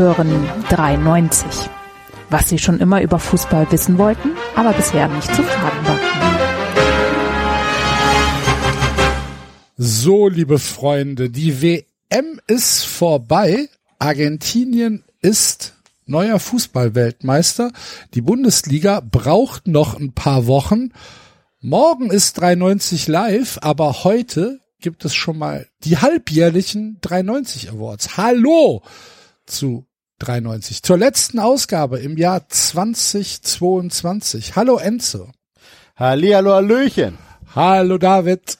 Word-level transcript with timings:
Hören 0.00 0.48
93. 0.70 1.68
Was 2.30 2.48
Sie 2.48 2.56
schon 2.56 2.80
immer 2.80 3.02
über 3.02 3.18
Fußball 3.18 3.70
wissen 3.70 3.98
wollten, 3.98 4.30
aber 4.56 4.72
bisher 4.72 5.08
nicht 5.08 5.26
zu 5.26 5.42
fragen 5.42 5.86
war. 5.86 5.98
So, 9.76 10.28
liebe 10.28 10.58
Freunde, 10.58 11.28
die 11.28 11.60
WM 11.60 12.40
ist 12.46 12.86
vorbei. 12.86 13.68
Argentinien 13.98 15.04
ist 15.20 15.74
neuer 16.06 16.40
Fußballweltmeister. 16.40 17.70
Die 18.14 18.22
Bundesliga 18.22 19.00
braucht 19.00 19.68
noch 19.68 20.00
ein 20.00 20.14
paar 20.14 20.46
Wochen. 20.46 20.94
Morgen 21.60 22.10
ist 22.10 22.40
93 22.40 23.06
live, 23.06 23.58
aber 23.60 24.02
heute 24.02 24.60
gibt 24.80 25.04
es 25.04 25.14
schon 25.14 25.36
mal 25.36 25.68
die 25.84 25.98
halbjährlichen 25.98 26.96
93 27.02 27.70
Awards. 27.70 28.16
Hallo 28.16 28.80
zu 29.44 29.84
93. 30.20 30.82
Zur 30.82 30.98
letzten 30.98 31.38
Ausgabe 31.38 31.98
im 31.98 32.16
Jahr 32.16 32.48
2022. 32.48 34.54
Hallo 34.54 34.78
Enzo. 34.78 35.30
Hallihallo, 35.96 36.52
Hallöchen. 36.52 37.18
Hallo 37.54 37.98
David. 37.98 38.58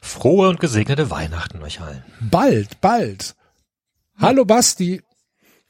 Frohe 0.00 0.48
und 0.48 0.60
gesegnete 0.60 1.10
Weihnachten 1.10 1.62
euch 1.62 1.80
allen. 1.80 2.04
Bald, 2.20 2.80
bald. 2.80 3.34
Hallo 4.18 4.44
Basti. 4.44 5.02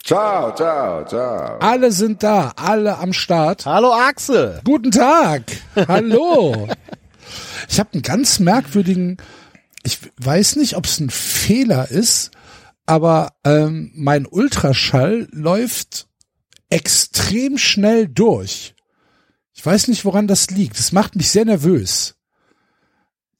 Ciao, 0.04 0.54
ciao, 0.54 1.04
ciao. 1.06 1.58
Alle 1.60 1.90
sind 1.90 2.22
da, 2.22 2.52
alle 2.56 2.98
am 2.98 3.14
Start. 3.14 3.64
Hallo 3.64 3.92
Axel. 3.92 4.60
Guten 4.64 4.90
Tag. 4.90 5.44
Hallo. 5.88 6.68
ich 7.70 7.80
habe 7.80 7.90
einen 7.94 8.02
ganz 8.02 8.38
merkwürdigen, 8.38 9.16
ich 9.82 9.98
weiß 10.18 10.56
nicht, 10.56 10.76
ob 10.76 10.84
es 10.84 11.00
ein 11.00 11.08
Fehler 11.08 11.90
ist, 11.90 12.32
aber 12.86 13.34
ähm, 13.44 13.92
mein 13.94 14.26
Ultraschall 14.26 15.28
läuft 15.30 16.08
extrem 16.68 17.58
schnell 17.58 18.08
durch. 18.08 18.74
Ich 19.54 19.64
weiß 19.64 19.88
nicht, 19.88 20.04
woran 20.04 20.26
das 20.26 20.50
liegt. 20.50 20.78
Das 20.78 20.92
macht 20.92 21.16
mich 21.16 21.30
sehr 21.30 21.44
nervös. 21.44 22.16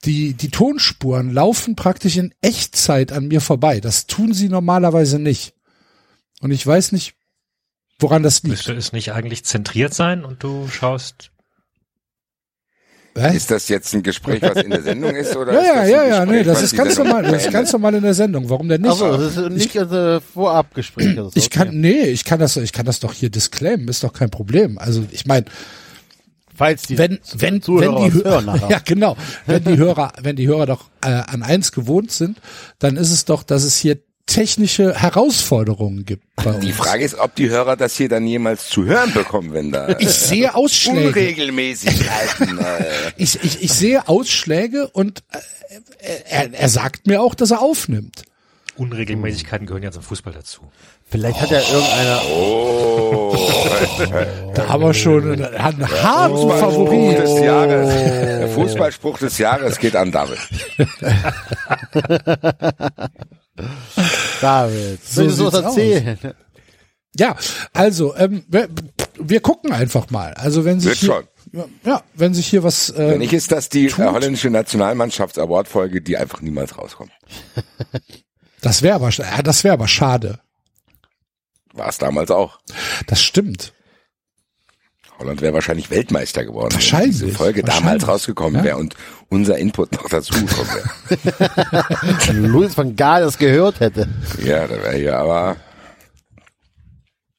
Die, 0.05 0.35
die 0.35 0.51
Tonspuren 0.51 1.33
laufen 1.33 1.77
praktisch 1.77 2.17
in 2.17 2.35
Echtzeit 2.43 3.11
an 3.11 3.27
mir 3.27 3.41
vorbei. 3.41 3.81
Das 3.81 4.07
tun 4.07 4.33
sie 4.33 4.49
normalerweise 4.49 5.19
nicht. 5.19 5.55
Und 6.41 6.51
ich 6.51 6.67
weiß 6.67 6.93
nicht, 6.93 7.15
woran 7.99 8.23
das 8.23 8.43
liegt. 8.43 8.57
Müsste 8.57 8.75
es 8.75 8.93
nicht 8.93 9.13
eigentlich 9.13 9.45
zentriert 9.45 9.95
sein 9.95 10.25
und 10.25 10.43
du 10.43 10.69
schaust. 10.69 11.31
Ist 13.15 13.51
das 13.51 13.69
jetzt 13.69 13.95
ein 13.95 14.03
Gespräch, 14.03 14.43
was 14.43 14.57
in 14.57 14.71
der 14.71 14.83
Sendung 14.83 15.15
ist? 15.15 15.37
Oder 15.37 15.53
ja, 15.55 15.61
ist 15.61 15.67
ja, 15.67 15.75
das 15.75 15.89
ja, 15.89 16.05
ja, 16.05 16.25
Gespräch, 16.25 16.39
nee, 16.39 16.43
das 16.43 16.57
was 16.57 16.63
ist 16.65 16.73
die 16.73 16.77
ganz 16.77 16.99
normal, 16.99 17.23
das 17.23 17.45
ist 17.45 17.53
ganz 17.53 17.73
normal 17.73 17.95
in 17.95 18.03
der 18.03 18.15
Sendung. 18.15 18.51
Warum 18.51 18.69
denn 18.69 18.81
nicht? 18.81 18.91
Also, 18.91 19.17
das 19.17 19.37
ist 19.37 19.51
nicht 19.51 19.79
also 19.79 20.21
Vorabgespräch. 20.33 21.17
Also, 21.17 21.31
ich 21.35 21.49
kann, 21.49 21.81
nee, 21.81 22.03
ich 22.03 22.25
kann 22.25 22.41
das, 22.41 22.57
ich 22.57 22.73
kann 22.73 22.87
das 22.87 22.99
doch 22.99 23.13
hier 23.13 23.31
disclaimen, 23.31 23.87
ist 23.87 24.03
doch 24.03 24.13
kein 24.13 24.31
Problem. 24.31 24.79
Also, 24.79 25.05
ich 25.13 25.27
meine, 25.27 25.45
falls 26.55 26.83
die 26.83 26.99
wenn, 26.99 27.21
wenn, 27.35 27.41
wenn 27.41 27.63
Zuhörer 27.63 27.97
die 27.97 28.05
uns 28.05 28.15
hören 28.15 28.25
Hörer, 28.25 28.43
nachher. 28.43 28.71
ja, 28.71 28.81
genau, 28.85 29.17
wenn 29.47 29.65
die 29.65 29.77
Hörer, 29.77 30.13
wenn 30.21 30.35
die 30.35 30.49
Hörer 30.49 30.67
doch 30.67 30.91
äh, 31.05 31.09
an 31.09 31.45
eins 31.45 31.71
gewohnt 31.71 32.11
sind, 32.11 32.39
dann 32.81 32.97
ist 32.97 33.13
es 33.13 33.25
doch, 33.25 33.45
dass 33.45 33.63
es 33.63 33.77
hier 33.77 33.99
technische 34.35 34.95
Herausforderungen 34.95 36.05
gibt 36.05 36.25
bei 36.37 36.51
uns. 36.51 36.65
Die 36.65 36.73
Frage 36.73 37.05
ist, 37.05 37.15
ob 37.19 37.35
die 37.37 37.49
Hörer 37.49 37.77
das 37.77 37.97
hier 37.97 38.09
dann 38.09 38.27
jemals 38.27 38.69
zu 38.69 38.85
hören 38.85 39.13
bekommen, 39.13 39.53
wenn 39.53 39.71
da 39.71 39.91
ich 39.99 40.07
äh, 40.07 40.11
sehe 40.11 40.55
Ausschläge. 40.55 41.09
Unregelmäßigkeiten. 41.09 42.59
äh, 42.59 42.63
Ich, 43.17 43.43
ich, 43.45 43.63
ich 43.63 43.73
sehe 43.73 44.09
Ausschläge 44.09 44.89
und 44.89 45.23
äh, 45.31 46.09
er, 46.29 46.53
er 46.53 46.69
sagt 46.69 47.07
mir 47.07 47.23
auch, 47.23 47.35
dass 47.35 47.53
er 47.53 47.61
aufnimmt. 47.63 48.25
Unregelmäßigkeiten 48.77 49.69
gehören 49.69 49.85
ja 49.85 49.93
zum 49.93 50.03
Fußball 50.03 50.33
dazu. 50.33 50.63
Vielleicht 51.09 51.41
hat 51.41 51.51
ja 51.53 51.61
irgendeiner. 51.61 52.23
oh, 52.29 53.37
Da 54.55 54.69
haben 54.69 54.83
wir 54.83 54.95
schon 54.95 55.23
einen, 55.33 55.45
einen 55.45 56.03
harten 56.03 56.35
Fußballspruch 56.35 56.89
Favorit. 56.89 57.19
des 57.19 57.41
Jahres. 57.41 57.89
Der 58.41 58.49
Fußballspruch 58.49 59.19
des 59.19 59.39
Jahres 59.39 59.79
geht 59.79 59.95
an 59.95 60.11
David. 60.11 60.39
David, 64.41 65.05
So 65.05 65.23
willst 65.23 65.39
du 65.39 65.47
was 65.47 65.55
erzählen? 65.55 66.19
Ja, 67.17 67.37
also 67.73 68.15
ähm, 68.17 68.45
wir, 68.49 68.69
wir 69.19 69.41
gucken 69.41 69.73
einfach 69.73 70.11
mal. 70.11 70.35
Also 70.35 70.65
wenn 70.65 70.81
sich 70.81 71.01
hier, 71.01 71.25
ja, 71.85 72.03
wenn 72.15 72.35
sich 72.35 72.47
hier 72.47 72.65
was 72.65 72.91
äh, 72.91 73.11
Wenn 73.11 73.19
nicht, 73.21 73.33
ist 73.33 73.53
das 73.53 73.69
die 73.69 73.87
tut. 73.87 74.05
holländische 74.05 74.51
Nationalmannschafts-Award-Folge, 74.51 76.03
die 76.03 76.17
einfach 76.17 76.41
niemals 76.41 76.77
rauskommt. 76.77 77.13
das 78.61 78.83
wäre 78.83 78.97
aber 78.97 79.11
ja, 79.11 79.43
das 79.43 79.63
wäre 79.63 79.75
aber 79.75 79.87
schade. 79.87 80.41
War 81.73 81.89
es 81.89 81.99
damals 81.99 82.31
auch. 82.31 82.59
Das 83.07 83.23
stimmt. 83.23 83.73
Holland 85.19 85.41
wäre 85.43 85.55
wahrscheinlich 85.55 85.91
Weltmeister 85.91 86.45
geworden, 86.45 86.73
Wahrscheinlich, 86.75 87.21
wenn 87.21 87.27
diese 87.29 87.39
Folge 87.39 87.63
damals 87.63 88.07
rausgekommen 88.09 88.57
Ja. 88.61 88.65
wäre 88.65 88.77
und 88.79 88.95
unser 89.29 89.57
Input 89.59 89.93
noch 89.93 90.09
dazu 90.09 90.35
gekommen 90.35 90.69
wäre. 90.71 91.85
Wenn 92.27 92.45
Louis 92.47 92.77
van 92.77 92.97
Gaal 92.97 93.23
das 93.23 93.39
gehört 93.39 93.81
hätte. 93.81 94.09
ja, 94.45 94.67
da 94.67 94.75
wäre 94.83 94.97
hier 94.97 95.17
aber. 95.19 95.57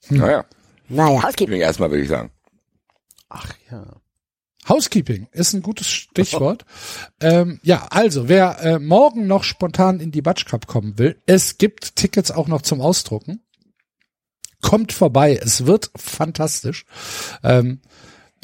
Naja, 0.10 0.46
Naja, 0.88 1.24
Housekeeping. 1.24 1.62
erstmal 1.62 1.90
würde 1.92 2.04
ich 2.04 2.10
sagen. 2.10 2.32
Ach 3.30 3.52
ja. 3.72 3.86
Housekeeping 4.68 5.28
ist 5.32 5.54
ein 5.54 5.62
gutes 5.62 5.88
Stichwort. 5.88 6.66
ähm, 7.22 7.60
ja, 7.64 7.88
also 7.92 8.28
wer 8.30 8.60
äh, 8.64 8.80
morgen 8.80 9.28
noch 9.28 9.44
spontan 9.44 10.00
in 10.00 10.12
die 10.12 10.22
Batsch 10.24 10.46
Cup 10.46 10.66
kommen 10.68 10.98
will, 10.98 11.22
es 11.28 11.58
gibt 11.58 11.96
Tickets 11.96 12.32
auch 12.32 12.48
noch 12.48 12.62
zum 12.64 12.82
Ausdrucken. 12.82 13.42
Kommt 14.66 14.94
vorbei, 14.94 15.40
es 15.42 15.68
wird 15.68 15.92
fantastisch. 15.96 16.86
Ähm, 17.44 17.82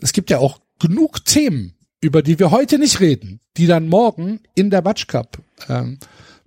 es 0.02 0.14
gibt 0.14 0.30
ja 0.30 0.38
auch 0.38 0.60
genug 0.80 1.26
Themen, 1.26 1.74
über 2.00 2.22
die 2.22 2.38
wir 2.38 2.52
heute 2.52 2.78
nicht 2.78 3.00
reden, 3.00 3.40
die 3.58 3.66
dann 3.66 3.88
morgen 3.90 4.40
in 4.54 4.70
der 4.70 4.82
Batsch 4.84 5.08
Cup 5.08 5.40
ähm, 5.68 5.98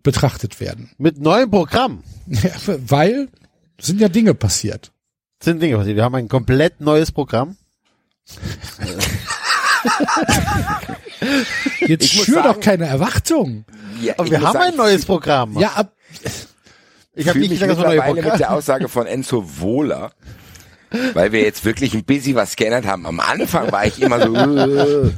betrachtet 0.05 0.61
werden. 0.61 0.91
Mit 0.99 1.19
neuem 1.21 1.51
Programm 1.51 2.05
Ja, 2.29 2.51
weil 2.67 3.29
sind 3.81 4.01
ja 4.01 4.09
Dinge 4.09 4.35
passiert. 4.35 4.93
sind 5.43 5.61
Dinge 5.61 5.77
passiert. 5.79 5.97
Wir 5.97 6.05
haben 6.05 6.15
ein 6.15 6.29
komplett 6.29 6.81
neues 6.81 7.11
Programm. 7.11 7.57
Jetzt 11.81 12.09
schür 12.11 12.35
sagen- 12.37 12.49
doch 12.49 12.61
keine 12.61 12.87
Erwartung. 12.87 13.65
Ja, 14.01 14.15
wir 14.19 14.41
haben 14.41 14.53
sagen, 14.53 14.65
ein 14.73 14.77
neues 14.77 15.05
Programm. 15.05 15.59
Ja, 15.59 15.71
ab, 15.73 15.93
ich 17.15 17.29
habe 17.29 17.39
nicht 17.39 17.51
mich 17.51 17.61
gesagt, 17.61 17.73
dass 17.73 17.79
wir 17.79 17.89
mittlerweile 17.89 18.15
mit 18.15 18.25
der 18.25 18.31
Programm. 18.31 18.59
Aussage 18.59 18.89
von 18.89 19.07
Enzo 19.07 19.45
wohler, 19.61 20.13
weil 21.15 21.33
wir 21.33 21.43
jetzt 21.43 21.65
wirklich 21.65 21.95
ein 21.95 22.05
bisschen 22.05 22.37
was 22.37 22.57
geändert 22.57 22.87
haben. 22.87 23.07
Am 23.07 23.21
Anfang 23.21 23.71
war 23.73 23.87
ich 23.87 24.01
immer 24.01 24.21
so, 24.21 24.35
äh, 24.35 25.11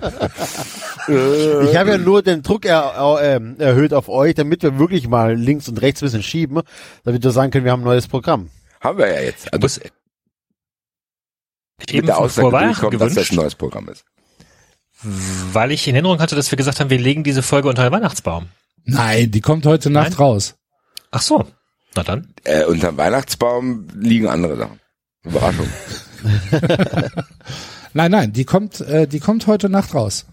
Ich 1.64 1.76
habe 1.76 1.90
ja 1.90 1.98
nur 1.98 2.22
den 2.22 2.42
Druck 2.42 2.64
er, 2.64 3.18
äh, 3.20 3.40
erhöht 3.62 3.92
auf 3.94 4.08
euch, 4.08 4.34
damit 4.34 4.62
wir 4.62 4.78
wirklich 4.78 5.08
mal 5.08 5.34
links 5.34 5.68
und 5.68 5.80
rechts 5.82 6.02
ein 6.02 6.06
bisschen 6.06 6.22
schieben, 6.22 6.62
damit 7.04 7.22
wir 7.22 7.30
sagen 7.30 7.50
können, 7.50 7.64
wir 7.64 7.72
haben 7.72 7.82
ein 7.82 7.84
neues 7.84 8.08
Programm. 8.08 8.50
haben 8.80 8.98
wir 8.98 9.08
ja 9.12 9.20
jetzt. 9.20 9.52
Also 9.52 9.60
bist 9.60 9.80
mit 11.78 11.92
eben 11.92 12.06
der 12.06 12.16
vor 12.16 12.24
Aussage 12.24 12.96
dass 12.98 13.14
das 13.14 13.30
ein 13.30 13.36
neues 13.36 13.54
Programm 13.54 13.88
ist. 13.88 14.04
weil 15.02 15.72
ich 15.72 15.86
in 15.86 15.94
Erinnerung 15.94 16.20
hatte, 16.20 16.34
dass 16.34 16.50
wir 16.50 16.56
gesagt 16.56 16.80
haben, 16.80 16.90
wir 16.90 16.98
legen 16.98 17.22
diese 17.22 17.42
Folge 17.42 17.68
unter 17.68 17.82
den 17.82 17.92
Weihnachtsbaum. 17.92 18.46
nein, 18.84 19.30
die 19.30 19.40
kommt 19.42 19.66
heute 19.66 19.90
Nacht 19.90 20.10
Nein? 20.12 20.18
raus. 20.18 20.54
Ach 21.10 21.20
so, 21.22 21.46
na 21.96 22.02
dann. 22.02 22.32
Äh, 22.44 22.64
unterm 22.64 22.96
Weihnachtsbaum 22.96 23.86
liegen 23.98 24.28
andere 24.28 24.56
Sachen. 24.56 24.80
Überraschung. 25.24 25.66
Nein, 27.94 28.10
nein, 28.10 28.32
die 28.32 28.44
kommt, 28.44 28.80
äh, 28.82 29.08
die 29.08 29.20
kommt 29.20 29.46
heute 29.46 29.68
Nacht 29.70 29.94
raus. 29.94 30.26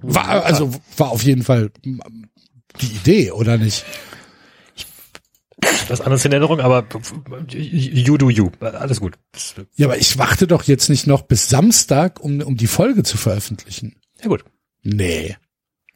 War, 0.00 0.44
also 0.44 0.72
war 0.96 1.10
auf 1.10 1.22
jeden 1.22 1.44
Fall 1.44 1.70
die 1.84 2.86
Idee, 2.86 3.30
oder 3.30 3.56
nicht? 3.56 3.84
Was 5.88 6.00
anderes 6.00 6.24
in 6.24 6.32
Erinnerung, 6.32 6.58
aber 6.60 6.84
you 7.48 8.18
do 8.18 8.30
you. 8.30 8.50
Alles 8.60 8.98
gut. 8.98 9.14
Ja, 9.76 9.86
aber 9.86 9.96
ich 9.98 10.18
warte 10.18 10.48
doch 10.48 10.64
jetzt 10.64 10.88
nicht 10.88 11.06
noch 11.06 11.22
bis 11.22 11.48
Samstag, 11.48 12.18
um, 12.18 12.40
um 12.40 12.56
die 12.56 12.66
Folge 12.66 13.04
zu 13.04 13.16
veröffentlichen. 13.16 13.94
Ja 14.20 14.28
gut. 14.28 14.44
Nee, 14.82 15.36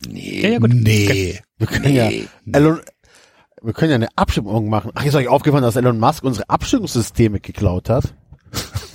Nee. 0.06 0.40
Ja, 0.42 0.48
ja 0.50 0.58
gut. 0.58 0.72
nee. 0.72 1.40
Wir 1.58 1.66
können 1.66 1.84
Nee. 1.92 2.28
ja 2.46 2.58
Elon, 2.58 2.80
wir 3.66 3.72
können 3.72 3.90
ja 3.90 3.96
eine 3.96 4.08
Abstimmung 4.16 4.68
machen. 4.68 4.92
Ach, 4.94 5.04
ist 5.04 5.14
euch 5.16 5.26
aufgefallen, 5.28 5.62
dass 5.64 5.74
Elon 5.76 5.98
Musk 5.98 6.22
unsere 6.24 6.48
Abstimmungssysteme 6.48 7.40
geklaut 7.40 7.90
hat? 7.90 8.14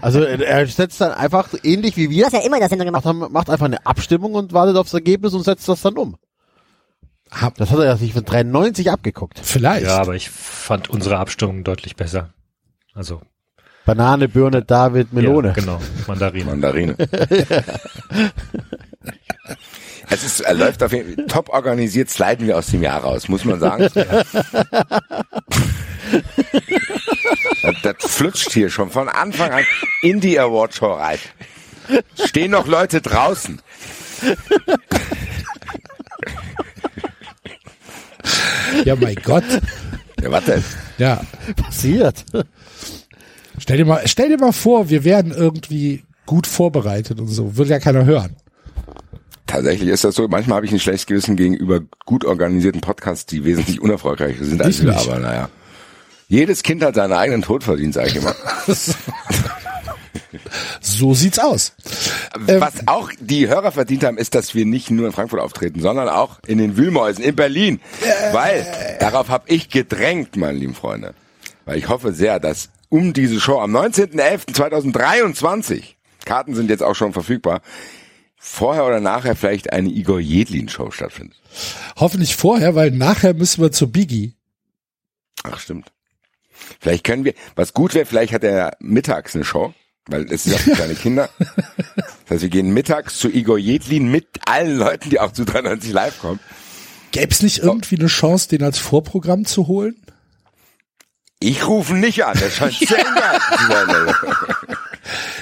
Also 0.00 0.22
er 0.22 0.66
setzt 0.66 0.98
dann 0.98 1.12
einfach 1.12 1.50
ähnlich 1.62 1.94
wie 1.98 2.06
Du 2.06 2.10
wir 2.10 2.24
hast 2.24 2.32
ja 2.32 2.38
immer 2.38 2.56
in 2.56 2.60
der 2.60 2.70
Sendung 2.70 2.86
gemacht. 2.86 3.04
macht, 3.04 3.30
macht 3.30 3.50
einfach 3.50 3.66
eine 3.66 3.84
Abstimmung 3.84 4.32
und 4.32 4.54
wartet 4.54 4.78
aufs 4.78 4.94
Ergebnis 4.94 5.34
und 5.34 5.42
setzt 5.42 5.68
das 5.68 5.82
dann 5.82 5.98
um. 5.98 6.16
Hab, 7.30 7.54
Das 7.56 7.70
hat 7.70 7.80
er 7.80 7.84
ja 7.84 7.96
sich 7.98 8.14
von 8.14 8.24
93 8.24 8.90
abgeguckt. 8.90 9.38
vielleicht. 9.42 9.84
Ja, 9.84 10.00
aber 10.00 10.14
ich 10.14 10.30
fand 10.30 10.88
unsere 10.88 11.18
Abstimmung 11.18 11.64
deutlich 11.64 11.96
besser. 11.96 12.30
Also 12.94 13.20
Banane, 13.84 14.26
Birne, 14.26 14.62
David, 14.62 15.12
Melone. 15.12 15.48
Ja, 15.48 15.54
genau, 15.54 15.80
Mandarine. 16.06 16.44
Mandarine. 16.46 16.96
es 20.10 20.24
ist, 20.24 20.40
er 20.40 20.54
läuft 20.54 20.82
auf 20.82 20.92
jeden 20.92 21.14
Fall 21.14 21.26
top 21.26 21.48
organisiert, 21.48 22.10
sliden 22.10 22.46
wir 22.46 22.56
aus 22.58 22.68
dem 22.68 22.82
Jahr 22.82 23.02
raus, 23.02 23.28
muss 23.28 23.44
man 23.44 23.60
sagen. 23.60 23.88
Das, 27.62 27.74
das 27.82 28.12
flutscht 28.14 28.52
hier 28.52 28.70
schon 28.70 28.90
von 28.90 29.08
Anfang 29.08 29.50
an 29.50 29.64
in 30.02 30.20
die 30.20 30.38
Awardshow 30.38 30.92
rein. 30.94 31.18
Stehen 32.24 32.52
noch 32.52 32.68
Leute 32.68 33.00
draußen. 33.00 33.60
Ja, 38.84 38.94
mein 38.96 39.16
Gott. 39.16 39.44
Ja, 40.22 40.30
warte. 40.30 40.62
Ja. 40.98 41.20
Passiert. 41.56 42.24
Stell 43.58 43.78
dir 43.78 43.84
mal, 43.84 44.02
stell 44.06 44.28
dir 44.28 44.38
mal 44.38 44.52
vor, 44.52 44.88
wir 44.88 45.04
werden 45.04 45.32
irgendwie 45.32 46.04
gut 46.26 46.46
vorbereitet 46.46 47.20
und 47.20 47.28
so. 47.28 47.56
Würde 47.56 47.70
ja 47.70 47.78
keiner 47.80 48.04
hören. 48.04 48.36
Tatsächlich 49.46 49.90
ist 49.90 50.04
das 50.04 50.14
so. 50.14 50.26
Manchmal 50.28 50.56
habe 50.56 50.66
ich 50.66 50.72
ein 50.72 50.80
schlechtes 50.80 51.06
Gewissen 51.06 51.36
gegenüber 51.36 51.80
gut 52.04 52.24
organisierten 52.24 52.80
Podcasts, 52.80 53.26
die 53.26 53.44
wesentlich 53.44 53.80
unerfolgreicher 53.80 54.44
sind 54.44 54.60
als 54.60 54.82
wir. 54.82 54.96
Aber 54.96 55.18
naja. 55.18 55.48
Jedes 56.28 56.64
Kind 56.64 56.82
hat 56.82 56.96
seinen 56.96 57.12
eigenen 57.12 57.42
Tod 57.42 57.62
verdient, 57.62 57.94
sage 57.94 58.08
ich 58.08 58.16
immer. 58.16 58.34
So 60.80 61.14
sieht's 61.14 61.38
aus. 61.38 61.72
Ähm, 62.48 62.60
Was 62.60 62.86
auch 62.86 63.10
die 63.18 63.48
Hörer 63.48 63.72
verdient 63.72 64.04
haben, 64.04 64.18
ist, 64.18 64.34
dass 64.34 64.54
wir 64.54 64.66
nicht 64.66 64.90
nur 64.90 65.06
in 65.06 65.12
Frankfurt 65.12 65.40
auftreten, 65.40 65.80
sondern 65.80 66.08
auch 66.08 66.38
in 66.46 66.58
den 66.58 66.76
Wühlmäusen 66.76 67.24
in 67.24 67.34
Berlin. 67.34 67.80
Weil 68.32 68.66
darauf 69.00 69.28
habe 69.28 69.44
ich 69.48 69.70
gedrängt, 69.70 70.36
meine 70.36 70.58
lieben 70.58 70.74
Freunde. 70.74 71.14
Weil 71.64 71.78
ich 71.78 71.88
hoffe 71.88 72.12
sehr, 72.12 72.38
dass 72.38 72.68
um 72.88 73.12
diese 73.12 73.40
Show 73.40 73.60
am 73.60 73.76
19.11.2023, 73.76 75.82
Karten 76.24 76.54
sind 76.54 76.70
jetzt 76.70 76.82
auch 76.82 76.94
schon 76.94 77.12
verfügbar, 77.12 77.60
vorher 78.46 78.86
oder 78.86 79.00
nachher 79.00 79.36
vielleicht 79.36 79.72
eine 79.72 79.88
Igor 79.88 80.20
Jedlin-Show 80.20 80.90
stattfindet. 80.90 81.36
Hoffentlich 81.96 82.36
vorher, 82.36 82.74
weil 82.74 82.90
nachher 82.92 83.34
müssen 83.34 83.60
wir 83.60 83.72
zu 83.72 83.90
Biggie. 83.90 84.34
Ach, 85.42 85.58
stimmt. 85.58 85.92
Vielleicht 86.80 87.04
können 87.04 87.24
wir, 87.24 87.34
was 87.54 87.74
gut 87.74 87.94
wäre, 87.94 88.06
vielleicht 88.06 88.32
hat 88.32 88.44
er 88.44 88.76
mittags 88.80 89.34
eine 89.34 89.44
Show, 89.44 89.74
weil 90.06 90.24
es 90.32 90.46
ist 90.46 90.52
ja 90.52 90.58
für 90.58 90.70
kleine 90.72 90.94
Kinder. 90.94 91.28
Das 91.38 92.30
heißt, 92.30 92.42
wir 92.42 92.48
gehen 92.48 92.72
mittags 92.72 93.18
zu 93.18 93.28
Igor 93.28 93.58
Jedlin 93.58 94.10
mit 94.10 94.26
allen 94.46 94.76
Leuten, 94.76 95.10
die 95.10 95.20
auch 95.20 95.32
zu 95.32 95.44
93 95.44 95.92
live 95.92 96.18
kommen. 96.18 96.40
Gäb's 97.12 97.42
nicht 97.42 97.58
irgendwie 97.58 97.96
eine 97.96 98.06
Chance, 98.06 98.48
den 98.48 98.62
als 98.62 98.78
Vorprogramm 98.78 99.44
zu 99.44 99.66
holen? 99.66 99.96
Ich 101.40 101.66
rufe 101.66 101.94
nicht 101.94 102.24
an, 102.24 102.38
das 102.38 102.54
scheint 102.54 102.74
sehr 102.78 102.98
zu 102.98 103.66
sein. 103.68 104.14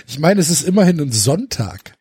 Ich 0.07 0.19
meine, 0.19 0.41
es 0.41 0.51
ist 0.51 0.63
immerhin 0.63 1.01
ein 1.01 1.13
Sonntag. 1.13 1.95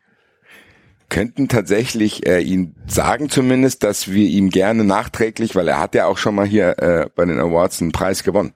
Könnten 1.13 1.47
tatsächlich 1.47 2.25
äh, 2.25 2.39
ihn 2.41 2.75
sagen 2.87 3.29
zumindest, 3.29 3.83
dass 3.83 4.11
wir 4.11 4.27
ihm 4.27 4.49
gerne 4.49 4.83
nachträglich, 4.83 5.53
weil 5.53 5.67
er 5.67 5.79
hat 5.79 5.93
ja 5.93 6.07
auch 6.07 6.17
schon 6.17 6.33
mal 6.33 6.47
hier 6.47 6.79
äh, 6.79 7.07
bei 7.15 7.23
den 7.23 7.39
Awards 7.39 7.81
einen 7.81 7.91
Preis 7.91 8.23
gewonnen. 8.23 8.53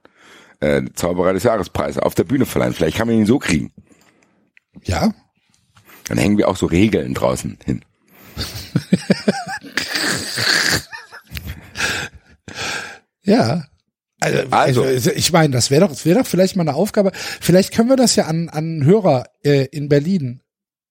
Äh, 0.58 0.82
Zauberer 0.94 1.32
des 1.34 1.44
Jahrespreis 1.44 1.98
auf 1.98 2.16
der 2.16 2.24
Bühne 2.24 2.46
verleihen. 2.46 2.74
Vielleicht 2.74 2.96
kann 2.96 3.06
man 3.06 3.16
ihn 3.16 3.26
so 3.26 3.38
kriegen. 3.38 3.72
Ja? 4.82 5.14
Dann 6.08 6.18
hängen 6.18 6.36
wir 6.36 6.48
auch 6.48 6.56
so 6.56 6.66
Regeln 6.66 7.14
draußen 7.14 7.58
hin. 7.64 7.84
Ja. 13.22 13.66
Also, 14.20 14.42
Also. 14.50 14.82
also 14.84 15.10
ich 15.12 15.32
meine, 15.32 15.52
das 15.52 15.70
wäre 15.70 15.82
doch, 15.82 15.90
das 15.90 16.06
wäre 16.06 16.18
doch 16.18 16.26
vielleicht 16.26 16.56
mal 16.56 16.62
eine 16.62 16.74
Aufgabe. 16.74 17.12
Vielleicht 17.14 17.74
können 17.74 17.90
wir 17.90 17.96
das 17.96 18.16
ja 18.16 18.24
an, 18.24 18.48
an 18.48 18.84
Hörer 18.84 19.26
äh, 19.44 19.66
in 19.66 19.90
Berlin 19.90 20.40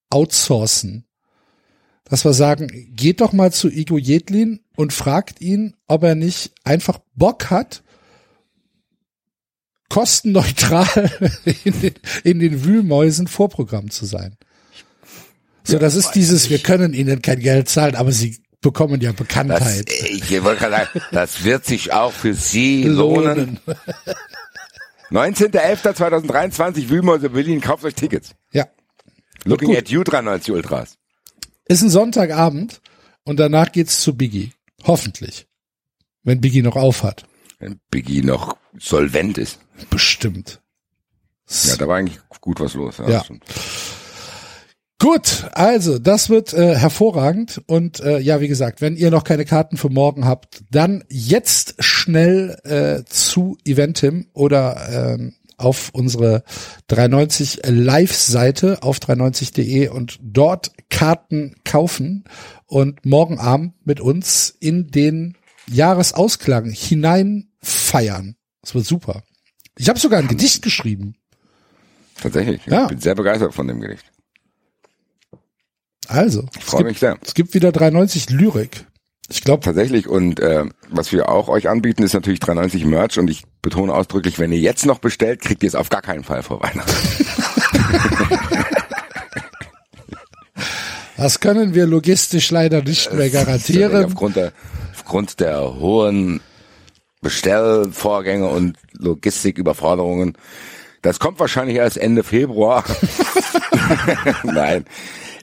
outsourcen. 0.08 1.07
Dass 2.08 2.24
wir 2.24 2.32
sagen, 2.32 2.68
geht 2.94 3.20
doch 3.20 3.32
mal 3.32 3.52
zu 3.52 3.68
Igo 3.68 3.98
Jedlin 3.98 4.60
und 4.76 4.92
fragt 4.92 5.40
ihn, 5.40 5.74
ob 5.86 6.02
er 6.04 6.14
nicht 6.14 6.52
einfach 6.64 6.98
Bock 7.14 7.50
hat, 7.50 7.82
kostenneutral 9.88 11.10
in 11.64 11.80
den, 11.80 11.94
in 12.24 12.38
den 12.40 12.64
Wühlmäusen 12.64 13.26
Vorprogramm 13.26 13.90
zu 13.90 14.06
sein. 14.06 14.36
So, 15.64 15.78
das 15.78 15.94
ist 15.94 16.12
dieses, 16.12 16.48
wir 16.48 16.60
können 16.60 16.94
ihnen 16.94 17.20
kein 17.20 17.40
Geld 17.40 17.68
zahlen, 17.68 17.94
aber 17.94 18.10
sie 18.12 18.38
bekommen 18.60 19.00
ja 19.00 19.10
Das, 19.12 19.18
Bekanntheit. 19.18 19.90
ich 19.90 20.42
wollte 20.42 20.60
gerade 20.60 20.88
sagen, 20.92 21.00
das 21.12 21.44
wird 21.44 21.64
sich 21.66 21.92
auch 21.92 22.12
für 22.12 22.34
Sie 22.34 22.82
lohnen. 22.84 23.60
19.11.2023, 25.10 26.88
Wühlmäuse 26.88 27.30
Berlin, 27.30 27.60
kauft 27.60 27.84
euch 27.84 27.94
Tickets. 27.94 28.34
Ja. 28.52 28.66
Looking 29.44 29.76
at 29.76 29.88
you 29.88 30.02
93 30.02 30.52
Ultras. 30.54 30.97
Ist 31.68 31.82
ein 31.82 31.90
Sonntagabend 31.90 32.80
und 33.24 33.38
danach 33.38 33.72
geht's 33.72 34.00
zu 34.00 34.16
Biggie. 34.16 34.52
Hoffentlich. 34.84 35.46
Wenn 36.22 36.40
Biggie 36.40 36.62
noch 36.62 36.76
auf 36.76 37.02
hat. 37.02 37.26
Wenn 37.58 37.78
Biggie 37.90 38.22
noch 38.22 38.56
solvent 38.78 39.38
ist. 39.38 39.58
Bestimmt. 39.90 40.60
Ja, 41.64 41.76
da 41.76 41.88
war 41.88 41.96
eigentlich 41.96 42.18
gut 42.40 42.60
was 42.60 42.74
los. 42.74 42.96
Ja. 42.98 43.22
stimmt. 43.24 43.44
Gut, 45.00 45.46
also 45.52 45.98
das 45.98 46.28
wird 46.28 46.52
äh, 46.54 46.74
hervorragend 46.74 47.62
und 47.66 48.00
äh, 48.00 48.18
ja, 48.18 48.40
wie 48.40 48.48
gesagt, 48.48 48.80
wenn 48.80 48.96
ihr 48.96 49.12
noch 49.12 49.22
keine 49.22 49.44
Karten 49.44 49.76
für 49.76 49.90
morgen 49.90 50.24
habt, 50.24 50.64
dann 50.72 51.04
jetzt 51.08 51.76
schnell 51.78 52.58
äh, 52.64 53.04
zu 53.08 53.56
Eventim 53.64 54.26
oder 54.32 55.14
ähm, 55.14 55.34
auf 55.58 55.90
unsere 55.92 56.44
390 56.86 57.60
Live-Seite 57.66 58.82
auf 58.82 58.98
390.de 58.98 59.88
und 59.88 60.18
dort 60.22 60.72
Karten 60.88 61.56
kaufen 61.64 62.24
und 62.66 63.04
morgen 63.04 63.38
Abend 63.38 63.74
mit 63.84 64.00
uns 64.00 64.56
in 64.60 64.90
den 64.90 65.36
Jahresausklang 65.66 66.70
hinein 66.70 67.50
feiern. 67.60 68.36
Das 68.62 68.74
wird 68.74 68.86
super. 68.86 69.22
Ich 69.76 69.88
habe 69.88 69.98
sogar 69.98 70.18
ein 70.20 70.28
Gedicht 70.28 70.62
geschrieben. 70.62 71.14
Tatsächlich. 72.20 72.64
Ja. 72.66 72.82
Ich 72.84 72.88
bin 72.88 73.00
sehr 73.00 73.14
begeistert 73.14 73.54
von 73.54 73.68
dem 73.68 73.80
Gericht. 73.80 74.04
Also, 76.08 76.46
Ich 76.56 76.64
freue 76.64 76.84
mich 76.84 76.98
sehr. 76.98 77.18
es 77.22 77.34
gibt 77.34 77.54
wieder 77.54 77.70
390 77.70 78.30
Lyrik. 78.30 78.86
Ich 79.28 79.42
glaube, 79.42 79.62
Tatsächlich. 79.62 80.08
Und 80.08 80.40
äh, 80.40 80.64
was 80.88 81.12
wir 81.12 81.28
auch 81.28 81.48
euch 81.48 81.68
anbieten, 81.68 82.02
ist 82.02 82.14
natürlich 82.14 82.40
390 82.40 82.86
Merch. 82.86 83.18
Und 83.18 83.28
ich 83.28 83.42
betone 83.60 83.92
ausdrücklich, 83.92 84.38
wenn 84.38 84.52
ihr 84.52 84.58
jetzt 84.58 84.86
noch 84.86 84.98
bestellt, 84.98 85.40
kriegt 85.42 85.62
ihr 85.62 85.68
es 85.68 85.74
auf 85.74 85.90
gar 85.90 86.00
keinen 86.00 86.24
Fall 86.24 86.42
vor 86.42 86.62
Weihnachten. 86.62 87.26
das 91.18 91.40
können 91.40 91.74
wir 91.74 91.86
logistisch 91.86 92.50
leider 92.50 92.82
nicht 92.82 93.12
mehr 93.12 93.28
garantieren. 93.28 94.06
Aufgrund 94.06 94.36
der, 94.36 94.52
aufgrund 94.94 95.40
der 95.40 95.74
hohen 95.78 96.40
Bestellvorgänge 97.20 98.46
und 98.46 98.78
Logistiküberforderungen. 98.92 100.38
Das 101.02 101.18
kommt 101.18 101.38
wahrscheinlich 101.38 101.76
erst 101.76 101.98
Ende 101.98 102.22
Februar. 102.22 102.84
Nein. 104.42 104.84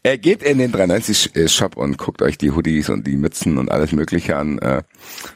Er 0.05 0.19
geht 0.19 0.43
in 0.43 0.59
den 0.59 0.71
390 0.71 1.51
Shop 1.51 1.75
und 1.75 1.97
guckt 1.97 2.21
euch 2.21 2.37
die 2.37 2.51
Hoodies 2.51 2.89
und 2.89 3.07
die 3.07 3.17
Mützen 3.17 3.57
und 3.57 3.71
alles 3.71 3.91
Mögliche 3.91 4.35
an. 4.35 4.59
Äh, 4.59 4.83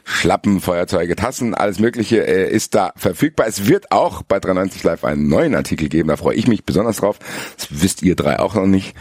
Schlappen, 0.04 0.60
Feuerzeuge, 0.60 1.16
Tassen, 1.16 1.56
alles 1.56 1.80
Mögliche 1.80 2.24
äh, 2.24 2.48
ist 2.48 2.76
da 2.76 2.92
verfügbar. 2.94 3.48
Es 3.48 3.66
wird 3.66 3.90
auch 3.90 4.22
bei 4.22 4.38
390 4.38 4.84
Live 4.84 5.02
einen 5.02 5.26
neuen 5.26 5.56
Artikel 5.56 5.88
geben. 5.88 6.08
Da 6.08 6.16
freue 6.16 6.36
ich 6.36 6.46
mich 6.46 6.64
besonders 6.64 6.98
drauf. 6.98 7.18
Das 7.56 7.82
wisst 7.82 8.04
ihr 8.04 8.14
drei 8.14 8.38
auch 8.38 8.54
noch 8.54 8.66
nicht. 8.66 8.94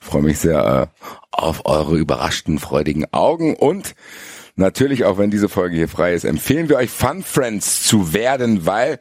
Ich 0.00 0.06
freue 0.06 0.22
mich 0.22 0.38
sehr 0.38 0.92
äh, 0.92 1.06
auf 1.32 1.66
eure 1.66 1.96
überraschten, 1.96 2.60
freudigen 2.60 3.06
Augen 3.12 3.56
und 3.56 3.96
Natürlich, 4.58 5.04
auch 5.04 5.18
wenn 5.18 5.30
diese 5.30 5.50
Folge 5.50 5.76
hier 5.76 5.88
frei 5.88 6.14
ist, 6.14 6.24
empfehlen 6.24 6.70
wir 6.70 6.76
euch 6.76 6.88
Fun 6.88 7.22
Friends 7.22 7.82
zu 7.82 8.14
werden, 8.14 8.64
weil 8.64 9.00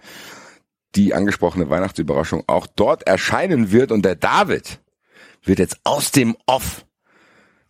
die 0.96 1.14
angesprochene 1.14 1.70
Weihnachtsüberraschung 1.70 2.44
auch 2.48 2.68
dort 2.68 3.08
erscheinen 3.08 3.72
wird 3.72 3.94
und 3.94 4.04
der 4.04 4.16
David 4.16 4.82
wird 5.46 5.60
jetzt 5.60 5.78
aus 5.84 6.12
dem 6.12 6.36
Off 6.46 6.86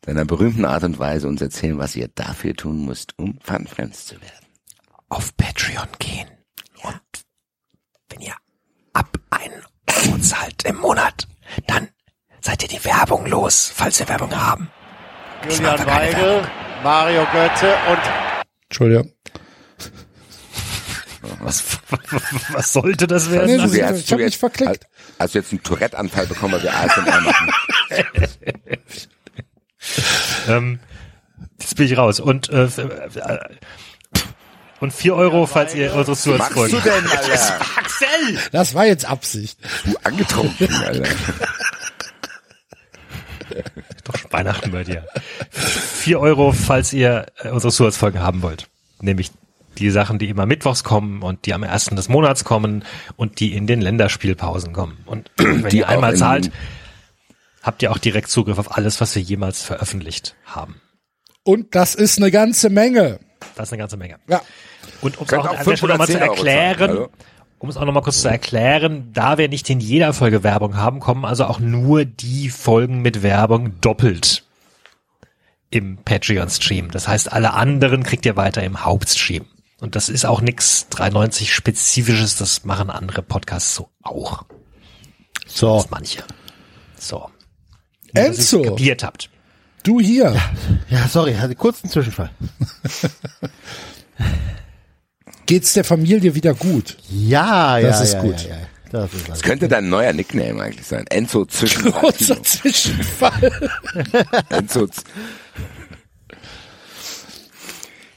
seiner 0.05 0.25
berühmten 0.25 0.65
Art 0.65 0.84
und 0.84 1.00
Weise 1.00 1.27
uns 1.27 1.41
erzählen, 1.41 1.77
was 1.77 1.96
ihr 1.96 2.08
dafür 2.08 2.55
tun 2.55 2.86
müsst, 2.86 3.17
um 3.17 3.39
Fun 3.41 3.67
Friends 3.67 4.05
zu 4.05 4.15
werden. 4.22 4.46
auf 5.10 5.36
Patreon 5.38 5.88
gehen. 6.00 6.27
Und 6.84 7.25
wenn 8.10 8.22
ihr 8.22 8.34
ab 8.94 9.17
einen 9.29 9.63
Euro 9.89 10.17
zahlt 10.20 10.63
im 10.65 10.77
Monat, 10.77 11.27
dann 11.67 11.89
seid 12.41 12.62
ihr 12.63 12.70
die 12.70 12.84
Werbung 12.86 13.25
los, 13.25 13.72
falls 13.74 14.00
wir 14.00 14.08
Werbung 14.10 14.36
haben. 14.36 14.70
Julian 15.50 15.86
Weigel, 15.86 16.48
Mario 16.84 17.25
Götze 17.32 17.74
und 17.89 18.00
Entschuldigung. 18.70 19.12
Was, 21.39 21.63
was 22.50 22.74
sollte 22.74 23.08
das 23.08 23.32
werden? 23.32 23.58
Nee, 23.58 23.63
Tobi, 23.63 23.77
ich 23.77 23.84
hast 23.84 24.12
hab 24.12 24.17
du 24.17 24.24
mich 24.24 24.38
verklickt. 24.38 24.88
Du 25.17 25.38
jetzt 25.39 25.51
einen 25.51 25.63
Tourette-Anfall 25.63 26.27
bekommen, 26.27 26.53
weil 26.53 26.63
wir 26.63 26.74
ASMR 26.74 27.22
machen? 27.22 27.51
Ähm, 30.48 30.79
jetzt 31.60 31.75
bin 31.75 31.86
ich 31.86 31.98
raus. 31.98 32.19
Und, 32.19 32.50
äh, 32.50 32.65
äh, 32.65 33.39
und 34.79 34.93
vier 34.93 35.15
Euro, 35.15 35.45
falls 35.45 35.74
ihr 35.74 35.93
unsere 35.93 36.12
Was 36.12 36.55
machst 36.55 36.74
du 36.74 36.79
denn, 36.79 37.07
Alter? 37.07 37.60
Axel! 37.77 38.39
Das 38.51 38.74
war 38.74 38.86
jetzt 38.86 39.05
Absicht. 39.05 39.57
Du 39.86 39.95
angetrunken, 40.03 40.74
Alter. 40.84 41.10
Doch 44.03 44.17
schon 44.17 44.31
Weihnachten 44.31 44.72
bei 44.72 44.84
dir. 44.84 45.07
Vier 45.51 46.19
Euro, 46.19 46.51
falls 46.51 46.93
ihr 46.93 47.27
äh, 47.39 47.50
unsere 47.50 47.72
Zusatzfolgen 47.72 48.22
haben 48.22 48.41
wollt. 48.41 48.67
Nämlich 49.01 49.31
die 49.79 49.89
Sachen, 49.89 50.20
die 50.20 50.29
immer 50.29 50.46
mittwochs 50.46 50.84
kommen 50.84 51.22
und 51.22 51.46
die 51.46 51.53
am 51.53 51.63
ersten 51.63 51.96
des 51.96 52.10
Monats 52.10 52.44
kommen 52.44 52.84
und 53.15 53.39
die 53.39 53.53
in 53.53 53.67
den 53.67 53.82
Länderspielpausen 53.82 54.74
kommen. 54.74 54.98
Und 55.05 55.32
wenn 55.38 55.70
Die 55.70 55.79
ihr 55.79 55.89
einmal 55.89 56.15
zahlt, 56.15 56.51
habt 57.62 57.82
ihr 57.82 57.91
auch 57.91 57.98
direkt 57.98 58.29
Zugriff 58.29 58.58
auf 58.58 58.75
alles, 58.75 59.01
was 59.01 59.15
wir 59.15 59.22
jemals 59.22 59.63
veröffentlicht 59.63 60.36
haben. 60.46 60.82
Und 61.44 61.75
das 61.75 61.96
ist 61.96 62.17
eine 62.17 62.32
ganze 62.32 62.70
Menge. 62.70 63.20
Das 63.55 63.67
ist 63.67 63.74
eine 63.74 63.79
ganze 63.79 63.98
Menge. 63.98 64.17
Ja. 64.27 64.41
Und 65.01 65.17
um 65.17 65.25
es 65.25 65.34
auch 65.34 65.39
auch 65.39 65.44
nochmal 65.46 65.63
zu 65.63 65.77
510 65.77 65.89
Euro 65.91 66.05
zahlen, 66.05 66.29
erklären, 66.29 66.89
hallo? 66.89 67.10
um 67.60 67.70
es 67.70 67.77
auch 67.77 67.86
nochmal 67.86 68.03
kurz 68.03 68.22
zu 68.22 68.29
erklären, 68.29 69.12
da 69.13 69.38
wir 69.38 69.50
nicht 69.50 69.70
in 69.70 69.79
jeder 69.79 70.13
Folge 70.13 70.44
Werbung 70.44 70.77
haben, 70.77 71.00
kommen 71.00 71.25
also 71.25 71.46
auch 71.46 71.60
nur 71.60 72.05
die 72.05 72.50
Folgen 72.50 73.01
mit 73.01 73.24
Werbung 73.24 73.79
doppelt 73.82 74.44
im 75.70 75.98
Patreon-Stream. 75.98 76.91
Das 76.91 77.08
heißt, 77.08 77.32
alle 77.32 77.53
anderen 77.53 78.03
kriegt 78.03 78.25
ihr 78.25 78.36
weiter 78.36 78.63
im 78.63 78.86
Hauptstream. 78.86 79.46
Und 79.82 79.96
das 79.96 80.10
ist 80.10 80.25
auch 80.25 80.41
nix 80.41 80.88
390 80.89 81.53
Spezifisches, 81.53 82.38
das 82.38 82.63
machen 82.63 82.89
andere 82.89 83.22
Podcasts 83.22 83.75
so 83.75 83.89
auch. 84.01 84.46
So. 85.48 85.77
Das 85.77 85.89
manche. 85.89 86.24
So. 86.98 87.29
Nur, 88.13 88.25
Enzo, 88.25 88.62
kapiert 88.62 89.03
habt. 89.03 89.29
du 89.84 90.00
hier. 90.00 90.36
Ja, 90.89 91.08
sorry, 91.10 91.34
hatte 91.36 91.55
kurzen 91.55 91.89
Zwischenfall. 91.89 92.29
Geht's 95.46 95.74
der 95.74 95.84
Familie 95.84 96.34
wieder 96.34 96.53
gut? 96.55 96.98
Ja, 97.10 97.77
ja, 97.77 97.88
Das 97.89 98.01
ist 98.01 98.13
ja, 98.13 98.22
gut. 98.22 98.41
Ja, 98.44 98.55
ja. 98.55 98.67
Das 98.91 99.13
ist 99.13 99.22
Das 99.24 99.29
alles. 99.29 99.41
könnte 99.44 99.67
dein 99.67 99.89
neuer 99.89 100.13
Nickname 100.13 100.62
eigentlich 100.63 100.88
sein. 100.88 101.05
Enzo 101.08 101.46
zwischen 101.46 101.91
Kurzer 101.91 102.41
Zwischenfall. 102.41 103.51
Enzo. 104.50 104.88
Z- 104.88 105.03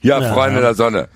Ja, 0.00 0.20
Ja. 0.22 0.32
Freunde 0.32 0.60
der 0.60 0.74
Sonne. 0.74 1.08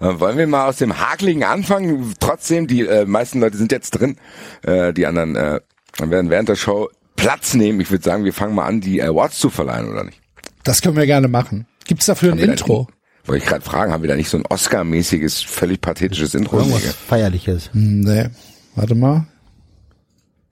Dann 0.00 0.18
wollen 0.18 0.38
wir 0.38 0.46
mal 0.46 0.66
aus 0.66 0.76
dem 0.78 0.98
Hakligen 0.98 1.44
anfangen. 1.44 2.14
Trotzdem, 2.18 2.66
die 2.66 2.80
äh, 2.86 3.04
meisten 3.04 3.40
Leute 3.40 3.56
sind 3.58 3.70
jetzt 3.70 3.90
drin. 3.90 4.16
Äh, 4.62 4.92
die 4.92 5.06
anderen 5.06 5.36
äh, 5.36 5.60
werden 6.00 6.30
während 6.30 6.48
der 6.48 6.56
Show 6.56 6.88
Platz 7.16 7.52
nehmen. 7.54 7.80
Ich 7.80 7.90
würde 7.90 8.02
sagen, 8.02 8.24
wir 8.24 8.32
fangen 8.32 8.54
mal 8.54 8.64
an, 8.66 8.80
die 8.80 9.02
Awards 9.02 9.38
zu 9.38 9.50
verleihen, 9.50 9.88
oder 9.90 10.04
nicht? 10.04 10.18
Das 10.64 10.80
können 10.80 10.96
wir 10.96 11.06
gerne 11.06 11.28
machen. 11.28 11.66
Gibt's 11.86 12.06
dafür 12.06 12.32
ein 12.32 12.38
wir 12.38 12.46
da 12.46 12.52
Intro? 12.52 12.88
Wollte 13.26 13.42
ich 13.44 13.48
gerade 13.48 13.62
fragen, 13.64 13.92
haben 13.92 14.02
wir 14.02 14.08
da 14.08 14.16
nicht 14.16 14.30
so 14.30 14.38
ein 14.38 14.46
Oscar-mäßiges, 14.48 15.42
völlig 15.42 15.80
pathetisches 15.82 16.34
Intro? 16.34 16.58
Irgendwas? 16.58 16.94
Feierliches. 16.94 17.70
Hm, 17.72 18.00
Nee. 18.00 18.28
Warte 18.76 18.94
mal. 18.94 19.26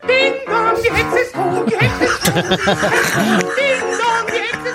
Ding 0.02 0.34
dong, 0.46 0.74
die 0.84 0.90
Hexe 0.92 1.18
ist 1.20 1.32
tot, 1.34 1.70
die 1.70 1.76
Hexe 1.76 2.04
ist 2.04 2.20
tot. 2.22 2.34
Ding 3.58 3.80
dong, 3.96 4.26
die 4.28 4.42
Hexe 4.42 4.68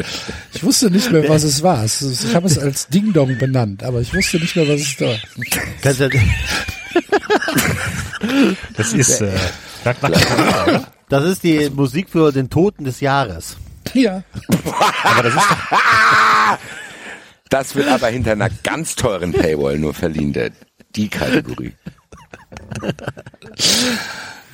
ist 0.00 0.26
tot. 0.26 0.34
Ich 0.60 0.66
wusste 0.66 0.90
nicht 0.90 1.10
mehr, 1.10 1.26
was 1.26 1.42
es 1.50 1.62
war. 1.62 1.82
Ich 1.86 2.34
habe 2.34 2.46
es 2.46 2.58
als 2.58 2.86
Ding 2.88 3.14
Dong 3.14 3.38
benannt, 3.38 3.82
aber 3.82 4.02
ich 4.02 4.12
wusste 4.12 4.36
nicht 4.36 4.54
mehr, 4.54 4.68
was 4.68 4.82
es 4.82 5.00
war. 5.00 5.16
Kannst 5.80 6.00
du, 6.00 6.10
Das 8.76 8.92
ist, 8.92 9.22
äh, 9.22 9.32
das 11.08 11.24
ist 11.24 11.42
die 11.44 11.70
Musik 11.70 12.10
für 12.10 12.30
den 12.30 12.50
Toten 12.50 12.84
des 12.84 13.00
Jahres. 13.00 13.56
Ja. 13.94 14.22
Aber 15.02 15.22
das 15.22 15.34
ist 15.34 15.50
doch, 15.50 16.58
Das 17.48 17.74
wird 17.74 17.88
aber 17.88 18.08
hinter 18.08 18.32
einer 18.32 18.50
ganz 18.62 18.96
teuren 18.96 19.32
Paywall 19.32 19.78
nur 19.78 19.94
verliehen, 19.94 20.34
der, 20.34 20.50
die 20.94 21.08
Kategorie. 21.08 21.72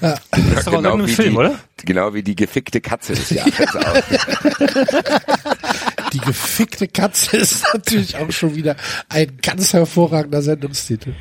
das 0.00 0.20
ist 0.30 0.66
doch 0.68 0.74
auch 0.74 0.84
irgendein 0.84 1.08
wie 1.08 1.14
Film, 1.14 1.32
die, 1.32 1.36
oder? 1.36 1.58
Genau 1.84 2.14
wie 2.14 2.22
die 2.22 2.36
gefickte 2.36 2.80
Katze 2.80 3.14
des 3.14 3.30
Jahres 3.30 3.74
auch. 3.74 4.02
Die 6.16 6.24
gefickte 6.26 6.88
Katze 6.88 7.36
ist 7.36 7.62
natürlich 7.74 8.16
auch 8.16 8.30
schon 8.30 8.54
wieder 8.54 8.76
ein 9.08 9.36
ganz 9.42 9.72
hervorragender 9.74 10.40
Sendungstitel. 10.40 11.12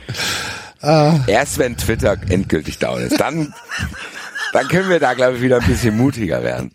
Erst 0.81 1.57
wenn 1.57 1.75
Twitter 1.77 2.15
endgültig 2.29 2.77
down 2.79 3.01
ist, 3.01 3.19
dann, 3.19 3.53
dann 4.53 4.67
können 4.67 4.89
wir 4.89 4.99
da, 4.99 5.13
glaube 5.15 5.35
ich, 5.37 5.41
wieder 5.41 5.59
ein 5.59 5.67
bisschen 5.67 5.97
mutiger 5.97 6.43
werden. 6.43 6.71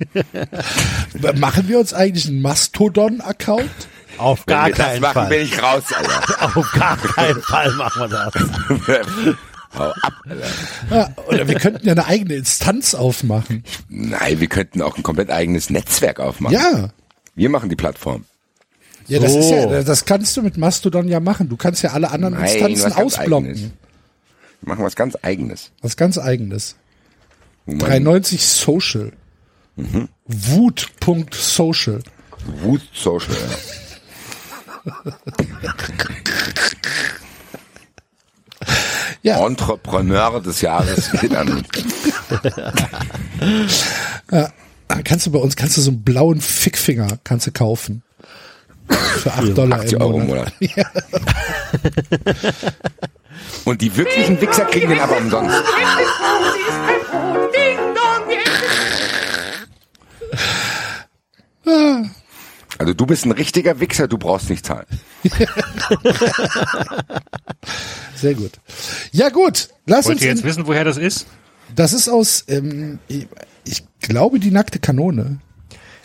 Machen 1.37 1.69
wir 1.69 1.79
uns 1.79 1.95
eigentlich 1.95 2.27
einen 2.27 2.43
Mastodon-Account? 2.43 3.71
Auf 4.19 4.43
Wenn 4.47 4.55
gar 4.55 4.67
wir 4.67 4.75
das 4.75 4.87
keinen 4.87 5.01
machen, 5.01 5.15
Fall. 5.15 5.29
bin 5.29 5.43
ich 5.43 5.63
raus, 5.63 5.85
Alter. 5.97 6.57
Auf 6.57 6.73
gar 6.73 6.97
keinen 6.99 7.41
Fall 7.41 7.73
machen 7.73 8.03
wir 8.03 8.09
das. 8.09 8.35
Hau 9.79 9.85
ab, 9.85 10.13
Alter. 10.29 10.47
Ja, 10.91 11.09
oder 11.29 11.49
wir 11.49 11.55
könnten 11.55 11.87
ja 11.87 11.93
eine 11.93 12.05
eigene 12.07 12.35
Instanz 12.35 12.95
aufmachen. 12.95 13.65
Nein, 13.89 14.41
wir 14.41 14.49
könnten 14.49 14.83
auch 14.83 14.97
ein 14.97 15.03
komplett 15.05 15.31
eigenes 15.31 15.71
Netzwerk 15.71 16.19
aufmachen. 16.21 16.55
Ja. 16.55 16.91
Wir 17.35 17.49
machen 17.51 17.69
die 17.69 17.77
Plattform. 17.77 18.25
Ja, 19.07 19.19
das 19.19 19.33
So. 19.33 19.39
ist 19.41 19.51
ja, 19.51 19.83
das 19.83 20.05
kannst 20.05 20.37
du 20.37 20.43
mit 20.43 20.57
Mastodon 20.57 21.09
ja 21.09 21.21
machen. 21.21 21.49
Du 21.49 21.57
kannst 21.57 21.83
ja 21.83 21.91
alle 21.93 22.11
anderen 22.11 22.35
Nein, 22.35 22.45
Instanzen 22.45 22.93
ausblocken. 22.93 23.55
Wir 23.57 23.71
machen 24.63 24.85
was 24.85 24.95
ganz 24.95 25.17
Eigenes. 25.23 25.71
Was 25.83 25.97
ganz 25.97 26.19
eigenes. 26.19 26.77
Man 27.67 27.79
390 27.79 28.47
Social. 28.47 29.13
Wut.social. 30.27 32.01
Wut 32.63 32.83
Social. 32.93 33.37
Ja. 35.63 35.75
Ja. 39.23 39.47
Entrepreneur 39.47 40.41
des 40.41 40.61
Jahres 40.63 41.11
geht 41.13 41.35
an. 41.35 41.63
Ja, 44.31 44.51
kannst 45.05 45.27
du 45.27 45.31
bei 45.33 45.39
uns, 45.39 45.57
kannst 45.57 45.77
du 45.77 45.81
so 45.81 45.91
einen 45.91 46.03
blauen 46.03 46.41
Fickfinger, 46.41 47.19
kannst 47.25 47.47
du 47.47 47.53
kaufen. 47.53 48.03
Für 48.89 49.33
8 49.35 49.57
Dollar 49.57 49.81
80 49.81 49.93
im 49.95 50.01
Euro 50.03 50.21
im 50.21 50.27
Monat. 50.27 50.53
Monat. 50.61 50.85
Und 53.65 53.81
die 53.81 53.97
wirklichen 53.97 54.41
Wichser 54.41 54.65
kriegen 54.65 54.89
den 54.89 54.99
aber 55.01 55.17
umsonst. 55.19 55.55
Also 62.79 62.95
du 62.95 63.07
bist 63.07 63.27
ein 63.27 63.33
richtiger 63.33 63.79
Wichser, 63.81 64.09
du 64.09 64.17
brauchst 64.17 64.49
nicht 64.49 64.65
zahlen. 64.65 64.87
Sehr 68.15 68.35
gut. 68.35 68.53
Ja 69.13 69.29
gut, 69.29 69.69
lass 69.87 70.07
Wollt 70.07 70.17
uns. 70.17 70.23
ihr 70.25 70.31
jetzt 70.31 70.45
wissen, 70.45 70.67
woher 70.67 70.85
das 70.85 70.97
ist? 70.97 71.27
Das 71.75 71.93
ist 71.93 72.09
aus, 72.09 72.45
ähm, 72.49 72.99
ich, 73.09 73.27
ich 73.65 73.83
glaube, 74.01 74.39
die 74.39 74.51
nackte 74.51 74.79
Kanone. 74.79 75.39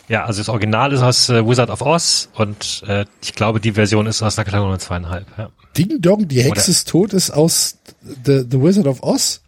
Ja, 0.08 0.24
also 0.24 0.40
das 0.40 0.48
Original 0.48 0.92
ist 0.92 1.02
aus 1.02 1.28
äh, 1.30 1.44
Wizard 1.46 1.68
of 1.70 1.82
Oz 1.82 2.28
und 2.34 2.84
äh, 2.86 3.04
ich 3.22 3.34
glaube, 3.34 3.58
die 3.60 3.72
Version 3.72 4.06
ist 4.06 4.22
aus 4.22 4.38
einer 4.38 4.44
Kategorie 4.44 4.78
zweieinhalb. 4.78 5.26
Ja. 5.36 5.50
Ding 5.76 6.00
Dong, 6.00 6.28
die 6.28 6.42
Hexe 6.42 6.50
Oder- 6.50 6.68
ist 6.68 6.88
tot, 6.88 7.12
ist 7.12 7.30
aus 7.32 7.78
The, 8.24 8.44
The 8.48 8.60
Wizard 8.62 8.86
of 8.86 9.02
Oz. 9.02 9.42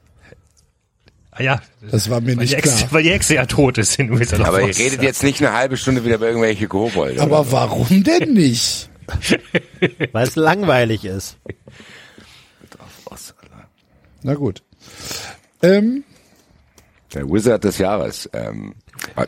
Ah, 1.30 1.42
ja, 1.44 1.62
Das 1.92 2.10
war 2.10 2.20
mir 2.20 2.34
nicht 2.34 2.56
Hexe, 2.56 2.76
klar. 2.78 2.88
weil 2.92 3.02
die 3.04 3.10
Hexe 3.10 3.36
ja 3.36 3.46
tot 3.46 3.78
ist 3.78 3.96
in 4.00 4.18
Wizard 4.18 4.40
of 4.40 4.48
Aber 4.48 4.60
ihr 4.62 4.76
redet 4.76 5.00
jetzt 5.02 5.22
nicht 5.22 5.40
eine 5.40 5.52
halbe 5.56 5.76
Stunde 5.76 6.04
wieder 6.04 6.16
über 6.16 6.26
irgendwelche 6.26 6.66
Kobolde. 6.66 7.22
Aber 7.22 7.44
so. 7.44 7.52
warum 7.52 8.02
denn 8.02 8.32
nicht? 8.34 8.90
Weil 10.12 10.26
es 10.26 10.34
langweilig 10.34 11.04
ist. 11.04 11.36
Na 14.22 14.34
gut. 14.34 14.62
Ähm, 15.62 16.04
Der 17.14 17.28
Wizard 17.28 17.64
des 17.64 17.78
Jahres. 17.78 18.28
Ähm, 18.32 18.74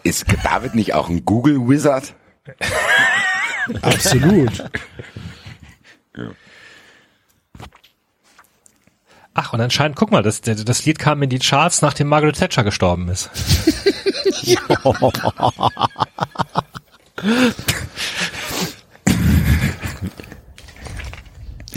ist 0.03 0.27
David 0.45 0.75
nicht 0.75 0.95
auch 0.95 1.09
ein 1.09 1.25
Google 1.25 1.69
Wizard? 1.69 2.15
absolut. 3.83 4.65
Ach, 9.35 9.53
und 9.53 9.61
anscheinend, 9.61 9.97
guck 9.97 10.11
mal, 10.11 10.23
das, 10.23 10.41
das 10.41 10.65
das 10.65 10.85
Lied 10.85 10.99
kam 10.99 11.23
in 11.23 11.31
die 11.31 11.39
Charts, 11.39 11.83
nachdem 11.83 12.09
Margaret 12.09 12.37
Thatcher 12.37 12.65
gestorben 12.65 13.09
ist. 13.09 13.31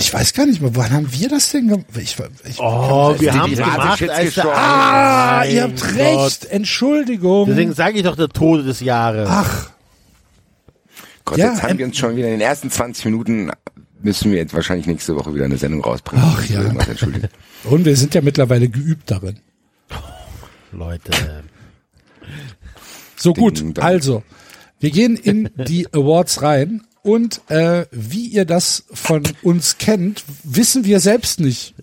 Ich 0.04 0.14
weiß 0.14 0.34
gar 0.34 0.46
nicht 0.46 0.62
mehr, 0.62 0.76
wann 0.76 0.92
haben 0.92 1.14
wir 1.14 1.30
das 1.30 1.52
denn 1.52 1.70
gemacht? 1.70 1.86
Ich, 1.96 2.18
ich, 2.46 2.60
Oh, 2.60 3.16
wir 3.18 3.34
haben 3.34 3.56
gemacht, 3.56 4.10
als 4.10 4.36
der, 4.36 4.46
ah, 4.48 5.46
ihr 5.46 5.64
habt 5.64 5.80
Gott. 5.80 5.96
recht. 5.96 6.46
Entschuldigung. 6.46 7.48
Deswegen 7.48 7.74
sage 7.74 7.96
ich 8.00 8.04
doch 8.04 8.18
der 8.18 8.28
Tode 8.28 8.64
des 8.64 8.82
Jahres. 8.82 9.30
Ach, 9.32 9.70
Gott, 11.24 11.38
Ja, 11.38 11.54
jetzt 11.54 11.64
haben 11.64 11.72
ähm, 11.72 11.78
wir 11.78 11.86
uns 11.86 11.98
schon 11.98 12.18
wieder 12.18 12.28
in 12.28 12.34
den 12.34 12.42
ersten 12.42 12.70
20 12.70 13.06
Minuten 13.06 13.50
müssen 14.02 14.32
wir 14.32 14.40
jetzt 14.40 14.54
wahrscheinlich 14.54 14.88
nächste 14.88 15.16
Woche 15.16 15.34
wieder 15.34 15.46
eine 15.46 15.56
Sendung 15.56 15.82
rausbringen. 15.82 16.22
Ach, 16.28 16.50
ja. 16.50 16.60
Und 17.64 17.86
wir 17.86 17.96
sind 17.96 18.14
ja 18.14 18.20
mittlerweile 18.20 18.68
geübt 18.68 19.10
darin. 19.10 19.40
Leute. 20.74 21.12
So 23.16 23.34
gut, 23.34 23.64
also, 23.80 24.22
wir 24.82 24.92
gehen 24.92 25.16
in 25.16 25.50
die 25.56 25.88
Awards 25.94 26.42
rein 26.42 26.84
und 27.04 27.42
äh, 27.50 27.86
wie 27.92 28.26
ihr 28.28 28.46
das 28.46 28.86
von 28.92 29.24
uns 29.44 29.78
kennt, 29.78 30.24
wissen 30.44 30.86
wir 30.86 31.00
selbst 31.00 31.40
nicht, 31.40 31.76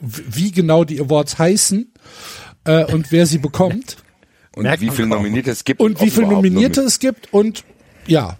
wie 0.00 0.50
genau 0.52 0.84
die 0.84 1.00
Awards 1.00 1.38
heißen 1.38 1.92
äh, 2.64 2.84
und 2.92 3.12
wer 3.12 3.26
sie 3.26 3.38
bekommt 3.38 3.96
Und 4.54 4.64
Merkt 4.64 4.82
wie 4.82 4.90
viele. 4.90 5.08
Nominierte 5.08 5.50
es 5.50 5.64
gibt. 5.64 5.80
und 5.80 5.98
wie 6.02 6.10
viele 6.10 6.26
Nominierte 6.26 6.80
nomi- 6.82 6.86
es 6.86 6.98
gibt 6.98 7.32
und 7.32 7.64
ja, 8.06 8.36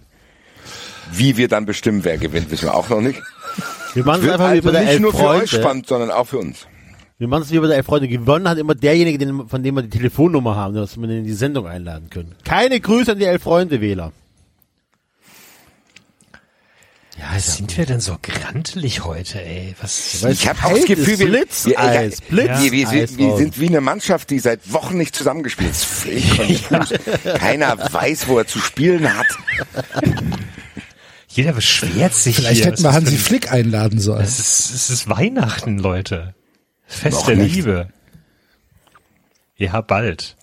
Wie 1.11 1.37
wir 1.37 1.47
dann 1.47 1.65
bestimmen, 1.65 2.03
wer 2.03 2.17
gewinnt, 2.19 2.51
wissen 2.51 2.65
wir 2.65 2.75
auch 2.75 2.87
noch 2.89 3.01
nicht. 3.01 3.19
Wir 3.95 4.05
machen 4.05 4.19
es 4.21 4.25
Wird 4.27 4.33
einfach 4.33 4.51
wie 4.51 4.57
also 4.57 4.65
bei 4.67 4.71
der 4.73 4.81
nicht 4.81 4.89
Elf 4.91 5.01
nur 5.01 5.11
für 5.11 5.17
euch 5.25 5.25
Freunde. 5.25 5.47
spannend, 5.47 5.87
sondern 5.87 6.11
auch 6.11 6.27
für 6.27 6.37
uns. 6.37 6.67
Wir 7.17 7.27
machen 7.27 7.43
es 7.43 7.51
wie 7.51 7.57
bei 7.59 7.65
der 7.67 7.77
Elf 7.77 7.85
Freunde. 7.87 8.07
Gewonnen 8.07 8.47
hat 8.47 8.59
immer 8.59 8.75
derjenige, 8.75 9.17
den, 9.17 9.47
von 9.47 9.63
dem 9.63 9.75
wir 9.75 9.81
die 9.81 9.89
Telefonnummer 9.89 10.55
haben, 10.55 10.75
dass 10.75 10.97
wir 10.97 11.07
den 11.07 11.19
in 11.19 11.23
die 11.23 11.33
Sendung 11.33 11.65
einladen 11.67 12.09
können. 12.11 12.35
Keine 12.43 12.79
Grüße 12.79 13.13
an 13.13 13.17
die 13.19 13.25
Elf 13.25 13.41
Freunde 13.43 13.81
Wähler. 13.81 14.11
Ja, 17.17 17.37
ich 17.37 17.43
Sind 17.43 17.77
wir 17.77 17.85
denn 17.85 17.99
so 17.99 18.17
grantelig 18.21 19.03
heute, 19.03 19.39
ey? 19.43 19.75
Was? 19.79 20.23
Ich 20.23 20.47
habe 20.47 20.63
auch 20.63 20.73
das 20.73 20.85
Gefühl, 20.85 21.19
wir, 21.19 21.27
Blitzeis, 21.27 21.65
wir, 21.65 21.77
wir, 21.77 22.47
wir, 22.47 22.71
wir, 22.71 22.71
Blitzeis 22.71 23.09
sind, 23.09 23.17
wir 23.19 23.27
raus. 23.27 23.37
sind 23.39 23.59
wie 23.59 23.67
eine 23.67 23.81
Mannschaft, 23.81 24.29
die 24.31 24.39
seit 24.39 24.71
Wochen 24.73 24.97
nicht 24.97 25.15
zusammengespielt 25.15 25.71
ist. 25.71 26.07
Keiner 27.37 27.77
weiß, 27.93 28.27
wo 28.27 28.39
er 28.39 28.47
zu 28.47 28.57
spielen 28.59 29.13
hat. 29.15 29.27
Jeder 31.27 31.53
beschwert 31.53 32.13
sich 32.15 32.35
Vielleicht 32.37 32.63
hier. 32.63 32.71
hätten 32.71 32.83
wir 32.83 32.93
Hansi 32.93 33.17
Flick 33.17 33.51
einladen 33.51 33.99
sollen. 33.99 34.23
Es 34.23 34.39
ist, 34.39 34.71
es 34.73 34.89
ist 34.89 35.09
Weihnachten, 35.09 35.77
Leute. 35.77 36.33
Fest 36.85 37.17
Noch 37.17 37.25
der 37.27 37.37
nicht. 37.37 37.55
Liebe. 37.55 37.89
Ja, 39.55 39.81
bald. 39.81 40.35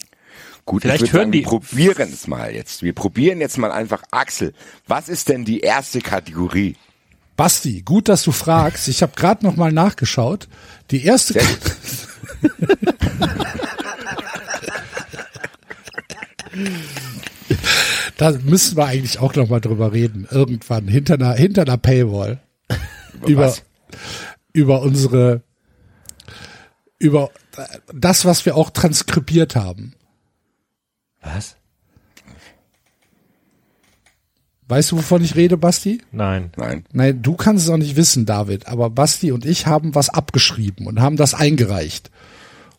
Gut, 0.67 0.83
Vielleicht 0.83 1.05
ich 1.05 1.13
hören 1.13 1.23
sagen, 1.23 1.33
die- 1.33 1.39
wir 1.41 1.45
probieren 1.47 2.11
es 2.13 2.27
mal 2.27 2.55
jetzt. 2.55 2.83
Wir 2.83 2.93
probieren 2.95 3.41
jetzt 3.41 3.59
mal 3.59 3.73
einfach 3.73 4.03
Axel. 4.11 4.53
Was 4.87 5.09
ist 5.09 5.29
denn 5.29 5.45
die 5.45 5.61
erste 5.61 6.01
Kategorie? 6.01 6.77
Basti, 7.37 7.83
gut, 7.83 8.09
dass 8.09 8.23
du 8.23 8.33
fragst. 8.33 8.87
Ich 8.89 9.03
habe 9.03 9.13
gerade 9.17 9.45
noch 9.45 9.57
mal 9.57 9.73
nachgeschaut. 9.73 10.49
Die 10.91 11.05
erste 11.05 11.33
Sehr 11.35 11.43
gut. 11.45 11.61
Da 18.17 18.33
müssen 18.33 18.77
wir 18.77 18.87
eigentlich 18.87 19.19
auch 19.19 19.35
noch 19.35 19.49
mal 19.49 19.61
drüber 19.61 19.93
reden. 19.93 20.27
Irgendwann 20.31 20.89
hinter 20.89 21.15
einer 21.15 21.35
hinter 21.35 21.63
einer 21.63 21.79
Paywall 21.79 22.41
über 23.27 23.43
was? 23.47 23.63
über 24.53 24.83
unsere 24.83 25.43
über 26.99 27.31
das, 27.93 28.25
was 28.25 28.45
wir 28.45 28.57
auch 28.57 28.71
transkribiert 28.71 29.57
haben. 29.57 29.95
Was? 31.23 31.57
Weißt 34.69 34.93
du, 34.93 34.99
wovon 34.99 35.25
ich 35.25 35.35
rede, 35.35 35.57
Basti? 35.57 36.01
Nein. 36.13 36.53
Nein. 36.57 36.85
Nein, 36.93 37.23
du 37.23 37.35
kannst 37.35 37.65
es 37.65 37.71
auch 37.71 37.77
nicht 37.77 37.97
wissen, 37.97 38.25
David. 38.25 38.69
Aber 38.69 38.89
Basti 38.89 39.33
und 39.33 39.45
ich 39.45 39.67
haben 39.67 39.97
was 39.97 40.11
abgeschrieben 40.11 40.87
und 40.87 41.01
haben 41.01 41.17
das 41.17 41.35
eingereicht 41.35 42.11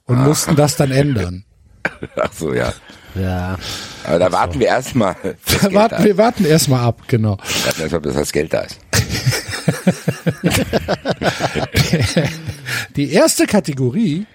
und 0.06 0.24
mussten 0.24 0.56
das 0.56 0.78
dann 0.78 0.92
ändern. 0.92 1.44
Ach 2.16 2.32
so, 2.32 2.54
ja. 2.54 2.72
Ja. 3.16 3.58
Aber 4.06 4.20
da 4.20 4.32
warten 4.32 4.60
wir 4.60 4.68
erstmal. 4.68 5.16
Wir 5.46 5.74
warten, 5.74 6.04
wir 6.04 6.18
warten 6.18 6.46
erstmal 6.46 6.86
ab, 6.86 7.02
genau. 7.08 7.38
warten 7.66 7.82
erstmal, 7.82 8.02
bis 8.02 8.14
das 8.14 8.32
Geld 8.32 8.54
da 8.54 8.62
ist. 8.62 8.78
Die 12.96 13.12
erste 13.12 13.48
Kategorie 13.48 14.26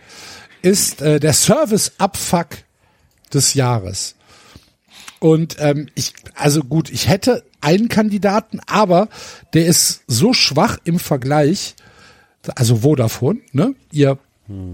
ist 0.62 1.00
äh, 1.00 1.18
der 1.18 1.32
Service-Abfuck 1.32 2.48
des 3.32 3.54
Jahres. 3.54 4.14
Und 5.18 5.56
ähm, 5.58 5.88
ich, 5.94 6.12
also 6.34 6.62
gut, 6.62 6.90
ich 6.90 7.08
hätte 7.08 7.42
einen 7.60 7.88
Kandidaten, 7.88 8.60
aber 8.66 9.08
der 9.54 9.66
ist 9.66 10.02
so 10.06 10.32
schwach 10.32 10.78
im 10.84 10.98
Vergleich, 10.98 11.74
also 12.54 12.76
Vodafone, 12.76 13.40
ne, 13.52 13.74
ihr 13.90 14.18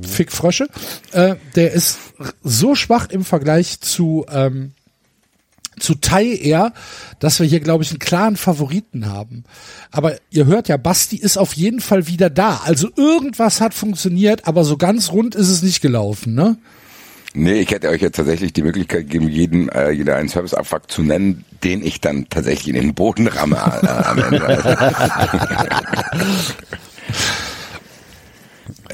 Fickfrösche, 0.03 0.69
äh, 1.13 1.37
der 1.55 1.73
ist 1.73 1.99
so 2.43 2.75
schwach 2.75 3.09
im 3.09 3.25
Vergleich 3.25 3.81
zu 3.81 4.27
ähm, 4.31 4.73
zu 5.81 5.95
Thai 5.95 6.27
eher, 6.27 6.75
dass 7.19 7.41
wir 7.41 7.47
hier, 7.47 7.61
glaube 7.61 7.83
ich, 7.83 7.91
einen 7.91 7.99
klaren 7.99 8.37
Favoriten 8.37 9.07
haben. 9.07 9.45
Aber 9.91 10.17
ihr 10.31 10.45
hört 10.45 10.69
ja, 10.69 10.77
Basti 10.77 11.17
ist 11.17 11.39
auf 11.39 11.55
jeden 11.55 11.81
Fall 11.81 12.07
wieder 12.07 12.29
da. 12.31 12.61
Also 12.65 12.91
irgendwas 12.97 13.61
hat 13.61 13.73
funktioniert, 13.73 14.47
aber 14.47 14.65
so 14.65 14.77
ganz 14.77 15.13
rund 15.13 15.35
ist 15.35 15.49
es 15.49 15.63
nicht 15.63 15.81
gelaufen, 15.81 16.35
ne? 16.35 16.59
Nee, 17.35 17.61
ich 17.61 17.71
hätte 17.71 17.89
euch 17.89 18.03
jetzt 18.03 18.17
tatsächlich 18.17 18.53
die 18.53 18.63
Möglichkeit 18.63 19.09
gegeben, 19.09 19.29
jeden, 19.29 19.71
äh, 19.71 19.91
jeder 19.91 20.17
einen 20.17 20.29
Serviceabfuck 20.29 20.91
zu 20.91 21.03
nennen, 21.03 21.47
den 21.65 21.83
ich 21.85 22.01
dann 22.01 22.29
tatsächlich 22.29 22.69
in 22.69 22.75
den 22.75 22.95
Boden 22.95 23.27
ramme 23.27 23.57
äh, 23.57 23.87
am 23.87 24.19
Ende. 24.19 24.39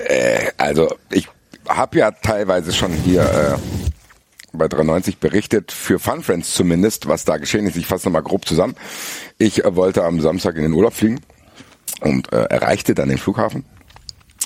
äh, 0.06 0.52
also 0.56 0.94
ich 1.10 1.28
habe 1.68 1.98
ja 1.98 2.12
teilweise 2.12 2.72
schon 2.72 2.92
hier 2.92 3.22
äh, 3.22 3.56
bei 4.52 4.68
93 4.68 5.18
berichtet, 5.18 5.72
für 5.72 5.98
Fun 5.98 6.22
Friends 6.22 6.54
zumindest, 6.54 7.08
was 7.08 7.24
da 7.24 7.38
geschehen 7.38 7.66
ist. 7.66 7.76
Ich 7.76 7.86
fasse 7.86 8.06
nochmal 8.06 8.22
grob 8.22 8.46
zusammen. 8.46 8.76
Ich 9.38 9.64
äh, 9.64 9.74
wollte 9.74 10.04
am 10.04 10.20
Samstag 10.20 10.54
in 10.56 10.62
den 10.62 10.74
Urlaub 10.74 10.94
fliegen 10.94 11.18
und 12.02 12.32
äh, 12.32 12.44
erreichte 12.44 12.94
dann 12.94 13.08
den 13.08 13.18
Flughafen 13.18 13.64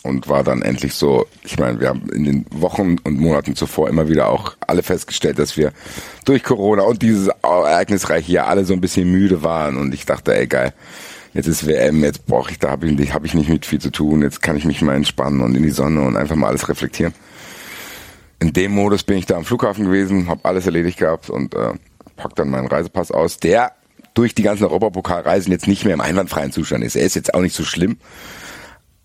und 0.02 0.28
war 0.28 0.42
dann 0.42 0.62
endlich 0.62 0.94
so, 0.94 1.26
ich 1.44 1.58
meine, 1.58 1.80
wir 1.80 1.88
haben 1.88 2.08
in 2.10 2.24
den 2.24 2.46
Wochen 2.50 2.96
und 3.04 3.20
Monaten 3.20 3.54
zuvor 3.54 3.88
immer 3.88 4.08
wieder 4.08 4.28
auch 4.28 4.56
alle 4.60 4.82
festgestellt, 4.82 5.38
dass 5.38 5.56
wir 5.56 5.72
durch 6.24 6.42
Corona 6.42 6.82
und 6.82 7.02
dieses 7.02 7.28
ereignisreiche 7.42 8.32
Jahr 8.32 8.48
alle 8.48 8.64
so 8.64 8.74
ein 8.74 8.80
bisschen 8.80 9.10
müde 9.10 9.42
waren 9.42 9.76
und 9.76 9.94
ich 9.94 10.04
dachte, 10.04 10.34
ey 10.34 10.46
geil, 10.46 10.72
jetzt 11.34 11.46
ist 11.46 11.66
WM, 11.66 12.02
jetzt 12.02 12.26
brauche 12.26 12.50
ich, 12.50 12.58
da 12.58 12.70
habe 12.70 12.88
ich, 12.88 13.14
hab 13.14 13.24
ich 13.24 13.34
nicht 13.34 13.48
mit 13.48 13.64
viel 13.64 13.80
zu 13.80 13.90
tun, 13.90 14.22
jetzt 14.22 14.42
kann 14.42 14.56
ich 14.56 14.64
mich 14.64 14.82
mal 14.82 14.96
entspannen 14.96 15.40
und 15.40 15.56
in 15.56 15.62
die 15.62 15.70
Sonne 15.70 16.02
und 16.02 16.16
einfach 16.16 16.36
mal 16.36 16.48
alles 16.48 16.68
reflektieren. 16.68 17.14
In 18.40 18.52
dem 18.52 18.72
Modus 18.72 19.04
bin 19.04 19.18
ich 19.18 19.26
da 19.26 19.36
am 19.36 19.44
Flughafen 19.44 19.84
gewesen, 19.84 20.28
habe 20.28 20.44
alles 20.44 20.66
erledigt 20.66 20.98
gehabt 20.98 21.30
und 21.30 21.54
äh, 21.54 21.74
pack 22.16 22.34
dann 22.34 22.50
meinen 22.50 22.66
Reisepass 22.66 23.12
aus, 23.12 23.38
der 23.38 23.72
durch 24.14 24.34
die 24.34 24.42
ganzen 24.42 24.64
Europapokalreisen 24.64 25.52
jetzt 25.52 25.68
nicht 25.68 25.84
mehr 25.84 25.94
im 25.94 26.00
einwandfreien 26.00 26.50
Zustand 26.50 26.82
ist. 26.84 26.96
Er 26.96 27.06
ist 27.06 27.14
jetzt 27.14 27.34
auch 27.34 27.40
nicht 27.40 27.54
so 27.54 27.62
schlimm 27.62 27.98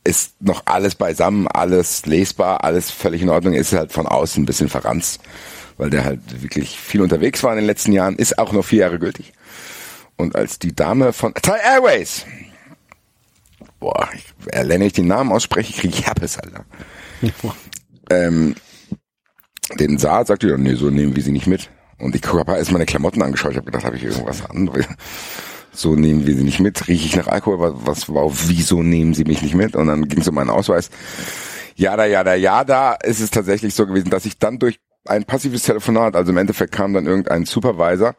ist 0.07 0.41
noch 0.41 0.63
alles 0.65 0.95
beisammen, 0.95 1.47
alles 1.47 2.05
lesbar, 2.05 2.63
alles 2.63 2.89
völlig 2.89 3.21
in 3.21 3.29
Ordnung, 3.29 3.53
ist 3.53 3.73
halt 3.73 3.91
von 3.91 4.07
außen 4.07 4.41
ein 4.41 4.45
bisschen 4.45 4.69
verranzt, 4.69 5.21
weil 5.77 5.89
der 5.89 6.05
halt 6.05 6.41
wirklich 6.41 6.79
viel 6.79 7.01
unterwegs 7.01 7.43
war 7.43 7.51
in 7.51 7.57
den 7.57 7.65
letzten 7.65 7.91
Jahren, 7.91 8.15
ist 8.15 8.39
auch 8.39 8.53
noch 8.53 8.63
vier 8.63 8.79
Jahre 8.79 8.99
gültig. 8.99 9.33
Und 10.15 10.35
als 10.35 10.59
die 10.59 10.73
Dame 10.73 11.13
von 11.13 11.33
Thai 11.33 11.59
Airways, 11.59 12.25
boah, 13.79 14.09
ich, 14.15 14.33
wenn 14.45 14.81
ich 14.81 14.93
den 14.93 15.07
Namen 15.07 15.31
ausspreche, 15.31 15.73
kriege 15.73 15.93
ich 15.93 16.07
Herpes, 16.07 16.39
Alter. 16.39 16.65
ähm, 18.09 18.55
den 19.77 19.97
sah, 19.97 20.25
sagte 20.25 20.57
nee, 20.57 20.75
so 20.75 20.89
nehmen 20.89 21.15
wir 21.15 21.23
sie 21.23 21.31
nicht 21.31 21.47
mit. 21.47 21.69
Und 21.99 22.15
ich 22.15 22.23
habe 22.25 22.57
erst 22.57 22.71
meine 22.71 22.85
Klamotten 22.85 23.21
angeschaut, 23.21 23.51
ich 23.51 23.57
habe 23.57 23.65
gedacht, 23.65 23.83
habe 23.83 23.97
ich 23.97 24.03
irgendwas 24.03 24.45
an? 24.45 24.69
So 25.77 25.95
nehmen 25.95 26.25
wir 26.25 26.35
sie 26.35 26.43
nicht 26.43 26.59
mit, 26.59 26.87
rieche 26.87 27.05
ich 27.05 27.15
nach 27.15 27.27
Alkohol, 27.27 27.59
was, 27.59 27.73
was 27.85 28.09
wow, 28.09 28.33
wieso 28.47 28.81
nehmen 28.81 29.13
sie 29.13 29.25
mich 29.25 29.41
nicht 29.41 29.55
mit? 29.55 29.75
Und 29.75 29.87
dann 29.87 30.07
ging 30.07 30.21
es 30.21 30.27
um 30.27 30.35
meinen 30.35 30.49
Ausweis. 30.49 30.89
Ja, 31.75 31.95
da, 31.95 32.05
ja, 32.05 32.23
da, 32.23 32.33
ja, 32.33 32.63
da 32.63 32.93
ist 32.93 33.19
es 33.19 33.29
tatsächlich 33.29 33.75
so 33.75 33.85
gewesen, 33.85 34.09
dass 34.09 34.25
ich 34.25 34.39
dann 34.39 34.57
durch 34.57 34.79
ein 35.05 35.25
passives 35.25 35.63
Telefonat, 35.63 36.15
also 36.15 36.31
im 36.31 36.37
Endeffekt 36.37 36.73
kam 36.73 36.93
dann 36.93 37.05
irgendein 37.05 37.45
Supervisor, 37.45 38.15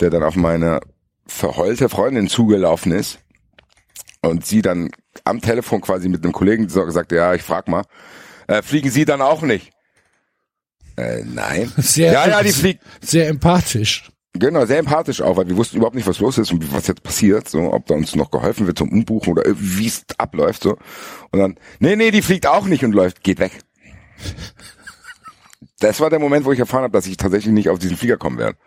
der 0.00 0.10
dann 0.10 0.22
auf 0.22 0.36
meine 0.36 0.80
verheulte 1.26 1.88
Freundin 1.88 2.28
zugelaufen 2.28 2.92
ist 2.92 3.18
und 4.22 4.46
sie 4.46 4.62
dann 4.62 4.90
am 5.24 5.40
Telefon 5.40 5.82
quasi 5.82 6.08
mit 6.08 6.24
einem 6.24 6.32
Kollegen 6.32 6.68
so 6.68 6.84
gesagt, 6.84 7.12
ja, 7.12 7.34
ich 7.34 7.42
frag 7.42 7.68
mal, 7.68 7.84
äh, 8.46 8.62
fliegen 8.62 8.90
Sie 8.90 9.04
dann 9.04 9.20
auch 9.20 9.42
nicht? 9.42 9.70
Äh, 10.96 11.22
nein. 11.24 11.70
Sehr, 11.76 12.12
ja, 12.12 12.28
ja, 12.28 12.42
die 12.42 12.52
fliegt. 12.52 12.82
Sehr 13.02 13.28
empathisch. 13.28 14.10
Genau, 14.34 14.66
sehr 14.66 14.78
empathisch 14.78 15.20
auch, 15.22 15.36
weil 15.36 15.48
wir 15.48 15.56
wussten 15.56 15.78
überhaupt 15.78 15.96
nicht, 15.96 16.06
was 16.06 16.20
los 16.20 16.38
ist 16.38 16.52
und 16.52 16.72
was 16.72 16.86
jetzt 16.86 17.02
passiert, 17.02 17.48
so, 17.48 17.72
ob 17.72 17.86
da 17.86 17.94
uns 17.94 18.14
noch 18.14 18.30
geholfen 18.30 18.66
wird 18.66 18.78
zum 18.78 18.92
Umbuchen 18.92 19.32
oder 19.32 19.42
wie 19.46 19.86
es 19.86 20.04
abläuft, 20.18 20.62
so. 20.62 20.76
Und 21.30 21.38
dann, 21.40 21.58
nee, 21.80 21.96
nee, 21.96 22.10
die 22.10 22.22
fliegt 22.22 22.46
auch 22.46 22.66
nicht 22.66 22.84
und 22.84 22.92
läuft, 22.92 23.24
geht 23.24 23.38
weg. 23.40 23.52
Das 25.80 26.00
war 26.00 26.10
der 26.10 26.18
Moment, 26.18 26.44
wo 26.44 26.52
ich 26.52 26.58
erfahren 26.58 26.82
habe, 26.82 26.92
dass 26.92 27.06
ich 27.06 27.16
tatsächlich 27.16 27.54
nicht 27.54 27.68
auf 27.68 27.78
diesen 27.78 27.96
Flieger 27.96 28.16
kommen 28.16 28.38
werde. 28.38 28.58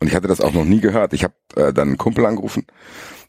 Und 0.00 0.08
ich 0.08 0.14
hatte 0.14 0.28
das 0.28 0.40
auch 0.40 0.52
noch 0.52 0.64
nie 0.64 0.80
gehört. 0.80 1.12
Ich 1.12 1.24
habe 1.24 1.34
äh, 1.54 1.72
dann 1.72 1.88
einen 1.88 1.98
Kumpel 1.98 2.26
angerufen, 2.26 2.66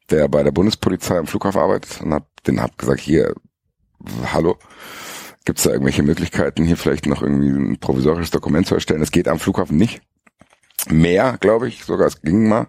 der 0.09 0.27
bei 0.27 0.43
der 0.43 0.51
Bundespolizei 0.51 1.17
am 1.17 1.27
Flughafen 1.27 1.61
arbeitet 1.61 2.01
und 2.01 2.13
hab 2.13 2.27
den 2.43 2.61
hab 2.61 2.77
gesagt, 2.77 2.99
hier, 2.99 3.33
hallo, 4.33 4.57
gibt's 5.45 5.63
da 5.63 5.71
irgendwelche 5.71 6.03
Möglichkeiten, 6.03 6.65
hier 6.65 6.77
vielleicht 6.77 7.05
noch 7.05 7.21
irgendwie 7.21 7.49
ein 7.49 7.79
provisorisches 7.79 8.31
Dokument 8.31 8.67
zu 8.67 8.75
erstellen? 8.75 9.01
Das 9.01 9.11
geht 9.11 9.27
am 9.27 9.39
Flughafen 9.39 9.77
nicht 9.77 10.01
mehr, 10.89 11.37
glaube 11.39 11.67
ich, 11.67 11.83
sogar 11.83 12.07
es 12.07 12.21
ging 12.21 12.47
mal. 12.47 12.67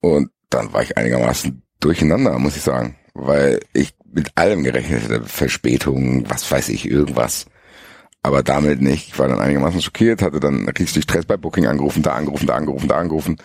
Und 0.00 0.30
dann 0.48 0.72
war 0.72 0.82
ich 0.82 0.96
einigermaßen 0.96 1.62
durcheinander, 1.80 2.38
muss 2.38 2.56
ich 2.56 2.62
sagen, 2.62 2.96
weil 3.14 3.60
ich 3.72 3.94
mit 4.12 4.30
allem 4.36 4.64
gerechnet 4.64 5.04
hätte, 5.04 5.24
Verspätungen, 5.24 6.28
was 6.28 6.50
weiß 6.50 6.68
ich, 6.70 6.90
irgendwas. 6.90 7.46
Aber 8.22 8.42
damit 8.42 8.82
nicht. 8.82 9.08
Ich 9.08 9.18
war 9.18 9.28
dann 9.28 9.40
einigermaßen 9.40 9.80
schockiert, 9.80 10.20
hatte 10.20 10.40
dann 10.40 10.68
richtig 10.68 11.04
Stress 11.04 11.24
bei 11.24 11.38
Booking 11.38 11.66
angerufen, 11.66 12.02
da 12.02 12.12
angerufen, 12.12 12.46
da 12.46 12.54
angerufen, 12.54 12.88
da 12.88 12.96
angerufen. 12.96 13.36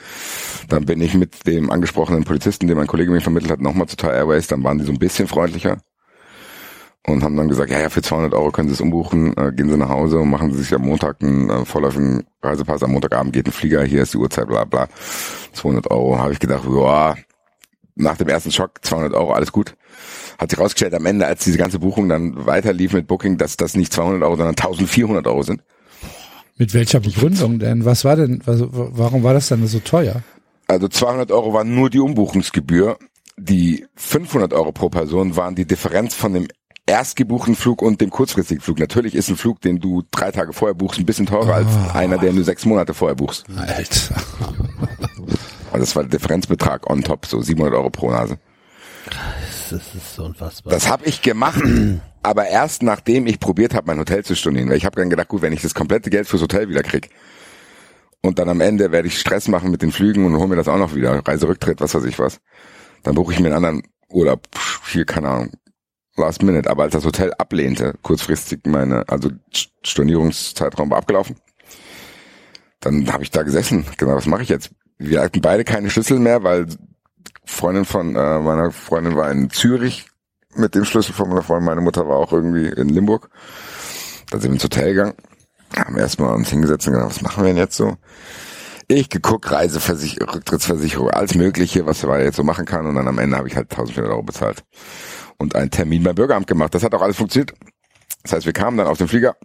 Dann 0.67 0.85
bin 0.85 0.99
ich 0.99 1.13
mit 1.13 1.47
dem 1.47 1.71
angesprochenen 1.71 2.25
Polizisten, 2.25 2.67
den 2.67 2.75
mein 2.77 2.87
Kollege 2.87 3.11
mir 3.11 3.21
vermittelt 3.21 3.51
hat, 3.51 3.61
nochmal 3.61 3.87
zu 3.87 3.95
Thai 3.95 4.11
Airways. 4.13 4.47
Dann 4.47 4.63
waren 4.63 4.77
die 4.77 4.83
so 4.83 4.91
ein 4.91 4.99
bisschen 4.99 5.27
freundlicher 5.27 5.77
und 7.07 7.23
haben 7.23 7.35
dann 7.37 7.47
gesagt, 7.47 7.69
ja, 7.69 7.79
ja, 7.79 7.89
für 7.89 8.01
200 8.01 8.33
Euro 8.33 8.51
können 8.51 8.67
Sie 8.67 8.73
es 8.73 8.81
umbuchen, 8.81 9.35
äh, 9.37 9.51
gehen 9.51 9.69
Sie 9.69 9.77
nach 9.77 9.89
Hause 9.89 10.19
und 10.19 10.29
machen 10.29 10.51
Sie 10.51 10.59
sich 10.63 10.73
am 10.73 10.81
Montag 10.81 11.21
einen 11.21 11.49
äh, 11.49 11.65
vorläufigen 11.65 12.25
Reisepass, 12.41 12.83
am 12.83 12.91
Montagabend 12.91 13.33
geht 13.33 13.47
ein 13.47 13.51
Flieger, 13.51 13.83
hier 13.83 14.03
ist 14.03 14.13
die 14.13 14.17
Uhrzeit, 14.17 14.47
bla 14.47 14.65
bla, 14.65 14.87
200 15.53 15.89
Euro. 15.91 16.17
Habe 16.17 16.33
ich 16.33 16.39
gedacht, 16.39 16.63
ja, 16.67 17.15
nach 17.95 18.17
dem 18.17 18.27
ersten 18.27 18.51
Schock 18.51 18.83
200 18.83 19.13
Euro, 19.13 19.33
alles 19.33 19.51
gut. 19.51 19.75
Hat 20.37 20.49
sich 20.49 20.59
rausgestellt 20.59 20.93
am 20.93 21.05
Ende, 21.05 21.25
als 21.25 21.43
diese 21.43 21.57
ganze 21.57 21.79
Buchung 21.79 22.09
dann 22.09 22.45
weiter 22.45 22.73
lief 22.73 22.93
mit 22.93 23.07
Booking, 23.07 23.37
dass 23.37 23.55
das 23.55 23.75
nicht 23.75 23.93
200 23.93 24.23
Euro, 24.23 24.35
sondern 24.35 24.55
1400 24.55 25.27
Euro 25.27 25.43
sind. 25.43 25.61
Mit 26.57 26.73
welcher 26.73 26.99
Begründung 26.99 27.59
denn? 27.59 27.85
Was 27.85 28.03
war 28.05 28.15
denn, 28.15 28.41
was, 28.45 28.61
warum 28.71 29.23
war 29.23 29.33
das 29.33 29.49
denn 29.49 29.65
so 29.67 29.79
teuer? 29.79 30.23
Also 30.67 30.87
200 30.87 31.31
Euro 31.31 31.53
waren 31.53 31.73
nur 31.75 31.89
die 31.89 31.99
Umbuchungsgebühr. 31.99 32.97
Die 33.37 33.85
500 33.95 34.53
Euro 34.53 34.71
pro 34.71 34.89
Person 34.89 35.35
waren 35.35 35.55
die 35.55 35.65
Differenz 35.65 36.15
von 36.15 36.33
dem 36.33 36.47
erst 36.85 37.15
gebuchten 37.15 37.55
Flug 37.55 37.81
und 37.81 38.01
dem 38.01 38.09
kurzfristigen 38.09 38.61
Flug. 38.61 38.79
Natürlich 38.79 39.15
ist 39.15 39.29
ein 39.29 39.37
Flug, 39.37 39.61
den 39.61 39.79
du 39.79 40.03
drei 40.11 40.31
Tage 40.31 40.53
vorher 40.53 40.75
buchst, 40.75 40.99
ein 40.99 41.05
bisschen 41.05 41.25
teurer 41.25 41.55
als 41.55 41.67
einer, 41.93 42.17
der 42.17 42.33
nur 42.33 42.43
sechs 42.43 42.65
Monate 42.65 42.93
vorher 42.93 43.15
buchst. 43.15 43.45
Alter. 43.55 44.15
Also 45.71 45.83
das 45.83 45.95
war 45.97 46.03
der 46.03 46.11
Differenzbetrag 46.11 46.89
on 46.89 47.03
top, 47.03 47.25
so 47.25 47.41
700 47.41 47.73
Euro 47.73 47.89
pro 47.89 48.09
Nase. 48.09 48.37
Das 49.69 49.93
ist 49.93 50.15
so 50.15 50.23
unfassbar. 50.23 50.71
Das 50.71 50.89
habe 50.89 51.03
ich 51.05 51.21
gemacht, 51.21 51.61
aber 52.23 52.47
erst 52.47 52.81
nachdem 52.81 53.27
ich 53.27 53.41
probiert 53.41 53.73
habe, 53.73 53.87
mein 53.87 53.99
Hotel 53.99 54.23
zu 54.23 54.37
stornieren. 54.37 54.69
Weil 54.69 54.77
ich 54.77 54.85
habe 54.85 54.95
dann 54.95 55.09
gedacht, 55.09 55.27
gut, 55.27 55.41
wenn 55.41 55.51
ich 55.51 55.61
das 55.61 55.75
komplette 55.75 56.09
Geld 56.09 56.29
fürs 56.29 56.41
Hotel 56.41 56.69
wieder 56.69 56.81
krieg 56.81 57.09
und 58.21 58.39
dann 58.39 58.47
am 58.47 58.61
Ende 58.61 58.93
werde 58.93 59.09
ich 59.09 59.19
Stress 59.19 59.49
machen 59.49 59.69
mit 59.69 59.81
den 59.81 59.91
Flügen 59.91 60.25
und 60.25 60.37
hole 60.37 60.47
mir 60.47 60.55
das 60.55 60.69
auch 60.69 60.77
noch 60.77 60.95
wieder, 60.95 61.21
Reiserücktritt, 61.27 61.81
was 61.81 61.93
weiß 61.93 62.05
ich 62.05 62.19
was, 62.19 62.39
dann 63.03 63.15
buche 63.15 63.33
ich 63.33 63.39
mir 63.41 63.47
einen 63.47 63.57
anderen 63.57 63.83
Urlaub, 64.09 64.47
hier, 64.91 65.05
keine 65.05 65.27
Ahnung, 65.27 65.51
last 66.17 66.43
minute. 66.43 66.69
Aber 66.69 66.83
als 66.83 66.93
das 66.93 67.05
Hotel 67.05 67.33
ablehnte, 67.33 67.95
kurzfristig 68.01 68.61
meine, 68.65 69.07
also 69.07 69.29
Stornierungszeitraum 69.83 70.89
war 70.89 70.97
abgelaufen, 70.97 71.35
dann 72.79 73.11
habe 73.11 73.23
ich 73.23 73.31
da 73.31 73.43
gesessen. 73.43 73.85
Genau, 73.97 74.15
was 74.15 74.27
mache 74.27 74.43
ich 74.43 74.49
jetzt? 74.49 74.71
Wir 74.97 75.21
hatten 75.21 75.41
beide 75.41 75.63
keine 75.63 75.89
Schlüssel 75.89 76.19
mehr, 76.19 76.43
weil 76.43 76.67
Freundin 77.45 77.85
von 77.85 78.15
äh, 78.15 78.39
meiner 78.39 78.71
Freundin 78.71 79.15
war 79.15 79.31
in 79.31 79.49
Zürich 79.49 80.07
mit 80.55 80.75
dem 80.75 80.85
Schlüssel 80.85 81.13
von 81.13 81.29
meiner 81.29 81.41
Freundin. 81.41 81.65
Meine 81.65 81.81
Mutter 81.81 82.07
war 82.07 82.17
auch 82.17 82.31
irgendwie 82.31 82.67
in 82.67 82.89
Limburg. 82.89 83.29
Dann 84.29 84.39
sind 84.39 84.51
wir 84.51 84.55
ins 84.55 84.63
Hotel 84.63 84.93
gegangen, 84.93 85.13
haben 85.75 85.97
erstmal 85.97 86.33
uns 86.33 86.49
hingesetzt 86.49 86.87
und 86.87 86.93
gedacht, 86.93 87.09
was 87.09 87.21
machen 87.21 87.43
wir 87.43 87.49
denn 87.49 87.57
jetzt 87.57 87.75
so? 87.75 87.97
Ich 88.87 89.09
geguckt, 89.09 89.51
Reiseversicherung, 89.51 90.29
Rücktrittsversicherung, 90.35 91.09
alles 91.09 91.33
Mögliche, 91.35 91.85
was 91.87 92.03
man 92.03 92.21
jetzt 92.21 92.35
so 92.35 92.43
machen 92.43 92.65
kann. 92.65 92.85
Und 92.85 92.95
dann 92.95 93.07
am 93.07 93.17
Ende 93.17 93.35
habe 93.35 93.47
ich 93.47 93.55
halt 93.55 93.71
1400 93.71 94.11
Euro 94.11 94.23
bezahlt 94.23 94.63
und 95.37 95.55
einen 95.55 95.71
Termin 95.71 96.03
beim 96.03 96.15
Bürgeramt 96.15 96.47
gemacht. 96.47 96.73
Das 96.73 96.83
hat 96.83 96.93
auch 96.93 97.01
alles 97.01 97.17
funktioniert. 97.17 97.53
Das 98.23 98.33
heißt, 98.33 98.45
wir 98.45 98.53
kamen 98.53 98.77
dann 98.77 98.87
auf 98.87 98.97
den 98.97 99.07
Flieger. 99.07 99.35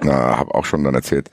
Na, 0.00 0.38
habe 0.38 0.54
auch 0.54 0.64
schon 0.64 0.84
dann 0.84 0.94
erzählt. 0.94 1.30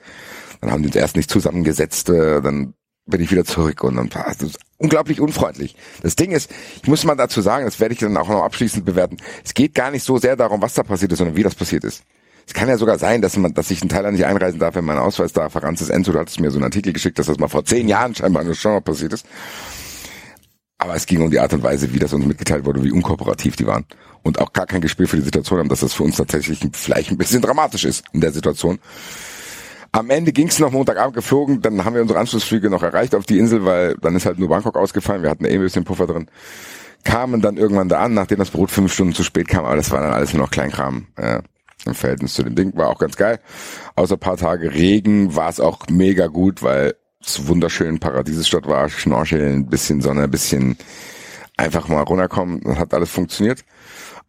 Dann 0.60 0.70
haben 0.70 0.82
die 0.82 0.88
uns 0.88 0.96
erst 0.96 1.16
nicht 1.16 1.30
zusammengesetzt, 1.30 2.08
äh, 2.08 2.40
dann 2.40 2.74
bin 3.06 3.20
ich 3.20 3.30
wieder 3.30 3.44
zurück 3.44 3.84
und 3.84 3.96
dann 3.96 4.12
war 4.14 4.28
es 4.28 4.58
unglaublich 4.78 5.20
unfreundlich. 5.20 5.76
Das 6.02 6.16
Ding 6.16 6.32
ist, 6.32 6.50
ich 6.82 6.88
muss 6.88 7.04
mal 7.04 7.14
dazu 7.14 7.40
sagen, 7.40 7.64
das 7.64 7.78
werde 7.78 7.94
ich 7.94 8.00
dann 8.00 8.16
auch 8.16 8.28
noch 8.28 8.42
abschließend 8.42 8.84
bewerten. 8.84 9.18
Es 9.44 9.54
geht 9.54 9.74
gar 9.74 9.92
nicht 9.92 10.02
so 10.02 10.18
sehr 10.18 10.34
darum, 10.36 10.60
was 10.60 10.74
da 10.74 10.82
passiert 10.82 11.12
ist, 11.12 11.18
sondern 11.18 11.36
wie 11.36 11.44
das 11.44 11.54
passiert 11.54 11.84
ist. 11.84 12.02
Es 12.48 12.54
kann 12.54 12.68
ja 12.68 12.78
sogar 12.78 12.98
sein, 12.98 13.22
dass 13.22 13.36
man, 13.36 13.54
dass 13.54 13.70
ich 13.70 13.82
in 13.82 13.88
Thailand 13.88 14.16
nicht 14.16 14.26
einreisen 14.26 14.60
darf, 14.60 14.76
wenn 14.76 14.84
mein 14.84 14.98
Ausweis 14.98 15.32
da 15.32 15.48
verranzt 15.48 15.82
ist. 15.82 15.90
Enzo, 15.90 16.12
du 16.12 16.18
hattest 16.18 16.40
mir 16.40 16.50
so 16.50 16.58
einen 16.58 16.64
Artikel 16.64 16.92
geschickt, 16.92 17.18
dass 17.18 17.26
das 17.26 17.38
mal 17.38 17.48
vor 17.48 17.64
zehn 17.64 17.88
Jahren 17.88 18.14
scheinbar 18.14 18.52
schon 18.54 18.72
mal 18.72 18.80
passiert 18.80 19.12
ist. 19.12 19.26
Aber 20.78 20.94
es 20.94 21.06
ging 21.06 21.22
um 21.22 21.30
die 21.30 21.40
Art 21.40 21.52
und 21.54 21.62
Weise, 21.62 21.92
wie 21.94 21.98
das 21.98 22.12
uns 22.12 22.26
mitgeteilt 22.26 22.64
wurde, 22.64 22.84
wie 22.84 22.90
unkooperativ 22.90 23.56
die 23.56 23.66
waren. 23.66 23.86
Und 24.22 24.38
auch 24.40 24.52
gar 24.52 24.66
kein 24.66 24.80
Gespür 24.80 25.08
für 25.08 25.16
die 25.16 25.22
Situation 25.22 25.58
haben, 25.58 25.68
dass 25.68 25.80
das 25.80 25.94
für 25.94 26.02
uns 26.02 26.16
tatsächlich 26.16 26.60
vielleicht 26.72 27.10
ein 27.10 27.16
bisschen 27.16 27.40
dramatisch 27.40 27.84
ist 27.84 28.04
in 28.12 28.20
der 28.20 28.32
Situation. 28.32 28.78
Am 29.92 30.10
Ende 30.10 30.32
ging 30.32 30.48
es 30.48 30.58
noch 30.58 30.72
Montagabend 30.72 31.14
geflogen, 31.14 31.62
dann 31.62 31.84
haben 31.84 31.94
wir 31.94 32.02
unsere 32.02 32.18
Anschlussflüge 32.18 32.68
noch 32.68 32.82
erreicht 32.82 33.14
auf 33.14 33.24
die 33.24 33.38
Insel, 33.38 33.64
weil 33.64 33.94
dann 34.02 34.14
ist 34.14 34.26
halt 34.26 34.38
nur 34.38 34.48
Bangkok 34.48 34.76
ausgefallen, 34.76 35.22
wir 35.22 35.30
hatten 35.30 35.46
eh 35.46 35.54
ein 35.54 35.60
bisschen 35.60 35.84
Puffer 35.84 36.06
drin. 36.06 36.26
Kamen 37.04 37.40
dann 37.40 37.56
irgendwann 37.56 37.88
da 37.88 38.00
an, 38.00 38.12
nachdem 38.12 38.38
das 38.38 38.50
Brot 38.50 38.70
fünf 38.70 38.92
Stunden 38.92 39.14
zu 39.14 39.22
spät 39.22 39.48
kam, 39.48 39.64
aber 39.64 39.76
das 39.76 39.90
war 39.90 40.02
dann 40.02 40.12
alles 40.12 40.34
nur 40.34 40.42
noch 40.42 40.50
Kleinkram. 40.50 41.06
Äh, 41.16 41.40
Im 41.86 41.94
Verhältnis 41.94 42.34
zu 42.34 42.42
dem 42.42 42.56
Ding 42.56 42.76
war 42.76 42.88
auch 42.88 42.98
ganz 42.98 43.16
geil. 43.16 43.38
Außer 43.94 44.16
paar 44.16 44.36
Tage 44.36 44.74
Regen 44.74 45.34
war 45.34 45.48
es 45.48 45.60
auch 45.60 45.86
mega 45.88 46.26
gut, 46.26 46.62
weil 46.62 46.94
es 47.26 47.46
wunderschön 47.46 47.98
Paradiesestadt 47.98 48.66
war, 48.66 48.88
Schnorcheln, 48.88 49.60
ein 49.60 49.66
bisschen 49.66 50.00
Sonne, 50.00 50.24
ein 50.24 50.30
bisschen 50.30 50.76
einfach 51.56 51.88
mal 51.88 52.02
runterkommen, 52.02 52.60
das 52.62 52.78
hat 52.78 52.94
alles 52.94 53.10
funktioniert. 53.10 53.64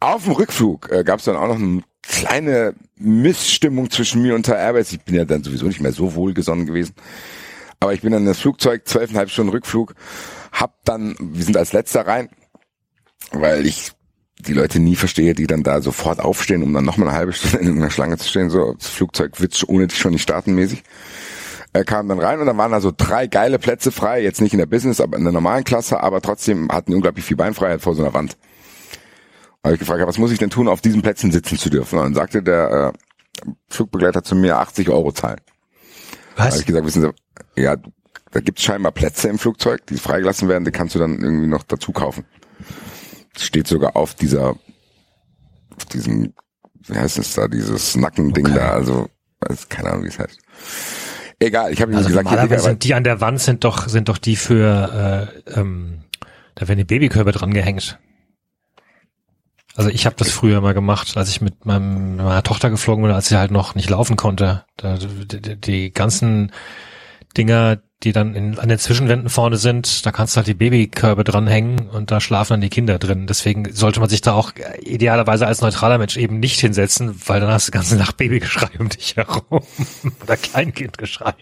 Auf 0.00 0.24
dem 0.24 0.32
Rückflug 0.32 0.90
äh, 0.90 1.04
gab 1.04 1.18
es 1.18 1.24
dann 1.24 1.36
auch 1.36 1.48
noch 1.48 1.56
eine 1.56 1.82
kleine 2.02 2.74
Missstimmung 2.96 3.90
zwischen 3.90 4.22
mir 4.22 4.34
und 4.34 4.46
Thai 4.46 4.54
Airways. 4.54 4.92
Ich 4.92 5.00
bin 5.00 5.14
ja 5.14 5.24
dann 5.24 5.42
sowieso 5.42 5.66
nicht 5.66 5.80
mehr 5.80 5.92
so 5.92 6.14
wohlgesonnen 6.14 6.66
gewesen. 6.66 6.94
Aber 7.80 7.92
ich 7.92 8.00
bin 8.00 8.12
dann 8.12 8.22
in 8.22 8.28
das 8.28 8.40
Flugzeug, 8.40 8.88
zwölfeinhalb 8.88 9.30
Stunden 9.30 9.52
Rückflug, 9.52 9.94
hab 10.52 10.84
dann, 10.84 11.16
wir 11.20 11.44
sind 11.44 11.56
als 11.56 11.72
letzter 11.72 12.06
rein, 12.06 12.28
weil 13.32 13.66
ich 13.66 13.92
die 14.40 14.52
Leute 14.52 14.78
nie 14.78 14.96
verstehe, 14.96 15.34
die 15.34 15.46
dann 15.46 15.62
da 15.62 15.80
sofort 15.80 16.20
aufstehen, 16.20 16.62
um 16.62 16.72
dann 16.72 16.84
nochmal 16.84 17.08
eine 17.08 17.18
halbe 17.18 17.32
Stunde 17.32 17.58
in 17.58 17.76
einer 17.76 17.90
Schlange 17.90 18.18
zu 18.18 18.28
stehen. 18.28 18.50
So, 18.50 18.74
das 18.74 18.88
Flugzeug 18.88 19.40
wird 19.40 19.64
ohne 19.68 19.86
dich 19.86 19.98
schon 19.98 20.12
nicht 20.12 20.22
startenmäßig. 20.22 20.82
Er 21.78 21.84
kam 21.84 22.08
dann 22.08 22.18
rein 22.18 22.40
und 22.40 22.46
dann 22.46 22.58
waren 22.58 22.72
da 22.72 22.80
so 22.80 22.92
drei 22.94 23.28
geile 23.28 23.60
Plätze 23.60 23.92
frei, 23.92 24.20
jetzt 24.20 24.40
nicht 24.40 24.52
in 24.52 24.58
der 24.58 24.66
Business, 24.66 25.00
aber 25.00 25.16
in 25.16 25.22
der 25.22 25.32
normalen 25.32 25.62
Klasse, 25.62 26.00
aber 26.00 26.20
trotzdem 26.20 26.72
hatten 26.72 26.90
die 26.90 26.96
unglaublich 26.96 27.24
viel 27.24 27.36
Beinfreiheit 27.36 27.80
vor 27.80 27.94
so 27.94 28.02
einer 28.02 28.12
Wand. 28.14 28.36
Habe 29.62 29.74
ich 29.74 29.78
gefragt, 29.78 30.04
was 30.04 30.18
muss 30.18 30.32
ich 30.32 30.40
denn 30.40 30.50
tun, 30.50 30.66
auf 30.66 30.80
diesen 30.80 31.02
Plätzen 31.02 31.30
sitzen 31.30 31.56
zu 31.56 31.70
dürfen? 31.70 32.00
Und 32.00 32.04
dann 32.06 32.14
sagte 32.14 32.42
der 32.42 32.92
äh, 33.46 33.48
Flugbegleiter 33.68 34.24
zu 34.24 34.34
mir 34.34 34.58
80 34.58 34.88
Euro 34.88 35.12
zahlen. 35.12 35.40
Habe 36.34 36.48
Was? 36.48 36.58
ich 36.58 36.66
gesagt, 36.66 36.84
wissen 36.84 37.02
Sie, 37.02 37.62
ja, 37.62 37.76
da 38.32 38.40
gibt's 38.40 38.64
scheinbar 38.64 38.90
Plätze 38.90 39.28
im 39.28 39.38
Flugzeug, 39.38 39.86
die 39.86 39.98
freigelassen 39.98 40.48
werden, 40.48 40.64
die 40.64 40.72
kannst 40.72 40.96
du 40.96 40.98
dann 40.98 41.20
irgendwie 41.20 41.46
noch 41.46 41.62
dazu 41.62 41.92
kaufen. 41.92 42.24
Das 43.34 43.44
steht 43.44 43.68
sogar 43.68 43.94
auf 43.94 44.14
dieser, 44.14 44.56
auf 45.76 45.84
diesem, 45.92 46.34
wie 46.88 46.98
heißt 46.98 47.18
es 47.18 47.34
da, 47.34 47.46
dieses 47.46 47.94
Nackending 47.94 48.46
Okay. 48.46 48.56
da, 48.56 48.70
also, 48.70 49.08
weiß, 49.42 49.68
keine 49.68 49.90
Ahnung, 49.90 50.02
wie 50.06 50.08
es 50.08 50.18
heißt. 50.18 50.40
Egal, 51.40 51.72
ich 51.72 51.80
habe 51.80 51.94
Also 51.94 52.08
gesagt, 52.08 52.24
normalerweise 52.24 52.64
sind 52.64 52.84
die 52.84 52.94
an 52.94 53.04
der 53.04 53.20
Wand 53.20 53.40
sind 53.40 53.62
doch 53.64 53.86
sind 53.88 54.08
doch 54.08 54.18
die 54.18 54.36
für 54.36 55.30
äh, 55.46 55.58
ähm, 55.60 56.00
da 56.56 56.66
werden 56.66 56.78
die 56.78 56.84
Babykörbe 56.84 57.30
dran 57.32 57.54
gehängt. 57.54 57.98
Also 59.76 59.90
ich 59.90 60.06
habe 60.06 60.16
das 60.16 60.30
früher 60.30 60.60
mal 60.60 60.74
gemacht, 60.74 61.16
als 61.16 61.28
ich 61.30 61.40
mit 61.40 61.64
meinem, 61.64 62.16
meiner 62.16 62.42
Tochter 62.42 62.68
geflogen 62.70 63.04
bin, 63.04 63.12
als 63.12 63.28
sie 63.28 63.36
halt 63.38 63.52
noch 63.52 63.76
nicht 63.76 63.88
laufen 63.88 64.16
konnte. 64.16 64.64
Da, 64.76 64.96
die- 64.98 65.56
die 65.60 65.92
ganzen 65.92 66.50
Dinger, 67.38 67.78
die 68.02 68.12
dann 68.12 68.34
in, 68.34 68.58
an 68.58 68.68
den 68.68 68.78
Zwischenwänden 68.78 69.30
vorne 69.30 69.56
sind, 69.56 70.04
da 70.04 70.12
kannst 70.12 70.34
du 70.34 70.38
halt 70.38 70.46
die 70.46 70.54
Babykörbe 70.54 71.24
dranhängen 71.24 71.88
und 71.88 72.10
da 72.10 72.20
schlafen 72.20 72.54
dann 72.54 72.60
die 72.60 72.68
Kinder 72.68 72.98
drin. 72.98 73.26
Deswegen 73.26 73.72
sollte 73.72 74.00
man 74.00 74.08
sich 74.08 74.20
da 74.20 74.34
auch 74.34 74.52
äh, 74.56 74.80
idealerweise 74.80 75.46
als 75.46 75.60
neutraler 75.60 75.98
Mensch 75.98 76.16
eben 76.16 76.40
nicht 76.40 76.60
hinsetzen, 76.60 77.14
weil 77.26 77.40
dann 77.40 77.50
hast 77.50 77.68
du 77.68 77.72
die 77.72 77.78
ganze 77.78 77.96
Nacht 77.96 78.16
Babygeschrei 78.18 78.70
um 78.78 78.88
dich 78.88 79.16
herum 79.16 79.42
oder 80.22 80.36
Kleinkindgeschrei. 80.36 81.34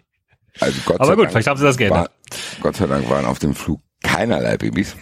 also 0.61 0.80
Gott 0.85 1.00
Aber 1.00 1.09
sei 1.09 1.14
gut, 1.14 1.24
Dank 1.24 1.32
vielleicht 1.32 1.48
haben 1.48 1.59
sie 1.59 1.64
das 1.64 1.76
geändert. 1.76 2.11
War, 2.11 2.38
Gott 2.61 2.76
sei 2.76 2.87
Dank 2.87 3.11
waren 3.11 3.24
auf 3.24 3.38
dem 3.38 3.54
Flug 3.54 3.80
keinerlei 4.02 4.56
Babys. 4.56 4.94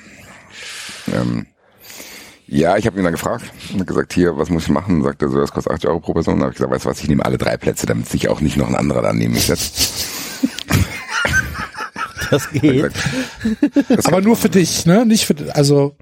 Ähm, 1.12 1.46
ja, 2.46 2.76
ich 2.76 2.86
habe 2.86 2.98
ihn 2.98 3.04
dann 3.04 3.12
gefragt 3.12 3.44
und 3.72 3.86
gesagt, 3.86 4.12
hier, 4.12 4.36
was 4.36 4.50
muss 4.50 4.64
ich 4.64 4.68
machen? 4.68 5.02
Sagt 5.02 5.22
er 5.22 5.28
so, 5.28 5.40
das 5.40 5.50
kostet 5.50 5.72
80 5.72 5.88
Euro 5.88 6.00
pro 6.00 6.12
Person. 6.12 6.34
Dann 6.34 6.44
habe 6.44 6.52
ich 6.52 6.58
gesagt, 6.58 6.72
weißt 6.72 6.84
du 6.84 6.88
was, 6.90 7.00
ich 7.00 7.08
nehme 7.08 7.24
alle 7.24 7.38
drei 7.38 7.56
Plätze, 7.56 7.86
damit 7.86 8.08
sich 8.08 8.28
auch 8.28 8.40
nicht 8.40 8.56
noch 8.56 8.68
ein 8.68 8.74
anderer 8.74 9.02
da 9.02 9.12
neben 9.12 9.32
mich 9.32 9.46
setzt. 9.46 10.13
Das 12.34 12.46
Hab 12.46 12.52
geht. 12.52 12.92
das 13.88 14.06
Aber 14.06 14.20
nur 14.20 14.36
für 14.36 14.48
dich, 14.48 14.86
ne? 14.86 15.06
Nicht 15.06 15.26
für, 15.26 15.34
also, 15.54 15.96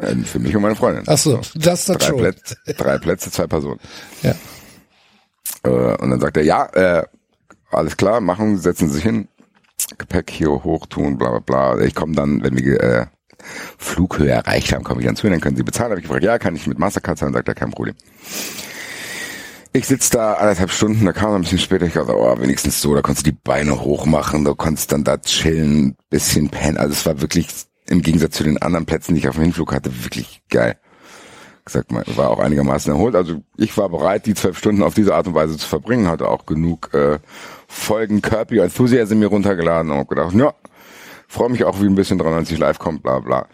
äh, 0.00 0.14
für 0.16 0.38
mich 0.38 0.54
und 0.56 0.62
meine 0.62 0.74
Freundin. 0.76 1.04
ach 1.06 1.18
so, 1.18 1.40
das 1.54 1.80
ist 1.80 1.88
das 1.88 1.98
drei 1.98 2.06
schon. 2.06 2.16
Plätze, 2.18 2.56
drei 2.76 2.98
Plätze, 2.98 3.30
zwei 3.30 3.46
Personen. 3.46 3.80
Ja. 4.22 4.34
Äh, 5.64 5.96
und 5.96 6.10
dann 6.10 6.20
sagt 6.20 6.36
er, 6.36 6.42
ja, 6.44 6.66
äh, 6.74 7.04
alles 7.70 7.96
klar, 7.96 8.20
machen, 8.20 8.58
setzen 8.58 8.88
Sie 8.88 8.94
sich 8.96 9.04
hin, 9.04 9.28
Gepäck 9.98 10.30
hier 10.30 10.50
hoch 10.50 10.86
tun, 10.86 11.18
bla 11.18 11.30
bla 11.30 11.38
bla. 11.40 11.84
Ich 11.84 11.94
komme 11.94 12.14
dann, 12.14 12.42
wenn 12.42 12.56
wir 12.56 12.80
äh, 12.80 13.06
Flughöhe 13.78 14.30
erreicht 14.30 14.72
haben, 14.72 14.84
komme 14.84 15.00
ich 15.00 15.06
dann 15.06 15.16
zu 15.16 15.26
Ihnen, 15.26 15.34
dann 15.34 15.40
können 15.40 15.56
Sie 15.56 15.62
bezahlen. 15.62 15.90
Habe 15.90 16.00
ich 16.00 16.06
gefragt, 16.06 16.24
ja, 16.24 16.38
kann 16.38 16.56
ich 16.56 16.66
mit 16.66 16.78
Mastercard 16.78 17.18
zahlen? 17.18 17.32
Sagt 17.32 17.48
er, 17.48 17.54
kein 17.54 17.70
Problem. 17.70 17.94
Ich 19.76 19.86
sitze 19.86 20.12
da 20.12 20.32
anderthalb 20.32 20.70
Stunden, 20.70 21.04
da 21.04 21.12
kam 21.12 21.32
er 21.32 21.34
ein 21.34 21.42
bisschen 21.42 21.58
später, 21.58 21.84
ich 21.84 21.92
dachte, 21.92 22.16
oh, 22.16 22.40
wenigstens 22.40 22.80
so, 22.80 22.94
da 22.94 23.02
konntest 23.02 23.26
du 23.26 23.32
die 23.32 23.38
Beine 23.44 23.78
hoch 23.78 24.06
machen, 24.06 24.42
du 24.42 24.54
konntest 24.54 24.90
dann 24.90 25.04
da 25.04 25.18
chillen, 25.18 25.98
bisschen 26.08 26.48
pennen. 26.48 26.78
Also 26.78 26.92
es 26.92 27.04
war 27.04 27.20
wirklich 27.20 27.46
im 27.86 28.00
Gegensatz 28.00 28.36
zu 28.36 28.44
den 28.44 28.56
anderen 28.62 28.86
Plätzen, 28.86 29.12
die 29.12 29.20
ich 29.20 29.28
auf 29.28 29.34
dem 29.34 29.44
Hinflug 29.44 29.74
hatte, 29.74 30.02
wirklich 30.02 30.40
geil. 30.48 30.78
Gesagt, 31.66 31.92
man 31.92 32.04
war 32.16 32.30
auch 32.30 32.38
einigermaßen 32.38 32.90
erholt. 32.90 33.14
Also 33.14 33.42
ich 33.58 33.76
war 33.76 33.90
bereit, 33.90 34.24
die 34.24 34.32
zwölf 34.32 34.56
Stunden 34.56 34.82
auf 34.82 34.94
diese 34.94 35.14
Art 35.14 35.26
und 35.26 35.34
Weise 35.34 35.58
zu 35.58 35.68
verbringen, 35.68 36.08
hatte 36.08 36.28
auch 36.28 36.46
genug 36.46 36.94
äh, 36.94 37.18
Folgen 37.68 38.22
Kirby 38.22 38.60
Enthusiasm 38.60 39.18
mir 39.18 39.26
runtergeladen 39.26 39.92
und 39.92 40.08
gedacht, 40.08 40.34
ja, 40.34 40.54
freue 41.28 41.50
mich 41.50 41.64
auch, 41.64 41.82
wie 41.82 41.86
ein 41.86 41.96
bisschen 41.96 42.16
93 42.16 42.56
live 42.56 42.78
kommt, 42.78 43.02
bla 43.02 43.18
bla. 43.18 43.46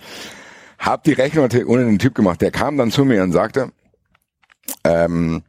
Hab 0.78 1.02
die 1.02 1.14
Rechnung 1.14 1.48
ohne 1.66 1.84
den 1.84 1.98
Typ 1.98 2.14
gemacht. 2.14 2.40
Der 2.42 2.52
kam 2.52 2.76
dann 2.76 2.92
zu 2.92 3.04
mir 3.04 3.24
und 3.24 3.32
sagte, 3.32 3.72
ähm, 4.84 5.42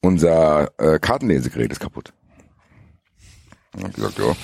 unser 0.00 0.70
äh, 0.78 0.98
Kartenlesegerät 0.98 1.72
ist 1.72 1.80
kaputt. 1.80 2.12
Und 3.74 3.84
hab 3.84 3.94
gesagt, 3.94 4.18
ja, 4.18 4.36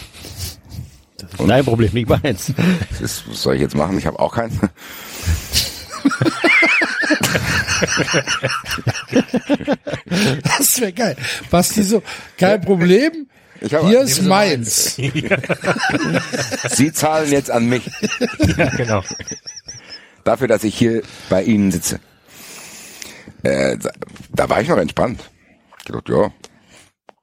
Das 1.18 1.30
ist 1.32 1.48
dein 1.48 1.64
Problem, 1.64 1.92
nicht 1.92 2.08
meins. 2.08 2.52
Das 2.90 3.00
ist, 3.00 3.28
was 3.28 3.42
soll 3.42 3.54
ich 3.56 3.60
jetzt 3.62 3.74
machen? 3.76 3.98
Ich 3.98 4.06
habe 4.06 4.18
auch 4.18 4.34
keinen. 4.34 4.58
Das 10.58 10.80
wäre 10.80 10.92
geil. 10.92 11.16
Basti 11.50 11.82
so, 11.82 12.02
kein 12.38 12.60
Problem. 12.60 13.26
Ich 13.60 13.72
hab 13.74 13.86
Hier 13.86 14.00
ist 14.02 14.22
meins. 14.22 14.96
Sie 14.96 16.92
zahlen 16.92 17.30
jetzt 17.30 17.50
an 17.50 17.66
mich 17.68 17.88
Ja, 18.56 18.68
genau. 18.70 19.02
dafür, 20.24 20.48
dass 20.48 20.64
ich 20.64 20.76
hier 20.76 21.02
bei 21.30 21.42
Ihnen 21.44 21.70
sitze. 21.72 22.00
Äh, 23.42 23.78
da 24.30 24.48
war 24.48 24.60
ich 24.60 24.68
noch 24.68 24.76
entspannt. 24.78 25.20
Ich 25.84 25.92
gedacht, 25.92 26.08
ja, 26.08 26.32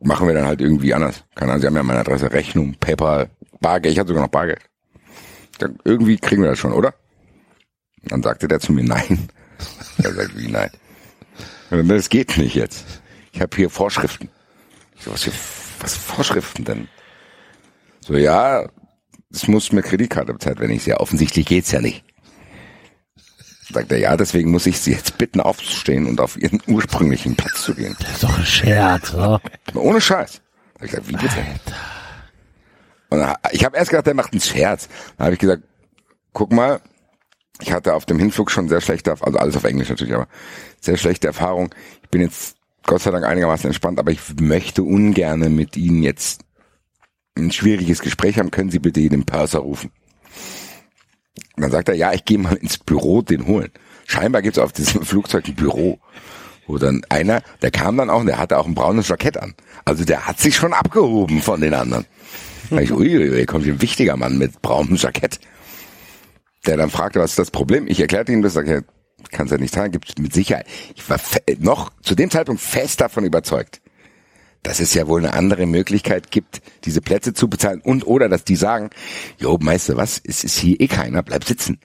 machen 0.01 0.27
wir 0.27 0.35
dann 0.35 0.45
halt 0.45 0.61
irgendwie 0.61 0.93
anders. 0.93 1.23
Keine 1.33 1.51
Ahnung, 1.51 1.61
Sie 1.61 1.67
haben 1.67 1.75
ja 1.75 1.83
meine 1.83 2.01
Adresse, 2.01 2.31
Rechnung, 2.31 2.75
PayPal, 2.79 3.29
Bargeld. 3.59 3.93
Ich 3.93 3.99
hatte 3.99 4.09
sogar 4.09 4.23
noch 4.23 4.29
Bargeld. 4.29 4.61
Dann, 5.57 5.79
irgendwie 5.83 6.17
kriegen 6.17 6.43
wir 6.43 6.49
das 6.49 6.59
schon, 6.59 6.71
oder? 6.71 6.93
Dann 8.03 8.21
sagte 8.21 8.47
der 8.47 8.59
zu 8.59 8.71
mir, 8.71 8.83
nein. 8.83 9.29
Er 10.03 10.13
sagt, 10.13 10.37
wie 10.37 10.47
nein? 10.47 10.69
Das 11.69 12.09
geht 12.09 12.37
nicht 12.37 12.55
jetzt. 12.55 12.85
Ich 13.31 13.41
habe 13.41 13.55
hier 13.55 13.69
Vorschriften. 13.69 14.29
Ich 14.95 15.03
so, 15.03 15.11
was 15.11 15.23
für 15.23 15.31
was 15.79 15.95
Vorschriften 15.95 16.63
denn? 16.63 16.87
So, 18.01 18.15
ja, 18.15 18.69
es 19.31 19.47
muss 19.47 19.71
mit 19.71 19.85
Kreditkarte 19.85 20.33
bezahlt 20.33 20.59
werden. 20.59 20.71
Ich 20.71 20.83
sehe, 20.83 20.99
offensichtlich 20.99 21.45
geht's 21.45 21.71
ja 21.71 21.81
nicht. 21.81 22.03
Sagt 23.73 23.91
er, 23.91 23.99
ja, 23.99 24.17
deswegen 24.17 24.51
muss 24.51 24.65
ich 24.65 24.79
Sie 24.79 24.91
jetzt 24.91 25.17
bitten, 25.17 25.39
aufzustehen 25.39 26.07
und 26.07 26.19
auf 26.19 26.37
Ihren 26.37 26.61
ursprünglichen 26.67 27.35
Platz 27.35 27.63
zu 27.63 27.73
gehen. 27.73 27.95
Das 27.99 28.11
ist 28.11 28.23
doch 28.23 28.37
ein 28.37 28.45
Scherz, 28.45 29.13
oder? 29.13 29.41
Ohne 29.75 30.01
Scheiß. 30.01 30.41
Hab 30.75 30.83
ich 30.83 30.91
gesagt, 30.91 31.07
wie 31.09 31.13
bitte? 31.15 31.35
Und 33.09 33.19
dann- 33.19 33.35
ich 33.51 33.63
habe 33.65 33.77
erst 33.77 33.91
gedacht, 33.91 34.07
der 34.07 34.13
macht 34.13 34.31
einen 34.33 34.41
Scherz. 34.41 34.87
Dann 35.17 35.25
habe 35.25 35.33
ich 35.33 35.39
gesagt, 35.39 35.63
guck 36.33 36.51
mal, 36.51 36.81
ich 37.61 37.71
hatte 37.71 37.93
auf 37.93 38.05
dem 38.05 38.19
Hinflug 38.19 38.49
schon 38.51 38.69
sehr 38.69 38.81
schlechte, 38.81 39.11
also 39.21 39.37
alles 39.37 39.55
auf 39.55 39.63
Englisch 39.63 39.89
natürlich, 39.89 40.13
aber 40.13 40.27
sehr 40.79 40.97
schlechte 40.97 41.27
Erfahrung. 41.27 41.73
Ich 42.03 42.09
bin 42.09 42.21
jetzt 42.21 42.57
Gott 42.83 43.01
sei 43.01 43.11
Dank 43.11 43.25
einigermaßen 43.25 43.67
entspannt, 43.67 43.99
aber 43.99 44.11
ich 44.11 44.19
möchte 44.39 44.81
ungerne 44.83 45.49
mit 45.49 45.77
Ihnen 45.77 46.01
jetzt 46.01 46.41
ein 47.37 47.51
schwieriges 47.51 48.01
Gespräch 48.01 48.39
haben. 48.39 48.49
Können 48.51 48.71
Sie 48.71 48.79
bitte 48.79 49.07
den 49.07 49.25
Purser 49.25 49.59
rufen? 49.59 49.91
Und 51.55 51.63
dann 51.63 51.71
sagt 51.71 51.89
er, 51.89 51.95
ja, 51.95 52.13
ich 52.13 52.25
gehe 52.25 52.37
mal 52.37 52.55
ins 52.55 52.77
Büro 52.77 53.21
den 53.21 53.45
holen. 53.45 53.71
Scheinbar 54.07 54.41
gibt 54.41 54.57
es 54.57 54.63
auf 54.63 54.71
diesem 54.71 55.01
Flugzeug 55.05 55.47
ein 55.47 55.55
Büro, 55.55 55.99
wo 56.67 56.77
dann 56.77 57.01
einer, 57.09 57.41
der 57.61 57.71
kam 57.71 57.97
dann 57.97 58.09
auch 58.09 58.21
und 58.21 58.27
der 58.27 58.37
hatte 58.37 58.57
auch 58.57 58.65
ein 58.65 58.75
braunes 58.75 59.07
Jackett 59.07 59.37
an. 59.37 59.53
Also 59.85 60.05
der 60.05 60.27
hat 60.27 60.39
sich 60.39 60.55
schon 60.55 60.73
abgehoben 60.73 61.41
von 61.41 61.61
den 61.61 61.73
anderen. 61.73 62.05
Da 62.69 62.79
ich, 62.79 62.91
uiuiui, 62.91 63.45
kommt 63.45 63.65
hier 63.65 63.73
ein 63.73 63.81
wichtiger 63.81 64.15
Mann 64.15 64.37
mit 64.37 64.61
braunem 64.61 64.95
Jackett. 64.95 65.39
Der 66.65 66.77
dann 66.77 66.89
fragte, 66.89 67.19
was 67.19 67.31
ist 67.31 67.39
das 67.39 67.51
Problem? 67.51 67.87
Ich 67.87 67.99
erklärte 67.99 68.31
ihm 68.31 68.41
das, 68.41 68.53
sag, 68.53 68.67
ja, 68.67 68.81
kann 69.31 69.45
es 69.45 69.51
ja 69.51 69.57
nicht 69.57 69.73
sein, 69.73 69.91
gibt 69.91 70.17
mit 70.19 70.33
Sicherheit. 70.33 70.65
Ich 70.95 71.09
war 71.09 71.19
noch 71.59 71.91
zu 72.01 72.15
dem 72.15 72.29
Zeitpunkt 72.29 72.61
fest 72.61 73.01
davon 73.01 73.25
überzeugt, 73.25 73.81
dass 74.63 74.79
es 74.79 74.93
ja 74.93 75.07
wohl 75.07 75.19
eine 75.25 75.33
andere 75.33 75.65
Möglichkeit 75.65 76.31
gibt, 76.31 76.61
diese 76.85 77.01
Plätze 77.01 77.33
zu 77.33 77.49
bezahlen 77.49 77.81
und 77.81 78.05
oder 78.05 78.29
dass 78.29 78.43
die 78.43 78.55
sagen, 78.55 78.89
jo, 79.39 79.57
Meister, 79.59 79.97
was, 79.97 80.21
es 80.23 80.43
ist 80.43 80.57
hier 80.59 80.79
eh 80.79 80.87
keiner, 80.87 81.23
bleib 81.23 81.43
sitzen. 81.45 81.79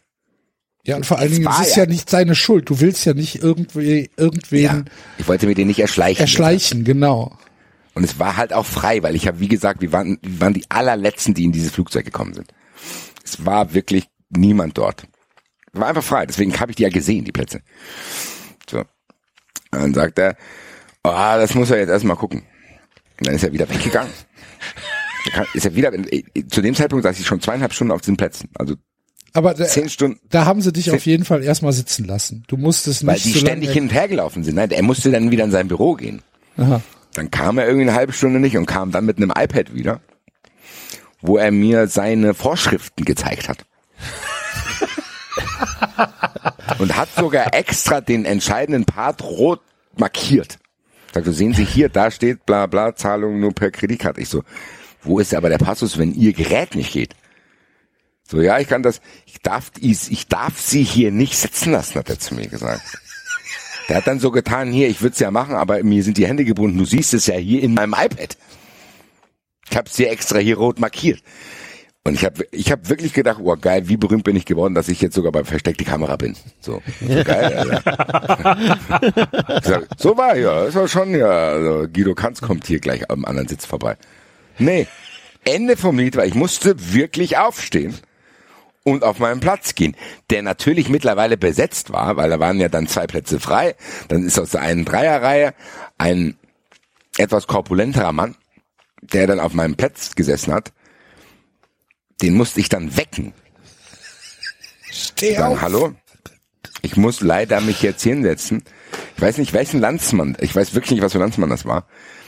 Ja, 0.85 0.97
und 0.97 1.05
vor 1.07 1.19
allen 1.19 1.33
Dingen, 1.33 1.49
es 1.49 1.69
ist 1.69 1.77
ja- 1.77 1.85
ja 1.85 1.89
nicht 1.89 2.09
seine 2.09 2.35
Schuld. 2.37 2.71
Du 2.71 2.79
willst 2.81 3.05
ja 3.07 3.15
nicht 3.15 3.43
irgendwie, 3.43 4.09
irgendwen 4.17 4.63
Ja, 4.63 4.85
ich 5.19 5.27
wollte 5.27 5.47
mir 5.47 5.55
den 5.55 5.67
nicht 5.67 5.81
erschleichen. 5.81 6.21
erschleichen, 6.21 6.85
genau. 6.85 7.37
Und 7.95 8.05
es 8.05 8.19
war 8.19 8.37
halt 8.37 8.53
auch 8.53 8.67
frei, 8.67 9.03
weil 9.03 9.17
ich 9.17 9.27
habe, 9.27 9.41
wie 9.41 9.49
gesagt, 9.49 9.81
wir 9.81 9.91
waren, 9.93 10.19
wir 10.23 10.41
waren 10.41 10.53
die 10.55 10.65
allerletzten, 10.69 11.35
die 11.35 11.45
in 11.45 11.53
dieses 11.53 11.73
Flugzeug 11.73 12.05
gekommen 12.05 12.35
sind. 12.35 12.53
Es 13.25 13.45
war 13.45 13.75
wirklich 13.75 14.05
niemand 14.29 14.77
dort. 14.79 15.09
War 15.73 15.89
einfach 15.89 16.05
frei, 16.05 16.27
deswegen 16.27 16.59
habe 16.61 16.71
ich 16.73 16.77
die 16.77 16.83
ja 16.85 16.89
gesehen, 16.91 17.25
die 17.25 17.33
Plätze. 17.33 17.63
So. 18.71 18.79
Und 18.81 18.87
dann 19.73 19.95
sagt 19.95 20.19
er, 20.19 20.37
oh, 21.03 21.11
das 21.11 21.55
muss 21.55 21.71
er 21.71 21.79
jetzt 21.79 21.89
erstmal 21.91 22.17
gucken. 22.17 22.45
Und 23.19 23.27
dann 23.27 23.35
ist 23.35 23.45
er 23.45 23.53
wieder 23.53 23.69
weggegangen. 23.69 24.13
Ist 25.55 25.65
er 25.65 25.75
wieder, 25.75 25.91
zu 26.51 26.63
dem 26.63 26.77
Zeitpunkt 26.77 27.03
saß 27.03 27.19
ich 27.19 27.27
schon 27.27 27.41
zweieinhalb 27.41 27.73
Stunden 27.73 27.93
auf 27.93 28.01
diesen 28.01 28.17
Plätzen. 28.17 28.49
Also 28.55 28.77
Aber 29.33 29.55
da, 29.55 29.65
zehn 29.65 29.89
Stunden, 29.89 30.21
da 30.31 30.45
haben 30.45 30.63
sie 30.63 30.73
dich 30.73 30.93
auf 30.93 31.05
jeden 31.05 31.25
Fall 31.25 31.43
erstmal 31.43 31.73
sitzen 31.73 32.05
lassen. 32.05 32.45
Du 32.47 32.57
musstest 32.57 33.05
weil 33.05 33.15
nicht 33.15 33.27
die 33.27 33.33
so 33.33 33.41
ständig 33.41 33.73
hin 33.73 33.85
und 33.85 33.93
her 33.93 34.07
gelaufen 34.07 34.45
sind. 34.45 34.55
Nein, 34.55 34.71
er 34.71 34.83
musste 34.83 35.11
dann 35.11 35.33
wieder 35.33 35.43
in 35.43 35.51
sein 35.51 35.67
Büro 35.67 35.95
gehen. 35.95 36.23
Aha. 36.57 36.81
Dann 37.15 37.31
kam 37.33 37.59
er 37.59 37.67
irgendwie 37.67 37.89
eine 37.89 37.95
halbe 37.95 38.13
Stunde 38.13 38.39
nicht 38.39 38.57
und 38.57 38.67
kam 38.67 38.93
dann 38.93 39.05
mit 39.05 39.17
einem 39.17 39.33
iPad 39.37 39.75
wieder, 39.75 40.01
wo 41.23 41.39
er 41.39 41.51
mir 41.51 41.89
seine 41.89 42.35
Vorschriften 42.35 43.05
gezeigt 43.05 43.49
hat. 43.49 43.67
und 46.79 46.97
hat 46.97 47.09
sogar 47.17 47.53
extra 47.55 48.01
den 48.01 48.25
entscheidenden 48.25 48.85
Part 48.85 49.23
rot 49.23 49.61
markiert. 49.97 50.59
Sagt, 51.25 51.35
sehen 51.35 51.55
Sie 51.55 51.65
hier, 51.65 51.89
da 51.89 52.11
steht 52.11 52.45
bla 52.45 52.67
bla, 52.67 52.95
Zahlung 52.95 53.41
nur 53.41 53.55
per 53.55 53.71
Kreditkarte. 53.71 54.21
Ich 54.21 54.29
so, 54.29 54.43
wo 55.03 55.19
ist 55.19 55.35
aber 55.35 55.49
der 55.49 55.57
Passus, 55.57 55.97
wenn 55.97 56.13
Ihr 56.13 56.35
Gerät 56.35 56.75
nicht 56.75 56.93
geht? 56.93 57.15
So, 58.29 58.43
ja, 58.43 58.59
ich 58.59 58.69
kann 58.69 58.83
das, 58.83 59.01
ich 59.25 59.41
darf, 59.41 59.71
ich, 59.81 60.11
ich 60.11 60.27
darf 60.27 60.61
Sie 60.61 60.83
hier 60.83 61.13
nicht 61.13 61.37
sitzen 61.37 61.73
lassen, 61.73 61.95
hat 61.95 62.11
er 62.11 62.19
zu 62.19 62.35
mir 62.35 62.49
gesagt. 62.49 62.83
Der 63.89 63.97
hat 63.97 64.07
dann 64.07 64.21
so 64.21 64.31
getan, 64.31 64.73
hier, 64.73 64.89
ich 64.89 65.01
würde 65.01 65.15
es 65.15 65.21
ja 65.21 65.31
machen, 65.31 65.55
aber 65.55 65.83
mir 65.85 66.03
sind 66.03 66.19
die 66.19 66.27
Hände 66.27 66.45
gebunden. 66.45 66.77
Du 66.77 66.85
siehst 66.85 67.15
es 67.15 67.27
ja 67.29 67.37
hier 67.37 67.63
in 67.63 67.73
meinem 67.73 67.95
iPad. 67.95 68.37
Ich 69.71 69.77
habe 69.77 69.89
es 69.89 69.97
hier 69.97 70.11
extra 70.11 70.39
hier 70.39 70.59
rot 70.59 70.79
markiert. 70.81 71.23
Und 72.07 72.15
ich 72.15 72.25
habe 72.25 72.47
ich 72.53 72.71
hab 72.71 72.89
wirklich 72.89 73.13
gedacht, 73.13 73.39
oh 73.43 73.57
geil, 73.57 73.89
wie 73.89 73.97
berühmt 73.97 74.23
bin 74.23 74.37
ich 74.37 74.45
geworden, 74.45 74.75
dass 74.75 74.89
ich 74.89 75.01
jetzt 75.01 75.17
sogar 75.17 75.33
bei 75.33 75.43
versteckte 75.43 75.85
Kamera 75.85 76.15
bin. 76.15 76.37
So, 76.61 76.81
so 77.01 77.25
geil, 77.25 77.53
Alter. 77.53 77.83
So 79.99 80.17
war 80.17 80.37
ja, 80.37 80.67
das 80.67 80.77
war 80.77 80.87
schon 80.87 81.17
ja. 81.17 81.27
Also 81.27 81.89
Guido 81.93 82.15
Kanz 82.15 82.41
kommt 82.41 82.65
hier 82.69 82.79
gleich 82.79 83.11
am 83.11 83.25
anderen 83.25 83.49
Sitz 83.49 83.67
vorbei. 83.67 83.97
Nee, 84.57 84.87
Ende 85.45 85.77
vom 85.77 85.99
Lied 85.99 86.15
war, 86.17 86.25
ich 86.25 86.37
musste 86.37 86.93
wirklich 86.95 87.39
aufstehen 87.39 87.97
und 88.85 89.03
auf 89.03 89.19
meinen 89.19 89.41
Platz 89.41 89.75
gehen, 89.75 89.97
der 90.31 90.43
natürlich 90.43 90.89
mittlerweile 90.89 91.37
besetzt 91.37 91.93
war, 91.93 92.17
weil 92.17 92.31
da 92.31 92.39
waren 92.39 92.61
ja 92.61 92.69
dann 92.69 92.87
zwei 92.87 93.09
Plätze 93.09 93.41
frei. 93.41 93.75
Dann 94.07 94.25
ist 94.25 94.39
aus 94.39 94.51
der 94.51 94.61
einen 94.61 94.85
Dreierreihe 94.85 95.55
ein 95.99 96.37
etwas 97.19 97.49
korpulenterer 97.49 98.13
Mann, 98.13 98.37
der 99.03 99.27
dann 99.27 99.41
auf 99.41 99.55
meinem 99.55 99.75
Platz 99.75 100.15
gesessen 100.15 100.55
hat. 100.55 100.73
Den 102.23 102.35
musste 102.35 102.61
ich 102.61 102.69
dann 102.69 102.97
wecken. 102.97 103.33
Steh 104.91 105.35
Sagen, 105.35 105.61
hallo? 105.61 105.95
Ich 106.83 106.97
muss 106.97 107.21
leider 107.21 107.61
mich 107.61 107.83
jetzt 107.83 108.03
hinsetzen. 108.03 108.63
Ich 109.17 109.23
weiß 109.23 109.39
nicht, 109.39 109.53
welchen 109.53 109.81
Landsmann, 109.81 110.37
ich 110.41 110.55
weiß 110.55 110.75
wirklich 110.75 110.93
nicht, 110.93 111.03
was 111.03 111.13
für 111.13 111.19
Landsmann 111.19 111.51
das 111.51 111.65
war, 111.65 111.87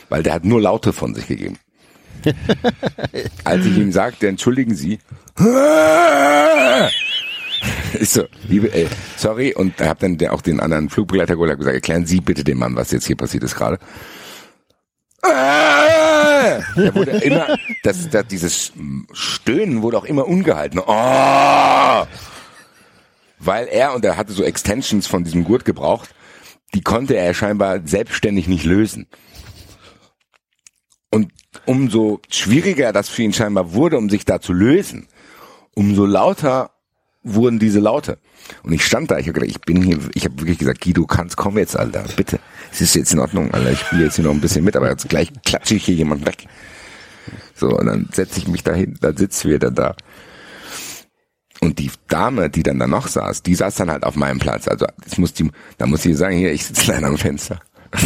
weil 0.09 0.23
der 0.23 0.33
hat 0.33 0.43
nur 0.45 0.61
Laute 0.61 0.93
von 0.93 1.15
sich 1.15 1.27
gegeben. 1.27 1.57
Als 3.43 3.65
ich 3.65 3.77
ihm 3.77 3.91
sagte, 3.91 4.27
entschuldigen 4.27 4.75
Sie, 4.75 4.99
ich 7.99 8.09
so, 8.09 8.25
liebe, 8.47 8.73
ey, 8.73 8.87
sorry, 9.15 9.53
und 9.53 9.79
hab 9.79 9.99
dann 9.99 10.17
auch 10.27 10.41
den 10.41 10.59
anderen 10.59 10.89
Flugbegleiter 10.89 11.35
geholt, 11.35 11.57
gesagt, 11.57 11.75
erklären 11.75 12.05
Sie 12.05 12.19
bitte 12.19 12.43
dem 12.43 12.59
Mann, 12.59 12.75
was 12.75 12.91
jetzt 12.91 13.07
hier 13.07 13.15
passiert 13.15 13.43
ist 13.43 13.55
gerade. 13.55 13.79
Der 16.75 16.95
wurde 16.95 17.11
immer, 17.11 17.57
das, 17.83 18.09
das, 18.09 18.27
dieses 18.27 18.73
Stöhnen 19.11 19.81
wurde 19.81 19.97
auch 19.97 20.05
immer 20.05 20.27
ungehalten. 20.27 20.79
Oh! 20.79 22.05
Weil 23.39 23.67
er, 23.67 23.93
und 23.95 24.03
er 24.03 24.17
hatte 24.17 24.33
so 24.33 24.43
Extensions 24.43 25.07
von 25.07 25.23
diesem 25.23 25.43
Gurt 25.43 25.65
gebraucht, 25.65 26.09
die 26.73 26.81
konnte 26.81 27.15
er 27.15 27.33
scheinbar 27.33 27.79
selbstständig 27.85 28.47
nicht 28.47 28.65
lösen. 28.65 29.07
Und 31.11 31.31
umso 31.65 32.21
schwieriger 32.29 32.93
das 32.93 33.09
für 33.09 33.23
ihn 33.23 33.33
scheinbar 33.33 33.73
wurde, 33.73 33.97
um 33.97 34.09
sich 34.09 34.25
da 34.25 34.39
zu 34.39 34.53
lösen, 34.53 35.07
umso 35.73 36.05
lauter 36.05 36.71
wurden 37.23 37.59
diese 37.59 37.79
Laute. 37.79 38.19
Und 38.63 38.73
ich 38.73 38.85
stand 38.85 39.11
da, 39.11 39.17
ich 39.17 39.27
habe 39.27 39.39
gedacht, 39.39 39.49
ich 39.49 39.61
bin 39.61 39.81
hier, 39.81 39.99
ich 40.13 40.25
habe 40.25 40.39
wirklich 40.39 40.57
gesagt, 40.57 40.81
Guido, 40.81 41.05
kannst, 41.05 41.37
komm 41.37 41.57
jetzt, 41.57 41.77
Alter, 41.77 42.05
bitte. 42.15 42.39
Es 42.71 42.81
ist 42.81 42.95
jetzt 42.95 43.13
in 43.13 43.19
Ordnung, 43.19 43.51
Alter, 43.53 43.71
ich 43.71 43.79
spiele 43.79 44.05
jetzt 44.05 44.15
hier 44.15 44.25
noch 44.25 44.31
ein 44.31 44.41
bisschen 44.41 44.63
mit, 44.63 44.75
aber 44.75 44.89
jetzt 44.89 45.09
gleich 45.09 45.31
klatsche 45.45 45.75
ich 45.75 45.85
hier 45.85 45.95
jemand 45.95 46.25
weg. 46.25 46.45
So, 47.55 47.67
und 47.69 47.85
dann 47.87 48.09
setze 48.13 48.39
ich 48.39 48.47
mich 48.47 48.63
dahin, 48.63 48.97
dann 49.01 49.17
sitzt 49.17 49.45
wir 49.45 49.59
dann 49.59 49.75
da. 49.75 49.95
Und 51.61 51.77
die 51.79 51.91
Dame, 52.07 52.49
die 52.49 52.63
dann 52.63 52.79
da 52.79 52.87
noch 52.87 53.07
saß, 53.07 53.43
die 53.43 53.53
saß 53.55 53.75
dann 53.75 53.91
halt 53.91 54.03
auf 54.03 54.15
meinem 54.15 54.39
Platz. 54.39 54.67
Also, 54.67 54.85
das 55.03 55.17
muss 55.17 55.33
die, 55.33 55.51
da 55.77 55.85
muss 55.85 56.05
ich 56.05 56.15
sagen, 56.15 56.37
hier, 56.37 56.53
ich 56.53 56.65
sitze 56.65 56.91
leider 56.91 57.07
am 57.07 57.17
Fenster. 57.17 57.59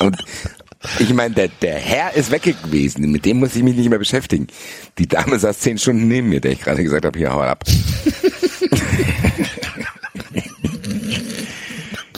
Und 0.00 0.16
ich 0.98 1.12
meine, 1.14 1.34
der, 1.34 1.48
der 1.48 1.76
Herr 1.76 2.14
ist 2.14 2.30
weg 2.30 2.42
gewesen, 2.42 3.10
mit 3.10 3.24
dem 3.24 3.38
muss 3.38 3.56
ich 3.56 3.62
mich 3.62 3.76
nicht 3.76 3.88
mehr 3.88 3.98
beschäftigen. 3.98 4.46
Die 4.98 5.06
Dame 5.06 5.38
saß 5.38 5.60
zehn 5.60 5.78
Stunden 5.78 6.08
neben 6.08 6.28
mir, 6.28 6.40
der 6.40 6.52
ich 6.52 6.60
gerade 6.60 6.82
gesagt 6.82 7.04
habe, 7.04 7.18
hier, 7.18 7.32
hau 7.32 7.40
ab. 7.40 7.64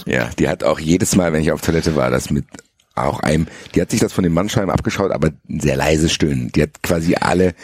ja, 0.06 0.30
die 0.38 0.48
hat 0.48 0.64
auch 0.64 0.78
jedes 0.78 1.14
Mal, 1.16 1.32
wenn 1.32 1.42
ich 1.42 1.52
auf 1.52 1.60
Toilette 1.60 1.96
war, 1.96 2.10
das 2.10 2.30
mit 2.30 2.44
auch 2.94 3.20
einem, 3.20 3.46
die 3.74 3.80
hat 3.82 3.90
sich 3.90 4.00
das 4.00 4.12
von 4.12 4.24
den 4.24 4.32
Mannscheiben 4.32 4.70
abgeschaut, 4.70 5.12
aber 5.12 5.30
sehr 5.48 5.76
leises 5.76 6.12
Stöhnen. 6.12 6.50
Die 6.52 6.62
hat 6.62 6.82
quasi 6.82 7.14
alle 7.14 7.54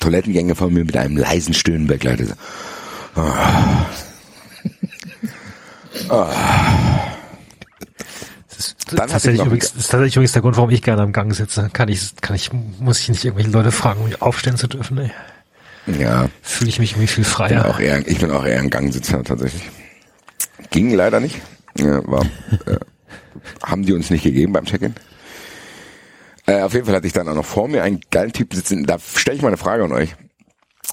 Toilettengänge 0.00 0.54
von 0.54 0.72
mir 0.72 0.84
mit 0.84 0.96
einem 0.96 1.16
leisen 1.16 1.54
Stöhnen 1.54 1.86
begleitet. 1.86 2.36
Das 8.56 8.68
ist, 8.68 8.92
Dann 8.92 9.12
hatte 9.12 9.30
ich 9.30 9.40
übrigens, 9.40 9.72
das 9.72 9.80
ist 9.80 9.90
tatsächlich 9.90 10.16
übrigens 10.16 10.32
der 10.32 10.42
Grund, 10.42 10.56
warum 10.56 10.70
ich 10.70 10.82
gerne 10.82 11.02
am 11.02 11.12
Gang 11.12 11.34
sitze. 11.34 11.70
Kann 11.72 11.88
ich, 11.88 12.14
kann 12.20 12.36
ich, 12.36 12.50
muss 12.52 13.00
ich 13.00 13.08
nicht 13.08 13.24
irgendwelche 13.24 13.50
Leute 13.50 13.72
fragen, 13.72 14.00
um 14.00 14.08
mich 14.08 14.22
aufstehen 14.22 14.56
zu 14.56 14.66
dürfen. 14.68 14.98
Ey. 14.98 15.10
Ja, 15.98 16.28
Fühle 16.42 16.70
ich 16.70 16.78
mich 16.78 16.92
irgendwie 16.92 17.06
viel 17.08 17.24
bin 17.24 17.30
freier. 17.32 17.68
auch 17.68 17.78
eher, 17.78 18.06
ich 18.06 18.18
bin 18.18 18.30
auch 18.30 18.44
eher 18.44 18.60
ein 18.60 18.70
Gangsitzer 18.70 19.22
tatsächlich. 19.22 19.68
Ging 20.70 20.94
leider 20.94 21.20
nicht. 21.20 21.40
Ja, 21.76 22.06
war, 22.06 22.24
äh, 22.66 22.78
haben 23.62 23.84
die 23.84 23.92
uns 23.92 24.10
nicht 24.10 24.22
gegeben 24.22 24.52
beim 24.52 24.64
Check-in. 24.64 24.94
Äh, 26.46 26.60
auf 26.62 26.74
jeden 26.74 26.86
Fall 26.86 26.94
hatte 26.94 27.06
ich 27.06 27.12
dann 27.12 27.28
auch 27.28 27.34
noch 27.34 27.44
vor 27.44 27.68
mir 27.68 27.82
einen 27.82 28.00
geilen 28.10 28.32
Typ 28.32 28.54
sitzen. 28.54 28.84
Da 28.84 28.98
stelle 28.98 29.36
ich 29.36 29.42
mal 29.42 29.48
eine 29.48 29.56
Frage 29.56 29.84
an 29.84 29.92
euch. 29.92 30.14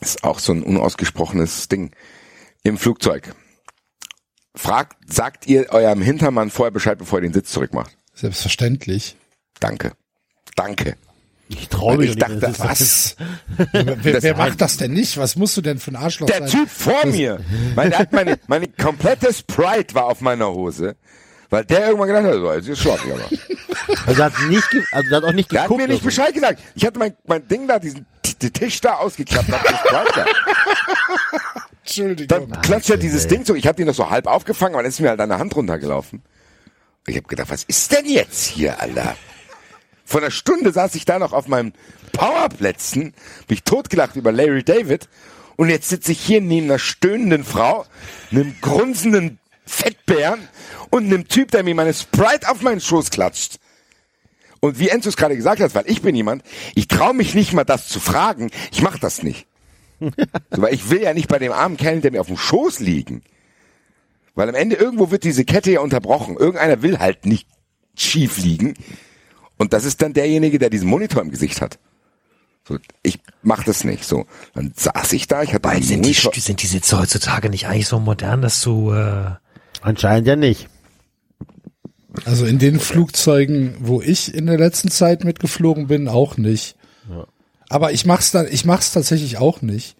Ist 0.02 0.24
auch 0.24 0.40
so 0.40 0.54
ein 0.54 0.64
unausgesprochenes 0.64 1.68
Ding. 1.68 1.92
Im 2.64 2.78
Flugzeug. 2.78 3.34
Fragt, 4.56 4.98
sagt 5.12 5.48
ihr 5.48 5.70
eurem 5.72 6.02
Hintermann 6.02 6.50
vorher 6.50 6.72
Bescheid, 6.72 6.98
bevor 6.98 7.20
ihr 7.20 7.24
den 7.24 7.34
Sitz 7.34 7.52
zurückmacht? 7.52 7.98
Selbstverständlich. 8.14 9.16
Danke. 9.60 9.94
Danke. 10.56 10.98
Ich 11.48 11.68
traue 11.70 11.98
mich 11.98 12.12
ich 12.12 12.16
nicht, 12.16 12.22
dachte, 12.22 12.40
das 12.40 12.80
ist- 12.82 13.18
Was? 13.20 13.68
wer 13.74 14.14
Das- 14.14 14.24
wer 14.24 14.38
macht 14.38 14.62
das 14.62 14.78
denn 14.78 14.94
nicht? 14.94 15.18
Was 15.18 15.36
musst 15.36 15.56
du 15.58 15.62
denn 15.62 15.80
für 15.80 15.92
ein 15.92 15.96
Arschloch 15.98 16.28
Der 16.28 16.40
sein? 16.40 16.48
Typ 16.50 16.70
vor 16.70 17.06
mir, 17.08 17.40
mein, 17.76 17.90
der 17.90 18.00
hat 18.00 18.12
meine, 18.14 18.40
meine 18.48 18.68
komplette 18.68 19.34
Sprite 19.34 19.94
war 19.96 20.06
auf 20.06 20.22
meiner 20.22 20.50
Hose, 20.52 20.96
weil 21.50 21.66
der 21.66 21.88
irgendwann 21.88 22.08
gedacht 22.08 22.24
hat, 22.26 22.34
so, 22.36 22.54
jetzt 22.54 22.68
ist 22.70 22.80
schlag 22.80 23.00
ich 23.06 23.12
aber. 23.14 23.28
Also 24.08 24.24
hat 24.24 24.34
nicht, 24.48 24.68
also 24.92 25.10
der 25.10 25.18
hat 25.18 25.24
auch 25.26 25.34
nicht 25.34 25.52
Der 25.52 25.62
hat 25.62 25.68
geguckt. 25.68 25.82
mir 25.82 25.88
nicht 25.88 26.04
oder 26.04 26.12
so. 26.12 26.18
Bescheid 26.22 26.34
gesagt. 26.34 26.62
Ich 26.76 26.86
hatte 26.86 27.00
mein, 27.00 27.16
mein 27.26 27.46
Ding 27.48 27.68
da, 27.68 27.80
diesen 27.80 28.06
den 28.42 28.54
Tisch 28.54 28.80
da 28.82 28.94
ausgeklappt, 28.96 29.52
hab 29.52 29.64
da. 30.16 30.26
Entschuldigung. 31.98 32.50
Dann 32.50 32.62
klatscht 32.62 32.90
er 32.90 32.98
dieses 32.98 33.28
Ding 33.28 33.46
so, 33.46 33.56
ich 33.56 33.68
hab 33.68 33.76
den 33.76 33.88
noch 33.88 33.94
so 33.94 34.10
halb 34.10 34.28
aufgefangen, 34.28 34.76
aber 34.76 34.84
dann 34.84 34.90
ist 34.90 35.00
mir 35.00 35.10
halt 35.10 35.20
an 35.20 35.30
der 35.30 35.40
Hand 35.40 35.56
runtergelaufen. 35.56 36.22
Ich 37.08 37.18
hab 37.18 37.28
gedacht, 37.28 37.50
was 37.50 37.64
ist 37.64 37.92
denn 37.92 38.06
jetzt 38.06 38.46
hier, 38.46 38.80
Alter? 38.80 39.16
Vor 40.06 40.22
einer 40.22 40.32
Stunde 40.32 40.72
saß 40.72 40.96
ich 40.96 41.06
da 41.06 41.20
noch 41.20 41.34
auf 41.34 41.48
meinen 41.48 41.74
Powerplätzen, 42.14 43.14
mich 43.48 43.64
totgelacht 43.64 44.16
über 44.16 44.32
Larry 44.32 44.64
David 44.64 45.08
und 45.56 45.70
jetzt 45.70 45.90
sitze 45.90 46.12
ich 46.12 46.20
hier 46.20 46.42
neben 46.42 46.68
einer 46.68 46.80
stöhnenden 46.80 47.44
Frau, 47.44 47.86
einem 48.32 48.56
grunzenden 48.62 49.40
Fettbären 49.66 50.48
und 50.90 51.06
einem 51.06 51.28
Typ, 51.28 51.52
der 51.52 51.64
mir 51.64 51.76
meine 51.76 51.94
Sprite 51.94 52.50
auf 52.50 52.62
meinen 52.62 52.82
Schoß 52.82 53.10
klatscht. 53.10 53.58
Und 54.60 54.80
wie 54.80 54.90
Enzo 54.90 55.10
es 55.10 55.18
gerade 55.18 55.36
gesagt 55.36 55.62
hat, 55.62 55.74
weil 55.74 55.90
ich 55.90 56.02
bin 56.02 56.16
jemand, 56.16 56.44
ich 56.76 56.88
traue 56.88 57.14
mich 57.14 57.34
nicht 57.34 57.54
mal 57.54 57.64
das 57.64 57.88
zu 57.88 58.00
fragen, 58.00 58.52
ich 58.72 58.82
mach 58.82 59.00
das 59.00 59.24
nicht. 59.24 59.48
So, 60.02 60.12
weil 60.62 60.74
ich 60.74 60.90
will 60.90 61.02
ja 61.02 61.14
nicht 61.14 61.28
bei 61.28 61.40
dem 61.40 61.52
armen 61.52 61.78
Kerl, 61.78 62.02
der 62.02 62.12
mir 62.12 62.22
auf 62.22 62.28
dem 62.28 62.38
Schoß 62.38 62.80
liegen. 62.80 63.22
Weil 64.36 64.50
am 64.50 64.56
Ende 64.56 64.76
irgendwo 64.76 65.12
wird 65.12 65.24
diese 65.24 65.46
Kette 65.46 65.72
ja 65.72 65.82
unterbrochen. 65.82 66.38
Irgendeiner 66.38 66.82
will 66.82 67.00
halt 67.00 67.26
nicht 67.26 67.48
schief 67.96 68.38
liegen. 68.38 68.74
Und 69.58 69.74
das 69.74 69.86
ist 69.86 70.02
dann 70.02 70.14
derjenige, 70.14 70.58
der 70.58 70.70
diesen 70.70 70.90
Monitor 70.90 71.22
im 71.22 71.30
Gesicht 71.30 71.62
hat. 71.62 71.78
So, 72.68 72.78
ich 73.04 73.20
mach 73.44 73.64
das 73.64 73.84
nicht. 73.84 74.06
So, 74.06 74.26
dann 74.54 74.74
saß 74.76 75.14
ich 75.14 75.28
da, 75.28 75.44
ich 75.44 75.54
hatte 75.54 75.68
Weil 75.68 75.78
einen 75.78 75.84
sind 75.86 76.06
die, 76.06 76.10
Monitor. 76.10 76.34
sind 76.36 76.62
die 76.62 76.68
Sitze 76.68 77.00
heutzutage 77.00 77.50
nicht 77.50 77.68
eigentlich 77.68 77.88
so 77.88 78.00
modern, 78.00 78.42
dass 78.42 78.62
du, 78.62 78.92
äh, 78.92 79.32
Anscheinend 79.82 80.28
ja 80.28 80.36
nicht. 80.36 80.68
Also 82.26 82.46
in 82.46 82.60
den 82.60 82.80
Flugzeugen, 82.80 83.76
wo 83.80 84.02
ich 84.02 84.34
in 84.34 84.46
der 84.46 84.58
letzten 84.58 84.92
Zeit 84.92 85.24
mitgeflogen 85.24 85.88
bin, 85.88 86.08
auch 86.08 86.38
nicht. 86.38 86.76
Aber 87.72 87.94
ich 87.94 88.06
mach's 88.06 88.32
dann, 88.32 88.48
ich 88.52 88.66
mach's 88.66 88.92
tatsächlich 88.92 89.38
auch 89.38 89.62
nicht. 89.62 89.96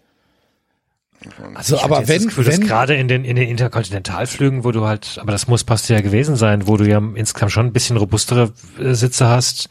Also, 1.54 1.76
ich 1.76 1.82
aber 1.82 2.06
wenn, 2.06 2.18
das 2.18 2.26
Gefühl, 2.26 2.44
dass 2.44 2.58
wenn, 2.58 2.66
gerade 2.66 2.96
in 2.96 3.08
den, 3.08 3.24
in 3.24 3.36
den 3.36 3.48
Interkontinentalflügen, 3.48 4.62
wo 4.62 4.72
du 4.72 4.84
halt, 4.84 5.18
aber 5.18 5.32
das 5.32 5.48
muss 5.48 5.64
passt 5.64 5.88
ja 5.88 6.02
gewesen 6.02 6.36
sein, 6.36 6.66
wo 6.66 6.76
du 6.76 6.86
ja 6.86 7.00
insgesamt 7.14 7.52
schon 7.52 7.66
ein 7.66 7.72
bisschen 7.72 7.96
robustere 7.96 8.52
äh, 8.78 8.92
Sitze 8.92 9.28
hast. 9.28 9.70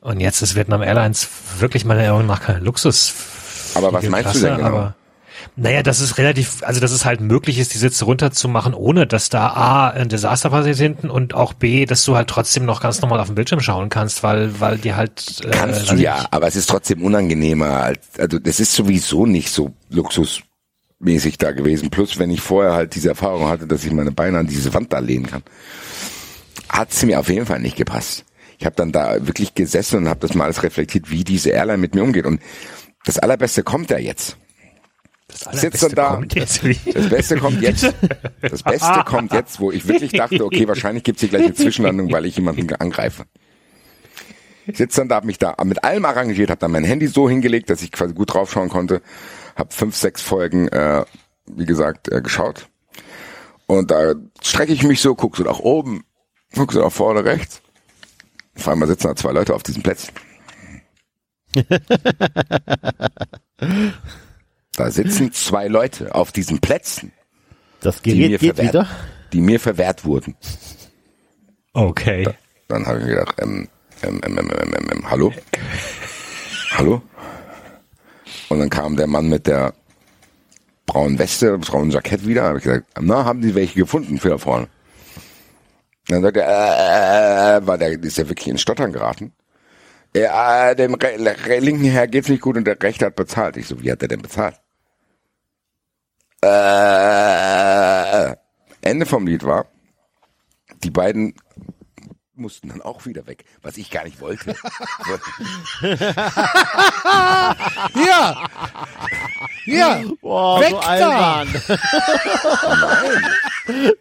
Und 0.00 0.18
jetzt 0.18 0.42
ist 0.42 0.56
Vietnam 0.56 0.82
Airlines 0.82 1.28
wirklich 1.58 1.84
meiner 1.84 2.00
Erinnerung 2.00 2.26
nach 2.26 2.40
kein 2.42 2.64
Luxus. 2.64 3.14
Aber 3.76 3.92
was 3.92 4.04
meinst 4.08 4.34
du 4.34 4.40
denn 4.40 4.56
genau? 4.56 4.92
Naja, 5.56 5.82
das 5.82 6.00
ist 6.00 6.18
relativ, 6.18 6.62
also 6.62 6.80
dass 6.80 6.92
es 6.92 7.04
halt 7.04 7.20
möglich 7.20 7.58
ist, 7.58 7.74
die 7.74 7.78
Sitze 7.78 8.04
runterzumachen, 8.04 8.74
ohne 8.74 9.06
dass 9.06 9.28
da 9.28 9.48
A, 9.48 9.90
ein 9.90 10.08
Desaster 10.08 10.50
passiert 10.50 10.78
hinten 10.78 11.10
und 11.10 11.34
auch 11.34 11.52
B, 11.52 11.84
dass 11.86 12.04
du 12.04 12.16
halt 12.16 12.28
trotzdem 12.28 12.64
noch 12.64 12.80
ganz 12.80 13.00
normal 13.02 13.20
auf 13.20 13.26
den 13.26 13.34
Bildschirm 13.34 13.60
schauen 13.60 13.88
kannst, 13.88 14.22
weil, 14.22 14.60
weil 14.60 14.78
die 14.78 14.94
halt, 14.94 15.42
äh, 15.44 15.50
Kannst 15.50 15.90
du 15.90 15.94
ich 15.96 16.00
ja, 16.00 16.26
aber 16.30 16.46
es 16.46 16.56
ist 16.56 16.68
trotzdem 16.68 17.02
unangenehmer. 17.02 17.82
Als, 17.82 18.00
also 18.18 18.38
das 18.38 18.60
ist 18.60 18.72
sowieso 18.72 19.26
nicht 19.26 19.50
so 19.50 19.72
luxusmäßig 19.90 21.38
da 21.38 21.52
gewesen. 21.52 21.90
Plus, 21.90 22.18
wenn 22.18 22.30
ich 22.30 22.40
vorher 22.40 22.72
halt 22.72 22.94
diese 22.94 23.10
Erfahrung 23.10 23.48
hatte, 23.48 23.66
dass 23.66 23.84
ich 23.84 23.92
meine 23.92 24.12
Beine 24.12 24.38
an 24.38 24.46
diese 24.46 24.72
Wand 24.74 24.92
da 24.92 24.98
lehnen 24.98 25.26
kann, 25.26 25.42
hat 26.68 26.90
es 26.90 27.02
mir 27.04 27.20
auf 27.20 27.28
jeden 27.28 27.46
Fall 27.46 27.60
nicht 27.60 27.76
gepasst. 27.76 28.24
Ich 28.58 28.64
habe 28.64 28.76
dann 28.76 28.92
da 28.92 29.26
wirklich 29.26 29.54
gesessen 29.54 29.98
und 29.98 30.08
habe 30.08 30.20
das 30.20 30.34
mal 30.34 30.44
alles 30.44 30.62
reflektiert, 30.62 31.10
wie 31.10 31.24
diese 31.24 31.50
Airline 31.50 31.78
mit 31.78 31.94
mir 31.94 32.02
umgeht. 32.04 32.26
Und 32.26 32.40
das 33.04 33.18
Allerbeste 33.18 33.62
kommt 33.64 33.90
ja 33.90 33.98
jetzt. 33.98 34.36
Das 35.44 35.60
sitzt 35.60 35.82
dann 35.82 35.92
da. 35.92 36.20
Das 36.34 36.60
Beste 37.08 37.36
kommt 37.36 37.62
jetzt. 37.62 37.92
Das 38.40 38.62
Beste 38.62 39.02
kommt 39.04 39.32
jetzt, 39.32 39.60
wo 39.60 39.72
ich 39.72 39.86
wirklich 39.86 40.12
dachte, 40.12 40.44
okay, 40.44 40.68
wahrscheinlich 40.72 41.04
gibt's 41.04 41.20
hier 41.20 41.30
gleich 41.30 41.44
eine 41.44 41.54
Zwischenlandung, 41.54 42.12
weil 42.12 42.26
ich 42.26 42.36
jemanden 42.36 42.72
angreife. 42.74 43.24
Ich 44.66 44.78
sitze 44.78 45.00
dann 45.00 45.08
da, 45.08 45.16
hab 45.16 45.24
mich 45.24 45.38
da 45.38 45.56
mit 45.64 45.82
allem 45.82 46.04
arrangiert, 46.04 46.50
habe 46.50 46.60
dann 46.60 46.70
mein 46.70 46.84
Handy 46.84 47.08
so 47.08 47.28
hingelegt, 47.28 47.70
dass 47.70 47.82
ich 47.82 47.90
quasi 47.90 48.14
gut 48.14 48.32
draufschauen 48.32 48.68
konnte. 48.68 49.02
Habe 49.56 49.72
fünf, 49.72 49.96
sechs 49.96 50.22
Folgen, 50.22 50.68
äh, 50.68 51.04
wie 51.46 51.66
gesagt, 51.66 52.10
äh, 52.12 52.22
geschaut. 52.22 52.68
Und 53.66 53.90
da 53.90 54.14
strecke 54.40 54.72
ich 54.72 54.84
mich 54.84 55.00
so, 55.00 55.14
guck 55.14 55.36
so 55.36 55.42
nach 55.42 55.58
oben, 55.58 56.04
guck 56.54 56.72
so 56.72 56.80
nach 56.80 56.92
vorne 56.92 57.24
rechts. 57.24 57.60
Auf 58.56 58.68
einmal 58.68 58.86
sitzen 58.86 59.08
da 59.08 59.16
zwei 59.16 59.32
Leute 59.32 59.54
auf 59.54 59.62
diesen 59.62 59.82
Plätzen. 59.82 60.12
Da 64.74 64.90
sitzen 64.90 65.32
zwei 65.32 65.68
Leute 65.68 66.14
auf 66.14 66.32
diesen 66.32 66.58
Plätzen, 66.60 67.12
Das 67.80 68.00
die 68.00 68.14
mir, 68.14 68.28
Gerät 68.28 68.40
geht 68.40 68.54
verwehrt, 68.56 68.74
wieder. 68.74 68.88
die 69.32 69.40
mir 69.40 69.60
verwehrt 69.60 70.04
wurden. 70.04 70.34
Okay. 71.74 72.26
Dann 72.68 72.86
habe 72.86 72.98
ich 73.00 73.04
mir 73.04 73.10
gedacht, 73.16 73.36
ähm, 73.42 73.68
ähm, 74.02 74.20
ähm, 74.24 74.38
ähm, 74.38 74.50
ähm, 74.50 74.74
ähm, 74.78 74.88
ähm, 74.92 75.10
hallo? 75.10 75.32
Hallo? 76.72 77.02
Und 78.48 78.58
dann 78.60 78.70
kam 78.70 78.96
der 78.96 79.06
Mann 79.06 79.28
mit 79.28 79.46
der 79.46 79.74
braunen 80.86 81.18
Weste, 81.18 81.58
braunen 81.58 81.90
Jackett 81.90 82.26
wieder. 82.26 82.44
habe 82.44 82.58
ich 82.58 82.64
gesagt, 82.64 82.86
na, 83.00 83.24
haben 83.24 83.42
Sie 83.42 83.54
welche 83.54 83.78
gefunden 83.78 84.18
für 84.18 84.30
da 84.30 84.38
vorne? 84.38 84.68
Dann 86.08 86.22
sagt 86.22 86.36
er, 86.38 86.46
äh, 86.48 87.56
äh, 87.56 87.58
äh, 87.58 87.66
war 87.66 87.78
der, 87.78 87.92
ist 88.02 88.18
der 88.18 88.28
wirklich 88.28 88.48
in 88.48 88.58
Stottern 88.58 88.92
geraten? 88.92 89.32
Ja, 90.16 90.70
äh, 90.70 90.76
dem 90.76 90.94
re 90.94 91.36
re 91.46 91.58
linken 91.60 91.84
Herr 91.84 92.06
geht's 92.08 92.28
nicht 92.28 92.42
gut 92.42 92.56
und 92.56 92.66
der 92.66 92.82
rechte 92.82 93.06
hat 93.06 93.16
bezahlt. 93.16 93.56
Ich 93.56 93.66
so, 93.68 93.80
wie 93.82 93.90
hat 93.92 94.02
er 94.02 94.08
denn 94.08 94.20
bezahlt? 94.22 94.56
Äh, 96.44 98.36
Ende 98.80 99.06
vom 99.06 99.26
Lied 99.26 99.44
war, 99.44 99.66
die 100.82 100.90
beiden 100.90 101.34
mussten 102.34 102.68
dann 102.70 102.82
auch 102.82 103.06
wieder 103.06 103.26
weg, 103.26 103.44
was 103.62 103.76
ich 103.76 103.90
gar 103.90 104.04
nicht 104.04 104.20
wollte. 104.20 104.56
ja, 107.94 108.48
ja, 109.66 110.02
Boah, 110.20 110.60
Weg 110.60 110.70
so 110.70 110.76
da! 110.78 111.44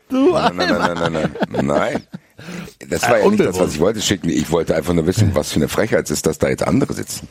nein, 0.10 0.56
nein, 0.56 0.56
nein, 0.56 0.80
nein, 0.80 1.14
nein, 1.14 1.36
nein, 1.50 1.66
nein. 1.66 2.08
Das 2.90 3.04
war 3.04 3.20
ja 3.20 3.30
nicht 3.30 3.46
das, 3.46 3.60
was 3.60 3.76
ich 3.76 3.80
wollte 3.80 4.02
schicken. 4.02 4.30
Ich 4.30 4.50
wollte 4.50 4.76
einfach 4.76 4.94
nur 4.94 5.06
wissen, 5.06 5.36
was 5.36 5.52
für 5.52 5.58
eine 5.58 5.68
Frechheit 5.68 6.06
es 6.06 6.12
ist, 6.12 6.26
dass 6.26 6.40
da 6.40 6.50
jetzt 6.50 6.64
andere 6.64 6.94
sitzen. 6.94 7.28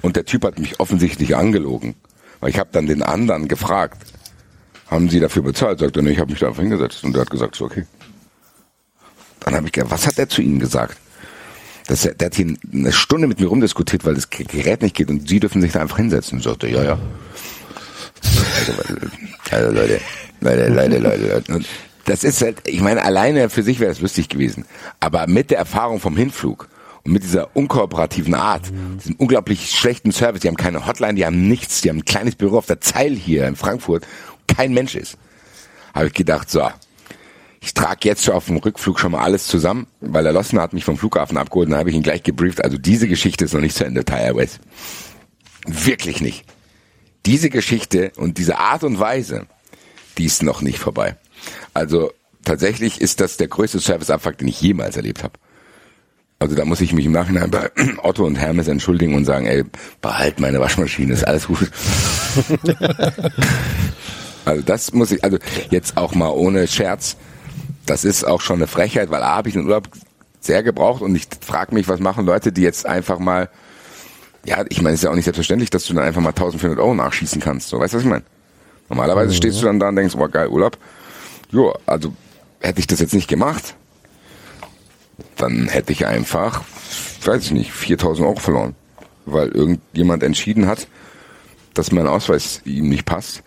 Und 0.00 0.16
der 0.16 0.24
Typ 0.24 0.44
hat 0.44 0.58
mich 0.58 0.80
offensichtlich 0.80 1.36
angelogen. 1.36 1.94
Weil 2.40 2.50
ich 2.50 2.58
habe 2.58 2.70
dann 2.72 2.86
den 2.86 3.02
anderen 3.02 3.48
gefragt, 3.48 4.02
haben 4.88 5.08
Sie 5.10 5.20
dafür 5.20 5.42
bezahlt? 5.42 5.80
Sagt 5.80 5.96
er, 5.96 6.02
nee, 6.02 6.10
ich 6.10 6.18
habe 6.18 6.30
mich 6.30 6.40
darauf 6.40 6.58
hingesetzt. 6.58 7.02
Und 7.04 7.12
der 7.12 7.22
hat 7.22 7.30
gesagt, 7.30 7.56
so, 7.56 7.64
okay. 7.64 7.86
Dann 9.40 9.54
habe 9.54 9.66
ich 9.66 9.72
gedacht, 9.72 9.90
was 9.90 10.06
hat 10.06 10.18
er 10.18 10.28
zu 10.28 10.42
Ihnen 10.42 10.58
gesagt? 10.58 10.96
Das, 11.86 12.02
der 12.02 12.26
hat 12.26 12.34
hier 12.34 12.54
eine 12.72 12.92
Stunde 12.92 13.28
mit 13.28 13.38
mir 13.38 13.46
rumdiskutiert, 13.46 14.04
weil 14.04 14.14
das 14.14 14.30
Gerät 14.30 14.82
nicht 14.82 14.96
geht 14.96 15.08
und 15.08 15.28
Sie 15.28 15.38
dürfen 15.38 15.62
sich 15.62 15.72
da 15.72 15.80
einfach 15.80 15.98
hinsetzen. 15.98 16.38
Und 16.38 16.42
sagte, 16.42 16.68
ja, 16.68 16.82
ja. 16.82 16.98
Also, 18.58 18.72
also 19.50 19.70
Leute, 19.70 20.00
Leute, 20.40 20.68
Leute, 20.68 20.98
Leute, 20.98 21.42
Leute. 21.48 21.64
Das 22.04 22.24
ist 22.24 22.40
halt, 22.40 22.58
ich 22.66 22.80
meine, 22.80 23.02
alleine 23.04 23.50
für 23.50 23.62
sich 23.62 23.80
wäre 23.80 23.90
es 23.90 24.00
lustig 24.00 24.28
gewesen. 24.28 24.64
Aber 25.00 25.26
mit 25.26 25.50
der 25.50 25.58
Erfahrung 25.58 26.00
vom 26.00 26.16
Hinflug 26.16 26.68
und 27.06 27.12
mit 27.12 27.22
dieser 27.22 27.54
unkooperativen 27.56 28.34
Art, 28.34 28.72
diesem 28.98 29.14
unglaublich 29.16 29.70
schlechten 29.70 30.10
Service, 30.12 30.40
die 30.40 30.48
haben 30.48 30.56
keine 30.56 30.86
Hotline, 30.86 31.14
die 31.14 31.24
haben 31.24 31.46
nichts, 31.48 31.80
die 31.80 31.88
haben 31.88 31.98
ein 31.98 32.04
kleines 32.04 32.34
Büro 32.34 32.58
auf 32.58 32.66
der 32.66 32.80
Zeil 32.80 33.14
hier 33.14 33.46
in 33.46 33.54
Frankfurt, 33.54 34.04
kein 34.48 34.74
Mensch 34.74 34.96
ist, 34.96 35.16
habe 35.94 36.08
ich 36.08 36.12
gedacht, 36.12 36.50
so, 36.50 36.68
Ich 37.60 37.74
trage 37.74 38.08
jetzt 38.08 38.24
schon 38.24 38.34
auf 38.34 38.46
dem 38.46 38.58
Rückflug 38.58 39.00
schon 39.00 39.12
mal 39.12 39.22
alles 39.22 39.46
zusammen, 39.46 39.86
weil 40.00 40.22
der 40.22 40.32
Lossner 40.32 40.62
hat 40.62 40.72
mich 40.72 40.84
vom 40.84 40.98
Flughafen 40.98 41.36
abgeholt 41.36 41.66
und 41.66 41.72
dann 41.72 41.80
habe 41.80 41.90
ich 41.90 41.96
ihn 41.96 42.02
gleich 42.02 42.22
gebrieft. 42.22 42.62
Also 42.62 42.78
diese 42.78 43.08
Geschichte 43.08 43.44
ist 43.44 43.54
noch 43.54 43.60
nicht 43.60 43.76
zu 43.76 43.84
Ende, 43.84 44.04
Thai 44.04 44.20
Airways. 44.20 44.60
Wirklich 45.66 46.20
nicht. 46.20 46.44
Diese 47.24 47.50
Geschichte 47.50 48.12
und 48.16 48.38
diese 48.38 48.58
Art 48.58 48.84
und 48.84 49.00
Weise, 49.00 49.46
die 50.18 50.26
ist 50.26 50.42
noch 50.42 50.62
nicht 50.62 50.78
vorbei. 50.78 51.16
Also 51.74 52.12
tatsächlich 52.44 53.00
ist 53.00 53.20
das 53.20 53.36
der 53.36 53.48
größte 53.48 53.80
Serviceabfuck, 53.80 54.38
den 54.38 54.48
ich 54.48 54.60
jemals 54.60 54.96
erlebt 54.96 55.24
habe. 55.24 55.38
Also 56.38 56.54
da 56.54 56.64
muss 56.66 56.82
ich 56.82 56.92
mich 56.92 57.06
im 57.06 57.12
Nachhinein 57.12 57.50
bei 57.50 57.70
Otto 58.02 58.26
und 58.26 58.36
Hermes 58.36 58.68
entschuldigen 58.68 59.14
und 59.14 59.24
sagen, 59.24 59.46
ey, 59.46 59.64
behalt 60.02 60.38
meine 60.38 60.60
Waschmaschine, 60.60 61.14
ist 61.14 61.26
alles 61.26 61.46
gut. 61.46 61.70
also 64.44 64.62
das 64.62 64.92
muss 64.92 65.12
ich, 65.12 65.24
also 65.24 65.38
jetzt 65.70 65.96
auch 65.96 66.14
mal 66.14 66.28
ohne 66.28 66.66
Scherz, 66.68 67.16
das 67.86 68.04
ist 68.04 68.24
auch 68.24 68.42
schon 68.42 68.56
eine 68.56 68.66
Frechheit, 68.66 69.10
weil 69.10 69.22
A 69.22 69.36
habe 69.36 69.48
ich 69.48 69.54
den 69.54 69.64
Urlaub 69.64 69.88
sehr 70.40 70.62
gebraucht 70.62 71.00
und 71.00 71.14
ich 71.14 71.26
frage 71.40 71.74
mich, 71.74 71.88
was 71.88 72.00
machen 72.00 72.26
Leute, 72.26 72.52
die 72.52 72.62
jetzt 72.62 72.84
einfach 72.84 73.18
mal, 73.18 73.48
ja, 74.44 74.64
ich 74.68 74.82
meine, 74.82 74.94
es 74.94 75.00
ist 75.00 75.04
ja 75.04 75.10
auch 75.10 75.14
nicht 75.14 75.24
selbstverständlich, 75.24 75.70
dass 75.70 75.86
du 75.86 75.94
dann 75.94 76.04
einfach 76.04 76.20
mal 76.20 76.30
1400 76.30 76.78
Euro 76.78 76.94
nachschießen 76.94 77.40
kannst. 77.40 77.68
So, 77.68 77.80
weißt 77.80 77.94
du, 77.94 77.96
was 77.96 78.04
ich 78.04 78.10
meine? 78.10 78.24
Normalerweise 78.88 79.34
stehst 79.34 79.60
du 79.60 79.66
dann 79.66 79.80
da 79.80 79.88
und 79.88 79.96
denkst, 79.96 80.14
oh 80.16 80.28
geil, 80.28 80.48
Urlaub. 80.48 80.78
Jo, 81.50 81.74
also 81.86 82.12
hätte 82.60 82.78
ich 82.80 82.86
das 82.86 83.00
jetzt 83.00 83.14
nicht 83.14 83.28
gemacht, 83.28 83.74
dann 85.36 85.68
hätte 85.68 85.92
ich 85.92 86.06
einfach, 86.06 86.62
weiß 87.24 87.44
ich 87.44 87.50
nicht, 87.52 87.72
4000 87.72 88.26
Euro 88.26 88.38
verloren. 88.38 88.74
Weil 89.24 89.48
irgendjemand 89.48 90.22
entschieden 90.22 90.66
hat, 90.66 90.86
dass 91.74 91.92
mein 91.92 92.06
Ausweis 92.06 92.62
ihm 92.64 92.88
nicht 92.88 93.04
passt. 93.04 93.42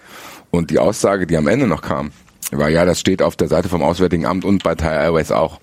Und 0.51 0.71
die 0.71 0.79
Aussage, 0.79 1.27
die 1.27 1.37
am 1.37 1.47
Ende 1.47 1.67
noch 1.67 1.81
kam, 1.81 2.11
war, 2.51 2.69
ja, 2.69 2.85
das 2.85 2.99
steht 2.99 3.21
auf 3.21 3.35
der 3.35 3.47
Seite 3.47 3.69
vom 3.69 3.83
Auswärtigen 3.83 4.25
Amt 4.25 4.45
und 4.45 4.63
bei 4.63 4.75
Thai 4.75 4.95
Airways 4.95 5.31
auch. 5.31 5.59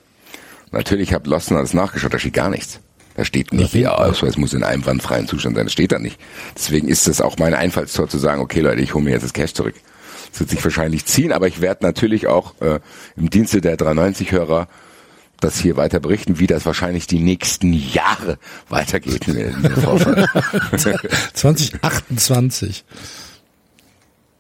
Natürlich 0.71 1.13
hat 1.13 1.27
Lostner 1.27 1.61
das 1.61 1.75
nachgeschaut, 1.75 2.15
da 2.15 2.19
steht 2.19 2.35
gar 2.35 2.51
nichts. 2.51 2.81
Da 3.17 3.25
steht 3.25 3.53
nicht, 3.53 3.75
Ihr 3.75 3.99
Ausweis 3.99 4.37
muss 4.37 4.53
in 4.53 4.63
einwandfreien 4.63 5.27
Zustand 5.27 5.57
sein. 5.57 5.65
Das 5.67 5.73
steht 5.73 5.93
da 5.93 5.99
nicht. 5.99 6.21
Deswegen 6.55 6.87
ist 6.87 7.09
es 7.09 7.23
auch 7.23 7.39
mein 7.39 7.55
Einfallstor 7.55 8.09
zu 8.09 8.19
sagen, 8.19 8.43
okay 8.43 8.61
Leute, 8.61 8.83
ich 8.83 8.93
hole 8.93 9.03
mir 9.03 9.13
jetzt 9.13 9.23
das 9.23 9.33
Cash 9.33 9.55
zurück. 9.55 9.75
Das 10.31 10.41
wird 10.41 10.51
sich 10.51 10.63
wahrscheinlich 10.63 11.07
ziehen, 11.07 11.33
aber 11.33 11.47
ich 11.47 11.63
werde 11.63 11.85
natürlich 11.85 12.27
auch 12.27 12.61
äh, 12.61 12.81
im 13.17 13.31
Dienste 13.31 13.63
der 13.63 13.79
390-Hörer 13.79 14.69
das 15.41 15.59
hier 15.59 15.77
weiter 15.77 16.01
berichten, 16.01 16.39
wie 16.39 16.47
das 16.47 16.65
wahrscheinlich 16.67 17.07
die 17.07 17.19
nächsten 17.19 17.73
Jahre 17.73 18.39
weitergeht. 18.69 19.29
in 19.29 19.63
der 19.63 19.71
Vorfall. 19.77 20.27
2028. 21.35 22.85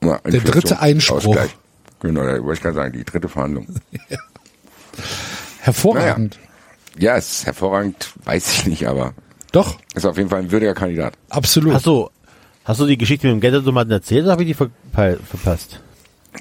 Ja, 0.03 0.19
Der 0.19 0.41
dritte 0.41 0.81
Einspruch. 0.81 1.17
Ausgleich. 1.27 1.57
Genau, 2.01 2.23
da 2.23 2.43
wollte 2.43 2.55
ich 2.55 2.61
gerade 2.63 2.75
sagen, 2.77 2.93
die 2.93 3.05
dritte 3.05 3.29
Verhandlung. 3.29 3.67
Hervorragend. 5.61 6.39
Ja, 6.99 7.17
ist 7.17 7.45
hervorragend, 7.45 8.13
weiß 8.25 8.53
ich 8.53 8.67
nicht, 8.67 8.87
aber 8.89 9.13
Doch, 9.53 9.79
ist 9.95 10.07
auf 10.07 10.17
jeden 10.17 10.31
Fall 10.31 10.41
ein 10.41 10.51
würdiger 10.51 10.73
Kandidat. 10.75 11.15
absolut. 11.29 11.75
Hast 11.75 11.87
du, 11.87 12.09
hast 12.65 12.81
du 12.81 12.87
die 12.87 12.97
Geschichte 12.97 13.27
mit 13.27 13.35
dem 13.37 13.41
Geldautomaten 13.41 13.91
erzählt 13.93 14.23
oder 14.25 14.33
habe 14.33 14.45
ich 14.45 14.57
die 14.57 14.65
verpe- 14.65 15.19
verpasst? 15.23 15.81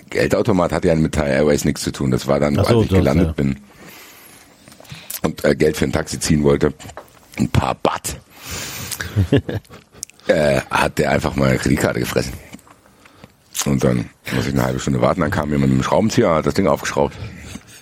Geldautomat 0.09 0.71
hat 0.71 0.85
ja 0.85 0.95
mit 0.95 1.13
Thai 1.13 1.27
Airways 1.29 1.65
nichts 1.65 1.81
zu 1.81 1.91
tun. 1.91 2.11
Das 2.11 2.27
war 2.27 2.39
dann, 2.39 2.55
so, 2.55 2.61
als 2.61 2.83
ich 2.85 2.89
gelandet 2.89 3.27
ja. 3.27 3.33
bin 3.33 3.57
und 5.25 5.43
äh, 5.43 5.55
Geld 5.55 5.77
für 5.77 5.85
ein 5.85 5.91
Taxi 5.91 6.19
ziehen 6.19 6.43
wollte. 6.43 6.73
Ein 7.37 7.49
paar 7.49 7.75
Baht. 7.75 8.17
äh, 10.27 10.61
hat 10.69 10.97
der 10.97 11.11
einfach 11.11 11.35
meine 11.35 11.57
Kreditkarte 11.57 11.99
gefressen. 11.99 12.33
Und 13.65 13.83
dann 13.83 14.09
muss 14.33 14.47
ich 14.47 14.53
eine 14.53 14.63
halbe 14.63 14.79
Stunde 14.79 15.01
warten. 15.01 15.21
Dann 15.21 15.31
kam 15.31 15.51
jemand 15.51 15.71
mit 15.71 15.81
dem 15.81 15.83
Schraubenzieher, 15.83 16.29
hat 16.35 16.45
das 16.45 16.53
Ding 16.53 16.67
aufgeschraubt. 16.67 17.15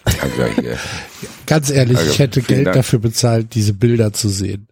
Also, 0.05 0.61
hier. 0.61 0.77
Ganz 1.45 1.69
ehrlich, 1.69 1.97
Also, 1.97 2.11
ich 2.11 2.19
hätte 2.19 2.41
Geld 2.41 2.67
Dank. 2.67 2.75
dafür 2.75 2.99
bezahlt, 2.99 3.53
diese 3.55 3.73
Bilder 3.73 4.13
zu 4.13 4.29
sehen. 4.29 4.67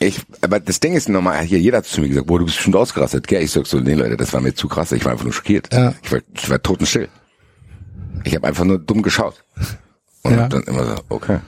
Ich, 0.00 0.20
aber 0.42 0.60
das 0.60 0.78
Ding 0.78 0.94
ist 0.94 1.08
nochmal, 1.08 1.42
hier 1.42 1.58
jeder 1.58 1.78
hat 1.78 1.86
zu 1.86 2.00
mir 2.00 2.08
gesagt, 2.08 2.28
boah, 2.28 2.38
du 2.38 2.44
bist 2.44 2.58
schon 2.58 2.74
ausgerastet. 2.74 3.26
Gell? 3.26 3.42
Ich 3.42 3.50
sag 3.50 3.66
so, 3.66 3.80
nee 3.80 3.94
Leute, 3.94 4.16
das 4.16 4.32
war 4.32 4.40
mir 4.40 4.54
zu 4.54 4.68
krass. 4.68 4.92
Ich 4.92 5.04
war 5.04 5.12
einfach 5.12 5.24
nur 5.24 5.32
schockiert. 5.32 5.72
Ja. 5.72 5.94
Ich 6.02 6.12
war, 6.12 6.20
ich 6.34 6.48
war 6.48 6.62
totenstill. 6.62 7.08
Ich 8.24 8.34
habe 8.34 8.46
einfach 8.46 8.64
nur 8.64 8.78
dumm 8.78 9.02
geschaut. 9.02 9.42
Und 10.22 10.32
Ja. 10.36 10.48
dann 10.48 10.62
immer 10.64 10.84
so, 10.84 10.96
okay. 11.08 11.38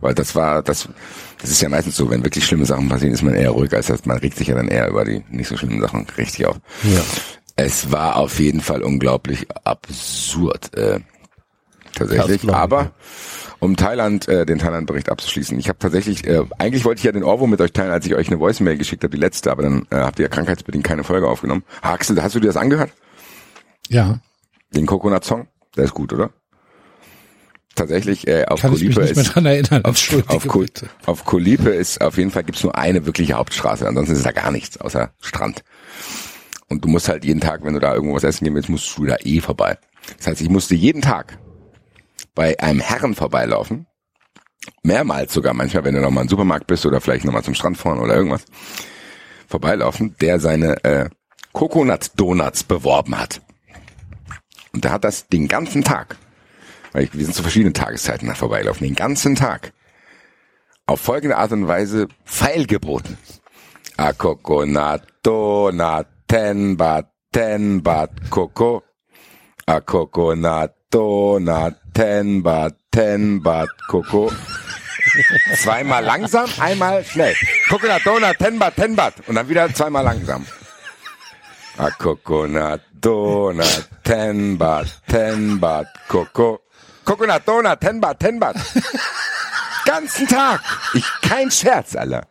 Weil 0.00 0.14
das 0.14 0.34
war, 0.34 0.62
das, 0.62 0.88
das 1.40 1.50
ist 1.50 1.62
ja 1.62 1.68
meistens 1.68 1.96
so, 1.96 2.10
wenn 2.10 2.24
wirklich 2.24 2.44
schlimme 2.44 2.66
Sachen 2.66 2.88
passieren, 2.88 3.14
ist 3.14 3.22
man 3.22 3.34
eher 3.34 3.50
ruhig, 3.50 3.72
als 3.72 3.86
das, 3.86 4.04
man 4.04 4.18
regt 4.18 4.36
sich 4.36 4.48
ja 4.48 4.54
dann 4.54 4.68
eher 4.68 4.88
über 4.88 5.04
die 5.04 5.24
nicht 5.30 5.48
so 5.48 5.56
schlimmen 5.56 5.80
Sachen 5.80 6.06
richtig 6.18 6.46
auf. 6.46 6.56
Ja. 6.82 7.00
Es 7.56 7.90
war 7.92 8.16
auf 8.16 8.38
jeden 8.40 8.60
Fall 8.60 8.82
unglaublich 8.82 9.46
absurd, 9.64 10.76
äh, 10.76 11.00
tatsächlich. 11.94 12.42
Ich, 12.44 12.52
Aber 12.52 12.90
um 13.60 13.76
Thailand, 13.76 14.28
äh, 14.28 14.44
den 14.44 14.58
Thailand-Bericht 14.58 15.08
abzuschließen, 15.08 15.58
ich 15.58 15.68
habe 15.68 15.78
tatsächlich, 15.78 16.26
äh, 16.26 16.42
eigentlich 16.58 16.84
wollte 16.84 16.98
ich 16.98 17.04
ja 17.04 17.12
den 17.12 17.22
Orwo 17.24 17.46
mit 17.46 17.60
euch 17.60 17.72
teilen, 17.72 17.92
als 17.92 18.04
ich 18.06 18.14
euch 18.14 18.26
eine 18.26 18.40
Voicemail 18.40 18.76
geschickt 18.76 19.04
habe, 19.04 19.14
die 19.14 19.20
letzte, 19.20 19.52
aber 19.52 19.62
dann 19.62 19.86
äh, 19.90 19.96
habt 19.96 20.18
ihr 20.18 20.24
ja 20.24 20.28
krankheitsbedingt 20.28 20.84
keine 20.84 21.04
Folge 21.04 21.28
aufgenommen. 21.28 21.62
Axel, 21.80 22.20
hast 22.22 22.34
du 22.34 22.40
dir 22.40 22.48
das 22.48 22.56
angehört? 22.56 22.90
Ja, 23.88 24.18
Den 24.74 24.86
Coconut 24.86 25.24
Song? 25.24 25.46
Der 25.76 25.84
ist 25.84 25.94
gut, 25.94 26.12
oder? 26.12 26.30
Tatsächlich, 27.74 28.28
äh, 28.28 28.44
auf 28.44 28.60
kann 28.60 28.70
Kolipe 28.70 29.00
ist 29.02 29.36
auf, 29.84 30.08
auf, 30.28 30.46
bitte. 30.48 30.88
auf 31.06 31.24
Kolipe 31.24 31.70
ist 31.70 32.00
auf 32.00 32.16
jeden 32.18 32.30
Fall 32.30 32.44
gibt's 32.44 32.62
nur 32.62 32.76
eine 32.76 33.04
wirkliche 33.04 33.34
Hauptstraße, 33.34 33.86
ansonsten 33.86 34.14
ist 34.14 34.24
da 34.24 34.30
gar 34.30 34.52
nichts 34.52 34.78
außer 34.78 35.12
Strand. 35.20 35.64
Und 36.68 36.84
du 36.84 36.88
musst 36.88 37.08
halt 37.08 37.24
jeden 37.24 37.40
Tag, 37.40 37.64
wenn 37.64 37.74
du 37.74 37.80
da 37.80 37.94
irgendwo 37.94 38.14
was 38.14 38.24
essen 38.24 38.44
gehen 38.44 38.54
willst, 38.54 38.68
musst 38.68 38.96
du 38.96 39.06
da 39.06 39.16
eh 39.24 39.40
vorbei. 39.40 39.76
Das 40.18 40.28
heißt, 40.28 40.40
ich 40.40 40.48
musste 40.48 40.74
jeden 40.74 41.02
Tag 41.02 41.38
bei 42.34 42.58
einem 42.60 42.80
Herren 42.80 43.14
vorbeilaufen, 43.14 43.86
mehrmals 44.82 45.32
sogar 45.32 45.54
manchmal, 45.54 45.84
wenn 45.84 45.94
du 45.94 46.00
noch 46.00 46.10
mal 46.10 46.22
im 46.22 46.28
Supermarkt 46.28 46.66
bist 46.66 46.86
oder 46.86 47.00
vielleicht 47.00 47.24
noch 47.24 47.32
mal 47.32 47.42
zum 47.42 47.54
Strand 47.54 47.76
fahren 47.76 47.98
oder 47.98 48.14
irgendwas, 48.14 48.44
vorbeilaufen, 49.48 50.14
der 50.20 50.40
seine 50.40 50.82
äh, 50.84 51.08
Coconut 51.52 52.12
Donuts 52.16 52.64
beworben 52.64 53.18
hat. 53.18 53.40
Und 54.72 54.84
der 54.84 54.92
hat 54.92 55.04
das 55.04 55.28
den 55.28 55.46
ganzen 55.46 55.84
Tag, 55.84 56.16
weil 56.94 57.10
wir 57.12 57.24
sind 57.24 57.34
zu 57.34 57.42
verschiedenen 57.42 57.74
Tageszeiten 57.74 58.28
da 58.28 58.34
vorbeigelaufen, 58.34 58.86
den 58.86 58.94
ganzen 58.94 59.34
Tag 59.34 59.74
auf 60.86 61.00
folgende 61.00 61.36
Art 61.36 61.52
und 61.52 61.66
Weise 61.66 62.08
feilgeboten. 62.24 63.18
A 63.96 64.12
Coconut 64.12 65.02
Donut, 65.22 66.06
ten 66.28 66.76
Baht, 66.76 67.06
ten 67.32 67.82
Baht 67.82 68.30
Coco. 68.30 68.82
A 69.66 69.80
Coconut 69.80 70.72
Donut, 70.90 71.74
ten 71.94 72.42
Baht, 72.42 72.74
ten 72.90 73.42
Baht 73.42 73.68
Coco. 73.88 74.30
Zweimal 75.62 76.04
langsam, 76.04 76.48
einmal 76.60 77.04
schnell. 77.04 77.34
Coconut 77.68 78.04
Donut, 78.04 78.38
ten 78.38 78.58
Baht, 78.58 78.76
ten 78.76 78.94
Baht. 78.94 79.14
Und 79.26 79.36
dann 79.36 79.48
wieder 79.48 79.72
zweimal 79.72 80.04
langsam. 80.04 80.46
A 81.78 81.90
Coconut 81.90 82.82
Donut, 83.00 83.88
ten 84.04 84.58
Baht, 84.58 85.00
ten 85.08 85.58
Baht 85.60 85.88
Coco. 86.08 86.63
Coconut 87.04 87.42
Donut, 87.46 87.80
ten 87.80 88.00
Baht, 88.00 88.18
ten 88.20 88.38
Baht. 88.40 88.56
Ganzen 89.84 90.26
Tag. 90.26 90.60
Ich, 90.94 91.04
kein 91.22 91.50
Scherz, 91.50 91.94
Alter. 91.94 92.26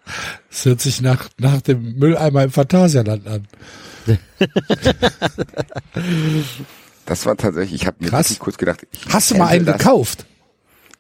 Das 0.50 0.66
hört 0.66 0.82
sich 0.82 1.02
nach, 1.02 1.30
nach 1.38 1.62
dem 1.62 1.98
Mülleimer 2.00 2.44
im 2.44 2.52
Phantasialand 2.52 3.28
an. 3.28 3.48
Das 7.06 7.26
war 7.26 7.36
tatsächlich, 7.36 7.82
ich 7.82 7.88
habe 7.88 7.98
mir 8.00 8.10
Krass. 8.10 8.28
wirklich 8.28 8.40
kurz 8.40 8.58
gedacht, 8.58 8.88
ich 8.92 9.02
Hast 9.14 9.32
du 9.32 9.36
mal 9.36 9.48
einen 9.48 9.66
das. 9.66 9.78
gekauft? 9.78 10.26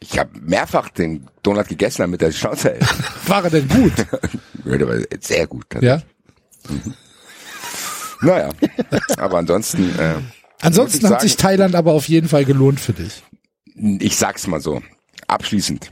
Ich 0.01 0.19
habe 0.19 0.31
mehrfach 0.41 0.89
den 0.89 1.27
Donut 1.43 1.69
gegessen, 1.69 2.01
damit 2.01 2.19
der 2.19 2.33
Schnauze 2.33 2.71
hält. 2.71 2.83
War 3.27 3.45
er 3.45 3.49
denn 3.49 3.69
gut? 3.69 3.93
Sehr 5.21 5.47
gut. 5.47 5.65
ja. 5.81 6.01
Naja, 8.21 8.49
aber 9.17 9.37
ansonsten, 9.37 9.97
äh, 9.97 10.15
Ansonsten 10.61 11.07
hat 11.09 11.21
sich 11.21 11.31
sagen- 11.33 11.41
Thailand 11.41 11.75
aber 11.75 11.93
auf 11.93 12.07
jeden 12.09 12.27
Fall 12.29 12.43
gelohnt 12.45 12.79
für 12.81 12.93
dich. 12.93 13.23
Ich 13.75 14.15
sag's 14.17 14.47
mal 14.47 14.59
so, 14.59 14.81
abschließend. 15.27 15.91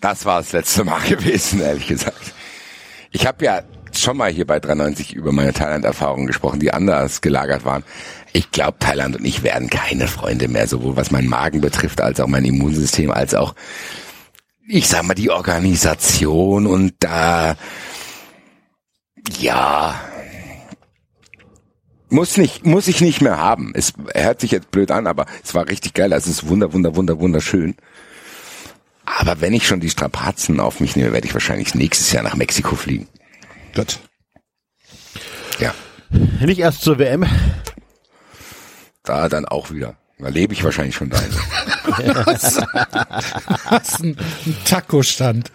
Das 0.00 0.24
war 0.24 0.40
das 0.40 0.52
letzte 0.52 0.84
Mal 0.84 1.00
gewesen, 1.08 1.60
ehrlich 1.60 1.86
gesagt. 1.86 2.34
Ich 3.10 3.26
habe 3.26 3.44
ja 3.44 3.62
schon 3.96 4.16
mal 4.16 4.30
hier 4.30 4.46
bei 4.46 4.58
93 4.58 5.14
über 5.14 5.32
meine 5.32 5.52
Thailand-Erfahrungen 5.52 6.26
gesprochen, 6.26 6.60
die 6.60 6.72
anders 6.72 7.20
gelagert 7.20 7.64
waren. 7.64 7.84
Ich 8.32 8.50
glaube, 8.50 8.78
Thailand 8.80 9.16
und 9.16 9.24
ich 9.24 9.42
werden 9.44 9.70
keine 9.70 10.08
Freunde 10.08 10.48
mehr, 10.48 10.66
sowohl 10.66 10.96
was 10.96 11.12
meinen 11.12 11.28
Magen 11.28 11.60
betrifft, 11.60 12.00
als 12.00 12.18
auch 12.18 12.26
mein 12.26 12.44
Immunsystem, 12.44 13.12
als 13.12 13.34
auch, 13.34 13.54
ich 14.66 14.88
sag 14.88 15.04
mal, 15.04 15.14
die 15.14 15.30
Organisation 15.30 16.66
und 16.66 16.94
da, 16.98 17.56
ja, 19.38 19.94
muss 22.14 22.36
nicht, 22.36 22.64
muss 22.64 22.88
ich 22.88 23.00
nicht 23.00 23.20
mehr 23.20 23.36
haben. 23.38 23.72
Es 23.74 23.92
hört 24.14 24.40
sich 24.40 24.52
jetzt 24.52 24.70
blöd 24.70 24.90
an, 24.90 25.06
aber 25.06 25.26
es 25.42 25.54
war 25.54 25.68
richtig 25.68 25.94
geil. 25.94 26.12
Es 26.12 26.26
ist 26.26 26.48
wunder, 26.48 26.72
wunder, 26.72 26.94
wunder, 26.96 27.18
wunderschön. 27.18 27.74
Aber 29.04 29.40
wenn 29.40 29.52
ich 29.52 29.66
schon 29.66 29.80
die 29.80 29.90
Strapazen 29.90 30.60
auf 30.60 30.80
mich 30.80 30.96
nehme, 30.96 31.12
werde 31.12 31.26
ich 31.26 31.34
wahrscheinlich 31.34 31.74
nächstes 31.74 32.10
Jahr 32.12 32.22
nach 32.22 32.36
Mexiko 32.36 32.76
fliegen. 32.76 33.08
Gut. 33.74 33.98
Ja, 35.58 35.74
Nicht 36.40 36.60
erst 36.60 36.82
zur 36.82 36.98
WM. 36.98 37.26
da 39.02 39.28
dann 39.28 39.44
auch 39.44 39.70
wieder. 39.70 39.96
Da 40.18 40.28
lebe 40.28 40.54
ich 40.54 40.64
wahrscheinlich 40.64 40.94
schon 40.94 41.10
deine. 41.10 41.34
Hast 43.66 44.00
einen, 44.00 44.16
einen 44.46 44.56
Taco-Stand. 44.64 45.50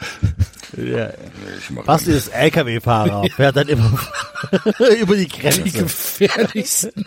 Ja. 0.85 1.09
Ich 1.57 1.69
mach 1.69 1.83
Basti 1.85 2.11
ist 2.11 2.29
LKW-Fahrer, 2.29 3.25
fährt 3.35 3.55
dann 3.55 3.67
immer 3.67 3.99
über 5.01 5.15
die 5.15 5.27
Die 5.27 5.39
Grenze. 5.41 5.61
gefährlichsten, 5.63 7.05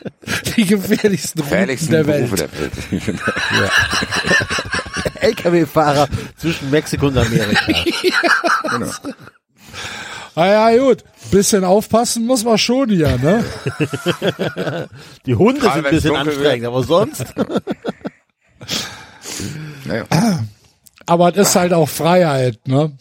die 0.57 0.67
gefährlichsten 0.67 1.43
gefährlichsten 1.43 1.91
der 1.93 2.05
Berufe 2.05 2.39
Welt. 2.39 2.41
der 2.41 2.61
Welt. 2.61 3.21
LKW-Fahrer 5.21 6.09
zwischen 6.37 6.71
Mexiko 6.71 7.07
und 7.07 7.17
Amerika. 7.19 7.73
Ah 10.35 10.47
ja, 10.47 10.77
gut. 10.79 11.05
Bisschen 11.31 11.65
aufpassen 11.65 12.27
muss 12.27 12.45
man 12.45 12.59
schon 12.59 12.89
hier, 12.91 13.17
ne? 13.19 13.45
Die 15.27 15.35
Hunde 15.35 15.61
Gerade 15.61 15.75
sind 15.77 15.87
ein 15.87 15.95
bisschen 15.95 16.17
anstrengend, 16.17 16.67
aber 16.67 16.83
sonst. 16.83 17.25
Naja. 19.85 20.05
Aber 21.07 21.37
es 21.37 21.49
ist 21.49 21.57
halt 21.57 21.73
auch 21.73 21.89
Freiheit, 21.89 22.67
ne? 22.67 22.93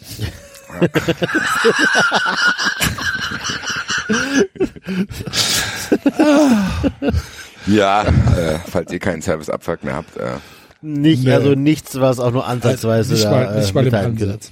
Ja, 7.67 8.01
äh, 8.37 8.59
falls 8.69 8.91
ihr 8.91 8.99
keinen 8.99 9.21
Service-Abfuck 9.21 9.83
mehr 9.83 9.95
habt, 9.95 10.17
äh, 10.17 10.33
Nicht, 10.81 11.23
Nee. 11.23 11.33
also 11.33 11.53
nichts, 11.53 11.99
was 11.99 12.19
auch 12.19 12.31
nur 12.31 12.47
ansatzweise 12.47 13.13
nicht 13.13 13.25
da, 13.25 13.31
mal, 13.31 13.59
nicht 13.59 13.69
äh, 13.69 13.73
mal 13.73 13.87
im. 13.87 13.93
Ansatz. 13.93 14.51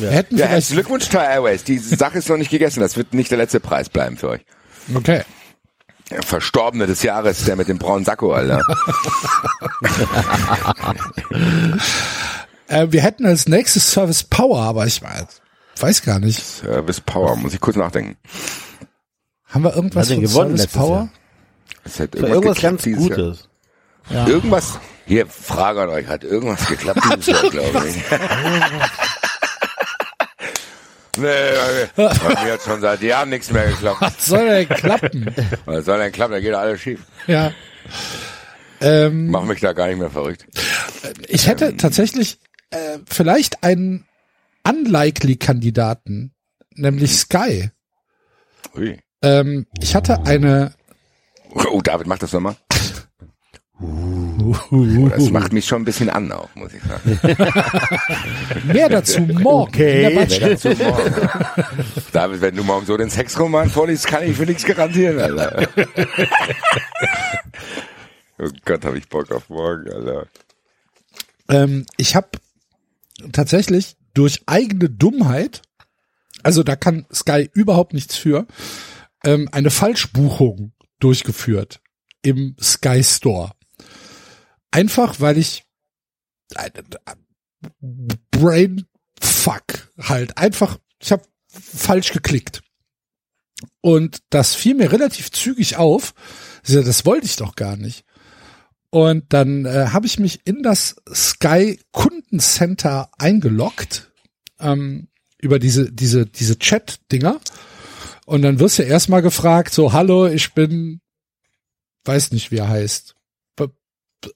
Wir 0.00 0.10
hätten 0.10 0.36
ja, 0.36 0.46
herzlichen 0.46 0.74
Glückwunsch, 0.82 1.08
Thai 1.08 1.24
Airways. 1.24 1.64
Die 1.64 1.78
Sache 1.78 2.18
ist 2.18 2.28
noch 2.28 2.36
nicht 2.36 2.50
gegessen. 2.50 2.80
Das 2.80 2.96
wird 2.98 3.14
nicht 3.14 3.30
der 3.30 3.38
letzte 3.38 3.58
Preis 3.60 3.88
bleiben 3.88 4.16
für 4.18 4.28
euch. 4.30 4.40
okay. 4.94 5.22
Der 6.10 6.22
Verstorbene 6.22 6.86
des 6.86 7.02
Jahres, 7.02 7.44
der 7.44 7.56
mit 7.56 7.68
dem 7.68 7.78
braunen 7.78 8.04
Sakko, 8.04 8.32
Alter. 8.32 8.62
Äh, 12.70 12.88
wir 12.90 13.00
hätten 13.00 13.24
als 13.24 13.48
nächstes 13.48 13.90
Service 13.90 14.22
Power, 14.24 14.60
aber 14.60 14.86
ich 14.86 15.00
weiß, 15.00 15.40
weiß 15.80 16.02
gar 16.02 16.18
nicht. 16.18 16.44
Service 16.44 17.00
Power, 17.00 17.36
muss 17.36 17.54
ich 17.54 17.60
kurz 17.60 17.76
nachdenken. 17.76 18.16
Haben 19.44 19.64
wir 19.64 19.74
irgendwas 19.74 20.08
von 20.08 20.20
gewonnen 20.20 20.56
Service 20.56 20.72
Power? 20.72 21.08
Es 21.84 22.00
hat 22.00 22.20
war 22.20 22.28
irgendwas 22.28 22.60
ganz 22.60 22.82
geklappt 22.82 23.06
dieses 23.06 23.08
Jahr. 23.08 23.18
Gutes. 23.18 23.48
Irgendwas, 24.28 24.78
hier, 25.06 25.26
Frage 25.26 25.82
an 25.82 25.88
euch, 25.90 26.06
hat 26.06 26.24
irgendwas 26.24 26.66
geklappt 26.66 27.00
dieses 27.04 27.26
Jahr, 27.26 27.50
glaube 27.50 27.88
ich. 27.88 27.96
nee, 31.18 31.30
bei 31.96 32.44
mir 32.44 32.52
hat 32.52 32.62
schon 32.62 32.80
seit 32.80 33.02
Jahren 33.02 33.28
nichts 33.30 33.50
mehr 33.50 33.68
geklappt. 33.68 34.00
Was 34.00 34.26
soll 34.26 34.46
denn 34.46 34.68
klappen? 34.68 35.34
Was 35.64 35.84
soll 35.84 35.98
denn 35.98 36.12
klappen? 36.12 36.32
Da 36.32 36.40
geht 36.40 36.54
alles 36.54 36.80
schief. 36.80 37.00
ja. 37.26 37.52
Ähm, 38.80 39.30
Mach 39.30 39.42
mich 39.42 39.60
da 39.60 39.72
gar 39.72 39.88
nicht 39.88 39.98
mehr 39.98 40.10
verrückt. 40.10 40.46
ich 41.26 41.48
hätte 41.48 41.76
tatsächlich 41.76 42.38
äh, 42.70 42.98
vielleicht 43.06 43.64
einen 43.64 44.06
unlikely 44.66 45.36
Kandidaten, 45.36 46.32
nämlich 46.74 47.16
Sky. 47.16 47.70
Ui. 48.76 48.98
Ähm, 49.22 49.66
ich 49.80 49.94
hatte 49.94 50.24
eine 50.26 50.74
Oh, 51.50 51.80
David, 51.82 52.06
mach 52.06 52.18
das 52.18 52.32
nochmal. 52.32 52.56
Oh, 54.70 55.08
das 55.08 55.30
macht 55.30 55.52
mich 55.52 55.64
schon 55.66 55.82
ein 55.82 55.84
bisschen 55.84 56.10
an 56.10 56.30
auch, 56.32 56.48
muss 56.54 56.72
ich 56.74 56.82
sagen. 56.82 57.18
mehr 58.72 58.88
dazu 58.88 59.20
morgen. 59.40 59.68
Okay. 59.68 60.16
Batsch- 60.16 60.40
Dazu 60.40 60.68
morgen. 60.82 61.28
David, 62.12 62.40
wenn 62.40 62.56
du 62.56 62.64
morgen 62.64 62.84
so 62.86 62.96
den 62.96 63.08
Sexroman 63.08 63.70
vorliest, 63.70 64.06
kann 64.08 64.24
ich 64.24 64.36
für 64.36 64.46
nichts 64.46 64.64
garantieren, 64.64 65.18
Alter. 65.20 65.68
Oh 68.40 68.48
Gott, 68.64 68.84
hab 68.84 68.94
ich 68.94 69.08
Bock 69.08 69.32
auf 69.32 69.48
morgen, 69.48 69.92
Alter. 69.92 70.26
Ähm, 71.48 71.86
ich 71.96 72.14
habe 72.14 72.28
tatsächlich 73.32 73.96
durch 74.18 74.42
eigene 74.46 74.90
Dummheit, 74.90 75.62
also 76.42 76.64
da 76.64 76.74
kann 76.74 77.06
Sky 77.14 77.48
überhaupt 77.54 77.94
nichts 77.94 78.16
für, 78.16 78.48
ähm, 79.24 79.48
eine 79.52 79.70
Falschbuchung 79.70 80.72
durchgeführt 80.98 81.80
im 82.22 82.56
Sky 82.60 83.04
Store. 83.04 83.52
Einfach, 84.72 85.20
weil 85.20 85.38
ich 85.38 85.62
äh, 86.56 86.68
Brain 88.32 88.86
Fuck 89.20 89.92
halt 90.00 90.36
einfach, 90.36 90.78
ich 91.00 91.12
habe 91.12 91.22
falsch 91.48 92.12
geklickt. 92.12 92.62
Und 93.80 94.18
das 94.30 94.56
fiel 94.56 94.74
mir 94.74 94.90
relativ 94.90 95.30
zügig 95.30 95.76
auf. 95.76 96.12
Ich 96.66 96.74
Das 96.74 97.06
wollte 97.06 97.26
ich 97.26 97.36
doch 97.36 97.54
gar 97.54 97.76
nicht. 97.76 98.04
Und 98.90 99.32
dann 99.32 99.64
äh, 99.64 99.90
habe 99.92 100.06
ich 100.06 100.18
mich 100.18 100.40
in 100.44 100.64
das 100.64 100.96
Sky 101.12 101.78
Kundencenter 101.92 103.12
eingeloggt 103.16 104.07
ähm, 104.60 105.08
über 105.38 105.58
diese 105.58 105.92
diese 105.92 106.26
diese 106.26 106.58
Chat-Dinger. 106.58 107.40
Und 108.26 108.42
dann 108.42 108.60
wirst 108.60 108.78
du 108.78 108.82
erstmal 108.82 109.22
gefragt, 109.22 109.72
so 109.72 109.92
hallo, 109.92 110.26
ich 110.26 110.52
bin, 110.52 111.00
weiß 112.04 112.32
nicht, 112.32 112.50
wie 112.50 112.58
er 112.58 112.68
heißt, 112.68 113.14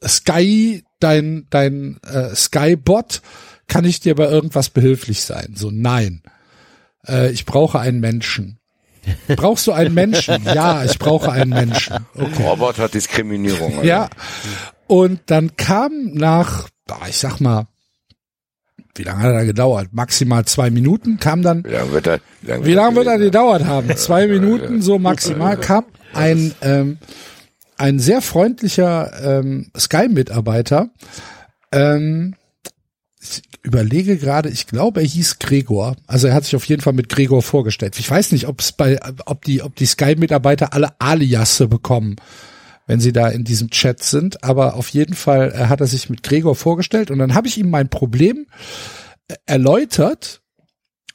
Sky, 0.07 0.85
dein 1.01 1.47
dein 1.51 1.99
äh, 2.05 2.35
Sky-Bot, 2.35 3.21
kann 3.67 3.85
ich 3.85 4.01
dir 4.01 4.15
bei 4.15 4.29
irgendwas 4.29 4.71
behilflich 4.71 5.23
sein? 5.23 5.55
So 5.57 5.71
nein, 5.71 6.23
äh, 7.07 7.31
ich 7.31 7.45
brauche 7.47 7.81
einen 7.81 8.01
Menschen. 8.01 8.59
Brauchst 9.27 9.67
du 9.67 9.73
einen 9.73 9.95
Menschen? 9.95 10.45
Ja, 10.55 10.85
ich 10.85 10.99
brauche 10.99 11.33
einen 11.33 11.51
Menschen. 11.51 12.07
Okay. 12.15 12.45
Roboter 12.45 12.89
Diskriminierung. 12.89 13.75
Alter. 13.75 13.85
Ja. 13.85 14.11
Und 14.87 15.23
dann 15.27 15.57
kam 15.57 16.13
nach, 16.13 16.69
ich 17.09 17.19
sag 17.19 17.41
mal, 17.41 17.67
wie 18.95 19.05
lange 19.05 19.23
hat 19.23 19.33
er 19.33 19.47
gedauert? 19.47 19.89
Maximal 19.93 20.45
zwei 20.45 20.71
Minuten 20.71 21.19
kam 21.19 21.43
dann, 21.43 21.65
Wie 21.65 21.71
lange 21.71 21.93
wird 21.93 22.07
er, 22.07 22.21
wie 22.43 22.75
lange 22.75 22.97
wird 22.97 23.07
er 23.07 23.19
gedauert 23.19 23.65
haben? 23.65 23.97
Zwei 23.97 24.27
Minuten 24.27 24.83
so 24.83 24.99
maximal 24.99 25.57
kam 25.57 25.85
ein, 26.13 26.55
ähm, 26.61 26.99
ein 27.77 27.99
sehr 27.99 28.21
freundlicher 28.21 29.41
ähm, 29.41 29.71
Sky-Mitarbeiter. 29.77 30.91
Ähm, 31.73 32.35
ich 33.21 33.43
überlege 33.63 34.19
gerade, 34.19 34.49
ich 34.49 34.67
glaube, 34.67 35.01
er 35.01 35.07
hieß 35.07 35.39
Gregor. 35.39 35.97
Also 36.07 36.27
er 36.27 36.35
hat 36.35 36.45
sich 36.45 36.57
auf 36.57 36.65
jeden 36.65 36.83
Fall 36.83 36.93
mit 36.93 37.09
Gregor 37.09 37.43
vorgestellt. 37.43 37.99
Ich 37.99 38.11
weiß 38.11 38.33
nicht, 38.33 38.47
ob 38.47 38.61
es 38.61 38.73
bei, 38.73 38.99
ob 39.25 39.45
die, 39.45 39.63
ob 39.63 39.77
die 39.77 39.87
Sky-Mitarbeiter 39.87 40.75
alle 40.75 41.01
Aliasse 41.01 41.69
bekommen, 41.69 42.17
wenn 42.93 43.01
sie 43.01 43.15
da 43.15 43.29
in 43.29 43.43
diesem 43.43 43.71
Chat 43.71 44.03
sind. 44.03 44.45
Aber 44.45 44.75
auf 44.75 44.91
jeden 44.91 45.15
Fall 45.15 45.51
äh, 45.53 45.67
hat 45.69 45.81
er 45.81 45.87
sich 45.87 46.11
mit 46.11 46.23
Gregor 46.23 46.55
vorgestellt 46.55 47.11
und 47.11 47.19
dann 47.19 47.33
habe 47.33 47.49
ich 47.49 47.57
ihm 47.57 47.71
mein 47.71 47.89
Problem 47.89 48.47
äh, 49.29 49.35
erläutert 49.47 50.43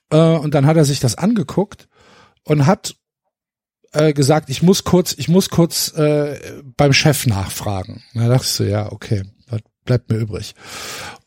äh, 0.09 0.17
und 0.17 0.55
dann 0.55 0.65
hat 0.65 0.75
er 0.75 0.85
sich 0.85 0.99
das 0.99 1.15
angeguckt 1.15 1.87
und 2.43 2.65
hat 2.65 2.95
gesagt, 4.13 4.49
ich 4.49 4.61
muss 4.61 4.83
kurz, 4.83 5.15
ich 5.17 5.27
muss 5.27 5.49
kurz 5.49 5.93
beim 5.95 6.93
Chef 6.93 7.25
nachfragen. 7.25 8.03
Da 8.13 8.27
dachte 8.27 8.43
ich 8.43 8.51
so, 8.51 8.63
ja, 8.65 8.91
okay, 8.91 9.23
was 9.47 9.61
bleibt 9.85 10.11
mir 10.11 10.17
übrig? 10.17 10.53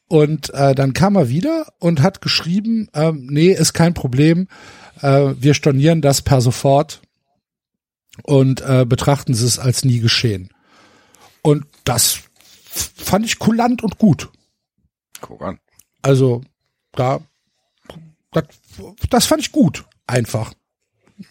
Und 0.06 0.52
äh, 0.54 0.74
dann 0.74 0.92
kam 0.92 1.16
er 1.16 1.30
wieder 1.30 1.66
und 1.80 2.02
hat 2.02 2.20
geschrieben, 2.20 2.88
ähm, 2.94 3.26
nee, 3.28 3.50
ist 3.50 3.72
kein 3.72 3.94
Problem, 3.94 4.46
äh, 5.00 5.32
wir 5.38 5.54
stornieren 5.54 6.00
das 6.02 6.22
per 6.22 6.42
sofort 6.42 7.00
und 8.22 8.60
äh, 8.60 8.84
betrachten 8.86 9.34
Sie 9.34 9.46
es 9.46 9.58
als 9.58 9.84
nie 9.84 10.00
geschehen. 10.00 10.50
Und 11.42 11.64
das 11.84 12.20
fand 12.70 13.24
ich 13.24 13.38
kulant 13.38 13.82
und 13.82 13.98
gut. 13.98 14.28
Guck 15.20 15.42
an. 15.42 15.58
Also 16.02 16.42
da, 16.92 17.20
das, 18.32 18.44
das 19.10 19.26
fand 19.26 19.42
ich 19.42 19.52
gut, 19.52 19.84
einfach. 20.06 20.52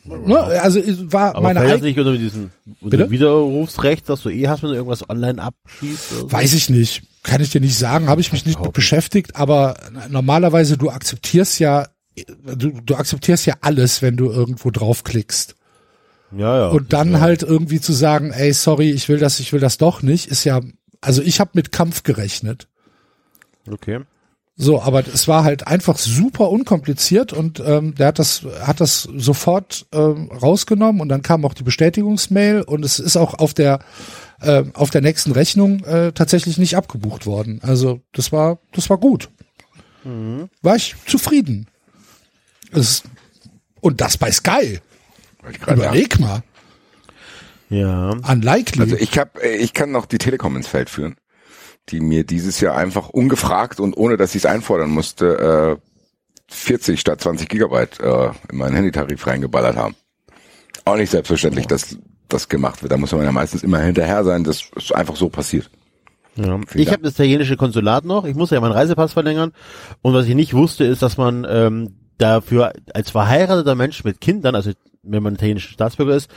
Ne? 0.03 0.37
Also 0.37 0.79
es 0.79 1.11
war 1.11 1.35
Aber 1.35 1.41
meine 1.41 1.61
eigene, 1.61 1.87
nicht 1.87 1.97
unter 1.97 2.15
diesen 2.15 2.51
unter? 2.79 3.09
Widerrufsrecht, 3.09 4.07
dass 4.07 4.21
du 4.21 4.29
eh 4.29 4.47
hast, 4.47 4.61
wenn 4.61 4.69
du 4.69 4.75
irgendwas 4.75 5.09
online 5.09 5.41
abschießt? 5.41 6.11
oder 6.11 6.21
so? 6.21 6.31
weiß 6.31 6.53
ich 6.53 6.69
nicht, 6.69 7.03
kann 7.23 7.41
ich 7.41 7.49
dir 7.49 7.61
nicht 7.61 7.77
sagen, 7.77 8.07
habe 8.07 8.21
ich 8.21 8.31
mich 8.31 8.45
nicht 8.45 8.59
mit 8.61 8.73
beschäftigt, 8.73 9.35
aber 9.35 9.77
normalerweise 10.09 10.77
du 10.77 10.89
akzeptierst 10.89 11.59
ja, 11.59 11.87
du, 12.15 12.71
du 12.71 12.95
akzeptierst 12.95 13.47
ja 13.47 13.55
alles, 13.61 14.03
wenn 14.03 14.15
du 14.15 14.29
irgendwo 14.29 14.69
draufklickst. 14.69 15.55
Ja, 16.35 16.57
ja. 16.57 16.67
Und 16.67 16.93
dann 16.93 17.19
halt 17.19 17.43
irgendwie 17.43 17.81
zu 17.81 17.93
sagen, 17.93 18.31
ey, 18.31 18.53
sorry, 18.53 18.91
ich 18.91 19.09
will 19.09 19.17
das, 19.17 19.39
ich 19.39 19.51
will 19.53 19.59
das 19.59 19.77
doch 19.77 20.01
nicht, 20.01 20.27
ist 20.27 20.43
ja, 20.43 20.61
also 21.01 21.21
ich 21.21 21.39
habe 21.39 21.51
mit 21.53 21.71
Kampf 21.71 22.03
gerechnet. 22.03 22.67
Okay. 23.69 24.01
So, 24.61 24.81
aber 24.81 25.07
es 25.07 25.29
war 25.29 25.45
halt 25.45 25.67
einfach 25.67 25.97
super 25.97 26.49
unkompliziert 26.49 27.31
und 27.31 27.61
ähm, 27.65 27.95
der 27.95 28.07
hat 28.07 28.19
das 28.19 28.45
hat 28.61 28.81
das 28.81 29.03
sofort 29.15 29.85
ähm, 29.93 30.29
rausgenommen 30.31 30.99
und 30.99 31.07
dann 31.07 31.21
kam 31.21 31.45
auch 31.45 31.53
die 31.53 31.63
Bestätigungsmail 31.63 32.63
und 32.63 32.83
es 32.83 32.99
ist 32.99 33.15
auch 33.15 33.35
auf 33.35 33.53
der 33.53 33.79
äh, 34.41 34.65
auf 34.73 34.89
der 34.89 34.99
nächsten 34.99 35.31
Rechnung 35.31 35.85
äh, 35.85 36.11
tatsächlich 36.11 36.57
nicht 36.57 36.75
abgebucht 36.75 37.25
worden. 37.25 37.61
Also 37.63 38.01
das 38.11 38.33
war 38.33 38.59
das 38.73 38.89
war 38.89 38.97
gut. 38.97 39.29
War 40.61 40.75
ich 40.75 40.95
zufrieden. 41.05 41.67
Es, 42.71 43.03
und 43.79 44.01
das 44.01 44.17
bei 44.17 44.29
Sky. 44.29 44.79
Sagen. 45.41 45.73
Überleg 45.73 46.19
mal. 46.19 46.43
Ja. 47.69 48.11
Unlikely. 48.27 48.81
Also 48.81 48.95
ich 48.95 49.17
hab, 49.17 49.41
äh, 49.43 49.55
ich 49.55 49.73
kann 49.73 49.91
noch 49.91 50.05
die 50.05 50.17
Telekom 50.17 50.55
ins 50.55 50.67
Feld 50.67 50.89
führen. 50.89 51.15
die 51.89 52.01
mir 52.01 52.23
dieses 52.23 52.59
Jahr 52.59 52.77
einfach 52.77 53.09
ungefragt 53.09 53.79
und 53.79 53.97
ohne 53.97 54.15
dass 54.15 54.35
ich 54.35 54.43
es 54.43 54.45
einfordern 54.45 54.91
musste, 54.91 55.79
äh, 55.79 56.53
40 56.53 56.99
statt 56.99 57.21
20 57.21 57.49
Gigabyte 57.49 57.99
äh, 57.99 58.29
in 58.51 58.57
meinen 58.57 58.75
Handytarif 58.75 59.25
reingeballert 59.25 59.75
haben. 59.75 59.95
Auch 60.85 60.97
nicht 60.97 61.09
selbstverständlich, 61.09 61.65
dass 61.65 61.97
das 62.27 62.47
gemacht 62.47 62.83
wird. 62.83 62.91
Da 62.91 62.97
muss 62.97 63.11
man 63.11 63.23
ja 63.23 63.31
meistens 63.31 63.63
immer 63.63 63.79
hinterher 63.79 64.23
sein. 64.23 64.43
Das 64.43 64.69
ist 64.75 64.93
einfach 64.93 65.15
so 65.15 65.29
passiert. 65.29 65.69
Ja. 66.35 66.59
Ich 66.75 66.91
habe 66.91 67.01
das 67.01 67.13
italienische 67.13 67.57
Konsulat 67.57 68.05
noch. 68.05 68.25
Ich 68.25 68.35
muss 68.35 68.51
ja 68.51 68.61
meinen 68.61 68.71
Reisepass 68.71 69.13
verlängern. 69.13 69.51
Und 70.01 70.13
was 70.13 70.27
ich 70.27 70.35
nicht 70.35 70.53
wusste, 70.53 70.83
ist, 70.83 71.01
dass 71.01 71.17
man 71.17 71.45
ähm, 71.49 71.95
dafür 72.17 72.73
als 72.93 73.09
verheirateter 73.09 73.75
Mensch 73.75 74.03
mit 74.03 74.21
Kindern, 74.21 74.55
also 74.55 74.71
wenn 75.03 75.23
man 75.23 75.35
italienischer 75.35 75.71
Staatsbürger 75.71 76.15
ist, 76.15 76.29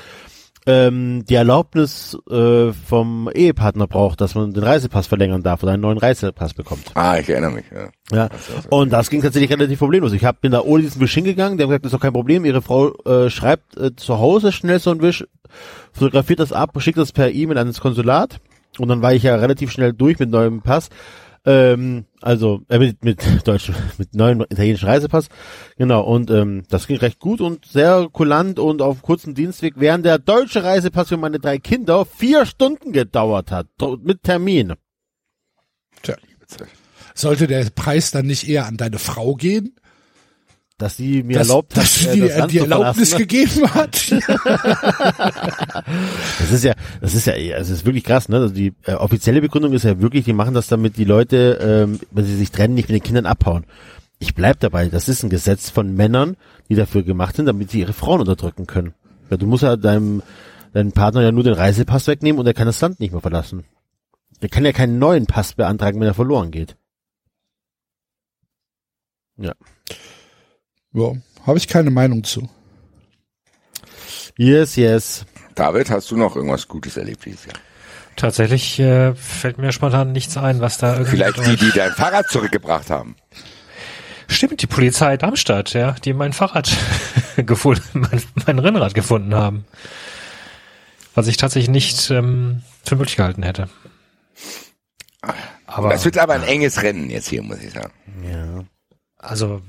ähm, 0.65 1.25
die 1.29 1.35
Erlaubnis 1.35 2.17
äh, 2.31 2.73
vom 2.73 3.29
Ehepartner 3.35 3.89
braucht, 3.89 4.21
dass 4.21 4.35
man 4.35 4.53
den 4.53 4.63
Reisepass 4.63 5.09
verlängern 5.09 5.43
darf 5.43 5.63
oder 5.63 5.73
einen 5.73 5.83
neuen 5.83 5.99
Reisepass 5.99 6.55
bekommt. 6.55 6.93
Ah, 6.95 7.19
ich 7.19 7.29
erinnere 7.29 7.51
mich. 7.51 7.65
Ja. 7.75 7.89
Ja. 8.17 8.29
Und 8.71 8.93
das 8.93 9.11
ging 9.11 9.23
tatsächlich 9.23 9.51
relativ 9.51 9.81
problemlos. 9.81 10.13
Ich 10.13 10.25
hab, 10.25 10.41
bin 10.41 10.53
da 10.53 10.61
ohne 10.61 10.85
diesen 10.85 11.01
Wisch 11.01 11.15
hingegangen, 11.15 11.59
die 11.59 11.65
haben 11.65 11.71
gesagt, 11.71 11.85
das 11.85 11.93
ist 11.93 11.95
doch 11.95 12.03
kein 12.03 12.13
Problem. 12.13 12.45
Ihre 12.45 12.63
Frau 12.63 12.95
äh, 13.05 13.29
schreibt 13.29 13.77
äh, 13.77 13.97
zu 13.97 14.19
Hause 14.19 14.53
schnell 14.53 14.79
so 14.79 14.91
ein 14.91 15.03
Wisch, 15.03 15.25
fotografiert 15.93 16.39
das 16.39 16.53
ab, 16.53 16.71
schickt 16.79 16.99
das 16.99 17.13
per 17.13 17.33
E-Mail 17.33 17.59
ans 17.59 17.81
Konsulat 17.81 18.39
und 18.79 18.89
dann 18.89 19.03
war 19.03 19.13
ich 19.13 19.25
ja 19.25 19.35
relativ 19.35 19.71
schnell 19.71 19.93
durch 19.93 20.19
mit 20.19 20.31
neuem 20.31 20.63
Pass. 20.63 20.91
Ähm, 21.45 22.05
also 22.20 22.62
äh, 22.68 22.78
mit, 22.78 23.05
mit 23.05 23.20
deutsch, 23.47 23.72
mit 23.99 24.14
neuem 24.14 24.43
italienischen 24.43 24.88
Reisepass. 24.88 25.28
Genau, 25.76 26.03
und 26.03 26.30
ähm, 26.30 26.62
das 26.68 26.86
ging 26.86 26.99
recht 26.99 27.18
gut 27.18 27.40
und 27.40 27.64
sehr 27.64 28.09
kulant 28.12 28.59
und 28.59 28.80
auf 28.80 29.03
kurzen 29.03 29.34
Dienstweg, 29.34 29.74
während 29.76 30.07
der 30.07 30.18
deutsche 30.18 30.62
Reisepass 30.62 31.09
für 31.09 31.16
meine 31.16 31.40
drei 31.40 31.59
Kinder 31.59 32.05
vier 32.05 32.47
Stunden 32.47 32.93
gedauert 32.93 33.51
hat, 33.51 33.66
mit 34.03 34.22
Termin. 34.22 34.74
Tja. 36.03 36.16
Sollte 37.14 37.47
der 37.47 37.68
Preis 37.74 38.11
dann 38.11 38.26
nicht 38.26 38.49
eher 38.49 38.66
an 38.66 38.76
deine 38.76 38.99
Frau 38.99 39.34
gehen? 39.34 39.74
Dass 40.79 40.97
sie 40.97 41.23
mir 41.23 41.39
Dass, 41.39 41.49
erlaubt 41.49 41.77
hat, 41.77 41.83
dass 41.85 41.95
sie 42.01 42.20
äh, 42.20 42.37
das 42.37 42.49
die 42.49 42.59
zu 42.59 42.64
Erlaubnis 42.64 43.16
gegeben 43.16 43.73
hat? 43.75 44.11
Das 46.39 46.51
ist 46.51 46.64
ja, 46.64 46.75
das 47.01 47.14
ist 47.14 47.27
ja, 47.27 47.35
es 47.35 47.70
ist 47.70 47.85
wirklich 47.85 48.05
krass, 48.05 48.29
ne? 48.29 48.37
Also 48.39 48.55
die 48.55 48.75
äh, 48.85 48.95
offizielle 48.95 49.41
Begründung 49.41 49.73
ist 49.75 49.85
ja 49.85 50.01
wirklich, 50.01 50.25
die 50.25 50.33
machen 50.33 50.55
das 50.55 50.66
damit 50.68 50.97
die 50.97 51.05
Leute, 51.05 51.59
ähm, 51.62 52.01
wenn 52.11 52.25
sie 52.25 52.37
sich 52.37 52.51
trennen, 52.51 52.75
nicht 52.75 52.89
mit 52.89 52.97
den 52.97 53.05
Kindern 53.05 53.27
abhauen. 53.27 53.64
Ich 54.18 54.35
bleib 54.35 54.61
dabei, 54.61 54.89
das 54.89 55.09
ist 55.09 55.23
ein 55.23 55.31
Gesetz 55.31 55.70
von 55.70 55.95
Männern, 55.95 56.37
die 56.68 56.75
dafür 56.75 57.03
gemacht 57.03 57.37
sind, 57.37 57.47
damit 57.47 57.70
sie 57.70 57.81
ihre 57.81 57.93
Frauen 57.93 58.20
unterdrücken 58.20 58.66
können. 58.66 58.95
Ja, 59.31 59.37
du 59.37 59.47
musst 59.47 59.62
ja 59.62 59.77
deinem, 59.77 60.23
deinem 60.73 60.93
Partner 60.93 61.23
ja 61.23 61.33
nur 61.33 61.45
den 61.45 61.55
Reisepass 61.55 62.07
wegnehmen 62.07 62.39
und 62.39 62.47
er 62.47 62.55
kann 62.55 62.66
das 62.66 62.81
Land 62.81 63.01
nicht 63.01 63.12
mehr 63.12 63.20
verlassen. 63.20 63.64
Er 64.41 64.49
kann 64.49 64.64
ja 64.64 64.73
keinen 64.73 64.99
neuen 64.99 65.27
Pass 65.27 65.55
beantragen, 65.55 66.01
wenn 66.01 66.09
er 66.09 66.14
verloren 66.14 66.51
geht. 66.51 66.77
Ja. 69.37 69.55
Ja, 70.93 71.12
habe 71.47 71.59
ich 71.59 71.68
keine 71.68 71.90
Meinung 71.90 72.24
zu. 72.24 72.49
Yes, 74.36 74.76
yes. 74.76 75.24
David, 75.55 75.90
hast 75.90 76.11
du 76.11 76.16
noch 76.16 76.36
irgendwas 76.36 76.66
Gutes 76.68 76.97
erlebt 76.97 77.24
dieses 77.24 77.45
Jahr? 77.47 77.55
Tatsächlich 78.16 78.78
äh, 78.78 79.14
fällt 79.14 79.59
mir 79.59 79.72
spontan 79.72 80.12
nichts 80.12 80.36
ein, 80.36 80.61
was 80.61 80.78
da 80.78 80.93
irgendwie. 80.93 81.11
Vielleicht 81.12 81.47
die, 81.47 81.57
die 81.57 81.72
dein 81.72 81.93
Fahrrad 81.93 82.28
zurückgebracht 82.28 82.90
haben. 82.90 83.16
Stimmt, 84.28 84.62
die 84.62 84.66
Polizei 84.66 85.16
Darmstadt, 85.16 85.72
ja, 85.74 85.93
die 85.93 86.12
mein 86.12 86.32
Fahrrad 86.32 86.70
gefunden, 87.36 87.82
mein, 88.01 88.22
mein 88.47 88.59
Rennrad 88.59 88.95
gefunden 88.95 89.34
haben. 89.34 89.64
Was 91.14 91.26
ich 91.26 91.36
tatsächlich 91.36 91.70
nicht 91.70 92.11
ähm, 92.11 92.62
für 92.84 92.97
möglich 92.97 93.16
gehalten 93.16 93.43
hätte. 93.43 93.68
Aber 95.66 95.90
Das 95.90 96.05
wird 96.05 96.18
aber 96.18 96.34
ein 96.34 96.43
enges 96.43 96.82
Rennen 96.82 97.11
jetzt 97.11 97.28
hier, 97.28 97.43
muss 97.43 97.62
ich 97.62 97.72
sagen. 97.72 97.93
Ja. 98.30 98.64
also 99.18 99.62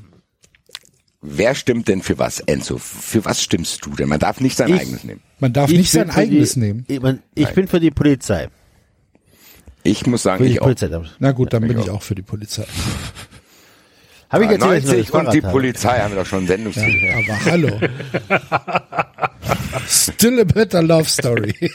Wer 1.26 1.56
stimmt 1.56 1.88
denn 1.88 2.02
für 2.02 2.20
was, 2.20 2.42
Enzo? 2.42 2.78
Für 2.78 3.24
was 3.24 3.42
stimmst 3.42 3.86
du 3.86 3.92
denn? 3.92 4.10
Man 4.10 4.20
darf 4.20 4.42
nicht 4.42 4.58
sein 4.58 4.68
Ich- 4.74 4.82
eigenes 4.82 5.06
nehmen. 5.06 5.22
Man 5.40 5.54
darf 5.54 5.72
Ich 5.72 5.78
nicht 5.78 5.92
sein 5.92 6.10
eigenes 6.10 6.54
die, 6.56 6.60
nehmen. 6.60 6.84
Ich, 6.90 7.00
mein, 7.02 7.24
ich 7.34 7.48
bin 7.52 7.68
für 7.70 7.80
die 7.80 7.92
Polizei. 7.92 8.50
Ich 9.84 10.06
muss 10.06 10.24
sagen, 10.24 10.40
Für 10.40 10.46
die 10.48 10.52
ich 10.54 10.60
auch. 10.62 10.66
Polizei. 10.66 10.90
Na 11.20 11.32
gut, 11.32 11.54
dann 11.54 11.62
Ja, 11.64 11.68
bin 11.70 11.80
ich 11.80 11.86
ich 11.86 11.92
auch 11.92 12.04
für 12.04 12.16
die 12.16 12.22
Polizei. 12.24 12.66
Habe 14.30 14.46
ich 14.46 14.52
ich 14.52 14.60
90 14.60 14.90
ein 14.90 14.96
neues 14.98 15.12
und 15.12 15.34
die 15.34 15.42
habe? 15.44 15.52
Polizei 15.52 16.00
haben 16.00 16.14
wir 16.16 16.24
doch 16.24 16.28
schon 16.28 16.48
Sendungstitel. 16.48 17.30
Aber 17.30 17.46
hallo. 17.46 17.80
Still 19.88 20.42
a 20.42 20.44
better 20.44 20.82
love 20.82 21.08
story. 21.08 21.54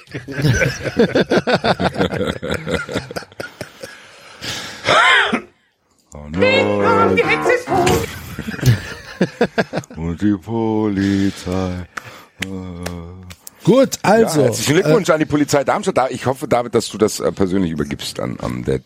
Ding 6.14 6.32
dong, 6.82 7.16
die 7.16 7.24
Hexe 7.24 7.52
ist 7.52 7.66
tot. 7.66 8.08
Und 9.96 10.20
die 10.20 10.36
Polizei. 10.36 11.86
Gut, 13.64 13.98
also. 14.02 14.40
ja, 14.40 14.46
herzlichen 14.46 14.74
Glückwunsch 14.74 15.10
an 15.10 15.18
die 15.18 15.26
Polizei 15.26 15.64
Darmstadt. 15.64 15.96
Da- 15.98 16.08
Ich 16.08 16.26
hoffe, 16.26 16.48
David, 16.48 16.74
dass 16.74 16.88
du 16.88 16.98
das 16.98 17.20
äh, 17.20 17.32
persönlich 17.32 17.70
übergibst 17.72 18.20
an, 18.20 18.38
an 18.40 18.64
der 18.64 18.80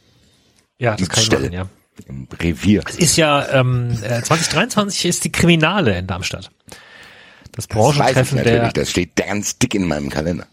ja, 0.78 0.96
das 0.96 1.08
kann 1.08 1.18
ich 1.20 1.26
Stelle. 1.26 1.42
machen, 1.44 1.52
ja. 1.52 1.66
im 2.08 2.26
Revier. 2.40 2.82
Es 2.88 2.96
ist 2.96 3.16
ja 3.16 3.46
ähm, 3.50 3.90
äh, 4.02 4.22
2023 4.22 5.04
ist 5.04 5.24
die 5.24 5.30
Kriminale 5.32 5.96
in 5.98 6.06
Darmstadt. 6.06 6.50
Das 7.54 7.68
Das 7.68 7.76
weiß 7.76 7.92
ich 7.92 7.98
Branchentreffen 7.98 8.38
natürlich. 8.38 8.72
der 8.72 8.72
Das 8.72 8.90
steht 8.90 9.14
ganz 9.16 9.58
dick 9.58 9.74
in 9.74 9.86
meinem 9.86 10.08
Kalender. 10.10 10.46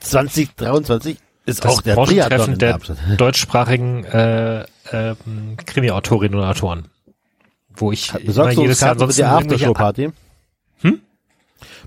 2023 0.00 1.18
ist 1.44 1.64
das 1.64 1.72
auch 1.72 1.82
der 1.82 1.94
Triathlon 1.96 2.38
Branchentreffen 2.58 2.96
in 3.02 3.08
der 3.08 3.16
deutschsprachigen 3.18 4.04
äh, 4.04 4.64
ähm, 4.90 5.56
Krimi-Autorinnen 5.64 6.38
und 6.38 6.44
Autoren. 6.44 6.88
Wo 7.76 7.92
ich 7.92 8.12
Besorgst 8.12 8.58
du 8.58 8.62
uns 8.62 8.78
Karten 8.80 9.00
für 9.08 9.12
die 9.14 9.20
irgendwelche- 9.22 9.68
Aftershow-Party? 9.68 10.10
Hm? 10.82 11.00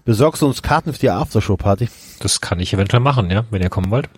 Besorgst 0.04 0.42
du 0.42 0.48
uns 0.48 0.62
Karten 0.62 0.94
für 0.94 1.00
die 1.00 1.10
Aftershow-Party? 1.10 1.88
Das 2.20 2.42
kann 2.42 2.60
ich 2.60 2.74
eventuell 2.74 3.02
machen, 3.02 3.30
ja, 3.32 3.46
wenn 3.52 3.62
ihr 3.62 3.70
kommen 3.70 3.92
wollt. 3.92 4.10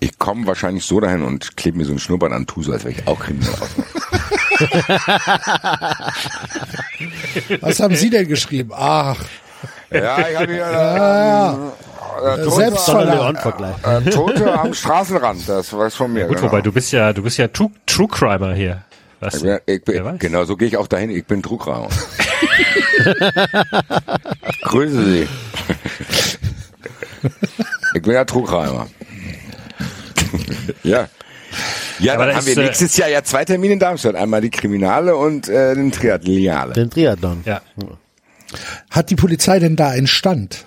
Ich 0.00 0.18
komme 0.18 0.46
wahrscheinlich 0.46 0.84
so 0.84 1.00
dahin 1.00 1.22
und 1.22 1.56
klebe 1.56 1.78
mir 1.78 1.84
so 1.84 1.90
einen 1.92 1.98
Schnurrbart 2.00 2.32
an, 2.32 2.46
tu 2.46 2.62
so, 2.62 2.72
als 2.72 2.84
wäre 2.84 2.94
ich 2.94 3.06
auch 3.06 3.18
kriminell 3.20 3.54
ausmache. 3.54 3.84
Was 7.60 7.80
haben 7.80 7.94
Sie 7.94 8.10
denn 8.10 8.28
geschrieben? 8.28 8.70
Ach, 8.74 9.16
Ja, 9.90 10.18
ich 10.28 10.36
habe 10.36 10.46
hier 10.46 10.56
ja, 10.56 11.54
äh, 11.54 12.40
äh. 12.40 13.04
Leon-Vergleich. 13.04 13.74
äh, 13.84 14.10
Tote 14.10 14.60
am 14.60 14.74
Straßenrand, 14.74 15.48
das 15.48 15.72
war's 15.72 15.94
von 15.94 16.12
mir. 16.12 16.26
Gut, 16.26 16.36
genau. 16.36 16.48
wobei 16.48 16.60
du 16.60 16.72
bist 16.72 16.92
ja, 16.92 17.12
du 17.12 17.22
bist 17.22 17.38
ja 17.38 17.48
True, 17.48 17.70
True 17.86 18.08
Crimer 18.08 18.54
hier. 18.54 18.82
Du? 19.32 19.40
bin, 19.40 19.58
ich 19.66 19.84
bin, 19.84 20.18
genau, 20.18 20.44
so 20.44 20.56
gehe 20.56 20.68
ich 20.68 20.76
auch 20.76 20.86
dahin. 20.86 21.10
Ich 21.10 21.24
bin 21.24 21.42
Trugraum. 21.42 21.88
Grüße 24.62 25.04
Sie. 25.04 25.28
ich 27.94 28.02
bin 28.02 28.12
ja 28.12 28.24
Trugreimer. 28.24 28.86
ja. 30.82 31.08
Ja, 32.00 32.14
Aber 32.14 32.26
dann 32.26 32.34
da 32.34 32.40
haben 32.40 32.46
wir 32.46 32.58
äh, 32.58 32.64
nächstes 32.64 32.96
Jahr 32.96 33.08
ja 33.08 33.22
zwei 33.22 33.44
Termine 33.44 33.74
in 33.74 33.78
Darmstadt. 33.78 34.16
Einmal 34.16 34.40
die 34.40 34.50
Kriminale 34.50 35.14
und 35.16 35.48
äh, 35.48 35.74
den 35.74 35.92
Triathloniale. 35.92 36.72
Den 36.72 36.90
Triathlon. 36.90 37.42
Ja, 37.44 37.60
hat 38.90 39.10
die 39.10 39.16
Polizei 39.16 39.58
denn 39.60 39.76
da 39.76 39.88
einen 39.88 40.06
Stand? 40.06 40.66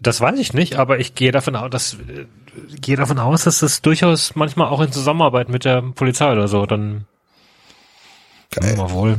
das 0.00 0.20
weiß 0.20 0.38
ich 0.38 0.54
nicht, 0.54 0.76
aber 0.76 0.98
ich 0.98 1.14
gehe 1.14 1.32
davon 1.32 1.56
aus, 1.56 1.70
dass, 1.70 1.94
äh, 1.94 2.26
gehe 2.80 2.96
davon 2.96 3.18
aus, 3.18 3.44
dass 3.44 3.60
das 3.60 3.82
durchaus 3.82 4.34
manchmal 4.34 4.68
auch 4.68 4.80
in 4.80 4.92
Zusammenarbeit 4.92 5.48
mit 5.48 5.64
der 5.64 5.82
Polizei 5.82 6.32
oder 6.32 6.48
so 6.48 6.66
dann 6.66 7.06
Geil. 8.50 8.76
Mal 8.76 8.90
wohl. 8.90 9.18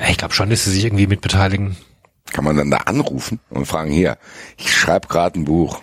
Ja, 0.00 0.08
ich 0.08 0.16
glaube 0.16 0.34
schon, 0.34 0.50
dass 0.50 0.64
sie 0.64 0.70
sich 0.70 0.84
irgendwie 0.84 1.06
mit 1.06 1.20
beteiligen. 1.20 1.76
Kann 2.32 2.44
man 2.44 2.56
dann 2.56 2.70
da 2.70 2.78
anrufen 2.78 3.40
und 3.50 3.66
fragen, 3.66 3.90
hier, 3.90 4.18
ich 4.56 4.74
schreibe 4.74 5.08
gerade 5.08 5.38
ein 5.38 5.44
Buch, 5.44 5.80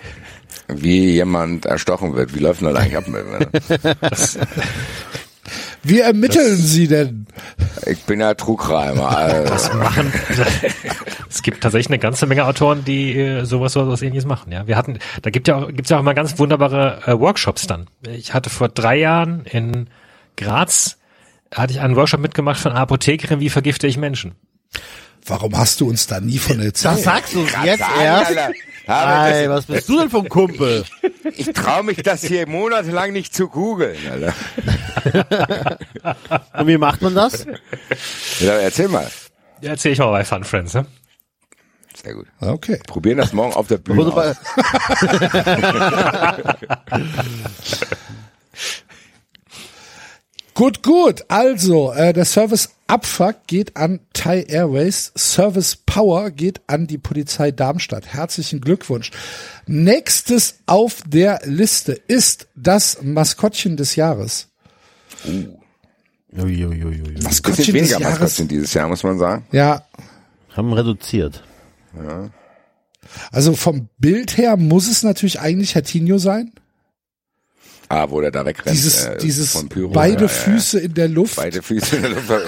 wie 0.67 1.11
jemand 1.11 1.65
erstochen 1.65 2.15
wird. 2.15 2.35
Wie 2.35 2.39
läuft 2.39 2.61
denn 2.61 2.73
das 2.73 2.77
eigentlich 2.77 2.97
ab? 2.97 3.99
Das, 4.01 4.37
Wie 5.85 5.99
ermitteln 5.99 6.55
Sie 6.55 6.87
denn? 6.87 7.27
Ich 7.85 8.03
bin 8.03 8.21
ja 8.21 8.33
Trugreimer. 8.33 9.17
Also. 9.17 9.49
das 9.49 9.73
machen. 9.73 10.13
es 11.29 11.43
gibt 11.43 11.61
tatsächlich 11.61 11.89
eine 11.89 11.99
ganze 11.99 12.25
Menge 12.25 12.45
Autoren, 12.45 12.85
die 12.85 13.17
äh, 13.19 13.43
sowas 13.43 13.73
sowas 13.73 14.01
ähnliches 14.01 14.25
machen. 14.25 14.53
Ja, 14.53 14.65
wir 14.65 14.77
hatten, 14.77 14.99
da 15.21 15.29
gibt 15.29 15.49
ja 15.49 15.57
auch, 15.57 15.67
gibt's 15.67 15.89
ja 15.89 15.97
auch 15.97 16.01
immer 16.01 16.13
ganz 16.13 16.39
wunderbare 16.39 17.01
äh, 17.05 17.19
Workshops 17.19 17.67
dann. 17.67 17.87
Ich 18.07 18.33
hatte 18.33 18.49
vor 18.49 18.69
drei 18.69 18.95
Jahren 18.95 19.45
in 19.45 19.87
Graz 20.37 20.97
hatte 21.55 21.73
ich 21.73 21.79
einen 21.79 21.95
Workshop 21.95 22.19
mitgemacht 22.19 22.59
von 22.59 22.71
einer 22.71 22.81
Apothekerin, 22.81 23.39
wie 23.39 23.49
vergifte 23.49 23.87
ich 23.87 23.97
Menschen. 23.97 24.35
Warum 25.25 25.57
hast 25.57 25.79
du 25.79 25.87
uns 25.89 26.05
da 26.07 26.19
nie 26.19 26.37
von 26.37 26.59
erzählt? 26.59 26.95
Das 26.95 27.03
sagst 27.03 27.33
du 27.33 27.39
jetzt 27.63 27.79
Sagen, 27.79 28.01
erst? 28.01 28.27
Alter. 28.27 28.51
Aber 28.87 29.27
Ey, 29.33 29.49
was 29.49 29.65
bist 29.65 29.87
du 29.87 29.97
denn 29.99 30.09
vom 30.09 30.27
Kumpel? 30.27 30.83
das, 31.01 31.33
ich 31.37 31.53
traue 31.53 31.83
mich 31.83 32.03
das 32.03 32.21
hier 32.25 32.45
monatelang 32.47 33.13
nicht 33.13 33.33
zu 33.33 33.47
googeln. 33.47 33.97
Alter. 34.11 34.33
Und 36.57 36.67
wie 36.67 36.77
macht 36.77 37.01
man 37.01 37.15
das? 37.15 37.45
Ja, 38.41 38.53
erzähl 38.55 38.89
mal. 38.89 39.09
Ja, 39.61 39.69
erzähl 39.71 39.93
ich 39.93 39.99
mal 39.99 40.11
bei 40.11 40.25
Fun 40.25 40.43
Friends, 40.43 40.73
ne? 40.73 40.85
Sehr 42.03 42.15
gut. 42.15 42.27
Okay. 42.41 42.81
Probieren 42.85 43.19
das 43.19 43.31
morgen 43.31 43.53
auf 43.53 43.67
der 43.67 43.77
Bühne 43.77 44.03
Gut, 50.53 50.83
gut. 50.83 51.25
Also, 51.29 51.91
äh, 51.93 52.13
der 52.13 52.25
Service 52.25 52.69
Abfuck 52.87 53.47
geht 53.47 53.75
an 53.75 54.01
Thai 54.13 54.43
Airways. 54.43 55.11
Service 55.17 55.75
Power 55.75 56.29
geht 56.29 56.61
an 56.67 56.85
die 56.85 56.99
Polizei 56.99 57.49
Darmstadt. 57.51 58.13
Herzlichen 58.13 58.61
Glückwunsch. 58.61 59.09
Nächstes 59.65 60.59
auf 60.67 61.01
der 61.07 61.41
Liste 61.45 61.93
ist 61.93 62.47
das 62.55 63.01
Maskottchen 63.01 63.77
des 63.77 63.95
Jahres. 63.95 64.49
Uiuiuiui. 66.35 66.97
Bisschen 66.97 67.23
Maskottchen 67.23 67.65
des 67.65 67.73
weniger 67.73 67.99
Jahres. 67.99 68.19
Maskottchen 68.19 68.47
dieses 68.47 68.73
Jahr, 68.73 68.87
muss 68.87 69.03
man 69.03 69.17
sagen. 69.17 69.45
Ja, 69.51 69.83
Haben 70.55 70.73
reduziert. 70.73 71.43
also 73.31 73.55
vom 73.55 73.89
Bild 73.97 74.37
her 74.37 74.55
muss 74.57 74.87
es 74.87 75.01
natürlich 75.03 75.39
eigentlich 75.39 75.73
Hertinho 75.73 76.17
sein. 76.19 76.51
Ah, 77.93 78.09
wo 78.09 78.21
der 78.21 78.31
da 78.31 78.43
wegrennt. 78.45 78.75
Dieses, 78.75 79.05
äh, 79.05 79.17
dieses 79.17 79.51
von 79.51 79.69
Pyro. 79.69 79.89
beide 79.89 80.13
Ja, 80.13 80.19
ja, 80.21 80.25
ja. 80.25 80.27
Füße 80.29 80.79
in 80.79 80.93
der 80.95 81.07
Luft. 81.09 81.35
Beide 81.35 81.61
Füße 81.61 81.95
in 81.97 82.01
der 82.01 82.11
Luft. 82.11 82.29
Das 82.29 82.45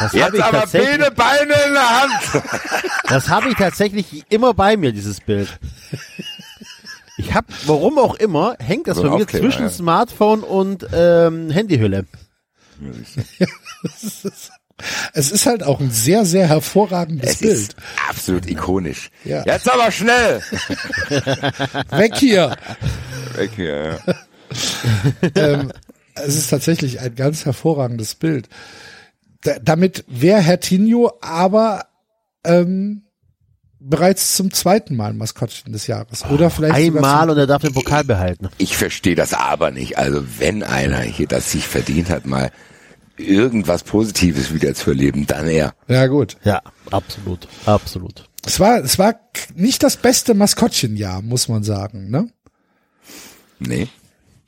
habe 0.00 0.16
Jetzt 0.16 0.34
ich, 0.34 0.42
aber 0.44 0.60
tatsächlich- 0.60 0.98
beide 0.98 1.10
Beine 1.10 1.52
in 1.66 1.72
der 1.74 2.00
Hand. 2.00 2.44
das 3.08 3.28
hab 3.28 3.44
ich 3.46 3.54
tatsächlich 3.56 4.24
immer 4.30 4.54
bei 4.54 4.76
mir, 4.78 4.92
dieses 4.92 5.20
Bild. 5.20 5.58
Ich 7.18 7.34
hab, 7.34 7.44
warum 7.66 7.98
auch 7.98 8.14
immer, 8.14 8.56
hängt 8.58 8.88
das 8.88 8.96
So 8.96 9.02
bei 9.02 9.08
mir 9.10 9.14
Aufkleber, 9.16 9.44
zwischen 9.44 9.64
ja. 9.64 9.70
Smartphone 9.70 10.40
und 10.42 10.86
ähm, 10.94 11.50
Handyhülle. 11.50 12.06
Es 15.12 15.30
ist 15.30 15.44
halt 15.44 15.62
auch 15.62 15.78
ein 15.78 15.90
sehr, 15.90 16.24
sehr 16.24 16.48
hervorragendes 16.48 17.32
Es 17.32 17.38
Bild. 17.40 17.52
ist 17.52 17.76
absolut 18.08 18.48
ikonisch. 18.48 19.10
Ja. 19.24 19.44
Jetzt 19.44 19.70
aber 19.70 19.90
schnell. 19.90 20.40
Weg 21.90 22.16
hier. 22.16 22.56
Weg 23.36 23.50
hier, 23.56 23.98
ja. 24.06 24.14
ähm, 25.34 25.72
es 26.14 26.36
ist 26.36 26.50
tatsächlich 26.50 27.00
ein 27.00 27.14
ganz 27.14 27.44
hervorragendes 27.44 28.14
Bild. 28.14 28.48
Da, 29.42 29.58
damit 29.60 30.04
wäre 30.08 30.40
Hertinho 30.40 31.12
aber 31.20 31.86
ähm, 32.44 33.02
bereits 33.80 34.36
zum 34.36 34.52
zweiten 34.52 34.94
Mal 34.94 35.14
Maskottchen 35.14 35.72
des 35.72 35.86
Jahres. 35.86 36.24
Oder 36.26 36.50
vielleicht 36.50 36.74
Einmal 36.74 37.30
und 37.30 37.38
er 37.38 37.46
darf 37.46 37.62
den 37.62 37.72
Pokal 37.72 38.04
behalten. 38.04 38.48
Ich 38.58 38.76
verstehe 38.76 39.14
das 39.14 39.32
aber 39.32 39.70
nicht. 39.70 39.98
Also 39.98 40.22
wenn 40.38 40.62
einer 40.62 41.00
hier 41.00 41.26
das 41.26 41.50
sich 41.50 41.66
verdient 41.66 42.10
hat, 42.10 42.26
mal 42.26 42.50
irgendwas 43.16 43.82
Positives 43.82 44.54
wieder 44.54 44.74
zu 44.74 44.90
erleben, 44.90 45.26
dann 45.26 45.48
er. 45.48 45.74
Ja 45.88 46.06
gut. 46.06 46.36
Ja, 46.44 46.62
absolut, 46.90 47.48
absolut. 47.66 48.28
Es 48.46 48.60
war, 48.60 48.78
es 48.82 48.98
war 48.98 49.20
nicht 49.54 49.82
das 49.82 49.96
beste 49.96 50.34
Maskottchenjahr, 50.34 51.20
muss 51.22 51.48
man 51.48 51.62
sagen. 51.62 52.10
Ne? 52.10 52.28
Nee. 53.58 53.88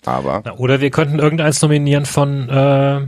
Aber 0.04 0.42
Na, 0.44 0.54
oder 0.54 0.80
wir 0.80 0.90
könnten 0.90 1.18
irgendeins 1.18 1.62
nominieren 1.62 2.06
von, 2.06 2.48
äh, 2.48 3.00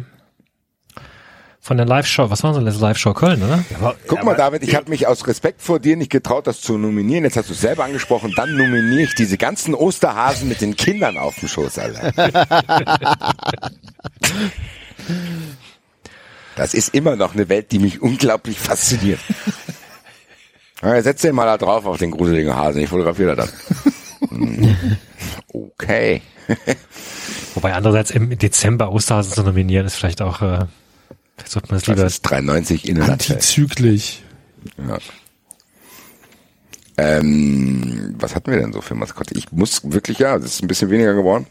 von 1.61 1.77
der 1.77 1.87
Live-Show. 1.87 2.31
Was 2.31 2.43
war 2.45 2.59
das? 2.59 2.81
Live-Show 2.81 3.15
Köln, 3.15 3.43
oder? 3.43 3.65
guck 4.07 4.23
mal, 4.25 4.37
David, 4.37 4.63
ich 4.63 4.75
habe 4.77 4.91
mich 4.91 5.07
aus 5.07 5.27
Respekt 5.27 5.63
vor 5.63 5.81
dir 5.81 5.97
nicht 5.97 6.11
getraut, 6.11 6.47
das 6.47 6.61
zu 6.61 6.79
nominieren. 6.79 7.25
Jetzt 7.25 7.37
hast 7.37 7.49
du 7.49 7.55
es 7.55 7.61
selber 7.61 7.85
angesprochen. 7.85 8.33
Dann 8.37 8.57
nominiere 8.57 9.03
ich 9.03 9.15
diese 9.15 9.37
ganzen 9.39 9.75
Osterhasen 9.75 10.49
mit 10.49 10.61
den 10.61 10.77
Kindern 10.77 11.19
auf 11.19 11.37
dem 11.41 11.49
Schoß, 11.49 11.79
Alter. 11.79 12.13
Das 16.57 16.73
ist 16.73 16.95
immer 16.95 17.17
noch 17.17 17.35
eine 17.35 17.49
Welt, 17.49 17.73
die 17.73 17.81
mich 17.81 18.01
unglaublich 18.01 18.59
fasziniert. 18.59 19.21
Ja, 20.83 21.01
setz 21.01 21.23
den 21.23 21.35
mal 21.35 21.47
da 21.47 21.57
drauf 21.57 21.87
auf 21.87 21.97
den 21.97 22.11
gruseligen 22.11 22.55
Hasen. 22.55 22.83
Ich 22.83 22.91
fotografiere 22.91 23.35
das. 23.35 23.55
Hm. 24.29 24.77
Okay. 25.53 26.21
Wobei 27.55 27.75
andererseits 27.75 28.11
im 28.11 28.37
Dezember 28.39 28.93
Osterhasen 28.93 29.33
zu 29.33 29.43
nominieren 29.43 29.87
ist 29.87 29.95
vielleicht 29.95 30.21
auch, 30.21 30.43
äh, 30.43 30.67
vielleicht 31.37 31.53
sollte 31.53 31.69
man 31.69 31.77
es 31.79 31.85
Das 31.85 31.97
lieber. 31.97 32.07
ist 32.07 32.23
93 32.23 32.89
in 32.89 32.97
der. 32.97 33.09
Antizyklisch. 33.09 34.21
Ja. 34.79 34.99
Ähm, 36.97 38.15
was 38.19 38.35
hatten 38.35 38.51
wir 38.51 38.59
denn 38.59 38.73
so 38.73 38.81
für 38.81 38.95
Maskotte? 38.95 39.35
Ich 39.37 39.51
muss 39.53 39.81
wirklich, 39.91 40.19
ja, 40.19 40.37
das 40.39 40.55
ist 40.55 40.63
ein 40.63 40.69
bisschen 40.69 40.91
weniger 40.91 41.15
geworden. 41.15 41.47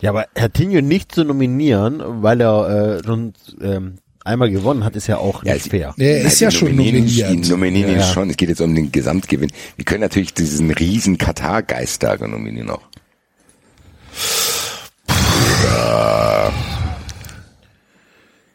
Ja, 0.00 0.10
aber 0.10 0.26
Hertinho 0.34 0.80
nicht 0.82 1.12
zu 1.12 1.24
nominieren, 1.24 2.02
weil 2.22 2.40
er 2.40 2.98
äh, 2.98 3.04
schon 3.04 3.32
ähm, 3.60 3.98
einmal 4.24 4.50
gewonnen 4.50 4.84
hat, 4.84 4.96
ist 4.96 5.06
ja 5.06 5.18
auch 5.18 5.42
nicht 5.42 5.64
sie- 5.64 5.70
fair. 5.70 5.94
Er 5.98 6.22
ist 6.22 6.40
ja 6.40 6.48
die 6.48 6.56
schon 6.56 6.74
nominiert. 6.76 7.48
Nominieren 7.48 7.96
Ja. 7.96 8.02
schon. 8.02 8.30
Es 8.30 8.36
geht 8.36 8.48
jetzt 8.48 8.60
um 8.60 8.74
den 8.74 8.90
Gesamtgewinn. 8.90 9.50
Wir 9.76 9.84
können 9.84 10.00
natürlich 10.00 10.34
diesen 10.34 10.70
riesen 10.70 11.18
Katar-Geist 11.18 12.02
da 12.02 12.16
nominieren 12.16 12.70
auch. 12.70 12.82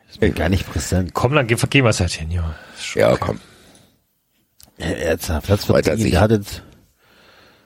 Ist 0.09 0.21
mir 0.21 0.31
gar 0.31 0.49
nicht 0.49 0.69
präsent. 0.69 1.13
Komm, 1.13 1.33
dann 1.33 1.47
geben 1.47 1.61
wir 1.71 1.85
es 1.89 1.99
Hertinho. 1.99 2.43
Ja, 2.95 3.15
komm. 3.17 3.39
Er 4.77 5.11
hat 5.11 5.43
Platz 5.43 5.65
Freut 5.65 5.87
er 5.87 5.93
14, 5.97 5.99
sich. 6.03 6.11
der 6.11 6.21
hat 6.21 6.31
jetzt 6.31 6.63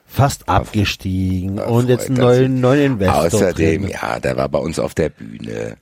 fast 0.06 0.48
abgestiegen 0.48 1.58
und 1.60 1.88
jetzt 1.88 2.06
einen 2.08 2.16
neuen, 2.18 2.60
neuen 2.60 2.82
Investor. 2.94 3.24
Außerdem, 3.24 3.82
drin. 3.82 3.90
ja, 3.90 4.20
der 4.20 4.36
war 4.36 4.48
bei 4.48 4.58
uns 4.58 4.78
auf 4.78 4.94
der 4.94 5.08
Bühne. 5.08 5.76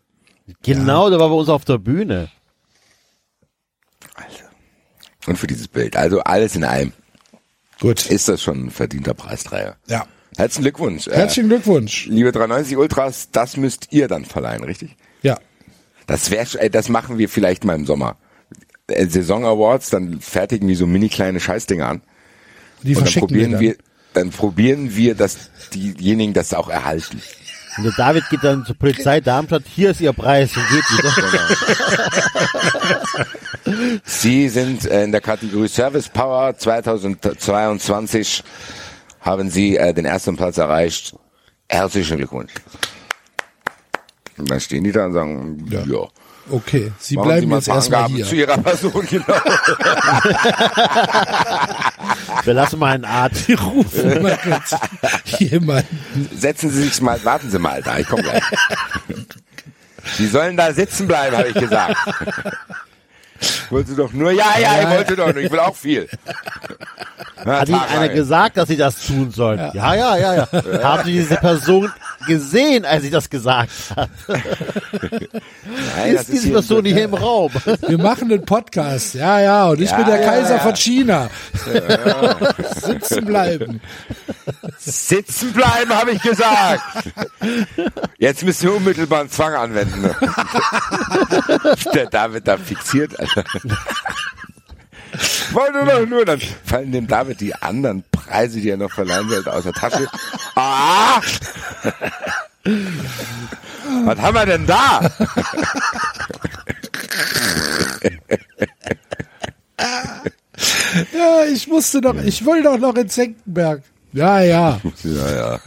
Genau, 0.62 1.08
der 1.10 1.18
war 1.18 1.28
bei 1.28 1.34
uns 1.34 1.48
auf 1.48 1.64
der 1.64 1.78
Bühne. 1.78 2.28
Also. 4.14 4.38
Und 5.26 5.36
für 5.38 5.46
dieses 5.46 5.68
Bild. 5.68 5.96
Also 5.96 6.20
alles 6.20 6.56
in 6.56 6.64
allem 6.64 6.92
Gut. 7.80 8.06
ist 8.06 8.28
das 8.28 8.42
schon 8.42 8.66
ein 8.66 8.70
verdienter 8.70 9.14
Preisträger. 9.14 9.76
Ja. 9.86 10.06
Herzlichen 10.36 10.62
Glückwunsch. 10.62 11.06
Äh, 11.08 11.14
Herzlichen 11.16 11.48
Glückwunsch. 11.48 12.06
liebe 12.06 12.32
390 12.32 12.76
Ultras, 12.76 13.28
das 13.32 13.56
müsst 13.56 13.88
ihr 13.92 14.08
dann 14.08 14.24
verleihen, 14.24 14.64
richtig? 14.64 14.96
Ja. 15.22 15.38
Das 16.06 16.30
wäre, 16.30 16.58
äh, 16.58 16.70
das 16.70 16.88
machen 16.88 17.18
wir 17.18 17.28
vielleicht 17.28 17.64
mal 17.64 17.74
im 17.76 17.86
Sommer. 17.86 18.16
Äh, 18.88 19.06
Saison 19.06 19.44
Awards, 19.44 19.90
dann 19.90 20.20
fertigen 20.20 20.68
wir 20.68 20.76
so 20.76 20.86
mini 20.86 21.08
kleine 21.08 21.38
Scheißdinger 21.38 21.86
an. 21.86 22.02
Die 22.82 22.88
Und 22.90 22.94
dann 22.96 23.02
verschicken 23.04 23.28
probieren 23.28 23.52
wir. 23.52 23.60
wir, 23.60 23.74
Dann. 23.74 23.84
dann 24.14 24.30
probieren 24.30 24.96
wir, 24.96 25.14
dass 25.14 25.50
diejenigen 25.74 26.32
das 26.32 26.52
auch 26.54 26.68
erhalten. 26.68 27.22
Und 27.76 27.84
der 27.84 27.92
David 27.92 28.28
geht 28.28 28.44
dann 28.44 28.64
zur 28.66 28.76
Polizei 28.76 29.20
Darmstadt, 29.20 29.62
hier 29.66 29.90
ist 29.90 30.00
ihr 30.00 30.12
Preis 30.12 30.50
und 30.56 30.64
geht 30.68 30.84
wieder. 30.98 31.12
Sie 34.04 34.48
sind 34.48 34.84
äh, 34.86 35.04
in 35.04 35.12
der 35.12 35.20
Kategorie 35.20 35.68
Service 35.68 36.08
Power 36.08 36.56
2022 36.56 38.42
haben 39.20 39.50
Sie 39.50 39.76
äh, 39.76 39.94
den 39.94 40.04
ersten 40.04 40.36
Platz 40.36 40.58
erreicht. 40.58 41.14
Herzlichen 41.68 42.18
Glückwunsch. 42.18 42.52
Und 44.36 44.50
dann 44.50 44.60
stehen 44.60 44.84
die 44.84 44.92
da 44.92 45.06
und 45.06 45.12
sagen, 45.14 45.66
ja, 45.70 45.84
Ja. 45.84 46.08
Okay, 46.52 46.92
Sie 46.98 47.16
machen 47.16 47.28
bleiben 47.28 47.48
Sie 47.48 47.54
jetzt 47.54 47.68
erstmal 47.68 48.08
hier. 48.08 48.26
zu 48.26 48.34
Ihrer 48.34 48.58
Person, 48.58 49.06
genau. 49.08 49.24
Wir 52.44 52.52
lassen 52.52 52.78
mal 52.78 52.92
einen 52.92 53.06
Arzt. 53.06 53.48
Wir 53.48 53.58
rufen 53.58 54.22
mal 54.22 54.36
kurz 54.36 54.76
jemanden. 55.40 56.28
Setzen 56.36 56.68
Sie 56.68 56.82
sich 56.82 57.00
mal, 57.00 57.24
warten 57.24 57.50
Sie 57.50 57.58
mal 57.58 57.80
da, 57.82 57.96
ich 57.98 58.06
komme 58.06 58.24
gleich. 58.24 58.42
Sie 60.18 60.26
sollen 60.26 60.58
da 60.58 60.74
sitzen 60.74 61.08
bleiben, 61.08 61.38
habe 61.38 61.48
ich 61.48 61.54
gesagt. 61.54 61.96
Wollte 63.70 63.94
doch 63.94 64.12
nur, 64.12 64.30
ja, 64.30 64.58
ja, 64.60 64.82
ich 64.82 64.88
wollte 64.96 65.16
doch 65.16 65.26
nur, 65.32 65.36
ich 65.42 65.50
will 65.50 65.58
auch 65.60 65.76
viel. 65.76 66.08
Na, 67.44 67.60
Hat 67.60 67.68
Ihnen 67.68 67.80
einer 67.80 68.08
gesagt, 68.08 68.56
dass 68.56 68.68
Sie 68.68 68.76
das 68.76 69.04
tun 69.06 69.30
sollen? 69.30 69.58
Ja, 69.74 69.94
ja, 69.94 70.16
ja, 70.16 70.34
ja. 70.34 70.48
Haben 70.82 71.04
Sie 71.04 71.12
diese 71.12 71.36
Person 71.36 71.90
gesehen, 72.26 72.84
als 72.84 73.02
sie 73.02 73.10
das 73.10 73.28
gesagt 73.28 73.70
hat? 73.96 74.08
Nein, 74.28 76.14
Ist 76.14 76.28
diese 76.28 76.44
hier- 76.44 76.52
Person 76.52 76.84
hier 76.84 77.04
im 77.04 77.14
Raum? 77.14 77.50
Wir 77.88 77.98
machen 77.98 78.30
einen 78.30 78.44
Podcast. 78.44 79.14
Ja, 79.14 79.40
ja, 79.40 79.66
und 79.68 79.80
ich 79.80 79.90
Ja, 79.90 79.96
bin 79.96 80.06
der 80.06 80.20
ja, 80.20 80.30
Kaiser 80.30 80.54
ja. 80.56 80.60
von 80.60 80.76
China. 80.76 81.30
Sitzen 82.80 83.24
bleiben. 83.24 83.80
Sitzen 84.78 85.52
bleiben, 85.52 85.90
habe 85.92 86.12
ich 86.12 86.22
gesagt. 86.22 86.82
Jetzt 88.18 88.44
müssen 88.44 88.62
wir 88.68 88.74
unmittelbar 88.76 89.20
einen 89.20 89.30
Zwang 89.30 89.54
anwenden. 89.54 90.02
ne? 90.02 90.14
Der 91.94 92.06
David 92.06 92.46
da 92.46 92.56
fixiert. 92.56 93.12
Wollte 95.52 95.84
doch 95.84 96.06
nur, 96.06 96.24
dann 96.24 96.40
fallen 96.64 96.90
dem 96.92 97.06
David 97.06 97.38
die 97.40 97.54
anderen 97.54 98.02
Preise, 98.10 98.60
die 98.60 98.70
er 98.70 98.78
noch 98.78 98.90
verleihen 98.90 99.28
sollte, 99.28 99.52
aus 99.52 99.64
der 99.64 99.74
Tasche. 99.74 100.08
Ah! 100.54 101.20
Was 104.04 104.18
haben 104.18 104.34
wir 104.34 104.46
denn 104.46 104.66
da? 104.66 105.10
Ja, 111.14 111.44
ich 111.50 111.66
musste 111.68 112.00
doch, 112.00 112.16
ich 112.22 112.44
wollte 112.44 112.64
doch 112.64 112.78
noch 112.78 112.94
in 112.96 113.08
Senckenberg. 113.08 113.82
Ja, 114.12 114.42
ja. 114.42 114.80
Ja, 115.02 115.34
ja. 115.34 115.60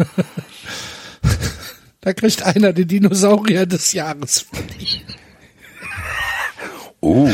Da 2.01 2.13
kriegt 2.13 2.43
einer 2.43 2.73
den 2.73 2.87
Dinosaurier 2.87 3.65
des 3.65 3.93
Jahres. 3.93 4.45
Oh. 7.05 7.29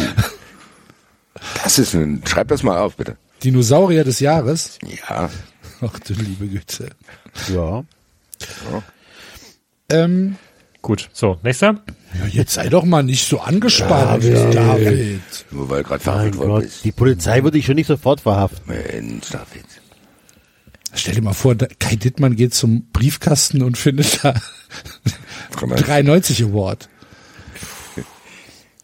Das 1.64 1.80
ist 1.80 1.94
ein, 1.96 2.22
schreib 2.28 2.50
das 2.50 2.62
mal 2.62 2.78
auf, 2.78 2.98
bitte. 2.98 3.16
Dinosaurier 3.42 4.04
des 4.04 4.20
Jahres? 4.20 4.78
Ja. 5.08 5.30
Ach 5.82 6.00
du 6.00 6.14
liebe 6.14 6.46
Güte. 6.48 6.90
Ja. 7.54 7.84
Ähm, 9.90 10.36
Gut, 10.82 11.10
so, 11.14 11.40
nächster. 11.44 11.82
ja, 12.20 12.28
jetzt 12.28 12.54
sei 12.56 12.68
doch 12.68 12.84
mal 12.84 13.04
nicht 13.04 13.26
so 13.28 13.40
angespannt, 13.40 14.24
David. 14.26 15.22
Nur 15.52 15.70
weil 15.70 15.84
gerade 15.84 16.04
verhaftet 16.04 16.38
worden 16.38 16.50
Gott, 16.50 16.64
bist. 16.64 16.84
die 16.84 16.92
Polizei 16.92 17.44
würde 17.44 17.58
ich 17.58 17.66
schon 17.66 17.76
nicht 17.76 17.88
sofort 17.88 18.22
verhaften. 18.22 18.64
Mensch, 18.68 19.30
David. 19.30 19.66
Stell 20.94 21.16
dir 21.16 21.22
mal 21.22 21.34
vor, 21.34 21.56
Kai 21.56 21.96
Dittmann 21.96 22.36
geht 22.36 22.54
zum 22.54 22.88
Briefkasten 22.92 23.62
und 23.62 23.78
findet 23.78 24.24
da 24.24 24.34
93 25.62 26.44
Award. 26.44 26.90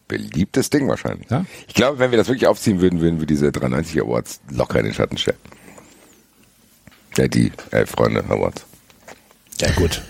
Beliebtes 0.08 0.70
Ding 0.70 0.88
wahrscheinlich. 0.88 1.30
Ja? 1.30 1.46
Ich 1.68 1.74
glaube, 1.74 2.00
wenn 2.00 2.12
wir 2.12 2.18
das 2.18 2.28
wirklich 2.28 2.48
aufziehen 2.48 2.82
würden, 2.82 3.02
würden 3.02 3.20
wir 3.20 3.28
diese 3.28 3.52
93 3.52 4.02
Awards 4.02 4.40
locker 4.50 4.80
in 4.80 4.86
den 4.86 4.94
Schatten 4.94 5.18
stellen. 5.18 5.38
Ja, 7.18 7.28
die 7.28 7.52
Elf 7.72 7.92
Freunde 7.92 8.24
Awards. 8.26 8.66
Ja, 9.60 9.72
gut. 9.72 10.02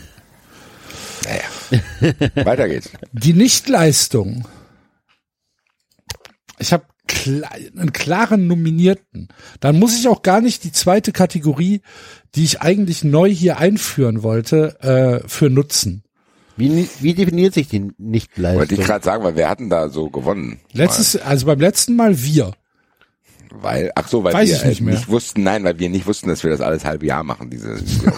Naja. 1.24 2.16
Weiter 2.46 2.68
geht's. 2.68 2.90
Die 3.14 3.34
Nichtleistung. 3.34 4.48
Ich 6.60 6.74
habe 6.74 6.86
einen 7.78 7.94
klaren 7.94 8.48
Nominierten. 8.48 9.30
Dann 9.60 9.80
muss 9.80 9.98
ich 9.98 10.08
auch 10.08 10.22
gar 10.22 10.42
nicht 10.42 10.64
die 10.64 10.72
zweite 10.72 11.12
Kategorie, 11.12 11.82
die 12.36 12.44
ich 12.44 12.62
eigentlich 12.62 13.04
neu 13.04 13.30
hier 13.30 13.58
einführen 13.58 14.24
wollte, 14.24 14.80
äh, 14.82 15.28
für 15.28 15.50
nutzen. 15.50 16.04
Wie, 16.58 16.90
wie 17.00 17.14
definiert 17.14 17.54
sich 17.54 17.68
die 17.70 17.82
Wollte 17.82 17.94
ich 17.94 18.00
Nichtleistung? 18.00 18.78
gerade 18.84 19.06
sagen, 19.06 19.24
weil 19.24 19.36
wir 19.36 19.48
hatten 19.48 19.70
da 19.70 19.90
so 19.90 20.10
gewonnen. 20.10 20.60
Letztes, 20.74 21.16
also 21.16 21.46
beim 21.46 21.60
letzten 21.60 21.96
Mal 21.96 22.22
wir. 22.22 22.52
Weil, 23.52 23.92
ach 23.96 24.08
so, 24.08 24.24
weil 24.24 24.34
Weiß 24.34 24.50
wir 24.50 24.56
ich 24.58 24.64
nicht 24.66 24.82
mehr. 24.82 24.96
nicht 24.96 25.08
wussten, 25.08 25.44
nein, 25.44 25.64
weil 25.64 25.80
wir 25.80 25.90
nicht 25.90 26.06
wussten, 26.06 26.28
dass 26.30 26.44
wir 26.44 26.50
das 26.52 26.62
alles 26.62 26.84
halbe 26.84 27.06
Jahr 27.06 27.24
machen, 27.24 27.50
diese, 27.50 27.82
diese. 27.82 28.12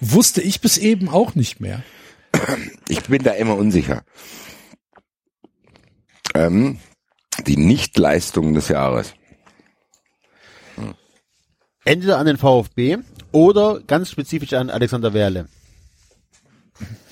Wusste 0.00 0.42
ich 0.42 0.60
bis 0.60 0.78
eben 0.78 1.08
auch 1.08 1.34
nicht 1.34 1.60
mehr. 1.60 1.82
Ich 2.88 3.02
bin 3.04 3.22
da 3.22 3.32
immer 3.32 3.56
unsicher. 3.56 4.02
Ähm, 6.34 6.78
die 7.46 7.56
Nichtleistung 7.56 8.54
des 8.54 8.68
Jahres. 8.68 9.14
Entweder 11.84 12.18
an 12.18 12.26
den 12.26 12.36
VfB 12.36 12.98
oder 13.32 13.80
ganz 13.86 14.10
spezifisch 14.10 14.52
an 14.52 14.70
Alexander 14.70 15.14
Werle. 15.14 15.48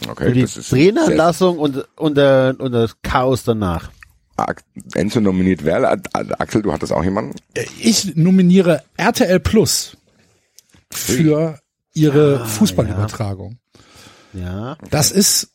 Okay, 0.08 0.26
Für 0.26 0.32
die 0.32 0.42
das 0.42 0.56
ist 0.56 0.70
Trainerlassung 0.70 1.58
und, 1.58 1.84
und, 1.96 2.18
und 2.18 2.72
das 2.72 2.96
Chaos 3.02 3.44
danach. 3.44 3.90
Enzo 4.94 5.20
nominiert 5.20 5.64
Ad- 5.66 6.34
Axel, 6.38 6.62
du 6.62 6.72
hattest 6.72 6.92
auch 6.92 7.02
jemanden? 7.02 7.34
Ich 7.80 8.14
nominiere 8.16 8.82
RTL 8.96 9.40
Plus 9.40 9.96
für 10.92 11.58
ihre 11.94 12.44
Fußballübertragung. 12.46 13.58
Ja. 14.34 14.76
Das 14.90 15.10
ist, 15.10 15.48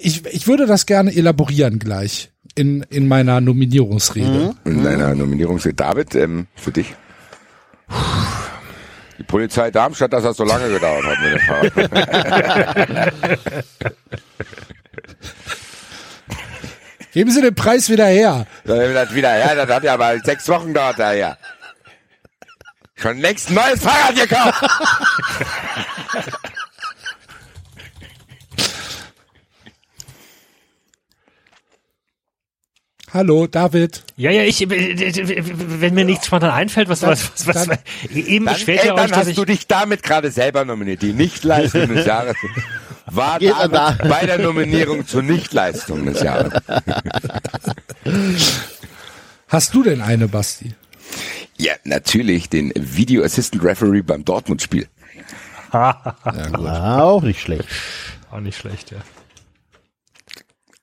ich, 0.00 0.24
ich 0.26 0.46
würde 0.46 0.66
das 0.66 0.86
gerne 0.86 1.14
elaborieren 1.14 1.80
gleich 1.80 2.30
in, 2.54 2.82
in 2.90 3.08
meiner 3.08 3.40
Nominierungsrede. 3.40 4.54
In 4.64 4.84
deiner 4.84 5.14
Nominierungsrede. 5.14 5.74
David, 5.74 6.14
ähm, 6.14 6.46
für 6.54 6.70
dich? 6.70 6.94
Die 9.22 9.26
Polizei 9.28 9.70
Darmstadt, 9.70 10.12
dass 10.12 10.24
das 10.24 10.36
so 10.36 10.42
lange 10.42 10.68
gedauert 10.68 11.04
hat 11.04 11.20
mit 11.20 11.32
dem 11.32 11.38
Fahrrad. 11.46 13.12
Geben 17.12 17.30
Sie 17.30 17.40
den 17.40 17.54
Preis 17.54 17.88
wieder 17.88 18.06
her. 18.06 18.48
das 18.64 19.14
wieder, 19.14 19.38
ja, 19.38 19.54
das 19.54 19.70
hat 19.70 19.84
ja 19.84 19.96
mal 19.96 20.20
sechs 20.24 20.48
Wochen 20.48 20.68
gedauert 20.68 20.98
daher. 20.98 21.38
Schon 22.96 23.18
längst 23.18 23.48
ein 23.50 23.54
neues 23.54 23.80
Fahrrad 23.80 24.16
gekauft. 24.16 24.64
Hallo, 33.12 33.46
David. 33.46 34.04
Ja, 34.16 34.30
ja, 34.30 34.42
ich, 34.42 34.66
wenn 34.68 35.92
mir 35.94 36.04
nichts 36.04 36.26
spontan 36.26 36.50
einfällt, 36.50 36.88
was, 36.88 37.02
was, 37.02 37.30
was, 37.32 37.46
was, 37.46 37.66
dann- 37.66 37.78
eben 38.14 38.46
Dann, 38.46 38.54
beschwert 38.54 38.80
ey, 38.80 38.86
ihr 38.86 38.94
euch, 38.94 39.00
dann 39.00 39.10
dass 39.10 39.18
hast 39.18 39.28
ich, 39.28 39.36
du 39.36 39.44
dich 39.44 39.66
damit 39.66 40.02
gerade 40.02 40.30
selber 40.30 40.64
nominiert. 40.64 41.02
Die 41.02 41.12
Nichtleistung 41.12 41.88
des 41.88 42.06
Jahres 42.06 42.36
war 43.06 43.38
Geht 43.38 43.50
David 43.52 43.72
da. 43.74 43.98
bei 44.08 44.24
der 44.24 44.38
Nominierung 44.38 45.06
zur 45.06 45.22
Nichtleistung 45.22 46.06
des 46.06 46.22
Jahres. 46.22 46.54
Hast 49.48 49.74
du 49.74 49.82
denn 49.82 50.00
eine, 50.00 50.28
Basti? 50.28 50.74
Ja, 51.58 51.74
natürlich 51.84 52.48
den 52.48 52.72
Video 52.74 53.22
Assistant 53.22 53.62
Referee 53.62 54.02
beim 54.02 54.24
Dortmund-Spiel. 54.24 54.88
Ah, 55.74 57.00
auch 57.00 57.22
nicht 57.22 57.40
schlecht. 57.40 57.64
Auch 58.30 58.40
nicht 58.40 58.58
schlecht, 58.58 58.90
ja. 58.90 58.98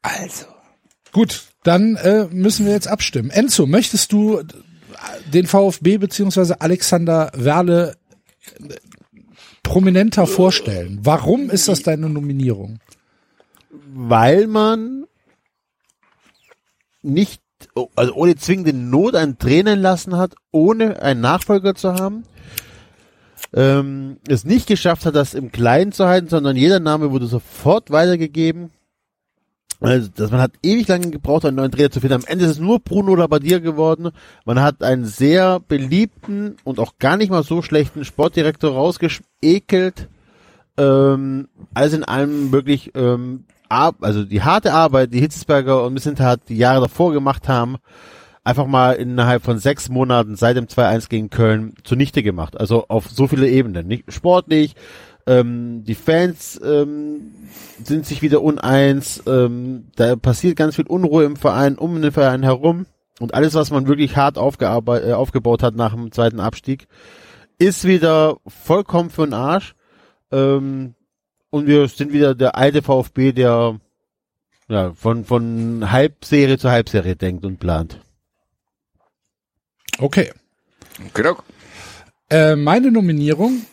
Also. 0.02 0.46
Gut, 1.12 1.44
dann 1.64 1.96
äh, 1.98 2.28
müssen 2.32 2.66
wir 2.66 2.74
jetzt 2.74 2.88
abstimmen. 2.88 3.30
Enzo, 3.30 3.66
möchtest 3.66 4.12
du 4.12 4.42
den 5.34 5.48
VfB 5.48 5.98
beziehungsweise 5.98 6.62
Alexander 6.62 7.32
Werle 7.36 7.96
äh, 8.60 8.76
prominenter 9.64 10.26
vorstellen? 10.28 11.00
Warum 11.04 11.50
ist 11.50 11.68
das 11.68 11.84
deine 11.84 12.10
Nominierung? 12.10 12.80
Weil 13.94 14.48
man 14.48 15.06
nicht, 17.02 17.42
also 17.96 18.14
ohne 18.14 18.36
zwingende 18.36 18.74
Not 18.74 19.16
einen 19.16 19.38
Tränen 19.38 19.80
lassen 19.80 20.18
hat, 20.18 20.36
ohne 20.52 21.02
einen 21.02 21.22
Nachfolger 21.22 21.76
zu 21.76 21.94
haben. 21.94 22.24
Ähm, 23.52 24.18
es 24.28 24.46
nicht 24.46 24.68
geschafft 24.68 25.06
hat, 25.06 25.16
das 25.16 25.34
im 25.34 25.52
Kleinen 25.52 25.92
zu 25.92 26.06
halten, 26.06 26.30
sondern 26.30 26.56
jeder 26.56 26.80
Name 26.80 27.12
wurde 27.12 27.26
sofort 27.26 27.90
weitergegeben. 27.90 28.72
Also, 29.82 30.10
dass 30.14 30.30
man 30.30 30.42
hat 30.42 30.52
ewig 30.62 30.88
lange 30.88 31.10
gebraucht, 31.10 31.46
einen 31.46 31.56
neuen 31.56 31.72
Trainer 31.72 31.90
zu 31.90 32.02
finden. 32.02 32.16
Am 32.16 32.26
Ende 32.28 32.46
ist 32.46 32.52
es 32.52 32.60
nur 32.60 32.80
Bruno 32.80 33.16
Labbadia 33.16 33.60
geworden. 33.60 34.10
Man 34.46 34.62
hat 34.62 34.84
einen 34.84 35.06
sehr 35.06 35.62
beliebten 35.62 36.58
und 36.66 36.80
auch 36.80 36.98
gar 37.00 37.16
nicht 37.16 37.30
mal 37.30 37.44
so 37.44 37.62
schlechten 37.62 38.04
Sportdirektor 38.04 38.74
rausgeekelt. 38.74 40.10
Ähm, 40.78 41.48
alles 41.74 41.94
in 41.94 42.04
allem 42.04 42.52
wirklich, 42.52 42.92
ähm, 42.96 43.46
also 43.70 44.26
die 44.26 44.42
harte 44.42 44.74
Arbeit, 44.74 45.14
die 45.14 45.20
Hitzesberger 45.20 45.86
und 45.86 45.94
Missentat 45.94 46.42
die 46.50 46.58
Jahre 46.58 46.82
davor 46.82 47.14
gemacht 47.14 47.48
haben, 47.48 47.78
einfach 48.44 48.66
mal 48.66 48.94
innerhalb 48.94 49.44
von 49.44 49.60
sechs 49.60 49.90
Monaten 49.90 50.36
seit 50.36 50.58
dem 50.58 50.66
2-1 50.68 51.10
gegen 51.10 51.30
Köln 51.30 51.74
zunichte 51.84 52.24
gemacht. 52.24 52.60
Also 52.60 52.86
auf 52.88 53.10
so 53.10 53.28
viele 53.28 53.48
Ebenen. 53.48 53.88
Nicht 53.88 54.12
sportlich, 54.12 54.76
ähm, 55.30 55.84
die 55.84 55.94
Fans 55.94 56.60
ähm, 56.64 57.34
sind 57.84 58.08
sich 58.08 58.24
wieder 58.24 58.42
uneins, 58.42 59.22
ähm, 59.28 59.86
da 59.96 60.16
passiert 60.16 60.56
ganz 60.56 60.76
viel 60.76 60.88
Unruhe 60.88 61.24
im 61.24 61.36
Verein, 61.36 61.78
um 61.78 62.02
den 62.02 62.12
Verein 62.12 62.42
herum 62.42 62.88
und 63.20 63.36
alles, 63.36 63.54
was 63.54 63.70
man 63.70 63.88
wirklich 63.88 64.18
hart 64.18 64.40
aufgearbeitet, 64.40 65.10
äh, 65.10 65.14
aufgebaut 65.14 65.62
hat 65.62 65.76
nach 65.76 65.94
dem 65.94 66.12
zweiten 66.12 66.40
Abstieg, 66.40 66.88
ist 67.60 67.86
wieder 67.86 68.38
vollkommen 68.48 69.12
für 69.12 69.26
den 69.26 69.36
Arsch. 69.36 69.76
Ähm, 70.32 70.96
und 71.52 71.68
wir 71.68 71.88
sind 71.90 72.12
wieder 72.12 72.34
der 72.34 72.56
alte 72.56 72.82
VfB, 72.82 73.32
der 73.32 73.80
ja, 74.68 74.94
von, 74.94 75.26
von 75.26 75.92
Halbserie 75.92 76.58
zu 76.58 76.72
Halbserie 76.72 77.16
denkt 77.16 77.46
und 77.46 77.60
plant. 77.60 78.00
Okay. 80.00 80.32
Genau. 81.14 81.38
Äh, 82.32 82.56
meine 82.56 82.92
Nominierung 82.92 83.66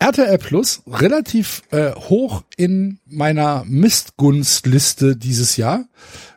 RTL 0.00 0.38
Plus 0.38 0.82
relativ 0.86 1.62
äh, 1.70 1.92
hoch 1.94 2.42
in 2.56 2.98
meiner 3.06 3.64
Mistgunstliste 3.66 5.14
dieses 5.16 5.56
Jahr, 5.56 5.84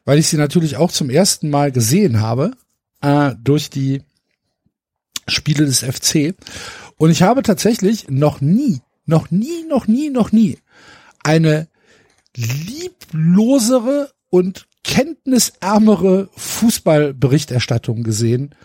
weil 0.03 0.20
ich 0.20 0.28
sie 0.28 0.38
natürlich 0.38 0.76
auch 0.76 0.91
zum 0.91 1.09
ersten 1.09 1.49
Mal 1.49 1.72
gesehen 1.72 2.20
habe 2.20 2.51
äh, 3.01 3.32
durch 3.41 3.70
die 3.70 4.03
Spiele 5.28 5.66
des 5.66 5.80
FC. 5.80 6.36
Und 6.97 7.09
ich 7.09 7.24
habe 7.24 7.41
tatsächlich 7.41 8.09
noch 8.09 8.41
nie, 8.41 8.82
noch 9.05 9.32
nie, 9.32 9.64
noch 9.68 9.88
nie, 9.88 10.09
noch 10.09 10.34
nie 10.34 10.57
eine 11.24 11.70
lieblosere 12.36 14.11
und 14.30 14.68
kenntnisärmere 14.84 16.30
Fußballberichterstattung 16.36 18.03
gesehen 18.03 18.55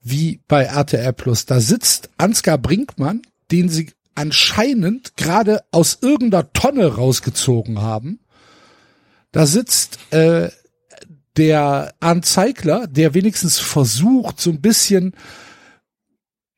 wie 0.00 0.40
bei 0.46 0.64
RTL 0.64 1.12
Plus. 1.12 1.46
Da 1.46 1.60
sitzt 1.60 2.10
Ansgar 2.18 2.58
Brinkmann, 2.58 3.22
den 3.50 3.68
sie 3.68 3.90
anscheinend 4.14 5.16
gerade 5.16 5.64
aus 5.70 5.98
irgendeiner 6.00 6.52
Tonne 6.52 6.94
rausgezogen 6.94 7.82
haben. 7.82 8.20
Da 9.32 9.46
sitzt 9.46 9.98
äh, 10.12 10.50
der 11.36 11.94
Arndt 12.00 12.26
Zeigler, 12.26 12.86
der 12.86 13.14
wenigstens 13.14 13.58
versucht, 13.58 14.40
so 14.40 14.50
ein 14.50 14.60
bisschen, 14.60 15.14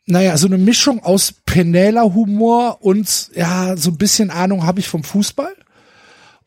naja, 0.04 0.36
so 0.36 0.46
eine 0.46 0.59
Mischung 0.59 1.02
aus 1.02 1.32
Penela-Humor 1.46 2.78
und 2.82 3.30
ja, 3.34 3.76
so 3.76 3.90
ein 3.90 3.98
bisschen 3.98 4.30
Ahnung 4.30 4.66
habe 4.66 4.80
ich 4.80 4.88
vom 4.88 5.04
Fußball. 5.04 5.54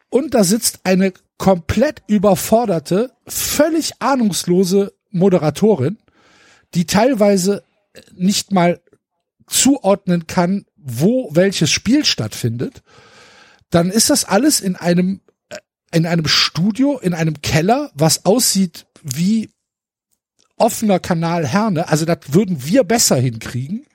Und 0.09 0.33
da 0.33 0.43
sitzt 0.43 0.81
eine 0.83 1.13
komplett 1.37 2.03
überforderte, 2.07 3.11
völlig 3.27 3.93
ahnungslose 3.99 4.93
Moderatorin, 5.11 5.97
die 6.75 6.85
teilweise 6.85 7.63
nicht 8.13 8.51
mal 8.51 8.81
zuordnen 9.47 10.27
kann, 10.27 10.65
wo 10.81 11.29
welches 11.33 11.71
Spiel 11.71 12.05
stattfindet, 12.05 12.81
dann 13.69 13.89
ist 13.89 14.09
das 14.09 14.25
alles 14.25 14.61
in 14.61 14.75
einem 14.75 15.21
äh, 15.49 15.57
in 15.91 16.05
einem 16.05 16.27
Studio, 16.27 16.99
in 16.99 17.13
einem 17.13 17.41
Keller, 17.41 17.91
was 17.93 18.25
aussieht 18.25 18.85
wie 19.01 19.49
offener 20.57 20.99
Kanal 20.99 21.47
Herne. 21.47 21.87
Also 21.87 22.05
das 22.05 22.19
würden 22.27 22.65
wir 22.65 22.83
besser 22.83 23.15
hinkriegen. 23.15 23.85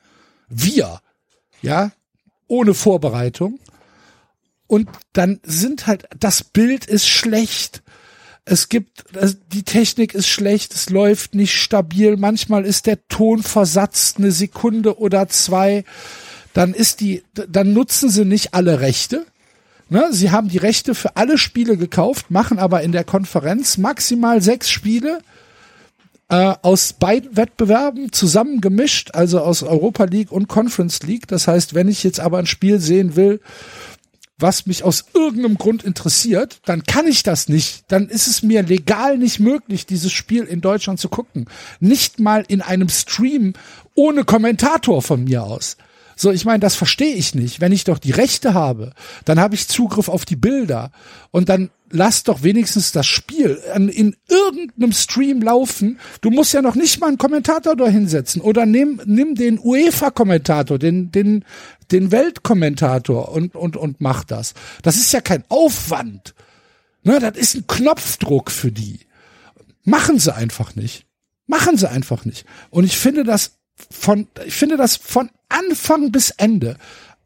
Wir, 0.48 1.00
ja, 1.62 1.92
ohne 2.46 2.74
Vorbereitung. 2.74 3.60
Und 4.66 4.88
dann 5.12 5.40
sind 5.44 5.86
halt, 5.86 6.08
das 6.18 6.42
Bild 6.42 6.86
ist 6.86 7.06
schlecht. 7.06 7.82
Es 8.46 8.68
gibt, 8.68 9.04
die 9.52 9.62
Technik 9.62 10.14
ist 10.14 10.28
schlecht, 10.28 10.74
es 10.74 10.90
läuft 10.90 11.34
nicht 11.34 11.54
stabil. 11.54 12.16
Manchmal 12.16 12.64
ist 12.64 12.86
der 12.86 13.06
Ton 13.08 13.42
versatzt, 13.42 14.18
eine 14.18 14.32
Sekunde 14.32 14.98
oder 14.98 15.28
zwei. 15.28 15.84
Dann 16.54 16.72
ist 16.72 17.00
die, 17.00 17.22
dann 17.34 17.74
nutzen 17.74 18.08
sie 18.08 18.24
nicht 18.24 18.54
alle 18.54 18.80
Rechte. 18.80 19.26
Ne, 19.90 20.08
sie 20.12 20.30
haben 20.30 20.48
die 20.48 20.58
Rechte 20.58 20.94
für 20.94 21.16
alle 21.16 21.36
Spiele 21.36 21.76
gekauft, 21.76 22.30
machen 22.30 22.58
aber 22.58 22.80
in 22.80 22.92
der 22.92 23.04
Konferenz 23.04 23.76
maximal 23.76 24.40
sechs 24.40 24.70
Spiele 24.70 25.20
äh, 26.30 26.54
aus 26.62 26.94
beiden 26.94 27.36
Wettbewerben 27.36 28.10
zusammengemischt, 28.10 29.10
also 29.14 29.40
aus 29.40 29.62
Europa 29.62 30.04
League 30.04 30.32
und 30.32 30.48
Conference 30.48 31.02
League. 31.02 31.28
Das 31.28 31.46
heißt, 31.48 31.74
wenn 31.74 31.88
ich 31.88 32.02
jetzt 32.02 32.18
aber 32.18 32.38
ein 32.38 32.46
Spiel 32.46 32.80
sehen 32.80 33.14
will, 33.14 33.40
was 34.38 34.66
mich 34.66 34.84
aus 34.84 35.04
irgendeinem 35.14 35.58
Grund 35.58 35.84
interessiert, 35.84 36.60
dann 36.64 36.82
kann 36.84 37.06
ich 37.06 37.22
das 37.22 37.48
nicht. 37.48 37.84
Dann 37.88 38.08
ist 38.08 38.26
es 38.26 38.42
mir 38.42 38.62
legal 38.62 39.18
nicht 39.18 39.38
möglich, 39.38 39.86
dieses 39.86 40.12
Spiel 40.12 40.44
in 40.44 40.60
Deutschland 40.60 40.98
zu 40.98 41.08
gucken. 41.08 41.46
Nicht 41.78 42.18
mal 42.18 42.44
in 42.48 42.62
einem 42.62 42.88
Stream 42.88 43.52
ohne 43.94 44.24
Kommentator 44.24 45.02
von 45.02 45.24
mir 45.24 45.44
aus. 45.44 45.76
So, 46.16 46.30
ich 46.30 46.44
meine, 46.44 46.60
das 46.60 46.74
verstehe 46.74 47.14
ich 47.14 47.34
nicht. 47.34 47.60
Wenn 47.60 47.72
ich 47.72 47.84
doch 47.84 47.98
die 47.98 48.12
Rechte 48.12 48.54
habe, 48.54 48.92
dann 49.24 49.40
habe 49.40 49.54
ich 49.54 49.68
Zugriff 49.68 50.08
auf 50.08 50.24
die 50.24 50.36
Bilder 50.36 50.90
und 51.30 51.48
dann 51.48 51.70
lass 51.90 52.24
doch 52.24 52.42
wenigstens 52.42 52.92
das 52.92 53.06
Spiel 53.06 53.60
an, 53.72 53.88
in 53.88 54.16
irgendeinem 54.28 54.92
Stream 54.92 55.42
laufen. 55.42 55.98
Du 56.20 56.30
musst 56.30 56.52
ja 56.52 56.62
noch 56.62 56.74
nicht 56.74 57.00
mal 57.00 57.08
einen 57.08 57.18
Kommentator 57.18 57.76
da 57.76 57.86
hinsetzen 57.86 58.42
oder 58.42 58.66
nimm, 58.66 59.00
nimm 59.04 59.34
den 59.34 59.58
UEFA-Kommentator, 59.58 60.78
den, 60.78 61.12
den, 61.12 61.44
den 61.92 62.10
Weltkommentator 62.10 63.30
und, 63.30 63.54
und, 63.54 63.76
und 63.76 64.00
mach 64.00 64.24
das. 64.24 64.54
Das 64.82 64.96
ist 64.96 65.12
ja 65.12 65.20
kein 65.20 65.44
Aufwand. 65.48 66.34
Ne, 67.04 67.20
das 67.20 67.36
ist 67.36 67.54
ein 67.54 67.66
Knopfdruck 67.66 68.50
für 68.50 68.72
die. 68.72 69.00
Machen 69.84 70.18
sie 70.18 70.34
einfach 70.34 70.74
nicht. 70.74 71.06
Machen 71.46 71.76
sie 71.76 71.90
einfach 71.90 72.24
nicht. 72.24 72.46
Und 72.70 72.84
ich 72.84 72.96
finde 72.96 73.24
das 73.24 73.58
von, 73.90 74.26
ich 74.46 74.54
finde 74.54 74.76
das 74.76 74.96
von 74.96 75.30
Anfang 75.54 76.12
bis 76.12 76.30
Ende 76.30 76.76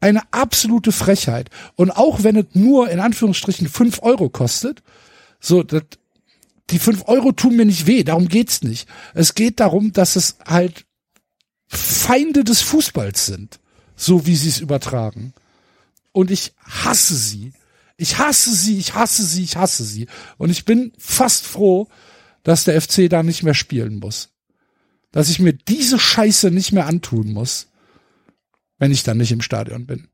eine 0.01 0.21
absolute 0.31 0.91
Frechheit. 0.91 1.49
Und 1.75 1.91
auch 1.91 2.23
wenn 2.23 2.37
es 2.37 2.45
nur 2.53 2.89
in 2.89 2.99
Anführungsstrichen 2.99 3.67
fünf 3.67 4.01
Euro 4.01 4.29
kostet, 4.29 4.81
so, 5.39 5.63
das, 5.63 5.83
die 6.69 6.79
fünf 6.79 7.07
Euro 7.07 7.31
tun 7.31 7.55
mir 7.55 7.65
nicht 7.65 7.87
weh, 7.87 8.03
darum 8.03 8.27
geht's 8.27 8.61
nicht. 8.61 8.87
Es 9.13 9.35
geht 9.35 9.59
darum, 9.59 9.91
dass 9.91 10.15
es 10.15 10.37
halt 10.45 10.85
Feinde 11.67 12.43
des 12.43 12.61
Fußballs 12.61 13.25
sind, 13.25 13.59
so 13.95 14.25
wie 14.25 14.35
sie 14.35 14.49
es 14.49 14.59
übertragen. 14.59 15.33
Und 16.11 16.31
ich 16.31 16.53
hasse 16.63 17.15
sie. 17.15 17.53
Ich 17.97 18.17
hasse 18.17 18.53
sie, 18.53 18.77
ich 18.77 18.93
hasse 18.93 19.23
sie, 19.23 19.43
ich 19.43 19.57
hasse 19.57 19.83
sie. 19.83 20.07
Und 20.37 20.49
ich 20.49 20.65
bin 20.65 20.93
fast 20.97 21.45
froh, 21.45 21.87
dass 22.43 22.63
der 22.63 22.81
FC 22.81 23.09
da 23.09 23.23
nicht 23.23 23.43
mehr 23.43 23.53
spielen 23.53 23.99
muss. 23.99 24.29
Dass 25.11 25.29
ich 25.29 25.39
mir 25.39 25.53
diese 25.53 25.99
Scheiße 25.99 26.51
nicht 26.51 26.71
mehr 26.71 26.87
antun 26.87 27.33
muss, 27.33 27.67
wenn 28.79 28.91
ich 28.91 29.03
dann 29.03 29.17
nicht 29.17 29.31
im 29.31 29.41
Stadion 29.41 29.85
bin. 29.85 30.07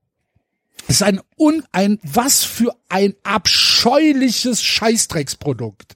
Es 0.88 0.95
ist 0.95 1.03
ein 1.03 1.22
un, 1.39 1.63
ein, 1.72 1.99
was 2.03 2.43
für 2.43 2.76
ein 2.89 3.16
abscheuliches 3.24 4.61
Scheißdrecksprodukt. 4.61 5.95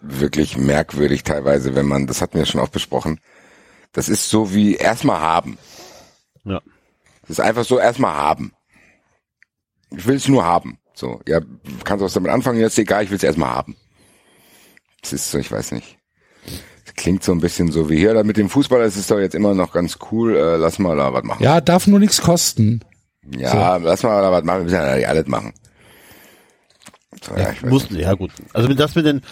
Wirklich 0.00 0.56
merkwürdig 0.56 1.24
teilweise, 1.24 1.74
wenn 1.74 1.86
man, 1.86 2.06
das 2.06 2.20
hatten 2.20 2.38
wir 2.38 2.46
schon 2.46 2.60
oft 2.60 2.72
besprochen. 2.72 3.20
Das 3.92 4.08
ist 4.08 4.28
so 4.28 4.54
wie 4.54 4.74
erstmal 4.76 5.20
haben. 5.20 5.58
Ja. 6.44 6.60
Das 7.22 7.30
ist 7.30 7.40
einfach 7.40 7.64
so 7.64 7.78
erstmal 7.78 8.14
haben. 8.14 8.52
Ich 9.90 10.06
will 10.06 10.16
es 10.16 10.28
nur 10.28 10.44
haben. 10.44 10.78
So, 10.94 11.20
ja, 11.26 11.40
kannst 11.84 12.04
was 12.04 12.12
damit 12.12 12.30
anfangen, 12.30 12.60
jetzt 12.60 12.78
egal, 12.78 13.04
ich 13.04 13.10
will 13.10 13.16
es 13.16 13.22
erstmal 13.22 13.50
haben. 13.50 13.76
Das 15.02 15.12
ist 15.12 15.30
so, 15.30 15.38
ich 15.38 15.50
weiß 15.50 15.72
nicht. 15.72 15.97
Klingt 16.98 17.22
so 17.22 17.30
ein 17.30 17.38
bisschen 17.38 17.70
so 17.70 17.88
wie 17.88 17.96
hier, 17.96 18.12
da 18.12 18.24
mit 18.24 18.36
dem 18.36 18.50
Fußball, 18.50 18.80
das 18.80 18.96
ist 18.96 19.08
doch 19.08 19.20
jetzt 19.20 19.36
immer 19.36 19.54
noch 19.54 19.72
ganz 19.72 19.98
cool, 20.10 20.36
äh, 20.36 20.56
lass 20.56 20.80
mal 20.80 20.96
da 20.96 21.12
was 21.12 21.22
machen. 21.22 21.44
Ja, 21.44 21.60
darf 21.60 21.86
nur 21.86 22.00
nichts 22.00 22.20
kosten. 22.20 22.80
Ja, 23.36 23.76
lass 23.76 24.02
mal 24.02 24.20
da 24.20 24.32
was 24.32 24.42
machen, 24.42 24.58
wir 24.58 24.64
müssen 24.64 24.74
ja 24.74 24.96
nicht 24.96 25.08
alles 25.08 25.28
machen. 25.28 25.54
So, 27.22 27.36
ja, 27.36 27.52
ich 27.52 27.62
weiß 27.62 27.70
Mussten, 27.70 27.96
ja 28.00 28.14
gut. 28.14 28.32
Also 28.52 28.68
mit 28.68 28.80
das 28.80 28.96
mit 28.96 29.06
den, 29.06 29.22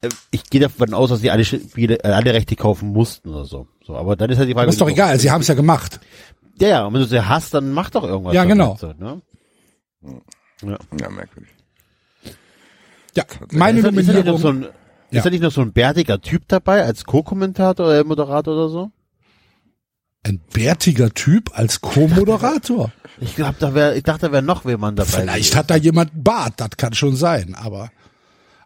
äh, 0.00 0.08
ich 0.32 0.50
gehe 0.50 0.60
davon 0.60 0.94
aus, 0.94 1.10
dass 1.10 1.20
sie 1.20 1.30
alle 1.30 1.44
Spiele, 1.44 2.02
äh, 2.02 2.08
alle 2.08 2.34
Rechte 2.34 2.56
kaufen 2.56 2.88
mussten 2.88 3.28
oder 3.28 3.44
so. 3.44 3.68
So, 3.86 3.94
aber 3.94 4.16
dann 4.16 4.30
ist 4.30 4.38
halt 4.38 4.48
die 4.48 4.54
Frage. 4.54 4.66
Das 4.66 4.74
ist 4.74 4.80
doch 4.80 4.90
egal, 4.90 5.16
sie 5.20 5.30
haben 5.30 5.42
es 5.42 5.46
ja 5.46 5.54
gemacht. 5.54 6.00
Ja, 6.58 6.68
ja, 6.68 6.86
und 6.86 6.94
wenn 6.94 7.02
du 7.02 7.06
sie 7.06 7.24
hast, 7.24 7.54
dann 7.54 7.70
mach 7.70 7.90
doch 7.90 8.02
irgendwas. 8.02 8.34
Ja, 8.34 8.44
genau. 8.44 8.76
So, 8.80 8.92
ne? 8.98 9.22
nicht. 10.00 10.80
Ja, 11.00 11.08
merkwürdig. 11.08 11.52
Ja, 13.14 13.24
meine 13.52 13.80
nicht 13.80 13.84
noch 13.84 13.92
Nominierung. 13.92 14.66
Ja. 15.10 15.18
ist 15.18 15.26
da 15.26 15.30
nicht 15.30 15.42
noch 15.42 15.52
so 15.52 15.60
ein 15.60 15.72
bärtiger 15.72 16.20
Typ 16.20 16.44
dabei 16.48 16.84
als 16.84 17.04
Co-Kommentator 17.04 17.86
oder 17.86 18.04
Moderator 18.04 18.54
oder 18.54 18.68
so? 18.68 18.90
Ein 20.22 20.40
bärtiger 20.52 21.10
Typ 21.10 21.56
als 21.56 21.80
Co-Moderator. 21.80 22.90
Ich 23.20 23.36
glaube, 23.36 23.56
da 23.60 23.74
wäre, 23.74 23.96
ich 23.96 24.02
dachte, 24.02 24.26
da 24.26 24.32
wäre 24.32 24.42
noch 24.42 24.64
jemand 24.64 24.98
dabei. 24.98 25.10
Vielleicht 25.10 25.54
hat 25.56 25.70
da 25.70 25.76
jemand 25.76 26.10
Bart, 26.24 26.54
das 26.56 26.70
kann 26.76 26.94
schon 26.94 27.16
sein, 27.16 27.54
aber 27.54 27.90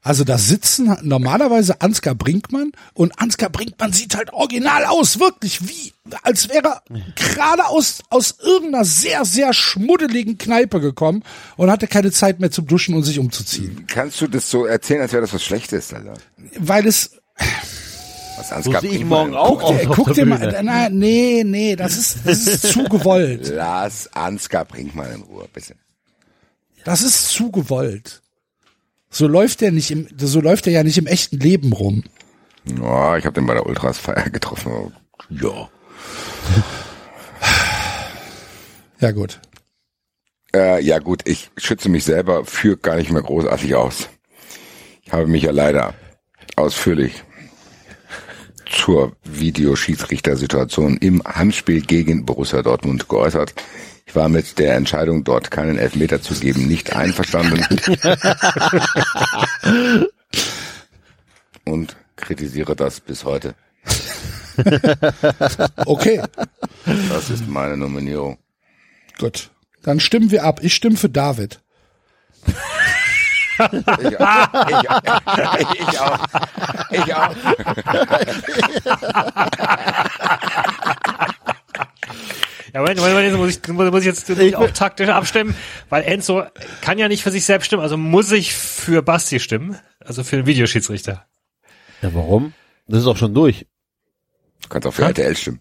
also 0.02 0.24
da 0.24 0.38
sitzen 0.38 0.96
normalerweise 1.02 1.80
Ansgar 1.82 2.14
Brinkmann 2.14 2.72
und 2.94 3.18
Ansgar 3.20 3.50
Brinkmann 3.50 3.92
sieht 3.92 4.16
halt 4.16 4.32
original 4.32 4.86
aus, 4.86 5.20
wirklich 5.20 5.68
wie, 5.68 5.92
als 6.22 6.48
wäre 6.48 6.80
er 6.88 7.02
gerade 7.16 7.66
aus, 7.66 7.98
aus 8.08 8.36
irgendeiner 8.42 8.84
sehr, 8.86 9.24
sehr 9.26 9.52
schmuddeligen 9.52 10.38
Kneipe 10.38 10.80
gekommen 10.80 11.22
und 11.56 11.70
hatte 11.70 11.86
keine 11.86 12.12
Zeit 12.12 12.40
mehr 12.40 12.50
zum 12.50 12.66
Duschen 12.66 12.94
und 12.94 13.02
sich 13.02 13.18
umzuziehen. 13.18 13.84
Kannst 13.88 14.20
du 14.22 14.26
das 14.26 14.50
so 14.50 14.64
erzählen, 14.64 15.02
als 15.02 15.12
wäre 15.12 15.20
das 15.22 15.34
was 15.34 15.44
Schlechtes, 15.44 15.92
Alter? 15.92 16.14
Weil 16.58 16.86
es, 16.86 17.10
Was 18.38 18.52
Ansgar 18.52 18.82
ich 18.82 18.90
Brinkmann- 18.90 19.08
morgen 19.08 19.34
auch 19.34 19.58
guck, 19.60 19.62
auf 19.64 19.96
guck 19.96 20.06
der 20.06 20.14
dir 20.14 20.26
mal, 20.26 20.60
na, 20.62 20.88
nee, 20.88 21.42
nee, 21.44 21.76
das 21.76 21.98
ist, 21.98 22.18
das 22.24 22.46
ist 22.46 22.62
zu 22.72 22.84
gewollt. 22.84 23.48
Lass 23.54 24.10
Ansgar 24.14 24.64
Brinkmann 24.64 25.12
in 25.12 25.20
Ruhe, 25.22 25.46
bitte. 25.52 25.74
Das 26.84 27.02
ist 27.02 27.28
zu 27.28 27.50
gewollt. 27.50 28.22
So 29.10 29.26
läuft 29.26 29.60
der 29.60 29.72
nicht 29.72 29.90
im, 29.90 30.06
so 30.16 30.40
läuft 30.40 30.66
er 30.66 30.72
ja 30.72 30.84
nicht 30.84 30.98
im 30.98 31.06
echten 31.06 31.38
Leben 31.38 31.72
rum. 31.72 32.04
Ja, 32.64 33.16
ich 33.16 33.24
habe 33.24 33.34
den 33.34 33.46
bei 33.46 33.54
der 33.54 33.66
Ultras-Feier 33.66 34.30
getroffen. 34.30 34.92
Ja. 35.30 35.68
Ja 39.00 39.10
gut. 39.12 39.40
Äh, 40.54 40.82
ja 40.84 40.98
gut, 40.98 41.22
ich 41.26 41.50
schütze 41.56 41.88
mich 41.88 42.04
selber, 42.04 42.44
führe 42.44 42.76
gar 42.76 42.96
nicht 42.96 43.10
mehr 43.10 43.22
großartig 43.22 43.74
aus. 43.74 44.08
Ich 45.02 45.12
habe 45.12 45.26
mich 45.26 45.42
ja 45.42 45.52
leider 45.52 45.94
ausführlich 46.56 47.24
zur 48.66 49.16
Videoschiedsrichtersituation 49.24 50.96
im 50.98 51.22
Heimspiel 51.24 51.80
gegen 51.80 52.24
Borussia 52.24 52.62
Dortmund 52.62 53.08
geäußert. 53.08 53.54
Ich 54.10 54.16
war 54.16 54.28
mit 54.28 54.58
der 54.58 54.74
Entscheidung, 54.74 55.22
dort 55.22 55.52
keinen 55.52 55.78
Elfmeter 55.78 56.20
zu 56.20 56.34
geben, 56.34 56.66
nicht 56.66 56.96
einverstanden. 56.96 57.64
Und 61.64 61.94
kritisiere 62.16 62.74
das 62.74 62.98
bis 62.98 63.24
heute. 63.24 63.54
Okay, 65.86 66.20
Das 67.08 67.30
ist 67.30 67.46
meine 67.46 67.76
Nominierung. 67.76 68.36
gut. 69.20 69.50
Dann 69.84 70.00
stimmen 70.00 70.32
wir 70.32 70.42
ab. 70.42 70.58
Ich 70.64 70.74
stimme 70.74 70.96
für 70.96 71.08
David. 71.08 71.60
Ich, 72.46 72.54
ich, 74.10 74.18
ich 75.80 76.00
auch. 76.00 76.18
Ich 76.90 77.14
auch. 77.14 77.36
Ja, 82.72 82.80
Moment, 82.80 82.98
Moment, 82.98 83.14
Moment, 83.14 83.26
jetzt 83.26 83.68
muss 83.68 83.84
ich, 83.86 83.90
muss 83.92 84.00
ich 84.00 84.06
jetzt 84.06 84.30
ich 84.30 84.56
auch 84.56 84.70
taktisch 84.70 85.08
abstimmen, 85.08 85.54
weil 85.88 86.02
Enzo 86.04 86.44
kann 86.80 86.98
ja 86.98 87.08
nicht 87.08 87.22
für 87.22 87.30
sich 87.30 87.44
selbst 87.44 87.66
stimmen, 87.66 87.82
also 87.82 87.96
muss 87.96 88.30
ich 88.32 88.54
für 88.54 89.02
Basti 89.02 89.40
stimmen, 89.40 89.76
also 90.00 90.22
für 90.24 90.36
den 90.36 90.46
Videoschiedsrichter. 90.46 91.26
Ja, 92.02 92.14
warum? 92.14 92.52
Das 92.86 93.00
ist 93.00 93.06
auch 93.06 93.16
schon 93.16 93.34
durch. 93.34 93.66
Du 94.62 94.68
kannst 94.68 94.86
auch 94.86 94.92
für 94.94 95.04
RTL 95.04 95.36
stimmen. 95.36 95.60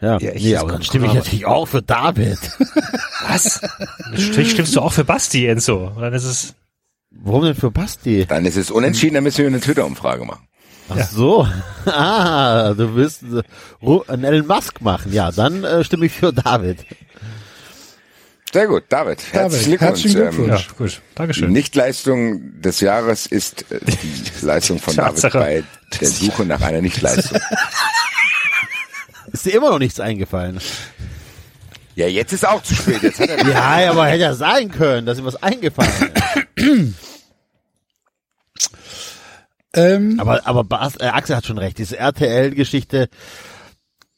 Ja, 0.00 0.18
Ja, 0.18 0.32
ich- 0.32 0.42
nee, 0.44 0.56
aber 0.56 0.72
dann 0.72 0.82
stimme 0.82 1.06
ich 1.06 1.12
natürlich 1.14 1.46
auch 1.46 1.66
für 1.66 1.82
David. 1.82 2.38
Was? 3.28 3.60
Natürlich 4.10 4.50
stimmst 4.52 4.74
du 4.74 4.80
auch 4.80 4.92
für 4.92 5.04
Basti, 5.04 5.46
Enzo. 5.46 5.92
Dann 5.98 6.12
ist 6.14 6.24
es, 6.24 6.54
Warum 7.10 7.42
denn 7.44 7.54
für 7.56 7.70
Basti? 7.70 8.24
Dann 8.26 8.46
ist 8.46 8.56
es 8.56 8.70
unentschieden, 8.70 9.14
dann 9.14 9.24
müssen 9.24 9.38
wir 9.38 9.46
eine 9.48 9.60
Twitter-Umfrage 9.60 10.24
machen. 10.24 10.46
Ach 10.90 11.10
so. 11.10 11.48
Ah, 11.86 12.74
du 12.74 12.94
willst 12.94 13.22
äh, 13.22 13.42
einen 14.08 14.24
Elon 14.24 14.46
Musk 14.46 14.82
machen. 14.82 15.12
Ja, 15.14 15.32
dann 15.32 15.64
äh, 15.64 15.82
stimme 15.82 16.06
ich 16.06 16.12
für 16.12 16.30
David. 16.30 16.78
Sehr 18.52 18.66
gut, 18.66 18.84
David. 18.90 19.20
Herzlichen 19.32 19.64
Glückwunsch. 19.70 19.80
herzlichen 20.04 20.20
Ähm, 20.20 20.30
Glückwunsch. 20.30 20.66
Ja, 20.66 20.74
gut. 20.76 20.90
Die 20.90 21.14
Dankeschön. 21.14 21.52
Nichtleistung 21.52 22.60
des 22.60 22.80
Jahres 22.80 23.26
ist 23.26 23.70
äh, 23.72 23.80
die 23.80 24.22
Leistung 24.46 24.78
von 24.78 24.94
David 24.94 25.32
bei 25.32 25.64
der 26.00 26.08
Suche 26.08 26.44
nach 26.44 26.60
einer 26.60 26.82
Nichtleistung. 26.82 27.40
Ist 29.32 29.46
dir 29.46 29.54
immer 29.54 29.70
noch 29.70 29.78
nichts 29.78 30.00
eingefallen? 30.00 30.60
Ja, 31.94 32.08
jetzt 32.08 32.32
ist 32.32 32.44
auch 32.46 32.62
zu 32.64 32.74
spät. 32.74 33.00
Jetzt 33.02 33.20
hat 33.20 33.28
er 33.30 33.46
Ja, 33.46 33.90
aber 33.90 34.06
hätte 34.06 34.22
ja 34.22 34.34
sein 34.34 34.70
können, 34.72 35.06
dass 35.06 35.18
ihm 35.18 35.24
was 35.24 35.40
eingefallen 35.40 35.92
ist. 36.56 36.94
Ähm, 39.74 40.18
Aber, 40.18 40.46
aber 40.46 40.64
Bas, 40.64 40.96
äh, 40.96 41.06
Axel 41.06 41.36
hat 41.36 41.46
schon 41.46 41.58
recht. 41.58 41.78
Diese 41.78 41.96
RTL-Geschichte, 41.96 43.08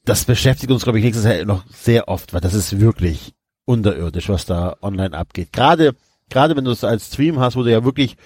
das 0.04 0.24
beschäftigt 0.24 0.72
uns, 0.72 0.84
glaube 0.84 0.98
ich, 0.98 1.04
nächstes 1.04 1.26
Jahr 1.26 1.44
noch 1.44 1.64
sehr 1.70 2.08
oft, 2.08 2.32
weil 2.32 2.40
das 2.40 2.54
ist 2.54 2.80
wirklich 2.80 3.34
unterirdisch, 3.64 4.28
was 4.28 4.46
da 4.46 4.76
online 4.80 5.16
abgeht. 5.16 5.52
Gerade, 5.52 5.94
gerade 6.30 6.56
wenn 6.56 6.64
du 6.64 6.70
es 6.70 6.84
als 6.84 7.08
Stream 7.08 7.38
hast, 7.38 7.56
wo 7.56 7.62
du 7.62 7.70
ja 7.70 7.84
wirklich 7.84 8.16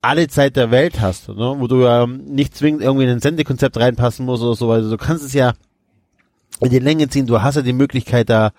alle 0.00 0.28
Zeit 0.28 0.56
der 0.56 0.70
Welt 0.70 1.00
hast, 1.00 1.28
ne? 1.28 1.54
wo 1.58 1.66
du 1.66 1.82
ja 1.82 2.06
nicht 2.06 2.56
zwingend 2.56 2.82
irgendwie 2.82 3.04
in 3.04 3.10
ein 3.10 3.20
Sendekonzept 3.20 3.76
reinpassen 3.76 4.26
musst 4.26 4.42
oder 4.42 4.54
so, 4.54 4.70
also 4.70 4.90
du 4.90 4.96
kannst 4.96 5.24
es 5.24 5.32
ja 5.32 5.54
in 6.60 6.70
die 6.70 6.78
Länge 6.78 7.08
ziehen, 7.08 7.26
du 7.26 7.40
hast 7.40 7.56
ja 7.56 7.62
die 7.62 7.72
Möglichkeit 7.72 8.28
da 8.30 8.52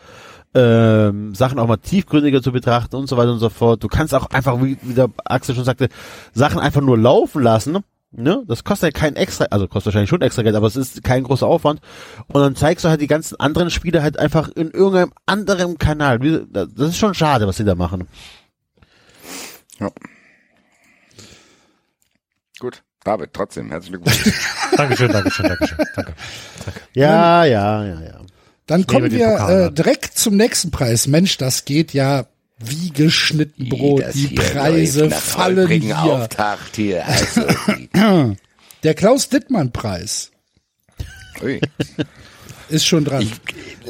ähm, 0.56 1.36
Sachen 1.36 1.60
auch 1.60 1.68
mal 1.68 1.78
tiefgründiger 1.78 2.41
zu 2.41 2.52
betrachten 2.52 2.95
und 2.95 3.08
so 3.08 3.18
weiter 3.18 3.32
und 3.32 3.39
so 3.39 3.50
fort. 3.50 3.84
Du 3.84 3.88
kannst 3.88 4.14
auch 4.14 4.28
einfach, 4.32 4.62
wie, 4.62 4.78
wie 4.82 4.93
der 4.93 5.10
Axel 5.26 5.56
schon 5.56 5.64
sagte, 5.64 5.89
Sachen 6.34 6.60
einfach 6.60 6.82
nur 6.82 6.97
laufen 6.97 7.43
lassen. 7.43 7.78
Ne? 8.12 8.43
Das 8.47 8.64
kostet 8.64 8.93
ja 8.93 9.00
kein 9.00 9.16
extra, 9.16 9.45
also 9.52 9.68
kostet 9.68 9.88
wahrscheinlich 9.88 10.10
schon 10.10 10.24
extra 10.24 10.41
Geld, 10.41 10.56
aber 10.56 10.66
es 10.66 10.76
ist 10.76 11.04
kein 11.04 11.24
großer 11.24 11.45
Aufwand. 11.45 11.80
Und 12.28 12.41
dann 12.41 12.56
zeigst 12.56 12.84
du 12.84 12.89
halt 12.89 13.02
die 13.02 13.08
ganzen 13.08 13.39
anderen 13.39 13.70
Spiele 13.70 14.02
halt 14.02 14.18
einfach 14.18 14.50
in 14.50 14.72
irgendeinem 14.72 15.14
anderen 15.28 15.78
Kanal. 15.78 16.18
Das 16.50 16.89
ist 16.89 16.97
schon 16.97 17.14
schade, 17.14 17.45
was 17.45 17.58
sie 17.58 17.66
da 17.66 17.76
machen. 17.76 18.08
Ja. 19.80 19.91
Gut, 22.60 22.84
David, 23.04 23.30
trotzdem, 23.32 23.70
herzlichen 23.70 24.04
Glückwunsch. 24.04 24.36
Dankeschön, 24.76 25.12
Dankeschön, 25.12 25.47
Dankeschön. 25.47 25.78
Danke. 25.95 26.14
Ja, 26.93 27.45
ja, 27.45 27.86
ja, 27.86 28.02
ja. 28.02 28.22
Dann 28.70 28.86
kommen 28.86 29.10
den 29.10 29.20
wir 29.20 29.66
äh, 29.68 29.72
direkt 29.72 30.18
zum 30.18 30.36
nächsten 30.38 30.70
Preis. 30.72 31.08
Mensch, 31.08 31.38
das 31.38 31.66
geht 31.66 31.94
ja 31.94 32.28
wie 32.60 32.92
geschnitten 32.92 33.70
Brot. 33.70 34.04
Das 34.04 34.14
Die 34.14 34.28
Preise 34.28 35.10
fallen 35.10 35.68
hier. 35.70 35.98
Auftakt 36.00 36.76
hier. 36.76 37.06
Also, 37.06 37.42
Der 38.84 38.94
Klaus-Dittmann-Preis 38.94 40.32
ui. 41.42 41.60
ist 42.70 42.86
schon 42.86 43.06
dran. 43.06 43.30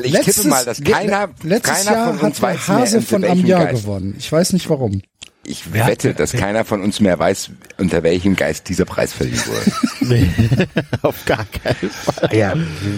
Ich 0.01 0.13
tippe 0.19 0.47
mal, 0.47 0.65
dass 0.65 0.81
keiner, 0.81 1.29
letztes 1.43 1.85
keiner 1.85 1.91
Jahr 1.97 2.13
von 2.17 2.27
uns 2.27 2.41
hat 2.41 2.67
Hase 2.67 3.01
von 3.01 3.23
Geist. 3.65 3.83
gewonnen. 3.83 4.15
Ich 4.17 4.31
weiß 4.31 4.53
nicht 4.53 4.69
warum. 4.69 5.01
Ich 5.45 5.63
Wer 5.73 5.83
hat- 5.85 5.91
wette, 5.91 6.13
dass 6.13 6.33
wer- 6.33 6.39
keiner 6.41 6.65
von 6.65 6.81
uns 6.83 6.99
mehr 6.99 7.17
weiß, 7.17 7.51
unter 7.77 8.03
welchem 8.03 8.35
Geist 8.35 8.69
dieser 8.69 8.85
Preis 8.85 9.13
verliehen 9.13 9.41
wurde. 9.45 9.71
Nee, 10.01 10.29
auf 11.03 11.23
gar 11.25 11.45
keinen 11.45 11.89
Fall. 11.91 12.29
Ah 12.31 12.33
Ja, 12.33 12.53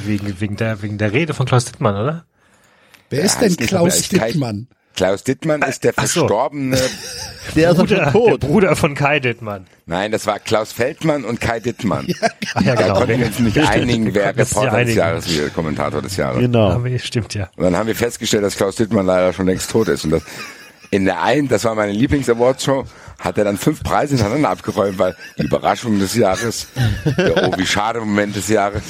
wegen, 0.06 0.39
wegen, 0.39 0.56
der, 0.56 0.82
wegen 0.82 0.98
der 0.98 1.12
Rede 1.12 1.34
von 1.34 1.46
Klaus 1.46 1.66
Dittmann, 1.66 1.96
oder? 1.96 2.26
Wer 3.10 3.24
ist 3.24 3.39
heißt 3.42 3.60
denn 3.60 3.68
Klaus 3.68 4.08
Dittmann? 4.08 4.68
Klaus 4.96 5.24
Dittmann 5.24 5.62
ist 5.64 5.84
der 5.84 5.94
Ach 5.96 6.06
so. 6.06 6.22
verstorbene, 6.22 6.78
Der 7.56 7.72
ist 7.72 7.78
Bruder, 7.78 8.12
der. 8.14 8.38
Bruder 8.38 8.76
von 8.76 8.94
Kai 8.94 9.20
Dittmann. 9.20 9.66
nein, 9.86 10.12
das 10.12 10.26
war 10.26 10.39
Klaus 10.39 10.72
Feldmann 10.74 11.26
und 11.26 11.42
Kai 11.42 11.60
Dittmann. 11.60 12.08
Ach 12.54 12.62
ja, 12.62 12.76
Da 12.76 12.82
genau. 12.84 12.94
konnten 13.00 13.20
wir 13.20 13.26
uns 13.26 13.39
nicht 13.39 13.58
einigen, 13.58 14.14
wer 14.14 14.28
Reporter 14.38 14.70
des 14.70 14.74
einigen. 14.76 14.98
Jahres 14.98 15.30
wird, 15.30 15.54
Kommentator 15.54 16.02
des 16.02 16.16
Jahres. 16.18 16.39
Genau. 16.39 16.82
Stimmt, 17.00 17.34
ja. 17.34 17.50
Und 17.56 17.64
dann 17.64 17.76
haben 17.76 17.88
wir 17.88 17.96
festgestellt, 17.96 18.44
dass 18.44 18.56
Klaus 18.56 18.76
Dittmann 18.76 19.06
leider 19.06 19.34
schon 19.34 19.48
längst 19.48 19.72
tot 19.72 19.88
ist. 19.88 20.04
Und 20.06 20.12
das 20.12 20.24
in 20.92 21.06
der 21.06 21.24
einen, 21.24 21.48
das 21.48 21.64
war 21.64 21.74
meine 21.74 21.94
Lieblings-Awards-Show, 21.94 22.86
hat 23.18 23.38
er 23.38 23.46
dann 23.46 23.58
fünf 23.58 23.82
Preise 23.82 24.16
hintereinander 24.16 24.50
abgeräumt, 24.50 25.00
weil 25.00 25.16
die 25.38 25.44
Überraschung 25.44 25.98
des 26.00 26.16
Jahres, 26.16 26.68
der 27.18 27.48
Oh, 27.48 27.58
wie 27.58 27.66
schade 27.66 28.02
Moment 28.02 28.36
des 28.36 28.50
Jahres. 28.50 28.84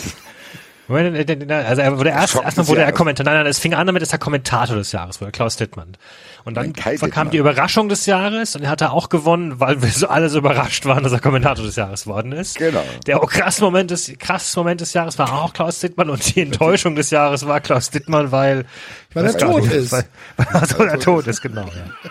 Moment, 0.92 1.50
äh, 1.50 1.54
Also 1.54 1.82
er 1.82 1.98
wurde 1.98 2.10
erst, 2.10 2.36
erstmal 2.36 2.68
wurde 2.68 2.82
er. 2.82 2.92
Kommentator, 2.92 3.32
nein, 3.32 3.44
nein, 3.44 3.50
es 3.50 3.60
fing 3.60 3.74
an 3.74 3.88
damit, 3.88 4.02
dass 4.02 4.12
er 4.12 4.20
Kommentator 4.20 4.76
des 4.76 4.92
Jahres 4.92 5.22
wurde, 5.22 5.32
Klaus 5.32 5.56
Dittmann. 5.58 5.96
Und 6.44 6.56
dann 6.56 6.74
Nein, 6.86 7.12
kam 7.12 7.30
die 7.30 7.38
Überraschung 7.38 7.88
des 7.88 8.08
Jahres 8.08 8.56
und 8.56 8.64
er 8.64 8.72
hat 8.72 8.82
er 8.82 8.94
auch 8.94 9.10
gewonnen, 9.10 9.60
weil 9.60 9.82
wir 9.82 9.90
so 9.90 10.08
alle 10.08 10.28
so 10.30 10.40
überrascht 10.40 10.86
waren, 10.86 11.04
dass 11.04 11.14
er 11.14 11.20
Kommentator 11.20 11.64
des 11.64 11.76
Jahres 11.76 12.08
worden 12.08 12.32
ist. 12.32 12.58
Genau. 12.58 12.84
Der 13.06 13.22
oh, 13.22 13.28
krass 13.28 13.62
Moment 13.62 13.92
des, 13.92 14.12
krasses 14.18 14.56
Moment 14.56 14.82
des 14.82 14.94
Jahres 14.94 15.20
war 15.20 15.32
auch 15.34 15.54
Klaus 15.54 15.80
Dittmann 15.80 16.10
und 16.10 16.36
die 16.36 16.42
Enttäuschung 16.42 16.96
des 16.96 17.12
Jahres 17.12 17.46
war 17.46 17.60
Klaus 17.60 17.92
Dittmann, 17.92 18.32
weil, 18.32 18.66
Weil 19.14 19.26
er 19.26 19.38
tot 19.38 19.66
ist. 19.68 19.92
weil, 19.92 20.06
weil 20.38 20.68
so 20.68 20.84
er 20.84 21.00
tot 21.00 21.28
ist, 21.28 21.42
genau, 21.42 21.66
ja. 21.66 22.10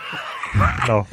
Genau. 0.85 1.07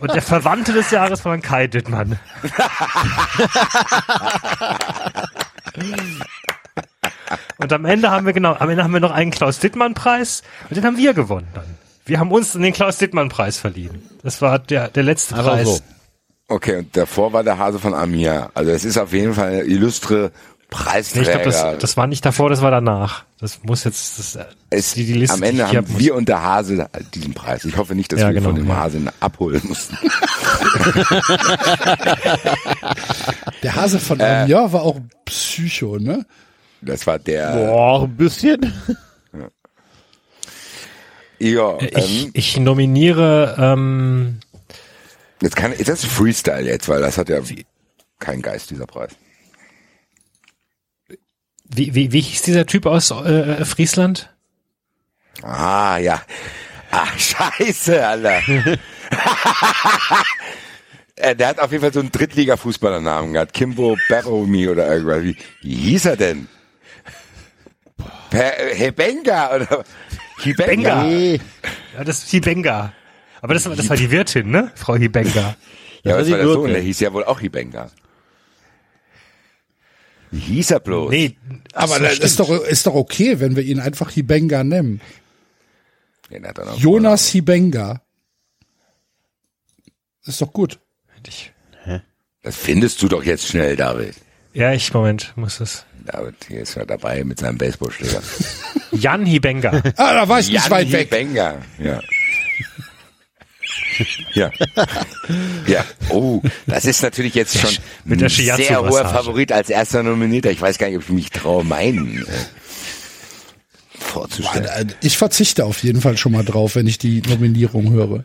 Und 0.00 0.14
der 0.14 0.22
Verwandte 0.22 0.72
des 0.72 0.90
Jahres 0.90 1.24
war 1.24 1.32
dann 1.32 1.42
Kai 1.42 1.66
Dittmann. 1.66 2.18
Und 7.62 7.72
am 7.72 7.84
Ende 7.84 8.10
haben 8.10 8.26
wir 8.26 8.32
genau, 8.32 8.54
am 8.54 8.68
Ende 8.70 8.82
haben 8.84 8.92
wir 8.92 9.00
noch 9.00 9.12
einen 9.12 9.30
Klaus 9.30 9.58
Dittmann 9.58 9.94
Preis 9.94 10.42
und 10.68 10.76
den 10.76 10.84
haben 10.84 10.96
wir 10.96 11.14
gewonnen 11.14 11.48
dann. 11.54 11.64
Wir 12.04 12.18
haben 12.18 12.32
uns 12.32 12.52
den 12.52 12.72
Klaus 12.72 12.98
Dittmann 12.98 13.28
Preis 13.28 13.58
verliehen. 13.58 14.02
Das 14.22 14.42
war 14.42 14.58
der 14.58 14.88
der 14.88 15.02
letzte 15.04 15.36
Aber 15.36 15.50
Preis. 15.52 15.66
so. 15.68 15.78
Okay, 16.48 16.78
und 16.78 16.96
davor 16.96 17.32
war 17.32 17.44
der 17.44 17.58
Hase 17.58 17.78
von 17.78 17.94
Amia. 17.94 18.50
Also 18.54 18.72
es 18.72 18.84
ist 18.84 18.98
auf 18.98 19.12
jeden 19.12 19.34
Fall 19.34 19.48
eine 19.48 19.62
illustre 19.62 20.32
Nee, 20.74 20.78
ich 20.78 20.84
Preisträger. 20.84 21.30
glaube, 21.32 21.44
das, 21.44 21.78
das 21.80 21.96
war 21.98 22.06
nicht 22.06 22.24
davor, 22.24 22.48
das 22.48 22.62
war 22.62 22.70
danach. 22.70 23.24
Das 23.38 23.62
muss 23.62 23.84
jetzt 23.84 24.18
das, 24.18 24.36
äh, 24.36 24.44
es, 24.70 24.94
die, 24.94 25.04
die 25.04 25.12
Liste, 25.12 25.36
am 25.36 25.42
Ende 25.42 25.68
haben 25.68 25.98
wir 25.98 26.14
und 26.14 26.30
der 26.30 26.42
Hase 26.42 26.88
diesen 27.14 27.34
Preis. 27.34 27.66
Ich 27.66 27.76
hoffe 27.76 27.94
nicht, 27.94 28.10
dass 28.10 28.20
Ja, 28.20 28.28
wir 28.28 28.34
genau, 28.34 28.46
von 28.48 28.56
dem 28.56 28.68
ja. 28.68 28.76
Hase 28.76 29.00
abholen 29.20 29.60
mussten. 29.68 29.98
Der 33.62 33.74
Hase 33.74 33.98
von 34.00 34.18
Äh. 34.20 34.24
Amiens 34.44 34.72
war 34.72 34.82
auch 34.82 34.98
Psycho, 35.26 35.98
ne? 35.98 36.24
Das 36.82 37.06
war 37.06 37.18
der. 37.18 37.52
Boah, 37.52 38.02
ein 38.04 38.16
bisschen. 38.16 38.72
Ja, 41.38 41.78
ich, 41.80 42.24
ähm, 42.24 42.30
ich 42.34 42.56
nominiere 42.58 43.56
ähm, 43.58 44.38
jetzt 45.40 45.56
kann, 45.56 45.72
ist 45.72 45.88
das 45.88 46.04
Freestyle 46.04 46.62
jetzt, 46.68 46.88
weil 46.88 47.00
das 47.02 47.18
hat 47.18 47.28
ja 47.28 47.40
keinen 48.20 48.42
Geist, 48.42 48.70
dieser 48.70 48.86
Preis. 48.86 49.10
wie, 51.64 51.94
wie, 51.94 52.12
wie 52.12 52.20
hieß 52.20 52.42
dieser 52.42 52.66
Typ 52.66 52.86
aus 52.86 53.10
äh, 53.10 53.64
Friesland? 53.64 54.32
Ah, 55.42 55.96
ja. 55.98 56.22
Ach, 56.92 57.18
scheiße, 57.18 58.06
Alter. 58.06 58.40
Äh, 61.14 61.36
Der 61.36 61.48
hat 61.48 61.58
auf 61.60 61.70
jeden 61.70 61.82
Fall 61.82 61.92
so 61.92 62.00
einen 62.00 62.10
Drittliga-Fußballernamen 62.10 63.34
gehabt. 63.34 63.52
Kimbo 63.52 63.96
Baromi 64.08 64.66
oder 64.68 64.88
irgendwas. 64.90 65.22
Wie, 65.22 65.36
wie 65.60 65.74
hieß 65.74 66.06
er 66.06 66.16
denn? 66.16 66.48
Per, 68.32 68.74
Hebenga 68.74 69.54
oder 69.54 69.84
Hibenga. 70.40 71.04
Nee. 71.04 71.40
Ja, 71.96 72.04
das 72.04 72.18
ist 72.24 72.30
Hibenga. 72.30 72.92
Aber 73.40 73.54
das, 73.54 73.66
war- 73.66 73.76
das 73.76 73.88
war 73.88 73.96
die 73.96 74.10
Wirtin, 74.10 74.50
ne? 74.50 74.72
Frau 74.74 74.96
Hibenga. 74.96 75.56
Ja, 76.04 76.20
die 76.22 76.30
war 76.30 76.38
der 76.38 76.48
Sohn? 76.48 76.70
Der 76.70 76.80
hieß 76.80 77.00
ja 77.00 77.12
wohl 77.12 77.24
auch 77.24 77.40
Hibenga. 77.40 77.90
Wie 80.30 80.38
hieß 80.40 80.70
er 80.70 80.80
bloß? 80.80 81.10
Nee, 81.10 81.36
Aber 81.74 81.98
das 81.98 82.18
ist 82.18 82.40
doch, 82.40 82.48
ist 82.48 82.86
doch 82.86 82.94
okay, 82.94 83.38
wenn 83.40 83.54
wir 83.54 83.62
ihn 83.62 83.80
einfach 83.80 84.10
Hibenga 84.10 84.64
nennen. 84.64 85.00
Den 86.30 86.46
hat 86.46 86.56
er 86.58 86.64
noch 86.64 86.78
Jonas 86.78 87.28
Hibenga. 87.28 88.00
Ist 90.24 90.40
doch 90.40 90.52
gut. 90.52 90.78
Ich- 91.28 91.52
Das 92.42 92.56
findest 92.56 93.02
du 93.02 93.08
doch 93.08 93.22
jetzt 93.22 93.46
schnell, 93.46 93.76
David. 93.76 94.14
Ja, 94.54 94.72
ich, 94.72 94.92
Moment, 94.92 95.32
muss 95.36 95.60
es. 95.60 95.84
David 96.04 96.34
hier 96.48 96.60
ist 96.60 96.74
ja 96.74 96.84
dabei 96.84 97.24
mit 97.24 97.38
seinem 97.38 97.58
Baseballschläger. 97.58 98.22
Jan 98.92 99.24
Hibenga. 99.24 99.82
Ah, 99.96 100.14
da 100.14 100.28
war 100.28 100.40
ich 100.40 100.48
nicht 100.50 100.62
Jan 100.62 100.70
weit 100.70 100.92
weg. 100.92 101.08
Hibenga. 101.14 101.56
Ja. 101.78 102.00
Ja. 104.34 104.50
Ja. 105.66 105.84
Oh, 106.08 106.42
das 106.66 106.84
ist 106.84 107.02
natürlich 107.02 107.34
jetzt 107.34 107.58
schon 107.58 107.70
Mit 108.04 108.20
der 108.20 108.26
ein 108.26 108.56
sehr 108.56 108.82
hoher 108.82 109.06
Favorit 109.06 109.52
als 109.52 109.70
erster 109.70 110.02
Nominierter. 110.02 110.50
Ich 110.50 110.60
weiß 110.60 110.78
gar 110.78 110.88
nicht, 110.88 110.96
ob 110.96 111.02
ich 111.04 111.10
mich 111.10 111.30
traue, 111.30 111.64
meinen 111.64 112.26
äh, 112.26 112.30
vorzustellen. 113.98 114.94
Ich 115.02 115.16
verzichte 115.18 115.64
auf 115.64 115.82
jeden 115.82 116.00
Fall 116.00 116.16
schon 116.16 116.32
mal 116.32 116.44
drauf, 116.44 116.74
wenn 116.74 116.86
ich 116.86 116.98
die 116.98 117.22
Nominierung 117.22 117.92
höre. 117.92 118.24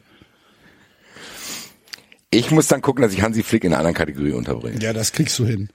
Ich 2.30 2.52
muss 2.52 2.68
dann 2.68 2.82
gucken, 2.82 3.02
dass 3.02 3.14
ich 3.14 3.22
Hansi 3.22 3.42
Flick 3.42 3.64
in 3.64 3.72
einer 3.72 3.80
anderen 3.80 3.96
Kategorie 3.96 4.34
unterbringe. 4.34 4.80
Ja, 4.80 4.92
das 4.92 5.12
kriegst 5.14 5.40
du 5.40 5.46
hin. 5.46 5.70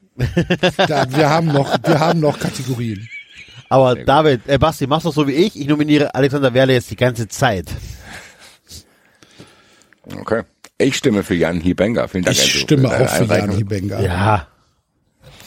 da, 0.77 1.07
wir 1.11 1.31
haben 1.31 1.47
noch, 1.47 1.79
wir 1.83 1.99
haben 1.99 2.21
noch 2.21 2.39
Kategorien. 2.39 3.09
Aber 3.71 3.95
David, 3.95 4.43
äh, 4.47 4.59
Basti, 4.59 4.87
mach's 4.87 5.05
doch 5.05 5.15
so 5.15 5.27
wie 5.27 5.33
ich. 5.33 5.59
Ich 5.59 5.67
nominiere 5.67 6.15
Alexander 6.15 6.53
Werle 6.53 6.75
jetzt 6.75 6.91
die 6.91 6.97
ganze 6.97 7.27
Zeit. 7.27 7.69
Okay. 10.15 10.43
Ich 10.77 10.97
stimme 10.97 11.23
für 11.23 11.35
Jan 11.35 11.61
Hibenga. 11.61 12.07
Vielen 12.09 12.25
Dank. 12.25 12.37
Ich 12.37 12.45
Enzo, 12.45 12.59
stimme 12.59 12.89
deine 12.89 13.05
auch 13.07 13.15
für 13.15 13.25
Jan. 13.25 13.51
Hibenga. 13.51 14.01
Ja. 14.03 14.49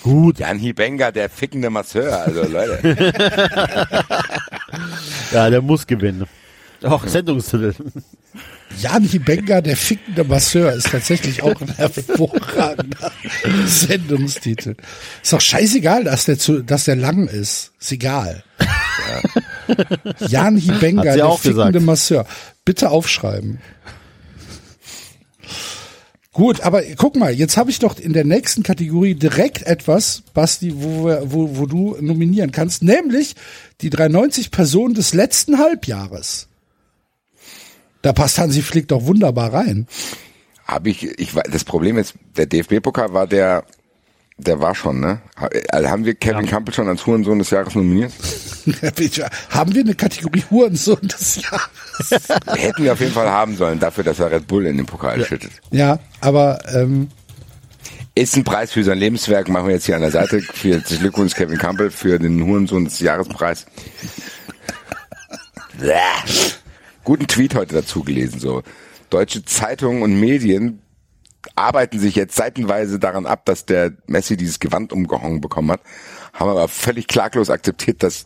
Gut. 0.02 0.40
Jan 0.40 0.58
Hibenga, 0.58 1.12
der 1.12 1.30
fickende 1.30 1.70
Masseur, 1.70 2.20
also 2.22 2.48
Leute. 2.48 2.80
Ja, 5.32 5.50
der 5.50 5.62
muss 5.62 5.88
gewinnen. 5.88 6.26
Auch 6.84 7.08
Sendungstitel. 7.08 7.74
Jan 8.82 9.04
Hibenga, 9.04 9.62
der 9.62 9.78
fickende 9.78 10.24
Masseur, 10.24 10.74
ist 10.74 10.88
tatsächlich 10.92 11.42
auch 11.42 11.60
ein 11.62 11.74
hervorragender 11.76 13.12
Sendungstitel. 13.66 14.76
Ist 15.24 15.34
doch 15.34 15.42
scheißegal, 15.42 16.04
dass 16.04 16.26
der 16.26 16.38
zu, 16.38 16.62
dass 16.62 16.86
der 16.86 16.96
lang 16.96 17.28
ist. 17.28 17.72
Ist 17.80 17.92
egal. 17.92 18.44
Jan 20.28 20.58
Hibenga, 20.58 21.04
der 21.04 21.32
fickende 21.32 21.72
gesagt. 21.72 21.82
Masseur. 21.82 22.26
Bitte 22.66 22.90
aufschreiben. 22.90 23.60
Gut, 26.36 26.60
aber 26.62 26.82
guck 26.98 27.16
mal, 27.16 27.34
jetzt 27.34 27.56
habe 27.56 27.70
ich 27.70 27.80
doch 27.80 27.98
in 27.98 28.12
der 28.12 28.26
nächsten 28.26 28.62
Kategorie 28.62 29.16
direkt 29.16 29.64
etwas, 29.64 30.22
Basti, 30.34 30.74
wo, 30.76 31.06
wir, 31.06 31.32
wo, 31.32 31.56
wo 31.56 31.66
du 31.66 31.96
nominieren 32.02 32.52
kannst, 32.52 32.84
nämlich 32.84 33.38
die 33.80 33.90
390 33.90 34.52
Personen 34.52 34.96
des 34.96 35.14
letzten 35.14 35.60
Halbjahres. 35.60 36.50
Da 38.06 38.14
passt 38.14 38.38
Hansi 38.38 38.62
Flick 38.62 38.88
doch 38.90 39.08
wunderbar 39.08 39.52
rein. 39.52 39.88
Habe 40.68 40.92
ich, 40.92 41.20
ich 41.20 41.32
das 41.52 41.64
Problem 41.64 41.98
ist, 41.98 42.14
der 42.38 42.46
DFB-Pokal 42.46 43.14
war 43.14 43.26
der, 43.26 43.64
der 44.38 44.60
war 44.62 44.76
schon, 44.76 45.00
ne? 45.00 45.22
Also 45.70 45.90
haben 45.90 46.06
wir 46.06 46.14
Kevin 46.14 46.46
Campbell 46.46 46.76
schon 46.76 46.88
als 46.88 47.04
Hurensohn 47.08 47.40
des 47.40 47.50
Jahres 47.50 47.74
nominiert? 47.74 48.14
Haben 49.50 49.74
wir 49.74 49.82
eine 49.82 49.96
Kategorie 49.96 50.44
Hurensohn 50.52 51.02
des 51.02 51.42
Jahres? 51.42 52.28
Hätten 52.56 52.84
wir 52.84 52.94
auf 52.94 53.00
jeden 53.00 53.14
Fall 53.14 53.28
haben 53.28 53.56
sollen, 53.56 53.80
dafür, 53.80 54.04
dass 54.04 54.20
er 54.20 54.30
Red 54.30 54.46
Bull 54.46 54.68
in 54.68 54.78
den 54.78 54.86
Pokal 54.86 55.26
schüttet. 55.26 55.54
Ja, 55.72 55.98
aber 56.22 56.60
ähm, 56.76 57.10
Ist 58.14 58.38
ein 58.38 58.44
Preis 58.44 58.72
für 58.72 58.84
sein 58.84 59.00
Lebenswerk, 59.00 59.50
machen 59.50 59.66
wir 59.66 59.74
jetzt 59.74 59.88
hier 59.88 59.96
an 59.96 60.02
der 60.02 60.12
Seite. 60.12 60.42
Für 60.42 60.80
Glückwunsch 60.80 61.34
Kevin 61.34 61.58
Campbell 61.58 61.90
für 61.90 62.20
den 62.20 62.44
Hurensohn 62.44 62.86
des 62.86 63.00
Jahrespreis. 63.00 63.66
Guten 67.06 67.28
Tweet 67.28 67.54
heute 67.54 67.76
dazu 67.76 68.04
gelesen, 68.04 68.40
so. 68.40 68.64
Deutsche 69.12 69.46
Zeitungen 69.46 70.02
und 70.02 70.20
Medien 70.20 70.82
arbeiten 71.56 72.00
sich 72.00 72.16
jetzt 72.16 72.36
seitenweise 72.36 72.98
daran 72.98 73.28
ab, 73.28 73.46
dass 73.46 73.68
der 73.68 73.94
Messi 74.08 74.36
dieses 74.36 74.60
Gewand 74.60 74.92
umgehangen 74.92 75.40
bekommen 75.40 75.72
hat, 75.72 75.82
haben 76.34 76.50
aber 76.50 76.68
völlig 76.68 77.08
klaglos 77.08 77.52
akzeptiert, 77.52 78.02
dass 78.02 78.26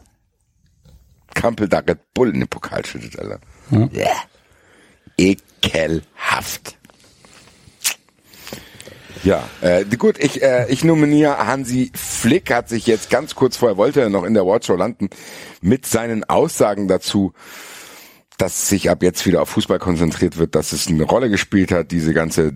Campbell 1.35 1.67
da 1.67 1.79
Red 1.79 1.99
Bull 2.13 2.29
in 2.29 2.39
den 2.39 2.47
Pokal 2.47 2.85
schüttet, 2.85 3.19
Alter. 3.19 3.39
Bäh. 3.69 4.07
Ekelhaft. 5.17 6.77
Ja, 9.23 9.49
äh, 9.59 9.83
gut, 9.83 10.17
ich, 10.17 10.41
äh, 10.41 10.67
ich 10.69 10.85
nominiere 10.85 11.45
Hansi 11.45 11.91
Flick, 11.93 12.53
hat 12.53 12.69
sich 12.69 12.87
jetzt 12.87 13.09
ganz 13.09 13.35
kurz 13.35 13.57
vorher, 13.57 13.75
wollte 13.75 13.99
er 13.99 14.09
noch 14.09 14.23
in 14.23 14.33
der 14.33 14.45
Watchshow 14.45 14.77
landen, 14.77 15.09
mit 15.61 15.85
seinen 15.85 16.23
Aussagen 16.23 16.87
dazu, 16.87 17.33
dass 18.39 18.69
sich 18.69 18.89
ab 18.89 19.03
jetzt 19.03 19.25
wieder 19.25 19.41
auf 19.41 19.49
Fußball 19.49 19.77
konzentriert 19.77 20.37
wird, 20.37 20.55
dass 20.55 20.71
es 20.71 20.87
eine 20.87 21.03
Rolle 21.03 21.29
gespielt 21.29 21.71
hat, 21.71 21.91
diese 21.91 22.13
ganze 22.13 22.53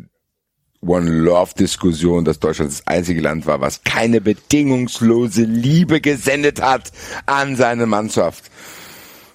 One 0.81 1.09
Love 1.09 1.51
Diskussion, 1.57 2.25
dass 2.25 2.39
Deutschland 2.39 2.71
das 2.71 2.87
einzige 2.87 3.21
Land 3.21 3.45
war, 3.45 3.61
was 3.61 3.83
keine 3.83 4.19
bedingungslose 4.19 5.43
Liebe 5.43 6.01
gesendet 6.01 6.61
hat 6.61 6.91
an 7.25 7.55
seine 7.55 7.85
Mannschaft 7.85 8.49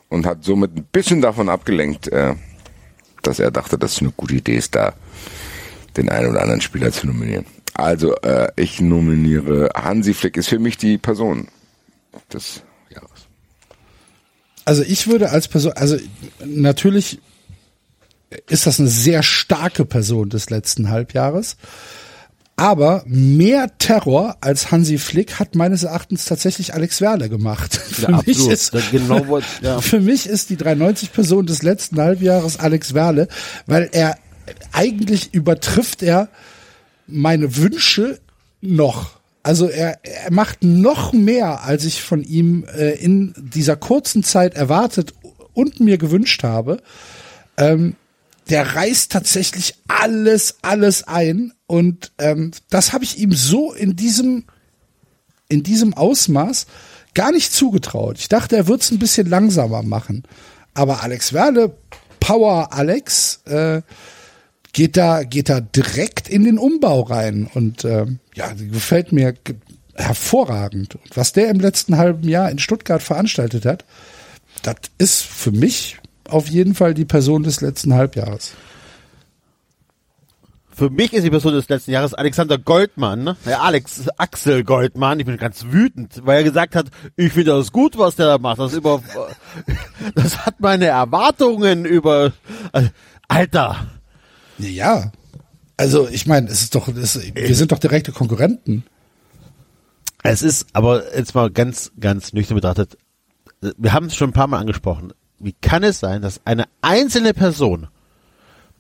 und 0.09 0.27
hat 0.27 0.43
somit 0.43 0.77
ein 0.77 0.87
bisschen 0.91 1.21
davon 1.21 1.49
abgelenkt, 1.49 2.09
äh, 2.09 2.35
dass 3.23 3.39
er 3.39 3.51
dachte, 3.51 3.79
dass 3.79 3.93
es 3.93 4.01
eine 4.01 4.13
gute 4.17 4.35
Idee 4.35 4.57
ist, 4.57 4.75
da 4.75 4.95
den 5.97 6.09
einen 6.09 6.31
oder 6.31 6.43
anderen 6.43 6.61
Spieler 6.61 6.93
zu 6.93 7.07
nominieren. 7.07 7.47
Also 7.75 8.15
äh, 8.17 8.51
ich 8.57 8.81
nominiere 8.81 9.71
Hansi 9.75 10.15
Flick 10.15 10.37
ist 10.37 10.49
für 10.49 10.59
mich 10.59 10.77
die 10.77 10.99
Person 10.99 11.49
Jahres. 12.39 12.63
Also 14.69 14.83
ich 14.83 15.07
würde 15.09 15.31
als 15.31 15.49
Person, 15.49 15.73
also 15.73 15.97
natürlich 16.45 17.19
ist 18.49 18.67
das 18.67 18.79
eine 18.79 18.89
sehr 18.91 19.23
starke 19.23 19.85
Person 19.87 20.29
des 20.29 20.51
letzten 20.51 20.91
Halbjahres. 20.91 21.57
Aber 22.57 23.03
mehr 23.07 23.79
Terror 23.79 24.37
als 24.41 24.71
Hansi 24.73 24.99
Flick 24.99 25.39
hat 25.39 25.55
meines 25.55 25.85
Erachtens 25.85 26.25
tatsächlich 26.25 26.75
Alex 26.75 27.01
Werle 27.01 27.29
gemacht. 27.29 27.75
Für, 27.93 28.11
Ja, 28.11 28.23
mich 28.27 28.47
ist, 28.49 28.73
genau 28.91 29.27
wollte- 29.29 29.47
ja. 29.63 29.81
für 29.81 30.01
mich 30.01 30.27
ist 30.27 30.51
die 30.51 30.57
390 30.57 31.13
Person 31.13 31.47
des 31.47 31.63
letzten 31.63 31.99
Halbjahres 32.01 32.59
Alex 32.59 32.93
Werle, 32.95 33.29
weil 33.67 33.89
er 33.93 34.19
eigentlich 34.73 35.33
übertrifft 35.33 36.03
er 36.03 36.29
meine 37.07 37.57
Wünsche 37.57 38.19
noch. 38.61 39.18
Also 39.49 39.67
er, 39.67 40.05
er 40.05 40.31
macht 40.31 40.63
noch 40.63 41.15
mehr, 41.15 41.65
als 41.65 41.87
ich 41.87 42.03
von 42.03 42.23
ihm 42.23 42.67
äh, 42.77 42.91
in 43.03 43.33
dieser 43.39 43.77
kurzen 43.77 44.23
Zeit 44.23 44.55
erwartet 44.55 45.15
und 45.55 45.81
mir 45.81 45.97
gewünscht 45.97 46.43
habe. 46.43 46.83
Ähm, 47.57 47.97
der 48.51 48.75
reißt 48.75 49.11
tatsächlich 49.11 49.77
alles, 49.89 50.57
alles 50.61 51.09
ein 51.09 51.55
und 51.67 52.13
ähm, 52.19 52.51
das 52.69 52.93
habe 52.93 53.05
ich 53.05 53.21
ihm 53.21 53.33
so 53.33 53.73
in 53.73 53.97
diesem 53.97 54.45
in 55.49 55.63
diesem 55.63 55.95
Ausmaß 55.95 56.67
gar 57.15 57.33
nicht 57.33 57.51
zugetraut. 57.51 58.19
Ich 58.19 58.29
dachte, 58.29 58.55
er 58.55 58.69
wird 58.69 58.83
es 58.83 58.91
ein 58.91 58.99
bisschen 58.99 59.31
langsamer 59.31 59.83
machen, 59.83 60.25
aber 60.75 61.03
Alex 61.03 61.33
Werle, 61.33 61.75
Power 62.21 62.75
Alex, 62.75 63.41
äh, 63.47 63.81
geht 64.73 64.97
da 64.97 65.23
geht 65.25 65.49
da 65.49 65.61
direkt 65.61 66.29
in 66.29 66.45
den 66.45 66.59
Umbau 66.59 67.01
rein 67.03 67.49
und 67.55 67.85
ähm, 67.85 68.19
ja, 68.35 68.53
gefällt 68.53 69.13
mir 69.13 69.33
ge- 69.33 69.57
hervorragend. 69.95 70.95
Und 70.97 71.17
was 71.17 71.33
der 71.33 71.51
im 71.51 71.59
letzten 71.61 71.97
halben 71.97 72.29
Jahr 72.29 72.51
in 72.51 72.59
Stuttgart 72.59 73.03
veranstaltet 73.03 73.65
hat, 73.67 73.85
das 74.63 74.77
ist 74.99 75.23
für 75.23 75.51
mich 75.53 75.99
auf 76.29 76.49
jeden 76.49 76.75
Fall 76.75 76.95
die 76.95 77.05
Person 77.07 77.43
des 77.43 77.61
letzten 77.61 77.95
Halbjahres. 77.95 78.53
Für 80.71 80.91
mich 80.91 81.13
ist 81.13 81.25
die 81.25 81.31
Person 81.31 81.55
des 81.55 81.69
letzten 81.69 81.91
Jahres 81.91 82.15
Alexander 82.15 82.57
Goldmann, 82.57 83.25
ne? 83.25 83.37
Ja, 83.47 83.63
Alex 83.63 84.05
Axel 84.17 84.63
Goldmann. 84.63 85.19
Ich 85.19 85.27
bin 85.27 85.37
ganz 85.37 85.65
wütend, 85.71 86.21
weil 86.25 86.37
er 86.39 86.45
gesagt 86.45 86.77
hat, 86.77 86.87
ich 87.17 87.33
finde 87.33 87.51
das 87.51 87.73
gut, 87.73 87.99
was 87.99 88.15
der 88.15 88.27
da 88.27 88.39
macht. 88.39 88.61
Das 88.61 88.75
über, 88.75 89.03
das 90.15 90.47
hat 90.47 90.61
meine 90.61 90.87
Erwartungen 90.87 91.85
über, 91.85 92.33
äh, 92.73 92.85
Alter. 93.27 93.89
Ja, 94.59 95.13
also 95.77 96.09
ich 96.09 96.27
meine, 96.27 96.49
es 96.49 96.63
ist 96.63 96.75
doch, 96.75 96.89
es, 96.89 97.21
wir 97.35 97.55
sind 97.55 97.73
doch 97.73 97.79
direkte 97.79 98.13
Konkurrenten. 98.13 98.85
Es 100.23 100.43
ist 100.43 100.67
aber 100.73 101.17
jetzt 101.17 101.35
mal 101.35 101.51
ganz, 101.51 101.93
ganz 101.99 102.33
nüchtern 102.33 102.57
betrachtet. 102.57 102.99
Wir 103.77 103.93
haben 103.93 104.07
es 104.07 104.17
schon 104.17 104.31
ein 104.31 104.35
paar 104.35 104.49
Mal 104.49 104.59
angesprochen. 104.59 105.13
Wie 105.39 105.55
kann 105.61 105.85
es 105.85 106.01
sein, 106.01 106.21
dass 106.21 106.41
eine 106.45 106.65
einzelne 106.83 107.33
Person, 107.33 107.87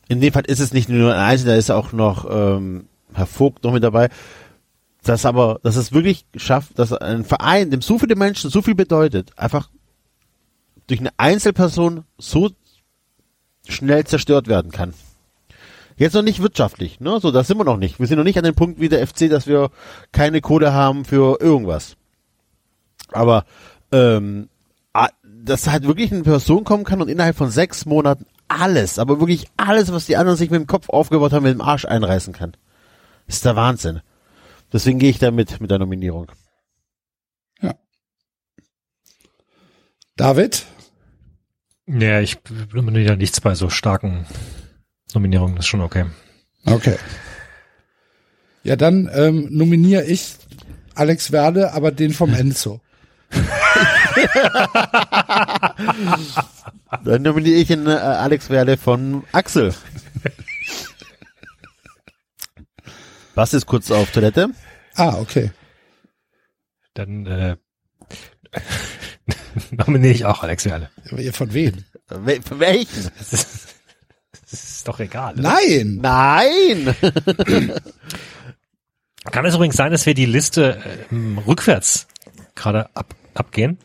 in 0.08 0.20
dem 0.20 0.32
Fall 0.32 0.44
ist 0.46 0.58
es 0.58 0.72
nicht 0.72 0.88
nur 0.88 1.14
ein 1.14 1.20
Einzelner, 1.20 1.52
da 1.52 1.58
ist 1.58 1.70
auch 1.70 1.92
noch 1.92 2.26
ähm, 2.28 2.86
Herr 3.14 3.26
Vogt 3.26 3.62
noch 3.62 3.72
mit 3.72 3.84
dabei, 3.84 4.08
dass 5.04 5.24
aber, 5.24 5.60
dass 5.62 5.76
es 5.76 5.92
wirklich 5.92 6.26
schafft, 6.34 6.78
dass 6.78 6.92
ein 6.92 7.24
Verein, 7.24 7.70
dem 7.70 7.80
so 7.80 7.98
viele 7.98 8.16
Menschen 8.16 8.50
so 8.50 8.60
viel 8.60 8.74
bedeutet, 8.74 9.30
einfach 9.38 9.70
durch 10.88 10.98
eine 10.98 11.10
Einzelperson 11.16 12.04
so 12.18 12.50
schnell 13.68 14.04
zerstört 14.04 14.48
werden 14.48 14.72
kann. 14.72 14.94
Jetzt 15.98 16.14
noch 16.14 16.22
nicht 16.22 16.40
wirtschaftlich, 16.40 17.00
ne? 17.00 17.18
So, 17.20 17.32
da 17.32 17.42
sind 17.42 17.58
wir 17.58 17.64
noch 17.64 17.76
nicht. 17.76 17.98
Wir 17.98 18.06
sind 18.06 18.18
noch 18.18 18.24
nicht 18.24 18.38
an 18.38 18.44
dem 18.44 18.54
Punkt 18.54 18.80
wie 18.80 18.88
der 18.88 19.04
FC, 19.04 19.28
dass 19.28 19.48
wir 19.48 19.70
keine 20.12 20.40
Kohle 20.40 20.72
haben 20.72 21.04
für 21.04 21.40
irgendwas. 21.40 21.96
Aber 23.10 23.44
ähm, 23.90 24.48
dass 25.24 25.68
halt 25.68 25.86
wirklich 25.86 26.12
eine 26.12 26.22
Person 26.22 26.62
kommen 26.64 26.84
kann 26.84 27.02
und 27.02 27.08
innerhalb 27.08 27.36
von 27.36 27.50
sechs 27.50 27.84
Monaten 27.84 28.26
alles, 28.46 28.98
aber 28.98 29.18
wirklich 29.18 29.48
alles, 29.56 29.92
was 29.92 30.06
die 30.06 30.16
anderen 30.16 30.38
sich 30.38 30.50
mit 30.50 30.60
dem 30.60 30.66
Kopf 30.66 30.88
aufgebaut 30.88 31.32
haben, 31.32 31.42
mit 31.42 31.52
dem 31.52 31.60
Arsch 31.60 31.84
einreißen 31.84 32.32
kann. 32.32 32.56
ist 33.26 33.44
der 33.44 33.56
Wahnsinn. 33.56 34.00
Deswegen 34.72 34.98
gehe 34.98 35.10
ich 35.10 35.18
da 35.18 35.30
mit, 35.30 35.60
mit 35.60 35.70
der 35.70 35.78
Nominierung. 35.78 36.30
David? 40.16 40.66
Ja, 41.86 42.20
ich 42.20 42.38
nominiere 42.72 43.16
nichts 43.16 43.40
bei 43.40 43.54
so 43.54 43.70
starken 43.70 44.26
Nominierungen, 45.14 45.56
das 45.56 45.64
ist 45.64 45.68
schon 45.68 45.80
okay. 45.80 46.04
Okay. 46.64 46.96
Ja, 48.62 48.76
dann 48.76 49.10
ähm, 49.14 49.48
nominiere 49.50 50.04
ich 50.04 50.36
Alex 50.94 51.32
Werle, 51.32 51.72
aber 51.72 51.90
den 51.92 52.12
vom 52.12 52.34
Enzo. 52.38 52.80
Dann 57.04 57.22
nominiere 57.22 57.56
ich 57.56 57.68
den 57.68 57.86
äh, 57.86 57.90
Alex 57.90 58.48
Werle 58.50 58.76
von 58.78 59.24
Axel. 59.32 59.74
Was 63.34 63.54
ist 63.54 63.66
kurz 63.66 63.90
auf 63.90 64.10
Toilette? 64.10 64.48
Ah, 64.94 65.18
okay. 65.18 65.50
Dann 66.94 67.26
äh, 67.26 67.56
nominiere 69.70 70.14
ich 70.14 70.24
auch 70.24 70.42
Alex 70.42 70.64
Werle. 70.64 70.90
Von 71.32 71.52
wem? 71.52 71.84
Für 72.08 72.58
welchen? 72.58 73.10
Das 74.50 74.64
ist 74.64 74.88
doch 74.88 75.00
egal. 75.00 75.34
oder? 75.34 75.42
Nein! 75.42 75.98
Nein! 76.00 76.94
Kann 79.30 79.44
es 79.44 79.54
übrigens 79.54 79.76
sein, 79.76 79.92
dass 79.92 80.06
wir 80.06 80.14
die 80.14 80.26
Liste 80.26 80.78
äh, 81.10 81.14
rückwärts 81.46 82.06
gerade 82.54 82.88
ab, 82.94 83.14
abgehen? 83.34 83.78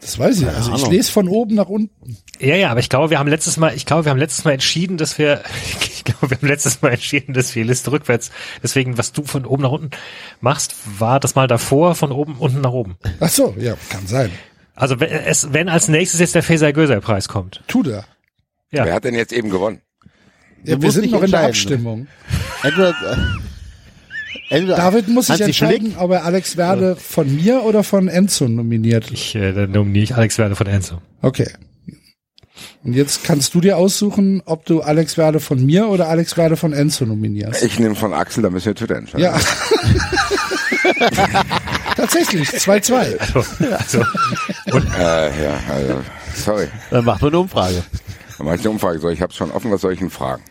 Das 0.00 0.18
weiß 0.18 0.40
ich. 0.40 0.48
Also 0.48 0.74
ich 0.74 0.86
lese 0.86 1.12
von 1.12 1.28
oben 1.28 1.54
nach 1.54 1.68
unten. 1.68 2.16
Ja, 2.38 2.56
ja, 2.56 2.70
aber 2.70 2.80
ich 2.80 2.88
glaube, 2.88 3.10
wir 3.10 3.18
haben 3.18 3.28
letztes 3.28 3.58
Mal, 3.58 3.74
ich 3.74 3.84
glaube, 3.84 4.06
wir 4.06 4.10
haben 4.10 4.18
letztes 4.18 4.44
Mal 4.44 4.52
entschieden, 4.52 4.96
dass 4.96 5.18
wir, 5.18 5.42
ich 5.82 6.04
glaube, 6.04 6.30
wir 6.30 6.38
haben 6.38 6.46
letztes 6.46 6.80
Mal 6.80 6.92
entschieden, 6.92 7.34
dass 7.34 7.54
wir 7.54 7.64
Liste 7.64 7.92
rückwärts. 7.92 8.30
Deswegen, 8.62 8.96
was 8.96 9.12
du 9.12 9.24
von 9.24 9.44
oben 9.44 9.62
nach 9.62 9.70
unten 9.70 9.90
machst, 10.40 10.74
war 10.98 11.20
das 11.20 11.34
mal 11.34 11.46
davor 11.46 11.94
von 11.94 12.12
oben 12.12 12.36
unten 12.38 12.62
nach 12.62 12.72
oben. 12.72 12.96
Ach 13.20 13.28
so, 13.28 13.54
ja, 13.58 13.74
kann 13.90 14.06
sein. 14.06 14.30
Also 14.74 14.98
wenn, 15.00 15.10
es, 15.10 15.52
wenn 15.52 15.68
als 15.68 15.88
nächstes 15.88 16.20
jetzt 16.20 16.34
der 16.34 16.42
Faeser 16.42 16.72
Göser 16.72 17.00
Preis 17.02 17.28
kommt. 17.28 17.62
Tut 17.68 17.86
er. 17.86 18.06
Ja. 18.70 18.86
Wer 18.86 18.94
hat 18.94 19.04
denn 19.04 19.14
jetzt 19.14 19.32
eben 19.32 19.50
gewonnen? 19.50 19.82
Ja, 20.64 20.80
wir 20.80 20.92
sind 20.92 21.10
noch 21.10 21.22
in 21.22 21.30
der. 21.30 21.46
Abstimmung. 21.46 22.06
Entweder, 22.62 22.90
äh, 22.90 24.54
entweder 24.54 24.76
David 24.76 25.08
muss 25.08 25.28
sich 25.28 25.40
entscheiden, 25.40 25.92
Flick, 25.92 26.00
ob 26.00 26.10
er 26.10 26.24
Alex 26.24 26.56
Werde 26.56 26.96
von 26.96 27.34
mir 27.34 27.62
oder 27.64 27.84
von 27.84 28.08
Enzo 28.08 28.48
nominiert. 28.48 29.10
Ich 29.10 29.34
äh, 29.34 29.52
dann 29.52 29.70
nominiere 29.70 30.04
ich 30.04 30.14
Alex 30.14 30.38
Werder 30.38 30.56
von 30.56 30.66
Enzo. 30.66 31.00
Okay. 31.22 31.48
Und 32.84 32.92
jetzt 32.94 33.24
kannst 33.24 33.54
du 33.54 33.60
dir 33.60 33.78
aussuchen, 33.78 34.42
ob 34.44 34.66
du 34.66 34.82
Alex 34.82 35.16
Werde 35.16 35.40
von 35.40 35.64
mir 35.64 35.88
oder 35.88 36.08
Alex 36.08 36.36
Werde 36.36 36.56
von 36.56 36.72
Enzo 36.72 37.06
nominierst. 37.06 37.62
Ich 37.62 37.78
nehme 37.78 37.94
von 37.94 38.12
Axel, 38.12 38.42
da 38.42 38.50
müssen 38.50 38.66
wir 38.66 38.74
Twitter 38.74 38.96
entscheiden. 38.96 39.24
Ja. 39.24 39.38
Tatsächlich, 41.96 42.48
2-2. 42.48 43.18
Also, 43.76 43.98
Äh, 44.98 45.42
ja, 45.44 45.60
also, 45.68 46.00
sorry. 46.34 46.68
Dann 46.90 47.04
macht 47.04 47.22
man 47.22 47.30
eine 47.30 47.38
Umfrage. 47.40 47.82
Dann 48.40 48.46
mache 48.46 48.56
ich 48.56 48.62
eine 48.62 48.70
Umfrage. 48.70 48.98
So, 49.00 49.10
ich 49.10 49.20
habe 49.20 49.34
schon 49.34 49.50
offen, 49.50 49.70
was 49.70 49.82
soll 49.82 49.92
ich 49.92 49.98
denn 49.98 50.08
fragen? 50.08 50.42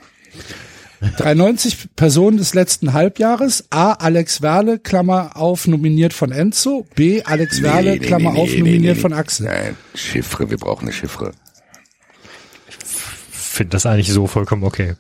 93 1.18 1.96
Personen 1.96 2.38
des 2.38 2.54
letzten 2.54 2.94
Halbjahres. 2.94 3.64
A. 3.72 3.94
Alex 3.94 4.44
Werle, 4.44 4.78
Klammer 4.78 5.32
auf, 5.34 5.66
nominiert 5.66 6.14
von 6.14 6.32
Enzo. 6.32 6.86
B. 6.94 7.24
Alex 7.24 7.64
Werle, 7.64 7.94
Nee, 7.94 7.98
nee, 7.98 8.06
Klammer 8.06 8.34
nee, 8.34 8.42
auf, 8.42 8.50
nee, 8.50 8.60
nominiert 8.60 8.98
nee, 8.98 9.02
von. 9.02 9.12
Axel. 9.12 9.48
Nein, 9.48 9.76
Chiffre, 9.96 10.52
wir 10.52 10.60
brauchen 10.60 10.84
eine 10.84 10.92
Chiffre. 10.92 11.32
finde 12.92 13.72
das 13.72 13.88
eigentlich 13.88 14.12
so 14.12 14.28
vollkommen 14.28 14.66
okay. 14.66 14.94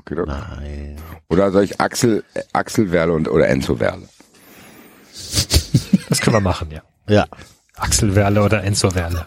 Okay, 0.00 0.16
doch. 0.16 0.26
Nein. 0.26 0.96
Oder 1.28 1.52
soll 1.52 1.62
ich 1.62 1.80
Axel, 1.80 2.24
Axel 2.52 2.90
Werle 2.90 3.12
und, 3.12 3.28
oder 3.28 3.46
Enzo 3.46 3.78
Werle? 3.78 4.08
Das 6.08 6.20
können 6.20 6.34
wir 6.34 6.40
machen, 6.40 6.72
ja. 6.72 6.82
Ja. 7.08 7.28
Axel 7.76 8.16
Werle 8.16 8.42
oder 8.42 8.64
Enzo 8.64 8.92
Werle. 8.96 9.24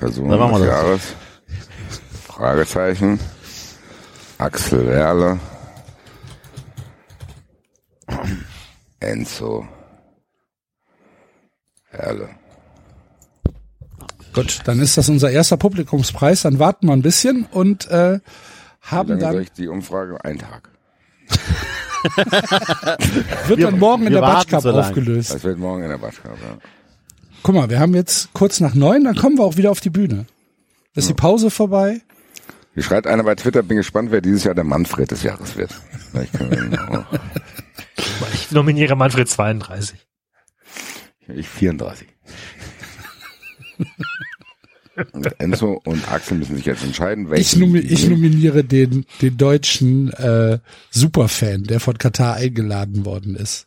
Machen 0.00 0.26
wir 0.26 0.48
des 0.48 0.58
das. 0.58 0.66
Jahres. 0.66 1.02
Fragezeichen. 2.36 3.18
Axel 4.38 4.86
Werle. 4.86 5.40
Enzo 9.00 9.66
Werle. 11.90 12.28
Gut, 14.34 14.60
dann 14.66 14.80
ist 14.80 14.98
das 14.98 15.08
unser 15.08 15.30
erster 15.30 15.56
Publikumspreis. 15.56 16.42
Dann 16.42 16.58
warten 16.58 16.86
wir 16.88 16.92
ein 16.92 17.00
bisschen 17.00 17.46
und 17.50 17.88
äh, 17.90 18.18
Wie 18.18 18.20
haben 18.82 19.08
lange 19.08 19.20
soll 19.22 19.32
dann, 19.32 19.42
ich 19.42 19.52
die 19.52 19.68
Umfrage? 19.68 20.22
Ein 20.22 20.38
Tag. 20.38 20.68
wird 23.46 23.58
Wir- 23.58 23.66
dann 23.70 23.78
morgen 23.78 24.02
in 24.06 24.12
wir 24.12 24.20
der 24.20 24.26
Batsch 24.26 24.48
Cup 24.50 24.62
so 24.62 24.72
aufgelöst. 24.72 25.32
Das 25.32 25.42
wird 25.42 25.58
morgen 25.58 25.82
in 25.84 25.88
der 25.88 25.96
Batschkappe. 25.98 26.36
Ja. 26.42 26.58
Guck 27.42 27.54
mal, 27.54 27.70
wir 27.70 27.80
haben 27.80 27.94
jetzt 27.94 28.28
kurz 28.34 28.60
nach 28.60 28.74
neun, 28.74 29.04
dann 29.04 29.16
kommen 29.16 29.38
wir 29.38 29.44
auch 29.44 29.56
wieder 29.56 29.70
auf 29.70 29.80
die 29.80 29.88
Bühne. 29.90 30.26
Ist 30.94 31.08
die 31.08 31.14
Pause 31.14 31.50
vorbei? 31.50 32.00
Hier 32.76 32.82
schreibt 32.84 33.06
einer 33.06 33.24
bei 33.24 33.34
Twitter, 33.34 33.62
bin 33.62 33.78
gespannt, 33.78 34.10
wer 34.12 34.20
dieses 34.20 34.44
Jahr 34.44 34.54
der 34.54 34.62
Manfred 34.64 35.10
des 35.10 35.22
Jahres 35.24 35.56
wird. 35.56 35.72
Auch. 36.88 37.04
Ich 38.34 38.50
nominiere 38.52 38.94
Manfred 38.96 39.28
32. 39.28 39.98
Ich 41.34 41.48
34. 41.48 42.06
Und 45.12 45.40
Enzo 45.40 45.80
und 45.84 46.10
Axel 46.10 46.36
müssen 46.38 46.56
sich 46.56 46.66
jetzt 46.66 46.84
entscheiden, 46.84 47.24
Ich, 47.24 47.30
welchen. 47.30 47.60
nomi 47.60 47.80
die 47.80 47.92
ich 47.92 48.08
nominiere 48.08 48.62
den, 48.64 49.04
den 49.22 49.36
deutschen 49.36 50.12
äh, 50.12 50.58
Superfan, 50.90 51.64
der 51.64 51.80
von 51.80 51.98
Katar 51.98 52.36
eingeladen 52.36 53.04
worden 53.04 53.34
ist. 53.36 53.66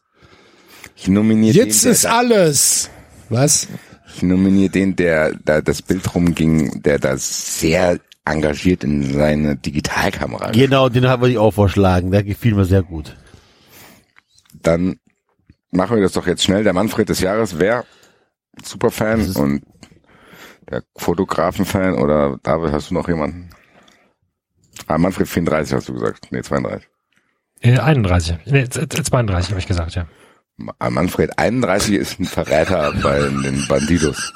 ich 0.95 1.07
nominiere 1.07 1.55
Jetzt 1.57 1.85
den, 1.85 1.91
ist 1.91 2.05
alles. 2.05 2.89
Was? 3.29 3.67
Ich 4.15 4.21
nominiere 4.23 4.69
den, 4.71 4.95
der 4.95 5.33
da 5.43 5.61
das 5.61 5.81
Bild 5.81 6.15
rumging, 6.15 6.81
der 6.83 6.99
da 6.99 7.17
sehr 7.17 7.99
engagiert 8.29 8.83
in 8.83 9.13
seine 9.13 9.55
Digitalkamera. 9.55 10.51
Genau, 10.51 10.89
den 10.89 11.07
habe 11.07 11.29
ich 11.29 11.37
auch 11.37 11.51
vorschlagen. 11.51 12.11
Der 12.11 12.23
gefiel 12.23 12.55
mir 12.55 12.65
sehr 12.65 12.83
gut. 12.83 13.15
Dann 14.61 14.99
machen 15.71 15.95
wir 15.97 16.03
das 16.03 16.13
doch 16.13 16.27
jetzt 16.27 16.43
schnell. 16.43 16.63
Der 16.63 16.73
Manfred 16.73 17.09
des 17.09 17.19
Jahres, 17.21 17.59
wer? 17.59 17.85
Superfan 18.63 19.31
und 19.35 19.63
der 20.69 20.83
Fotografenfan 20.97 21.95
oder 21.95 22.39
David, 22.43 22.73
hast 22.73 22.89
du 22.89 22.93
noch 22.93 23.07
jemanden? 23.07 23.49
Ah, 24.87 24.97
Manfred 24.97 25.27
34 25.27 25.73
hast 25.73 25.89
du 25.89 25.93
gesagt. 25.93 26.27
Nee, 26.31 26.41
32. 26.41 26.87
Äh, 27.61 27.77
31. 27.79 28.37
Nee, 28.45 28.67
z- 28.69 28.91
z- 28.93 29.05
32 29.05 29.51
habe 29.51 29.59
ich 29.59 29.67
gesagt, 29.67 29.95
ja. 29.95 30.05
Ah, 30.79 30.89
Manfred 30.89 31.37
31 31.39 31.95
ist 31.95 32.19
ein 32.19 32.25
Verräter 32.25 32.93
bei 33.01 33.19
den 33.19 33.65
Bandidos. 33.67 34.33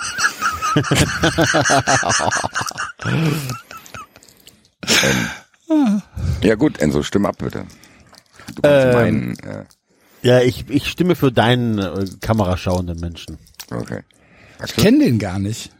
ähm, 5.69 6.01
ja 6.41 6.55
gut, 6.55 6.79
Enzo, 6.79 7.03
stimm 7.03 7.25
ab 7.25 7.37
bitte. 7.39 7.65
Du 8.55 8.61
kannst 8.61 8.85
Ähm, 8.87 8.93
meinen, 8.93 9.39
äh, 9.39 9.65
Ja, 10.21 10.41
ich, 10.41 10.69
ich 10.69 10.87
stimme 10.89 11.15
für 11.15 11.31
deinen 11.31 11.79
äh, 11.79 12.05
kameraschauenden 12.21 12.99
Menschen. 12.99 13.37
okay. 13.71 14.01
Ich 14.65 14.75
kenne 14.75 14.99
den 15.03 15.19
gar 15.19 15.39
nicht. 15.39 15.71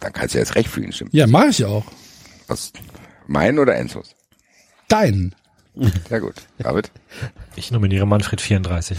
Dann 0.00 0.12
kannst 0.12 0.34
du 0.34 0.38
jetzt 0.38 0.54
recht 0.54 0.68
für 0.68 0.82
ihn 0.82 0.92
stimmen. 0.92 1.10
Ja, 1.12 1.26
mache 1.26 1.48
ich 1.48 1.64
auch. 1.64 1.84
Was, 2.48 2.72
meinen 3.26 3.58
oder 3.58 3.76
Enzos? 3.76 4.14
Deinen. 4.88 5.34
Ja 6.08 6.18
gut. 6.20 6.34
David? 6.58 6.90
Ich 7.56 7.70
nominiere 7.70 8.06
Manfred 8.06 8.40
34. 8.40 8.96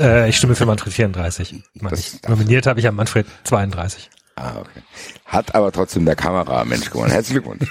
Äh, 0.00 0.28
ich 0.28 0.36
stimme 0.36 0.56
für 0.56 0.66
Manfred 0.66 0.92
34. 0.92 1.62
Ich 1.74 1.82
meine, 1.82 1.96
ich 1.96 2.20
nominiert 2.26 2.66
habe 2.66 2.80
ich 2.80 2.84
ja 2.84 2.92
Manfred 2.92 3.26
32. 3.44 4.10
Ah, 4.36 4.58
okay. 4.60 4.82
Hat 5.26 5.54
aber 5.54 5.72
trotzdem 5.72 6.04
der 6.06 6.16
Kameramensch 6.16 6.90
gewonnen. 6.90 7.10
Herzlichen 7.10 7.42
Glückwunsch. 7.42 7.70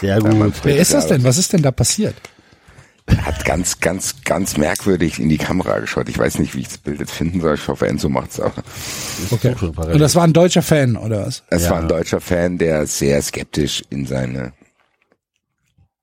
Sehr 0.00 0.20
gut. 0.20 0.52
Wer 0.62 0.76
ist 0.78 0.92
das 0.94 1.06
denn? 1.08 1.24
Was 1.24 1.36
ist 1.38 1.52
denn 1.52 1.62
da 1.62 1.70
passiert? 1.70 2.14
Hat 3.24 3.44
ganz, 3.44 3.80
ganz, 3.80 4.22
ganz 4.24 4.56
merkwürdig 4.56 5.18
in 5.18 5.28
die 5.28 5.38
Kamera 5.38 5.80
geschaut. 5.80 6.08
Ich 6.08 6.18
weiß 6.18 6.38
nicht, 6.38 6.54
wie 6.54 6.60
ich 6.60 6.68
das 6.68 6.78
Bild 6.78 7.00
jetzt 7.00 7.10
finden 7.12 7.40
soll. 7.40 7.54
Ich 7.56 7.66
hoffe, 7.66 7.88
Enzo 7.88 8.08
macht's 8.08 8.38
auch. 8.38 8.52
Okay. 9.30 9.54
Und 9.60 9.98
das 9.98 10.14
war 10.14 10.22
ein 10.22 10.32
deutscher 10.32 10.62
Fan, 10.62 10.96
oder 10.96 11.26
was? 11.26 11.42
Es 11.48 11.64
Ja. 11.64 11.70
war 11.72 11.78
ein 11.80 11.88
deutscher 11.88 12.20
Fan, 12.20 12.58
der 12.58 12.86
sehr 12.86 13.20
skeptisch 13.20 13.82
in 13.90 14.06
seine 14.06 14.52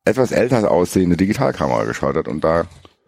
etwas 0.03 0.31
älter 0.31 0.69
aussehende 0.69 1.15
Digitalkamera 1.17 1.85
geschaut 1.85 2.15
hat 2.17 2.27
und 2.27 2.43
da 2.43 2.65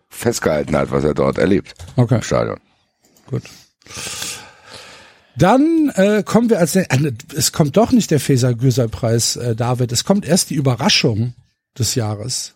festgehalten 0.09 0.77
hat, 0.77 0.91
was 0.91 1.03
er 1.03 1.13
dort 1.13 1.37
erlebt 1.37 1.73
Okay, 1.97 2.15
im 2.15 2.21
Stadion. 2.21 2.59
gut. 3.27 3.43
Dann 5.39 5.89
äh, 5.95 6.23
kommen 6.23 6.49
wir 6.49 6.59
als 6.59 6.75
äh, 6.75 6.85
es 7.35 7.51
kommt 7.51 7.77
doch 7.77 7.91
nicht 7.91 8.11
der 8.11 8.19
Feser 8.19 8.53
Güser 8.53 8.87
Preis, 8.87 9.35
äh, 9.35 9.55
David. 9.55 9.91
Es 9.91 10.03
kommt 10.03 10.25
erst 10.27 10.49
die 10.49 10.55
Überraschung 10.55 11.33
des 11.77 11.95
Jahres. 11.95 12.55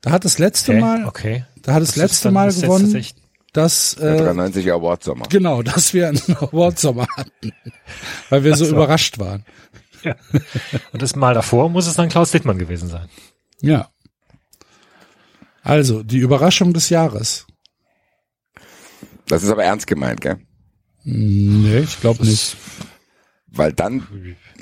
Da 0.00 0.10
hat 0.10 0.24
das 0.24 0.38
letzte 0.38 0.74
Hä? 0.74 0.80
Mal, 0.80 1.04
Okay. 1.06 1.44
da 1.62 1.74
hat 1.74 1.82
das 1.82 1.90
Das 1.90 1.96
letzte 1.96 2.30
Mal 2.30 2.52
gewonnen, 2.52 3.04
dass 3.52 3.94
Der 3.96 4.14
äh, 4.16 4.18
93 4.24 4.70
Award 4.72 5.04
Sommer. 5.04 5.26
genau, 5.28 5.62
dass 5.62 5.94
wir 5.94 6.08
einen 6.08 6.18
Awardsommer 6.40 7.06
hatten, 7.16 7.52
weil 8.28 8.42
wir 8.44 8.56
so 8.56 8.64
Ach 8.64 8.68
so. 8.68 8.74
überrascht 8.74 9.18
waren. 9.18 9.44
Ja. 10.02 10.16
Und 10.92 11.00
das 11.00 11.14
Mal 11.16 11.34
davor 11.34 11.70
muss 11.70 11.86
es 11.86 11.94
dann 11.94 12.08
Klaus 12.10 12.32
Dittmann 12.32 12.58
gewesen 12.58 12.88
sein. 12.90 13.08
Ja. 13.62 13.88
Also 15.62 16.02
die 16.02 16.18
Überraschung 16.18 16.74
des 16.74 16.90
Jahres. 16.90 17.46
Das 19.28 19.42
ist 19.42 19.48
aber 19.50 19.64
ernst 19.64 19.86
gemeint, 19.86 20.20
gell? 20.20 20.38
Nee, 21.04 21.80
ich 21.80 22.00
glaube 22.00 22.24
nicht. 22.24 22.56
Weil 23.48 23.72
dann, 23.72 24.06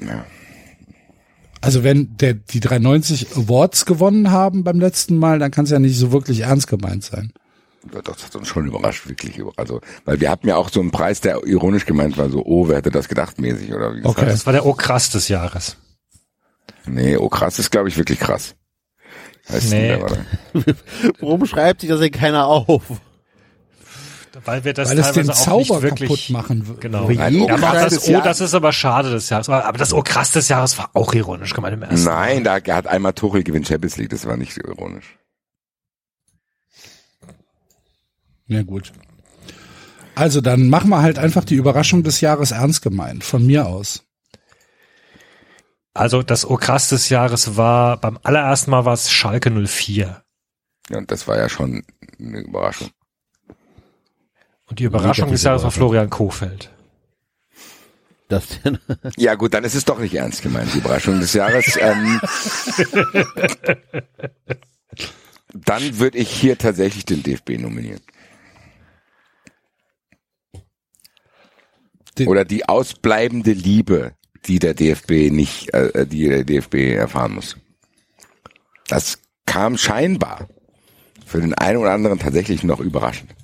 ja, 0.05 0.27
Also 1.61 1.85
wenn 1.85 2.17
der 2.17 2.35
die 2.35 2.61
390 2.61 3.37
Awards 3.37 3.87
gewonnen 3.87 4.31
haben 4.33 4.65
beim 4.65 4.81
letzten 4.81 5.17
Mal, 5.17 5.39
dann 5.39 5.51
kann 5.51 5.65
es 5.65 5.71
ja 5.71 5.79
nicht 5.79 5.97
so 5.97 6.13
wirklich 6.13 6.41
ernst 6.41 6.67
gemeint 6.67 7.05
sein. 7.05 7.33
doch, 7.91 8.03
das 8.03 8.25
hat 8.25 8.37
uns 8.37 8.49
schon 8.49 8.67
überrascht, 8.67 9.09
wirklich. 9.09 9.41
Also, 9.57 9.81
weil 10.05 10.21
wir 10.21 10.31
hatten 10.31 10.49
ja 10.49 10.57
auch 10.57 10.69
so 10.69 10.81
einen 10.81 10.91
Preis, 10.91 11.21
der 11.21 11.47
ironisch 11.47 11.87
gemeint 11.87 12.19
war, 12.19 12.29
so, 12.29 12.45
oh, 12.45 12.69
wer 12.69 12.77
hätte 12.77 12.91
das 12.91 13.09
gedacht, 13.09 13.41
mäßig, 13.41 13.73
oder 13.73 13.95
wie? 13.95 14.05
Okay. 14.05 14.27
Das 14.27 14.45
war 14.45 14.53
der 14.53 14.67
Oh 14.67 14.75
krass 14.75 15.11
des 15.11 15.29
Jahres. 15.29 15.77
Nee, 16.85 17.17
oh 17.17 17.29
krass, 17.29 17.59
ist 17.61 17.71
glaube 17.71 17.89
ich 17.89 17.97
wirklich 17.97 18.19
krass. 18.19 18.57
Heißt 19.49 19.71
Nee. 19.71 19.99
Warum 21.21 21.47
schreibt 21.47 21.81
sich 21.81 21.91
das 21.91 22.01
denn 22.01 22.11
keiner 22.11 22.47
auf? 22.47 22.83
Weil 24.45 24.65
wir 24.65 24.73
das 24.73 24.89
Weil 24.89 24.99
es 24.99 25.07
teilweise 25.07 25.21
den 25.23 25.31
auch 25.31 25.35
Zauber 25.35 25.75
nicht 25.75 25.83
wirklich, 25.83 26.09
kaputt 26.09 26.31
machen 26.31 26.67
würde. 26.67 26.81
Genau. 26.81 27.05
Oh, 27.07 27.11
Ja, 27.11 27.27
aber 27.27 27.57
krass 27.57 27.95
das, 27.95 28.09
oh, 28.09 28.21
das 28.21 28.41
ist 28.41 28.55
aber 28.55 28.73
schade 28.73 29.11
des 29.11 29.29
Jahres. 29.29 29.49
Aber 29.49 29.79
das 29.79 29.93
Oh 29.93 30.03
krass 30.03 30.33
des 30.33 30.49
Jahres 30.49 30.79
war 30.79 30.91
auch 30.95 31.13
ironisch 31.13 31.53
gemeint 31.55 31.75
im 31.75 31.83
ersten. 31.83 32.05
Nein, 32.05 32.45
da 32.45 32.55
hat 32.55 32.87
einmal 32.87 33.13
Tuchel 33.13 33.43
gewinnt 33.43 33.69
Champions 33.69 33.97
League, 33.99 34.11
das 34.11 34.27
war 34.27 34.37
nicht 34.37 34.55
so 34.55 34.63
ironisch. 34.63 35.19
Na 38.47 38.63
gut. 38.63 38.93
Also 40.15 40.41
dann 40.41 40.69
machen 40.69 40.91
wir 40.91 41.03
halt 41.03 41.19
einfach 41.19 41.45
die 41.45 41.55
Überraschung 41.55 42.03
des 42.03 42.21
Jahres 42.21 42.51
ernst 42.51 42.83
gemeint, 42.83 43.25
von 43.25 43.47
mir 43.47 43.67
aus. 43.67 44.05
Also 45.95 46.23
das 46.23 46.49
Okras 46.49 46.89
des 46.89 47.09
Jahres 47.11 47.57
war, 47.57 47.99
beim 47.99 48.19
allerersten 48.23 48.71
Mal 48.71 48.85
war 48.85 48.95
es 48.95 49.11
Schalke 49.11 49.51
04. 49.51 50.23
Ja, 50.89 50.99
und 50.99 51.11
das 51.11 51.29
war 51.29 51.39
ja 51.39 51.49
schon 51.49 51.85
eine 52.19 52.41
Überraschung. 52.41 52.91
Und 54.73 54.79
die 54.79 54.85
Überraschung 54.85 55.31
des 55.31 55.43
Jahres 55.43 55.65
war. 55.65 55.71
Florian 55.71 56.09
Kofeld. 56.09 56.71
Das, 58.29 58.59
Ja 59.19 59.35
gut, 59.35 59.53
dann 59.53 59.65
ist 59.65 59.75
es 59.75 59.85
doch 59.85 59.99
nicht 59.99 60.15
ernst 60.15 60.41
gemeint, 60.41 60.73
die 60.73 60.79
Überraschung 60.79 61.21
des 61.21 61.35
Jahres. 61.35 61.77
ähm, 61.79 62.19
dann 65.53 65.99
würde 65.99 66.17
ich 66.17 66.31
hier 66.31 66.57
tatsächlich 66.57 67.05
den 67.05 67.23
DFB 67.23 67.59
nominieren. 67.59 68.01
Den- 72.17 72.29
Oder 72.29 72.47
die 72.47 72.67
ausbleibende 72.67 73.53
Liebe, 73.53 74.15
die 74.47 74.59
der 74.59 74.73
DFB 74.73 75.31
nicht, 75.31 75.75
äh, 75.75 76.07
die 76.07 76.31
der 76.31 76.45
DFB 76.45 76.95
erfahren 76.95 77.35
muss. 77.35 77.59
Das 78.89 79.19
kam 79.45 79.77
scheinbar 79.77 80.49
für 81.27 81.43
den 81.43 81.53
einen 81.53 81.77
oder 81.77 81.93
anderen 81.93 82.19
tatsächlich 82.19 82.65
noch 82.65 82.81
überraschend. 82.81 83.35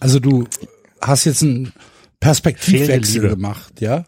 Also 0.00 0.18
du 0.18 0.46
hast 1.00 1.24
jetzt 1.24 1.42
einen 1.42 1.72
Perspektivwechsel 2.18 3.28
gemacht, 3.28 3.80
ja? 3.80 4.04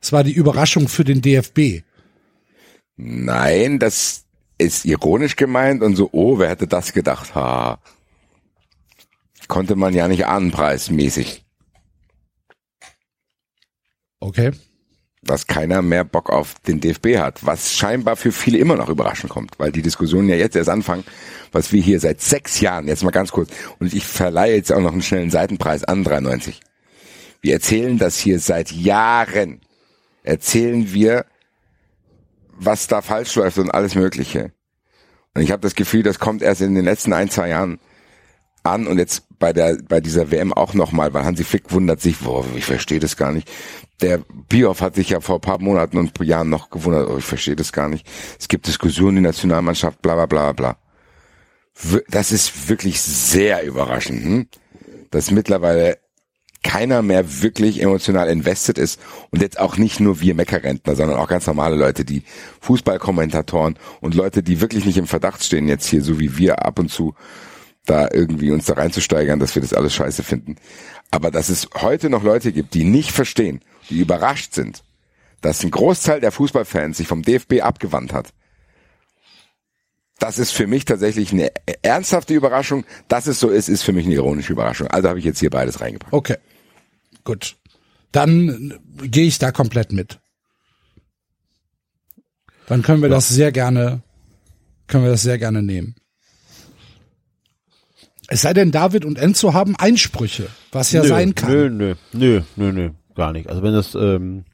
Es 0.00 0.12
war 0.12 0.22
die 0.22 0.32
Überraschung 0.32 0.88
für 0.88 1.04
den 1.04 1.20
DFB. 1.20 1.82
Nein, 2.96 3.78
das 3.78 4.24
ist 4.58 4.84
ironisch 4.84 5.36
gemeint 5.36 5.82
und 5.82 5.96
so, 5.96 6.08
oh, 6.12 6.38
wer 6.38 6.50
hätte 6.50 6.66
das 6.66 6.92
gedacht? 6.92 7.34
Ha. 7.34 7.78
Konnte 9.48 9.76
man 9.76 9.94
ja 9.94 10.08
nicht 10.08 10.26
ahnen, 10.26 10.50
preismäßig, 10.50 11.46
Okay. 14.20 14.50
Dass 15.26 15.46
keiner 15.46 15.82
mehr 15.82 16.04
Bock 16.04 16.30
auf 16.30 16.54
den 16.66 16.80
DFB 16.80 17.18
hat, 17.18 17.44
was 17.44 17.74
scheinbar 17.74 18.16
für 18.16 18.32
viele 18.32 18.58
immer 18.58 18.76
noch 18.76 18.88
überraschend 18.88 19.30
kommt, 19.30 19.58
weil 19.58 19.72
die 19.72 19.82
Diskussionen 19.82 20.28
ja 20.28 20.36
jetzt 20.36 20.56
erst 20.56 20.70
anfangen, 20.70 21.04
was 21.52 21.72
wir 21.72 21.82
hier 21.82 22.00
seit 22.00 22.20
sechs 22.20 22.60
Jahren, 22.60 22.88
jetzt 22.88 23.02
mal 23.02 23.10
ganz 23.10 23.32
kurz, 23.32 23.50
und 23.78 23.92
ich 23.92 24.04
verleihe 24.04 24.56
jetzt 24.56 24.72
auch 24.72 24.80
noch 24.80 24.92
einen 24.92 25.02
schnellen 25.02 25.30
Seitenpreis 25.30 25.84
an 25.84 26.04
93. 26.04 26.60
Wir 27.40 27.54
erzählen 27.54 27.98
das 27.98 28.18
hier 28.18 28.40
seit 28.40 28.72
Jahren. 28.72 29.60
Erzählen 30.22 30.92
wir, 30.92 31.26
was 32.58 32.88
da 32.88 33.02
falsch 33.02 33.34
läuft 33.36 33.58
und 33.58 33.70
alles 33.70 33.94
Mögliche. 33.94 34.52
Und 35.34 35.42
ich 35.42 35.52
habe 35.52 35.62
das 35.62 35.74
Gefühl, 35.74 36.02
das 36.02 36.18
kommt 36.18 36.42
erst 36.42 36.62
in 36.62 36.74
den 36.74 36.84
letzten 36.84 37.12
ein, 37.12 37.30
zwei 37.30 37.50
Jahren 37.50 37.78
an 38.66 38.86
und 38.86 38.98
jetzt 38.98 39.24
bei 39.38 39.52
der 39.52 39.78
bei 39.88 40.00
dieser 40.00 40.30
WM 40.30 40.52
auch 40.52 40.74
nochmal, 40.74 41.12
weil 41.14 41.24
Hansi 41.24 41.44
Flick 41.44 41.72
wundert 41.72 42.00
sich, 42.00 42.18
boah, 42.18 42.44
ich 42.56 42.64
verstehe 42.64 43.00
das 43.00 43.16
gar 43.16 43.32
nicht. 43.32 43.50
Der 44.00 44.20
Bioff 44.48 44.80
hat 44.80 44.94
sich 44.94 45.10
ja 45.10 45.20
vor 45.20 45.36
ein 45.36 45.40
paar 45.40 45.60
Monaten 45.60 45.98
und 45.98 46.18
Jahren 46.20 46.50
noch 46.50 46.70
gewundert, 46.70 47.08
oh, 47.08 47.18
ich 47.18 47.24
verstehe 47.24 47.56
das 47.56 47.72
gar 47.72 47.88
nicht. 47.88 48.06
Es 48.38 48.48
gibt 48.48 48.66
Diskussionen 48.66 49.18
in 49.18 49.22
der 49.22 49.32
Nationalmannschaft, 49.32 50.02
bla 50.02 50.14
bla 50.14 50.26
bla 50.26 50.52
bla. 50.52 50.76
Das 52.08 52.32
ist 52.32 52.68
wirklich 52.68 53.00
sehr 53.00 53.64
überraschend, 53.64 54.24
hm? 54.24 54.48
dass 55.10 55.30
mittlerweile 55.30 55.98
keiner 56.62 57.00
mehr 57.02 57.42
wirklich 57.42 57.80
emotional 57.80 58.28
invested 58.28 58.76
ist 58.76 59.00
und 59.30 59.40
jetzt 59.40 59.60
auch 59.60 59.76
nicht 59.76 60.00
nur 60.00 60.20
wir 60.20 60.34
Meckerrentner, 60.34 60.96
sondern 60.96 61.18
auch 61.18 61.28
ganz 61.28 61.46
normale 61.46 61.76
Leute, 61.76 62.04
die 62.04 62.24
Fußballkommentatoren 62.60 63.78
und 64.00 64.14
Leute, 64.14 64.42
die 64.42 64.60
wirklich 64.60 64.84
nicht 64.84 64.98
im 64.98 65.06
Verdacht 65.06 65.44
stehen, 65.44 65.68
jetzt 65.68 65.86
hier 65.86 66.02
so 66.02 66.18
wie 66.18 66.36
wir 66.38 66.66
ab 66.66 66.80
und 66.80 66.90
zu 66.90 67.14
da 67.86 68.08
irgendwie 68.12 68.50
uns 68.50 68.66
da 68.66 68.74
reinzusteigern, 68.74 69.38
dass 69.38 69.54
wir 69.54 69.62
das 69.62 69.72
alles 69.72 69.94
scheiße 69.94 70.22
finden. 70.22 70.56
Aber 71.10 71.30
dass 71.30 71.48
es 71.48 71.68
heute 71.80 72.10
noch 72.10 72.22
Leute 72.22 72.52
gibt, 72.52 72.74
die 72.74 72.84
nicht 72.84 73.12
verstehen, 73.12 73.60
die 73.88 74.00
überrascht 74.00 74.52
sind, 74.52 74.82
dass 75.40 75.62
ein 75.62 75.70
Großteil 75.70 76.20
der 76.20 76.32
Fußballfans 76.32 76.96
sich 76.96 77.06
vom 77.06 77.22
DFB 77.22 77.62
abgewandt 77.62 78.12
hat. 78.12 78.32
Das 80.18 80.38
ist 80.38 80.52
für 80.52 80.66
mich 80.66 80.84
tatsächlich 80.84 81.32
eine 81.32 81.52
ernsthafte 81.82 82.34
Überraschung. 82.34 82.84
Dass 83.08 83.26
es 83.26 83.38
so 83.38 83.50
ist, 83.50 83.68
ist 83.68 83.82
für 83.82 83.92
mich 83.92 84.06
eine 84.06 84.14
ironische 84.14 84.52
Überraschung. 84.52 84.88
Also 84.88 85.08
habe 85.08 85.18
ich 85.18 85.24
jetzt 85.24 85.40
hier 85.40 85.50
beides 85.50 85.80
reingepackt. 85.80 86.12
Okay. 86.12 86.36
Gut. 87.22 87.56
Dann 88.12 88.80
gehe 89.02 89.26
ich 89.26 89.38
da 89.38 89.52
komplett 89.52 89.92
mit. 89.92 90.18
Dann 92.66 92.82
können 92.82 93.02
wir 93.02 93.08
das 93.08 93.28
sehr 93.28 93.52
gerne, 93.52 94.02
können 94.86 95.04
wir 95.04 95.10
das 95.10 95.22
sehr 95.22 95.38
gerne 95.38 95.62
nehmen. 95.62 95.94
Es 98.28 98.42
sei 98.42 98.52
denn, 98.54 98.72
David 98.72 99.04
und 99.04 99.18
Enzo 99.18 99.54
haben 99.54 99.76
Einsprüche, 99.76 100.48
was 100.72 100.92
ja 100.92 101.02
nö, 101.02 101.08
sein 101.08 101.34
kann. 101.34 101.50
Nö, 101.50 101.70
nö, 101.70 101.94
nö, 102.12 102.40
nö, 102.56 102.72
nö, 102.72 102.90
gar 103.14 103.32
nicht. 103.32 103.48
Also 103.48 103.62
wenn 103.62 103.72
das 103.72 103.94
ähm, 103.94 104.44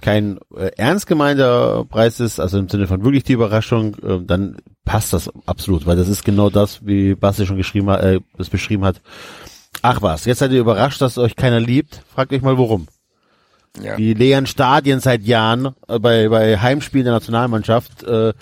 kein 0.00 0.38
äh, 0.56 0.70
ernst 0.76 1.06
gemeinter 1.06 1.84
Preis 1.84 2.20
ist, 2.20 2.40
also 2.40 2.58
im 2.58 2.68
Sinne 2.68 2.86
von 2.86 3.04
wirklich 3.04 3.24
die 3.24 3.32
Überraschung, 3.32 3.96
äh, 4.02 4.24
dann 4.24 4.56
passt 4.84 5.12
das 5.12 5.30
absolut, 5.46 5.86
weil 5.86 5.96
das 5.96 6.08
ist 6.08 6.24
genau 6.24 6.50
das, 6.50 6.86
wie 6.86 7.14
Basti 7.14 7.46
schon 7.46 7.56
geschrieben 7.56 7.90
hat, 7.90 8.02
äh, 8.02 8.20
das 8.36 8.48
beschrieben 8.48 8.84
hat. 8.84 9.00
Ach 9.82 10.02
was, 10.02 10.24
jetzt 10.24 10.38
seid 10.38 10.52
ihr 10.52 10.60
überrascht, 10.60 11.00
dass 11.00 11.18
euch 11.18 11.36
keiner 11.36 11.60
liebt? 11.60 12.02
Fragt 12.12 12.32
euch 12.32 12.42
mal 12.42 12.58
warum. 12.58 12.86
Ja. 13.82 13.96
Die 13.96 14.14
leeren 14.14 14.46
Stadien 14.46 15.00
seit 15.00 15.22
Jahren 15.22 15.74
äh, 15.88 15.98
bei, 15.98 16.28
bei 16.28 16.58
Heimspielen 16.58 17.04
der 17.04 17.14
Nationalmannschaft 17.14 18.02
äh, 18.04 18.32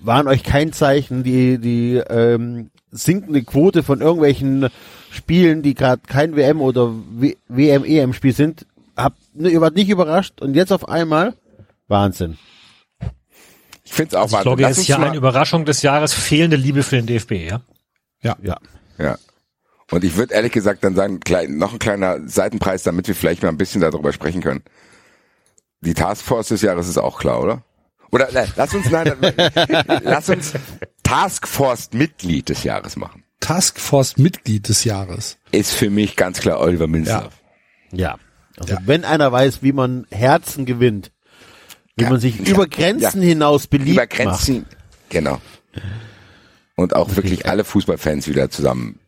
waren 0.00 0.28
euch 0.28 0.42
kein 0.42 0.72
Zeichen. 0.72 1.22
Die, 1.22 1.58
die 1.58 1.96
ähm, 1.96 2.70
sinkende 2.90 3.42
Quote 3.42 3.82
von 3.82 4.00
irgendwelchen 4.00 4.68
Spielen, 5.10 5.62
die 5.62 5.74
gerade 5.74 6.02
kein 6.06 6.36
WM 6.36 6.60
oder 6.60 6.92
w 6.92 7.36
WM, 7.48 7.84
EM-Spiel 7.84 8.32
sind, 8.34 8.66
habt, 8.96 9.18
ne, 9.34 9.48
ihr 9.50 9.60
wart 9.60 9.74
nicht 9.74 9.88
überrascht 9.88 10.40
und 10.40 10.54
jetzt 10.54 10.72
auf 10.72 10.88
einmal 10.88 11.34
Wahnsinn. 11.88 12.36
Ich 13.84 13.92
finde 13.94 14.10
es 14.10 14.14
auch 14.14 14.22
Also 14.22 14.28
ich 14.28 14.32
Wahnsinn. 14.32 14.42
glaube, 14.44 14.62
Lass 14.62 14.70
jetzt 14.70 14.78
uns 14.78 14.86
hier 14.86 14.98
mal- 14.98 15.06
eine 15.08 15.16
Überraschung 15.16 15.64
des 15.64 15.82
Jahres, 15.82 16.12
fehlende 16.12 16.56
Liebe 16.56 16.82
für 16.82 16.96
den 16.96 17.06
DFB, 17.06 17.32
ja? 17.48 17.60
Ja. 18.22 18.36
Ja. 18.98 19.16
Und 19.90 20.04
ich 20.04 20.16
würde 20.16 20.34
ehrlich 20.34 20.52
gesagt 20.52 20.84
dann 20.84 20.94
sagen, 20.94 21.20
klein, 21.20 21.56
noch 21.56 21.72
ein 21.72 21.78
kleiner 21.78 22.18
Seitenpreis, 22.28 22.82
damit 22.82 23.08
wir 23.08 23.14
vielleicht 23.14 23.42
mal 23.42 23.48
ein 23.48 23.56
bisschen 23.56 23.80
darüber 23.80 24.12
sprechen 24.12 24.42
können. 24.42 24.62
Die 25.80 25.94
Taskforce 25.94 26.48
des 26.48 26.60
Jahres 26.62 26.88
ist 26.88 26.98
auch 26.98 27.18
klar, 27.18 27.40
oder? 27.42 27.62
Oder 28.10 28.28
nein, 28.32 28.50
lass 28.56 28.74
uns 28.74 28.90
nein, 28.90 29.12
lass 30.02 30.28
uns 30.28 30.52
Taskforce-Mitglied 31.02 32.48
des 32.48 32.64
Jahres 32.64 32.96
machen. 32.96 33.24
Taskforce-Mitglied 33.40 34.68
des 34.68 34.84
Jahres. 34.84 35.38
Ist 35.52 35.72
für 35.72 35.90
mich 35.90 36.16
ganz 36.16 36.40
klar 36.40 36.60
Oliver 36.60 36.86
Minzlaff. 36.86 37.34
Ja. 37.92 38.16
Also 38.58 38.74
Ja. 38.74 38.80
wenn 38.84 39.04
einer 39.04 39.30
weiß, 39.30 39.62
wie 39.62 39.72
man 39.72 40.06
Herzen 40.10 40.64
gewinnt, 40.66 41.12
wie 41.96 42.04
Ja. 42.04 42.10
man 42.10 42.20
sich 42.20 42.38
Ja. 42.38 42.46
über 42.54 42.66
Grenzen 42.66 43.22
Ja. 43.22 43.28
hinaus 43.28 43.66
beliebt 43.66 43.90
Über 43.92 44.02
macht. 44.02 44.10
Grenzen, 44.10 44.66
genau. 45.08 45.40
Und 46.76 46.94
auch 46.96 47.14
wirklich 47.16 47.46
alle 47.46 47.64
Fußballfans 47.64 48.26
wieder 48.28 48.50
zusammen 48.50 48.98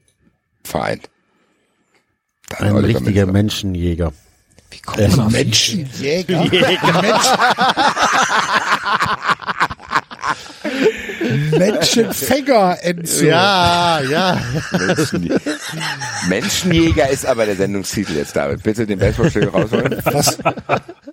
vereint. 0.64 1.08
Dann 2.48 2.68
Ein 2.68 2.74
Oliver 2.76 2.88
richtiger 3.00 3.26
Minzlaff. 3.26 3.32
Menschenjäger. 3.32 4.12
Wie 4.72 4.78
kommt 4.80 4.98
man 5.16 5.20
auf 5.26 5.32
Menschenjäger. 5.32 6.38
Menschenfänger, 6.50 7.02
Enzo. 12.82 13.24
Ja, 13.24 14.00
ja. 14.00 14.40
Menschen, 14.78 15.40
Menschenjäger 16.28 17.08
ist 17.10 17.26
aber 17.26 17.46
der 17.46 17.56
Sendungstitel 17.56 18.14
jetzt, 18.14 18.34
David. 18.36 18.62
Bitte 18.62 18.86
den 18.86 18.98
Baseballschläger 18.98 19.50
rausholen. 19.50 20.00
Was, 20.04 20.38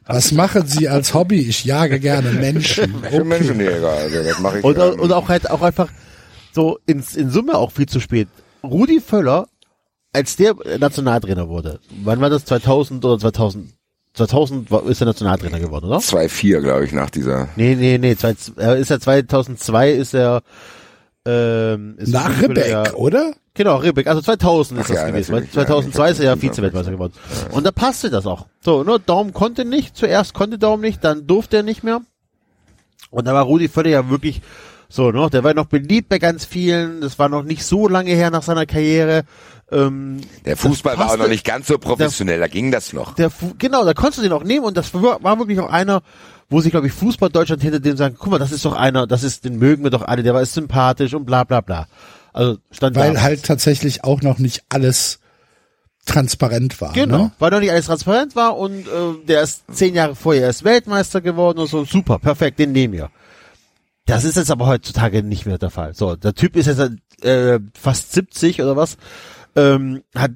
was 0.05 0.31
machen 0.31 0.67
Sie 0.67 0.87
als 0.87 1.13
Hobby? 1.13 1.39
Ich 1.41 1.65
jage 1.65 1.99
gerne 1.99 2.31
Menschen. 2.31 2.85
Ich 2.85 3.01
bin 3.01 3.05
Okay. 3.05 3.23
Menschenjäger, 3.23 3.89
also 3.89 4.23
das 4.23 4.39
mache 4.39 4.59
ich. 4.59 4.63
Und, 4.63 4.77
ähm, 4.77 4.99
und 4.99 5.11
auch 5.11 5.29
halt 5.29 5.49
auch 5.49 5.61
einfach 5.61 5.89
so 6.53 6.79
ins, 6.85 7.15
in 7.15 7.29
Summe 7.29 7.55
auch 7.55 7.71
viel 7.71 7.87
zu 7.87 7.99
spät. 7.99 8.27
Rudi 8.63 8.99
Völler, 8.99 9.47
als 10.13 10.35
der 10.35 10.55
Nationaltrainer 10.79 11.47
wurde, 11.49 11.79
wann 12.03 12.19
war 12.21 12.29
das? 12.29 12.45
2000 12.45 13.03
oder 13.05 13.19
2000? 13.19 13.73
2000 14.17 14.71
war, 14.71 14.85
ist 14.85 15.01
er 15.01 15.05
Nationaltrainer 15.05 15.59
geworden, 15.59 15.85
oder? 15.85 15.97
2-4, 15.97 16.61
glaube 16.61 16.85
ich, 16.85 16.91
nach 16.91 17.09
dieser. 17.09 17.49
Nee, 17.55 17.75
nee, 17.75 17.97
nee, 17.97 18.15
zwei, 18.15 18.35
er 18.57 18.75
ist 18.77 18.91
er 18.91 18.99
2002 18.99 19.91
ist 19.91 20.13
er 20.13 20.41
ähm, 21.27 21.95
ist 21.97 22.13
Nach 22.13 22.31
ja- 22.41 22.93
oder? 22.93 23.33
Genau, 23.53 23.77
Ribbeck, 23.77 24.07
also 24.07 24.21
2000 24.21 24.79
ist 24.79 24.85
Ach 24.85 24.89
das 24.89 24.97
ja, 24.97 25.07
gewesen. 25.07 25.31
weil 25.33 25.41
natürlich, 25.41 25.55
ja, 25.55 25.65
2002 25.65 26.11
ist 26.11 26.19
er 26.19 26.25
ja. 26.25 26.35
Vize-Weltmeister 26.35 26.91
geworden. 26.91 27.13
Und 27.51 27.65
da 27.65 27.71
passte 27.71 28.09
das 28.09 28.25
auch. 28.25 28.45
So, 28.61 28.83
nur 28.83 28.99
Daum 28.99 29.33
konnte 29.33 29.65
nicht, 29.65 29.97
zuerst 29.97 30.33
konnte 30.33 30.57
Daum 30.57 30.79
nicht, 30.79 31.03
dann 31.03 31.27
durfte 31.27 31.57
er 31.57 31.63
nicht 31.63 31.83
mehr. 31.83 32.01
Und 33.09 33.25
da 33.25 33.33
war 33.33 33.43
Rudi 33.43 33.67
Völler 33.67 33.89
ja 33.89 34.09
wirklich 34.09 34.41
so, 34.89 35.11
ne, 35.11 35.29
der 35.29 35.43
war 35.43 35.53
noch 35.53 35.65
beliebt 35.65 36.07
bei 36.07 36.19
ganz 36.19 36.45
vielen, 36.45 37.01
das 37.01 37.19
war 37.19 37.27
noch 37.27 37.43
nicht 37.43 37.65
so 37.65 37.89
lange 37.89 38.11
her 38.11 38.31
nach 38.31 38.43
seiner 38.43 38.65
Karriere. 38.65 39.23
Ähm, 39.71 40.21
Der 40.45 40.55
Fußball 40.55 40.93
das 40.93 40.99
war 40.99 41.05
auch 41.07 41.09
passte- 41.11 41.23
noch 41.23 41.29
nicht 41.29 41.43
ganz 41.45 41.67
so 41.67 41.77
professionell, 41.77 42.39
da 42.39 42.47
ging 42.47 42.71
das 42.71 42.93
noch. 42.93 43.15
der, 43.15 43.31
genau, 43.57 43.83
da 43.83 43.93
konntest 43.93 44.19
du 44.19 44.21
den 44.23 44.31
auch 44.31 44.43
nehmen 44.43 44.65
und 44.65 44.77
das 44.77 44.93
war, 44.93 45.21
war 45.21 45.37
wirklich 45.39 45.59
auch 45.59 45.69
einer, 45.69 46.03
wo 46.49 46.61
sich, 46.61 46.71
glaube 46.71 46.87
ich, 46.87 46.93
Fußball 46.93 47.29
Deutschland 47.29 47.61
hinter 47.61 47.81
dem 47.81 47.97
sagen, 47.97 48.15
guck 48.17 48.31
mal, 48.31 48.39
das 48.39 48.53
ist 48.53 48.63
doch 48.63 48.73
einer, 48.73 49.07
das 49.07 49.23
ist, 49.23 49.43
den 49.43 49.57
mögen 49.59 49.83
wir 49.83 49.89
doch 49.89 50.03
alle, 50.03 50.23
der 50.23 50.33
war 50.33 50.41
ist 50.41 50.53
sympathisch 50.53 51.13
und 51.13 51.25
bla 51.25 51.43
bla 51.43 51.59
bla. 51.61 51.87
Also 52.31 52.59
stand 52.71 52.95
Weil 52.95 53.07
damals. 53.07 53.23
halt 53.23 53.43
tatsächlich 53.43 54.03
auch 54.05 54.21
noch 54.21 54.37
nicht 54.37 54.63
alles 54.69 55.19
transparent 56.05 56.79
war. 56.79 56.93
Genau, 56.93 57.17
Ne? 57.23 57.31
weil 57.39 57.51
noch 57.51 57.59
nicht 57.59 57.71
alles 57.71 57.87
transparent 57.87 58.35
war 58.35 58.57
und 58.57 58.87
äh, 58.87 59.25
der 59.27 59.41
ist 59.41 59.63
zehn 59.73 59.93
Jahre 59.95 60.15
vorher 60.15 60.43
erst 60.43 60.63
Weltmeister 60.63 61.19
geworden 61.19 61.59
und 61.59 61.67
so. 61.67 61.83
Super, 61.83 62.19
perfekt, 62.19 62.59
den 62.59 62.71
nehmen 62.71 62.93
wir. 62.93 63.09
Das 64.05 64.23
ist 64.23 64.37
jetzt 64.37 64.51
aber 64.51 64.67
heutzutage 64.67 65.21
nicht 65.23 65.45
mehr 65.45 65.57
der 65.57 65.69
Fall. 65.69 65.93
So, 65.93 66.15
der 66.15 66.33
Typ 66.33 66.55
ist 66.55 66.67
jetzt 66.67 66.79
äh, 67.25 67.59
fast 67.77 68.13
70 68.13 68.61
oder 68.61 68.77
was, 68.77 68.95
ähm, 69.57 70.03
hat 70.15 70.31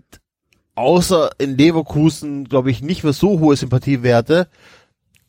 außer 0.75 1.31
in 1.37 1.57
Leverkusen, 1.57 2.45
glaube 2.45 2.71
ich, 2.71 2.81
nicht 2.81 3.03
mehr 3.03 3.13
so 3.13 3.39
hohe 3.39 3.55
Sympathiewerte. 3.55 4.47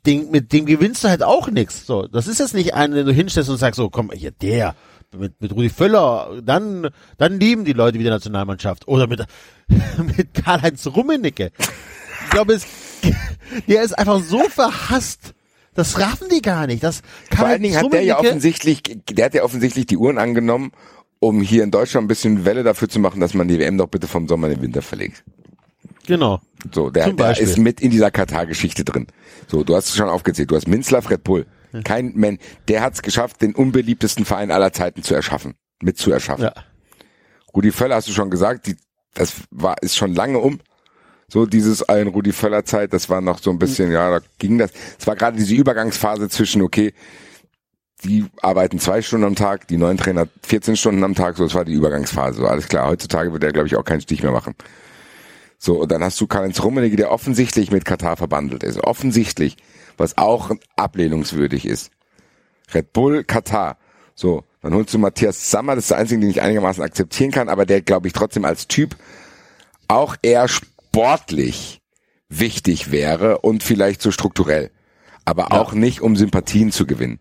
Den, 0.07 0.31
mit 0.33 0.53
dem 0.53 0.67
gewinnst 0.67 1.05
du 1.05 1.09
halt 1.09 1.23
auch 1.23 1.49
nichts. 1.49 1.87
So, 1.87 2.09
das 2.09 2.27
ist 2.27 2.41
jetzt 2.41 2.55
nicht 2.55 2.75
einer, 2.75 2.97
den 2.97 3.07
du 3.07 3.13
hinstellst 3.13 3.51
und 3.51 3.59
sagst 3.59 3.77
so, 3.77 3.89
komm, 3.89 4.11
hier 4.13 4.33
der 4.33 4.75
mit, 5.17 5.41
mit 5.41 5.53
Rudi 5.53 5.69
Völler, 5.69 6.41
dann 6.43 6.89
dann 7.19 7.39
lieben 7.39 7.65
die 7.65 7.75
Leute 7.75 7.99
wieder 7.99 8.11
Nationalmannschaft 8.11 8.89
oder 8.89 9.07
mit 9.07 9.25
mit 10.17 10.35
Karl-Heinz 10.35 10.87
Rummenigge. 10.87 11.53
Ich 12.25 12.31
glaube, 12.31 12.55
es, 12.55 12.67
der 13.69 13.83
ist 13.83 13.97
einfach 13.97 14.21
so 14.21 14.41
verhasst. 14.49 15.35
Das 15.75 15.99
raffen 15.99 16.29
die 16.31 16.43
gar 16.43 16.67
nicht. 16.67 16.83
Das 16.83 17.03
Vor 17.35 17.47
allen 17.47 17.63
Dingen 17.63 17.77
hat 17.77 17.93
der 17.93 18.03
ja 18.03 18.19
offensichtlich, 18.19 18.83
der 19.11 19.27
hat 19.27 19.35
ja 19.35 19.43
offensichtlich 19.43 19.87
die 19.87 19.97
Uhren 19.97 20.19
angenommen, 20.19 20.73
um 21.23 21.41
hier 21.41 21.63
in 21.63 21.71
Deutschland 21.71 22.07
ein 22.07 22.09
bisschen 22.09 22.45
Welle 22.45 22.65
dafür 22.65 22.89
zu 22.89 22.99
machen, 22.99 23.21
dass 23.21 23.33
man 23.33 23.47
die 23.47 23.57
WM 23.57 23.79
doch 23.79 23.87
bitte 23.87 24.09
vom 24.09 24.27
Sommer 24.27 24.49
in 24.49 24.55
den 24.55 24.63
Winter 24.63 24.83
verlegt. 24.83 25.23
Genau. 26.05 26.41
So, 26.73 26.91
der, 26.91 27.13
der 27.13 27.39
ist 27.39 27.59
mit 27.59 27.81
in 27.81 27.93
dieser 27.93 28.11
Katar-Geschichte 28.11 28.85
drin. 28.85 29.07
So, 29.47 29.63
du 29.63 29.77
hast 29.77 29.89
es 29.89 29.97
schon 29.97 30.09
aufgezählt. 30.09 30.51
Du 30.51 30.57
hast 30.57 30.67
Minzlaff 30.67 31.11
Red 31.11 31.23
Bull. 31.23 31.47
Kein 31.85 32.13
Mann, 32.17 32.39
der 32.67 32.83
hat 32.83 32.95
es 32.95 33.03
geschafft, 33.03 33.41
den 33.41 33.55
unbeliebtesten 33.55 34.25
Verein 34.25 34.51
aller 34.51 34.73
Zeiten 34.73 35.05
zu 35.05 35.15
erschaffen, 35.15 35.55
mit 35.81 35.97
zu 35.97 36.11
erschaffen. 36.11 36.47
Ja. 36.47 36.55
Rudi 37.55 37.71
Völler 37.71 37.95
hast 37.95 38.09
du 38.09 38.13
schon 38.13 38.29
gesagt, 38.29 38.67
die, 38.67 38.77
das 39.15 39.35
war, 39.51 39.77
ist 39.81 39.97
schon 39.97 40.15
lange 40.15 40.39
um. 40.39 40.59
So 41.29 41.47
dieses 41.47 41.89
ein 41.89 42.09
Rudi 42.09 42.33
Völler 42.33 42.65
Zeit, 42.65 42.93
das 42.93 43.09
war 43.09 43.21
noch 43.21 43.39
so 43.39 43.51
ein 43.51 43.61
bisschen, 43.61 43.93
ja, 43.93 44.19
da 44.19 44.27
ging 44.39 44.59
das. 44.59 44.73
Es 44.99 45.07
war 45.07 45.15
gerade 45.15 45.37
diese 45.37 45.55
Übergangsphase 45.55 46.29
zwischen, 46.29 46.63
okay, 46.63 46.93
die 48.05 48.27
arbeiten 48.41 48.79
zwei 48.79 49.03
Stunden 49.03 49.27
am 49.27 49.35
Tag, 49.35 49.69
die 49.69 49.77
neuen 49.77 49.97
Trainer 49.97 50.27
14 50.43 50.77
Stunden 50.77 51.05
am 51.05 51.15
Tag, 51.15 51.37
so, 51.37 51.45
das 51.45 51.55
war 51.55 51.65
die 51.65 51.73
Übergangsphase. 51.73 52.39
So, 52.39 52.47
alles 52.47 52.69
klar. 52.69 52.89
Heutzutage 52.89 53.33
wird 53.33 53.45
er, 53.45 53.53
glaube 53.53 53.69
ich, 53.69 53.77
auch 53.77 53.85
keinen 53.85 54.01
Stich 54.01 54.23
mehr 54.23 54.33
machen. 54.33 54.55
So, 55.59 55.81
und 55.81 55.93
dann 55.93 56.03
hast 56.03 56.21
du 56.21 56.27
Karl-Heinz 56.27 56.63
Rummenigge, 56.63 56.97
der 56.97 57.13
offensichtlich 57.13 57.71
mit 57.71 57.85
Katar 57.85 58.17
verbandelt 58.17 58.65
ist. 58.65 58.83
Offensichtlich, 58.83 59.57
was 59.97 60.19
auch 60.19 60.51
ablehnungswürdig 60.77 61.67
ist. 61.67 61.93
Red 62.75 62.93
Bull, 62.93 63.23
Katar. 63.25 63.79
So, 64.15 64.45
dann 64.61 64.75
holst 64.75 64.93
du 64.93 64.99
Matthias 64.99 65.51
Sammer, 65.51 65.75
das 65.77 65.85
ist 65.85 65.91
der 65.91 65.99
einzige, 65.99 66.21
den 66.21 66.31
ich 66.31 66.43
einigermaßen 66.43 66.83
akzeptieren 66.83 67.31
kann, 67.31 67.49
aber 67.49 67.67
der, 67.67 67.81
glaube 67.81 68.09
ich, 68.09 68.13
trotzdem 68.13 68.45
als 68.45 68.69
Typ 68.69 68.97
auch 69.89 70.17
eher 70.23 70.49
sportlich 70.49 71.81
wichtig 72.29 72.91
wäre 72.91 73.39
und 73.39 73.63
vielleicht 73.63 74.03
so 74.03 74.11
strukturell. 74.11 74.71
Aber 75.25 75.53
auch 75.53 75.73
nicht, 75.73 76.01
um 76.01 76.17
Sympathien 76.17 76.73
zu 76.73 76.87
gewinnen. 76.87 77.21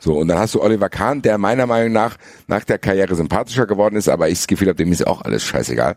So, 0.00 0.18
und 0.18 0.28
dann 0.28 0.38
hast 0.38 0.54
du 0.54 0.62
Oliver 0.62 0.88
Kahn, 0.88 1.22
der 1.22 1.38
meiner 1.38 1.66
Meinung 1.66 1.92
nach 1.92 2.16
nach 2.46 2.64
der 2.64 2.78
Karriere 2.78 3.14
sympathischer 3.14 3.66
geworden 3.66 3.96
ist, 3.96 4.08
aber 4.08 4.28
ich 4.28 4.38
das 4.38 4.46
Gefühl 4.46 4.68
habe, 4.68 4.76
dem 4.76 4.92
ist 4.92 5.06
auch 5.06 5.22
alles 5.22 5.44
scheißegal. 5.44 5.96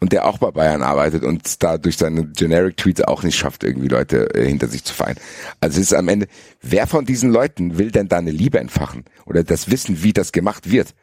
Und 0.00 0.12
der 0.12 0.26
auch 0.26 0.38
bei 0.38 0.52
Bayern 0.52 0.82
arbeitet 0.82 1.24
und 1.24 1.60
da 1.62 1.76
durch 1.76 1.96
seine 1.96 2.26
Generic 2.26 2.76
Tweets 2.76 3.02
auch 3.02 3.24
nicht 3.24 3.36
schafft, 3.36 3.64
irgendwie 3.64 3.88
Leute 3.88 4.32
äh, 4.32 4.46
hinter 4.46 4.68
sich 4.68 4.84
zu 4.84 4.94
vereinen. 4.94 5.18
Also 5.60 5.80
es 5.80 5.88
ist 5.88 5.94
am 5.94 6.06
Ende, 6.06 6.28
wer 6.62 6.86
von 6.86 7.04
diesen 7.04 7.32
Leuten 7.32 7.78
will 7.78 7.90
denn 7.90 8.06
da 8.06 8.18
eine 8.18 8.30
Liebe 8.30 8.60
entfachen? 8.60 9.04
Oder 9.26 9.42
das 9.42 9.70
Wissen, 9.70 10.02
wie 10.04 10.12
das 10.12 10.30
gemacht 10.30 10.70
wird? 10.70 10.94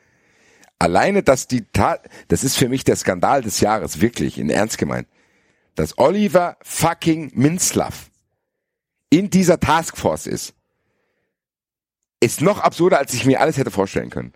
Alleine, 0.79 1.23
dass 1.23 1.47
die 1.47 1.65
Tat, 1.73 2.07
das 2.29 2.43
ist 2.43 2.57
für 2.57 2.69
mich 2.69 2.83
der 2.83 2.95
Skandal 2.95 3.41
des 3.41 3.59
Jahres, 3.59 4.01
wirklich, 4.01 4.37
in 4.37 4.49
Ernst 4.49 4.77
gemeint. 4.77 5.07
Dass 5.75 5.97
Oliver 5.97 6.57
fucking 6.61 7.31
Minzlaff 7.33 8.09
in 9.09 9.29
dieser 9.29 9.59
Taskforce 9.59 10.27
ist, 10.27 10.53
ist 12.25 12.41
noch 12.41 12.59
absurder, 12.59 12.97
als 12.99 13.13
ich 13.13 13.25
mir 13.25 13.39
alles 13.39 13.57
hätte 13.57 13.71
vorstellen 13.71 14.09
können. 14.09 14.33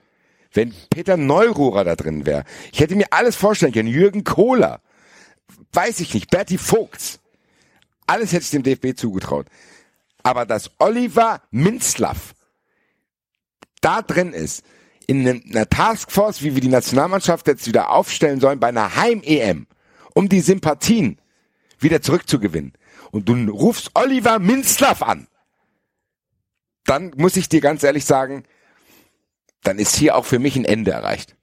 Wenn 0.54 0.74
Peter 0.90 1.18
Neururer 1.18 1.84
da 1.84 1.96
drin 1.96 2.26
wäre, 2.26 2.44
ich 2.72 2.80
hätte 2.80 2.96
mir 2.96 3.08
alles 3.12 3.36
vorstellen 3.36 3.72
können. 3.74 3.88
Jürgen 3.90 4.24
Kohler, 4.24 4.82
weiß 5.74 6.00
ich 6.00 6.14
nicht, 6.14 6.30
Berti 6.32 6.58
Vogts, 6.58 7.20
alles 8.08 8.32
hätte 8.32 8.44
ich 8.44 8.52
dem 8.52 8.64
DFB 8.64 8.98
zugetraut. 8.98 9.48
Aber 10.24 10.46
dass 10.46 10.72
Oliver 10.80 11.42
Minzlaff 11.52 12.34
da 13.82 14.02
drin 14.02 14.34
ist, 14.34 14.64
in 15.08 15.28
einem- 15.28 15.44
einer 15.50 15.68
Taskforce, 15.70 16.44
wie 16.44 16.54
wir 16.54 16.62
die 16.62 16.68
Nationalmannschaft 16.68 17.48
jetzt 17.48 17.66
wieder 17.68 17.90
aufstellen 17.90 18.40
sollen, 18.40 18.60
bei 18.60 18.68
einer 18.68 18.96
Heim-EM, 18.96 19.66
um 20.14 20.30
die 20.30 20.42
Sympathien 20.42 21.20
wieder 21.80 22.02
zurückzugewinnen. 22.02 22.74
Und 23.12 23.28
du 23.30 23.34
rufst 23.50 23.92
Oliver 23.96 24.38
Minzlaff 24.38 25.02
an. 25.02 25.28
Dann 26.90 27.12
muss 27.18 27.36
ich 27.38 27.48
dir 27.50 27.62
ganz 27.62 27.84
ehrlich 27.84 28.04
sagen, 28.06 28.44
dann 29.64 29.78
ist 29.78 29.96
hier 29.96 30.16
auch 30.16 30.26
für 30.26 30.40
mich 30.40 30.56
ein 30.56 30.66
Ende 30.66 30.90
erreicht. 30.92 31.36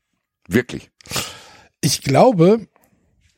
Wirklich. 0.49 0.91
Ich 1.81 2.03
glaube, 2.03 2.67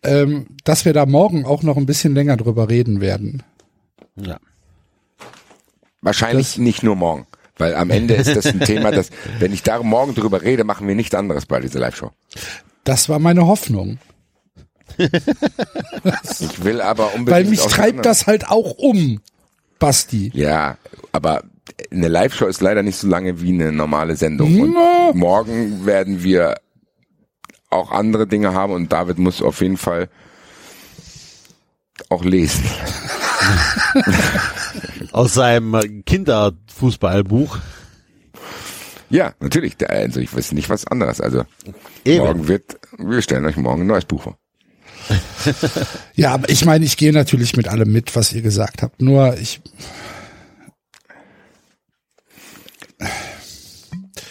ähm, 0.02 0.46
dass 0.64 0.86
wir 0.86 0.94
da 0.94 1.04
morgen 1.04 1.44
auch 1.44 1.62
noch 1.62 1.76
ein 1.76 1.84
bisschen 1.84 2.14
länger 2.14 2.38
drüber 2.38 2.70
reden 2.70 3.02
werden. 3.02 3.42
Ja. 4.16 4.38
Wahrscheinlich 6.00 6.52
Das- 6.52 6.58
nicht 6.58 6.82
nur 6.82 6.96
morgen. 6.96 7.26
Weil 7.58 7.74
am 7.74 7.90
Ende 7.90 8.14
ist 8.14 8.34
das 8.34 8.46
ein 8.46 8.60
Thema, 8.60 8.90
das, 8.92 9.10
wenn 9.40 9.52
ich 9.52 9.62
da 9.62 9.82
morgen 9.82 10.14
drüber 10.14 10.40
rede, 10.40 10.64
machen 10.64 10.86
wir 10.88 10.94
nichts 10.94 11.14
anderes 11.14 11.44
bei 11.44 11.60
dieser 11.60 11.80
Live-Show. 11.80 12.10
Das 12.84 13.08
war 13.10 13.18
meine 13.18 13.46
Hoffnung. 13.46 13.98
Ich 16.40 16.64
will 16.64 16.80
aber 16.80 17.14
unbedingt. 17.14 17.30
Weil 17.30 17.44
mich 17.44 17.60
treibt 17.60 18.06
das 18.06 18.26
halt 18.26 18.48
auch 18.48 18.78
um, 18.78 19.20
Basti. 19.78 20.30
Ja, 20.34 20.78
aber 21.12 21.42
eine 21.90 22.08
Live-Show 22.08 22.46
ist 22.46 22.60
leider 22.60 22.82
nicht 22.82 22.96
so 22.96 23.06
lange 23.08 23.40
wie 23.40 23.52
eine 23.52 23.72
normale 23.72 24.16
Sendung. 24.16 24.60
Und 24.60 24.74
Na. 24.74 25.12
morgen 25.14 25.86
werden 25.86 26.22
wir 26.22 26.56
auch 27.70 27.90
andere 27.92 28.26
Dinge 28.26 28.54
haben 28.54 28.72
und 28.72 28.92
David 28.92 29.18
muss 29.18 29.42
auf 29.42 29.60
jeden 29.60 29.76
Fall 29.76 30.08
auch 32.08 32.24
lesen. 32.24 32.64
Aus 35.12 35.34
seinem 35.34 36.04
Kinderfußballbuch. 36.04 37.58
Ja, 39.10 39.32
natürlich. 39.40 39.76
Also 39.88 40.20
ich 40.20 40.34
weiß 40.34 40.52
nicht 40.52 40.70
was 40.70 40.86
anderes. 40.86 41.20
Also 41.20 41.44
Eben. 42.04 42.24
morgen 42.24 42.48
wird, 42.48 42.78
wir 42.98 43.22
stellen 43.22 43.44
euch 43.46 43.56
morgen 43.56 43.82
ein 43.82 43.86
neues 43.86 44.04
Buch 44.04 44.22
vor. 44.22 44.38
Ja, 46.14 46.34
aber 46.34 46.50
ich 46.50 46.64
meine, 46.64 46.84
ich 46.84 46.96
gehe 46.96 47.12
natürlich 47.12 47.56
mit 47.56 47.68
allem 47.68 47.92
mit, 47.92 48.16
was 48.16 48.32
ihr 48.32 48.42
gesagt 48.42 48.82
habt. 48.82 49.00
Nur 49.00 49.38
ich, 49.38 49.60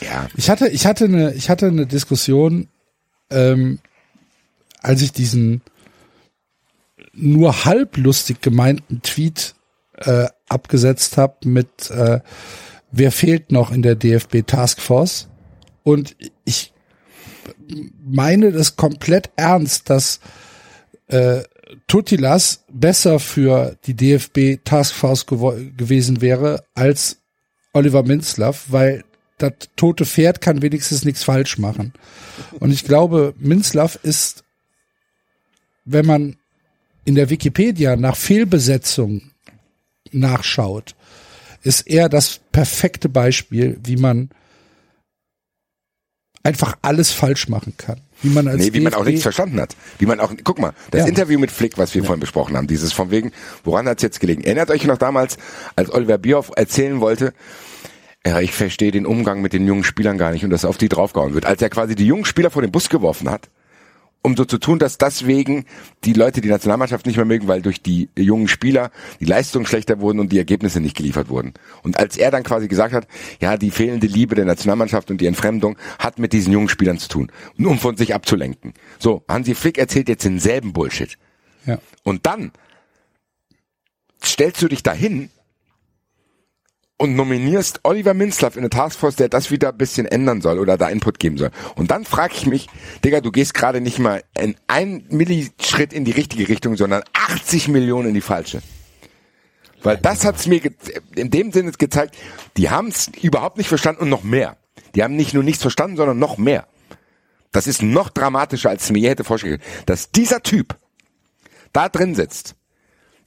Ja, 0.02 0.28
ich 0.36 0.50
hatte, 0.50 0.68
ich 0.70 0.86
hatte 0.86 1.06
eine, 1.06 1.34
ich 1.34 1.50
hatte 1.50 1.68
eine 1.68 1.86
Diskussion, 1.86 2.68
ähm, 3.30 3.80
als 4.82 5.02
ich 5.02 5.12
diesen 5.12 5.62
nur 7.14 7.66
halblustig 7.66 8.42
gemeinten 8.42 9.02
Tweet 9.02 9.56
äh, 9.96 10.28
abgesetzt 10.48 11.18
habe 11.18 11.36
mit 11.50 11.90
äh, 11.90 12.20
wer 12.92 13.12
fehlt 13.12 13.52
noch 13.52 13.72
in 13.72 13.82
der 13.82 13.96
DFB 13.96 14.46
Taskforce 14.46 15.28
und 15.84 16.16
ich 16.46 16.74
meine 18.06 18.52
das 18.52 18.76
komplett 18.76 19.32
ernst, 19.36 19.90
dass 19.90 20.20
äh, 21.08 21.42
Tutilas 21.88 22.64
besser 22.72 23.20
für 23.20 23.76
die 23.86 23.96
DFB 23.96 24.64
Taskforce 24.64 25.28
gewo- 25.28 25.76
gewesen 25.76 26.22
wäre 26.22 26.64
als 26.76 27.18
Oliver 27.78 28.04
Minzlaff, 28.04 28.66
weil 28.70 29.04
das 29.38 29.54
tote 29.76 30.06
Pferd 30.06 30.42
kann 30.42 30.62
wenigstens 30.62 31.06
nichts 31.06 31.24
falsch 31.24 31.58
machen. 31.58 31.94
Und 32.60 32.72
ich 32.72 32.84
glaube, 32.84 33.36
Minzlaff 33.38 34.00
ist, 34.02 34.44
wenn 35.86 36.06
man 36.06 36.38
in 37.06 37.16
der 37.16 37.30
Wikipedia 37.30 37.96
nach 37.96 38.16
Fehlbesetzung 38.18 39.32
nachschaut, 40.12 40.96
ist 41.62 41.88
er 41.88 42.10
das 42.10 42.40
perfekte 42.52 43.10
Beispiel, 43.10 43.80
wie 43.84 43.98
man 43.98 44.30
einfach 46.44 46.78
alles 46.82 47.12
falsch 47.12 47.48
machen 47.48 47.76
kann. 47.78 48.02
Wie 48.22 48.30
man 48.30 48.48
als 48.48 48.58
nee, 48.58 48.74
wie 48.74 48.80
man 48.80 48.94
auch 48.94 49.00
DFB 49.00 49.08
nichts 49.10 49.24
verstanden 49.24 49.60
hat. 49.62 49.76
Wie 50.00 50.06
man 50.06 50.20
auch, 50.20 50.34
guck 50.44 50.60
mal, 50.60 50.74
das 50.92 51.02
Ja. 51.02 51.08
Interview 51.08 51.40
mit 51.40 51.52
Flick, 51.52 51.78
was 51.78 51.94
wir 51.94 52.04
vorhin 52.04 52.20
besprochen 52.20 52.58
haben, 52.58 52.68
dieses 52.68 52.94
von 52.94 53.12
wegen, 53.12 53.32
woran 53.64 53.88
hat's 53.88 54.02
jetzt 54.04 54.20
gelegen? 54.20 54.44
Erinnert 54.44 54.72
euch 54.72 54.84
noch 54.86 54.98
damals, 54.98 55.38
als 55.76 55.92
Oliver 55.94 56.18
Bierhoff 56.18 56.52
erzählen 56.56 57.00
wollte, 57.00 57.34
ja, 58.26 58.40
ich 58.42 58.52
verstehe 58.52 58.92
den 58.92 59.06
Umgang 59.06 59.42
mit 59.42 59.54
den 59.54 59.66
jungen 59.66 59.84
Spielern 59.84 60.18
gar 60.18 60.32
nicht 60.32 60.44
und 60.44 60.50
dass 60.50 60.66
auf 60.66 60.78
die 60.78 60.90
draufgehauen 60.90 61.34
wird. 61.34 61.46
Als 61.46 61.62
er 61.62 61.70
quasi 61.70 61.96
die 61.96 62.08
jungen 62.08 62.26
Spieler 62.26 62.50
vor 62.50 62.62
den 62.62 62.72
Bus 62.72 62.90
geworfen 62.90 63.30
hat 63.30 63.50
um 64.28 64.36
so 64.36 64.44
zu 64.44 64.58
tun, 64.58 64.78
dass 64.78 64.98
deswegen 64.98 65.66
die 66.04 66.12
Leute 66.12 66.42
die 66.42 66.50
Nationalmannschaft 66.50 67.06
nicht 67.06 67.16
mehr 67.16 67.26
mögen, 67.26 67.48
weil 67.48 67.62
durch 67.62 67.82
die 67.82 68.10
jungen 68.18 68.50
Spieler 68.50 68.92
die 69.22 69.26
Leistungen 69.26 69.66
schlechter 69.66 70.02
wurden 70.02 70.20
und 70.20 70.34
die 70.34 70.38
Ergebnisse 70.38 70.82
nicht 70.82 70.98
geliefert 70.98 71.30
wurden. 71.30 71.54
Und 71.82 71.98
als 71.98 72.18
er 72.18 72.30
dann 72.30 72.44
quasi 72.44 72.68
gesagt 72.68 72.94
hat, 72.94 73.08
ja, 73.40 73.56
die 73.56 73.72
fehlende 73.72 74.06
Liebe 74.06 74.36
der 74.36 74.44
Nationalmannschaft 74.44 75.10
und 75.10 75.22
die 75.22 75.28
Entfremdung 75.28 75.78
hat 75.98 76.20
mit 76.20 76.34
diesen 76.34 76.52
jungen 76.52 76.68
Spielern 76.68 77.00
zu 77.00 77.08
tun, 77.08 77.32
nur 77.56 77.72
um 77.72 77.80
von 77.80 77.96
sich 77.96 78.14
abzulenken. 78.14 78.74
So, 79.00 79.24
Hansi 79.30 79.56
Flick 79.56 79.78
erzählt 79.78 80.10
jetzt 80.10 80.26
denselben 80.26 80.74
Bullshit. 80.74 81.18
Ja. 81.66 81.80
Und 82.04 82.26
dann 82.26 82.52
stellst 84.22 84.62
du 84.62 84.68
dich 84.68 84.84
dahin 84.84 85.30
und 86.98 87.16
nominierst 87.16 87.82
Oliver 87.84 88.14
Minzlaff 88.14 88.56
in 88.56 88.62
eine 88.62 88.70
Taskforce, 88.70 89.16
der 89.16 89.30
das 89.30 89.52
wieder 89.52 89.70
ein 89.70 89.78
bisschen 89.78 90.08
ändern 90.08 90.42
soll 90.42 90.60
oder 90.60 90.78
da 90.78 90.90
Input 90.90 91.20
geben 91.20 91.38
soll. 91.38 91.52
Und 91.76 91.92
dann 91.92 92.06
frage 92.06 92.34
ich 92.36 92.48
mich, 92.48 92.68
Digga, 93.06 93.22
du 93.22 93.32
gehst 93.32 93.54
gerade 93.54 93.82
nicht 93.82 94.00
mal 94.00 94.24
in 94.38 94.56
ein 94.68 95.06
Millischritt 95.10 95.94
in 95.94 96.06
die 96.06 96.12
richtige 96.12 96.50
Richtung, 96.50 96.76
sondern 96.76 97.04
80 97.14 97.68
Millionen 97.68 98.10
in 98.10 98.14
die 98.16 98.22
falsche. 98.22 98.62
Weil 99.84 99.98
das 99.98 100.26
hat's 100.26 100.48
mir 100.48 100.60
in 101.16 101.30
dem 101.30 101.52
Sinne 101.52 101.72
gezeigt, 101.72 102.18
die 102.58 102.72
haben 102.72 102.88
es 102.88 103.12
überhaupt 103.22 103.58
nicht 103.58 103.68
verstanden 103.68 104.02
und 104.02 104.10
noch 104.10 104.24
mehr. 104.24 104.58
Die 104.96 105.04
haben 105.04 105.16
nicht 105.16 105.36
nur 105.36 105.44
nichts 105.44 105.62
verstanden, 105.62 105.98
sondern 105.98 106.18
noch 106.18 106.38
mehr. 106.38 106.68
Das 107.52 107.68
ist 107.68 107.84
noch 107.84 108.10
dramatischer, 108.10 108.72
als 108.72 108.86
ich 108.86 108.92
mir 108.92 109.00
je 109.00 109.10
hätte 109.10 109.24
vorstellen. 109.24 109.62
Dass 109.86 110.12
dieser 110.12 110.42
Typ 110.42 110.76
da 111.74 111.90
drin 111.90 112.16
sitzt 112.16 112.57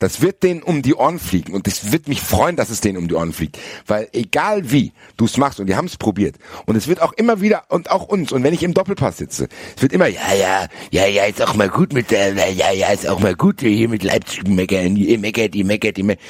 das 0.01 0.20
wird 0.20 0.43
denen 0.43 0.62
um 0.62 0.82
die 0.82 0.94
Ohren 0.94 1.20
fliegen 1.20 1.55
und 1.55 1.68
es 1.68 1.93
wird 1.93 2.09
mich 2.09 2.20
freuen, 2.20 2.56
dass 2.56 2.70
es 2.70 2.81
denen 2.81 2.98
um 2.98 3.06
die 3.06 3.14
Ohren 3.14 3.32
fliegt, 3.32 3.59
weil 3.86 4.09
egal 4.12 4.72
wie 4.72 4.93
du 5.16 5.27
es 5.27 5.36
machst 5.36 5.60
und 5.60 5.68
die 5.68 5.77
haben 5.77 5.86
es 5.86 5.97
probiert 5.97 6.36
und 6.66 6.74
es 6.74 6.89
wird 6.89 7.01
auch 7.01 7.12
immer 7.12 7.40
wieder 7.40 7.64
und 7.68 7.90
auch 7.90 8.09
uns 8.09 8.32
und 8.32 8.43
wenn 8.43 8.55
ich 8.55 8.64
im 8.64 8.74
Doppelpass 8.74 9.18
sitze, 9.18 9.48
es 9.77 9.82
wird 9.82 9.93
immer 9.93 10.09
ja 10.09 10.35
ja 10.35 10.66
ja 10.90 11.06
ja 11.06 11.24
ist 11.24 11.40
auch 11.40 11.55
mal 11.55 11.68
gut 11.68 11.93
mit 11.93 12.10
der 12.10 12.35
ja 12.35 12.72
ja 12.72 12.89
ist 12.89 13.09
auch 13.09 13.20
mal 13.20 13.36
gut 13.36 13.60
hier 13.60 13.89
mit 13.89 14.02
Leipzig 14.02 14.48
meckern, 14.48 14.97
ihr 14.97 15.18
meckert, 15.18 15.55
ihr 15.55 15.64
meckert, 15.64 15.98
ihr 15.98 16.05
meckert. 16.05 16.24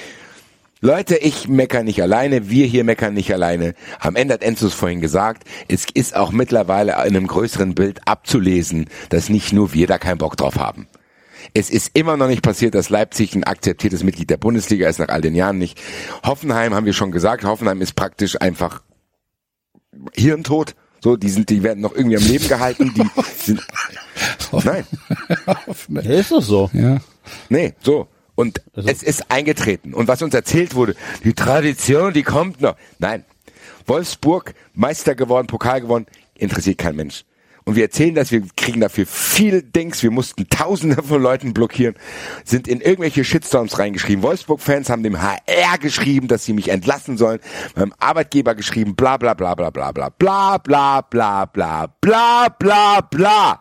Leute, 0.83 1.19
ich 1.19 1.47
mecker 1.47 1.83
nicht 1.83 2.01
alleine, 2.01 2.49
wir 2.49 2.65
hier 2.65 2.85
meckern 2.85 3.13
nicht 3.13 3.31
alleine. 3.35 3.75
Am 3.99 4.17
Ende 4.17 4.33
hat 4.33 4.43
Enzo 4.43 4.67
es 4.67 4.73
vorhin 4.73 5.03
gesagt, 5.03 5.45
es 5.69 5.85
ist 5.93 6.17
auch 6.17 6.33
mittlerweile 6.33 6.93
in 6.93 6.99
einem 6.99 7.27
größeren 7.27 7.75
Bild 7.75 8.01
abzulesen, 8.09 8.89
dass 9.11 9.29
nicht 9.29 9.53
nur 9.53 9.75
wir 9.75 9.87
da 9.87 9.99
keinen 9.99 10.17
Bock 10.17 10.39
drauf 10.39 10.57
haben. 10.57 10.89
Es 11.55 11.71
ist 11.71 11.91
immer 11.95 12.17
noch 12.17 12.29
nicht 12.29 12.43
passiert, 12.43 12.75
dass 12.75 12.91
Leipzig 12.91 13.35
ein 13.35 13.45
akzeptiertes 13.45 14.03
Mitglied 14.03 14.31
der 14.31 14.37
Bundesliga 14.37 14.89
ist, 14.89 14.99
nach 14.99 15.09
all 15.09 15.21
den 15.21 15.35
Jahren 15.35 15.59
nicht. 15.59 15.81
Hoffenheim 16.25 16.75
haben 16.75 16.87
wir 16.87 16.93
schon 16.93 17.11
gesagt, 17.13 17.45
Hoffenheim 17.45 17.81
ist 17.81 17.95
praktisch 17.95 18.41
einfach 18.41 18.83
Hirntod. 20.15 20.75
So, 21.03 21.17
die 21.17 21.31
sind, 21.31 21.49
die 21.49 21.63
werden 21.63 21.81
noch 21.81 21.95
irgendwie 21.95 22.19
am 22.19 22.23
Leben 22.23 22.47
gehalten, 22.47 22.93
die 22.95 23.03
sind, 23.39 23.67
nein, 24.65 24.85
Ja, 25.89 26.01
ist 26.03 26.31
doch 26.31 26.43
so. 26.43 26.71
Ja. 26.75 26.99
nee, 27.49 27.75
so. 27.83 28.09
Und 28.35 28.63
es 28.75 29.03
ist 29.03 29.31
eingetreten. 29.31 29.93
Und 29.93 30.09
was 30.09 30.23
uns 30.23 30.35
erzählt 30.35 30.75
wurde, 30.75 30.95
die 31.25 31.35
Tradition, 31.35 32.13
die 32.15 32.23
kommt 32.23 32.61
noch. 32.61 32.77
Nein. 32.99 33.25
Wolfsburg, 33.87 34.55
Meister 34.73 35.15
geworden, 35.15 35.47
Pokal 35.47 35.81
gewonnen, 35.81 36.07
interessiert 36.35 36.79
kein 36.79 36.97
Mensch. 36.97 37.25
Und 37.71 37.77
wir 37.77 37.85
erzählen 37.85 38.17
das, 38.17 38.33
wir 38.33 38.43
kriegen 38.57 38.81
dafür 38.81 39.07
viel 39.07 39.63
Dings, 39.63 40.03
wir 40.03 40.11
mussten 40.11 40.49
tausende 40.49 41.05
von 41.05 41.23
Leuten 41.23 41.55
blockieren, 41.55 41.95
sind 42.45 42.67
in 42.67 42.81
irgendwelche 42.81 43.23
Shitstorms 43.23 43.79
reingeschrieben. 43.79 44.25
Wolfsburg-Fans 44.25 44.91
haben 44.91 45.05
dem 45.05 45.23
HR 45.23 45.79
geschrieben, 45.79 46.27
dass 46.27 46.45
sie 46.45 46.53
mich 46.53 46.71
entlassen 46.71 47.17
sollen, 47.17 47.39
beim 47.77 47.95
Arbeitgeber 48.01 48.57
geschrieben, 48.57 48.97
bla 48.97 49.19
bla 49.19 49.35
bla 49.35 49.55
bla 49.55 49.71
bla 49.71 49.93
bla 49.93 50.09
bla 50.09 50.59
bla 50.59 51.01
bla 51.03 51.47
bla 51.47 51.87
bla 52.01 52.49
bla 52.49 53.01
bla. 53.03 53.61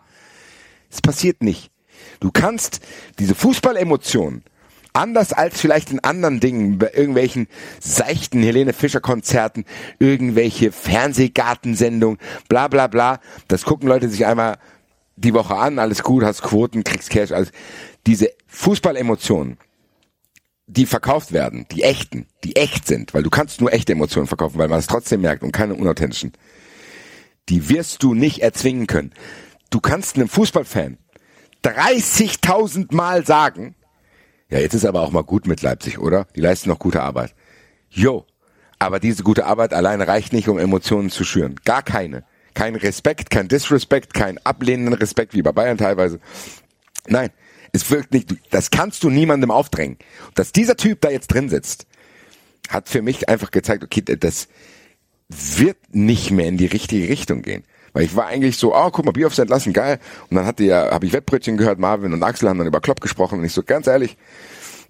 Es 0.90 1.02
passiert 1.04 1.44
nicht. 1.44 1.70
Du 2.20 2.32
kannst 2.32 2.80
diese 3.20 3.36
Fußballemotionen 3.36 4.44
anders 5.00 5.34
als 5.34 5.60
vielleicht 5.60 5.92
in 5.92 6.00
anderen 6.02 6.40
Dingen, 6.40 6.78
bei 6.78 6.92
irgendwelchen 6.94 7.48
seichten 7.80 8.44
Helene 8.44 8.74
Fischer 8.74 9.02
Konzerten, 9.02 9.66
irgendwelche 9.98 10.72
Fernsehgartensendungen, 10.72 12.20
bla 12.48 12.68
bla 12.68 12.88
bla, 12.88 13.20
das 13.48 13.64
gucken 13.64 13.88
Leute 13.88 14.10
sich 14.10 14.26
einmal 14.26 14.58
die 15.16 15.34
Woche 15.34 15.56
an, 15.56 15.80
alles 15.80 16.04
gut, 16.04 16.24
hast 16.24 16.42
Quoten, 16.42 16.84
kriegst 16.84 17.10
Cash, 17.10 17.32
alles. 17.32 17.52
Diese 18.08 18.30
Fußballemotionen, 18.48 19.58
die 20.68 20.86
verkauft 20.86 21.34
werden, 21.34 21.66
die 21.72 21.84
echten, 21.84 22.28
die 22.44 22.56
echt 22.56 22.88
sind, 22.88 23.14
weil 23.14 23.24
du 23.24 23.30
kannst 23.30 23.60
nur 23.60 23.74
echte 23.74 23.94
Emotionen 23.94 24.28
verkaufen, 24.28 24.60
weil 24.60 24.68
man 24.68 24.80
es 24.80 24.88
trotzdem 24.88 25.22
merkt 25.22 25.44
und 25.44 25.52
keine 25.52 25.76
unauthentischen, 25.76 26.34
die 27.50 27.70
wirst 27.70 28.04
du 28.04 28.14
nicht 28.14 28.40
erzwingen 28.40 28.86
können. 28.88 29.14
Du 29.72 29.80
kannst 29.80 30.16
einem 30.16 30.30
Fußballfan 30.30 30.98
30.000 31.64 32.96
Mal 32.96 33.26
sagen, 33.26 33.76
ja, 34.50 34.60
jetzt 34.60 34.74
ist 34.74 34.86
aber 34.86 35.02
auch 35.02 35.12
mal 35.12 35.24
gut 35.24 35.48
mit 35.48 35.62
Leipzig, 35.62 36.00
oder? 36.00 36.26
Die 36.36 36.42
leisten 36.42 36.70
noch 36.70 36.80
gute 36.80 37.02
Arbeit. 37.02 37.36
Jo, 37.90 38.26
aber 38.80 39.00
diese 39.00 39.24
gute 39.24 39.46
Arbeit 39.46 39.74
alleine 39.74 40.08
reicht 40.08 40.34
nicht, 40.34 40.48
um 40.48 40.58
Emotionen 40.58 41.10
zu 41.10 41.24
schüren. 41.24 41.56
Gar 41.66 41.84
keine. 41.84 42.24
Kein 42.54 42.76
Respekt, 42.76 43.30
kein 43.30 43.48
Disrespect, 43.48 44.14
kein 44.14 44.38
ablehnenden 44.46 44.96
Respekt, 44.96 45.34
wie 45.34 45.42
bei 45.42 45.52
Bayern 45.52 45.78
teilweise. 45.78 46.20
Nein, 47.08 47.30
es 47.72 47.90
wirkt 47.92 48.12
nicht, 48.12 48.36
das 48.50 48.72
kannst 48.72 49.04
du 49.04 49.10
niemandem 49.10 49.52
aufdrängen. 49.52 49.98
Dass 50.34 50.52
dieser 50.52 50.76
Typ 50.76 51.02
da 51.02 51.10
jetzt 51.10 51.28
drin 51.28 51.50
sitzt, 51.50 51.86
hat 52.70 52.90
für 52.90 53.02
mich 53.02 53.30
einfach 53.30 53.52
gezeigt, 53.52 53.84
okay, 53.84 54.02
das 54.02 54.48
wird 55.30 55.78
nicht 55.92 56.32
mehr 56.32 56.48
in 56.48 56.58
die 56.58 56.66
richtige 56.66 57.08
Richtung 57.08 57.44
gehen. 57.44 57.64
Weil 57.94 58.04
ich 58.04 58.16
war 58.16 58.28
eigentlich 58.28 58.58
so, 58.58 58.76
oh, 58.76 58.90
guck 58.92 59.06
mal, 59.06 59.12
Bierhoffs 59.12 59.40
entlassen, 59.40 59.74
geil. 59.74 60.00
Und 60.30 60.36
dann 60.36 60.46
hatte 60.46 60.64
ja, 60.64 60.92
habe 60.92 61.06
ich 61.06 61.14
Wettbrötchen 61.14 61.58
gehört, 61.58 61.80
Marvin 61.80 62.14
und 62.14 62.24
Axel 62.24 62.50
haben 62.50 62.58
dann 62.58 62.68
über 62.68 62.82
Klopp 62.82 63.02
gesprochen 63.02 63.40
und 63.40 63.46
ich 63.46 63.54
so, 63.54 63.64
ganz 63.64 63.88
ehrlich, 63.88 64.18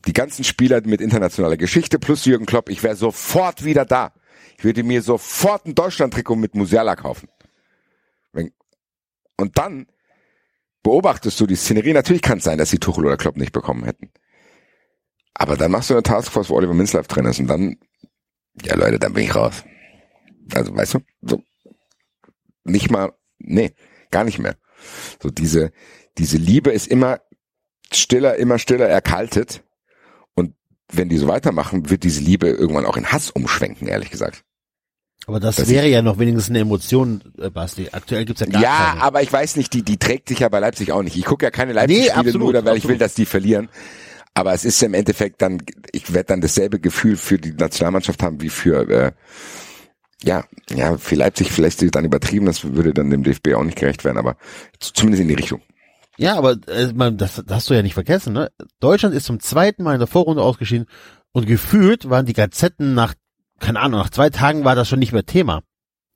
die 0.05 0.13
ganzen 0.13 0.43
Spieler 0.43 0.81
mit 0.85 1.01
internationaler 1.01 1.57
Geschichte 1.57 1.99
plus 1.99 2.26
Jürgen 2.26 2.45
Klopp, 2.45 2.69
ich 2.69 2.84
wäre 2.84 2.95
sofort 2.95 3.63
wieder 3.63 3.85
da. 3.85 4.13
Ich 4.57 4.63
würde 4.63 4.84
mir 4.84 5.01
sofort 5.01 5.65
ein 5.65 5.76
Deutschland-Trikot 5.76 6.35
mit 6.35 6.55
Musiala 6.55 6.95
kaufen. 6.95 7.30
Und 9.39 9.57
dann 9.57 9.88
beobachtest 10.84 11.39
du 11.39 11.47
die 11.47 11.55
Szenerie. 11.55 11.93
Natürlich 11.93 12.21
kann 12.21 12.39
es 12.39 12.43
sein, 12.43 12.57
dass 12.57 12.69
sie 12.69 12.77
Tuchel 12.77 13.05
oder 13.05 13.15
Klopp 13.15 13.38
nicht 13.38 13.53
bekommen 13.53 13.85
hätten. 13.85 14.11
Aber 15.34 15.55
dann 15.55 15.71
machst 15.71 15.89
du 15.89 15.93
eine 15.93 16.03
Taskforce, 16.03 16.49
wo 16.49 16.55
Oliver 16.55 16.73
Minzlaff 16.73 17.07
drin 17.07 17.26
ist 17.26 17.39
und 17.39 17.47
dann, 17.47 17.77
ja 18.61 18.76
Leute, 18.76 18.99
dann 18.99 19.13
bin 19.13 19.23
ich 19.23 19.34
raus. 19.34 19.63
Also, 20.53 20.76
weißt 20.76 20.95
du, 20.95 20.99
so, 21.21 21.41
nicht 22.69 22.91
mal, 22.91 23.13
nee, 23.37 23.73
gar 24.11 24.23
nicht 24.23 24.39
mehr. 24.39 24.55
So 25.21 25.29
diese, 25.29 25.71
diese 26.17 26.37
Liebe 26.37 26.71
ist 26.71 26.87
immer 26.87 27.19
stiller, 27.91 28.35
immer 28.35 28.59
stiller 28.59 28.87
erkaltet. 28.87 29.63
Und 30.35 30.53
wenn 30.91 31.09
die 31.09 31.17
so 31.17 31.27
weitermachen, 31.27 31.89
wird 31.89 32.03
diese 32.03 32.21
Liebe 32.21 32.47
irgendwann 32.47 32.85
auch 32.85 32.97
in 32.97 33.11
Hass 33.11 33.29
umschwenken, 33.29 33.87
ehrlich 33.87 34.11
gesagt. 34.11 34.43
Aber 35.27 35.39
das, 35.39 35.57
Das 35.57 35.69
wäre 35.69 35.87
ja 35.87 36.01
noch 36.01 36.17
wenigstens 36.17 36.49
eine 36.49 36.59
Emotion, 36.59 37.21
äh, 37.37 37.49
Basti. 37.49 37.89
Aktuell 37.91 38.25
gibt's 38.25 38.41
ja 38.41 38.47
gar 38.47 38.61
ja, 38.61 38.89
keine. 38.89 39.01
aber 39.03 39.21
ich 39.21 39.31
weiß 39.31 39.57
nicht, 39.57 39.73
die, 39.73 39.83
die 39.83 39.97
trägt 39.97 40.29
sich 40.29 40.39
ja 40.39 40.49
bei 40.49 40.59
Leipzig 40.59 40.91
auch 40.91 41.03
nicht. 41.03 41.17
Ich 41.17 41.25
gucke 41.25 41.45
ja 41.45 41.51
keine 41.51 41.73
Leipzig-Spiele 41.73 42.15
absolut, 42.15 42.53
nur, 42.53 42.53
weil 42.53 42.61
ich 42.61 42.67
absolut. 42.67 42.87
will, 42.87 42.97
dass 42.97 43.13
die 43.13 43.25
verlieren. 43.25 43.69
Aber 44.33 44.53
es 44.53 44.65
ist 44.65 44.81
ja 44.81 44.87
im 44.87 44.93
Endeffekt 44.93 45.41
dann, 45.41 45.61
ich 45.91 46.13
werde 46.13 46.27
dann 46.27 46.41
dasselbe 46.41 46.79
Gefühl 46.79 47.17
für 47.17 47.37
die 47.37 47.53
Nationalmannschaft 47.53 48.23
haben 48.23 48.41
wie 48.41 48.49
für, 48.49 48.89
äh, 48.89 49.11
ja, 50.23 50.43
ja, 50.69 50.97
für 50.97 51.15
Leipzig 51.15 51.51
vielleicht 51.51 51.95
dann 51.95 52.05
übertrieben, 52.05 52.45
das 52.45 52.63
würde 52.63 52.93
dann 52.93 53.09
dem 53.09 53.23
DFB 53.23 53.53
auch 53.55 53.63
nicht 53.63 53.77
gerecht 53.77 54.03
werden, 54.03 54.17
aber 54.17 54.35
zumindest 54.79 55.21
in 55.21 55.29
die 55.29 55.35
Richtung. 55.35 55.61
Ja, 56.17 56.35
aber 56.35 56.57
äh, 56.67 56.91
man, 56.93 57.17
das, 57.17 57.35
das 57.35 57.45
hast 57.49 57.69
du 57.69 57.73
ja 57.73 57.81
nicht 57.81 57.93
vergessen, 57.93 58.33
ne? 58.33 58.51
Deutschland 58.81 59.15
ist 59.15 59.25
zum 59.25 59.39
zweiten 59.39 59.83
Mal 59.83 59.93
in 59.93 59.99
der 59.99 60.07
Vorrunde 60.07 60.43
ausgeschieden 60.43 60.87
und 61.31 61.47
gefühlt 61.47 62.09
waren 62.09 62.25
die 62.25 62.33
Gazetten 62.33 62.93
nach, 62.93 63.13
keine 63.59 63.79
Ahnung, 63.79 64.01
nach 64.01 64.09
zwei 64.09 64.29
Tagen 64.29 64.65
war 64.65 64.75
das 64.75 64.89
schon 64.89 64.99
nicht 64.99 65.13
mehr 65.13 65.25
Thema. 65.25 65.61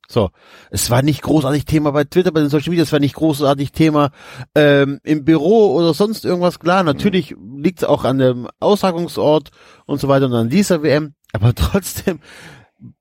So, 0.06 0.30
es 0.70 0.90
war 0.90 1.00
nicht 1.00 1.22
großartig 1.22 1.64
Thema 1.64 1.92
bei 1.92 2.04
Twitter, 2.04 2.30
bei 2.30 2.40
den 2.40 2.50
Social 2.50 2.68
Media, 2.68 2.82
es 2.82 2.92
war 2.92 3.00
nicht 3.00 3.14
großartig 3.14 3.72
Thema 3.72 4.10
ähm, 4.54 5.00
im 5.02 5.24
Büro 5.24 5.74
oder 5.74 5.94
sonst 5.94 6.26
irgendwas. 6.26 6.58
Klar, 6.58 6.82
natürlich 6.82 7.34
liegt 7.56 7.78
es 7.78 7.84
auch 7.88 8.04
an 8.04 8.18
dem 8.18 8.48
Austragungsort 8.60 9.50
und 9.86 10.00
so 10.00 10.08
weiter 10.08 10.26
und 10.26 10.34
an 10.34 10.50
dieser 10.50 10.82
WM, 10.82 11.14
aber 11.32 11.54
trotzdem 11.54 12.20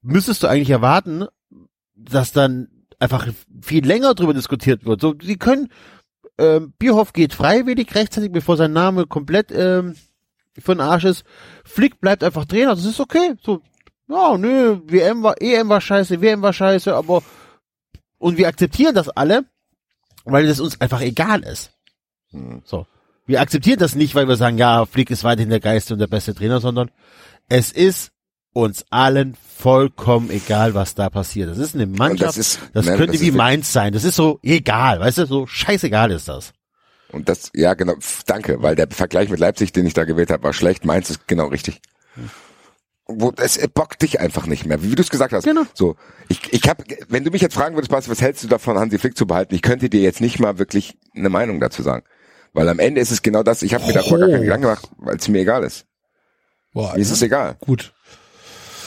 müsstest 0.01 0.43
du 0.43 0.47
eigentlich 0.47 0.69
erwarten, 0.69 1.25
dass 1.95 2.31
dann 2.31 2.67
einfach 2.99 3.27
viel 3.61 3.85
länger 3.85 4.13
drüber 4.13 4.33
diskutiert 4.33 4.85
wird. 4.85 5.01
So, 5.01 5.15
sie 5.21 5.37
können 5.37 5.69
ähm, 6.37 6.73
Bierhoff 6.79 7.13
geht 7.13 7.33
freiwillig 7.33 7.93
rechtzeitig, 7.93 8.31
bevor 8.31 8.57
sein 8.57 8.73
Name 8.73 9.05
komplett 9.05 9.51
ähm, 9.51 9.95
für 10.57 10.75
den 10.75 10.81
Arsch 10.81 11.03
ist. 11.03 11.23
Flick 11.63 11.99
bleibt 12.01 12.23
einfach 12.23 12.45
Trainer, 12.45 12.75
das 12.75 12.85
ist 12.85 12.99
okay. 12.99 13.35
So, 13.41 13.61
ja, 14.07 14.37
nö, 14.37 14.79
WM 14.85 15.23
war, 15.23 15.41
EM 15.41 15.69
war 15.69 15.81
scheiße, 15.81 16.21
WM 16.21 16.41
war 16.41 16.53
scheiße, 16.53 16.95
aber 16.95 17.23
und 18.17 18.37
wir 18.37 18.47
akzeptieren 18.47 18.95
das 18.95 19.09
alle, 19.09 19.45
weil 20.23 20.47
es 20.47 20.59
uns 20.59 20.79
einfach 20.79 21.01
egal 21.01 21.43
ist. 21.43 21.71
So. 22.63 22.87
Wir 23.25 23.41
akzeptieren 23.41 23.79
das 23.79 23.95
nicht, 23.95 24.15
weil 24.15 24.27
wir 24.27 24.35
sagen, 24.35 24.57
ja, 24.57 24.85
Flick 24.85 25.09
ist 25.09 25.23
weiterhin 25.23 25.49
der 25.49 25.59
geilste 25.59 25.93
und 25.93 25.99
der 25.99 26.07
beste 26.07 26.33
Trainer, 26.33 26.59
sondern 26.59 26.89
es 27.47 27.71
ist 27.71 28.12
uns 28.53 28.85
allen 28.91 29.35
vollkommen 29.57 30.29
egal, 30.29 30.73
was 30.75 30.95
da 30.95 31.09
passiert. 31.09 31.49
Das 31.49 31.57
ist 31.57 31.75
eine 31.75 31.87
Mannschaft, 31.87 32.37
das, 32.37 32.37
ist- 32.37 32.59
nein, 32.73 32.85
könnte 32.97 33.13
das 33.13 33.21
wie 33.21 33.29
ist- 33.29 33.35
Mainz 33.35 33.73
sein. 33.73 33.93
Das 33.93 34.03
ist 34.03 34.15
so 34.15 34.39
egal, 34.43 34.99
weißt 34.99 35.17
du, 35.19 35.25
so 35.25 35.47
scheißegal 35.47 36.11
ist 36.11 36.27
das. 36.27 36.53
Und 37.11 37.29
das, 37.29 37.51
ja 37.53 37.73
genau, 37.75 37.93
danke, 38.25 38.61
weil 38.63 38.75
der 38.75 38.87
Vergleich 38.89 39.29
mit 39.29 39.39
Leipzig, 39.39 39.71
den 39.71 39.85
ich 39.85 39.93
da 39.93 40.03
gewählt 40.03 40.31
habe, 40.31 40.43
war 40.43 40.53
schlecht. 40.53 40.83
Meins 40.85 41.09
ist 41.11 41.27
genau 41.27 41.47
richtig. 41.47 41.79
Wo 43.05 43.33
es 43.37 43.59
bockt 43.73 44.01
dich 44.01 44.19
einfach 44.21 44.45
nicht 44.47 44.65
mehr, 44.65 44.81
wie 44.81 44.95
du 44.95 45.01
es 45.01 45.09
gesagt 45.09 45.33
hast. 45.33 45.43
Genau. 45.43 45.63
So, 45.73 45.97
ich, 46.29 46.53
ich 46.53 46.69
habe, 46.69 46.83
wenn 47.09 47.23
du 47.25 47.31
mich 47.31 47.41
jetzt 47.41 47.53
fragen 47.53 47.75
würdest, 47.75 47.91
Basti, 47.91 48.09
was 48.09 48.21
hältst 48.21 48.43
du 48.43 48.47
davon, 48.47 48.79
Hansi 48.79 48.97
Flick 48.97 49.17
zu 49.17 49.27
behalten? 49.27 49.53
Ich 49.53 49.61
könnte 49.61 49.89
dir 49.89 50.01
jetzt 50.01 50.21
nicht 50.21 50.39
mal 50.39 50.57
wirklich 50.57 50.97
eine 51.15 51.29
Meinung 51.29 51.59
dazu 51.59 51.83
sagen, 51.83 52.05
weil 52.53 52.67
am 52.69 52.79
Ende 52.79 53.01
ist 53.01 53.11
es 53.11 53.21
genau 53.21 53.43
das. 53.43 53.61
Ich 53.61 53.73
habe 53.73 53.85
mir 53.85 53.93
darüber 53.93 54.19
gar 54.19 54.29
keinen. 54.29 54.41
Gedanken 54.43 54.61
gemacht, 54.63 54.89
weil 54.97 55.17
es 55.17 55.27
mir 55.27 55.39
egal 55.39 55.63
ist. 55.63 55.85
Boah, 56.73 56.93
Mir 56.93 56.99
ist 57.01 57.11
es 57.11 57.21
egal. 57.21 57.57
gut. 57.59 57.92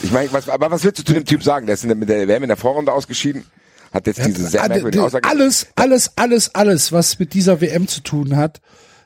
Ich 0.02 0.10
meine, 0.12 0.32
was, 0.32 0.48
aber 0.48 0.70
was 0.70 0.84
willst 0.84 0.98
du 0.98 1.04
zu 1.04 1.12
dem 1.14 1.24
Typ 1.24 1.42
sagen? 1.42 1.66
Der 1.66 1.74
ist 1.74 1.82
in 1.84 1.88
der, 1.88 1.96
mit 1.96 2.08
der 2.08 2.26
WM 2.28 2.42
in 2.42 2.48
der 2.48 2.56
Vorrunde 2.56 2.92
ausgeschieden, 2.92 3.44
hat 3.92 4.06
jetzt 4.06 4.24
diese 4.24 4.46
sehr 4.46 4.68
merkwürdige 4.68 5.02
Aussage. 5.04 5.28
alles, 5.28 5.66
alles, 5.76 6.10
alles, 6.16 6.54
alles, 6.54 6.92
was 6.92 7.18
mit 7.18 7.32
dieser 7.34 7.60
WM 7.60 7.88
zu 7.88 8.00
tun 8.02 8.36
hat, 8.36 8.60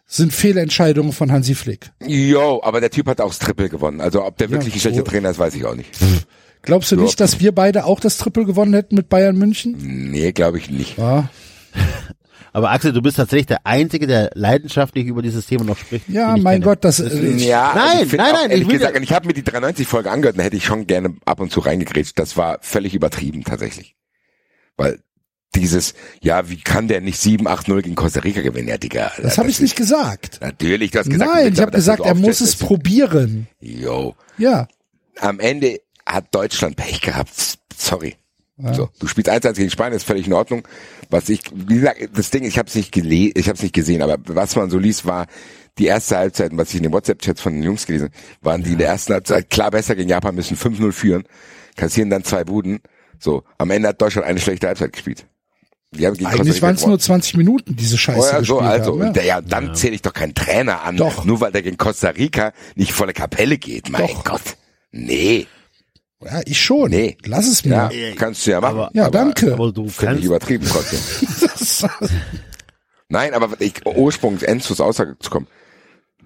sind 0.07 0.33
Fehlentscheidungen 0.33 1.13
von 1.13 1.31
Hansi 1.31 1.55
Flick. 1.55 1.91
Jo, 2.05 2.61
aber 2.65 2.81
der 2.81 2.91
Typ 2.91 3.07
hat 3.07 3.21
auch 3.21 3.29
das 3.29 3.39
Triple 3.39 3.69
gewonnen. 3.69 4.01
Also 4.01 4.25
ob 4.25 4.37
der 4.39 4.51
wirklich 4.51 4.75
ein 4.75 4.81
schlechter 4.81 4.99
so- 5.01 5.05
Trainer 5.05 5.31
ist, 5.31 5.39
weiß 5.39 5.55
ich 5.55 5.65
auch 5.65 5.77
nicht. 5.77 5.91
Glaubst 6.63 6.91
du 6.91 6.97
Ja. 6.97 7.03
nicht, 7.03 7.21
dass 7.21 7.39
wir 7.41 7.53
beide 7.55 7.85
auch 7.85 8.01
das 8.01 8.19
Triple 8.19 8.45
gewonnen 8.45 8.75
hätten 8.75 8.97
mit 8.97 9.09
Bayern 9.09 9.37
München? 9.39 9.77
Nee, 10.11 10.33
glaube 10.33 10.59
ich 10.59 10.69
nicht. 10.69 10.99
Ja, 10.99 11.31
Aber 12.53 12.71
Axel, 12.71 12.93
du 12.93 13.01
bist 13.03 13.17
tatsächlich 13.17 13.47
der 13.47 13.67
Einzige, 13.67 14.07
der 14.07 14.31
leidenschaftlich 14.35 15.07
über 15.07 15.23
dieses 15.23 15.47
Thema 15.47 15.65
noch 15.65 15.79
spricht. 15.79 16.09
ja 16.09 16.37
mein 16.37 16.55
kenne. 16.55 16.65
Gott, 16.65 16.85
das, 16.85 17.01
äh, 17.01 17.31
Ja, 17.37 17.73
Nein, 17.75 17.99
also 17.99 18.17
nein, 18.17 18.35
auch, 18.35 18.49
nein, 18.49 18.51
ich 18.51 18.67
will 18.69 18.79
gesagt, 18.79 18.97
und 18.97 19.03
ich 19.03 19.13
habe 19.13 19.27
mir 19.27 19.35
die 19.35 19.43
93-Folge 19.43 20.11
angehört, 20.11 20.39
da 20.39 20.43
hätte 20.43 20.57
ich 20.57 20.65
schon 20.65 20.87
gerne 20.87 21.15
ab 21.25 21.41
und 21.41 21.53
zu 21.53 21.61
reingegrätscht. 21.61 22.19
Das 22.19 22.37
war 22.37 22.59
völlig 22.61 22.95
übertrieben 22.95 23.45
tatsächlich. 23.45 23.95
Weil 24.77 25.01
dieses, 25.55 25.95
ja, 26.21 26.49
wie 26.49 26.59
kann 26.59 26.89
der 26.89 27.01
nicht 27.01 27.21
7-8-0 27.21 27.83
gegen 27.83 27.95
Costa 27.97 28.21
Rica 28.21 28.41
gewinnen? 28.41 28.69
Ja, 28.69 28.79
Digga. 28.79 29.13
das 29.21 29.37
habe 29.39 29.51
ich 29.51 29.61
nicht 29.61 29.77
gesagt. 29.77 30.39
Natürlich, 30.41 30.93
du 30.93 31.01
hast 31.01 31.11
gesagt, 31.11 31.31
Nein, 31.35 31.53
ich 31.53 31.61
habe 31.61 31.73
gesagt, 31.73 32.01
er 32.05 32.15
muss 32.15 32.41
es 32.41 32.57
probieren. 32.57 33.49
Jo. 33.61 34.15
Ja, 34.39 34.69
Am 35.19 35.39
Ende 35.39 35.81
hat 36.07 36.35
Deutschland 36.35 36.77
Pech 36.77 37.01
gehabt. 37.01 37.59
Sorry. 37.77 38.17
So, 38.75 38.89
du 38.99 39.07
spielst 39.07 39.31
1-1 39.31 39.55
gegen 39.55 39.71
Spanien, 39.71 39.97
ist 39.97 40.05
völlig 40.05 40.27
in 40.27 40.33
Ordnung. 40.33 40.67
Was 41.09 41.29
ich, 41.29 41.43
wie 41.55 41.75
gesagt, 41.77 41.99
das 42.15 42.31
Ding, 42.31 42.45
ich 42.45 42.59
habe 42.59 42.69
es 42.69 42.75
nicht 42.75 42.93
gele 42.93 43.33
ich 43.35 43.47
habe 43.49 43.57
es 43.57 43.63
nicht 43.63 43.75
gesehen, 43.75 44.03
aber 44.03 44.17
was 44.27 44.57
man 44.57 44.71
so 44.71 44.79
liest, 44.79 45.07
war 45.07 45.27
die 45.79 45.87
erste 45.87 46.17
Halbzeit, 46.17 46.51
was 46.55 46.71
ich 46.71 46.77
in 46.77 46.83
den 46.85 46.93
WhatsApp-Chats 46.93 47.41
von 47.41 47.55
den 47.55 47.63
Jungs 47.63 47.87
gelesen, 47.87 48.07
habe, 48.07 48.15
waren 48.43 48.63
die 48.63 48.73
in 48.73 48.79
der 48.79 48.89
ersten 48.89 49.13
Halbzeit 49.15 49.49
klar 49.51 49.71
besser 49.71 49.95
gegen 49.97 50.09
Japan, 50.09 50.35
müssen 50.35 50.57
5-0 50.57 50.93
führen, 50.93 51.25
kassieren 51.77 52.11
dann 52.11 52.25
zwei 52.25 52.45
Buden. 52.45 52.81
So, 53.19 53.45
am 53.59 53.71
Ende 53.71 53.89
hat 53.89 54.01
Deutschland 54.01 54.27
eine 54.27 54.41
schlechte 54.41 54.67
Halbzeit 54.67 54.93
gespielt. 54.93 55.27
Die 55.93 56.07
haben 56.07 56.15
gegen 56.15 56.27
Costa 56.27 56.43
eigentlich 56.43 56.63
waren 56.63 56.75
es 56.77 56.87
nur 56.87 56.99
20 56.99 57.37
Minuten, 57.37 57.75
diese 57.75 57.99
Scheiße 57.99 58.19
Oh 58.19 58.23
ja, 58.23 58.45
so, 58.45 58.57
gespielt 58.59 58.63
also, 58.71 58.93
haben. 58.93 59.01
und 59.01 59.07
Ja. 59.07 59.13
der, 59.13 59.25
ja, 59.25 59.41
dann 59.41 59.75
zähle 59.75 59.95
ich 59.95 60.03
doch 60.03 60.13
keinen 60.13 60.35
Trainer 60.35 60.83
an, 60.83 60.97
Doch. 60.97 61.25
nur 61.25 61.41
weil 61.41 61.51
der 61.51 61.63
gegen 61.63 61.79
Costa 61.79 62.11
Rica 62.11 62.53
nicht 62.77 62.93
volle 62.93 63.13
Kapelle 63.13 63.59
geht. 63.59 63.91
Mein 63.91 64.03
Doch. 64.07 64.25
Gott. 64.25 64.43
Nee, 64.93 65.47
ja, 66.25 66.41
ich 66.45 66.61
schon. 66.61 66.91
nee. 66.91 67.17
Lass 67.25 67.47
es 67.47 67.65
mir. 67.65 67.91
Ja, 67.93 68.15
kannst 68.17 68.47
du 68.47 68.51
ja 68.51 68.61
machen. 68.61 68.77
Aber- 68.79 68.91
Ja, 68.95 69.05
Aber 69.07 69.11
danke. 69.19 69.55
Aber 69.55 69.73
du 69.73 69.89
Finde 69.89 70.19
ich 70.19 70.25
übertrieben 70.25 70.67
trotzdem. 70.69 71.01
Nein, 73.09 73.35
aber 73.35 73.61
ich, 73.61 73.85
Ursprung, 73.87 74.39
Enzos 74.41 74.81
Aussage 74.81 75.17
zu 75.19 75.31
kommen. 75.31 75.49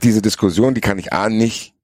Diese 0.03 0.21
Diskussion, 0.21 0.75
die 0.75 0.81
kann 0.83 0.99
ich 0.99 1.13
A 1.13 1.29
nicht, 1.31 1.75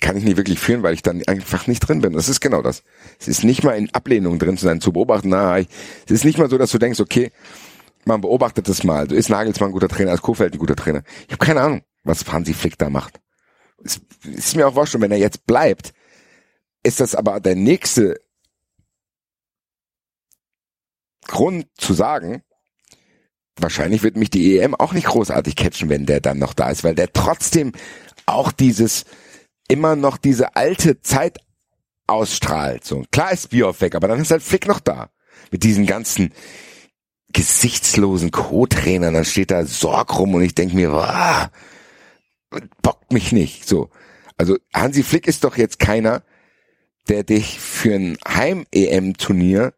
kann 0.00 0.16
ich 0.16 0.24
nicht 0.24 0.36
wirklich 0.36 0.58
führen, 0.58 0.82
weil 0.82 0.92
ich 0.94 1.02
dann 1.02 1.22
einfach 1.26 1.66
nicht 1.66 1.80
drin 1.80 2.02
bin. 2.02 2.12
Das 2.12 2.28
ist 2.28 2.40
genau 2.40 2.60
das. 2.60 2.82
Es 3.18 3.28
ist 3.28 3.44
nicht 3.44 3.64
mal 3.64 3.72
in 3.78 3.88
Ablehnung 3.94 4.38
drin 4.38 4.58
zu 4.58 4.66
sein, 4.66 4.80
zu 4.82 4.92
beobachten. 4.92 5.30
Na, 5.30 5.58
ich, 5.58 5.68
es 6.04 6.10
ist 6.12 6.24
nicht 6.24 6.36
mal 6.38 6.50
so, 6.50 6.58
dass 6.58 6.70
du 6.70 6.78
denkst, 6.78 7.00
okay, 7.00 7.30
man 8.04 8.20
beobachtet 8.20 8.68
das 8.68 8.84
mal. 8.84 9.06
Du 9.08 9.14
ist 9.14 9.30
Nagelsmann 9.30 9.70
ein 9.70 9.72
guter 9.72 9.88
Trainer, 9.88 10.12
ist 10.12 10.20
Kofeld 10.22 10.52
ein 10.52 10.58
guter 10.58 10.76
Trainer. 10.76 11.02
Ich 11.26 11.32
habe 11.32 11.44
keine 11.46 11.62
Ahnung, 11.62 11.82
was 12.02 12.30
Hansi 12.30 12.52
Flick 12.52 12.76
da 12.76 12.90
macht. 12.90 13.20
Es 13.82 14.00
ist 14.24 14.56
mir 14.56 14.68
auch 14.68 14.74
wurscht, 14.74 14.94
und 14.94 15.00
wenn 15.00 15.12
er 15.12 15.18
jetzt 15.18 15.46
bleibt, 15.46 15.94
ist 16.84 17.00
das 17.00 17.14
aber 17.14 17.40
der 17.40 17.56
nächste 17.56 18.20
Grund 21.26 21.66
zu 21.76 21.94
sagen, 21.94 22.42
wahrscheinlich 23.56 24.02
wird 24.02 24.16
mich 24.16 24.30
die 24.30 24.58
EM 24.58 24.74
auch 24.74 24.92
nicht 24.92 25.06
großartig 25.06 25.56
catchen, 25.56 25.88
wenn 25.88 26.06
der 26.06 26.20
dann 26.20 26.38
noch 26.38 26.54
da 26.54 26.70
ist, 26.70 26.84
weil 26.84 26.94
der 26.94 27.12
trotzdem 27.12 27.72
auch 28.26 28.52
dieses, 28.52 29.04
immer 29.68 29.96
noch 29.96 30.18
diese 30.18 30.56
alte 30.56 31.00
Zeit 31.00 31.38
ausstrahlt. 32.06 32.84
So, 32.84 33.04
klar 33.10 33.32
ist 33.32 33.50
Bioff 33.50 33.80
weg, 33.80 33.94
aber 33.94 34.08
dann 34.08 34.20
ist 34.20 34.30
halt 34.30 34.42
Flick 34.42 34.66
noch 34.66 34.80
da. 34.80 35.10
Mit 35.50 35.62
diesen 35.62 35.86
ganzen 35.86 36.32
gesichtslosen 37.32 38.30
Co-Trainern, 38.30 39.14
dann 39.14 39.24
steht 39.24 39.50
da 39.50 39.64
Sorg 39.64 40.18
rum 40.18 40.34
und 40.34 40.42
ich 40.42 40.54
denk 40.54 40.74
mir, 40.74 40.92
wow, 40.92 41.48
bockt 42.82 43.12
mich 43.12 43.32
nicht. 43.32 43.66
So. 43.66 43.90
Also 44.36 44.56
Hansi 44.72 45.02
Flick 45.02 45.26
ist 45.26 45.44
doch 45.44 45.56
jetzt 45.56 45.78
keiner, 45.78 46.22
der 47.08 47.24
dich 47.24 47.60
für 47.60 47.94
ein 47.94 48.18
Heim-EM-Turnier 48.26 49.74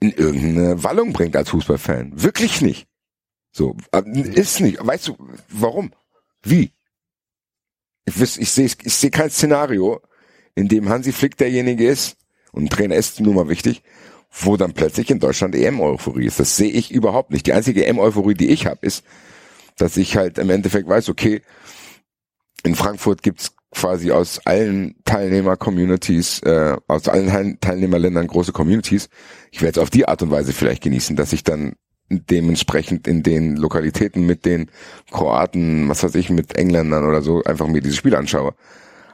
in 0.00 0.12
irgendeine 0.12 0.82
Wallung 0.82 1.12
bringt 1.12 1.36
als 1.36 1.50
Fußballfan. 1.50 2.22
Wirklich 2.22 2.60
nicht. 2.62 2.86
So, 3.52 3.76
äh, 3.92 4.02
ist 4.34 4.60
nicht. 4.60 4.78
Weißt 4.84 5.08
du, 5.08 5.16
warum? 5.48 5.92
Wie? 6.42 6.72
Ich, 8.06 8.18
wiss, 8.18 8.38
ich 8.38 8.50
sehe 8.50 8.66
ich 8.66 8.94
sehe 8.94 9.10
kein 9.10 9.30
Szenario, 9.30 10.00
in 10.54 10.68
dem 10.68 10.88
Hansi 10.88 11.12
Flick 11.12 11.36
derjenige 11.36 11.86
ist, 11.86 12.16
und 12.52 12.70
Trainer 12.70 12.96
ist 12.96 13.20
nun 13.20 13.34
mal 13.34 13.48
wichtig, 13.48 13.82
wo 14.30 14.56
dann 14.56 14.72
plötzlich 14.72 15.10
in 15.10 15.20
Deutschland 15.20 15.54
EM-Euphorie 15.54 16.26
ist. 16.26 16.40
Das 16.40 16.56
sehe 16.56 16.70
ich 16.70 16.90
überhaupt 16.90 17.30
nicht. 17.30 17.46
Die 17.46 17.52
einzige 17.52 17.84
EM-Euphorie, 17.86 18.34
die 18.34 18.48
ich 18.48 18.66
habe, 18.66 18.84
ist, 18.86 19.04
dass 19.76 19.96
ich 19.96 20.16
halt 20.16 20.38
im 20.38 20.50
Endeffekt 20.50 20.88
weiß, 20.88 21.08
okay, 21.08 21.42
in 22.62 22.74
Frankfurt 22.74 23.22
gibt's 23.22 23.54
quasi 23.72 24.10
aus 24.10 24.40
allen 24.44 24.96
Teilnehmer-Communities, 25.04 26.40
äh, 26.40 26.76
aus 26.88 27.08
allen 27.08 27.28
Teil- 27.28 27.56
Teilnehmerländern 27.60 28.26
große 28.26 28.52
Communities. 28.52 29.08
Ich 29.52 29.62
werde 29.62 29.78
es 29.78 29.82
auf 29.82 29.90
die 29.90 30.08
Art 30.08 30.22
und 30.22 30.30
Weise 30.30 30.52
vielleicht 30.52 30.82
genießen, 30.82 31.16
dass 31.16 31.32
ich 31.32 31.44
dann 31.44 31.74
dementsprechend 32.08 33.06
in 33.06 33.22
den 33.22 33.56
Lokalitäten 33.56 34.26
mit 34.26 34.44
den 34.44 34.70
Kroaten, 35.12 35.88
was 35.88 36.02
weiß 36.02 36.16
ich, 36.16 36.30
mit 36.30 36.56
Engländern 36.56 37.06
oder 37.06 37.22
so, 37.22 37.42
einfach 37.44 37.68
mir 37.68 37.80
dieses 37.80 37.96
Spiel 37.96 38.16
anschaue. 38.16 38.54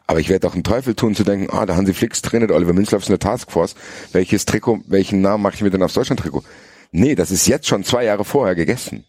Aber 0.07 0.21
ich 0.21 0.29
werde 0.29 0.47
auch 0.47 0.55
einen 0.55 0.65
Teufel 0.65 0.95
tun 0.95 1.15
zu 1.15 1.25
denken, 1.25 1.49
ah, 1.51 1.67
der 1.67 1.77
Hansi 1.77 1.93
Flix 1.93 2.23
trainiert 2.23 2.53
Oliver 2.53 2.73
Minzlaff 2.73 3.03
ist 3.03 3.09
eine 3.09 3.19
Taskforce. 3.19 3.75
Welches 4.13 4.47
Trikot, 4.47 4.81
welchen 4.87 5.21
Namen 5.21 5.43
mache 5.43 5.57
ich 5.57 5.63
mir 5.63 5.71
denn 5.71 5.83
aufs 5.83 5.95
Deutschland-Trikot? 5.95 6.45
Nee, 6.93 7.15
das 7.15 7.31
ist 7.31 7.47
jetzt 7.47 7.67
schon 7.67 7.85
zwei 7.85 8.05
Jahre 8.05 8.25
vorher 8.25 8.55
gegessen. 8.55 9.05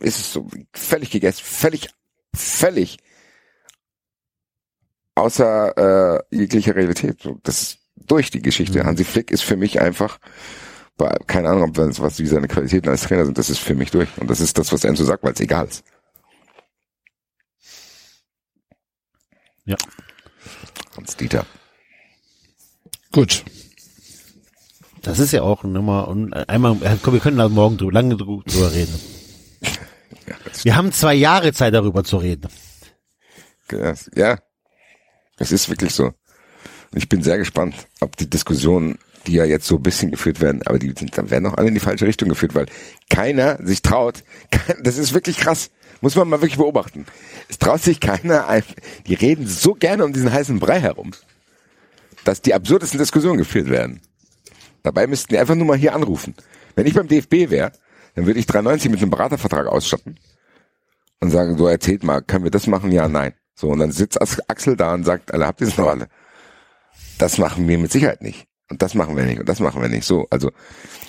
Ist 0.00 0.18
es 0.18 0.32
so 0.32 0.48
völlig 0.72 1.10
gegessen, 1.10 1.42
völlig, 1.44 1.88
völlig 2.34 2.98
außer 5.14 6.18
äh, 6.18 6.22
jeglicher 6.36 6.74
Realität. 6.76 7.28
Das 7.42 7.62
ist 7.62 7.78
durch 7.96 8.30
die 8.30 8.42
Geschichte. 8.42 8.84
Hansi 8.84 9.04
Flick 9.04 9.30
ist 9.30 9.42
für 9.42 9.56
mich 9.56 9.80
einfach, 9.80 10.18
bei- 10.96 11.16
keine 11.26 11.48
Ahnung, 11.50 11.70
ob 11.70 11.74
das, 11.74 12.00
was 12.00 12.18
wie 12.18 12.26
seine 12.26 12.48
Qualitäten 12.48 12.88
als 12.88 13.02
Trainer 13.02 13.24
sind, 13.24 13.38
das 13.38 13.50
ist 13.50 13.58
für 13.58 13.74
mich 13.74 13.90
durch. 13.90 14.08
Und 14.18 14.28
das 14.28 14.40
ist 14.40 14.58
das, 14.58 14.72
was 14.72 14.84
Enzo 14.84 15.04
sagt, 15.04 15.22
weil 15.24 15.32
es 15.32 15.40
egal 15.40 15.66
ist. 15.66 15.84
Ja. 19.64 19.76
Hans 20.96 21.16
Dieter. 21.16 21.46
Gut. 23.12 23.44
Das 25.02 25.18
ist 25.18 25.32
ja 25.32 25.42
auch 25.42 25.64
immer, 25.64 26.08
und 26.08 26.32
einmal, 26.32 26.76
äh, 26.82 26.96
komm, 27.02 27.14
wir 27.14 27.20
können 27.20 27.36
da 27.38 27.48
morgen 27.48 27.76
drüber, 27.76 27.92
lange 27.92 28.14
drü- 28.14 28.44
drüber 28.50 28.72
reden. 28.72 28.98
Wir 30.62 30.76
haben 30.76 30.92
zwei 30.92 31.14
Jahre 31.14 31.52
Zeit 31.52 31.74
darüber 31.74 32.04
zu 32.04 32.16
reden. 32.16 32.48
Ja, 34.14 34.38
Es 35.38 35.52
ist 35.52 35.68
wirklich 35.68 35.94
so. 35.94 36.12
Ich 36.94 37.08
bin 37.08 37.22
sehr 37.22 37.38
gespannt, 37.38 37.74
ob 38.00 38.16
die 38.16 38.28
Diskussionen, 38.30 38.98
die 39.26 39.32
ja 39.32 39.44
jetzt 39.44 39.66
so 39.66 39.76
ein 39.76 39.82
bisschen 39.82 40.10
geführt 40.10 40.40
werden, 40.40 40.62
aber 40.64 40.78
die 40.78 40.92
sind, 40.96 41.16
dann 41.18 41.30
werden 41.30 41.46
auch 41.46 41.54
alle 41.54 41.68
in 41.68 41.74
die 41.74 41.80
falsche 41.80 42.06
Richtung 42.06 42.28
geführt, 42.28 42.54
weil 42.54 42.66
keiner 43.10 43.58
sich 43.64 43.82
traut. 43.82 44.22
Das 44.82 44.96
ist 44.98 45.12
wirklich 45.14 45.38
krass. 45.38 45.70
Muss 46.00 46.14
man 46.16 46.28
mal 46.28 46.40
wirklich 46.40 46.58
beobachten. 46.58 47.06
Es 47.48 47.58
traut 47.58 47.80
sich 47.82 47.98
keiner, 48.00 48.46
ein- 48.46 48.62
die 49.06 49.14
reden 49.14 49.46
so 49.46 49.74
gerne 49.74 50.04
um 50.04 50.12
diesen 50.12 50.32
heißen 50.32 50.58
Brei 50.60 50.78
herum, 50.80 51.12
dass 52.24 52.42
die 52.42 52.54
absurdesten 52.54 52.98
Diskussionen 52.98 53.38
geführt 53.38 53.70
werden. 53.70 54.00
Dabei 54.82 55.06
müssten 55.06 55.28
die 55.32 55.38
einfach 55.38 55.54
nur 55.54 55.66
mal 55.66 55.78
hier 55.78 55.94
anrufen. 55.94 56.34
Wenn 56.76 56.86
ich 56.86 56.94
beim 56.94 57.08
DFB 57.08 57.48
wäre, 57.50 57.72
dann 58.14 58.26
würde 58.26 58.38
ich 58.38 58.46
93 58.46 58.90
mit 58.90 59.00
einem 59.00 59.10
Beratervertrag 59.10 59.66
ausstatten 59.66 60.18
und 61.20 61.30
sagen, 61.30 61.56
so 61.56 61.66
erzählt 61.66 62.04
mal, 62.04 62.20
können 62.20 62.44
wir 62.44 62.50
das 62.50 62.66
machen? 62.66 62.92
Ja, 62.92 63.08
nein. 63.08 63.32
So, 63.54 63.68
und 63.68 63.78
dann 63.78 63.92
sitzt 63.92 64.20
Axel 64.50 64.76
da 64.76 64.94
und 64.94 65.04
sagt, 65.04 65.32
alle 65.32 65.46
habt 65.46 65.60
ihr 65.60 65.68
es 65.68 65.76
noch 65.76 65.86
alle? 65.88 66.08
Das 67.18 67.38
machen 67.38 67.68
wir 67.68 67.78
mit 67.78 67.92
Sicherheit 67.92 68.22
nicht. 68.22 68.46
Und 68.70 68.82
das 68.82 68.94
machen 68.94 69.16
wir 69.16 69.24
nicht. 69.24 69.38
Und 69.38 69.48
das 69.48 69.60
machen 69.60 69.80
wir 69.82 69.88
nicht. 69.88 70.04
So, 70.04 70.26
also, 70.30 70.50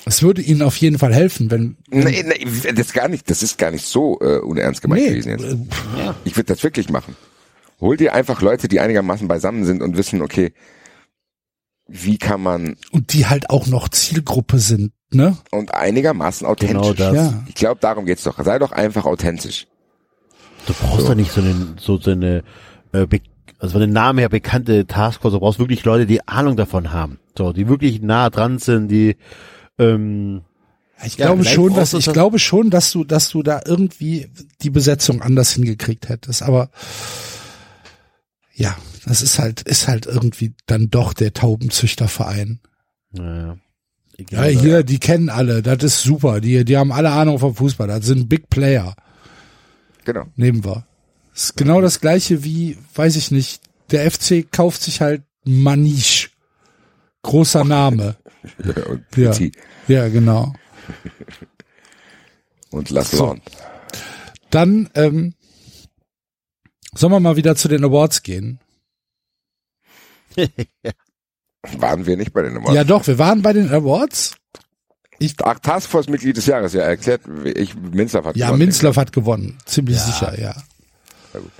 Es 0.05 0.21
würde 0.21 0.41
Ihnen 0.41 0.61
auf 0.61 0.75
jeden 0.77 0.99
Fall 0.99 1.13
helfen, 1.13 1.49
wenn. 1.49 1.77
nee, 1.89 2.23
nee, 2.23 2.45
das 2.73 2.87
ist 2.87 2.93
gar 2.93 3.07
nicht, 3.07 3.29
das 3.29 3.41
ist 3.41 3.57
gar 3.57 3.71
nicht 3.71 3.85
so 3.85 4.19
äh, 4.21 4.39
unernst 4.39 4.81
gemeint 4.81 5.01
Nee, 5.01 5.09
gewesen 5.09 5.29
jetzt. 5.29 5.43
äh, 5.43 6.13
Ich 6.25 6.35
würde 6.35 6.53
das 6.53 6.61
wirklich 6.63 6.89
machen. 6.89 7.15
Hol 7.79 7.97
dir 7.97 8.13
einfach 8.13 8.41
Leute, 8.41 8.67
die 8.67 8.79
einigermaßen 8.79 9.27
beisammen 9.27 9.65
sind 9.65 9.81
und 9.81 9.97
wissen, 9.97 10.21
okay, 10.21 10.53
wie 11.87 12.17
kann 12.17 12.41
man, 12.41 12.77
und 12.91 13.13
die 13.13 13.25
halt 13.27 13.49
auch 13.49 13.67
noch 13.67 13.89
Zielgruppe 13.89 14.59
sind 14.59 14.91
ne? 15.11 15.37
und 15.51 15.73
einigermaßen 15.73 16.45
authentisch. 16.47 16.75
Genau 16.77 16.93
das. 16.93 17.13
Ja. 17.15 17.43
Ich 17.47 17.55
glaube, 17.55 17.79
darum 17.79 18.05
geht's 18.05 18.23
doch. 18.23 18.43
Sei 18.43 18.59
doch 18.59 18.71
einfach 18.71 19.05
authentisch. 19.05 19.67
Du 20.67 20.73
brauchst 20.73 21.07
doch 21.07 21.15
nicht 21.15 21.31
so 21.31 21.41
eine, 21.41 21.75
so, 21.79 21.97
so 21.97 22.11
eine, 22.11 22.43
äh, 22.91 23.05
also 23.59 23.73
von 23.73 23.81
den 23.81 23.93
Namen 23.93 24.19
her 24.19 24.29
bekannte 24.29 24.85
Taskforce, 24.87 25.33
du 25.33 25.39
brauchst 25.39 25.59
wirklich 25.59 25.83
Leute, 25.85 26.05
die 26.05 26.27
Ahnung 26.27 26.55
davon 26.57 26.91
haben. 26.91 27.19
So, 27.37 27.53
die 27.53 27.67
wirklich 27.67 28.01
nah 28.01 28.29
dran 28.29 28.57
sind, 28.59 28.87
die, 28.89 29.15
ähm, 29.77 30.41
Ich 31.03 31.17
Ja, 31.17 31.27
glaube 31.27 31.43
schon, 31.45 31.73
dass 31.75 31.93
ich 31.93 32.05
das- 32.05 32.13
glaube 32.13 32.39
schon, 32.39 32.69
dass 32.69 32.91
du, 32.91 33.03
dass 33.03 33.29
du 33.29 33.43
da 33.43 33.61
irgendwie 33.65 34.29
die 34.61 34.69
Besetzung 34.69 35.21
anders 35.21 35.51
hingekriegt 35.53 36.07
hättest. 36.09 36.41
Aber 36.41 36.69
ja, 38.53 38.75
das 39.05 39.21
ist 39.21 39.37
halt, 39.39 39.61
ist 39.63 39.87
halt 39.87 40.05
irgendwie 40.05 40.53
dann 40.65 40.89
doch 40.89 41.13
der 41.13 41.33
Taubenzüchterverein. 41.33 42.59
naja. 43.11 43.57
Ja, 44.31 44.45
Egal. 44.45 44.61
hier, 44.61 44.83
die 44.83 44.97
kennen 44.99 45.29
alle, 45.29 45.61
das 45.61 45.83
ist 45.83 46.01
super. 46.03 46.39
Die, 46.39 46.63
die 46.63 46.77
haben 46.77 46.93
alle 46.93 47.11
Ahnung 47.11 47.37
vom 47.37 47.53
Fußball. 47.53 47.89
Das 47.89 48.05
sind 48.05 48.29
Big 48.29 48.49
Player. 48.49 48.95
Genau. 50.05 50.25
Nehmen 50.35 50.63
wir. 50.63 50.87
Ist 51.33 51.57
genau 51.57 51.81
das 51.81 51.99
gleiche 51.99 52.43
wie, 52.43 52.77
weiß 52.93 53.17
ich 53.17 53.31
nicht, 53.31 53.61
der 53.91 54.09
FC 54.09 54.49
kauft 54.49 54.81
sich 54.81 55.01
halt 55.01 55.23
Maniche. 55.43 56.29
Großer 57.23 57.63
Name. 57.63 58.15
Ja. 59.15 59.33
Ja, 59.87 60.07
genau. 60.07 60.53
und 62.69 62.91
Lass 62.91 63.09
So. 63.09 63.35
Dann, 64.51 64.87
ähm, 64.93 65.33
sollen 66.93 67.11
wir 67.11 67.19
mal 67.19 67.35
wieder 67.35 67.55
zu 67.55 67.67
den 67.67 67.83
Awards 67.83 68.21
gehen? 68.21 68.59
Waren 71.77 72.05
wir 72.05 72.17
nicht 72.17 72.33
bei 72.33 72.43
den 72.43 72.57
Awards? 72.57 72.75
Ja, 72.75 72.83
doch, 72.83 73.07
wir 73.07 73.17
waren 73.17 73.41
bei 73.41 73.53
den 73.53 73.71
Awards. 73.71 74.35
Ach, 75.43 75.59
Taskforce-Mitglied 75.59 76.35
des 76.37 76.45
Jahres, 76.45 76.73
ja, 76.73 76.81
erklärt, 76.81 77.21
ich, 77.43 77.75
Minzlaff 77.75 78.25
hat 78.25 78.35
Ja, 78.35 78.47
gewonnen. 78.47 78.59
Minzlaff 78.59 78.97
hat 78.97 79.13
gewonnen. 79.13 79.57
Ziemlich 79.65 79.99
sicher, 79.99 80.39
ja. 80.39 80.55
Na 81.33 81.39
gut. 81.39 81.51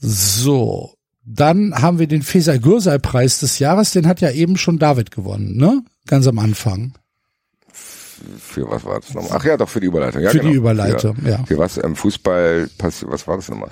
So. 0.00 0.94
Dann 1.24 1.74
haben 1.80 1.98
wir 1.98 2.08
den 2.08 2.22
Feser 2.22 2.58
Gürsei 2.58 2.98
Preis 2.98 3.38
des 3.38 3.58
Jahres. 3.60 3.92
Den 3.92 4.06
hat 4.08 4.20
ja 4.20 4.30
eben 4.30 4.56
schon 4.56 4.78
David 4.78 5.10
gewonnen, 5.12 5.56
ne? 5.56 5.82
Ganz 6.06 6.26
am 6.26 6.38
Anfang. 6.38 6.94
Für 8.38 8.68
was 8.70 8.84
war 8.84 9.00
das 9.00 9.14
nochmal? 9.14 9.38
Ach 9.40 9.44
ja, 9.44 9.56
doch, 9.56 9.68
für 9.68 9.80
die 9.80 9.86
Überleitung. 9.86 10.22
Ja, 10.22 10.30
Für 10.30 10.38
genau. 10.38 10.50
die 10.50 10.56
Überleitung, 10.56 11.16
für, 11.16 11.28
ja. 11.28 11.44
Für 11.44 11.58
was 11.58 11.76
im 11.76 11.96
Fußball 11.96 12.68
passiert, 12.78 13.10
was 13.10 13.26
war 13.26 13.36
das 13.36 13.48
nochmal? 13.48 13.70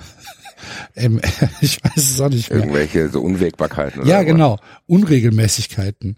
Ähm, 0.95 1.19
ich 1.61 1.83
weiß 1.83 1.97
es 1.97 2.19
auch 2.21 2.29
nicht 2.29 2.49
mehr. 2.49 2.59
Irgendwelche 2.59 3.09
so 3.09 3.21
Unwägbarkeiten 3.21 4.01
oder 4.01 4.09
Ja, 4.09 4.23
genau. 4.23 4.59
Unregelmäßigkeiten. 4.87 6.17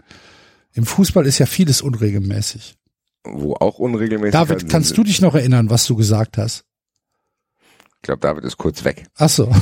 Im 0.73 0.85
Fußball 0.85 1.25
ist 1.25 1.39
ja 1.39 1.45
vieles 1.45 1.81
unregelmäßig. 1.81 2.75
Wo 3.23 3.53
auch 3.55 3.79
unregelmäßig 3.79 4.33
David, 4.33 4.69
kannst 4.69 4.97
du 4.97 5.03
dich 5.03 5.21
noch 5.21 5.35
erinnern, 5.35 5.69
was 5.69 5.85
du 5.85 5.95
gesagt 5.95 6.37
hast? 6.37 6.65
Ich 7.97 8.01
glaube, 8.03 8.19
David 8.19 8.43
ist 8.43 8.57
kurz 8.57 8.83
weg. 8.83 9.05
Ach 9.15 9.29
so. 9.29 9.45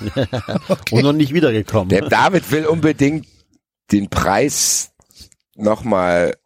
Und 0.90 1.02
noch 1.02 1.12
nicht 1.12 1.34
wiedergekommen. 1.34 1.88
Der 1.88 2.08
David 2.08 2.50
will 2.50 2.66
unbedingt 2.66 3.26
den 3.92 4.08
Preis 4.08 4.90
nochmal 5.56 6.36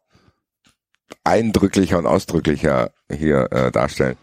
eindrücklicher 1.24 1.98
und 1.98 2.06
ausdrücklicher 2.06 2.92
hier 3.10 3.50
äh, 3.52 3.70
darstellen. 3.70 4.16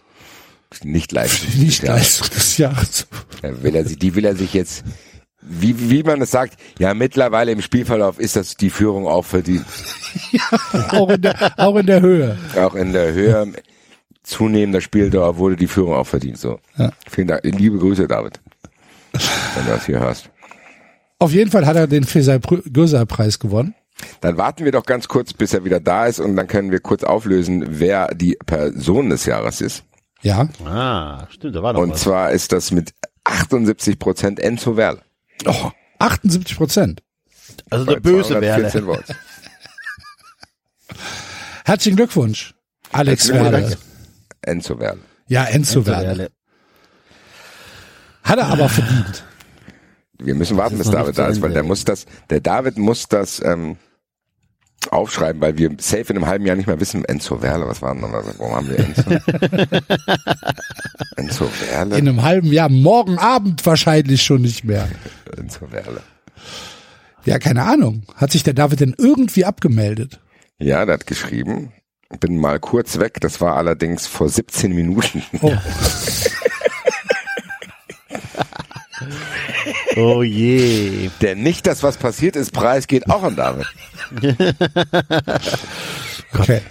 Nicht 0.84 1.12
live. 1.12 1.56
Nicht. 1.56 1.84
Leistung 1.84 2.30
des 2.30 2.58
Jahres. 2.58 3.08
Ja, 3.44 3.62
will 3.64 3.76
er, 3.76 3.86
sich- 3.86 4.00
die 4.00 4.16
will 4.16 4.26
er 4.26 4.36
sich 4.36 4.54
jetzt, 4.54 4.84
wie, 5.42 5.90
wie 5.90 6.04
man 6.04 6.22
es 6.22 6.32
sagt, 6.32 6.58
ja, 6.80 6.94
mittlerweile 6.94 7.52
im 7.52 7.62
Spielverlauf 7.62 8.20
ist 8.20 8.36
das 8.36 8.56
die 8.56 8.70
Führung 8.70 9.08
auch 9.08 9.26
verdient. 9.26 9.66
auch, 10.92 11.10
in 11.10 11.22
der, 11.22 11.54
auch 11.58 11.76
in 11.76 11.86
der 11.86 12.02
Höhe. 12.02 12.38
Auch 12.56 12.76
in 12.76 12.94
der 12.94 13.14
Höhe 13.14 13.54
zunehmender 14.24 14.82
Spieldauer 14.82 15.38
wurde 15.38 15.56
die 15.56 15.68
Führung 15.68 15.94
auch 15.94 16.08
verdient. 16.08 16.38
So. 16.38 16.60
Ja. 16.78 16.92
Vielen 17.10 17.28
Dank. 17.28 17.42
Liebe 17.44 17.78
Grüße, 17.78 18.08
David. 18.08 18.40
Wenn 19.12 19.66
du 19.66 19.72
das 19.72 19.86
hier 19.86 20.00
hörst. 20.00 20.30
Auf 21.20 21.32
jeden 21.34 21.52
Fall 21.52 21.66
hat 21.66 21.76
er 21.76 21.88
den 21.88 22.04
Feser 22.04 22.40
Gürsei 22.40 23.06
Preis 23.06 23.40
gewonnen. 23.40 23.76
Dann 24.22 24.38
warten 24.38 24.64
wir 24.64 24.72
doch 24.72 24.86
ganz 24.86 25.08
kurz, 25.08 25.34
bis 25.34 25.54
er 25.54 25.66
wieder 25.66 25.80
da 25.82 26.06
ist 26.06 26.20
und 26.20 26.36
dann 26.38 26.48
können 26.48 26.72
wir 26.72 26.80
kurz 26.80 27.04
auflösen, 27.04 27.66
wer 27.68 28.08
die 28.14 28.38
Person 28.46 29.10
des 29.10 29.26
Jahres 29.26 29.60
ist. 29.60 29.84
Ja. 30.22 30.48
Ah, 30.66 31.28
stimmt, 31.30 31.56
da 31.56 31.64
war 31.64 31.74
noch 31.74 31.82
Und 31.82 31.92
was. 31.92 32.02
zwar 32.02 32.32
ist 32.32 32.54
das 32.54 32.72
mit 32.72 32.94
78 33.26 34.00
Prozent 34.00 34.40
Enzo 34.40 34.78
Werle. 34.78 35.00
Oh, 35.46 35.72
78 36.00 36.58
Prozent. 36.58 37.04
Also 37.70 37.86
der 37.86 38.00
böse 38.00 38.30
214 38.30 38.88
Werle. 38.88 38.98
Votes. 38.98 39.16
Herzlichen 41.66 41.98
Glückwunsch, 41.98 42.56
Alex 42.92 43.30
Herzlichen 43.30 43.52
Werle. 43.52 43.78
Enzo 44.42 44.80
Werle. 44.80 45.02
Ja, 45.28 45.46
Enzo, 45.46 45.80
Enzo 45.80 45.86
Werle. 45.86 46.08
Werle. 46.08 46.32
Hat 48.24 48.40
er 48.40 48.48
aber 48.48 48.70
verdient. 48.70 49.24
Wir 50.18 50.36
müssen 50.36 50.58
warten, 50.58 50.78
Das 50.78 50.88
bis 50.88 50.94
David 50.94 51.18
da 51.18 51.28
ist, 51.28 51.42
weil 51.42 51.54
der 51.54 51.64
muss 51.64 51.86
das, 51.86 52.06
der 52.30 52.42
David 52.42 52.78
muss 52.78 53.08
das 53.08 53.42
ähm, 53.44 53.78
aufschreiben, 54.92 55.42
weil 55.42 55.58
wir 55.58 55.72
safe 55.80 56.12
in 56.14 56.18
einem 56.18 56.26
halben 56.28 56.46
Jahr 56.46 56.56
nicht 56.56 56.68
mehr 56.68 56.80
wissen, 56.80 57.04
Enzo 57.06 57.42
Werle, 57.42 57.68
was 57.68 57.82
war 57.82 57.94
denn 57.94 58.02
nochmal, 58.02 58.24
warum 58.38 58.56
haben 58.56 58.70
wir 58.70 58.80
Enzo? 58.80 59.04
Enzo 61.18 61.50
Werle? 61.70 61.98
In 61.98 62.08
einem 62.08 62.22
halben 62.22 62.52
Jahr, 62.52 62.70
morgen 62.70 63.18
Abend 63.18 63.66
wahrscheinlich 63.66 64.24
schon 64.24 64.42
nicht 64.42 64.64
mehr. 64.64 64.88
Enzo 65.38 65.72
Werle. 65.72 66.02
Ja, 67.26 67.40
keine 67.40 67.64
Ahnung. 67.64 68.04
Hat 68.16 68.32
sich 68.32 68.44
der 68.44 68.54
David 68.54 68.80
denn 68.80 68.96
irgendwie 68.98 69.46
abgemeldet? 69.46 70.20
Ja, 70.58 70.86
der 70.86 70.96
hat 70.96 71.08
geschrieben. 71.08 71.74
Bin 72.20 72.38
mal 72.38 72.60
kurz 72.60 72.98
weg, 73.00 73.20
das 73.22 73.40
war 73.40 73.56
allerdings 73.56 74.08
vor 74.08 74.30
17 74.30 74.74
Minuten. 74.74 75.22
Oh, 75.42 75.54
Oh 79.96 80.24
je. 80.24 81.10
Denn 81.22 81.42
nicht 81.44 81.68
das, 81.68 81.84
was 81.84 81.98
passiert 81.98 82.36
ist, 82.36 82.52
Preis 82.52 82.88
geht 82.88 83.10
auch 83.10 83.24
an 83.24 83.36
David. 83.36 83.66
okay. 86.34 86.62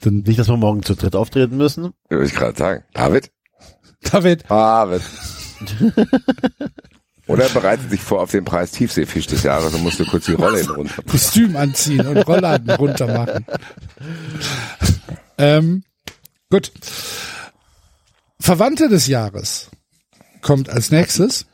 Dann, 0.00 0.18
Nicht, 0.20 0.38
dass 0.38 0.48
wir 0.48 0.56
morgen 0.56 0.82
zu 0.82 0.94
dritt 0.94 1.16
auftreten 1.16 1.56
müssen. 1.56 1.92
Würde 2.08 2.26
ich 2.26 2.34
gerade 2.34 2.56
sagen. 2.56 2.84
David? 2.92 3.30
David, 4.02 4.44
David. 4.48 5.02
Oder 7.26 7.44
er 7.44 7.50
bereitet 7.50 7.90
sich 7.90 8.02
vor 8.02 8.20
auf 8.20 8.30
den 8.30 8.44
Preis 8.44 8.72
Tiefseefisch 8.72 9.26
des 9.26 9.42
Jahres 9.44 9.72
und 9.74 9.82
musst 9.82 9.98
du 9.98 10.04
kurz 10.04 10.26
die 10.26 10.34
Rolle 10.34 10.68
runter. 10.68 11.02
Kostüm 11.04 11.56
anziehen 11.56 12.06
und 12.06 12.18
Rollladen 12.18 12.70
runter 12.76 13.06
machen. 13.06 13.46
ähm, 15.38 15.84
gut. 16.50 16.70
Verwandte 18.38 18.90
des 18.90 19.06
Jahres 19.06 19.70
kommt 20.42 20.68
als 20.68 20.90
nächstes. 20.90 21.46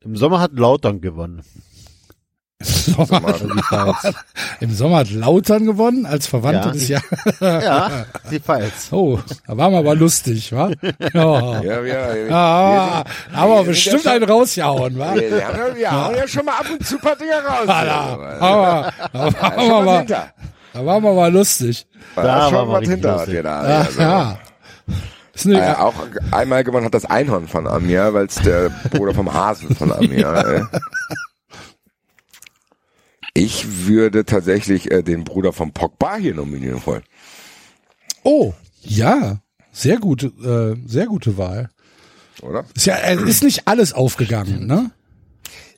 Im 0.00 0.14
Sommer 0.16 0.40
hat 0.40 0.52
Lautern 0.52 1.00
gewonnen. 1.00 1.42
Sommer, 2.60 3.34
Files. 3.34 4.14
Im 4.60 4.74
Sommer 4.74 4.98
hat 4.98 5.10
Lautern 5.12 5.64
gewonnen 5.64 6.06
als 6.06 6.26
Verwandte 6.26 6.68
Ja. 6.68 6.72
des 6.72 6.88
Jahres. 6.88 7.08
ja, 7.40 8.04
die 8.32 8.40
Files. 8.40 8.88
Oh, 8.90 9.20
da 9.46 9.56
waren 9.56 9.72
wir 9.72 9.78
aber 9.78 9.94
lustig, 9.94 10.50
wa? 10.52 10.68
Ja. 11.14 11.62
Ja, 11.62 11.82
ja, 11.84 12.14
ja. 12.16 12.34
Ah, 12.34 13.04
aber 13.32 13.62
bestimmt 13.62 14.02
ja 14.04 14.10
schon- 14.10 14.22
einen 14.22 14.30
rausgehauen, 14.30 14.98
wa? 14.98 15.14
Wir, 15.14 15.30
wir, 15.30 15.46
haben, 15.46 15.56
ja- 15.58 15.76
wir 15.76 15.90
hauen 15.92 16.16
ja 16.16 16.26
schon 16.26 16.44
mal 16.44 16.52
ab 16.58 16.66
und 16.68 16.84
zu 16.84 16.96
ein 16.96 17.00
paar 17.00 17.14
Dinge 17.16 17.34
raus. 17.34 17.68
Alter, 17.68 17.94
aber, 18.40 18.92
da, 19.12 19.28
Da 19.30 19.36
waren 19.56 19.68
wir 19.68 19.82
mal, 19.82 20.04
da 20.74 20.86
waren 20.86 21.02
wir 21.04 21.14
mal 21.14 21.32
lustig. 21.32 21.86
Da 22.16 22.22
Da 22.22 22.50
schon 22.50 22.68
mal 22.68 22.80
was 22.82 22.88
hinter 22.88 23.12
lustig. 23.12 23.34
dir 23.34 23.42
da. 23.44 23.68
Ja, 23.68 23.78
Also, 23.86 24.00
ja. 24.02 24.38
Äh, 25.46 25.74
auch 25.76 25.94
einmal 26.32 26.64
gewonnen 26.64 26.86
hat 26.86 26.94
das 26.94 27.04
Einhorn 27.04 27.46
von 27.46 27.68
Amir, 27.68 28.12
weil 28.12 28.26
es 28.26 28.34
der 28.34 28.70
Bruder 28.90 29.14
vom 29.14 29.32
Hasen 29.32 29.76
von 29.76 29.92
Amir. 29.92 30.68
Äh. 33.38 33.44
Ich 33.44 33.86
würde 33.86 34.24
tatsächlich 34.24 34.90
äh, 34.90 35.02
den 35.02 35.24
Bruder 35.24 35.52
vom 35.52 35.72
Pogba 35.72 36.16
hier 36.16 36.34
nominieren 36.34 36.80
wollen. 36.84 37.02
oh, 38.24 38.52
ja, 38.82 39.40
sehr 39.72 39.98
gute, 39.98 40.26
äh, 40.26 40.88
sehr 40.88 41.06
gute 41.06 41.36
Wahl. 41.38 41.68
Oder? 42.42 42.64
Ist 42.74 42.86
ja, 42.86 42.94
äh, 42.96 43.16
ist 43.28 43.42
nicht 43.42 43.66
alles 43.66 43.92
aufgegangen, 43.92 44.66
ne? 44.66 44.90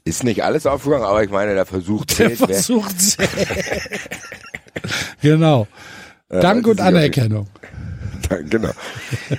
Ist 0.05 0.25
nicht 0.25 0.43
alles 0.45 0.67
aufgegangen, 0.67 1.05
aber 1.05 1.23
ich 1.23 1.31
meine, 1.31 1.55
der 1.55 1.67
Versuch 1.67 2.05
Der 2.07 2.17
zählt. 2.29 2.41
Wer- 2.41 2.49
versucht 2.49 3.01
sehr. 3.01 3.29
genau. 5.23 5.67
Dank 6.29 6.65
weiß 6.65 6.71
und 6.73 6.81
Anerkennung. 6.81 7.49
genau. 8.51 8.71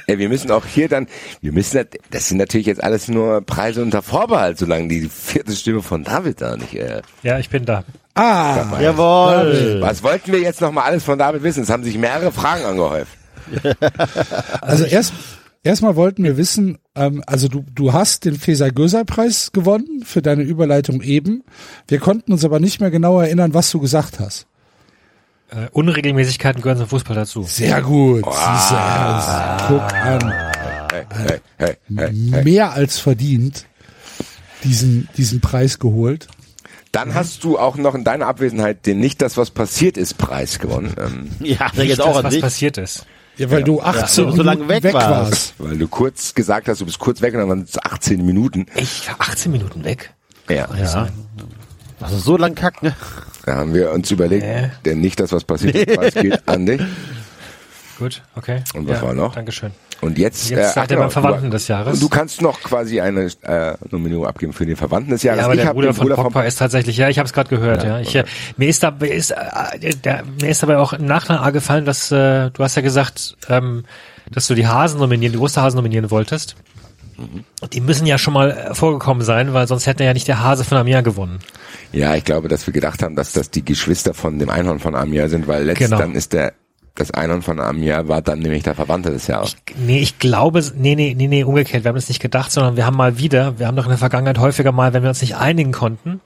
Ey, 0.08 0.18
wir 0.20 0.28
müssen 0.30 0.52
auch 0.52 0.66
hier 0.66 0.90
dann, 0.90 1.08
wir 1.42 1.52
müssen, 1.52 1.78
das- 1.78 2.00
das 2.10 2.28
sind 2.30 2.38
natürlich 2.38 2.68
jetzt 2.68 2.84
alles 2.84 3.08
nur 3.08 3.42
Preise 3.42 3.82
unter 3.82 4.02
Vorbehalt, 4.02 4.58
solange 4.58 4.88
die 4.88 5.08
vierte 5.10 5.56
Stimme 5.56 5.82
von 5.82 6.04
David 6.04 6.42
da 6.42 6.58
nicht. 6.58 6.76
Äh, 6.76 7.02
Ja, 7.24 7.40
ich 7.40 7.50
bin 7.50 7.66
da. 7.66 7.84
Ah, 8.14 8.80
Jawohl. 8.80 9.78
was 9.82 10.04
wollten 10.04 10.32
wir 10.32 10.40
jetzt 10.40 10.62
noch 10.62 10.72
mal 10.72 10.84
alles 10.84 11.04
von 11.04 11.18
David 11.18 11.44
wissen? 11.44 11.64
Es 11.64 11.70
haben 11.70 11.84
sich 11.84 11.98
mehrere 11.98 12.32
Fragen 12.32 12.66
angehäuft. 12.66 13.18
also 14.62 14.84
erst 14.84 15.14
erstmal 15.64 15.96
wollten 15.96 16.24
wir 16.24 16.38
wissen, 16.38 16.78
ähm, 16.96 17.24
also 17.26 17.48
du 17.48 17.66
du 17.74 17.94
hast 17.94 18.26
den 18.26 18.36
Feser 18.36 18.72
Göser 18.72 19.06
Preis 19.06 19.52
gewonnen 19.52 20.04
für 20.06 20.22
deine 20.22 20.44
Überleitung 20.44 21.02
eben. 21.02 21.44
Wir 21.88 22.00
konnten 22.00 22.34
uns 22.34 22.44
aber 22.44 22.60
nicht 22.60 22.82
mehr 22.82 22.92
genau 22.92 23.20
erinnern, 23.20 23.54
was 23.54 23.72
du 23.72 23.80
gesagt 23.80 24.20
hast. 24.20 24.48
Äh, 25.50 25.68
Unregelmäßigkeiten 25.72 26.62
gehören 26.62 26.78
zum 26.78 26.88
Fußball 26.88 27.16
dazu. 27.16 27.44
Sehr 27.44 27.82
gut. 27.82 28.24
Siehste, 28.24 28.78
guck 29.68 29.94
an. 29.94 30.34
Hey, 30.92 31.06
hey, 31.10 31.40
hey, 31.58 31.78
hey, 31.98 32.14
hey. 32.32 32.44
Mehr 32.44 32.72
als 32.72 33.00
verdient 33.00 33.66
diesen, 34.64 35.10
diesen 35.18 35.42
Preis 35.42 35.80
geholt. 35.80 36.28
Dann 36.92 37.14
hast 37.14 37.44
du 37.44 37.58
auch 37.58 37.78
noch 37.78 37.96
in 37.96 38.04
deiner 38.04 38.28
Abwesenheit 38.28 38.86
den 38.86 39.00
nicht 39.00 39.22
das, 39.22 39.38
was 39.38 39.50
passiert 39.52 39.98
ist, 39.98 40.18
Preis 40.18 40.60
gewonnen. 40.60 40.94
Ähm, 41.00 41.30
Ja, 41.40 41.72
Nicht 41.74 41.92
das, 41.92 42.00
auch 42.02 42.18
an 42.18 42.26
was 42.26 42.34
dich. 42.34 42.42
passiert 42.42 42.78
ist. 42.78 43.06
Ja, 43.38 43.50
weil 43.50 43.64
du 43.64 43.82
18 43.82 44.32
so 44.34 44.44
lange 44.44 44.66
Minuten 44.66 44.84
weg 44.84 44.94
warst. 44.94 45.54
weil 45.58 45.78
du 45.78 45.88
kurz 45.88 46.34
gesagt 46.36 46.68
hast, 46.68 46.82
du 46.82 46.86
bist 46.86 47.00
kurz 47.00 47.22
weg 47.22 47.34
und 47.34 47.40
dann 47.40 47.50
waren 47.50 47.62
es 47.62 47.78
18 47.82 48.26
Minuten. 48.26 48.66
Ich 48.76 49.08
war 49.08 49.16
18 49.20 49.52
Minuten 49.52 49.84
weg. 49.86 50.14
Ja. 50.50 50.68
Ja. 50.76 51.08
Also 52.02 52.18
so 52.18 52.36
lang 52.38 52.56
kacken. 52.56 52.90
ne? 52.90 52.96
Da 53.46 53.56
haben 53.56 53.74
wir 53.74 53.92
uns 53.92 54.12
überlegt, 54.12 54.44
Nee. 54.44 54.70
denn 54.86 55.00
nicht 55.00 55.20
das, 55.20 55.32
was 55.32 55.44
passiert 55.46 55.76
ist, 55.76 55.96
Preis 55.98 56.14
geht 56.14 56.48
an 56.48 56.66
dich. 56.66 56.82
Gut, 57.98 58.22
okay. 58.36 58.64
Und 58.74 58.88
was 58.90 59.02
war 59.02 59.14
noch? 59.14 59.34
Dankeschön. 59.36 59.72
Und 60.02 60.18
jetzt, 60.18 60.50
Jetzt 60.50 60.70
ach 60.70 60.74
sagt 60.74 60.92
er 60.92 60.98
beim 60.98 61.12
Verwandten 61.12 61.46
du, 61.46 61.52
des 61.52 61.68
Jahres. 61.68 62.00
Du 62.00 62.10
kannst 62.10 62.42
noch 62.42 62.60
quasi 62.62 63.00
eine 63.00 63.30
äh, 63.44 63.76
Nominierung 63.92 64.26
abgeben 64.26 64.52
für 64.52 64.66
den 64.66 64.76
Verwandten 64.76 65.12
des 65.12 65.22
Jahres. 65.22 65.40
Ja, 65.40 65.46
aber 65.46 65.54
ich 65.54 65.62
der 65.62 65.74
Bruder 65.74 65.94
von 65.94 66.08
Bruder 66.08 66.16
Pogba 66.22 66.42
ist 66.44 66.58
tatsächlich, 66.58 66.98
ja, 66.98 67.08
ich 67.10 67.20
habe 67.20 67.28
es 67.28 67.34
gerade 67.34 67.50
gehört, 67.50 67.84
ja. 67.84 68.00
Ich, 68.00 68.16
äh, 68.16 68.24
mir 68.58 68.68
ist 68.68 68.82
dabei 68.82 69.10
ist, 69.10 69.32
äh, 69.32 69.96
der, 70.04 70.24
mir 70.42 70.50
ist 70.50 70.64
dabei 70.64 70.78
auch 70.78 70.94
im 70.94 71.06
Nachhinein 71.06 71.54
gefallen, 71.54 71.86
dass 71.86 72.12
äh, 72.12 72.50
du 72.50 72.64
hast 72.64 72.76
ja 72.76 72.82
gesagt, 72.82 73.38
ähm, 73.48 73.84
dass 74.32 74.48
du 74.48 74.56
die 74.56 74.66
Hasen 74.68 75.00
nominieren, 75.00 75.34
die 75.34 75.40
Osterhasen 75.40 75.78
nominieren 75.78 76.10
wolltest. 76.10 76.56
Die 77.72 77.82
müssen 77.82 78.08
ja 78.08 78.18
schon 78.18 78.34
mal 78.34 78.50
äh, 78.52 78.74
vorgekommen 78.74 79.24
sein, 79.24 79.54
weil 79.54 79.68
sonst 79.68 79.86
hätte 79.86 80.04
ja 80.04 80.14
nicht 80.14 80.28
der 80.28 80.42
Hase 80.42 80.64
von 80.64 80.80
Amir 80.80 81.04
gewonnen. 81.04 81.40
Ja, 81.92 82.16
ich 82.16 82.24
glaube, 82.24 82.48
dass 82.48 82.66
wir 82.66 82.74
gedacht 82.74 83.04
haben, 83.04 83.16
dass 83.16 83.34
das 83.34 83.52
die 83.52 83.64
Geschwister 83.64 84.16
von 84.16 84.40
dem 84.40 84.50
Einhorn 84.50 84.80
von 84.80 84.96
Amir 84.96 85.30
sind, 85.30 85.48
weil 85.48 85.66
letzt 85.66 85.80
Genau. 85.80 85.98
dann 86.00 86.16
ist 86.16 86.34
der 86.34 86.54
das 86.96 87.12
Einhorn 87.12 87.42
von 87.42 87.60
Amir 87.60 88.08
war 88.08 88.22
dann 88.22 88.40
nämlich 88.40 88.64
der 88.64 88.76
Verwandte 88.76 89.12
des 89.12 89.28
Jahres. 89.28 89.56
Nee, 89.78 90.00
ich 90.00 90.20
glaube, 90.20 90.62
nee, 90.76 90.96
nee, 90.96 91.14
nee, 91.16 91.28
nee, 91.28 91.44
umgekehrt. 91.44 91.84
Wir 91.84 91.90
haben 91.90 91.96
das 91.96 92.10
nicht 92.10 92.20
gedacht, 92.22 92.52
sondern 92.52 92.76
wir 92.76 92.86
haben 92.86 92.98
mal 92.98 93.18
wieder, 93.18 93.58
wir 93.60 93.68
haben 93.68 93.76
doch 93.76 93.86
in 93.86 93.90
der 93.90 93.98
Vergangenheit 93.98 94.38
häufiger 94.40 94.72
mal, 94.72 94.94
wenn 94.94 95.02
wir 95.04 95.10
uns 95.10 95.22
nicht 95.22 95.36
einigen 95.38 95.72
konnten, 95.72 96.20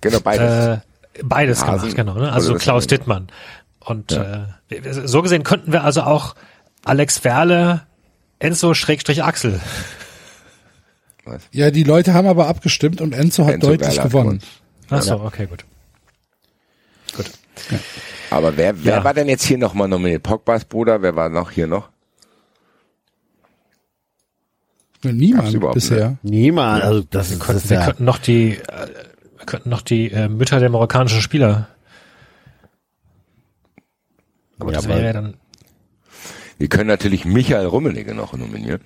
Genau, 0.00 0.20
beides. 0.20 0.78
äh, 0.78 0.78
beides 1.22 1.64
Hasen 1.64 1.90
gemacht, 1.94 1.96
genau. 1.96 2.14
Ne? 2.14 2.32
Also 2.32 2.54
Klaus. 2.56 2.86
Dittmann. 2.86 3.28
Und 3.80 4.12
äh, 4.12 4.40
wir- 4.68 5.06
so 5.08 5.22
gesehen 5.22 5.44
könnten 5.44 5.72
wir 5.72 5.84
also 5.84 6.02
auch 6.02 6.34
Alex 6.84 7.22
Werle, 7.24 7.82
Enzo 8.40 8.74
Schrägstrich 8.74 9.22
Axel. 9.22 9.60
Ja, 11.52 11.70
die 11.70 11.84
Leute 11.84 12.12
haben 12.12 12.28
aber 12.28 12.48
abgestimmt 12.48 13.00
und 13.00 13.14
Enzo 13.14 13.46
hat 13.46 13.54
Enzo 13.54 13.68
deutlich 13.68 13.88
Werle 13.90 14.02
hat 14.02 14.10
gewonnen. 14.10 14.40
Ach 14.90 15.00
so, 15.02 15.20
okay, 15.20 15.46
gut. 15.46 15.64
Gut. 17.16 17.30
Aber 18.30 18.56
wer, 18.56 18.84
wer 18.84 18.96
Ja. 18.96 19.04
war 19.04 19.14
denn 19.14 19.28
jetzt 19.28 19.44
hier 19.44 19.58
nochmal 19.58 19.88
nominiert? 19.88 20.22
Pogbas 20.22 20.64
Bruder, 20.64 21.02
wer 21.02 21.14
war 21.16 21.28
noch 21.28 21.50
hier 21.50 21.66
noch? 21.66 21.90
Niemand 25.02 25.74
bisher. 25.74 26.16
Niemand. 26.22 26.82
Also 26.82 27.02
das 27.10 27.30
ist, 27.30 27.46
das 27.46 27.56
ist 27.56 27.70
Wir 27.70 27.78
ja. 27.78 27.84
könnten 27.84 28.04
noch 28.04 28.18
die, 28.18 28.52
äh, 28.56 28.88
wir 29.36 29.46
könnten 29.46 29.68
noch 29.68 29.82
die 29.82 30.10
äh, 30.10 30.28
Mütter 30.28 30.60
der 30.60 30.70
marokkanischen 30.70 31.20
Spieler. 31.20 31.68
Aber 34.58 34.70
Ja, 34.72 34.78
das 34.78 34.88
wäre 34.88 35.04
ja 35.04 35.12
dann. 35.12 35.34
Wir 36.56 36.68
können 36.68 36.86
natürlich 36.86 37.24
Michael 37.26 37.66
Rummenigge 37.66 38.14
noch 38.14 38.32
nominieren. 38.34 38.80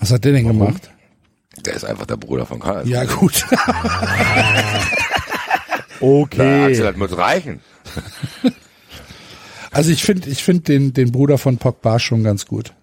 Was 0.00 0.10
hat 0.12 0.24
der 0.24 0.32
denn 0.32 0.46
gemacht? 0.48 0.90
Der 1.64 1.74
ist 1.74 1.84
einfach 1.84 2.06
der 2.06 2.16
Bruder 2.16 2.44
von 2.44 2.60
Karl. 2.60 2.86
Ja, 2.88 3.04
gut. 3.04 3.46
Okay. 6.04 6.64
Axel, 6.64 6.82
das 6.84 6.96
muss 6.96 7.16
reichen. 7.16 7.60
Also 9.74 9.90
ich 9.90 10.04
finde 10.04 10.28
ich 10.28 10.44
finde 10.44 10.64
den, 10.64 10.92
den 10.92 11.12
Bruder 11.12 11.38
von 11.38 11.56
Pogba 11.56 11.98
schon 11.98 12.22
ganz 12.22 12.44
gut. 12.44 12.74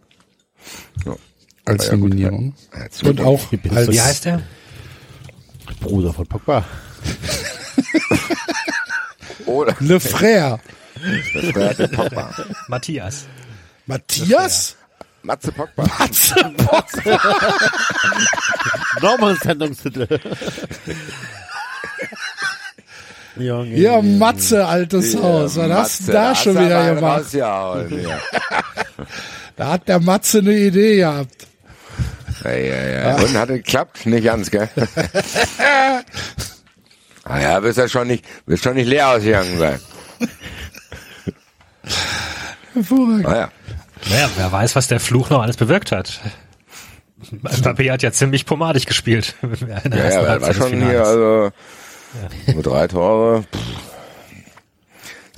Ja. 1.05 1.15
Als 1.63 1.85
Ja, 1.85 1.91
gut. 1.91 1.99
Nominierung. 2.01 2.55
Ja. 2.73 3.09
Und 3.09 3.21
auch 3.21 3.39
als, 3.69 3.91
Wie 3.91 4.01
heißt 4.01 4.25
der? 4.25 4.41
Bruder 5.81 6.11
von 6.11 6.25
Pogba. 6.25 6.65
Oder 9.45 9.75
Le 9.79 9.97
Frère. 9.97 10.57
das 11.35 11.55
wäre 11.55 11.75
der 11.75 11.87
Pogba. 11.89 12.33
Matthias. 12.67 13.25
Matthias? 13.85 14.75
Matze 15.21 15.51
Pogba. 15.51 15.83
Nochmal 19.01 19.33
ein 19.33 19.39
Sendungstitel. 19.43 20.07
Junge. 23.39 23.75
Ja, 23.75 24.01
Matze, 24.01 24.65
altes 24.65 25.15
Haus. 25.15 25.57
Was 25.57 25.69
hast 25.71 26.07
du 26.07 26.11
da 26.11 26.35
schon 26.35 26.53
wieder 26.53 26.95
gemacht? 26.95 27.33
Ja, 27.33 27.81
ja. 27.81 28.19
Da 29.55 29.71
hat 29.71 29.89
der 29.89 29.99
Matze 29.99 30.37
eine 30.39 30.53
Idee 30.53 30.95
gehabt. 30.97 31.47
Ja, 32.45 32.51
ja, 32.51 32.87
ja. 32.87 33.15
Und 33.17 33.33
hat 33.33 33.49
geklappt? 33.49 34.05
Nicht 34.05 34.23
ganz, 34.23 34.49
gell? 34.49 34.69
ah 37.25 37.39
ja, 37.39 37.61
wirst 37.61 37.77
ja 37.77 37.89
schon 37.89 38.07
nicht, 38.07 38.23
wirst 38.45 38.63
schon 38.63 38.75
nicht 38.75 38.87
leer 38.87 39.09
ausgegangen 39.09 39.59
sein. 39.59 39.79
Hervorragend. 42.73 43.25
Ah 43.25 43.35
ja. 43.35 43.51
Naja, 44.09 44.29
wer 44.37 44.51
weiß, 44.51 44.75
was 44.77 44.87
der 44.87 45.01
Fluch 45.01 45.29
noch 45.29 45.41
alles 45.41 45.57
bewirkt 45.57 45.91
hat. 45.91 46.21
Mbappé 47.31 47.91
hat 47.91 48.01
ja 48.01 48.11
ziemlich 48.11 48.45
pomadig 48.45 48.85
gespielt. 48.85 49.35
Ja, 49.67 49.81
ja, 49.83 50.21
er 50.21 50.41
war 50.41 50.53
schon 50.53 50.71
hier, 50.71 51.05
Finals. 51.05 51.53
Also, 52.13 52.53
nur 52.53 52.63
drei 52.63 52.87
Tore. 52.87 53.43
Pff. 53.43 53.89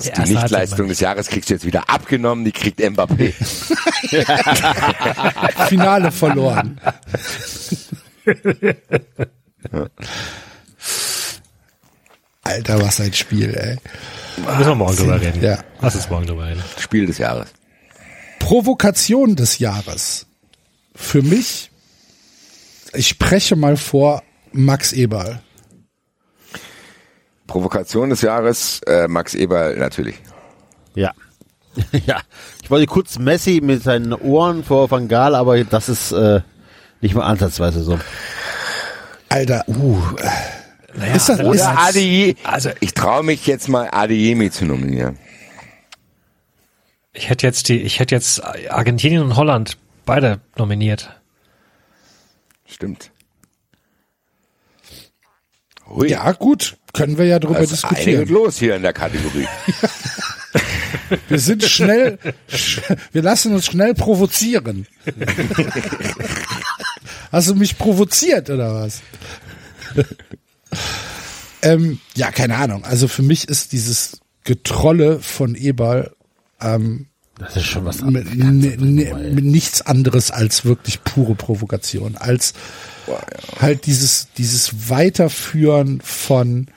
Die 0.03 0.33
Nichtleistung 0.33 0.87
des 0.87 0.99
Jahres 0.99 1.27
kriegst 1.27 1.49
du 1.49 1.53
jetzt 1.53 1.65
wieder 1.65 1.89
abgenommen, 1.89 2.45
die 2.45 2.51
kriegt 2.51 2.79
Mbappé. 2.79 3.31
Finale 5.67 6.11
verloren. 6.11 6.79
Alter, 12.43 12.81
was 12.81 12.99
ein 13.01 13.13
Spiel, 13.13 13.55
ey. 13.55 13.77
ich. 14.37 14.43
Müssen 14.43 14.69
wir 14.69 14.75
morgen 14.75 14.95
drüber 14.95 15.21
reden. 15.21 15.41
Ja. 15.41 15.59
Lass 15.81 15.95
uns 15.95 16.09
morgen 16.09 16.25
drüber 16.25 16.47
reden. 16.47 16.63
Spiel 16.79 17.05
des 17.05 17.17
Jahres. 17.17 17.49
Provokation 18.39 19.35
des 19.35 19.59
Jahres. 19.59 20.25
Für 20.95 21.21
mich, 21.21 21.69
ich 22.93 23.07
spreche 23.07 23.55
mal 23.55 23.77
vor 23.77 24.23
Max 24.51 24.93
Eberl. 24.93 25.41
Provokation 27.51 28.09
des 28.09 28.21
Jahres, 28.21 28.79
äh, 28.87 29.07
Max 29.09 29.33
Eberl 29.35 29.77
natürlich. 29.77 30.15
Ja. 30.95 31.11
ja. 32.05 32.21
Ich 32.63 32.69
wollte 32.71 32.85
kurz 32.85 33.19
Messi 33.19 33.59
mit 33.61 33.83
seinen 33.83 34.13
Ohren 34.13 34.63
vor 34.63 34.89
Van 34.89 35.07
Gaal, 35.09 35.35
aber 35.35 35.61
das 35.65 35.89
ist 35.89 36.11
äh, 36.13 36.41
nicht 37.01 37.13
mal 37.15 37.23
ansatzweise 37.25 37.83
so. 37.83 37.99
Alter, 39.29 39.63
uh, 39.67 40.01
Naja, 40.93 41.13
Ist 41.15 41.27
das- 41.29 41.39
wenn 41.39 41.51
ist- 41.53 41.61
das- 41.61 41.67
Oder 41.71 41.79
Adi, 41.79 42.35
also 42.43 42.69
ich 42.79 42.93
traue 42.93 43.23
mich 43.23 43.45
jetzt 43.47 43.67
mal 43.69 43.89
Adeyemi 43.91 44.49
zu 44.51 44.65
nominieren. 44.65 45.17
ich 47.13 47.29
hätte 47.29 47.45
jetzt 47.47 47.67
die, 47.69 47.81
ich 47.81 47.99
hätte 47.99 48.15
jetzt 48.15 48.41
Argentinien 48.69 49.23
und 49.23 49.35
Holland 49.35 49.77
beide 50.05 50.39
nominiert. 50.57 51.09
Stimmt. 52.65 53.11
Hui, 55.95 56.09
ja 56.09 56.31
gut, 56.31 56.77
können 56.93 57.17
wir 57.17 57.25
ja 57.25 57.39
drüber 57.39 57.55
da 57.55 57.61
ist 57.61 57.71
diskutieren. 57.71 58.27
los 58.27 58.57
hier 58.57 58.75
in 58.75 58.81
der 58.81 58.93
Kategorie. 58.93 59.47
Wir 61.27 61.39
sind 61.39 61.63
schnell, 61.63 62.17
sch 62.47 62.81
wir 63.11 63.21
lassen 63.21 63.53
uns 63.53 63.65
schnell 63.65 63.93
provozieren. 63.93 64.87
Hast 67.31 67.49
du 67.49 67.55
mich 67.55 67.77
provoziert 67.77 68.49
oder 68.49 68.73
was? 68.73 69.01
ähm, 71.61 71.99
ja, 72.15 72.31
keine 72.31 72.57
Ahnung. 72.57 72.83
Also 72.85 73.07
für 73.07 73.21
mich 73.23 73.47
ist 73.47 73.71
dieses 73.71 74.21
Getrolle 74.43 75.19
von 75.19 75.55
Eberl 75.55 76.13
ähm, 76.61 77.07
Das 77.41 77.57
ist 77.57 77.65
schon 77.65 77.85
was 77.85 78.01
mit, 78.01 78.35
ne, 78.35 78.51
ne, 78.51 79.31
mit 79.33 79.45
nichts 79.45 79.81
anderes 79.81 80.31
als 80.31 80.63
wirklich 80.63 81.03
pure 81.03 81.35
Provokation, 81.35 82.15
als 82.17 82.53
halt 83.59 83.85
dieses 83.85 84.29
dieses 84.37 84.89
Weiterführen 84.89 86.01
von 86.01 86.67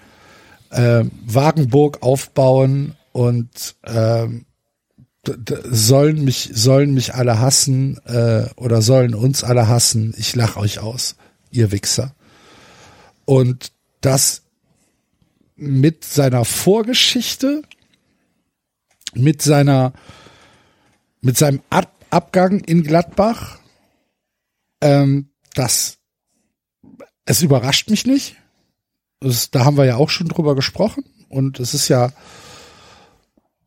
ähm, 0.73 1.11
Wagenburg 1.25 2.03
aufbauen 2.03 2.97
und 3.13 3.77
d- 5.27 5.57
sollen 5.65 6.25
mich 6.25 6.51
sollen 6.53 6.95
mich 6.95 7.15
alle 7.15 7.39
hassen 7.39 7.99
äh, 8.07 8.47
oder 8.57 8.83
sollen 8.83 9.15
uns 9.15 9.45
alle 9.45 9.69
hassen. 9.69 10.15
Ich 10.17 10.35
lach 10.35 10.57
euch 10.57 10.79
aus, 10.81 11.17
ihr 11.51 11.71
Wichser. 11.73 12.15
Und 13.25 13.73
das 14.01 14.43
mit 15.57 16.05
seiner 16.05 16.45
Vorgeschichte, 16.45 17.63
mit 19.15 19.41
seiner 19.41 19.93
mit 21.25 21.39
seinem 21.39 21.61
Ab 21.71 21.91
Abgang 22.11 22.61
in 22.61 22.85
Gladbach, 22.85 23.59
ähm, 24.81 25.31
das, 25.55 25.99
es 27.25 27.43
überrascht 27.43 27.91
mich 27.91 28.07
nicht. 28.07 28.37
Das, 29.19 29.51
da 29.51 29.65
haben 29.65 29.77
wir 29.77 29.85
ja 29.85 29.97
auch 29.97 30.11
schon 30.11 30.29
drüber 30.29 30.55
gesprochen. 30.55 31.05
Und 31.29 31.59
es 31.59 31.75
ist 31.75 31.89
ja 31.89 32.13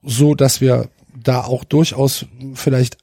so, 0.01 0.33
dass 0.33 0.61
wir 0.61 0.89
da 1.13 1.43
auch 1.43 1.65
durchaus 1.65 2.25
vielleicht 2.53 2.99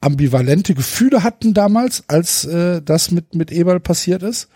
ambivalente 0.00 0.74
Gefühle 0.74 1.24
hatten 1.24 1.54
damals, 1.54 2.04
als 2.06 2.44
äh, 2.44 2.82
das 2.82 3.10
mit 3.10 3.34
mit 3.34 3.50
Eberl 3.50 3.80
passiert 3.80 4.22
ist. 4.22 4.48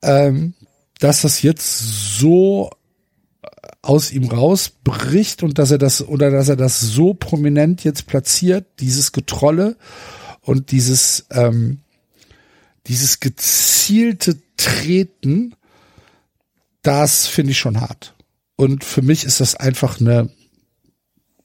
Ähm, 0.00 0.54
dass 1.00 1.20
das 1.20 1.42
jetzt 1.42 1.80
so 2.18 2.70
aus 3.84 4.10
ihm 4.12 4.28
rausbricht 4.28 5.42
und 5.42 5.58
dass 5.58 5.70
er 5.70 5.78
das 5.78 6.06
oder 6.06 6.30
dass 6.30 6.48
er 6.48 6.56
das 6.56 6.80
so 6.80 7.14
prominent 7.14 7.84
jetzt 7.84 8.06
platziert, 8.06 8.66
dieses 8.80 9.12
Getrolle 9.12 9.76
und 10.40 10.70
dieses 10.70 11.26
ähm, 11.30 11.80
dieses 12.86 13.20
gezielte 13.20 14.38
Treten, 14.56 15.54
das 16.82 17.26
finde 17.26 17.52
ich 17.52 17.58
schon 17.58 17.80
hart. 17.80 18.14
Und 18.56 18.84
für 18.84 19.02
mich 19.02 19.24
ist 19.24 19.40
das 19.40 19.54
einfach 19.56 20.00
eine, 20.00 20.30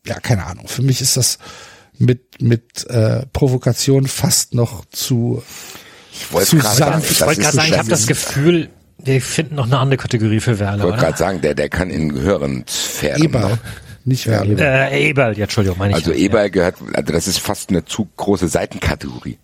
ja 0.06 0.20
keine 0.20 0.46
Ahnung. 0.46 0.68
Für 0.68 0.82
mich 0.82 1.02
ist 1.02 1.18
das 1.18 1.40
mit 1.98 2.42
mit 2.42 2.86
äh, 2.88 3.26
Provokation 3.34 4.08
fast 4.08 4.54
noch 4.54 4.86
zu 4.86 5.44
Ich 6.14 6.32
wollte 6.32 6.58
gerade 6.58 6.76
sagen, 6.76 6.92
sanft. 6.94 7.12
Ich 7.12 7.22
wollte 7.22 7.42
gerade 7.42 7.52
so 7.52 7.58
sagen, 7.58 7.72
ich 7.72 7.78
habe 7.78 7.90
das. 7.90 8.08
Gefühl, 8.08 8.70
wir 9.04 9.22
finden 9.22 9.56
noch 9.56 9.66
eine 9.66 9.80
andere 9.80 9.98
Kategorie 9.98 10.40
für 10.40 10.52
Ich 10.54 10.60
Werle, 10.60 10.84
wollte 10.84 10.94
oder? 10.98 11.06
gerade 11.08 11.18
sagen, 11.18 11.42
der, 11.42 11.56
der 11.56 11.70
kann 11.70 11.90
in 11.90 12.14
höheren 12.14 12.66
Sphären. 12.68 13.22
Eber, 13.24 13.40
noch. 13.42 13.58
nicht 14.06 14.28
Werle. 14.28 14.56
Äh, 14.92 15.10
Eberl, 15.10 15.38
ja, 15.38 15.44
Entschuldigung, 15.44 15.78
meine 15.78 15.92
ich. 15.92 15.96
Also 15.98 16.12
ja. 16.12 16.18
Eber 16.18 16.50
gehört, 16.50 16.76
also 16.94 17.14
das 17.14 17.28
ist 17.28 17.40
fast 17.40 17.70
eine 17.70 17.86
zu 17.86 18.08
große 18.18 18.48
Seitenkategorie. 18.48 19.38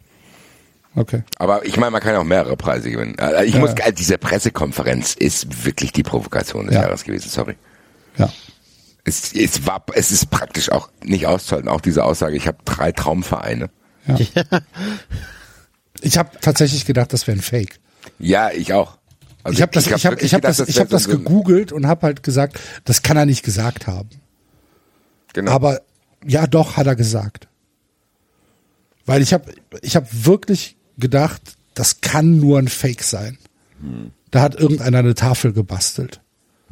Okay. 0.98 1.24
Aber 1.40 1.66
ich 1.66 1.76
meine, 1.78 1.92
man 1.92 2.02
kann 2.02 2.14
ja 2.14 2.20
auch 2.20 2.24
mehrere 2.26 2.56
Preise 2.56 2.90
gewinnen. 2.90 3.16
Also 3.20 3.44
Ich 3.44 3.54
Ja. 3.56 3.60
muss, 3.60 3.72
also 3.72 3.92
diese 3.92 4.18
Pressekonferenz 4.18 5.14
ist 5.14 5.66
wirklich 5.66 5.92
die 5.92 6.04
Provokation 6.04 6.68
des 6.68 6.76
Ja. 6.76 6.84
Jahres 6.84 7.04
gewesen, 7.04 7.30
sorry. 7.30 7.56
Ja. 8.18 8.30
Es, 9.04 9.34
es 9.34 9.68
war, 9.68 9.86
es 9.94 10.12
ist 10.12 10.30
praktisch 10.32 10.72
auch 10.72 10.90
nicht 11.04 11.28
auszuhalten, 11.28 11.70
auch 11.70 11.82
diese 11.82 12.04
Aussage, 12.04 12.36
ich 12.38 12.48
habe 12.48 12.58
drei 12.66 12.92
Traumvereine. 12.92 13.70
Ich 16.02 16.18
habe 16.18 16.30
tatsächlich 16.42 16.86
gedacht, 16.86 17.14
das 17.14 17.26
wäre 17.26 17.38
ein 17.38 17.42
Fake. 17.42 17.80
Ja, 18.20 18.52
ich 18.52 18.74
auch. 18.74 18.98
Also 19.46 19.58
Ich 19.58 19.62
habe 19.62 19.72
das, 19.74 19.86
ich 19.86 19.94
habe, 19.94 20.04
wirklich 20.16 20.26
ich 20.26 20.34
habe 20.34 20.42
gedacht, 20.42 20.60
das, 20.60 20.68
ich 20.68 20.80
habe 20.80 20.90
das 20.90 21.08
gegoogelt 21.08 21.72
und 21.72 21.86
habe 21.86 22.02
halt 22.08 22.24
gesagt, 22.24 22.60
das 22.84 23.04
kann 23.04 23.16
er 23.16 23.28
nicht 23.28 23.44
gesagt 23.44 23.86
haben. 23.86 24.10
Genau. 25.34 25.52
Aber 25.52 25.82
ja, 26.26 26.48
doch 26.48 26.78
hat 26.78 26.88
er 26.88 26.96
gesagt. 26.96 27.48
Weil 29.06 29.22
ich 29.22 29.34
habe, 29.34 29.54
ich 29.84 29.96
habe 29.96 30.08
wirklich 30.12 30.78
gedacht, 30.98 31.44
das 31.76 32.02
kann 32.02 32.40
nur 32.40 32.58
ein 32.58 32.68
Fake 32.68 33.04
sein. 33.04 33.38
Da 34.32 34.42
hat 34.42 34.56
irgendeiner 34.56 34.98
eine 34.98 35.14
Tafel 35.14 35.54
gebastelt. 35.54 36.22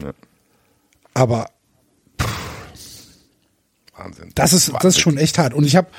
Ja. 0.02 0.12
Aber 1.14 1.52
Wahnsinn. 3.96 4.32
das 4.34 4.54
ist, 4.54 4.74
das 4.74 4.96
ist 4.96 5.00
schon 5.00 5.20
echt 5.20 5.38
hart. 5.38 5.54
Und 5.54 5.66
ich 5.66 5.76
habe 5.76 5.90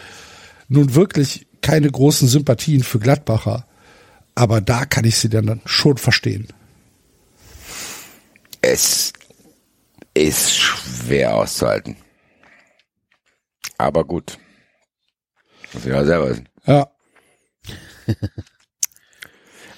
nun 0.66 0.96
wirklich 0.96 1.46
keine 1.62 1.88
großen 1.88 2.26
Sympathien 2.26 2.82
für 2.82 2.98
Gladbacher. 2.98 3.64
Aber 4.34 4.60
da 4.60 4.86
kann 4.86 5.04
ich 5.04 5.18
sie 5.18 5.28
dann 5.28 5.60
schon 5.66 5.98
verstehen. 5.98 6.48
Es 8.66 9.12
ist 10.14 10.50
schwer 10.50 11.36
auszuhalten. 11.36 11.96
Aber 13.76 14.04
gut. 14.04 14.38
Muss 15.74 15.84
ich 15.84 15.92
ja 15.92 16.02
selber 16.04 16.30
wissen. 16.30 16.48
Ja. 16.64 16.88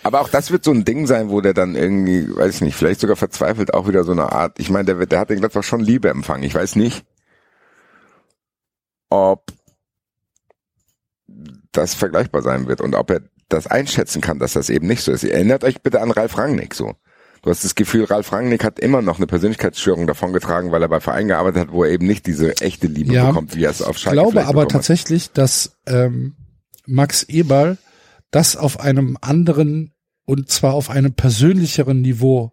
Aber 0.05 0.21
auch 0.21 0.29
das 0.29 0.53
wird 0.53 0.63
so 0.63 0.71
ein 0.71 0.85
Ding 0.85 1.09
sein, 1.09 1.31
wo 1.31 1.41
der 1.41 1.53
dann 1.53 1.75
irgendwie, 1.75 2.29
weiß 2.33 2.55
ich 2.57 2.61
nicht, 2.61 2.77
vielleicht 2.77 3.01
sogar 3.01 3.17
verzweifelt 3.17 3.75
auch 3.75 3.89
wieder 3.89 4.05
so 4.05 4.13
eine 4.13 4.31
Art. 4.31 4.61
Ich 4.61 4.71
meine, 4.71 4.85
der, 4.85 5.07
der 5.07 5.19
hat 5.19 5.31
den 5.31 5.41
Gladbach 5.41 5.65
schon 5.65 5.81
Liebe 5.81 6.09
empfangen. 6.09 6.45
Ich 6.45 6.55
weiß 6.55 6.77
nicht, 6.77 7.05
ob 9.11 9.53
das 11.73 11.95
vergleichbar 11.95 12.43
sein 12.43 12.69
wird 12.69 12.81
und 12.81 12.95
ob 12.95 13.11
er 13.11 13.23
das 13.49 13.67
einschätzen 13.67 14.21
kann, 14.21 14.39
dass 14.39 14.53
das 14.53 14.71
eben 14.71 14.87
nicht 14.87 15.03
so 15.03 15.11
ist. 15.11 15.25
Erinnert 15.25 15.65
euch 15.65 15.83
bitte 15.83 16.01
an 16.01 16.13
Ralf 16.13 16.39
Rangnick 16.39 16.73
so. 16.73 16.95
Du 17.47 17.51
hast 17.51 17.63
das 17.63 17.77
Gefühl, 17.77 18.03
Ralf 18.03 18.33
Rangnick 18.33 18.65
hat 18.65 18.81
immer 18.81 19.03
noch 19.03 19.19
eine 19.19 19.29
Persönlichkeitsstörung 19.29 20.09
davongetragen, 20.09 20.73
weil 20.73 20.83
er 20.83 20.89
bei 20.89 20.99
Vereinen 20.99 21.29
gearbeitet 21.29 21.61
hat, 21.61 21.73
wo 21.73 21.85
er 21.85 21.93
eben 21.93 22.05
nicht 22.05 22.27
diese 22.27 22.57
echte 22.61 22.89
Liebe 22.89 23.15
Ja, 23.15 23.29
bekommt, 23.29 23.55
wie 23.55 23.63
er 23.63 23.71
es 23.71 23.83
auf 23.83 23.95
Ich 23.95 24.03
Schalke 24.03 24.17
glaube 24.17 24.33
vielleicht 24.33 24.49
aber 24.49 24.67
tatsächlich, 24.67 25.31
dass 25.31 25.79
ähm, 25.87 26.35
Max 26.87 27.23
Eberl 27.23 27.79
das 28.33 28.57
auf 28.57 28.81
einem 28.81 29.17
anderen 29.21 29.95
und 30.25 30.51
zwar 30.51 30.75
auf 30.75 30.91
einem 30.91 31.15
persönlicheren 31.15 32.03
Niveau 32.03 32.53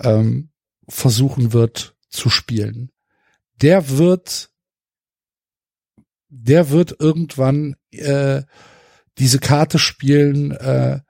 ähm, 0.00 0.50
versuchen 0.86 1.54
wird 1.54 1.96
zu 2.10 2.28
spielen. 2.28 2.90
Der 3.62 3.88
wird, 3.88 4.50
der 6.28 6.68
wird 6.68 6.96
irgendwann 7.00 7.76
äh, 7.92 8.42
diese 9.16 9.38
Karte 9.38 9.78
spielen, 9.78 10.50
äh, 10.50 11.00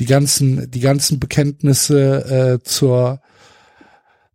die 0.00 0.06
ganzen, 0.06 0.70
die 0.70 0.80
ganzen 0.80 1.20
Bekenntnisse 1.20 2.58
äh, 2.60 2.64
zur 2.64 3.20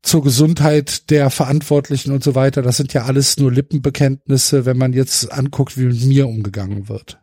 zur 0.01 0.21
Gesundheit 0.23 1.09
der 1.09 1.31
Verantwortlichen 1.31 2.11
und 2.13 2.23
so 2.23 2.35
weiter. 2.35 2.61
Das 2.61 2.77
sind 2.77 2.93
ja 2.93 3.05
alles 3.05 3.37
nur 3.37 3.51
Lippenbekenntnisse, 3.51 4.65
wenn 4.65 4.77
man 4.77 4.93
jetzt 4.93 5.31
anguckt, 5.31 5.79
wie 5.79 5.85
mit 5.85 6.05
mir 6.05 6.27
umgegangen 6.27 6.87
wird. 6.89 7.19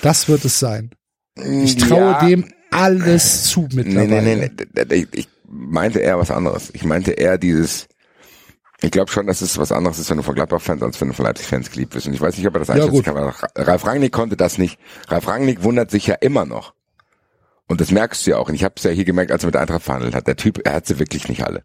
Das 0.00 0.28
wird 0.28 0.44
es 0.44 0.60
sein. 0.60 0.90
Ich 1.36 1.76
traue 1.76 2.12
Ja. 2.12 2.24
dem 2.24 2.44
alles 2.70 3.44
zu 3.44 3.68
mittlerweile. 3.72 4.22
nee, 4.22 4.36
nee, 4.36 4.50
nee. 4.72 4.84
nee. 4.88 5.06
Ich, 5.12 5.28
meinte 5.48 5.98
eher 5.98 6.18
was 6.18 6.30
anderes. 6.30 6.70
Ich 6.74 6.84
meinte 6.84 7.12
eher 7.12 7.38
dieses, 7.38 7.86
ich 8.80 8.90
glaube 8.90 9.10
schon, 9.10 9.26
dass 9.26 9.40
es 9.40 9.58
was 9.58 9.72
anderes 9.72 9.98
ist, 9.98 10.10
wenn 10.10 10.16
du 10.16 10.22
von 10.22 10.34
Gladbach-Fans 10.34 10.82
als 10.82 11.00
wenn 11.00 11.08
du 11.08 11.14
von 11.14 11.24
Leipzig-Fans 11.24 11.70
geliebt 11.70 11.92
bist. 11.92 12.06
Und 12.06 12.14
ich 12.14 12.20
weiß 12.20 12.36
nicht, 12.36 12.46
ob 12.46 12.54
er 12.54 12.60
das 12.60 12.70
einschätzen 12.70 12.92
gut. 12.92 13.04
kann. 13.04 13.16
Ralf 13.16 13.86
Rangnick 13.86 14.12
konnte 14.12 14.36
das 14.36 14.58
nicht. 14.58 14.78
Ralf 15.08 15.26
Rangnick 15.26 15.62
wundert 15.62 15.90
sich 15.90 16.06
ja 16.06 16.14
immer 16.14 16.44
noch. 16.44 16.74
Und 17.66 17.80
das 17.80 17.90
merkst 17.90 18.26
du 18.26 18.30
ja 18.32 18.38
auch. 18.38 18.48
Und 18.48 18.54
ich 18.54 18.64
habe 18.64 18.74
es 18.76 18.82
ja 18.82 18.90
hier 18.90 19.04
gemerkt, 19.04 19.32
als 19.32 19.42
er 19.44 19.46
mit 19.46 19.56
Eintracht 19.56 19.82
verhandelt 19.82 20.14
hat. 20.14 20.26
Der 20.26 20.36
Typ, 20.36 20.60
er 20.64 20.74
hat 20.74 20.86
sie 20.86 20.98
wirklich 20.98 21.28
nicht 21.28 21.44
alle. 21.44 21.64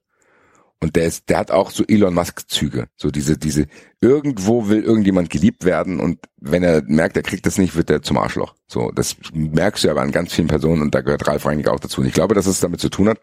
Und 0.81 0.95
der 0.95 1.05
ist, 1.05 1.30
der 1.30 1.39
hat 1.39 1.51
auch 1.51 1.71
so 1.71 1.84
Elon 1.85 2.13
Musk-Züge. 2.13 2.88
So 2.95 3.11
diese, 3.11 3.38
diese, 3.38 3.67
irgendwo 3.99 4.69
will 4.69 4.81
irgendjemand 4.81 5.30
geliebt 5.30 5.65
werden 5.65 5.99
und 5.99 6.19
wenn 6.38 6.63
er 6.63 6.84
merkt, 6.85 7.17
er 7.17 7.23
kriegt 7.23 7.45
das 7.45 7.57
nicht, 7.57 7.76
wird 7.76 7.89
er 7.89 8.01
zum 8.01 8.17
Arschloch. 8.17 8.55
So, 8.67 8.91
das 8.91 9.17
merkst 9.34 9.84
du 9.84 9.89
aber 9.89 10.01
an 10.01 10.11
ganz 10.11 10.34
vielen 10.34 10.47
Personen 10.47 10.81
und 10.81 10.95
da 10.95 11.01
gehört 11.01 11.27
Ralf 11.27 11.45
Rangnick 11.45 11.67
auch 11.67 11.81
dazu. 11.81 11.99
Und 11.99 12.07
ich 12.07 12.13
glaube, 12.13 12.34
dass 12.34 12.45
es 12.45 12.61
damit 12.61 12.80
zu 12.80 12.88
tun 12.88 13.09
hat, 13.09 13.19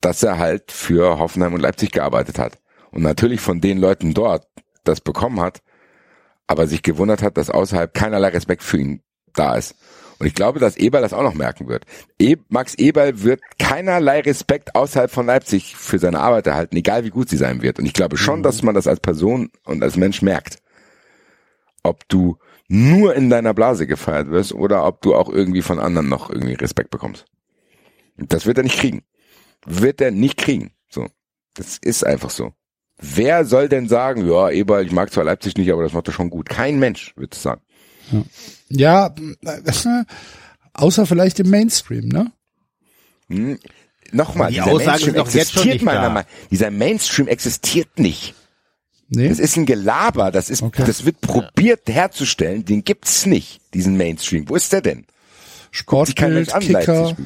dass 0.00 0.22
er 0.22 0.38
halt 0.38 0.70
für 0.70 1.18
Hoffenheim 1.18 1.54
und 1.54 1.60
Leipzig 1.60 1.90
gearbeitet 1.90 2.38
hat. 2.38 2.58
Und 2.92 3.02
natürlich 3.02 3.40
von 3.40 3.60
den 3.60 3.78
Leuten 3.78 4.14
dort 4.14 4.46
das 4.84 5.00
bekommen 5.00 5.40
hat, 5.40 5.60
aber 6.46 6.68
sich 6.68 6.82
gewundert 6.82 7.20
hat, 7.20 7.36
dass 7.36 7.50
außerhalb 7.50 7.92
keinerlei 7.92 8.28
Respekt 8.28 8.62
für 8.62 8.78
ihn 8.78 9.02
da 9.34 9.56
ist. 9.56 9.74
Und 10.18 10.26
ich 10.26 10.34
glaube, 10.34 10.58
dass 10.58 10.76
Eberl 10.76 11.02
das 11.02 11.12
auch 11.12 11.22
noch 11.22 11.34
merken 11.34 11.68
wird. 11.68 11.84
E 12.18 12.36
Max 12.48 12.74
Eberl 12.74 13.22
wird 13.22 13.40
keinerlei 13.58 14.20
Respekt 14.20 14.74
außerhalb 14.74 15.10
von 15.10 15.26
Leipzig 15.26 15.76
für 15.76 15.98
seine 15.98 16.18
Arbeit 16.18 16.46
erhalten, 16.48 16.76
egal 16.76 17.04
wie 17.04 17.10
gut 17.10 17.28
sie 17.28 17.36
sein 17.36 17.62
wird. 17.62 17.78
Und 17.78 17.86
ich 17.86 17.92
glaube 17.92 18.16
schon, 18.16 18.42
dass 18.42 18.62
man 18.62 18.74
das 18.74 18.88
als 18.88 19.00
Person 19.00 19.50
und 19.64 19.82
als 19.82 19.96
Mensch 19.96 20.20
merkt. 20.22 20.58
Ob 21.84 22.08
du 22.08 22.38
nur 22.66 23.14
in 23.14 23.30
deiner 23.30 23.54
Blase 23.54 23.86
gefeiert 23.86 24.30
wirst 24.30 24.52
oder 24.52 24.84
ob 24.84 25.02
du 25.02 25.14
auch 25.14 25.30
irgendwie 25.30 25.62
von 25.62 25.78
anderen 25.78 26.08
noch 26.08 26.30
irgendwie 26.30 26.54
Respekt 26.54 26.90
bekommst. 26.90 27.24
Und 28.18 28.32
das 28.32 28.44
wird 28.44 28.58
er 28.58 28.64
nicht 28.64 28.78
kriegen. 28.78 29.04
Wird 29.64 30.00
er 30.00 30.10
nicht 30.10 30.36
kriegen. 30.36 30.72
So. 30.88 31.06
Das 31.54 31.78
ist 31.78 32.04
einfach 32.04 32.30
so. 32.30 32.52
Wer 33.00 33.44
soll 33.44 33.68
denn 33.68 33.88
sagen, 33.88 34.28
ja, 34.28 34.50
Eberl, 34.50 34.84
ich 34.84 34.92
mag 34.92 35.12
zwar 35.12 35.22
Leipzig 35.22 35.56
nicht, 35.56 35.72
aber 35.72 35.84
das 35.84 35.92
macht 35.92 36.08
er 36.08 36.12
schon 36.12 36.30
gut. 36.30 36.48
Kein 36.48 36.80
Mensch 36.80 37.16
wird 37.16 37.34
es 37.34 37.42
sagen. 37.42 37.62
Ja, 38.10 38.22
äh, 38.70 39.10
außer 40.74 41.06
vielleicht 41.06 41.40
im 41.40 41.50
Mainstream, 41.50 42.08
ne? 42.08 42.32
Hm. 43.28 43.58
Nochmal, 44.10 44.48
Die 44.48 44.54
dieser 44.54 44.66
Aussagen 44.72 44.86
Mainstream 44.86 45.14
existiert 45.16 45.74
nicht 45.74 45.84
meiner. 45.84 46.08
Meinung 46.10 46.28
Dieser 46.50 46.70
Mainstream 46.70 47.28
existiert 47.28 47.98
nicht. 47.98 48.34
Nee. 49.10 49.28
Das 49.28 49.38
ist 49.38 49.56
ein 49.56 49.66
Gelaber, 49.66 50.30
das 50.30 50.50
ist, 50.50 50.62
Okay. 50.62 50.84
das 50.86 51.04
wird 51.04 51.20
probiert 51.20 51.82
herzustellen, 51.88 52.64
den 52.64 52.84
gibt's 52.84 53.24
nicht, 53.26 53.60
diesen 53.74 53.96
Mainstream. 53.96 54.48
Wo 54.48 54.56
ist 54.56 54.72
der 54.72 54.82
denn? 54.82 55.06
Sportbild, 55.70 56.52
Kicker. 56.60 57.16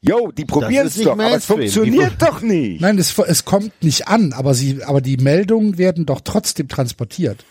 Yo, 0.00 0.30
die 0.32 0.44
probieren 0.44 0.86
es 0.86 0.96
nicht 0.96 1.06
doch, 1.06 1.12
aber 1.12 1.34
es 1.34 1.46
funktioniert 1.46 2.20
doch 2.20 2.40
nicht. 2.42 2.80
Nein, 2.80 2.98
es, 2.98 3.16
es 3.18 3.44
kommt 3.44 3.82
nicht 3.82 4.06
an, 4.06 4.32
aber 4.32 4.52
sie, 4.54 4.82
aber 4.84 5.00
die 5.00 5.16
Meldungen 5.16 5.78
werden 5.78 6.06
doch 6.06 6.20
trotzdem 6.20 6.68
transportiert. 6.68 7.44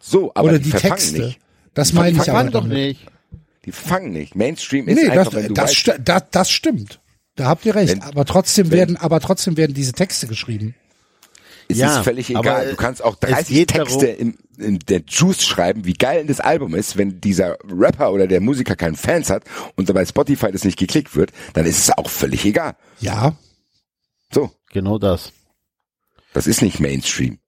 So, 0.00 0.32
aber 0.34 0.48
Oder 0.48 0.58
die, 0.58 0.70
die 0.70 0.76
Texte. 0.76 1.18
nicht. 1.18 1.38
Das 1.76 1.88
Die 1.90 1.94
meine 1.94 2.10
ich 2.10 2.16
verfangen 2.16 2.48
aber 2.48 2.50
doch 2.50 2.62
damit. 2.68 2.76
nicht. 2.76 3.06
Die 3.64 3.72
fangen 3.72 4.10
nicht. 4.12 4.34
Mainstream 4.34 4.88
ist 4.88 4.96
Nee, 4.96 5.08
einfach, 5.10 5.26
das, 5.26 5.34
wenn 5.34 5.48
du 5.48 5.54
das, 5.54 5.70
weißt, 5.70 5.76
sti- 5.76 5.98
das, 5.98 6.22
das 6.32 6.50
stimmt. 6.50 7.00
Da 7.36 7.46
habt 7.46 7.64
ihr 7.66 7.74
recht. 7.74 7.92
Wenn- 7.92 8.02
aber 8.02 8.24
trotzdem 8.24 8.70
wenn- 8.70 8.78
werden, 8.78 8.96
aber 8.96 9.20
trotzdem 9.20 9.56
werden 9.56 9.74
diese 9.74 9.92
Texte 9.92 10.26
geschrieben. 10.26 10.74
es 11.68 11.78
Ja, 11.78 11.96
ist 11.98 12.04
völlig 12.04 12.30
egal. 12.30 12.70
Du 12.70 12.76
kannst 12.76 13.02
auch 13.02 13.14
es 13.20 13.28
30 13.28 13.48
geht 13.56 13.68
Texte 13.68 14.06
in, 14.06 14.38
in 14.56 14.78
der 14.88 15.02
Juice 15.06 15.44
schreiben, 15.44 15.84
wie 15.84 15.94
geil 15.94 16.24
das 16.26 16.38
Album 16.40 16.74
ist. 16.76 16.96
Wenn 16.96 17.20
dieser 17.20 17.58
Rapper 17.68 18.12
oder 18.12 18.26
der 18.28 18.40
Musiker 18.40 18.76
keinen 18.76 18.94
Fans 18.96 19.30
hat 19.30 19.42
und 19.74 19.92
bei 19.92 20.06
Spotify 20.06 20.50
das 20.52 20.64
nicht 20.64 20.78
geklickt 20.78 21.14
wird, 21.16 21.32
dann 21.54 21.66
ist 21.66 21.78
es 21.78 21.90
auch 21.90 22.08
völlig 22.08 22.44
egal. 22.44 22.76
Ja, 23.00 23.36
So. 24.32 24.50
Genau 24.72 24.98
das. 24.98 25.32
Das 26.32 26.46
ist 26.46 26.62
nicht 26.62 26.80
Mainstream. 26.80 27.38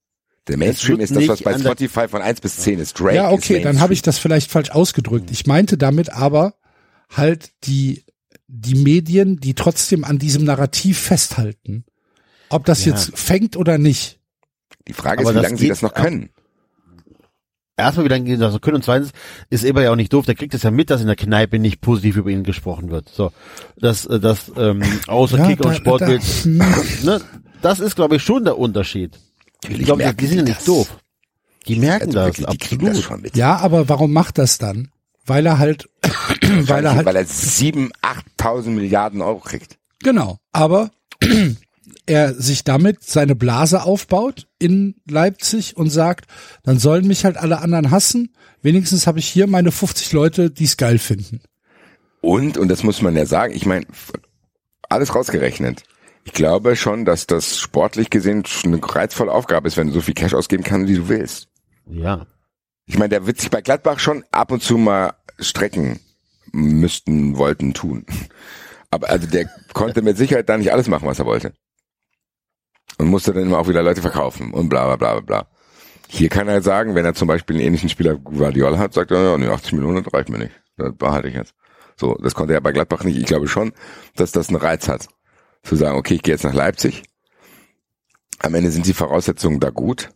Der 0.49 0.57
Mainstream 0.57 0.99
wird 0.99 1.11
ist 1.11 1.17
das, 1.17 1.29
was 1.29 1.43
bei 1.43 1.59
Spotify 1.59 2.09
von 2.09 2.23
1 2.23 2.41
bis 2.41 2.57
10 2.59 2.79
ist. 2.79 2.99
Drake 2.99 3.17
ja, 3.17 3.29
ist 3.29 3.35
okay, 3.35 3.61
dann 3.61 3.81
habe 3.81 3.93
ich 3.93 4.03
das 4.03 4.19
vielleicht 4.19 4.51
falsch 4.51 4.71
ausgedrückt. 4.71 5.31
Ich 5.31 5.47
meinte 5.47 5.77
damit 5.77 6.13
aber 6.13 6.55
halt 7.15 7.51
die, 7.65 8.05
die 8.47 8.75
Medien, 8.75 9.37
die 9.39 9.55
trotzdem 9.55 10.05
an 10.05 10.19
diesem 10.19 10.45
Narrativ 10.45 10.99
festhalten. 10.99 11.85
Ob 12.49 12.65
das 12.65 12.85
Ja. 12.85 12.93
jetzt 12.93 13.19
fängt 13.19 13.57
oder 13.57 13.77
nicht. 13.79 14.19
Die 14.87 14.95
Frage 14.95 15.21
Aber 15.21 15.31
ist, 15.33 15.37
wie 15.37 15.43
lange 15.43 15.59
sie 15.59 15.69
das 15.69 15.83
noch 15.83 15.93
können. 15.93 16.31
Erstmal, 17.77 18.07
wie 18.07 18.09
lange 18.11 18.25
gehen 18.25 18.41
das 18.41 18.53
so 18.53 18.59
können 18.59 18.77
und 18.77 18.85
zweitens 18.85 19.13
ist 19.51 19.63
Eber 19.63 19.83
ja 19.83 19.93
auch 19.93 19.97
nicht 19.97 20.13
doof, 20.13 20.27
der 20.27 20.35
kriegt 20.35 20.53
es 20.53 20.65
ja 20.65 20.73
mit, 20.73 20.91
dass 20.91 21.01
in 21.01 21.07
der 21.07 21.15
Kneipe 21.15 21.61
nicht 21.61 21.81
positiv 21.81 22.17
über 22.17 22.31
ihn 22.31 22.43
gesprochen 22.43 22.91
wird. 22.91 23.09
So, 23.09 23.31
das, 23.77 24.05
äh, 24.07 24.19
das 24.19 24.51
ähm, 24.57 24.83
außer 25.07 25.39
Ja, 25.39 25.47
Kicker 25.47 25.63
da- 25.65 25.69
und 25.69 25.75
Sportbild, 25.77 26.23
da- 26.45 26.49
ne, 27.05 27.21
das 27.63 27.79
ist, 27.79 27.95
glaube 27.95 28.17
ich, 28.17 28.23
schon 28.23 28.43
der 28.45 28.59
Unterschied. 28.59 29.19
Natürlich 29.63 29.81
Ich 29.81 29.87
glaube, 29.87 30.03
die, 30.03 30.05
merken 30.07 30.19
die 30.21 30.27
sind 30.27 30.39
ja 30.39 30.45
nicht 30.45 30.59
das. 30.59 30.65
doof. 30.65 30.97
Die 31.67 31.77
merken 31.77 32.07
Also 32.07 32.13
das, 32.19 32.27
wirklich, 32.27 32.47
die 32.47 32.59
kriegen 32.59 32.87
absolut. 32.87 32.97
das 32.97 33.05
schon 33.05 33.21
mit. 33.23 33.37
Ja, 33.37 33.57
aber 33.57 33.89
warum 33.89 34.13
macht 34.13 34.39
das 34.39 34.59
dann? 34.59 34.91
Weil 35.27 35.45
er 35.47 35.59
halt, 35.59 35.89
weil 36.43 36.85
er 36.85 36.95
halt, 36.95 37.07
weil 37.07 37.17
er 37.17 37.27
sieben, 37.27 37.91
achttausend 38.01 38.75
Milliarden 38.77 39.21
Euro 39.21 39.41
kriegt. 39.41 39.79
genau, 40.03 40.39
aber 40.53 40.91
er 42.07 42.35
sich 42.35 42.65
damit 42.65 43.03
seine 43.05 43.35
Blase 43.37 43.83
aufbaut 43.83 44.47
in 44.59 44.95
Leipzig 45.07 45.77
und 45.77 45.91
sagt, 45.91 46.27
dann 46.63 46.79
sollen 46.79 47.07
mich 47.07 47.25
halt 47.27 47.37
alle 47.37 47.59
anderen 47.61 47.91
hassen. 47.91 48.33
Wenigstens 48.63 49.07
habe 49.07 49.19
ich 49.19 49.29
hier 49.29 49.47
meine 49.47 49.71
50 49.73 50.13
Leute, 50.13 50.51
die 50.51 50.65
es 50.65 50.77
geil 50.79 50.99
finden. 50.99 51.41
Und, 52.23 52.57
und 52.57 52.69
das 52.69 52.83
muss 52.83 53.03
man 53.03 53.15
ja 53.15 53.27
sagen, 53.27 53.55
ich 53.55 53.67
meine, 53.67 53.85
alles 54.89 55.15
rausgerechnet. 55.15 55.83
Ich 56.29 56.35
glaube 56.35 56.77
schon, 56.77 57.07
dass 57.07 57.27
das 57.27 57.59
sportlich 57.59 58.11
gesehen 58.11 58.45
schon 58.45 58.75
eine 58.75 58.83
reizvolle 58.83 59.33
Aufgabe 59.33 59.67
ist, 59.67 59.79
wenn 59.79 59.87
du 59.87 59.95
so 59.95 60.03
viel 60.03 60.13
Cash 60.13 60.35
ausgeben 60.35 60.63
kannst, 60.63 60.87
wie 60.87 60.97
du 60.97 61.09
willst. 61.09 61.49
Ja. 61.87 62.27
Ich 62.85 62.99
meine, 62.99 63.09
der 63.09 63.27
wird 63.27 63.41
sich 63.41 63.51
bei 63.51 63.63
Gladbach 63.63 63.99
schon 63.99 64.25
ab 64.31 64.53
und 64.53 64.63
zu 64.63 64.77
mal 64.77 65.15
strecken 65.39 66.01
müssten, 66.53 67.39
wollten, 67.39 67.73
tun. 67.73 68.05
Aber 68.91 69.09
also 69.09 69.27
der 69.27 69.49
konnte 69.73 70.03
mit 70.03 70.19
Sicherheit 70.19 70.51
da 70.51 70.59
nicht 70.59 70.71
alles 70.71 70.87
machen, 70.89 71.09
was 71.09 71.19
er 71.19 71.25
wollte. 71.25 71.55
Und 72.99 73.09
musste 73.09 73.33
dann 73.33 73.45
immer 73.45 73.59
auch 73.59 73.69
wieder 73.69 73.83
Leute 73.83 74.03
verkaufen 74.03 74.53
und 74.53 74.69
bla 74.69 74.85
bla 74.85 74.97
bla 74.97 75.13
bla 75.15 75.21
bla. 75.21 75.49
Hier 76.09 76.29
kann 76.29 76.47
er 76.47 76.61
sagen, 76.61 76.95
wenn 76.95 77.07
er 77.07 77.15
zum 77.15 77.27
Beispiel 77.27 77.57
einen 77.57 77.65
ähnlichen 77.65 77.89
Spieler 77.89 78.17
Guardiola 78.17 78.77
hat, 78.77 78.93
sagt 78.93 79.13
er, 79.13 79.23
ja, 79.23 79.39
nee, 79.39 79.49
80 79.49 79.73
Millionen 79.73 80.05
reicht 80.05 80.29
mir 80.29 80.39
nicht. 80.39 80.55
Das 80.77 80.95
behalte 80.95 81.29
ich 81.29 81.35
jetzt. 81.35 81.55
So, 81.97 82.17
das 82.23 82.35
konnte 82.35 82.53
er 82.53 82.61
bei 82.61 82.73
Gladbach 82.73 83.03
nicht. 83.03 83.17
Ich 83.17 83.25
glaube 83.25 83.49
schon, 83.49 83.73
dass 84.15 84.31
das 84.31 84.51
einen 84.51 84.59
Reiz 84.59 84.89
hat. 84.89 85.09
Zu 85.63 85.77
sagen, 85.77 85.97
okay, 85.97 86.15
ich 86.15 86.23
gehe 86.23 86.35
jetzt 86.35 86.45
nach 86.45 86.55
Leipzig. 86.55 87.03
Am 88.39 88.55
Ende 88.55 88.71
sind 88.71 88.87
die 88.87 88.95
Voraussetzungen 88.95 89.61
da 89.61 89.71
gut, 89.71 90.11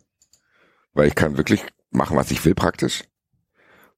weil 0.93 1.07
ich 1.07 1.15
kann 1.15 1.37
wirklich 1.37 1.63
machen, 1.91 2.17
was 2.17 2.31
ich 2.31 2.43
will 2.45 2.55
praktisch. 2.55 3.03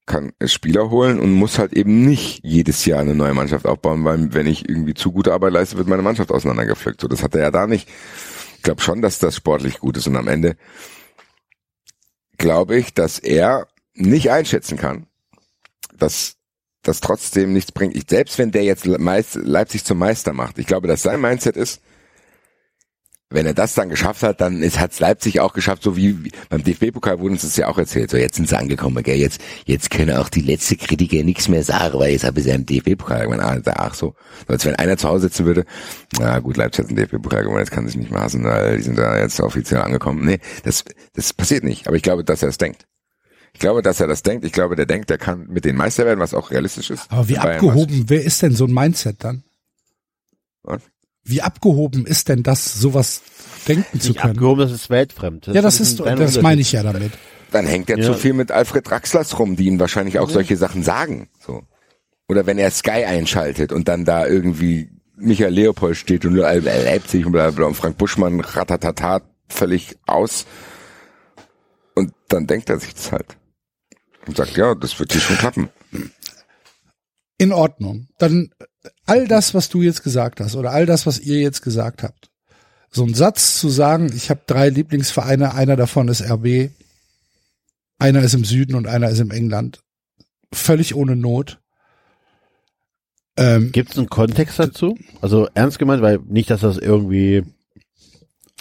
Kann 0.05 0.33
Spieler 0.45 0.89
holen 0.89 1.19
und 1.19 1.31
muss 1.33 1.57
halt 1.57 1.73
eben 1.73 2.05
nicht 2.05 2.41
jedes 2.43 2.85
Jahr 2.85 2.99
eine 2.99 3.15
neue 3.15 3.33
Mannschaft 3.33 3.65
aufbauen, 3.65 4.03
weil 4.03 4.33
wenn 4.33 4.45
ich 4.45 4.69
irgendwie 4.69 4.93
zu 4.93 5.11
gute 5.11 5.33
Arbeit 5.33 5.53
leiste, 5.53 5.77
wird 5.77 5.87
meine 5.87 6.03
Mannschaft 6.03 6.31
auseinandergepflückt. 6.31 7.01
So, 7.01 7.07
das 7.07 7.23
hat 7.23 7.33
er 7.33 7.41
ja 7.41 7.51
da 7.51 7.65
nicht. 7.65 7.89
Ich 8.57 8.63
glaube 8.63 8.81
schon, 8.81 9.01
dass 9.01 9.19
das 9.19 9.35
sportlich 9.35 9.79
gut 9.79 9.97
ist 9.97 10.07
und 10.07 10.15
am 10.15 10.27
Ende 10.27 10.57
glaube 12.37 12.77
ich, 12.77 12.93
dass 12.93 13.19
er 13.19 13.67
nicht 13.93 14.29
einschätzen 14.29 14.77
kann, 14.77 15.07
dass 15.93 16.34
das 16.87 17.01
trotzdem 17.01 17.53
nichts 17.53 17.71
bringt. 17.71 17.95
Ich, 17.95 18.03
selbst 18.09 18.37
wenn 18.37 18.51
der 18.51 18.63
jetzt 18.63 18.85
Leipzig 18.85 19.83
zum 19.83 19.97
Meister 19.97 20.33
macht, 20.33 20.57
ich 20.59 20.67
glaube, 20.67 20.87
dass 20.87 21.01
sein 21.01 21.21
Mindset 21.21 21.57
ist, 21.57 21.81
wenn 23.31 23.45
er 23.45 23.53
das 23.53 23.73
dann 23.73 23.89
geschafft 23.89 24.21
hat, 24.23 24.39
dann 24.39 24.61
ist 24.61 24.79
hat's 24.79 24.99
Leipzig 24.99 25.39
auch 25.39 25.53
geschafft, 25.53 25.81
so 25.81 25.97
wie 25.97 26.31
beim 26.49 26.63
DFB-Pokal 26.63 27.19
wurde 27.19 27.33
uns 27.33 27.41
das 27.41 27.57
ja 27.57 27.67
auch 27.67 27.77
erzählt. 27.77 28.11
So 28.11 28.17
jetzt 28.17 28.35
sind 28.35 28.47
sie 28.47 28.57
angekommen, 28.57 29.03
gell? 29.03 29.17
Jetzt 29.17 29.41
jetzt 29.65 29.89
können 29.89 30.15
auch 30.15 30.29
die 30.29 30.41
letzte 30.41 30.77
Kritiker 30.77 31.23
nichts 31.23 31.47
mehr 31.47 31.63
sagen, 31.63 31.99
weil 31.99 32.11
jetzt 32.11 32.23
habe 32.23 32.39
ich 32.39 32.45
ja 32.45 32.53
im 32.55 32.65
DFB-Pokal 32.65 33.25
gewonnen. 33.25 33.41
Ah, 33.41 33.59
ach 33.75 33.95
so, 33.95 34.13
als 34.47 34.63
wenn 34.65 34.75
einer 34.75 34.97
zu 34.97 35.09
Hause 35.09 35.23
sitzen 35.23 35.45
würde. 35.45 35.65
Na 36.19 36.39
gut, 36.39 36.55
Leipzig 36.55 36.83
hat 36.83 36.91
den 36.91 36.97
DFB-Pokal 36.97 37.43
gewonnen, 37.43 37.59
jetzt 37.59 37.71
kann 37.71 37.87
sich 37.87 37.97
nicht 37.97 38.11
hassen, 38.11 38.43
weil 38.43 38.77
die 38.77 38.83
sind 38.83 38.97
da 38.97 39.19
jetzt 39.19 39.39
offiziell 39.39 39.81
angekommen. 39.81 40.23
Nee, 40.23 40.39
das 40.63 40.85
das 41.13 41.33
passiert 41.33 41.63
nicht. 41.63 41.87
Aber 41.87 41.95
ich 41.95 42.03
glaube, 42.03 42.23
dass 42.23 42.43
er 42.43 42.49
es 42.49 42.57
denkt. 42.57 42.85
Ich 43.55 43.59
glaube, 43.59 43.81
dass 43.81 44.01
er 44.01 44.07
das 44.07 44.21
denkt. 44.21 44.43
Ich 44.43 44.51
glaube, 44.51 44.75
der 44.75 44.85
denkt, 44.85 45.09
der 45.09 45.17
kann 45.17 45.47
mit 45.47 45.63
den 45.63 45.77
Meister 45.77 46.05
werden, 46.05 46.19
was 46.19 46.33
auch 46.33 46.51
realistisch 46.51 46.89
ist. 46.91 47.09
Aber 47.09 47.29
wie 47.29 47.37
abgehoben, 47.37 48.03
wer 48.07 48.21
ist 48.21 48.41
denn 48.41 48.53
so 48.53 48.65
ein 48.65 48.73
Mindset 48.73 49.23
dann? 49.23 49.43
Was? 50.63 50.81
Wie 51.23 51.41
abgehoben 51.41 52.05
ist 52.05 52.27
denn 52.27 52.43
das, 52.43 52.73
sowas 52.73 53.21
denken 53.65 54.01
zu 54.01 54.13
können? 54.13 54.33
abgehoben, 54.33 54.59
das 54.59 54.73
ist 54.73 54.89
weltfremd. 54.89 55.47
Ja, 55.47 55.61
das 55.61 55.79
ist, 55.79 56.01
das 56.01 56.05
Unterschied. 56.11 56.41
meine 56.41 56.59
ich 56.59 56.73
ja 56.73 56.83
damit. 56.83 57.13
dann 57.51 57.65
hängt 57.65 57.89
er 57.89 57.97
Ja. 57.97 58.07
zu 58.07 58.13
viel 58.15 58.33
mit 58.33 58.51
Alfred 58.51 58.89
Draxlers 58.89 59.39
rum, 59.39 59.55
die 59.55 59.67
ihm 59.67 59.79
wahrscheinlich 59.79 60.19
auch 60.19 60.29
solche 60.29 60.57
Sachen 60.57 60.83
sagen. 60.83 61.29
So. 61.39 61.63
Oder 62.27 62.45
wenn 62.45 62.57
er 62.57 62.69
Sky 62.71 63.05
einschaltet 63.05 63.71
und 63.71 63.87
dann 63.87 64.03
da 64.03 64.27
irgendwie 64.27 64.89
Michael 65.15 65.53
Leopold 65.53 65.95
steht 65.95 66.25
und 66.25 66.33
Leipzig 66.35 67.25
und 67.25 67.31
bla 67.31 67.43
bla 67.43 67.51
bla 67.51 67.65
und 67.67 67.75
Frank 67.75 67.97
Buschmann 67.97 68.41
ratatata 68.41 69.21
völlig 69.47 69.95
aus. 70.07 70.45
Und 71.93 72.11
dann 72.27 72.47
denkt 72.47 72.69
er 72.69 72.79
sich 72.81 72.93
das 72.93 73.13
halt. 73.13 73.37
Und 74.27 74.37
sagt, 74.37 74.57
ja, 74.57 74.75
das 74.75 74.99
wird 74.99 75.11
hier 75.11 75.21
schon 75.21 75.37
klappen. 75.37 75.69
In 77.37 77.51
Ordnung. 77.51 78.07
Dann 78.17 78.49
all 79.05 79.27
das, 79.27 79.53
was 79.53 79.69
du 79.69 79.81
jetzt 79.81 80.03
gesagt 80.03 80.39
hast 80.39 80.55
oder 80.55 80.71
all 80.71 80.85
das, 80.85 81.05
was 81.05 81.19
ihr 81.19 81.39
jetzt 81.39 81.61
gesagt 81.61 82.03
habt. 82.03 82.29
So 82.91 83.03
ein 83.03 83.13
Satz 83.13 83.59
zu 83.59 83.69
sagen, 83.69 84.11
ich 84.15 84.29
habe 84.29 84.41
drei 84.47 84.69
Lieblingsvereine, 84.69 85.53
einer 85.53 85.75
davon 85.75 86.07
ist 86.07 86.21
RB, 86.21 86.71
einer 87.99 88.21
ist 88.21 88.33
im 88.33 88.45
Süden 88.45 88.75
und 88.75 88.87
einer 88.87 89.09
ist 89.09 89.19
im 89.19 89.31
England. 89.31 89.81
Völlig 90.53 90.95
ohne 90.95 91.15
Not. 91.15 91.59
Ähm, 93.37 93.71
Gibt 93.73 93.91
es 93.91 93.97
einen 93.97 94.09
Kontext 94.09 94.59
dazu? 94.59 94.97
Also 95.21 95.49
ernst 95.53 95.77
gemeint, 95.77 96.01
weil 96.01 96.19
nicht, 96.19 96.49
dass 96.49 96.61
das 96.61 96.77
irgendwie 96.77 97.43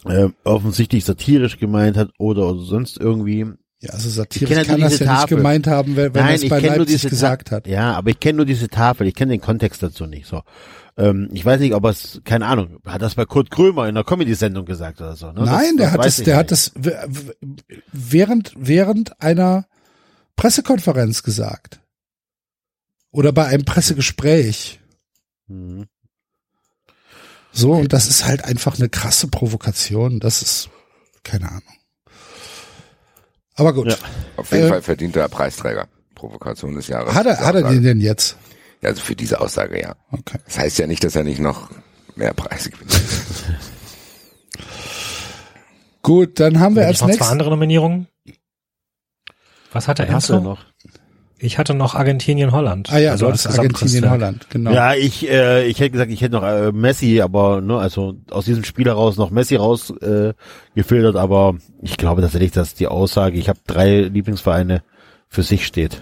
äh, 0.05 0.28
offensichtlich 0.43 1.05
satirisch 1.05 1.59
gemeint 1.59 1.97
hat 1.97 2.11
oder, 2.19 2.49
oder 2.49 2.61
sonst 2.61 2.99
irgendwie. 2.99 3.47
Ja, 3.85 3.90
also 3.93 4.09
satirisch 4.09 4.66
kann 4.66 4.81
das 4.81 4.98
ja 4.98 5.06
nicht 5.06 5.20
Tafel. 5.20 5.36
gemeint 5.36 5.66
haben, 5.66 5.97
wenn, 5.97 6.15
wenn 6.15 6.23
Nein, 6.23 6.31
er 6.31 6.35
es 6.36 6.43
ich 6.43 6.51
bei 6.51 6.61
Leipzig 6.61 7.02
gesagt 7.09 7.48
Ta 7.48 7.56
hat. 7.56 7.66
Ja, 7.66 7.93
aber 7.93 8.11
ich 8.11 8.20
kenne 8.20 8.39
nur 8.39 8.47
diese 8.47 8.69
Tafel. 8.69 9.06
Ich 9.06 9.15
kenne 9.15 9.32
den 9.32 9.40
Kontext 9.40 9.82
dazu 9.82 10.06
nicht. 10.06 10.27
So, 10.27 10.43
ähm, 10.97 11.28
ich 11.32 11.44
weiß 11.44 11.61
nicht, 11.61 11.74
ob 11.74 11.85
es, 11.85 12.20
keine 12.24 12.47
Ahnung, 12.47 12.78
hat 12.86 13.02
das 13.02 13.15
bei 13.15 13.27
Kurt 13.27 13.51
Krömer 13.51 13.82
in 13.85 13.97
einer 13.97 14.05
Comedy-Sendung 14.05 14.65
gesagt 14.65 15.01
oder 15.01 15.16
so. 15.16 15.32
Ne? 15.32 15.43
Nein, 15.43 15.77
der 15.77 15.93
hat 15.93 15.98
weiß 15.98 16.06
das, 16.06 16.19
ich 16.20 16.24
der 16.24 16.36
hat 16.36 16.51
nicht. 16.51 16.73
das 16.73 16.73
während, 17.93 18.52
während 18.56 19.20
einer 19.20 19.66
Pressekonferenz 20.36 21.23
gesagt. 21.23 21.81
Oder 23.11 23.32
bei 23.32 23.47
einem 23.47 23.65
Pressegespräch. 23.65 24.81
Mhm. 25.47 25.86
So, 27.52 27.73
und 27.73 27.93
das 27.93 28.09
ist 28.09 28.24
halt 28.24 28.44
einfach 28.44 28.78
eine 28.78 28.89
krasse 28.89 29.28
Provokation. 29.28 30.19
Das 30.20 30.43
ist, 30.43 30.70
keine 31.23 31.48
Ahnung. 31.48 31.62
Aber 33.56 33.72
gut. 33.72 33.89
Ja. 33.89 33.97
Auf 34.36 34.51
jeden 34.52 34.64
Äh, 34.66 34.68
Fall 34.68 34.82
verdient 34.82 35.16
er 35.16 35.28
Preisträger. 35.28 35.89
Provokation 36.14 36.74
des 36.74 36.89
Jahres. 36.89 37.14
Hat 37.14 37.26
er, 37.26 37.39
hat 37.39 37.55
er 37.55 37.62
den 37.64 37.82
denn 37.82 38.01
jetzt? 38.01 38.36
Ja, 38.81 38.89
also 38.90 39.01
für 39.02 39.16
diese 39.16 39.40
Aussage, 39.40 39.81
ja. 39.81 39.94
Okay. 40.10 40.39
Das 40.44 40.59
heißt 40.59 40.78
ja 40.78 40.86
nicht, 40.86 41.02
dass 41.05 41.16
er 41.16 41.24
nicht 41.24 41.40
noch 41.40 41.70
mehr 42.16 42.32
Preise 42.35 42.70
gewinnt. 42.70 43.01
Gut, 46.02 46.39
dann 46.40 46.60
haben 46.60 46.76
wir 46.76 46.86
als 46.86 47.01
noch 47.01 47.06
zwei 47.06 47.12
nächstes. 47.12 47.31
andere 47.31 47.51
Nominierungen. 47.51 48.09
Was 49.72 49.89
hat 49.89 49.98
Was 49.98 50.06
du 50.06 50.12
Enzo? 50.12 50.40
noch? 50.40 50.64
Ich 51.39 51.59
hatte 51.59 51.74
noch 51.74 51.94
Argentinien, 51.94 52.52
Holland. 52.52 52.93
Ah 52.93 52.98
ja, 52.98 53.11
also 53.12 53.27
du 53.27 53.32
als 53.32 53.44
hast 53.44 53.59
Argentinien, 53.59 54.02
Gesamtkunstwerk. 54.02 54.12
Holland, 54.12 54.51
genau. 54.51 54.73
Ja, 54.73 54.94
ich, 54.94 55.28
äh, 55.28 55.66
ich 55.66 55.81
hätte 55.81 55.90
gesagt, 55.90 56.11
ich 56.12 56.20
hätte 56.20 56.35
noch 56.35 56.44
äh, 56.44 56.73
Messi, 56.73 57.20
aber 57.20 57.61
ne, 57.61 57.77
also 57.77 58.15
aus 58.31 58.44
diesem 58.44 58.65
Spiel 58.65 58.86
heraus 58.86 59.16
noch 59.16 59.31
Messi 59.31 59.56
raus 59.56 59.90
äh, 60.01 60.32
gefiltert, 60.74 61.16
aber 61.16 61.56
ich 61.82 61.97
glaube 61.97 62.23
tatsächlich, 62.23 62.52
dass 62.52 62.74
die 62.74 62.86
Aussage, 62.86 63.36
ich 63.36 63.48
habe 63.48 63.59
drei 63.66 64.02
Lieblingsvereine 64.02 64.82
für 65.28 65.43
sich 65.43 65.66
steht. 65.66 66.01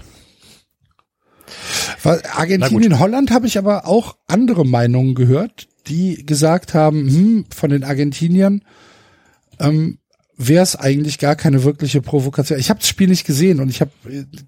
Weil 2.02 2.22
Argentinien, 2.34 2.98
Holland 2.98 3.30
habe 3.30 3.46
ich 3.46 3.58
aber 3.58 3.86
auch 3.86 4.16
andere 4.26 4.66
Meinungen 4.66 5.14
gehört, 5.14 5.68
die 5.86 6.26
gesagt 6.26 6.74
haben, 6.74 7.08
hm, 7.08 7.44
von 7.54 7.70
den 7.70 7.84
Argentiniern 7.84 8.62
ähm, 9.58 9.98
wäre 10.36 10.62
es 10.62 10.76
eigentlich 10.76 11.18
gar 11.18 11.36
keine 11.36 11.64
wirkliche 11.64 12.00
Provokation. 12.00 12.58
Ich 12.58 12.70
habe 12.70 12.80
das 12.80 12.88
Spiel 12.88 13.08
nicht 13.08 13.26
gesehen 13.26 13.60
und 13.60 13.68
ich 13.68 13.80
hab, 13.80 13.90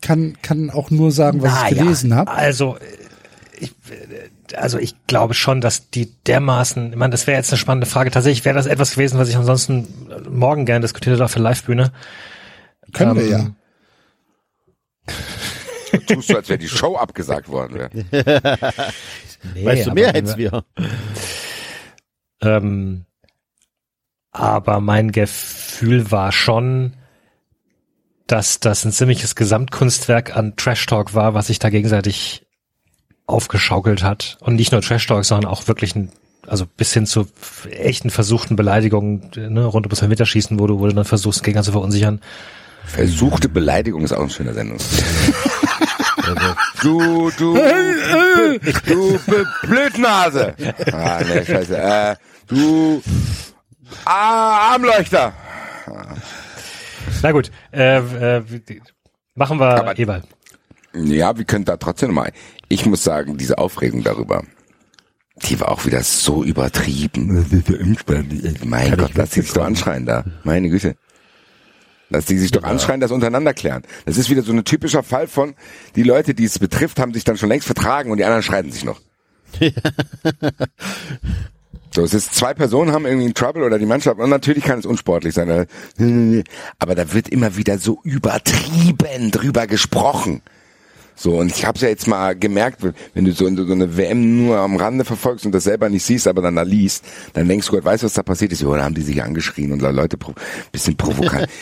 kann 0.00 0.36
kann 0.42 0.70
auch 0.70 0.90
nur 0.90 1.12
sagen, 1.12 1.42
was 1.42 1.52
Na 1.52 1.68
ich 1.68 1.76
gelesen 1.76 2.10
ja, 2.10 2.16
habe. 2.16 2.30
Also, 2.30 2.78
ich, 3.58 3.72
also 4.56 4.78
ich 4.78 4.94
glaube 5.06 5.34
schon, 5.34 5.60
dass 5.60 5.90
die 5.90 6.12
dermaßen, 6.26 6.92
ich 6.92 6.96
meine, 6.96 7.12
das 7.12 7.26
wäre 7.26 7.36
jetzt 7.36 7.52
eine 7.52 7.58
spannende 7.58 7.86
Frage. 7.86 8.10
Tatsächlich 8.10 8.44
wäre 8.44 8.56
das 8.56 8.66
etwas 8.66 8.92
gewesen, 8.92 9.18
was 9.18 9.28
ich 9.28 9.36
ansonsten 9.36 9.88
morgen 10.28 10.66
gerne 10.66 10.82
diskutiert 10.82 11.14
hätte 11.14 11.24
auf 11.24 11.32
der 11.32 11.42
Live-Bühne. 11.42 11.92
Können 12.92 13.16
wir 13.16 13.24
Ähm, 13.24 13.56
ja. 15.06 15.10
Tust 16.06 16.30
du, 16.30 16.36
als 16.36 16.48
wäre 16.48 16.58
die 16.58 16.68
Show 16.68 16.96
abgesagt 16.96 17.48
worden. 17.48 17.90
Wäre. 18.10 18.82
Nee, 19.54 19.66
weißt 19.66 19.88
du 19.88 19.90
mehr 19.90 20.14
als 20.14 20.38
wir? 20.38 20.64
Ähm, 22.40 23.04
aber 24.34 24.80
mein 24.80 25.12
Gefühl 25.12 26.10
war 26.10 26.32
schon, 26.32 26.92
dass 28.26 28.58
das 28.60 28.84
ein 28.84 28.92
ziemliches 28.92 29.34
Gesamtkunstwerk 29.36 30.36
an 30.36 30.56
Trash 30.56 30.84
Talk 30.86 31.14
war, 31.14 31.34
was 31.34 31.46
sich 31.46 31.58
da 31.58 31.70
gegenseitig 31.70 32.44
aufgeschaukelt 33.26 34.02
hat. 34.02 34.36
Und 34.40 34.56
nicht 34.56 34.72
nur 34.72 34.82
Trash 34.82 35.06
Talk, 35.06 35.24
sondern 35.24 35.50
auch 35.50 35.68
wirklich 35.68 35.94
ein, 35.94 36.10
also 36.46 36.66
bis 36.66 36.92
hin 36.92 37.06
zu 37.06 37.26
echten 37.70 38.10
versuchten 38.10 38.56
Beleidigungen 38.56 39.30
ne, 39.36 39.64
rund 39.64 39.86
ums 39.86 40.02
Elfmeterschießen, 40.02 40.58
wo 40.58 40.66
du, 40.66 40.80
wo 40.80 40.86
du 40.88 40.92
dann 40.94 41.04
versuchst, 41.04 41.40
den 41.40 41.44
Gegner 41.44 41.62
zu 41.62 41.72
verunsichern. 41.72 42.20
Versuchte 42.86 43.48
Beleidigung 43.48 44.02
ist 44.04 44.12
auch 44.12 44.20
ein 44.22 44.30
schöner 44.30 44.52
Sendung. 44.52 44.78
du, 46.82 47.30
du, 47.38 47.54
du 48.86 49.18
B- 49.26 49.44
Blödnase. 49.66 50.54
Ah, 50.92 51.20
nee, 51.26 51.44
scheiße. 51.44 51.76
Äh, 51.78 52.16
du 52.48 53.02
ah, 54.04 54.72
Armleuchter. 54.74 55.32
Na 57.22 57.32
gut, 57.32 57.50
äh, 57.72 57.98
äh, 58.38 58.42
machen 59.34 59.58
wir 59.58 59.66
Aber- 59.80 59.98
Eberl. 59.98 60.22
Ja, 60.94 61.36
wir 61.36 61.44
können 61.44 61.64
da 61.64 61.76
trotzdem 61.76 62.14
mal. 62.14 62.32
Ich 62.68 62.86
muss 62.86 63.02
sagen, 63.02 63.36
diese 63.36 63.58
Aufregung 63.58 64.04
darüber, 64.04 64.44
die 65.42 65.58
war 65.58 65.70
auch 65.70 65.84
wieder 65.86 66.02
so 66.02 66.44
übertrieben. 66.44 67.44
Mein 68.64 68.96
Gott, 68.96 69.12
lass 69.14 69.30
die 69.30 69.40
sich 69.40 69.52
doch 69.52 69.64
anschreien 69.64 70.06
da. 70.06 70.24
Meine 70.44 70.68
Güte. 70.68 70.96
Lass 72.10 72.26
die 72.26 72.38
sich 72.38 72.52
doch 72.52 72.62
anschreien, 72.62 73.00
das 73.00 73.10
untereinander 73.10 73.54
klären. 73.54 73.82
Das 74.04 74.18
ist 74.18 74.30
wieder 74.30 74.42
so 74.42 74.52
ein 74.52 74.64
typischer 74.64 75.02
Fall 75.02 75.26
von, 75.26 75.56
die 75.96 76.04
Leute, 76.04 76.34
die 76.34 76.44
es 76.44 76.58
betrifft, 76.60 77.00
haben 77.00 77.12
sich 77.12 77.24
dann 77.24 77.36
schon 77.36 77.48
längst 77.48 77.66
vertragen 77.66 78.12
und 78.12 78.18
die 78.18 78.24
anderen 78.24 78.42
streiten 78.42 78.70
sich 78.70 78.84
noch. 78.84 79.00
So, 81.94 82.02
es 82.02 82.12
ist 82.12 82.34
zwei 82.34 82.54
Personen 82.54 82.90
haben 82.90 83.06
irgendwie 83.06 83.26
einen 83.26 83.34
Trouble 83.34 83.62
oder 83.62 83.78
die 83.78 83.86
Mannschaft 83.86 84.18
und 84.18 84.28
natürlich 84.28 84.64
kann 84.64 84.80
es 84.80 84.86
unsportlich 84.86 85.32
sein. 85.32 85.66
Aber 86.80 86.94
da 86.96 87.12
wird 87.12 87.28
immer 87.28 87.56
wieder 87.56 87.78
so 87.78 88.00
übertrieben 88.02 89.30
drüber 89.30 89.68
gesprochen. 89.68 90.42
So, 91.14 91.38
und 91.38 91.52
ich 91.52 91.64
habe 91.64 91.78
ja 91.78 91.86
jetzt 91.86 92.08
mal 92.08 92.34
gemerkt, 92.34 92.80
wenn 93.14 93.24
du 93.24 93.30
so, 93.30 93.46
so 93.54 93.72
eine 93.72 93.96
WM 93.96 94.44
nur 94.44 94.58
am 94.58 94.74
Rande 94.74 95.04
verfolgst 95.04 95.46
und 95.46 95.52
das 95.52 95.62
selber 95.62 95.88
nicht 95.88 96.04
siehst, 96.04 96.26
aber 96.26 96.42
dann 96.42 96.56
da 96.56 96.62
liest, 96.62 97.04
dann 97.34 97.46
denkst 97.46 97.68
du, 97.68 97.72
Gott 97.74 97.84
weiß, 97.84 98.02
was 98.02 98.14
da 98.14 98.24
passiert 98.24 98.50
ist. 98.50 98.62
Jo, 98.62 98.74
da 98.74 98.82
haben 98.82 98.96
die 98.96 99.02
sich 99.02 99.22
angeschrien 99.22 99.70
und 99.70 99.80
Leute 99.80 100.16
pro, 100.16 100.34
bisschen 100.72 100.96
provokant. 100.96 101.48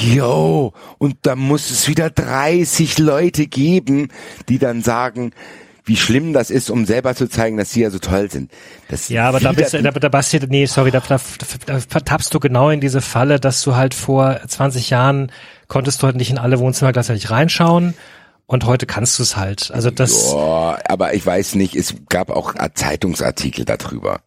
Jo, 0.00 0.72
und 0.98 1.18
da 1.22 1.36
muss 1.36 1.70
es 1.70 1.86
wieder 1.86 2.10
30 2.10 2.98
Leute 2.98 3.46
geben, 3.46 4.08
die 4.48 4.58
dann 4.58 4.82
sagen, 4.82 5.30
wie 5.84 5.96
schlimm 5.96 6.32
das 6.32 6.50
ist, 6.50 6.70
um 6.70 6.86
selber 6.86 7.14
zu 7.14 7.28
zeigen, 7.28 7.56
dass 7.58 7.70
sie 7.70 7.82
ja 7.82 7.90
so 7.90 7.98
toll 7.98 8.30
sind. 8.30 8.50
Das 8.88 9.08
Ja, 9.10 9.28
aber 9.28 9.38
da 9.38 9.52
bist 9.52 9.74
du, 9.74 9.82
da, 9.82 9.90
da 9.90 10.08
Basti, 10.08 10.40
nee, 10.48 10.64
sorry, 10.64 10.90
da, 10.90 11.00
da, 11.00 11.20
da 11.66 11.80
vertappst 11.80 12.32
du 12.32 12.40
genau 12.40 12.70
in 12.70 12.80
diese 12.80 13.02
Falle, 13.02 13.38
dass 13.38 13.62
du 13.62 13.76
halt 13.76 13.92
vor 13.92 14.40
20 14.46 14.90
Jahren 14.90 15.30
konntest 15.68 16.02
du 16.02 16.06
halt 16.06 16.16
nicht 16.16 16.30
in 16.30 16.38
alle 16.38 16.58
Wohnzimmer 16.58 16.92
gleichzeitig 16.92 17.30
reinschauen 17.30 17.94
und 18.46 18.64
heute 18.64 18.86
kannst 18.86 19.18
du 19.18 19.22
es 19.22 19.36
halt. 19.36 19.70
Also 19.72 19.90
das, 19.90 20.32
Ja, 20.32 20.78
aber 20.88 21.14
ich 21.14 21.24
weiß 21.24 21.54
nicht, 21.54 21.76
es 21.76 21.94
gab 22.08 22.30
auch 22.30 22.54
Zeitungsartikel 22.74 23.64
darüber. 23.64 24.20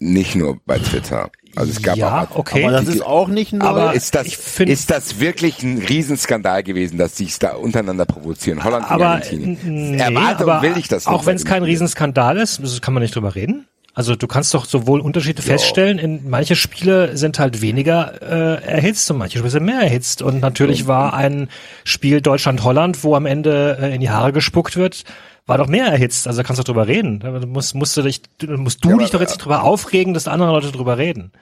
Nicht 0.00 0.34
nur 0.34 0.58
bei 0.64 0.78
Twitter. 0.78 1.30
Also 1.56 1.72
es 1.72 1.82
gab 1.82 1.96
ja, 1.96 2.22
auch 2.22 2.36
okay. 2.36 2.64
Aber 2.64 2.72
das 2.72 2.88
ist 2.88 3.04
auch 3.04 3.28
nicht 3.28 3.52
nur. 3.52 3.68
Aber 3.68 3.92
ist 3.92 4.14
das, 4.14 4.28
ist 4.60 4.90
das 4.90 5.20
wirklich 5.20 5.62
ein 5.62 5.78
Riesenskandal 5.78 6.62
gewesen, 6.62 6.96
dass 6.96 7.16
sie 7.16 7.26
es 7.26 7.38
da 7.38 7.52
untereinander 7.52 8.06
provozieren? 8.06 8.64
Holland 8.64 8.90
aber, 8.90 9.08
Argentinien. 9.08 9.58
nee, 9.62 9.96
Erwarte 9.98 10.44
aber 10.44 10.56
und 10.56 10.62
will 10.62 10.78
ich 10.78 10.88
das 10.88 11.06
auch 11.06 11.18
nicht 11.18 11.26
wenn 11.26 11.36
es 11.36 11.44
kein 11.44 11.62
Riesenskandal 11.62 12.38
ist, 12.38 12.80
kann 12.82 12.94
man 12.94 13.02
nicht 13.02 13.14
drüber 13.14 13.34
reden. 13.34 13.66
Also 13.92 14.14
du 14.14 14.26
kannst 14.28 14.54
doch 14.54 14.66
sowohl 14.66 15.00
Unterschiede 15.00 15.42
feststellen, 15.42 15.98
in 15.98 16.28
manche 16.30 16.54
Spiele 16.54 17.16
sind 17.16 17.38
halt 17.38 17.60
weniger 17.60 18.22
äh, 18.22 18.64
erhitzt 18.64 19.10
und 19.10 19.18
manche 19.18 19.38
Spiele 19.38 19.50
sind 19.50 19.64
mehr 19.64 19.80
erhitzt. 19.80 20.22
Und 20.22 20.40
natürlich 20.40 20.86
war 20.86 21.12
ein 21.14 21.48
Spiel 21.84 22.20
Deutschland-Holland, 22.20 23.02
wo 23.02 23.16
am 23.16 23.26
Ende 23.26 23.78
äh, 23.80 23.94
in 23.94 24.00
die 24.00 24.10
Haare 24.10 24.32
gespuckt 24.32 24.76
wird, 24.76 25.02
war 25.46 25.58
doch 25.58 25.66
mehr 25.66 25.86
erhitzt. 25.86 26.28
Also 26.28 26.40
da 26.40 26.46
kannst 26.46 26.60
du 26.60 26.64
drüber 26.64 26.86
reden. 26.86 27.18
Da 27.18 27.30
musst, 27.46 27.74
musst 27.74 27.96
du 27.96 28.02
dich, 28.02 28.22
musst 28.46 28.84
du 28.84 28.90
Ja, 28.90 28.96
dich 28.98 29.10
doch 29.10 29.20
jetzt 29.20 29.30
nicht 29.30 29.44
drüber 29.44 29.64
aufregen, 29.64 30.14
dass 30.14 30.28
andere 30.28 30.50
Leute 30.52 30.70
drüber 30.70 30.96
reden. 30.96 31.32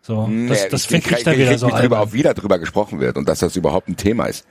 So, 0.00 0.26
Nee, 0.26 0.48
das, 0.48 0.68
das 0.68 0.82
ich, 0.82 0.88
finde 0.88 1.10
ich, 1.10 1.16
ich 1.18 1.24
dann 1.24 1.34
ich 1.34 1.40
wieder 1.40 1.58
so 1.58 1.66
mich 1.66 1.74
drüber 1.74 1.96
albern. 1.96 2.08
auf, 2.08 2.12
wie 2.14 2.22
da 2.22 2.32
drüber 2.32 2.58
gesprochen 2.58 3.00
wird 3.00 3.18
und 3.18 3.28
dass 3.28 3.40
das 3.40 3.56
überhaupt 3.56 3.88
ein 3.88 3.96
Thema 3.96 4.26
ist. 4.26 4.46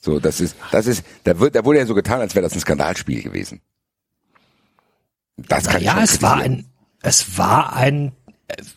So, 0.00 0.20
das 0.20 0.40
ist, 0.40 0.56
das 0.72 0.86
ist, 0.86 1.04
da 1.24 1.38
wird, 1.38 1.54
da 1.54 1.64
wurde 1.64 1.78
ja 1.80 1.86
so 1.86 1.94
getan, 1.94 2.20
als 2.20 2.34
wäre 2.34 2.42
das 2.42 2.54
ein 2.54 2.60
Skandalspiel 2.60 3.22
gewesen. 3.22 3.60
Das 5.36 5.64
kann 5.66 5.78
ich 5.80 5.86
Ja, 5.86 5.94
schon 5.94 6.02
es 6.02 6.22
war 6.22 6.36
ein, 6.36 6.66
es 7.02 7.38
war 7.38 7.74
ein, 7.74 8.12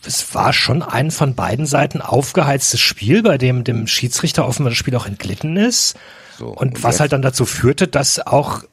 es 0.05 0.33
war 0.35 0.51
schon 0.53 0.81
ein 0.81 1.11
von 1.11 1.35
beiden 1.35 1.65
Seiten 1.65 2.01
aufgeheiztes 2.01 2.79
Spiel, 2.81 3.23
bei 3.23 3.37
dem 3.37 3.63
dem 3.63 3.87
Schiedsrichter 3.87 4.47
offenbar 4.47 4.71
das 4.71 4.77
Spiel 4.77 4.95
auch 4.95 5.05
entglitten 5.05 5.55
ist. 5.57 5.95
So, 6.37 6.47
Und, 6.49 6.83
was 6.83 6.95
jetzt- 6.95 6.99
halt 7.01 7.11
dann 7.13 7.21
dazu 7.21 7.45
führte, 7.45 7.87
dass 7.87 8.19
auch, 8.25 8.63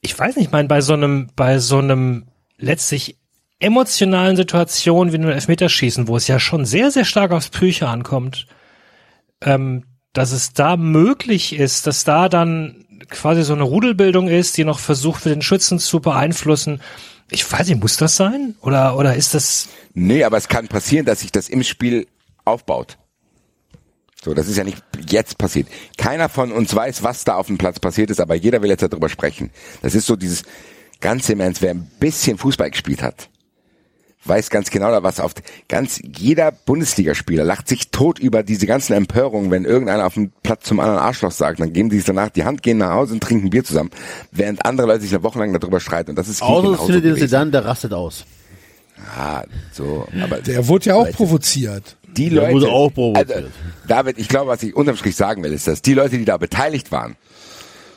ich 0.00 0.18
weiß 0.18 0.36
nicht, 0.36 0.52
mein, 0.52 0.68
bei 0.68 0.80
so 0.80 0.92
einem, 0.94 1.28
bei 1.36 1.58
so 1.58 1.78
einem 1.78 2.26
letztlich 2.58 3.18
emotionalen 3.58 4.36
Situation 4.36 5.12
wie 5.12 5.16
einem 5.16 5.30
Elfmeterschießen, 5.30 6.08
wo 6.08 6.16
es 6.16 6.26
ja 6.28 6.38
schon 6.38 6.64
sehr, 6.66 6.90
sehr 6.90 7.04
stark 7.04 7.32
aufs 7.32 7.48
Psyche 7.48 7.88
ankommt, 7.88 8.46
ähm, 9.40 9.84
dass 10.12 10.32
es 10.32 10.52
da 10.52 10.76
möglich 10.76 11.54
ist, 11.54 11.86
dass 11.86 12.04
da 12.04 12.28
dann 12.28 12.85
quasi 13.08 13.42
so 13.42 13.54
eine 13.54 13.62
Rudelbildung 13.62 14.28
ist, 14.28 14.56
die 14.56 14.64
noch 14.64 14.78
versucht 14.78 15.24
wird, 15.24 15.36
den 15.36 15.42
Schützen 15.42 15.78
zu 15.78 16.00
beeinflussen. 16.00 16.80
Ich 17.30 17.50
weiß 17.50 17.68
nicht, 17.68 17.80
muss 17.80 17.96
das 17.96 18.16
sein? 18.16 18.54
Oder, 18.60 18.96
oder 18.96 19.16
ist 19.16 19.34
das, 19.34 19.68
Nee, 19.98 20.24
aber 20.24 20.36
es 20.36 20.48
kann 20.48 20.68
passieren, 20.68 21.06
dass 21.06 21.20
sich 21.20 21.32
das 21.32 21.48
im 21.48 21.62
Spiel 21.62 22.06
aufbaut. 22.44 22.98
So, 24.22 24.34
das 24.34 24.46
ist 24.46 24.58
ja 24.58 24.64
nicht 24.64 24.84
jetzt 25.08 25.38
passiert. 25.38 25.68
Keiner 25.96 26.28
von 26.28 26.52
uns 26.52 26.74
weiß, 26.74 27.02
was 27.02 27.24
da 27.24 27.36
auf 27.36 27.46
dem 27.46 27.56
Platz 27.56 27.80
passiert 27.80 28.10
ist, 28.10 28.20
aber 28.20 28.34
jeder 28.34 28.60
will 28.60 28.68
jetzt 28.68 28.82
darüber 28.82 29.08
sprechen. 29.08 29.50
Das 29.80 29.94
ist 29.94 30.04
so 30.04 30.14
dieses 30.14 30.42
ganze 31.00 31.32
im 31.32 31.40
Ernst, 31.40 31.62
wer 31.62 31.70
ein 31.70 31.90
bisschen 31.98 32.36
Fußball 32.36 32.70
gespielt 32.70 33.02
hat, 33.02 33.30
weiß 34.28 34.50
ganz 34.50 34.70
genau, 34.70 35.02
was 35.02 35.20
auf 35.20 35.32
ganz 35.68 36.00
jeder 36.18 36.52
Bundesligaspieler 36.52 37.44
lacht 37.44 37.68
sich 37.68 37.90
tot 37.90 38.18
über 38.18 38.42
diese 38.42 38.66
ganzen 38.66 38.92
Empörungen, 38.94 39.50
wenn 39.50 39.64
irgendeiner 39.64 40.06
auf 40.06 40.14
dem 40.14 40.32
Platz 40.42 40.64
zum 40.64 40.80
anderen 40.80 40.98
Arschloch 40.98 41.30
sagt, 41.30 41.60
dann 41.60 41.72
geben 41.72 41.90
die 41.90 41.96
sich 41.96 42.04
danach 42.04 42.30
die 42.30 42.44
Hand, 42.44 42.62
gehen 42.62 42.78
nach 42.78 42.92
Hause 42.92 43.14
und 43.14 43.22
trinken 43.22 43.50
Bier 43.50 43.64
zusammen, 43.64 43.90
während 44.32 44.64
andere 44.64 44.86
Leute 44.86 45.02
sich 45.02 45.14
eine 45.14 45.22
Woche 45.22 45.38
lang 45.38 45.52
darüber 45.58 45.80
streiten 45.80 46.10
und 46.10 46.16
das 46.16 46.28
ist 46.28 46.42
Außer 46.42 46.72
es 46.72 46.80
findet 46.80 47.04
ihr. 47.04 47.16
Sedan, 47.16 47.52
der 47.52 47.64
rastet 47.64 47.92
aus. 47.92 48.24
Ah, 49.16 49.44
so, 49.72 50.06
aber 50.22 50.38
Der 50.38 50.66
wurde 50.68 50.86
ja 50.86 50.94
auch 50.94 51.04
Leute. 51.04 51.16
provoziert. 51.16 51.96
die 52.16 52.30
Der 52.30 52.42
Leute, 52.42 52.54
wurde 52.54 52.68
auch 52.68 52.90
provoziert. 52.92 53.30
Also, 53.32 53.48
David, 53.86 54.18
ich 54.18 54.28
glaube, 54.28 54.50
was 54.50 54.62
ich 54.62 54.74
unterm 54.74 54.96
Strich 54.96 55.16
sagen 55.16 55.42
will, 55.42 55.52
ist, 55.52 55.66
dass 55.66 55.82
die 55.82 55.94
Leute, 55.94 56.16
die 56.16 56.24
da 56.24 56.38
beteiligt 56.38 56.90
waren, 56.92 57.16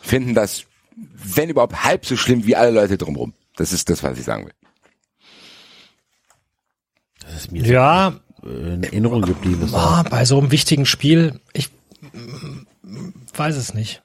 finden 0.01 0.33
das, 0.33 0.63
wenn 1.23 1.49
überhaupt, 1.49 1.83
halb 1.83 2.05
so 2.05 2.17
schlimm 2.17 2.45
wie 2.45 2.55
alle 2.55 2.71
Leute 2.71 2.97
drumherum. 2.97 3.33
Das 3.55 3.71
ist 3.71 3.89
das, 3.89 4.03
was 4.03 4.17
ich 4.17 4.25
sagen 4.25 4.45
will. 4.45 4.53
Das 7.29 7.41
ist 7.41 7.51
mir 7.51 7.63
ja, 7.63 8.13
äh, 8.43 8.73
in 8.73 8.83
Erinnerung 8.83 9.21
geblieben. 9.21 9.63
ist. 9.63 9.73
ah, 9.73 10.03
bei 10.09 10.25
so 10.25 10.39
einem 10.39 10.51
wichtigen 10.51 10.85
Spiel, 10.85 11.39
ich 11.53 11.69
weiß 13.35 13.55
es 13.55 13.73
nicht. 13.73 14.01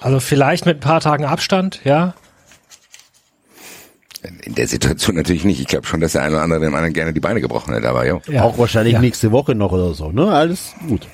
Also 0.00 0.20
vielleicht 0.20 0.66
mit 0.66 0.78
ein 0.78 0.80
paar 0.80 1.00
Tagen 1.00 1.24
Abstand, 1.24 1.80
ja. 1.84 2.14
In 4.42 4.54
der 4.56 4.66
Situation 4.66 5.16
natürlich 5.16 5.44
nicht. 5.44 5.60
Ich 5.60 5.68
glaube 5.68 5.86
schon, 5.86 6.00
dass 6.00 6.12
der 6.12 6.22
eine 6.22 6.34
oder 6.34 6.42
andere 6.42 6.60
dem 6.60 6.74
anderen 6.74 6.92
gerne 6.92 7.12
die 7.12 7.20
Beine 7.20 7.40
gebrochen 7.40 7.72
hätte, 7.74 7.88
aber 7.88 8.06
jo. 8.06 8.20
ja. 8.26 8.42
Auch 8.42 8.58
wahrscheinlich 8.58 8.94
ja. 8.94 9.00
nächste 9.00 9.30
Woche 9.30 9.54
noch 9.54 9.70
oder 9.72 9.94
so, 9.94 10.10
ne? 10.10 10.32
Alles 10.32 10.74
gut. 10.88 11.06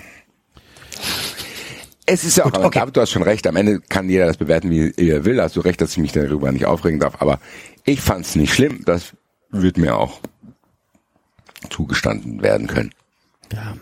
Es 2.06 2.24
ist 2.24 2.36
ja 2.36 2.44
auch, 2.44 2.52
aber 2.52 2.66
okay. 2.66 2.80
David, 2.80 2.96
du 2.96 3.00
hast 3.00 3.10
schon 3.10 3.22
recht, 3.22 3.46
am 3.46 3.56
Ende 3.56 3.80
kann 3.80 4.08
jeder 4.08 4.26
das 4.26 4.36
bewerten, 4.36 4.70
wie 4.70 4.92
er 4.96 5.24
will. 5.24 5.36
Da 5.36 5.44
hast 5.44 5.56
du 5.56 5.60
recht, 5.60 5.80
dass 5.80 5.92
ich 5.92 5.98
mich 5.98 6.12
darüber 6.12 6.50
nicht 6.52 6.66
aufregen 6.66 7.00
darf. 7.00 7.20
Aber 7.20 7.40
ich 7.84 8.00
fand 8.00 8.26
es 8.26 8.36
nicht 8.36 8.52
schlimm. 8.52 8.82
Das 8.84 9.12
wird 9.50 9.78
mir 9.78 9.96
auch 9.96 10.20
zugestanden 11.70 12.42
werden 12.42 12.66
können. 12.66 12.90
Ja. 13.52 13.76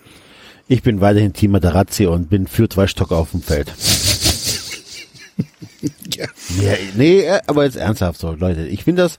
Ich 0.69 0.83
bin 0.83 1.01
weiterhin 1.01 1.33
Team 1.33 1.53
Matarazzi 1.53 2.07
und 2.07 2.31
bin 2.31 2.47
für 2.47 2.69
zwei 2.69 2.87
Stocker 2.87 3.17
auf 3.17 3.31
dem 3.33 3.43
Feld. 3.43 3.73
Ja. 6.15 6.27
Ja, 6.61 6.75
nee, 6.95 7.21
äh, 7.23 7.41
aber 7.47 7.65
jetzt 7.65 7.77
ernsthaft 7.77 8.21
so, 8.21 8.33
Leute. 8.33 8.69
Ich 8.69 8.85
finde 8.85 9.03
das 9.03 9.19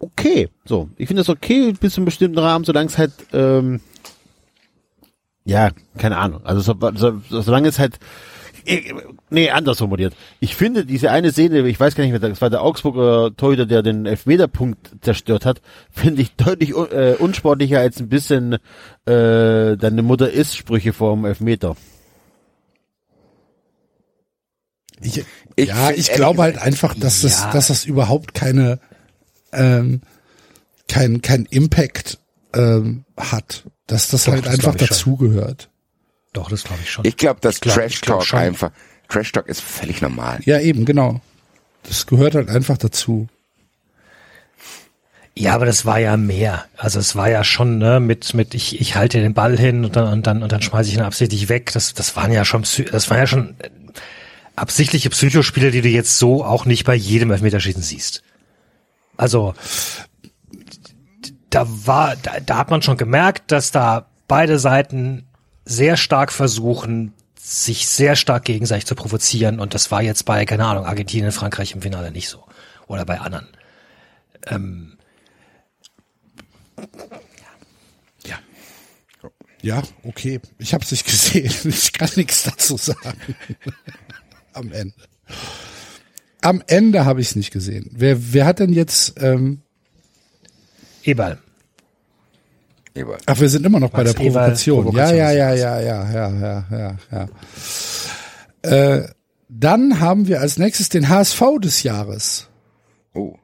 okay. 0.00 0.48
So, 0.64 0.90
ich 0.96 1.06
finde 1.06 1.20
das 1.20 1.28
okay 1.28 1.72
bis 1.72 1.94
zu 1.94 2.00
einem 2.00 2.06
bestimmten 2.06 2.38
Rahmen, 2.38 2.64
solange 2.64 2.88
es 2.88 2.98
halt, 2.98 3.12
ähm, 3.32 3.80
ja, 5.44 5.70
keine 5.96 6.18
Ahnung. 6.18 6.44
Also 6.44 6.60
so, 6.60 6.76
so, 6.96 7.20
so, 7.28 7.40
solange 7.40 7.68
es 7.68 7.78
halt, 7.78 7.98
nee, 9.30 9.50
anders 9.50 9.78
formuliert. 9.78 10.14
Ich 10.40 10.54
finde 10.56 10.84
diese 10.84 11.10
eine 11.10 11.32
Szene, 11.32 11.66
ich 11.68 11.78
weiß 11.78 11.94
gar 11.94 12.04
nicht 12.04 12.10
mehr, 12.10 12.20
das 12.20 12.40
war 12.40 12.50
der 12.50 12.62
Augsburger 12.62 13.34
Torhüter, 13.36 13.66
der 13.66 13.82
den 13.82 14.06
Elfmeterpunkt 14.06 14.90
zerstört 15.00 15.44
hat, 15.46 15.60
finde 15.90 16.22
ich 16.22 16.34
deutlich 16.36 16.74
un- 16.74 16.90
äh, 16.90 17.14
unsportlicher 17.18 17.80
als 17.80 18.00
ein 18.00 18.08
bisschen 18.08 18.54
äh, 19.06 19.76
deine 19.76 20.02
Mutter 20.02 20.30
ist 20.30 20.56
Sprüche 20.56 20.92
vorm 20.92 21.24
Elfmeter. 21.24 21.76
Ich, 25.02 25.24
Ich 25.56 25.68
ja, 25.68 25.90
ich 25.90 26.12
glaube 26.12 26.42
halt 26.42 26.58
einfach, 26.58 26.94
dass 26.94 27.22
das, 27.22 27.40
ja. 27.40 27.52
dass 27.52 27.68
das 27.68 27.84
überhaupt 27.84 28.34
keine 28.34 28.80
ähm, 29.52 30.02
kein, 30.88 31.22
kein 31.22 31.46
Impact 31.46 32.18
ähm, 32.54 33.04
hat. 33.16 33.64
Dass 33.86 34.08
das 34.08 34.24
Doch, 34.24 34.32
halt 34.32 34.46
das 34.46 34.54
einfach 34.54 34.74
dazugehört. 34.74 35.70
Doch, 36.32 36.48
das 36.48 36.64
glaube 36.64 36.80
ich 36.82 36.90
schon. 36.90 37.04
Ich 37.04 37.16
glaube, 37.16 37.40
dass 37.40 37.60
glaub- 37.60 37.74
Trash 37.74 38.00
glaub 38.00 38.18
Talk 38.20 38.26
schon. 38.28 38.38
einfach, 38.38 38.70
Trash 39.08 39.32
Talk 39.32 39.48
ist 39.48 39.60
völlig 39.60 40.00
normal. 40.00 40.40
Ja, 40.44 40.60
eben, 40.60 40.84
genau. 40.84 41.20
Das 41.82 42.06
gehört 42.06 42.34
halt 42.34 42.48
einfach 42.48 42.78
dazu. 42.78 43.28
Ja, 45.34 45.54
aber 45.54 45.64
das 45.64 45.86
war 45.86 45.98
ja 45.98 46.16
mehr. 46.16 46.66
Also 46.76 46.98
es 46.98 47.16
war 47.16 47.30
ja 47.30 47.44
schon 47.44 47.78
ne, 47.78 47.98
mit 48.00 48.34
mit 48.34 48.52
ich 48.54 48.80
ich 48.80 48.96
halte 48.96 49.20
den 49.20 49.32
Ball 49.32 49.56
hin 49.56 49.84
und 49.84 49.96
dann 49.96 50.12
und 50.12 50.26
dann 50.26 50.42
und 50.42 50.52
dann 50.52 50.60
schmeiße 50.60 50.90
ich 50.90 50.96
ihn 50.96 51.02
absichtlich 51.02 51.48
weg. 51.48 51.72
Das 51.72 51.94
das 51.94 52.14
waren 52.16 52.32
ja 52.32 52.44
schon 52.44 52.62
das 52.92 53.08
waren 53.08 53.18
ja 53.18 53.26
schon 53.26 53.54
äh, 53.60 53.70
absichtliche 54.56 55.08
Psychospiele, 55.08 55.70
die 55.70 55.80
du 55.80 55.88
jetzt 55.88 56.18
so 56.18 56.44
auch 56.44 56.66
nicht 56.66 56.84
bei 56.84 56.94
jedem 56.94 57.30
Elfmeterschießen 57.30 57.82
siehst. 57.82 58.22
Also 59.16 59.54
da 61.48 61.66
war 61.86 62.16
da, 62.16 62.40
da 62.40 62.58
hat 62.58 62.70
man 62.70 62.82
schon 62.82 62.96
gemerkt, 62.98 63.50
dass 63.50 63.70
da 63.70 64.10
beide 64.28 64.58
Seiten 64.58 65.26
sehr 65.64 65.96
stark 65.96 66.32
versuchen, 66.32 67.12
sich 67.38 67.88
sehr 67.88 68.16
stark 68.16 68.44
gegenseitig 68.44 68.86
zu 68.86 68.94
provozieren 68.94 69.60
und 69.60 69.74
das 69.74 69.90
war 69.90 70.02
jetzt 70.02 70.24
bei 70.24 70.44
keine 70.44 70.64
Ahnung 70.64 70.84
Argentinien, 70.84 71.32
Frankreich 71.32 71.72
im 71.72 71.82
Finale 71.82 72.10
nicht 72.10 72.28
so 72.28 72.44
oder 72.86 73.04
bei 73.04 73.20
anderen. 73.20 73.48
Ja, 79.62 79.82
okay. 80.04 80.40
Ich 80.58 80.72
habe 80.72 80.84
es 80.84 80.90
nicht 80.90 81.04
gesehen. 81.04 81.52
Ich 81.64 81.92
kann 81.92 82.10
nichts 82.16 82.44
dazu 82.44 82.76
sagen. 82.76 83.36
Am 84.52 84.72
Ende. 84.72 84.94
Am 86.40 86.62
Ende 86.66 87.04
habe 87.04 87.20
ich 87.20 87.28
es 87.28 87.36
nicht 87.36 87.50
gesehen. 87.50 87.90
Wer, 87.92 88.32
wer 88.32 88.46
hat 88.46 88.58
denn 88.58 88.72
jetzt? 88.72 89.14
Ähm, 89.18 89.62
Eberl. 91.04 91.38
Eberl. 92.94 93.18
ach, 93.26 93.38
wir 93.40 93.48
sind 93.48 93.64
immer 93.66 93.80
noch 93.80 93.90
bei 93.90 94.02
der 94.04 94.12
Provokation. 94.14 94.84
Provokation 94.84 95.18
ja, 95.18 95.30
ja, 95.32 95.52
ja, 95.54 95.80
ja, 95.80 95.80
ja, 95.80 96.10
ja, 96.12 96.64
ja, 96.70 96.96
ja, 97.12 97.28
ja. 98.62 98.70
Äh, 98.96 99.08
dann 99.48 100.00
haben 100.00 100.28
wir 100.28 100.40
als 100.40 100.58
nächstes 100.58 100.88
den 100.88 101.08
HSV 101.08 101.42
des 101.60 101.82
Jahres. 101.82 102.48
Oh, 103.14 103.34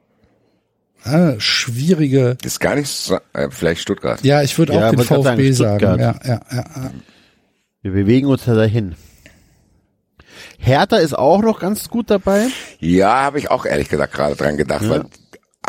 Ah, 1.03 1.35
schwierige. 1.37 2.35
das 2.41 2.53
ist 2.53 2.59
gar 2.59 2.75
nicht 2.75 2.89
so, 2.89 3.17
äh, 3.33 3.49
vielleicht 3.49 3.81
Stuttgart. 3.81 4.21
Ja, 4.23 4.41
ich 4.41 4.57
würde 4.57 4.73
Ja, 4.73 4.87
auch 4.87 4.91
den 4.91 4.99
sagen, 5.03 5.23
VfB 5.23 5.51
sagen. 5.51 5.79
Ja, 5.83 5.95
ja, 5.97 6.15
ja, 6.25 6.41
ja. 6.51 6.91
Wir 7.81 7.91
bewegen 7.91 8.27
uns 8.27 8.45
ja 8.45 8.55
dahin. 8.55 8.95
Hertha 10.57 10.97
ist 10.97 11.17
auch 11.17 11.41
noch 11.41 11.59
ganz 11.61 11.87
gut 11.89 12.09
dabei. 12.09 12.47
Ja, 12.79 13.21
habe 13.23 13.39
ich 13.39 13.49
auch 13.51 13.65
ehrlich 13.65 13.87
gesagt 13.89 14.13
gerade 14.13 14.35
dran 14.35 14.57
gedacht, 14.57 14.89
weil 14.89 15.05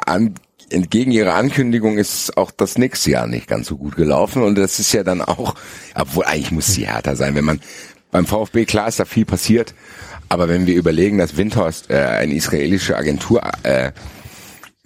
an, 0.06 0.34
entgegen 0.70 1.10
ihrer 1.10 1.34
Ankündigung 1.34 1.98
ist 1.98 2.36
auch 2.36 2.50
das 2.50 2.78
nächste 2.78 3.10
Jahr 3.10 3.26
nicht 3.26 3.48
ganz 3.48 3.68
so 3.68 3.76
gut 3.76 3.96
gelaufen 3.96 4.42
und 4.42 4.56
das 4.56 4.78
ist 4.78 4.92
ja 4.92 5.02
dann 5.02 5.22
auch, 5.22 5.54
obwohl 5.94 6.24
eigentlich 6.24 6.50
muss 6.50 6.66
sie 6.66 6.86
härter 6.86 7.16
sein, 7.16 7.34
wenn 7.34 7.44
man 7.44 7.60
beim 8.10 8.26
VfB 8.26 8.64
klar 8.64 8.88
ist 8.88 9.00
da 9.00 9.04
viel 9.04 9.24
passiert, 9.24 9.74
aber 10.28 10.48
wenn 10.48 10.66
wir 10.66 10.74
überlegen, 10.74 11.18
dass 11.18 11.36
Windhorst 11.36 11.90
äh, 11.90 11.96
eine 11.96 12.34
israelische 12.34 12.96
Agentur 12.96 13.42
äh, 13.62 13.92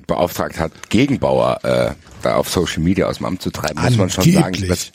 beauftragt 0.07 0.59
hat, 0.59 0.73
Gegenbauer 0.89 1.61
äh, 1.65 1.95
da 2.23 2.37
auf 2.37 2.49
Social 2.49 2.83
Media 2.83 3.07
aus 3.07 3.19
dem 3.19 3.27
Amt 3.27 3.43
zu 3.43 3.51
treiben, 3.51 3.81
muss 3.81 3.97
man 3.97 4.11
schon 4.11 4.25
sagen, 4.25 4.45
Angeblich. 4.45 4.93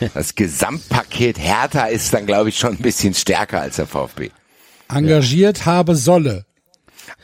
das, 0.00 0.10
das 0.14 0.34
Gesamtpaket 0.34 1.38
Hertha 1.38 1.86
ist 1.86 2.12
dann 2.14 2.26
glaube 2.26 2.48
ich 2.48 2.58
schon 2.58 2.72
ein 2.72 2.82
bisschen 2.82 3.14
stärker 3.14 3.60
als 3.60 3.76
der 3.76 3.86
VfB. 3.86 4.30
Engagiert 4.88 5.66
habe 5.66 5.94
solle. 5.94 6.47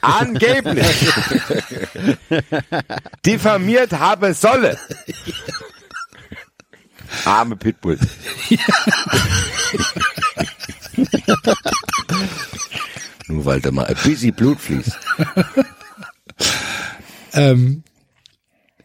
Angeblich. 0.00 1.12
Diffamiert 3.24 3.92
habe 3.92 4.34
solle. 4.34 4.78
Arme 7.24 7.56
Pitbull. 7.56 7.98
Nur 13.28 13.44
weil 13.44 13.60
da 13.60 13.70
mal 13.70 13.86
ein 13.86 13.96
bisschen 14.04 14.34
Blut 14.34 14.60
fließt. 14.60 14.98
Ähm, 17.32 17.82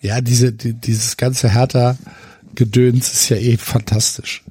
ja, 0.02 0.22
diese, 0.22 0.52
die, 0.54 0.74
dieses 0.74 1.18
ganze 1.18 1.50
Hertha-Gedöns 1.50 3.12
ist 3.12 3.30
ja 3.30 3.38
eh 3.38 3.58
fantastisch. 3.58 4.44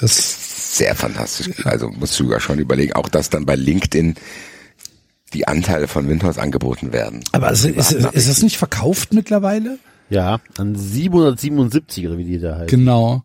Das, 0.00 0.76
Sehr 0.78 0.94
fantastisch. 0.94 1.66
Also 1.66 1.90
musst 1.90 2.18
du 2.18 2.30
ja 2.30 2.40
schon 2.40 2.58
überlegen, 2.58 2.94
auch 2.94 3.08
dass 3.08 3.30
dann 3.30 3.44
bei 3.44 3.56
LinkedIn 3.56 4.14
die 5.32 5.48
Anteile 5.48 5.88
von 5.88 6.08
Windhorst 6.08 6.38
angeboten 6.38 6.92
werden. 6.92 7.22
aber 7.32 7.50
ist, 7.52 7.64
ist, 7.64 7.92
ist 7.92 8.28
das 8.28 8.42
nicht 8.42 8.56
verkauft 8.58 9.12
mittlerweile? 9.14 9.78
Ja, 10.10 10.40
an 10.58 10.74
777 10.76 12.06
oder 12.06 12.18
wie 12.18 12.24
die 12.24 12.38
da 12.38 12.58
heißt. 12.58 12.70
Genau. 12.70 13.22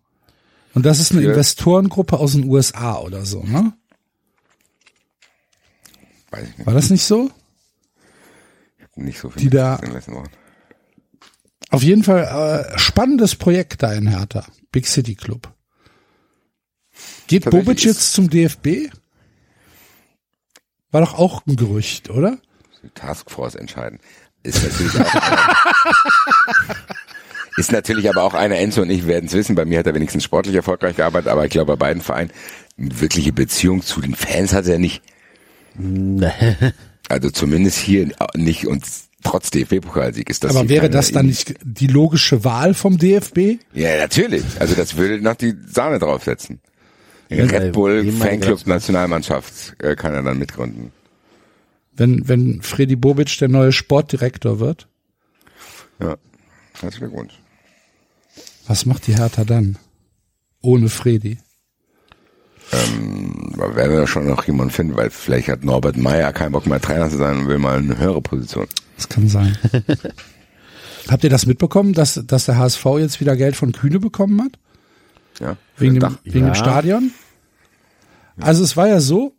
Und 0.73 0.85
das 0.85 0.99
ist 0.99 1.11
eine 1.11 1.21
Für- 1.21 1.29
Investorengruppe 1.29 2.17
aus 2.17 2.33
den 2.33 2.45
USA 2.45 2.99
oder 2.99 3.25
so, 3.25 3.43
ne? 3.43 3.73
Weiß 6.31 6.43
ich 6.47 6.57
nicht. 6.57 6.67
War 6.67 6.73
das 6.73 6.89
nicht 6.89 7.03
so? 7.03 7.29
Nicht 8.95 9.19
so 9.19 9.29
viel. 9.29 9.41
Die 9.43 9.49
da-. 9.49 9.79
Auf 11.69 11.83
jeden 11.83 12.03
Fall 12.03 12.65
äh, 12.73 12.79
spannendes 12.79 13.35
Projekt 13.35 13.83
da 13.83 13.93
in 13.93 14.07
Hertha. 14.07 14.45
Big 14.71 14.87
City 14.87 15.15
Club. 15.15 15.51
Geht 17.27 17.49
Bobic 17.49 17.83
jetzt 17.83 18.13
zum 18.13 18.29
DFB? 18.29 18.89
War 20.91 21.01
doch 21.01 21.17
auch 21.17 21.45
ein 21.45 21.55
Gerücht, 21.55 22.09
oder? 22.09 22.37
Taskforce 22.95 23.55
entscheiden. 23.55 23.99
Ist 24.43 24.63
natürlich 24.63 24.99
auch 24.99 25.13
ist 27.57 27.71
natürlich 27.71 28.09
aber 28.09 28.23
auch 28.23 28.33
eine 28.33 28.57
Enzo 28.57 28.81
und 28.81 28.89
ich 28.89 29.07
werden 29.07 29.25
es 29.25 29.33
wissen. 29.33 29.55
Bei 29.55 29.65
mir 29.65 29.79
hat 29.79 29.87
er 29.87 29.95
wenigstens 29.95 30.23
sportlich 30.23 30.55
erfolgreich 30.55 30.95
gearbeitet, 30.95 31.27
aber 31.27 31.45
ich 31.45 31.51
glaube 31.51 31.73
bei 31.73 31.87
beiden 31.87 32.01
Vereinen 32.01 32.31
eine 32.77 33.01
wirkliche 33.01 33.33
Beziehung 33.33 33.81
zu 33.81 33.99
den 33.99 34.15
Fans 34.15 34.53
hat 34.53 34.67
er 34.67 34.79
nicht. 34.79 35.01
Also 37.09 37.29
zumindest 37.29 37.77
hier 37.77 38.09
nicht 38.35 38.67
und 38.67 38.83
trotz 39.23 39.49
DFB-Pokalsieg 39.49 40.29
ist 40.29 40.43
das. 40.43 40.53
Aber 40.55 40.67
wäre 40.67 40.89
das 40.89 41.13
dann 41.13 41.27
nicht 41.27 41.53
die 41.63 41.87
logische 41.87 42.43
Wahl 42.43 42.73
vom 42.73 42.97
DFB? 42.97 43.61
Ja, 43.73 43.97
natürlich. 43.97 44.43
Also 44.59 44.75
das 44.75 44.97
würde 44.97 45.21
noch 45.21 45.35
die 45.35 45.55
Sahne 45.67 45.99
draufsetzen. 45.99 46.59
Red 47.29 47.73
Bull 47.73 48.11
Fanclub 48.11 48.65
Nationalmannschaft 48.65 49.75
äh, 49.79 49.95
kann 49.95 50.13
er 50.13 50.23
dann 50.23 50.39
mitgründen. 50.39 50.91
Wenn, 51.93 52.27
wenn 52.27 52.61
Freddy 52.61 52.95
Bobic 52.95 53.37
der 53.39 53.49
neue 53.49 53.71
Sportdirektor 53.71 54.59
wird? 54.59 54.87
Ja, 55.99 56.15
herzlichen 56.79 57.07
Glückwunsch. 57.07 57.33
Was 58.67 58.85
macht 58.85 59.07
die 59.07 59.15
Hertha 59.15 59.43
dann? 59.43 59.77
Ohne 60.61 60.89
Freddy. 60.89 61.39
Da 62.71 63.75
werden 63.75 63.97
wir 63.97 64.07
schon 64.07 64.27
noch 64.27 64.45
jemanden 64.45 64.71
finden, 64.71 64.97
weil 64.97 65.09
vielleicht 65.09 65.47
hat 65.47 65.63
Norbert 65.63 65.97
Meyer 65.97 66.33
keinen 66.33 66.51
Bock 66.51 66.67
mehr 66.67 66.81
Trainer 66.81 67.09
zu 67.09 67.17
sein 67.17 67.39
und 67.39 67.47
will 67.47 67.59
mal 67.59 67.77
eine 67.77 67.97
höhere 67.97 68.21
Position. 68.21 68.67
Das 68.97 69.07
kann 69.07 69.29
sein. 69.29 69.57
Habt 71.07 71.23
ihr 71.23 71.29
das 71.29 71.45
mitbekommen, 71.45 71.93
dass, 71.93 72.21
dass 72.27 72.45
der 72.45 72.57
HSV 72.57 72.85
jetzt 72.99 73.21
wieder 73.21 73.37
Geld 73.37 73.55
von 73.55 73.71
Kühne 73.71 73.99
bekommen 73.99 74.43
hat? 74.43 74.59
Ja, 75.39 75.57
Wegen 75.77 75.99
dem, 75.99 76.17
wegen 76.23 76.39
dem 76.39 76.47
Ja. 76.47 76.55
Stadion? 76.55 77.11
Also 78.39 78.63
es 78.63 78.77
war 78.77 78.87
ja 78.87 78.99
so, 78.99 79.33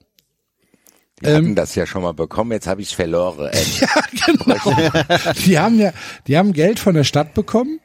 Wir 1.20 1.34
hatten 1.36 1.54
das 1.54 1.74
ja 1.74 1.86
schon 1.86 2.02
mal 2.02 2.14
bekommen, 2.14 2.52
jetzt 2.52 2.66
habe 2.66 2.82
ich 2.82 2.94
verloren. 2.94 3.50
Äh, 4.46 5.34
die 5.44 5.58
haben 5.58 5.78
ja, 5.78 5.92
die 6.26 6.36
haben 6.38 6.52
Geld 6.52 6.78
von 6.78 6.94
der 6.94 7.04
Stadt 7.04 7.34
bekommen, 7.34 7.80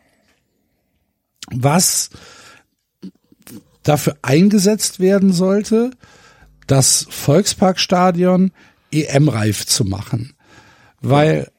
was 1.52 2.10
dafür 3.84 4.18
eingesetzt 4.22 5.00
werden 5.00 5.34
sollte, 5.34 5.92
das 6.68 7.06
Volksparkstadion 7.10 8.52
EM-reif 8.92 9.66
zu 9.66 9.84
machen. 9.84 10.34
Weil 11.02 11.52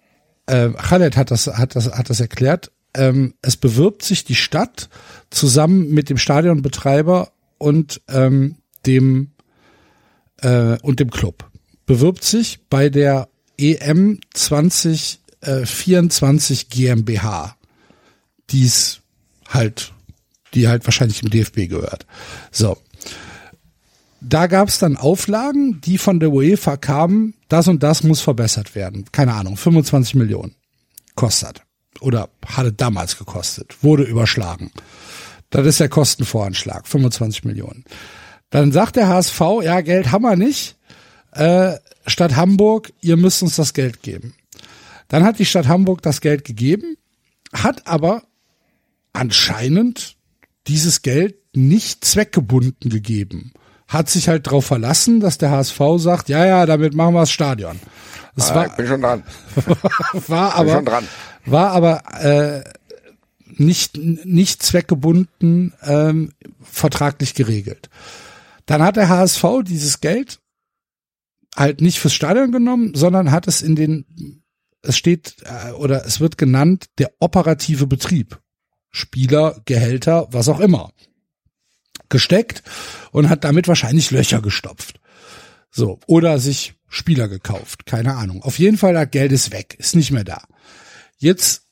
äh, 0.47 0.71
Khaled 0.71 1.17
hat 1.17 1.31
das, 1.31 1.47
hat 1.47 1.77
das, 1.77 1.91
hat 1.93 2.09
das 2.09 2.21
erklärt. 2.21 2.73
Ähm, 2.95 3.35
es 3.43 3.57
bewirbt 3.57 4.03
sich 4.03 4.25
die 4.25 4.35
Stadt 4.35 4.89
zusammen 5.31 5.91
mit 5.91 6.11
dem 6.11 6.19
Stadionbetreiber 6.19 7.31
und 7.59 8.01
ähm, 8.09 8.57
dem 8.87 9.31
äh, 10.41 10.79
und 10.83 10.99
dem 11.01 11.11
Club. 11.11 11.51
Bewirbt 11.87 12.23
sich 12.25 12.61
bei 12.69 12.89
der 12.89 13.29
EM 13.59 14.21
2024 14.33 16.71
GmbH, 16.71 17.57
die's 18.51 19.01
halt, 19.49 19.93
die 20.55 20.69
halt 20.69 20.87
wahrscheinlich 20.87 21.23
im 21.23 21.29
DFB 21.31 21.69
gehört. 21.69 22.07
So. 22.51 22.79
Da 24.27 24.47
gab's 24.47 24.79
dann 24.79 24.97
Auflagen, 24.97 25.83
die 25.83 25.99
von 25.99 26.19
der 26.19 26.33
UEFA 26.33 26.79
kamen, 26.79 27.35
das 27.49 27.69
und 27.69 27.83
das 27.83 28.03
muss 28.03 28.23
verbessert 28.23 28.75
werden. 28.75 29.05
Keine 29.13 29.35
Ahnung, 29.35 29.59
25 29.59 30.15
Millionen 30.15 30.55
kostet. 31.15 31.64
Oder 32.01 32.29
hatte 32.47 32.73
damals 32.73 33.19
gekostet, 33.19 33.83
wurde 33.83 34.03
überschlagen. 34.05 34.71
Das 35.51 35.67
ist 35.67 35.81
der 35.81 35.89
Kostenvoranschlag, 35.89 36.87
25 36.87 37.45
Millionen. 37.45 37.85
Dann 38.51 38.73
sagt 38.73 38.97
der 38.97 39.09
HSV, 39.09 39.41
ja, 39.63 39.81
Geld 39.81 40.11
haben 40.13 40.23
wir 40.23 40.37
nicht. 40.37 40.77
Äh, 41.33 41.75
Stadt 42.07 42.37
Hamburg, 42.37 42.93
ihr 43.01 43.17
müsst 43.17 43.43
uns 43.43 43.57
das 43.57 43.73
Geld 43.75 44.03
geben. 44.03 44.35
Dann 45.09 45.25
hat 45.25 45.39
die 45.39 45.45
Stadt 45.45 45.69
Hamburg 45.69 46.03
das 46.03 46.21
Geld 46.21 46.45
gegeben, 46.45 46.97
hat 47.53 47.87
aber 47.87 48.23
anscheinend 49.13 50.17
dieses 50.67 51.03
Geld 51.03 51.37
nicht 51.55 52.05
zweckgebunden 52.05 52.91
gegeben. 52.91 53.53
Hat 53.87 54.09
sich 54.09 54.29
halt 54.29 54.47
darauf 54.47 54.65
verlassen, 54.67 55.21
dass 55.21 55.39
der 55.39 55.51
HSV 55.51 55.79
sagt, 55.99 56.29
ja, 56.29 56.45
ja, 56.45 56.67
damit 56.67 56.95
machen 56.95 57.15
wir 57.15 57.21
das 57.21 57.31
Stadion. 57.31 57.79
Das 58.35 58.51
Ah, 58.51 58.55
war, 58.57 58.67
ich 58.67 58.73
bin 58.73 58.87
schon 58.87 59.01
dran. 59.03 59.23
war 60.27 60.57
Bin 60.59 60.69
schon 60.69 60.79
aber, 60.79 60.83
dran. 60.83 61.09
War 61.45 61.71
aber 61.73 62.03
äh, 62.23 62.65
nicht, 63.47 63.97
nicht 63.97 64.63
zweckgebunden 64.63 65.75
ähm, 65.83 66.33
vertraglich 66.63 67.35
geregelt. 67.35 67.89
Dann 68.67 68.83
hat 68.83 68.97
der 68.97 69.09
HSV 69.09 69.45
dieses 69.65 70.01
Geld 70.01 70.41
halt 71.57 71.81
nicht 71.81 72.01
fürs 72.01 72.15
Stadion 72.15 72.53
genommen, 72.53 72.95
sondern 72.95 73.31
hat 73.31 73.47
es 73.47 73.63
in 73.63 73.77
den, 73.77 74.43
es 74.83 74.97
steht 74.97 75.37
äh, 75.45 75.73
oder 75.73 76.05
es 76.05 76.21
wird 76.21 76.39
genannt, 76.39 76.87
der 76.99 77.13
operative 77.21 77.87
Betrieb. 77.87 78.41
Spieler, 78.91 79.61
Gehälter, 79.65 80.29
was 80.31 80.49
auch 80.49 80.61
immer. 80.61 80.93
Gesteckt 82.09 82.63
und 83.11 83.29
hat 83.29 83.45
damit 83.45 83.67
wahrscheinlich 83.67 84.11
Löcher 84.11 84.41
gestopft. 84.41 85.01
So. 85.71 85.99
Oder 86.07 86.39
sich 86.39 86.75
Spieler 86.89 87.29
gekauft. 87.29 87.87
Keine 87.87 88.15
Ahnung. 88.15 88.43
Auf 88.43 88.61
jeden 88.61 88.79
Fall, 88.79 88.95
das 88.95 89.11
Geld 89.11 89.33
ist 89.33 89.51
weg. 89.51 89.75
Ist 89.79 89.97
nicht 89.97 90.13
mehr 90.13 90.23
da. 90.23 90.45
Jetzt 91.25 91.63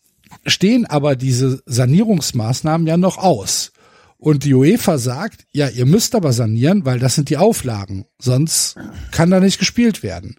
stehen 0.47 0.87
aber 0.87 1.15
diese 1.15 1.63
Sanierungsmaßnahmen 1.67 2.87
ja 2.87 2.97
noch 2.97 3.19
aus. 3.19 3.73
Und 4.17 4.45
die 4.45 4.55
UEFA 4.55 4.97
sagt, 4.97 5.45
ja, 5.53 5.69
ihr 5.69 5.85
müsst 5.85 6.15
aber 6.15 6.33
sanieren, 6.33 6.87
weil 6.87 6.99
das 6.99 7.17
sind 7.17 7.29
die 7.29 7.37
Auflagen. 7.37 8.07
Sonst 8.19 8.77
kann 9.11 9.31
da 9.31 9.41
nicht 9.41 9.59
gespielt 9.59 10.03
werden. 10.03 10.37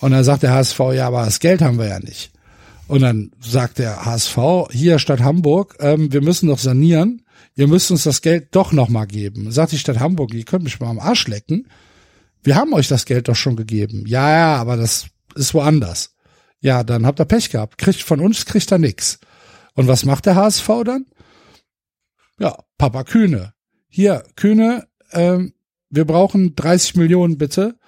Und 0.00 0.12
dann 0.12 0.24
sagt 0.24 0.42
der 0.42 0.54
HSV, 0.54 0.78
ja, 0.94 1.06
aber 1.06 1.26
das 1.26 1.38
Geld 1.38 1.60
haben 1.60 1.78
wir 1.78 1.88
ja 1.88 2.00
nicht. 2.00 2.30
Und 2.88 3.02
dann 3.02 3.30
sagt 3.40 3.78
der 3.78 4.06
HSV, 4.06 4.38
hier 4.70 4.98
Stadt 4.98 5.20
Hamburg, 5.20 5.76
ähm, 5.80 6.10
wir 6.10 6.22
müssen 6.22 6.48
doch 6.48 6.58
sanieren. 6.58 7.26
Ihr 7.56 7.68
müsst 7.68 7.90
uns 7.90 8.04
das 8.04 8.22
Geld 8.22 8.48
doch 8.52 8.72
noch 8.72 8.88
mal 8.88 9.04
geben. 9.04 9.52
Sagt 9.52 9.72
die 9.72 9.78
Stadt 9.78 10.00
Hamburg, 10.00 10.32
ihr 10.32 10.46
könnt 10.46 10.64
mich 10.64 10.80
mal 10.80 10.88
am 10.88 10.98
Arsch 10.98 11.28
lecken. 11.28 11.68
Wir 12.42 12.56
haben 12.56 12.72
euch 12.72 12.88
das 12.88 13.04
Geld 13.04 13.28
doch 13.28 13.36
schon 13.36 13.56
gegeben. 13.56 14.04
Ja, 14.06 14.30
ja, 14.30 14.56
aber 14.56 14.78
das 14.78 15.08
ist 15.34 15.52
woanders. 15.52 16.15
Ja, 16.66 16.82
dann 16.82 17.06
habt 17.06 17.20
ihr 17.20 17.26
Pech 17.26 17.50
gehabt. 17.50 17.78
Kriegt 17.78 18.02
von 18.02 18.20
uns 18.20 18.44
kriegt 18.44 18.72
er 18.72 18.78
nix. 18.78 19.20
Und 19.74 19.86
was 19.86 20.04
macht 20.04 20.26
der 20.26 20.34
HSV 20.34 20.68
dann? 20.84 21.06
Ja, 22.40 22.58
Papa 22.76 23.04
Kühne. 23.04 23.54
Hier, 23.86 24.24
Kühne, 24.34 24.88
ähm, 25.12 25.54
wir 25.90 26.04
brauchen 26.06 26.56
30 26.56 26.96
Millionen 26.96 27.38
bitte, 27.38 27.78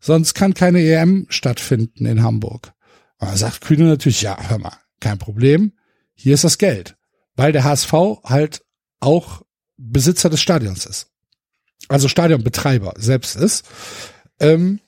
sonst 0.00 0.34
kann 0.34 0.52
keine 0.52 0.80
EM 0.80 1.26
stattfinden 1.28 2.06
in 2.06 2.24
Hamburg. 2.24 2.72
Dann 3.20 3.36
sagt 3.36 3.60
Kühne 3.60 3.84
natürlich, 3.84 4.22
ja, 4.22 4.36
hör 4.48 4.58
mal, 4.58 4.76
kein 4.98 5.18
Problem, 5.18 5.74
hier 6.14 6.34
ist 6.34 6.42
das 6.42 6.58
Geld. 6.58 6.96
Weil 7.36 7.52
der 7.52 7.62
HSV 7.62 7.92
halt 8.24 8.64
auch 8.98 9.42
Besitzer 9.76 10.28
des 10.28 10.40
Stadions 10.40 10.86
ist. 10.86 11.06
Also 11.86 12.08
Stadionbetreiber 12.08 12.94
selbst 12.96 13.36
ist. 13.36 13.64
Ähm, 14.40 14.80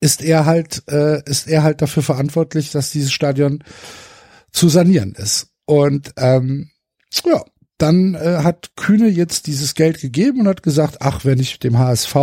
ist 0.00 0.22
er 0.22 0.46
halt, 0.46 0.82
äh, 0.88 1.22
ist 1.28 1.48
er 1.48 1.62
halt 1.62 1.82
dafür 1.82 2.02
verantwortlich, 2.02 2.70
dass 2.70 2.90
dieses 2.90 3.12
Stadion 3.12 3.64
zu 4.52 4.68
sanieren 4.68 5.12
ist. 5.12 5.48
Und 5.64 6.12
ähm, 6.16 6.70
ja, 7.24 7.42
dann 7.78 8.14
äh, 8.14 8.38
hat 8.42 8.76
Kühne 8.76 9.08
jetzt 9.08 9.46
dieses 9.46 9.74
Geld 9.74 10.00
gegeben 10.00 10.40
und 10.40 10.48
hat 10.48 10.62
gesagt, 10.62 10.98
ach, 11.00 11.24
wenn 11.24 11.38
ich 11.38 11.58
dem 11.58 11.78
HSV 11.78 12.14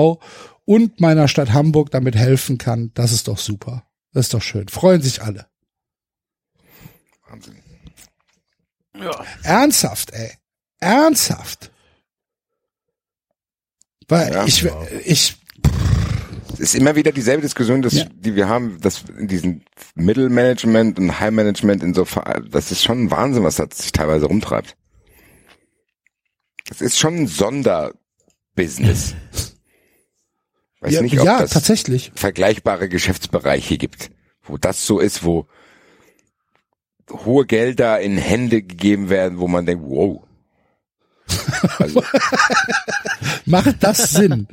und 0.66 1.00
meiner 1.00 1.28
Stadt 1.28 1.54
Hamburg 1.54 1.92
damit 1.92 2.16
helfen 2.16 2.58
kann, 2.58 2.92
das 2.94 3.12
ist 3.12 3.28
doch 3.28 3.38
super. 3.38 3.84
Das 4.14 4.28
ist 4.28 4.34
doch 4.34 4.42
schön. 4.42 4.68
Freuen 4.68 5.02
sich 5.02 5.22
alle. 5.22 5.46
Wahnsinn. 7.30 7.56
Ernsthaft, 9.44 10.12
ey. 10.12 10.32
Ernsthaft. 10.80 11.72
Weil 14.08 14.34
Ja, 14.34 14.46
ich, 14.46 14.64
ich, 14.64 14.72
Es 15.06 15.45
ist 16.60 16.76
immer 16.76 16.96
wieder 16.96 17.12
dieselbe 17.12 17.42
Diskussion, 17.42 17.82
dass, 17.82 17.94
Ja. 17.94 18.06
die 18.14 18.36
wir 18.36 18.48
haben, 18.50 18.80
dass 18.82 19.04
in 19.18 19.28
diesem 19.28 19.62
Mittelmanagement 19.96 21.00
und 21.00 21.20
High-Management 21.20 21.84
in 21.84 21.94
so, 21.94 22.06
das 22.50 22.72
ist 22.72 22.84
schon 22.84 23.04
ein 23.06 23.12
Wahnsinn, 23.12 23.44
was 23.44 23.56
da 23.56 23.66
sich 23.72 23.92
teilweise 23.92 24.26
rumtreibt. 24.26 24.76
Das 26.68 26.82
ist 26.82 26.98
schon 26.98 27.16
ein 27.16 27.28
Sonderbusiness. 27.28 29.16
Weiß 30.82 30.94
ja, 30.94 31.02
nicht, 31.02 31.20
ob 31.20 31.26
ja 31.26 31.40
das 31.40 31.52
tatsächlich. 31.52 32.12
vergleichbare 32.16 32.90
Geschäftsbereiche 32.90 33.78
gibt, 33.78 34.12
wo 34.44 34.58
das 34.58 34.86
so 34.86 35.00
ist, 35.00 35.24
wo 35.24 35.48
hohe 37.12 37.46
Gelder 37.46 38.00
in 38.02 38.18
Hände 38.18 38.62
gegeben 38.62 39.10
werden, 39.10 39.40
wo 39.40 39.48
man 39.48 39.66
denkt, 39.66 39.84
wow. 39.88 40.22
Also 41.80 42.04
Macht 43.46 43.76
das 43.82 44.12
Sinn? 44.12 44.48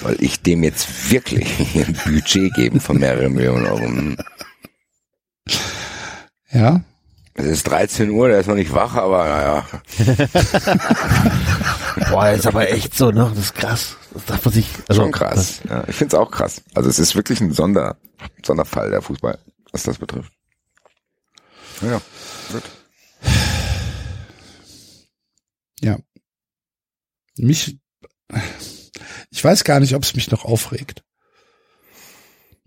Soll 0.00 0.16
ich 0.20 0.40
dem 0.42 0.62
jetzt 0.62 1.10
wirklich 1.10 1.58
ein 1.74 1.96
Budget 2.04 2.54
geben 2.54 2.80
von 2.80 2.98
mehreren 2.98 3.32
Millionen 3.32 3.66
Euro? 3.66 3.80
Hm. 3.80 4.16
Ja. 6.50 6.82
Es 7.34 7.46
ist 7.46 7.68
13 7.68 8.10
Uhr, 8.10 8.28
der 8.28 8.40
ist 8.40 8.48
noch 8.48 8.54
nicht 8.54 8.72
wach, 8.72 8.94
aber 8.94 9.24
naja. 9.24 9.66
Boah, 12.10 12.30
ist 12.30 12.46
aber 12.46 12.70
echt 12.70 12.94
so, 12.94 13.10
ne? 13.10 13.30
Das 13.34 13.44
ist 13.44 13.54
krass. 13.54 13.96
Das 14.12 14.24
darf 14.26 14.44
man 14.44 14.52
sich. 14.52 14.68
Also, 14.88 15.02
Schon 15.02 15.12
krass. 15.12 15.60
Ja, 15.68 15.84
ich 15.86 15.94
find's 15.94 16.14
auch 16.14 16.30
krass. 16.30 16.62
Also 16.74 16.90
es 16.90 16.98
ist 16.98 17.14
wirklich 17.14 17.40
ein 17.40 17.52
Sonder, 17.52 17.96
Sonderfall 18.44 18.90
der 18.90 19.00
Fußball, 19.00 19.38
was 19.72 19.84
das 19.84 19.98
betrifft. 19.98 20.32
Ja, 21.80 22.00
gut. 22.52 22.62
Ja. 25.80 25.98
Mich, 27.36 27.78
ich 29.30 29.42
weiß 29.44 29.64
gar 29.64 29.80
nicht, 29.80 29.94
ob 29.94 30.02
es 30.02 30.14
mich 30.14 30.30
noch 30.30 30.44
aufregt. 30.44 31.02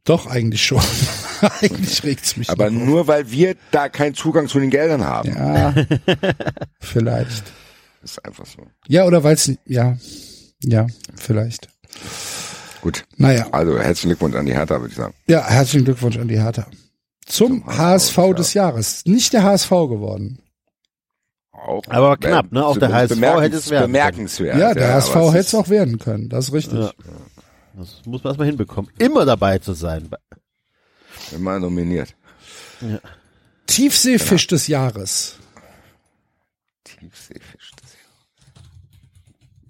Doch, 0.05 0.27
eigentlich 0.27 0.65
schon. 0.65 0.81
eigentlich 1.61 2.03
regt's 2.03 2.35
mich 2.35 2.49
Aber 2.49 2.69
nur 2.69 3.07
weil 3.07 3.31
wir 3.31 3.55
da 3.71 3.87
keinen 3.87 4.15
Zugang 4.15 4.47
zu 4.49 4.59
den 4.59 4.69
Geldern 4.69 5.05
haben. 5.05 5.29
auf. 5.31 5.37
Ja, 5.37 5.73
vielleicht. 6.81 7.43
Ist 8.03 8.23
einfach 8.25 8.45
so. 8.45 8.67
Ja, 8.87 9.05
oder 9.05 9.23
weil's, 9.23 9.49
ja, 9.65 9.97
ja, 10.61 10.87
vielleicht. 11.15 11.69
Gut. 12.81 13.05
Naja, 13.15 13.47
Also 13.51 13.79
herzlichen 13.79 14.09
Glückwunsch 14.09 14.35
an 14.35 14.45
die 14.45 14.53
Hertha, 14.53 14.75
würde 14.81 14.89
ich 14.91 14.97
sagen. 14.97 15.13
ja, 15.27 15.47
herzlichen 15.47 15.85
Glückwunsch 15.85 16.17
an 16.17 16.27
die 16.27 16.37
Hertha. 16.41 16.67
Zum, 17.25 17.65
HSV, 17.65 18.17
des 18.35 18.53
Jahres. 18.53 19.05
Nicht 19.05 19.31
der 19.31 19.43
HSV 19.43 19.69
geworden. 19.69 20.39
Auch, 21.65 21.81
Aber 21.87 22.17
knapp, 22.17 22.51
ne? 22.51 22.65
Auch 22.65 22.77
der 22.77 22.91
HSV 22.93 23.11
hätte 23.21 23.55
es 23.57 23.69
werden 23.69 23.81
können. 23.83 23.93
Bemerkenswert. 23.93 24.57
Ja, 24.57 24.73
der 24.73 24.93
HSV 24.95 25.15
aber 25.15 25.31
hätte 25.33 25.39
es 25.47 25.55
auch 25.55 25.69
werden 25.69 25.97
können. 25.97 26.27
Das 26.29 26.47
ist 26.49 26.53
richtig. 26.53 26.79
Ja. 26.79 26.91
Das 27.75 28.01
muss 28.05 28.23
man 28.23 28.31
erstmal 28.31 28.47
hinbekommen. 28.47 28.91
Immer 28.99 29.25
dabei 29.25 29.57
zu 29.59 29.73
sein. 29.73 30.09
Immer 31.31 31.59
nominiert. 31.59 32.13
Tiefseefisch 33.67 34.47
des 34.47 34.67
Jahres. 34.67 35.37
Tiefseefisch. 36.83 37.71
das- 37.81 37.91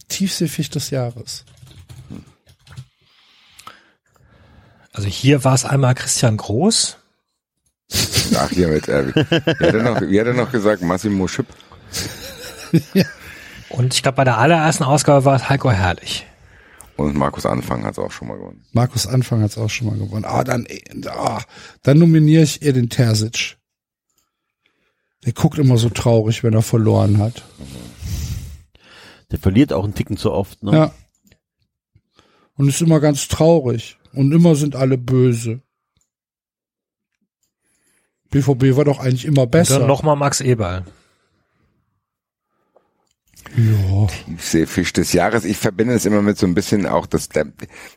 Tiefseefisch 0.07 0.69
des 0.71 0.89
Jahres. 0.89 1.45
Also 4.91 5.07
hier 5.07 5.43
war 5.43 5.53
es 5.55 5.65
einmal 5.65 5.95
Christian 5.95 6.37
Groß. 6.37 6.97
Ach, 8.35 8.49
hier 8.49 8.67
mit, 8.67 8.87
äh, 8.87 9.07
wie, 9.07 9.13
wie, 9.15 9.65
hat 9.65 9.73
er 9.75 9.83
noch, 9.83 10.01
wie 10.01 10.19
hat 10.19 10.27
er 10.27 10.33
noch 10.33 10.51
gesagt? 10.51 10.81
Massimo 10.81 11.27
Schipp. 11.27 11.47
Und 13.69 13.93
ich 13.93 14.03
glaube, 14.03 14.17
bei 14.17 14.23
der 14.23 14.37
allerersten 14.37 14.83
Ausgabe 14.83 15.25
war 15.25 15.35
es 15.35 15.49
Heiko 15.49 15.71
Herrlich. 15.71 16.25
Und 16.95 17.15
Markus 17.15 17.45
Anfang 17.45 17.83
hat's 17.85 17.97
auch 17.97 18.11
schon 18.11 18.27
mal 18.27 18.37
gewonnen. 18.37 18.63
Markus 18.71 19.07
Anfang 19.07 19.41
hat 19.41 19.51
es 19.51 19.57
auch 19.57 19.69
schon 19.69 19.87
mal 19.87 19.97
gewonnen. 19.97 20.25
Ah, 20.25 20.43
dann, 20.43 20.67
ah, 21.07 21.41
dann 21.81 21.97
nominiere 21.97 22.43
ich 22.43 22.61
Edin 22.61 22.89
Terzic. 22.89 23.57
Der 25.25 25.33
guckt 25.33 25.57
immer 25.57 25.77
so 25.77 25.89
traurig, 25.89 26.43
wenn 26.43 26.53
er 26.53 26.61
verloren 26.61 27.17
hat. 27.17 27.43
Der 29.31 29.39
verliert 29.39 29.73
auch 29.73 29.83
einen 29.83 29.95
Ticken 29.95 30.17
zu 30.17 30.31
oft, 30.31 30.61
ne? 30.61 30.71
Ja. 30.71 30.93
Und 32.55 32.67
ist 32.67 32.81
immer 32.81 32.99
ganz 32.99 33.27
traurig. 33.27 33.97
Und 34.13 34.31
immer 34.31 34.55
sind 34.55 34.75
alle 34.75 34.97
böse. 34.97 35.61
BVB 38.29 38.75
war 38.77 38.85
doch 38.85 38.99
eigentlich 38.99 39.25
immer 39.25 39.47
besser. 39.47 39.79
Dann 39.79 39.87
nochmal 39.87 40.15
Max 40.15 40.41
Eberl. 40.41 40.85
Ja. 43.57 44.07
Tiefseefisch 44.25 44.93
des 44.93 45.13
Jahres. 45.13 45.45
Ich 45.45 45.57
verbinde 45.57 45.93
es 45.93 46.05
immer 46.05 46.21
mit 46.21 46.37
so 46.37 46.45
ein 46.45 46.53
bisschen 46.55 46.85
auch, 46.85 47.05
dass 47.05 47.29
der 47.29 47.47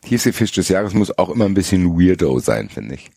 Tiefseefisch 0.03 0.53
des 0.53 0.69
Jahres 0.69 0.95
muss 0.95 1.17
auch 1.19 1.29
immer 1.31 1.45
ein 1.47 1.55
bisschen 1.55 1.99
weirdo 1.99 2.39
sein, 2.41 2.69
finde 2.69 2.95
ich. 2.97 3.11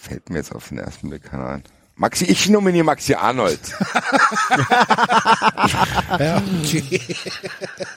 Fällt 0.00 0.30
mir 0.30 0.36
jetzt 0.38 0.54
auf 0.54 0.68
den 0.68 0.78
ersten 0.78 1.10
Blick 1.10 1.24
keiner 1.24 1.46
ein. 1.48 1.62
Maxi, 1.96 2.24
ich 2.24 2.48
nominiere 2.48 2.84
Maxi 2.84 3.14
Arnold. 3.14 3.60
Ja, 6.18 6.42
okay. 6.62 7.00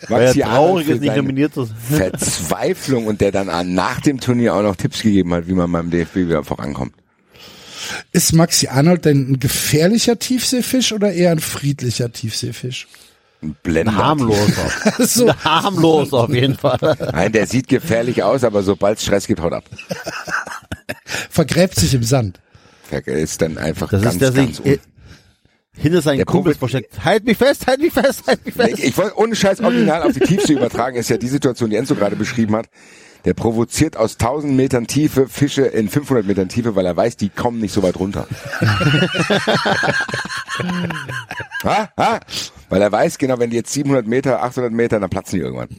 Maxi 0.09 0.39
traurig 0.41 0.85
für 0.87 0.93
ist, 0.93 0.99
nicht 0.99 1.09
seine 1.09 1.21
nominiert 1.23 1.53
sein. 1.55 1.69
Verzweiflung 1.89 3.07
und 3.07 3.21
der 3.21 3.31
dann 3.31 3.49
an- 3.49 3.73
nach 3.73 4.01
dem 4.01 4.19
Turnier 4.19 4.53
auch 4.55 4.61
noch 4.61 4.75
Tipps 4.75 5.01
gegeben 5.01 5.33
hat, 5.33 5.47
wie 5.47 5.53
man 5.53 5.71
beim 5.71 5.89
DFB 5.89 6.15
wieder 6.17 6.43
vorankommt. 6.43 6.93
Ist 8.11 8.33
Maxi 8.33 8.67
Arnold 8.67 9.05
denn 9.05 9.31
ein 9.31 9.39
gefährlicher 9.39 10.19
Tiefseefisch 10.19 10.93
oder 10.93 11.11
eher 11.11 11.31
ein 11.31 11.39
friedlicher 11.39 12.11
Tiefseefisch? 12.11 12.87
Ein 13.41 13.55
Blender. 13.61 13.95
Harmloser. 13.95 14.71
So, 14.99 15.33
Harmlos 15.43 16.13
auf 16.13 16.33
jeden 16.33 16.57
Fall. 16.57 16.97
Nein, 17.11 17.31
der 17.31 17.47
sieht 17.47 17.67
gefährlich 17.67 18.23
aus, 18.23 18.43
aber 18.43 18.63
sobald 18.63 18.97
es 18.97 19.03
Stress 19.03 19.27
gibt, 19.27 19.41
haut 19.41 19.53
ab. 19.53 19.65
vergräbt 21.29 21.75
sich 21.75 21.93
im 21.93 22.03
Sand. 22.03 22.39
Ist 23.05 23.41
dann 23.41 23.57
einfach 23.57 23.89
Das 23.89 24.03
ganz, 24.03 24.13
ist 24.15 24.21
der 24.21 24.31
ganz 24.31 24.57
sich 24.57 24.65
äh, 24.65 24.79
hinter 25.75 26.01
seinen 26.01 26.17
Der 26.17 26.25
Kumpels 26.25 26.57
versteckt. 26.57 27.03
Halt 27.03 27.25
mich 27.25 27.37
fest, 27.37 27.65
halt 27.65 27.81
mich 27.81 27.93
fest, 27.93 28.23
halt 28.27 28.45
mich 28.45 28.53
fest. 28.53 28.77
Ich, 28.77 28.83
ich 28.83 28.97
wollte 28.97 29.17
ohne 29.17 29.35
Scheiß 29.35 29.61
original 29.61 30.03
auf 30.03 30.13
die 30.13 30.19
Tiefsee 30.19 30.53
übertragen, 30.53 30.97
ist 30.97 31.09
ja 31.09 31.17
die 31.17 31.27
Situation, 31.27 31.71
die 31.71 31.75
Enzo 31.75 31.95
gerade 31.95 32.15
beschrieben 32.15 32.55
hat. 32.55 32.67
Der 33.25 33.33
provoziert 33.33 33.95
aus 33.95 34.13
1000 34.13 34.53
Metern 34.53 34.87
Tiefe 34.87 35.27
Fische 35.27 35.63
in 35.63 35.89
500 35.89 36.25
Metern 36.25 36.49
Tiefe, 36.49 36.75
weil 36.75 36.85
er 36.85 36.97
weiß, 36.97 37.17
die 37.17 37.29
kommen 37.29 37.59
nicht 37.59 37.73
so 37.73 37.81
weit 37.81 37.97
runter. 37.97 38.27
ha? 41.63 41.89
Ha? 41.97 42.19
Weil 42.69 42.81
er 42.81 42.91
weiß 42.91 43.17
genau, 43.17 43.39
wenn 43.39 43.49
die 43.49 43.55
jetzt 43.55 43.71
700 43.71 44.05
Meter, 44.07 44.43
800 44.43 44.73
Meter, 44.73 44.99
dann 44.99 45.09
platzen 45.09 45.39
die 45.39 45.45
irgendwann. 45.45 45.69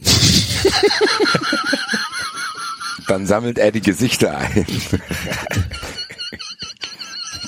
dann 3.07 3.27
sammelt 3.27 3.59
er 3.59 3.71
die 3.71 3.81
Gesichter 3.81 4.37
ein. 4.37 4.65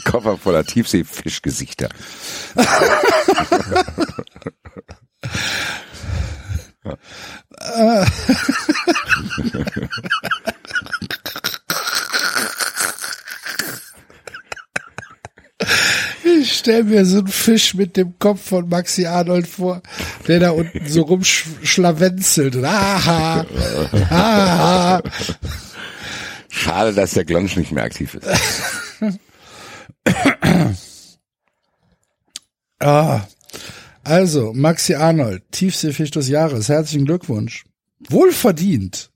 Koffer 0.06 0.38
voller 0.38 0.64
Tiefseefischgesichter. 0.64 1.90
Ich 16.24 16.58
stell 16.60 16.84
mir 16.84 17.06
so 17.06 17.20
einen 17.20 17.28
Fisch 17.28 17.74
mit 17.74 17.98
dem 17.98 18.20
Kopf 18.20 18.50
von 18.50 18.70
Maxi 18.70 19.06
Arnold 19.06 19.48
vor, 19.48 19.82
der 20.28 20.40
da 20.40 20.52
unten 20.52 20.88
so 20.88 21.02
rumschlawenzelt. 21.02 22.64
Aha, 22.64 23.46
aha. 24.10 25.02
Schade, 26.50 26.94
dass 26.94 27.12
der 27.12 27.26
Glonsch 27.26 27.56
nicht 27.56 27.72
mehr 27.72 27.84
aktiv 27.84 28.16
ist. 28.16 28.28
Ah. 32.80 33.22
Also, 34.08 34.54
Maxi 34.54 34.96
Arnold, 34.96 35.44
Tiefseefisch 35.52 36.12
des 36.12 36.30
Jahres. 36.30 36.70
Herzlichen 36.70 37.06
Glückwunsch. 37.06 37.66
Wohlverdient. 38.08 39.10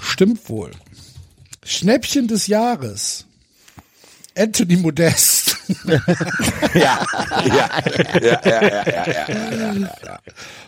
Stimmt 0.00 0.48
wohl. 0.48 0.70
Schnäppchen 1.64 2.28
des 2.28 2.46
Jahres. 2.46 3.26
Anthony 4.36 4.76
Modest. 4.76 5.56
ja, 6.74 7.04
ja, 7.44 7.70
ja, 8.20 8.40
ja, 8.40 8.40
ja, 8.44 8.84
ja, 8.86 9.74
ja. 9.74 10.18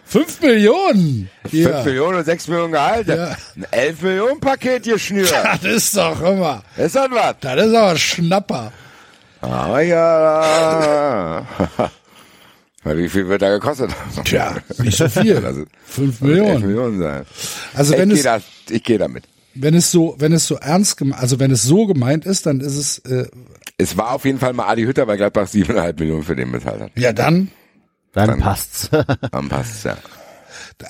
Fünf 0.05 0.41
Millionen. 0.41 1.31
5 1.49 1.85
Millionen 1.85 2.19
und 2.19 2.25
6 2.25 2.49
Millionen 2.49 2.73
Gehalt. 2.73 3.09
Ein 3.09 3.37
11 3.71 4.03
Millionen 4.03 4.41
Paket 4.41 4.83
geschnürt. 4.83 5.33
Das 5.33 5.63
ist 5.63 5.97
doch 5.97 6.21
immer. 6.21 6.65
Ist 6.77 6.97
das 6.97 7.11
was? 7.13 7.37
Das 7.41 7.65
ist 7.65 7.75
aber 7.77 7.97
Schnapper. 7.97 8.73
Aber 9.41 9.83
ja. 9.83 11.47
Na, 12.85 12.97
Wie 12.97 13.09
viel 13.09 13.29
wird 13.29 13.43
da 13.43 13.51
gekostet? 13.51 13.91
Tja, 14.25 14.57
nicht 14.79 14.97
so 14.97 15.09
viel. 15.09 15.45
Also, 15.45 15.65
Fünf 15.85 16.21
11 16.21 16.21
Millionen. 16.23 16.61
Millionen 16.67 16.99
sein. 16.99 17.27
Also 17.75 17.97
wenn 17.97 18.11
ich 18.11 18.19
es, 18.19 18.23
gehe 18.25 18.33
da, 18.33 18.75
ich 18.75 18.83
gehe 18.85 18.99
damit. 18.99 19.25
wenn 19.55 19.75
es 19.75 19.91
so, 19.91 20.15
wenn 20.19 20.33
es 20.33 20.47
so 20.47 20.57
ernst 20.57 20.97
gemeint, 20.97 21.21
also 21.21 21.39
wenn 21.39 21.51
es 21.51 21.63
so 21.63 21.87
gemeint 21.87 22.25
ist, 22.25 22.47
dann 22.47 22.61
ist 22.61 22.77
es, 22.77 22.99
äh, 23.01 23.29
Es 23.77 23.97
war 23.99 24.13
auf 24.13 24.25
jeden 24.25 24.39
Fall 24.39 24.53
mal 24.55 24.67
Adi 24.67 24.85
Hütter, 24.85 25.07
weil 25.07 25.19
Gladbach 25.19 25.47
7,5 25.47 25.99
Millionen 26.01 26.23
für 26.23 26.37
den 26.37 26.51
bezahlt 26.53 26.81
hat. 26.81 26.91
ja 26.97 27.13
dann. 27.13 27.51
Dann 28.13 28.41
passt's. 28.41 28.89
Dann 29.31 29.49
passt's, 29.49 29.85
ja. 29.85 29.97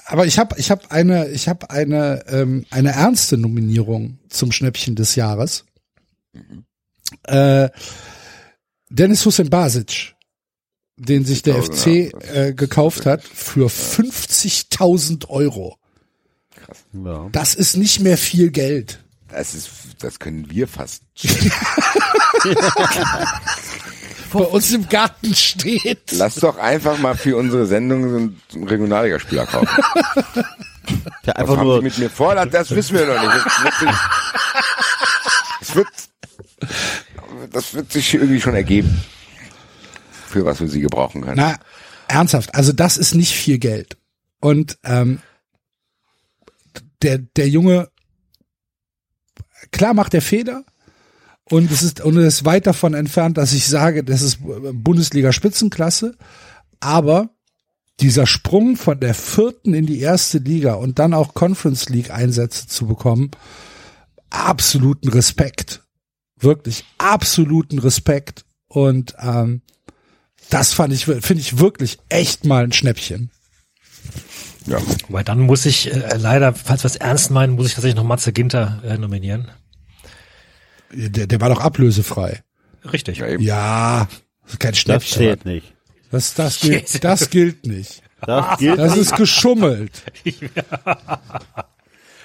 Aber 0.07 0.25
ich 0.25 0.39
habe, 0.39 0.55
ich 0.59 0.71
habe 0.71 0.91
eine, 0.91 1.29
ich 1.29 1.49
habe 1.49 1.69
eine, 1.71 2.25
ähm, 2.29 2.65
eine 2.71 2.93
ernste 2.93 3.37
Nominierung 3.37 4.19
zum 4.31 4.53
Schnäppchen 4.53 4.95
des 4.95 5.17
Jahres. 5.17 5.65
Äh, 7.25 7.69
Dennis 8.89 9.27
Hussein 9.27 9.51
Basic, 9.51 10.15
den 11.01 11.25
sich 11.25 11.43
der 11.43 11.57
50.000, 11.57 12.11
FC 12.11 12.15
äh, 12.35 12.53
gekauft 12.53 13.07
hat 13.07 13.23
für 13.25 13.69
50.000 13.69 15.29
Euro. 15.29 15.79
ja. 16.93 17.29
Das 17.33 17.55
ist 17.55 17.77
nicht 17.77 18.01
mehr 18.01 18.19
viel 18.19 18.51
Geld. 18.51 19.03
Das 19.29 19.55
ist, 19.55 19.71
das 20.01 20.19
können 20.19 20.51
wir 20.51 20.69
fast. 20.69 21.03
Bei 24.33 24.41
uns 24.41 24.73
im 24.73 24.89
Garten 24.89 25.35
steht. 25.35 26.13
Lass 26.13 26.37
doch 26.37 26.57
einfach 26.59 26.99
mal 26.99 27.17
für 27.17 27.37
unsere 27.37 27.67
Sendung 27.67 28.11
so 28.11 28.17
einen 28.17 28.69
Regionalligaspieler 28.69 29.47
kaufen. 29.47 29.69
Der 31.27 31.35
Was 31.35 31.37
einfach 31.37 31.57
haben 31.57 31.67
nur 31.67 31.79
Sie 31.79 31.85
mit 31.85 31.99
mir 31.99 32.11
vor? 32.11 32.35
Das, 32.47 32.71
wissen 32.71 32.97
wir 32.97 33.07
noch 33.07 33.21
nicht. 33.23 33.47
Das 35.61 35.75
wird, 35.75 35.89
das 37.53 37.75
wird 37.75 37.93
sich 37.93 38.15
irgendwie 38.15 38.41
schon 38.41 38.55
ergeben. 38.55 39.03
Für 40.31 40.45
was 40.45 40.61
wir 40.61 40.69
sie 40.69 40.81
gebrauchen 40.81 41.23
können. 41.23 41.37
Na, 41.37 41.57
ernsthaft, 42.09 42.55
also 42.55 42.73
das 42.73 42.97
ist 42.97 43.15
nicht 43.15 43.35
viel 43.35 43.59
Geld. 43.59 43.97
Und 44.41 44.79
ähm, 44.85 45.21
der, 47.03 47.19
der 47.19 47.49
Junge, 47.49 47.89
klar 49.73 49.95
macht 49.95 50.15
er 50.15 50.23
Fehler 50.23 50.65
und 51.45 51.71
es 51.71 51.83
ist 51.83 52.01
und 52.01 52.17
es 52.17 52.35
ist 52.35 52.45
weit 52.45 52.67
davon 52.67 52.95
entfernt, 52.95 53.37
dass 53.39 53.53
ich 53.53 53.67
sage, 53.67 54.05
das 54.05 54.23
ist 54.23 54.39
Bundesliga 54.41 55.33
Spitzenklasse, 55.33 56.17
aber 56.79 57.31
dieser 58.01 58.27
Sprung 58.27 58.77
von 58.77 58.99
der 59.01 59.15
vierten 59.15 59.75
in 59.75 59.87
die 59.87 60.01
erste 60.01 60.39
Liga 60.39 60.75
und 60.75 60.99
dann 60.99 61.13
auch 61.13 61.35
Conference 61.35 61.89
League 61.89 62.11
Einsätze 62.11 62.67
zu 62.67 62.87
bekommen, 62.87 63.31
absoluten 64.31 65.09
Respekt. 65.09 65.83
Wirklich 66.39 66.85
absoluten 66.97 67.79
Respekt. 67.79 68.47
Und 68.69 69.15
ähm, 69.19 69.63
das 70.51 70.73
fand 70.75 70.93
ich, 70.93 71.05
finde 71.05 71.41
ich 71.41 71.59
wirklich 71.59 71.99
echt 72.09 72.45
mal 72.45 72.65
ein 72.65 72.73
Schnäppchen. 72.73 73.31
Ja. 74.67 74.79
Weil 75.09 75.25
dann 75.25 75.41
muss 75.41 75.65
ich 75.65 75.93
äh, 75.93 76.17
leider, 76.17 76.53
falls 76.55 76.85
wir 76.85 76.89
es 76.89 76.97
ernst 76.97 77.31
meinen, 77.31 77.55
muss 77.55 77.67
ich 77.67 77.75
tatsächlich 77.75 77.97
noch 77.97 78.05
Matze 78.05 78.33
Ginter 78.33 78.83
äh, 78.85 78.99
nominieren. 78.99 79.51
Der, 80.93 81.27
der 81.27 81.41
war 81.41 81.49
doch 81.49 81.61
ablösefrei. 81.61 82.43
Richtig. 82.93 83.19
Ja. 83.19 83.29
Ja, 83.39 84.09
das 84.47 84.59
kein 84.59 84.73
das 84.73 84.81
Schnäppchen. 84.81 85.19
zählt 85.19 85.45
nicht. 85.45 85.75
Das, 86.11 86.35
das, 86.35 86.61
gilt, 86.61 87.05
das 87.05 87.31
gilt 87.31 87.67
nicht. 87.67 88.03
Das 88.27 88.59
gilt 88.59 88.79
Das 88.79 88.97
ist 88.97 89.17
geschummelt. 89.17 90.03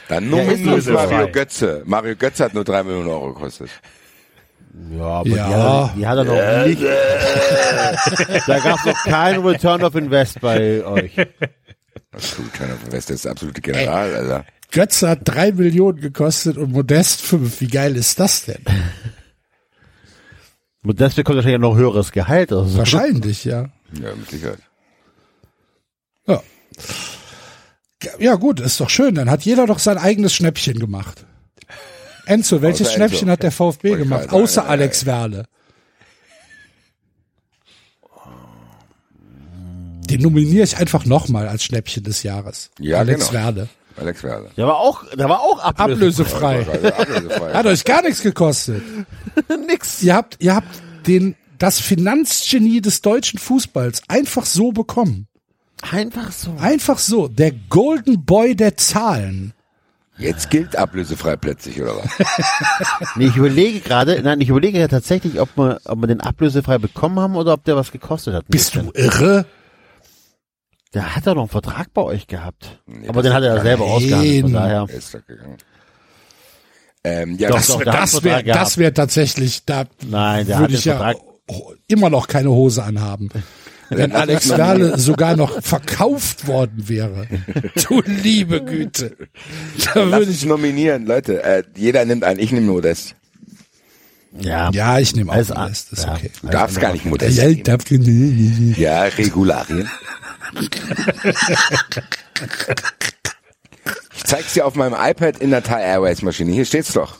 Dann 0.09 0.29
nominiert 0.29 0.79
ist 0.79 0.89
Mario. 0.89 1.31
Götze. 1.31 1.83
Mario 1.85 2.15
Götze 2.15 2.43
hat 2.43 2.53
nur 2.53 2.63
drei 2.63 2.83
Millionen 2.83 3.07
Euro 3.09 3.33
gekostet. 3.33 3.69
Ja, 4.91 5.03
aber 5.05 5.29
Ja. 5.29 5.35
Die, 5.47 5.53
hat 5.53 5.59
er, 5.59 5.93
die 5.95 6.07
hat 6.07 6.17
er 6.17 6.23
noch 6.23 6.65
nicht. 6.67 6.81
da 8.47 8.59
gab's 8.59 8.85
noch 8.85 9.03
keinen 9.03 9.45
Return 9.45 9.83
of 9.83 9.95
Invest 9.95 10.39
bei 10.41 10.83
euch. 10.85 11.15
Von 11.15 12.91
West, 12.91 13.09
das 13.09 13.15
ist 13.15 13.25
der 13.25 13.31
absolute 13.31 13.61
General, 13.61 14.15
Alter. 14.15 14.45
Götze 14.71 15.09
hat 15.09 15.19
drei 15.23 15.51
Millionen 15.51 15.99
gekostet 15.99 16.57
und 16.57 16.71
Modest 16.71 17.21
fünf. 17.21 17.61
Wie 17.61 17.67
geil 17.67 17.95
ist 17.95 18.19
das 18.19 18.45
denn? 18.45 18.63
Und 20.83 21.01
das 21.01 21.15
bekommt 21.15 21.37
wahrscheinlich 21.37 21.61
noch 21.61 21.75
höheres 21.75 22.11
Gehalt. 22.11 22.51
Also. 22.53 22.77
Wahrscheinlich, 22.77 23.43
ja. 23.43 23.69
Ja, 23.99 24.13
mit 24.15 24.29
Sicherheit. 24.29 24.59
Ja. 26.27 26.43
Ja 28.19 28.35
gut, 28.35 28.59
ist 28.59 28.79
doch 28.79 28.89
schön. 28.91 29.15
Dann 29.15 29.31
hat 29.31 29.41
jeder 29.41 29.65
doch 29.65 29.79
sein 29.79 29.97
eigenes 29.97 30.35
Schnäppchen 30.35 30.77
gemacht. 30.77 31.25
Enzo, 32.25 32.61
welches 32.61 32.87
Außer 32.87 32.95
Schnäppchen 32.95 33.19
Enzo. 33.21 33.31
hat 33.31 33.43
der 33.43 33.51
VfB 33.51 33.89
Wollte 33.89 34.03
gemacht? 34.03 34.23
sagen, 34.23 34.35
Außer 34.35 34.63
ja, 34.63 34.67
Alex 34.69 35.05
Werle. 35.05 35.45
Den 40.09 40.21
nominiere 40.21 40.63
ich 40.63 40.77
einfach 40.77 41.05
nochmal 41.05 41.47
als 41.47 41.63
Schnäppchen 41.63 42.03
des 42.03 42.23
Jahres. 42.23 42.69
Ja, 42.79 42.99
Alex 42.99 43.29
genau. 43.29 43.33
Werle. 43.43 43.69
Alex 43.97 44.23
Werle. 44.23 44.49
Der 44.55 44.67
war 44.67 44.77
auch, 44.77 45.03
der 45.15 45.29
war 45.29 45.39
auch 45.41 45.59
ablösefrei. 45.59 46.61
Ablösefrei. 46.61 46.93
Ablösefrei. 47.01 47.53
Hat 47.53 47.65
euch 47.65 47.83
gar 47.85 48.01
nichts 48.03 48.21
gekostet. 48.21 48.83
Nix. 49.67 50.03
Ihr 50.03 50.15
habt, 50.15 50.37
ihr 50.39 50.55
habt 50.55 50.67
den, 51.07 51.35
das 51.57 51.79
Finanzgenie 51.79 52.81
des 52.81 53.01
deutschen 53.01 53.39
Fußballs 53.39 54.03
einfach 54.07 54.45
so 54.45 54.71
bekommen. 54.71 55.27
Einfach 55.81 56.31
so. 56.31 56.55
Einfach 56.59 56.99
so. 56.99 57.27
Der 57.27 57.51
Golden 57.51 58.25
Boy 58.25 58.55
der 58.55 58.75
Zahlen. 58.77 59.53
Jetzt 60.17 60.49
gilt 60.49 60.75
ablösefrei 60.77 61.35
plötzlich, 61.35 61.81
oder 61.81 61.95
was? 61.97 62.09
Nee, 63.15 63.25
ich 63.27 63.35
überlege 63.35 63.81
gerade, 63.81 64.21
nein, 64.23 64.39
ich 64.41 64.49
überlege 64.49 64.79
ja 64.79 64.87
tatsächlich, 64.87 65.39
ob 65.41 65.49
wir, 65.57 65.79
ob 65.85 65.99
wir 65.99 66.07
den 66.07 66.21
ablösefrei 66.21 66.77
bekommen 66.77 67.19
haben 67.19 67.35
oder 67.35 67.53
ob 67.53 67.63
der 67.65 67.75
was 67.75 67.91
gekostet 67.91 68.33
hat. 68.33 68.45
Bist 68.47 68.75
du 68.75 68.91
irre? 68.93 69.45
Der 70.93 71.15
hat 71.15 71.27
doch 71.27 71.35
noch 71.35 71.41
einen 71.43 71.49
Vertrag 71.49 71.93
bei 71.93 72.01
euch 72.01 72.27
gehabt. 72.27 72.81
Nee, 72.85 73.09
Aber 73.09 73.21
den 73.21 73.33
hat 73.33 73.43
er 73.43 73.55
ja 73.55 73.61
selber 73.61 73.83
ausgehandelt, 73.85 74.41
von 74.43 74.53
daher. 74.53 74.85
Er 74.87 74.95
ist 74.95 75.13
doch 75.13 75.25
gegangen. 75.25 75.57
Ähm, 77.03 77.37
ja, 77.37 77.49
Doch, 77.49 77.57
das, 77.57 77.67
doch, 77.67 77.83
Das 77.83 78.23
wäre 78.23 78.43
das 78.43 78.77
wäre 78.77 78.93
tatsächlich, 78.93 79.65
da 79.65 79.83
Nein, 80.07 80.47
der 80.47 80.55
hat 80.55 80.61
würde 80.63 80.73
den 80.73 80.79
ich 80.79 80.85
ja 80.85 80.97
Vertrag. 80.97 81.17
immer 81.87 82.09
noch 82.09 82.27
keine 82.27 82.49
Hose 82.49 82.83
anhaben. 82.83 83.29
Wenn 83.97 84.11
Alex 84.13 84.49
Werle 84.49 84.97
sogar 84.97 85.35
noch 85.35 85.61
verkauft 85.61 86.47
worden 86.47 86.87
wäre. 86.87 87.27
Du 87.87 88.01
liebe 88.01 88.63
Güte. 88.63 89.15
Da 89.93 90.03
lass 90.03 90.19
würde 90.19 90.31
ich, 90.31 90.45
nominieren, 90.45 91.05
Leute. 91.05 91.43
Äh, 91.43 91.63
jeder 91.75 92.05
nimmt 92.05 92.23
einen, 92.23 92.39
ich 92.39 92.51
nehme 92.51 92.71
Modest. 92.71 93.15
Ja, 94.39 94.69
ja, 94.71 94.99
ich 94.99 95.15
nehme 95.15 95.31
auch 95.31 95.35
an- 95.35 95.67
Rest, 95.69 95.93
ist 95.93 96.03
ja. 96.05 96.13
okay. 96.13 96.29
Du 96.41 96.47
darfst 96.47 96.79
gar 96.79 96.91
nicht 96.93 97.05
Modest 97.05 97.37
Ja, 97.37 97.47
ich 97.47 97.63
darf, 97.63 97.83
Ja, 97.89 99.03
Regularien. 99.03 99.89
Ich 104.15 104.23
zeig's 104.23 104.53
dir 104.53 104.65
auf 104.65 104.75
meinem 104.75 104.95
iPad 104.97 105.37
in 105.39 105.51
der 105.51 105.61
Thai 105.63 105.81
Airways 105.83 106.21
Maschine. 106.21 106.51
Hier 106.51 106.65
steht's 106.65 106.93
doch. 106.93 107.17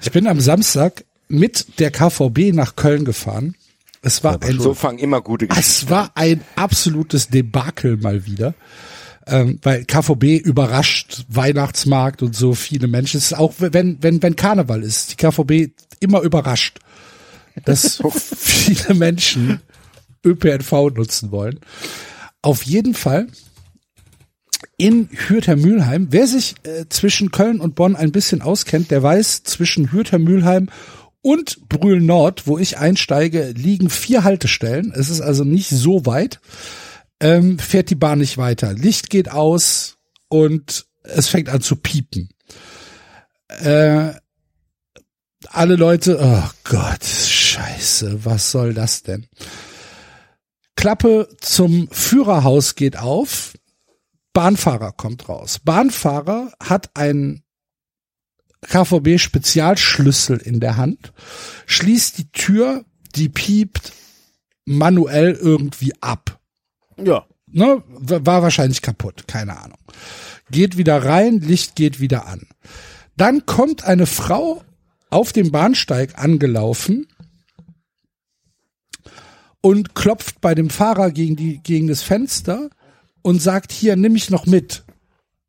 ich 0.00 0.10
bin 0.12 0.26
am 0.26 0.40
Samstag 0.40 1.04
mit 1.28 1.78
der 1.80 1.90
KVB 1.90 2.52
nach 2.54 2.76
Köln 2.76 3.04
gefahren. 3.04 3.54
Es 4.02 4.22
war 4.22 4.40
ein 4.42 4.58
So 4.58 4.74
fangen 4.74 4.98
immer 4.98 5.20
gute 5.20 5.48
Geschichten. 5.48 5.70
Es 5.70 5.90
war 5.90 6.12
ein 6.14 6.42
absolutes 6.56 7.28
Debakel 7.28 7.96
mal 7.96 8.26
wieder. 8.26 8.54
Ähm, 9.26 9.58
weil 9.62 9.84
KVB 9.84 10.42
überrascht, 10.42 11.26
Weihnachtsmarkt 11.28 12.22
und 12.22 12.34
so 12.34 12.54
viele 12.54 12.88
Menschen. 12.88 13.18
Es 13.18 13.26
ist 13.26 13.38
auch, 13.38 13.54
wenn, 13.58 14.02
wenn, 14.02 14.22
wenn 14.22 14.36
Karneval 14.36 14.82
ist, 14.82 15.12
die 15.12 15.16
KVB 15.16 15.74
immer 16.00 16.22
überrascht, 16.22 16.78
dass 17.64 18.02
viele 18.36 18.94
Menschen 18.94 19.60
ÖPNV 20.24 20.72
nutzen 20.94 21.30
wollen. 21.30 21.60
Auf 22.40 22.62
jeden 22.62 22.94
Fall 22.94 23.26
in 24.76 25.08
Hürther-Mühlheim. 25.12 26.08
Wer 26.10 26.26
sich 26.26 26.54
äh, 26.62 26.86
zwischen 26.88 27.30
Köln 27.30 27.60
und 27.60 27.74
Bonn 27.74 27.96
ein 27.96 28.12
bisschen 28.12 28.42
auskennt, 28.42 28.90
der 28.90 29.02
weiß, 29.02 29.42
zwischen 29.42 29.92
Hürther-Mühlheim 29.92 30.68
und 31.22 31.68
Brühl 31.68 32.00
Nord, 32.00 32.46
wo 32.46 32.58
ich 32.58 32.78
einsteige, 32.78 33.52
liegen 33.56 33.90
vier 33.90 34.24
Haltestellen. 34.24 34.92
Es 34.94 35.10
ist 35.10 35.20
also 35.20 35.44
nicht 35.44 35.70
so 35.70 36.06
weit. 36.06 36.40
Ähm, 37.20 37.58
fährt 37.58 37.90
die 37.90 37.96
Bahn 37.96 38.18
nicht 38.18 38.38
weiter. 38.38 38.72
Licht 38.72 39.10
geht 39.10 39.30
aus 39.30 39.98
und 40.28 40.86
es 41.02 41.28
fängt 41.28 41.48
an 41.48 41.60
zu 41.60 41.76
piepen. 41.76 42.28
Äh, 43.48 44.12
alle 45.48 45.76
Leute, 45.76 46.18
oh 46.20 46.50
Gott, 46.64 47.04
scheiße, 47.04 48.24
was 48.24 48.50
soll 48.50 48.74
das 48.74 49.02
denn? 49.02 49.26
Klappe 50.76 51.28
zum 51.40 51.88
Führerhaus 51.90 52.76
geht 52.76 52.98
auf. 52.98 53.54
Bahnfahrer 54.32 54.92
kommt 54.92 55.28
raus. 55.28 55.58
Bahnfahrer 55.64 56.52
hat 56.62 56.90
einen 56.94 57.42
KVB 58.62 59.18
Spezialschlüssel 59.18 60.38
in 60.38 60.60
der 60.60 60.76
Hand, 60.76 61.12
schließt 61.66 62.18
die 62.18 62.30
Tür, 62.32 62.84
die 63.14 63.28
piept 63.28 63.92
manuell 64.64 65.32
irgendwie 65.32 65.92
ab. 66.00 66.40
ja. 67.02 67.24
Ne, 67.50 67.82
war 67.88 68.42
wahrscheinlich 68.42 68.82
kaputt, 68.82 69.26
keine 69.26 69.58
Ahnung. 69.58 69.78
Geht 70.50 70.76
wieder 70.76 71.02
rein, 71.02 71.40
Licht 71.40 71.76
geht 71.76 71.98
wieder 71.98 72.26
an. 72.26 72.46
Dann 73.16 73.46
kommt 73.46 73.84
eine 73.84 74.04
Frau 74.04 74.62
auf 75.08 75.32
dem 75.32 75.50
Bahnsteig 75.50 76.18
angelaufen 76.18 77.06
und 79.60 79.94
klopft 79.94 80.40
bei 80.40 80.54
dem 80.54 80.70
Fahrer 80.70 81.10
gegen 81.10 81.36
die 81.36 81.62
gegen 81.62 81.88
das 81.88 82.02
Fenster 82.02 82.70
und 83.22 83.40
sagt 83.40 83.72
hier 83.72 83.96
nimm 83.96 84.12
mich 84.12 84.30
noch 84.30 84.46
mit 84.46 84.84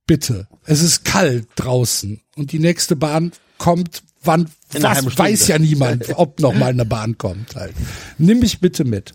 bitte 0.09 0.47
es 0.65 0.81
ist 0.81 1.05
kalt 1.05 1.47
draußen 1.55 2.21
und 2.35 2.51
die 2.51 2.59
nächste 2.59 2.95
Bahn 2.95 3.31
kommt 3.57 4.03
wann 4.23 4.49
was 4.71 4.97
Stunde. 4.97 5.17
weiß 5.17 5.47
ja 5.47 5.59
niemand 5.59 6.17
ob 6.17 6.39
noch 6.39 6.53
mal 6.53 6.71
eine 6.71 6.85
Bahn 6.85 7.17
kommt 7.17 7.55
halt 7.55 7.75
nimm 8.17 8.39
mich 8.39 8.59
bitte 8.59 8.83
mit 8.83 9.13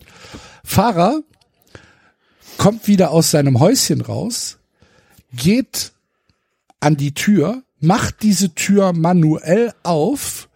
Fahrer 0.65 1.23
kommt 2.59 2.87
wieder 2.87 3.11
aus 3.11 3.31
seinem 3.31 3.61
Häuschen 3.61 4.01
raus 4.01 4.59
geht 5.33 5.93
an 6.81 6.97
die 6.97 7.13
Tür 7.13 7.63
macht 7.81 8.23
diese 8.23 8.55
Tür 8.55 8.93
manuell 8.93 9.73
auf 9.83 10.49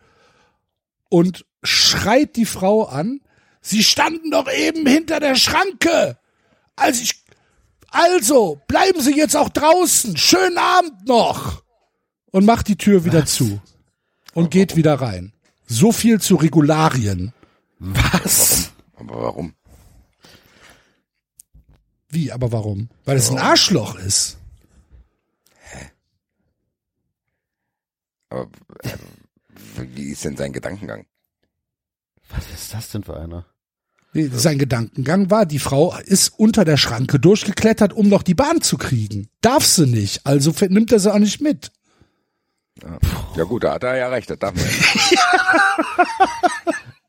und 1.09 1.45
schreit 1.63 2.37
die 2.37 2.47
Frau 2.47 2.85
an, 2.85 3.21
Sie 3.61 3.83
standen 3.83 4.31
doch 4.31 4.51
eben 4.51 4.87
hinter 4.87 5.21
der 5.21 5.35
Schranke. 5.35 6.17
Also 6.77 7.03
ich, 7.03 7.23
also, 7.91 8.61
bleiben 8.69 9.01
Sie 9.01 9.17
jetzt 9.17 9.37
auch 9.37 9.49
draußen. 9.49 10.17
Schönen 10.17 10.59
Abend 10.59 11.07
noch. 11.07 11.63
Und 12.31 12.45
macht 12.45 12.69
die 12.69 12.77
Tür 12.77 13.05
wieder 13.05 13.27
zu. 13.27 13.61
Und 14.35 14.51
geht 14.51 14.77
wieder 14.77 14.95
rein. 15.01 15.33
So 15.67 15.93
viel 15.93 16.21
zu 16.21 16.37
Regularien. 16.37 17.33
Was? 17.79 18.71
Aber 18.97 19.23
warum? 19.23 19.55
Wie, 22.11 22.33
aber 22.33 22.53
warum? 22.53 22.89
Weil 23.05 23.17
es 23.17 23.31
ein 23.31 23.39
Arschloch 23.39 23.97
ist. 23.97 24.39
Aber 28.31 28.49
äh, 28.83 28.97
wie 29.77 30.11
ist 30.11 30.25
denn 30.25 30.37
sein 30.37 30.53
Gedankengang? 30.53 31.07
Was 32.31 32.51
ist 32.51 32.75
das 32.75 32.91
denn 32.91 33.03
für 33.03 33.19
einer? 33.19 33.47
Sein 34.15 34.59
Gedankengang 34.59 35.31
war, 35.31 35.45
die 35.47 35.59
Frau 35.59 35.95
ist 36.07 36.33
unter 36.39 36.65
der 36.65 36.77
Schranke 36.77 37.21
durchgeklettert, 37.21 37.93
um 37.93 38.09
noch 38.09 38.23
die 38.23 38.35
Bahn 38.35 38.63
zu 38.63 38.79
kriegen. 38.79 39.29
Darf 39.43 39.65
sie 39.67 39.87
nicht, 39.87 40.23
also 40.25 40.53
nimmt 40.69 40.91
er 40.93 40.99
sie 40.99 41.13
auch 41.13 41.19
nicht 41.19 41.41
mit. 41.41 41.71
Ja 43.37 43.45
gut, 43.45 43.65
da 43.65 43.75
hat 43.75 43.83
er 43.85 43.97
ja 43.97 44.09
recht, 44.09 44.31
das 44.31 44.39
darf 44.39 44.55
man. 44.55 44.65
ja. 45.11 45.21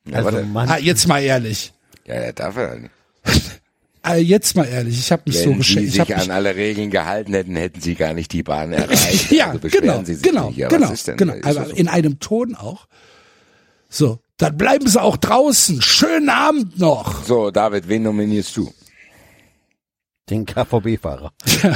ja, 0.11 0.17
Also 0.17 0.31
warte. 0.33 0.45
Mann, 0.45 0.69
Ah, 0.69 0.77
jetzt 0.77 1.07
mal 1.07 1.21
ehrlich. 1.21 1.73
ja, 2.05 2.21
ja, 2.25 2.31
darf 2.31 2.57
er 2.57 2.75
nicht. 2.77 2.91
Ah, 4.01 4.15
jetzt 4.15 4.55
mal 4.55 4.63
ehrlich, 4.65 4.97
ich 4.97 5.11
habe 5.11 5.23
mich 5.25 5.37
so 5.37 5.47
Wenn 5.47 5.51
Sie 5.51 5.57
geschenkt. 5.57 5.83
Ich 5.87 5.91
sich 5.91 5.99
hab 5.99 6.07
mich, 6.07 6.17
an 6.19 6.31
alle 6.31 6.55
Regeln 6.55 6.89
gehalten 6.89 7.33
hätten, 7.33 7.57
hätten 7.57 7.81
Sie 7.81 7.95
gar 7.95 8.13
nicht 8.13 8.31
die 8.31 8.43
Bahn 8.43 8.71
erreicht. 8.71 9.29
ja, 9.31 9.47
also 9.51 9.67
genau, 9.67 10.03
Sie 10.05 10.13
sich 10.15 10.23
genau, 10.23 10.47
nicht. 10.47 10.57
Ja, 10.57 10.69
genau, 10.69 10.85
was 10.87 10.93
ist 10.93 11.07
denn? 11.09 11.17
genau. 11.17 11.33
Ist 11.33 11.45
Aber 11.45 11.65
so? 11.65 11.75
in 11.75 11.89
einem 11.89 12.17
Ton 12.21 12.55
auch. 12.55 12.87
So, 13.89 14.19
dann 14.39 14.57
bleiben 14.57 14.87
Sie 14.87 14.99
auch 15.01 15.17
draußen. 15.17 15.81
Schönen 15.81 16.29
Abend 16.29 16.79
noch. 16.79 17.23
so, 17.23 17.51
David, 17.51 17.87
wen 17.87 18.03
nominierst 18.03 18.57
du? 18.57 18.73
den 20.29 20.45
KVB-Fahrer. 20.45 21.33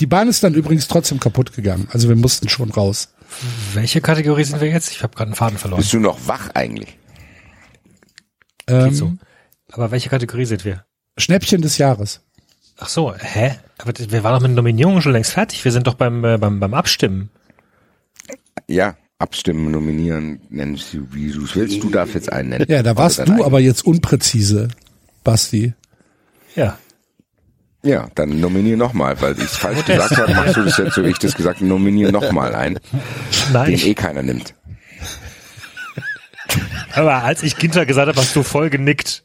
Die 0.00 0.06
Bahn 0.06 0.28
ist 0.28 0.42
dann 0.42 0.54
übrigens 0.54 0.88
trotzdem 0.88 1.20
kaputt 1.20 1.52
gegangen. 1.54 1.88
Also 1.92 2.08
wir 2.08 2.16
mussten 2.16 2.48
schon 2.48 2.70
raus. 2.70 3.14
Welche 3.74 4.00
Kategorie 4.00 4.44
sind 4.44 4.60
wir 4.60 4.68
jetzt? 4.68 4.90
Ich 4.90 5.02
habe 5.02 5.14
gerade 5.14 5.28
einen 5.28 5.36
Faden 5.36 5.58
verloren. 5.58 5.80
Bist 5.80 5.92
du 5.92 6.00
noch 6.00 6.26
wach 6.26 6.50
eigentlich? 6.54 6.98
Geht 8.66 8.96
so. 8.96 9.06
Ähm, 9.06 9.20
Aber 9.70 9.90
welche 9.90 10.08
Kategorie 10.08 10.44
sind 10.44 10.64
wir? 10.64 10.84
Schnäppchen 11.16 11.62
des 11.62 11.78
Jahres. 11.78 12.20
Ach 12.78 12.88
so, 12.88 13.14
hä? 13.14 13.58
Aber 13.78 13.92
wir 13.96 14.24
waren 14.24 14.34
doch 14.34 14.40
mit 14.40 14.50
den 14.50 14.56
Nominierungen 14.56 15.02
schon 15.02 15.12
längst 15.12 15.32
fertig. 15.32 15.64
Wir 15.64 15.72
sind 15.72 15.86
doch 15.86 15.94
beim, 15.94 16.24
äh, 16.24 16.38
beim, 16.38 16.58
beim 16.58 16.74
Abstimmen. 16.74 17.30
Ja, 18.66 18.96
abstimmen, 19.22 19.70
nominieren, 19.70 20.40
nennen 20.50 20.76
Sie, 20.76 21.00
wie 21.12 21.30
du 21.32 21.44
es 21.44 21.56
willst. 21.56 21.82
Du 21.82 21.88
darfst 21.90 22.14
jetzt 22.14 22.30
einen 22.32 22.50
nennen. 22.50 22.66
Ja, 22.68 22.82
da 22.82 22.96
warst 22.96 23.26
du 23.26 23.44
aber 23.44 23.60
jetzt 23.60 23.86
unpräzise, 23.86 24.68
Basti. 25.24 25.72
Ja. 26.54 26.78
Ja, 27.84 28.08
dann 28.14 28.38
nominier 28.40 28.76
nochmal, 28.76 29.20
weil 29.20 29.32
ich 29.38 29.44
es 29.44 29.56
falsch 29.56 29.84
gesagt 29.84 30.16
habe, 30.16 30.32
machst 30.34 30.56
du 30.56 30.62
das 30.64 30.76
jetzt 30.76 30.94
so, 30.94 31.04
wie 31.04 31.08
ich 31.10 31.18
das 31.18 31.34
gesagt 31.34 31.56
habe, 31.56 31.66
nominier 31.66 32.12
nochmal 32.12 32.54
einen, 32.54 32.78
Nein, 33.52 33.66
den 33.66 33.74
ich, 33.74 33.86
eh 33.86 33.94
keiner 33.94 34.22
nimmt. 34.22 34.54
aber 36.94 37.22
als 37.24 37.42
ich 37.42 37.56
Ginter 37.56 37.86
gesagt 37.86 38.08
habe, 38.08 38.20
hast 38.20 38.36
du 38.36 38.42
voll 38.42 38.70
genickt. 38.70 39.24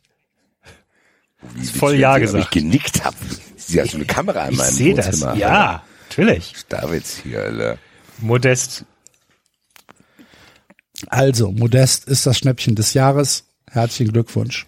Wie 1.55 1.65
voll 1.67 1.95
Ja 1.95 2.13
sehen, 2.13 2.21
gesagt. 2.21 2.43
Ich 2.45 2.49
genickt 2.61 3.03
habe. 3.05 3.15
Sie 3.57 3.79
hat 3.81 3.89
so 3.89 3.97
eine 3.97 4.05
Kamera 4.05 4.45
in 4.45 4.53
Ich 4.53 4.57
meinem 4.57 4.73
sehe 4.73 4.93
das. 4.95 5.07
Wohnzimmer. 5.07 5.35
Ja, 5.35 5.83
natürlich. 6.09 6.53
Davids 6.69 7.17
hier, 7.23 7.41
Alter. 7.43 7.77
Modest. 8.19 8.85
Also, 11.07 11.51
Modest 11.51 12.07
ist 12.07 12.25
das 12.25 12.37
Schnäppchen 12.37 12.75
des 12.75 12.93
Jahres. 12.93 13.43
Herzlichen 13.69 14.13
Glückwunsch. 14.13 14.65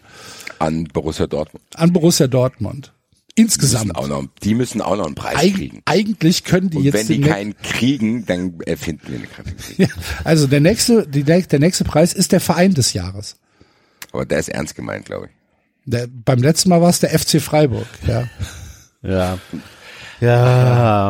An 0.59 0.83
Borussia 0.85 1.25
Dortmund. 1.27 1.64
An 1.75 1.93
Borussia 1.93 2.27
Dortmund. 2.27 2.93
Die 3.38 3.43
Insgesamt. 3.43 3.85
müssen 3.88 3.95
auch 3.95 4.08
noch, 4.08 4.25
die 4.43 4.53
müssen 4.53 4.82
auch 4.82 4.98
noch 4.98 5.06
einen 5.06 5.16
Preis 5.16 5.38
Eig 5.38 5.53
kriegen. 5.56 5.82
eigentlich 5.85 6.43
können 6.43 6.69
die 6.69 6.77
Und 6.77 6.83
jetzt 6.83 6.93
wenn 6.95 7.08
die 7.08 7.22
den- 7.22 7.30
keinen 7.32 7.58
kriegen, 7.61 8.25
dann 8.25 8.59
erfinden 8.66 9.03
wir 9.08 9.17
eine 9.19 9.27
Kategorie. 9.27 9.75
Ja, 9.77 9.88
also 10.25 10.45
der 10.48 10.59
nächste, 10.59 11.08
die, 11.08 11.24
der 11.24 11.59
nächste 11.59 11.85
Preis 11.85 12.11
ist 12.14 12.33
der 12.33 12.41
Verein 12.41 12.74
des 12.74 12.91
Jahres. 12.93 13.38
Aber 14.11 14.25
der 14.25 14.40
ist 14.40 14.49
ernst 14.49 14.75
gemeint, 14.75 15.06
glaube 15.06 15.27
ich. 15.27 15.32
Der, 15.85 16.08
beim 16.08 16.40
letzten 16.43 16.67
Mal 16.69 16.82
war 16.82 16.90
es 16.90 16.99
der 16.99 17.17
FC 17.17 17.41
Freiburg. 17.41 17.88
Ja. 18.06 18.27
Ja. 19.01 19.40
Ja. 20.19 20.38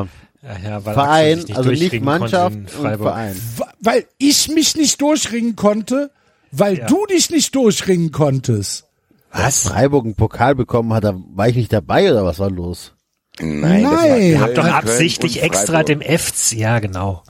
Ja, 0.04 0.08
ja, 0.42 0.80
Verein, 0.80 1.42
sich 1.42 1.56
also 1.56 1.70
nicht 1.70 2.02
Mannschaft 2.02 2.56
und. 2.56 2.70
Verein. 2.70 3.36
Weil 3.82 4.06
ich 4.18 4.48
mich 4.50 4.76
nicht 4.76 5.02
durchringen 5.02 5.56
konnte, 5.56 6.12
weil 6.52 6.78
Ja. 6.80 6.86
du 6.88 7.06
dich 7.08 7.30
nicht 7.30 7.54
durchringen 7.56 8.12
konntest. 8.12 8.86
Was? 9.32 9.64
Freiburg 9.64 10.06
einen 10.06 10.16
Pokal 10.16 10.56
bekommen 10.56 10.94
hat, 10.94 11.04
da 11.04 11.14
war 11.34 11.48
ich 11.50 11.56
nicht 11.56 11.72
dabei 11.74 12.12
oder 12.12 12.26
was 12.26 12.40
war 12.40 12.50
los? 12.50 12.94
Nein, 13.40 13.84
das 13.84 13.92
war 13.92 14.08
Nein. 14.08 14.22
Ihr 14.22 14.40
Hab 14.42 14.56
doch 14.56 14.66
absichtlich 14.66 15.44
extra 15.44 15.84
dem 15.84 16.02
FC, 16.02 16.54
ja 16.54 16.80
genau. 16.80 17.24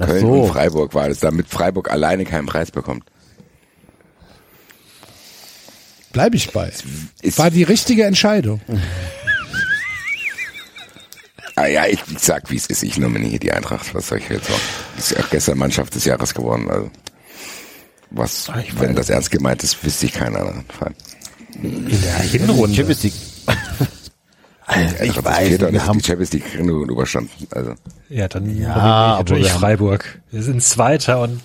Ach 0.00 0.06
Köln 0.06 0.20
so. 0.20 0.42
und 0.42 0.48
Freiburg 0.52 0.94
war 0.94 1.08
das, 1.08 1.18
damit 1.20 1.48
Freiburg 1.48 1.90
alleine 1.90 2.24
keinen 2.24 2.46
Preis 2.46 2.70
bekommt. 2.70 3.04
Bleib 6.12 6.34
ich 6.34 6.52
bei. 6.52 6.72
Ist, 7.20 7.38
War 7.38 7.50
die 7.50 7.62
richtige 7.64 8.04
Entscheidung. 8.04 8.60
ah, 11.60 11.66
ja, 11.66 11.86
ich 11.86 12.00
sag, 12.18 12.50
wie 12.50 12.56
es 12.56 12.66
ist. 12.66 12.82
Ich 12.82 12.98
nominiere 12.98 13.38
die 13.38 13.52
Eintracht. 13.52 13.94
Was 13.94 14.08
soll 14.08 14.18
ich 14.18 14.28
jetzt 14.28 14.46
sagen? 14.46 14.60
Ist 14.96 15.10
ja 15.12 15.20
auch 15.20 15.30
gestern 15.30 15.58
Mannschaft 15.58 15.94
des 15.94 16.04
Jahres 16.04 16.34
geworden. 16.34 16.70
Also, 16.70 16.90
was, 18.10 18.50
wenn 18.78 18.94
das 18.94 19.10
ernst 19.10 19.30
gemeint 19.30 19.62
ist, 19.62 19.82
wüsste 19.84 20.06
ich 20.06 20.12
keinen 20.12 20.36
anderen 20.36 20.64
Fall. 20.66 20.94
In 21.62 21.88
der 22.00 22.16
Hinrunde. 22.20 22.74
Champions 22.76 23.02
League. 23.02 23.14
Die 24.70 24.84
ich 24.84 25.00
Eintracht 25.00 25.24
weiß, 25.24 25.48
Vierter 25.48 25.72
wir 25.72 25.86
haben 25.86 25.98
die 25.98 26.04
Champions 26.04 26.32
League 26.32 26.44
Hinrunde 26.46 26.92
überstanden. 26.92 27.30
Also, 27.52 27.74
Ja, 28.10 28.28
dann 28.28 28.54
Ja, 28.54 28.68
ja, 28.68 29.16
aber 29.16 29.34
haben- 29.36 29.44
Freiburg. 29.44 30.20
Wir 30.30 30.42
sind 30.42 30.62
Zweiter 30.62 31.22
und 31.22 31.40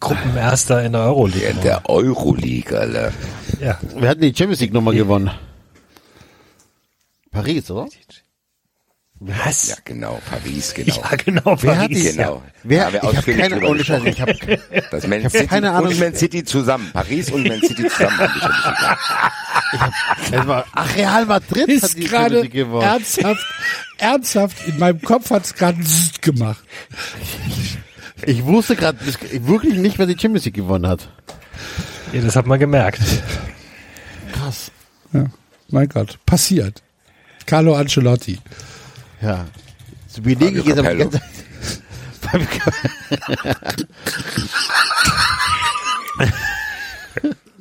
Gruppenerster 0.00 0.82
in 0.84 0.92
der 0.92 1.02
Euroleague. 1.02 1.48
in 1.50 1.60
der 1.60 1.88
Euroleague, 1.88 2.78
Alter. 2.78 3.12
Ja. 3.60 3.78
Wir 3.96 4.08
hatten 4.08 4.22
die 4.22 4.34
Champions 4.34 4.60
League 4.60 4.72
nochmal 4.72 4.94
gewonnen. 4.94 5.30
Paris, 7.30 7.70
oder? 7.70 7.88
Was? 9.26 9.68
Ja, 9.68 9.76
genau. 9.84 10.20
Paris, 10.28 10.74
genau. 10.74 10.94
Ja, 10.96 11.16
genau. 11.16 11.56
Wer 11.60 11.72
hat 11.78 11.82
Paris. 11.88 11.98
die- 12.10 12.16
Genau. 12.16 12.42
Wer, 12.62 12.78
Da 12.78 12.84
haben 12.86 12.92
wir 12.92 13.10
ich 13.10 13.16
habe 13.16 13.32
keine, 13.34 13.60
gesprochen. 13.76 14.06
ich 14.06 14.20
habe 14.20 14.34
Das 14.90 15.06
Man 15.06 15.24
hab 15.24 15.30
City 15.32 15.46
keine 15.46 15.70
Ahnung. 15.72 15.88
und 15.92 15.98
Man 16.00 16.14
City 16.14 16.44
zusammen. 16.44 16.90
Paris 16.92 17.30
und 17.30 17.46
Man 17.48 17.60
City 17.60 17.88
zusammen 17.88 18.30
die 18.34 18.40
Champions 18.40 18.70
League. 20.30 20.40
Es 20.40 20.46
war, 20.46 20.64
ach, 20.72 20.96
Real 20.96 21.26
Madrid 21.26 21.62
hat 21.62 21.68
Ist 21.68 21.96
die 21.96 22.06
Champions 22.08 22.10
gerade 22.10 22.48
gewonnen. 22.48 22.82
ernsthaft, 22.86 23.46
ernsthaft, 23.98 24.68
in 24.68 24.78
meinem 24.78 25.00
Kopf 25.02 25.30
hat's 25.30 25.54
gerade 25.54 25.80
zzt 25.82 26.22
gemacht. 26.22 26.62
Ich 28.26 28.44
wusste 28.44 28.76
gerade 28.76 28.98
wirklich 29.46 29.74
nicht, 29.76 29.98
wer 29.98 30.06
die 30.06 30.18
Champions 30.18 30.44
League 30.44 30.54
gewonnen 30.54 30.86
hat. 30.86 31.08
Ja, 32.12 32.20
das 32.20 32.36
hat 32.36 32.46
man 32.46 32.58
gemerkt. 32.60 33.00
Krass. 34.32 34.70
Ja, 35.12 35.26
mein 35.68 35.88
Gott, 35.88 36.18
passiert. 36.26 36.82
Carlo 37.46 37.74
Ancelotti. 37.74 38.38
Ja. 39.24 39.46
So 40.08 40.22
belege 40.22 40.60
ich 40.60 40.66
jetzt 40.66 40.78
aber 40.78 40.94
Capello. 40.94 41.10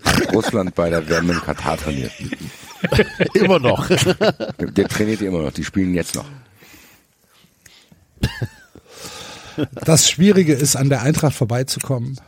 ganze 0.03 0.31
Russland 0.33 0.75
bei 0.75 0.89
der 0.89 1.07
WM 1.07 1.29
in 1.31 1.39
Katar 1.41 1.77
trainiert. 1.77 2.11
immer 3.33 3.59
noch. 3.59 3.87
Der 3.87 4.87
trainiert 4.87 5.21
immer 5.21 5.41
noch. 5.43 5.51
Die 5.51 5.63
spielen 5.63 5.93
jetzt 5.93 6.15
noch. 6.15 6.25
Das 9.85 10.09
Schwierige 10.09 10.53
ist, 10.53 10.75
an 10.75 10.89
der 10.89 11.01
Eintracht 11.03 11.35
vorbeizukommen. 11.35 12.19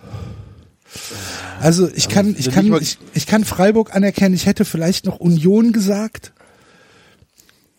Also 1.59 1.89
ich 1.93 2.07
kann, 2.09 2.29
ich 2.37 2.47
Also 2.47 2.51
kann, 2.51 2.63
nicht 2.65 2.71
mal- 2.71 2.81
ich, 2.81 2.97
ich 3.13 3.25
kann 3.27 3.43
Freiburg 3.43 3.93
anerkennen. 3.95 4.35
Ich 4.35 4.45
hätte 4.45 4.63
vielleicht 4.65 5.05
noch 5.05 5.17
Union 5.19 5.73
gesagt, 5.73 6.31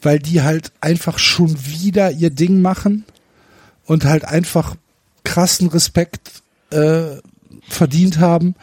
weil 0.02 0.18
die 0.18 0.42
halt 0.42 0.73
einfach 0.81 1.18
schon 1.18 1.57
wieder 1.66 2.10
ihr 2.10 2.31
Ding 2.31 2.60
machen 2.60 3.05
und 3.86 4.05
halt 4.05 4.25
einfach 4.25 4.76
krassen 5.25 5.68
Respekt 5.68 6.31
äh, 6.70 7.16
verdient 7.68 8.18
haben. 8.18 8.55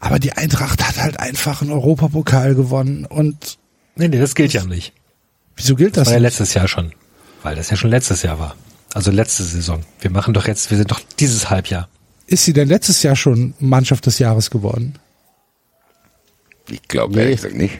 Aber 0.00 0.18
die 0.18 0.32
Eintracht 0.32 0.86
hat 0.86 0.98
halt 0.98 1.18
einfach 1.20 1.62
einen 1.62 1.72
Europapokal 1.72 2.54
gewonnen. 2.54 3.04
Und 3.06 3.58
Nee, 3.96 4.08
nee, 4.08 4.18
das 4.18 4.34
gilt 4.34 4.52
ja 4.52 4.64
nicht. 4.64 4.92
wieso 5.56 5.74
gilt 5.74 5.96
das? 5.96 6.02
Das 6.04 6.08
war 6.08 6.14
ja 6.14 6.20
letztes 6.22 6.54
Jahr 6.54 6.68
schon. 6.68 6.92
Weil 7.42 7.56
das 7.56 7.70
ja 7.70 7.76
schon 7.76 7.90
letztes 7.90 8.22
Jahr 8.22 8.38
war. 8.38 8.54
Also 8.94 9.10
letzte 9.10 9.42
Saison. 9.42 9.82
Wir 10.00 10.10
machen 10.10 10.34
doch 10.34 10.46
jetzt, 10.46 10.70
wir 10.70 10.76
sind 10.78 10.90
doch 10.90 11.00
dieses 11.18 11.50
Halbjahr. 11.50 11.88
Ist 12.26 12.44
sie 12.44 12.52
denn 12.52 12.68
letztes 12.68 13.02
Jahr 13.02 13.16
schon 13.16 13.54
Mannschaft 13.58 14.06
des 14.06 14.18
Jahres 14.18 14.50
geworden? 14.50 14.94
Ich 16.68 16.82
glaube 16.82 17.14
Nee. 17.14 17.20
ehrlich 17.22 17.36
gesagt 17.36 17.54
nicht. 17.56 17.78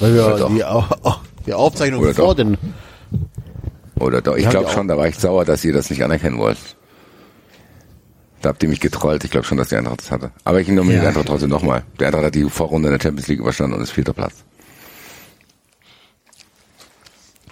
Weil 0.00 0.14
wir 0.14 0.48
die, 0.48 0.64
Au- 0.64 0.84
Au- 1.02 1.20
die 1.46 1.54
Aufzeichnung 1.54 2.00
Oder 2.02 2.14
vor 2.14 2.28
doch. 2.28 2.34
den 2.34 2.56
Oder 3.98 4.20
doch. 4.22 4.36
Ich 4.36 4.48
glaube 4.48 4.66
die 4.68 4.72
schon, 4.72 4.88
da 4.88 4.96
war 4.96 5.06
ich 5.08 5.16
sauer, 5.16 5.44
dass 5.44 5.64
ihr 5.64 5.72
das 5.72 5.90
nicht 5.90 6.02
anerkennen 6.02 6.38
wollt. 6.38 6.58
Da 8.42 8.50
habt 8.50 8.62
ihr 8.62 8.68
mich 8.68 8.80
getrollt. 8.80 9.24
Ich 9.24 9.30
glaube 9.30 9.46
schon, 9.46 9.56
dass 9.56 9.68
die 9.68 9.76
Eintracht 9.76 10.00
das 10.00 10.10
hatte. 10.10 10.30
Aber 10.44 10.60
ich 10.60 10.68
nominiere 10.68 10.98
die 10.98 11.02
Ja. 11.04 11.08
Eintracht 11.08 11.26
trotzdem 11.28 11.48
nochmal. 11.50 11.82
Der 11.98 12.08
Eintracht 12.08 12.24
hat 12.24 12.34
die 12.34 12.44
Vorrunde 12.44 12.88
in 12.88 12.92
der 12.98 13.00
Champions 13.02 13.28
League 13.28 13.38
überstanden 13.40 13.76
und 13.76 13.82
ist 13.82 13.90
vierter 13.92 14.12
Platz. 14.12 14.44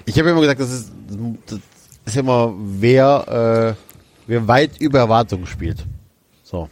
Ich 0.04 0.18
habe 0.18 0.30
immer 0.30 0.40
gesagt, 0.40 0.60
das 0.60 0.70
ist, 0.70 0.92
das 1.46 1.60
ist 2.06 2.16
immer, 2.16 2.52
wer, 2.58 3.76
äh, 3.76 3.82
wer 4.26 4.48
weit 4.48 4.80
über 4.80 4.98
Erwartungen 4.98 5.46
spielt. 5.46 5.84
So. 6.42 6.68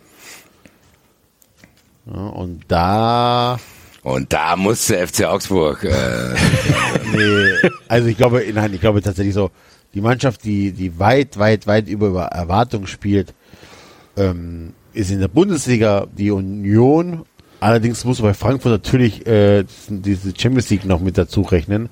Ja, 2.06 2.26
und 2.26 2.62
da, 2.68 3.58
Und 4.02 4.32
da 4.32 4.56
musste 4.56 5.06
FC 5.06 5.24
Augsburg. 5.24 5.84
Äh, 5.84 5.90
nee, 7.12 7.70
also 7.88 8.08
ich 8.08 8.16
glaube, 8.16 8.44
nein, 8.52 8.72
ich 8.72 8.80
glaube 8.80 9.02
tatsächlich 9.02 9.34
so, 9.34 9.50
die 9.94 10.00
Mannschaft, 10.00 10.44
die, 10.44 10.72
die 10.72 10.98
weit, 10.98 11.38
weit, 11.38 11.66
weit 11.66 11.88
über, 11.88 12.22
Erwartungen 12.26 12.86
spielt, 12.86 13.34
ähm, 14.16 14.72
ist 14.92 15.10
in 15.10 15.20
der 15.20 15.28
Bundesliga 15.28 16.06
die 16.16 16.30
Union. 16.30 17.24
Allerdings 17.60 18.04
muss 18.04 18.22
bei 18.22 18.32
Frankfurt 18.32 18.72
natürlich 18.72 19.26
äh, 19.26 19.64
diese 19.88 20.32
Champions 20.36 20.70
League 20.70 20.86
noch 20.86 21.00
mit 21.00 21.18
dazu 21.18 21.42
rechnen, 21.42 21.90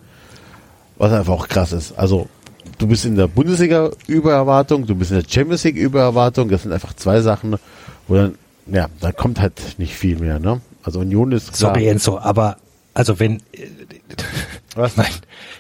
was 0.97 1.13
einfach 1.13 1.35
auch 1.35 1.49
krass 1.49 1.73
ist. 1.73 1.99
Also 1.99 2.29
du 2.79 2.87
bist 2.87 3.05
in 3.05 3.17
der 3.17 3.27
Bundesliga 3.27 3.91
über 4.07 4.33
Erwartung, 4.33 4.87
du 4.87 4.95
bist 4.95 5.11
in 5.11 5.19
der 5.19 5.29
Champions 5.29 5.65
League 5.65 5.77
über 5.77 6.01
Erwartung. 6.01 6.49
Das 6.49 6.63
sind 6.63 6.73
einfach 6.73 6.95
zwei 6.95 7.21
Sachen, 7.21 7.57
wo 8.07 8.15
dann, 8.15 8.37
ja, 8.67 8.89
da 9.01 9.13
kommt 9.13 9.41
halt 9.41 9.61
nicht 9.79 9.95
viel 9.95 10.19
mehr. 10.19 10.39
Ne? 10.39 10.63
Also 10.89 11.01
Union 11.01 11.33
ist 11.33 11.53
klar. 11.53 11.75
Sorry, 11.75 11.87
Enzo, 11.87 12.19
aber 12.19 12.57
also 12.95 13.21
wenn 13.21 13.43
Was? 14.75 14.97
Nein. 14.97 15.13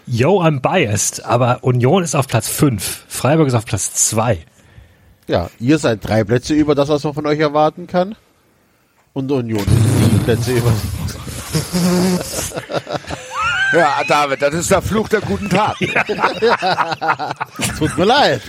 Yo, 0.06 0.40
I'm 0.40 0.60
biased, 0.60 1.22
aber 1.26 1.62
Union 1.64 2.02
ist 2.02 2.14
auf 2.14 2.28
Platz 2.28 2.48
5, 2.48 3.04
Freiburg 3.08 3.48
ist 3.48 3.52
auf 3.52 3.66
Platz 3.66 3.92
2. 4.08 4.38
Ja, 5.26 5.50
ihr 5.60 5.78
seid 5.78 6.08
drei 6.08 6.24
Plätze 6.24 6.54
über 6.54 6.74
das, 6.74 6.88
was 6.88 7.04
man 7.04 7.12
von 7.12 7.26
euch 7.26 7.40
erwarten 7.40 7.86
kann. 7.86 8.16
Und 9.12 9.30
Union 9.30 9.60
ist 9.60 9.68
sieben 9.68 10.18
Plätze 10.20 10.52
über. 10.52 10.72
ja, 13.74 13.96
David, 14.08 14.40
das 14.40 14.54
ist 14.54 14.70
der 14.70 14.80
Fluch 14.80 15.10
der 15.10 15.20
guten 15.20 15.50
Tat. 15.50 15.76
Tut 17.78 17.98
mir 17.98 18.04
leid. 18.06 18.40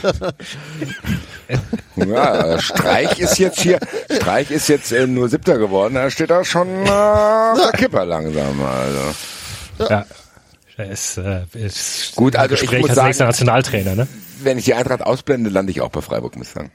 Ja, 1.95 2.59
Streich 2.61 3.19
ist 3.19 3.39
jetzt 3.39 3.59
hier, 3.61 3.79
Streich 4.11 4.51
ist 4.51 4.67
jetzt 4.69 4.91
äh, 4.91 5.07
nur 5.07 5.29
Siebter 5.29 5.57
geworden. 5.57 5.95
Da 5.95 6.09
steht 6.11 6.29
er 6.29 6.45
schon 6.45 6.67
äh, 6.85 6.89
auf 6.89 7.59
der 7.61 7.71
Kipper 7.71 8.05
langsam. 8.05 8.61
Also. 8.63 9.15
Ja. 9.89 10.05
Er 10.77 10.91
ist, 10.91 11.17
äh, 11.17 11.41
ist 11.53 12.15
Gut, 12.15 12.35
also 12.35 12.53
ich 12.55 12.61
Gespräch 12.61 12.81
muss 12.81 12.89
als 12.91 12.95
sagen- 12.95 13.07
nächster 13.07 13.25
Nationaltrainer, 13.25 13.95
ne? 13.95 14.07
Wenn 14.41 14.57
ich 14.57 14.65
die 14.65 14.73
Eintracht 14.73 15.01
ausblende, 15.01 15.49
lande 15.49 15.71
ich 15.71 15.81
auch 15.81 15.89
bei 15.89 16.01
Freiburg, 16.01 16.35
muss 16.37 16.47
ich 16.47 16.53
sagen. 16.53 16.71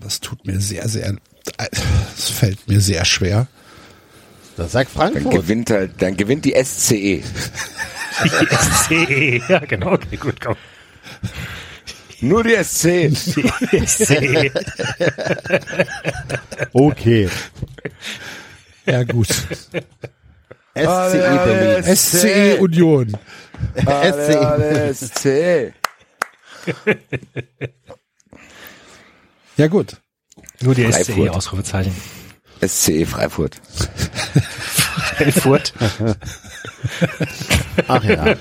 Das 0.00 0.20
tut 0.20 0.44
mir 0.46 0.60
sehr, 0.60 0.88
sehr, 0.88 1.14
es 2.16 2.28
fällt 2.30 2.66
mir 2.68 2.80
sehr 2.80 3.04
schwer. 3.04 3.46
Das 4.56 4.72
sagt 4.72 4.90
Dann 4.96 5.12
Frankfurt. 5.12 5.32
gewinnt 5.32 5.70
halt, 5.70 5.92
dann 6.02 6.16
gewinnt 6.16 6.44
die 6.44 6.54
SCE. 6.62 7.22
Die 8.24 8.46
SCE, 8.56 9.42
ja 9.46 9.58
genau, 9.58 9.92
okay, 9.92 10.16
gut, 10.16 10.40
komm. 10.40 10.56
Nur 12.20 12.42
die 12.44 12.56
SC. 12.62 13.10
Die 13.72 13.86
SCE. 13.86 14.50
Okay. 16.72 17.28
Ja 18.86 19.04
gut. 19.04 19.28
SCE 19.28 19.80
Berlin. 20.74 21.96
SCE 21.96 22.56
Union. 22.58 23.16
Alle 23.84 24.94
SC. 24.94 25.72
Ja 29.56 29.66
gut. 29.68 29.96
Nur 30.60 30.74
die 30.74 30.84
Freiburg. 30.84 31.04
SCE, 31.04 31.30
Ausrufezeichen. 31.30 31.94
SCE 32.66 33.06
Freifurt. 33.06 33.60
Frankfurt. 35.16 35.74
Ach 37.88 38.04
ja. 38.04 38.34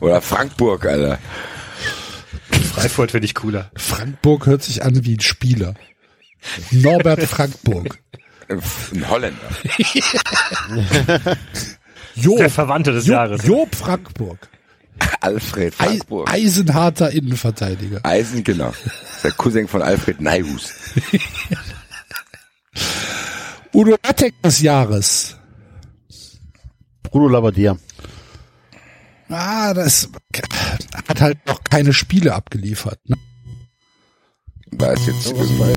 Oder 0.00 0.20
Frankburg, 0.20 0.86
Alter. 0.86 1.18
Frankfurt 2.80 3.10
finde 3.10 3.24
ich 3.26 3.34
cooler. 3.34 3.70
Frankburg 3.76 4.46
hört 4.46 4.62
sich 4.62 4.82
an 4.84 5.04
wie 5.04 5.14
ein 5.16 5.20
Spieler. 5.20 5.74
Norbert 6.70 7.22
Frankburg. 7.28 7.98
Ein 8.48 9.08
Holländer. 9.10 9.48
Job, 12.14 12.38
Der 12.38 12.50
Verwandte 12.50 12.92
des 12.92 13.06
Job, 13.06 13.12
Jahres. 13.14 13.46
Job 13.46 13.74
Frankburg. 13.74 14.48
Alfred 15.20 15.74
Frankburg. 15.74 16.30
eisenharter 16.32 17.10
Innenverteidiger. 17.10 18.00
Eisen, 18.02 18.42
genau. 18.44 18.72
Der 19.22 19.32
Cousin 19.32 19.68
von 19.68 19.82
Alfred 19.82 20.20
Neihus. 20.20 20.72
Udo 23.74 23.96
Lattek 24.02 24.40
des 24.42 24.60
Jahres. 24.62 25.36
Bruno 27.02 27.28
Labbadia. 27.28 27.76
Ah, 29.28 29.74
das 29.74 30.08
hat 31.08 31.20
halt 31.20 31.38
noch 31.46 31.62
keine 31.64 31.92
Spiele 31.92 32.34
abgeliefert. 32.34 33.00
Ne? 33.08 33.16
Da 34.70 34.92
ist 34.92 35.06
jetzt 35.06 35.26
irgendwie, 35.32 35.74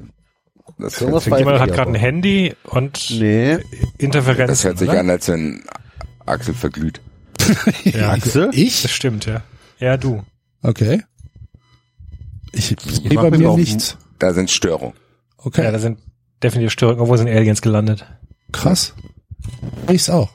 das, 0.78 1.00
hört 1.00 1.02
Irgendwas 1.02 1.26
Jemand 1.40 1.60
hat 1.60 1.72
gerade 1.72 1.92
ein 1.92 1.96
Handy 1.96 2.56
und 2.66 3.08
Nee. 3.12 3.58
Interferenzen. 3.98 4.48
das 4.48 4.64
hört 4.64 4.78
sich 4.80 4.90
oder? 4.90 5.00
an, 5.00 5.10
als 5.10 5.28
wenn 5.28 5.64
Axel 6.26 6.54
verglüht. 6.54 7.02
Ja, 7.84 8.12
Axel? 8.12 8.50
Ich? 8.54 8.82
das 8.84 8.92
stimmt, 8.92 9.26
ja. 9.26 9.42
Ja, 9.80 9.98
du. 9.98 10.24
Okay. 10.62 11.04
Ich 12.52 12.68
sehe 12.68 13.16
bei 13.16 13.32
mir 13.32 13.56
nichts. 13.56 13.98
Da 14.20 14.34
sind 14.34 14.52
Störungen. 14.52 14.94
Okay, 15.38 15.64
Ja, 15.64 15.72
da 15.72 15.80
sind 15.80 16.00
definitiv 16.44 16.72
Störungen. 16.72 17.08
Wo 17.08 17.16
sind 17.18 17.28
Aliens 17.30 17.62
gelandet? 17.62 18.06
krass. 18.52 18.94
Ich's 19.90 20.10
auch. 20.10 20.30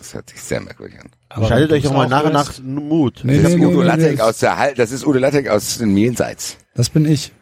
Das 0.00 0.14
hört 0.14 0.30
sich 0.30 0.40
sehr 0.40 0.62
merkwürdig 0.62 0.98
an. 0.98 1.10
Aber 1.28 1.46
Schaltet 1.46 1.72
euch 1.72 1.86
auch 1.86 1.92
mal 1.92 2.08
nach 2.08 2.24
und 2.24 2.32
nach 2.32 2.58
Mut. 2.60 3.20
Nee, 3.22 3.36
Das 3.42 3.52
ist 3.52 3.58
nee, 3.58 3.66
Udo 3.66 3.80
nee, 3.80 3.86
Lattek 3.86 4.16
nee, 4.16 4.20
aus 4.22 4.38
der 4.38 4.56
Hal 4.56 4.74
das 4.74 4.92
ist 4.92 5.06
Udo 5.06 5.18
Lattek 5.18 5.46
aus 5.48 5.76
dem 5.76 5.94
Jenseits. 5.94 6.56
Das 6.74 6.88
bin 6.88 7.04
ich. 7.04 7.32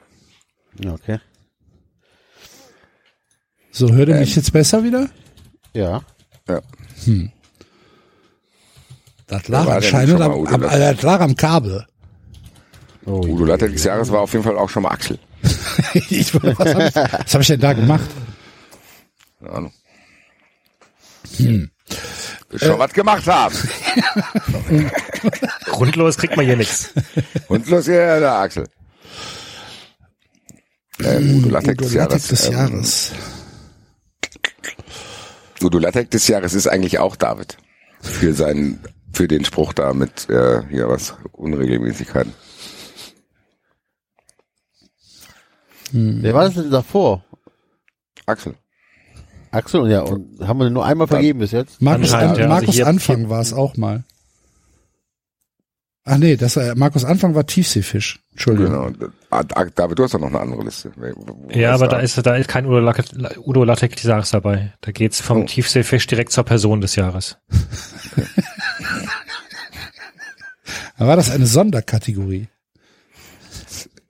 Okay. 0.84 1.20
So, 3.70 3.92
hört 3.92 4.08
ihr 4.08 4.14
Ähm. 4.14 4.20
mich 4.22 4.34
jetzt 4.34 4.52
besser 4.52 4.82
wieder? 4.82 5.08
Ja. 5.72 6.02
Ja. 6.48 6.60
Das 9.28 9.46
lag 9.46 9.68
anscheinend 9.68 10.20
am, 10.20 10.46
am, 10.46 10.60
das 10.62 11.02
lag 11.02 11.20
am 11.20 11.36
Kabel. 11.36 11.86
Oh, 13.06 13.20
Udo 13.24 13.44
Lattek 13.44 13.70
des 13.72 13.84
Jahres 13.84 14.10
war 14.10 14.22
auf 14.22 14.32
jeden 14.32 14.44
Fall 14.44 14.58
auch 14.58 14.68
schon 14.68 14.82
mal 14.82 14.90
Axel. 14.90 15.20
ich, 15.94 16.34
was 16.34 16.58
habe 16.58 16.88
ich, 16.88 16.96
was 16.96 17.34
hab 17.34 17.40
ich 17.40 17.46
denn 17.46 17.60
da 17.60 17.72
gemacht? 17.72 18.10
Keine 19.38 19.52
Ahnung. 19.52 19.72
Hm. 21.36 21.70
Schon 22.56 22.78
was 22.78 22.92
gemacht 22.92 23.26
haben. 23.26 23.54
Grundlos 25.66 26.16
kriegt 26.16 26.36
man 26.36 26.46
hier 26.46 26.56
nichts. 26.56 26.94
Und 27.48 27.68
los 27.68 27.84
hier, 27.84 28.20
der 28.20 28.32
Axel. 28.32 28.66
Ähm, 31.00 31.44
Udo 31.44 31.50
Lattek 31.50 31.78
des 31.78 31.92
Jahres. 31.92 32.28
des 32.28 32.46
ähm, 32.46 32.52
Jahres. 32.52 33.12
Udo 35.62 35.78
Lattek 35.78 36.10
des 36.10 36.26
Jahres 36.26 36.54
ist 36.54 36.66
eigentlich 36.66 36.98
auch 36.98 37.16
David. 37.16 37.58
Für 38.00 38.32
seinen, 38.32 38.82
für 39.12 39.28
den 39.28 39.44
Spruch 39.44 39.72
da 39.72 39.92
mit, 39.92 40.30
äh, 40.30 40.62
hier 40.70 40.88
was, 40.88 41.14
Unregelmäßigkeiten. 41.32 42.32
Wer 45.92 46.34
war 46.34 46.44
das 46.44 46.54
denn 46.54 46.70
davor? 46.70 47.24
Axel. 48.26 48.54
Axel 49.50 49.80
und 49.80 49.90
ja, 49.90 50.00
und 50.02 50.40
haben 50.46 50.58
wir 50.60 50.70
nur 50.70 50.84
einmal 50.84 51.06
vergeben 51.06 51.38
bis 51.40 51.52
jetzt? 51.52 51.80
Markus, 51.82 52.12
An, 52.12 52.36
ja. 52.36 52.46
Markus 52.48 52.68
Also 52.68 52.72
hier- 52.72 52.86
Anfang 52.86 53.28
war 53.28 53.40
es 53.40 53.52
auch 53.52 53.76
mal. 53.76 54.04
Ach 56.10 56.16
nee, 56.16 56.36
das 56.36 56.56
war, 56.56 56.74
Markus 56.74 57.04
Anfang 57.04 57.34
war 57.34 57.44
Tiefseefisch. 57.44 58.20
Entschuldigung. 58.32 58.94
Genau. 58.94 59.10
Ah, 59.30 59.42
ah, 59.54 59.64
David, 59.74 59.98
du 59.98 60.04
hast 60.04 60.14
doch 60.14 60.20
noch 60.20 60.28
eine 60.28 60.40
andere 60.40 60.62
Liste. 60.64 60.90
Wo- 60.96 61.50
Ja, 61.50 61.74
aber 61.74 61.86
da 61.86 61.98
ist, 61.98 62.24
da 62.26 62.34
ist 62.36 62.48
kein 62.48 62.64
Udo 62.64 62.78
Lattek, 62.78 63.06
Udo 63.44 63.62
Lattek 63.64 63.94
des 63.94 64.04
Jahres 64.04 64.30
dabei. 64.30 64.72
Da 64.80 64.90
geht's 64.92 65.20
vom 65.20 65.42
Oh. 65.42 65.44
Tiefseefisch 65.44 66.06
direkt 66.06 66.32
zur 66.32 66.44
Person 66.44 66.80
des 66.80 66.96
Jahres. 66.96 67.36
Da 70.98 71.06
war 71.06 71.14
das 71.16 71.30
eine 71.30 71.46
Sonderkategorie. 71.46 72.48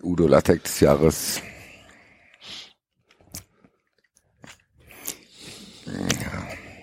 Udo 0.02 0.26
Lattek 0.26 0.64
des 0.64 0.80
Jahres. 0.80 1.42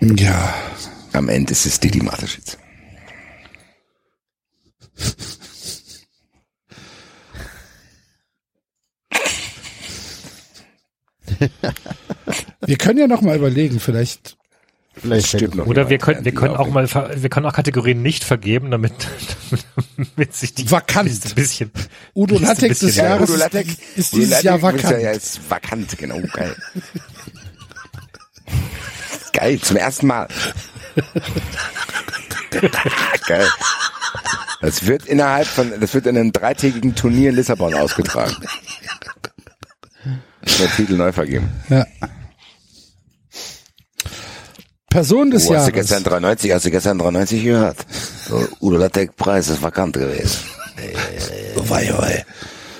Ja. 0.01 0.53
Am 1.13 1.29
Ende 1.29 1.51
ist 1.51 1.65
es 1.65 1.79
Didi 1.79 2.01
Mateschitz. 2.01 2.57
Wir 12.65 12.77
können 12.77 12.99
ja 12.99 13.07
noch 13.07 13.21
mal 13.21 13.35
überlegen, 13.35 13.79
vielleicht. 13.79 14.37
Vielleicht 14.97 15.27
Stimmt 15.27 15.55
noch. 15.55 15.65
Oder 15.67 15.89
wir 15.89 15.97
können, 15.97 16.23
wir 16.23 16.33
können 16.33 16.55
auch 16.55 16.69
mal, 16.69 16.87
wir 16.89 17.29
können 17.29 17.45
auch 17.45 17.53
Kategorien 17.53 18.01
nicht 18.01 18.23
vergeben, 18.23 18.71
damit, 18.71 18.93
damit 19.97 20.33
sich 20.33 20.53
die 20.53 20.71
Vakant. 20.71 21.09
Ein 21.09 21.35
bisschen, 21.35 21.71
Udo 22.15 22.37
Lattek 22.39 22.79
des 22.79 22.95
Jahres 22.95 23.29
Udo 23.29 23.37
Lattek, 23.39 23.67
ist 23.97 24.13
Udo 24.13 24.21
dieses 24.21 24.43
Lattek 24.43 24.45
Jahr 24.45 24.55
ist 24.55 24.61
ja, 24.61 24.61
vakant. 24.61 25.03
ja, 25.03 25.11
ist 25.11 25.49
vakant, 25.49 25.97
genau, 25.97 26.21
geil. 26.33 26.55
geil, 29.35 29.59
zum 29.61 29.77
ersten 29.77 30.07
Mal. 30.07 30.27
geil. 33.27 33.47
Das 34.61 34.85
wird 34.87 35.05
innerhalb 35.05 35.47
von, 35.47 35.71
das 35.79 35.93
wird 35.93 36.07
in 36.07 36.17
einem 36.17 36.31
dreitägigen 36.31 36.95
Turnier 36.95 37.29
in 37.29 37.35
Lissabon 37.35 37.73
ausgetragen. 37.73 38.35
Der 40.59 40.71
Titel 40.75 40.93
neu 40.95 41.11
vergeben. 41.11 41.49
Ja. 41.69 41.85
Person 44.89 45.29
des 45.31 45.43
Oh, 45.47 45.55
hast 45.55 45.67
du 45.67 45.71
Jahres. 45.71 45.73
gestern 45.89 46.03
93, 46.03 46.51
hast 46.53 46.65
du 46.65 46.71
gestern 46.71 46.97
93 46.97 47.43
gehört? 47.43 47.77
So, 48.27 48.47
Udo 48.61 48.77
Lattek 48.77 49.17
Preis 49.17 49.49
ist 49.49 49.61
vakant 49.61 49.93
gewesen. 49.93 50.39
Oh, 51.57 51.63
wei, 51.69 51.93
wei. 51.97 52.25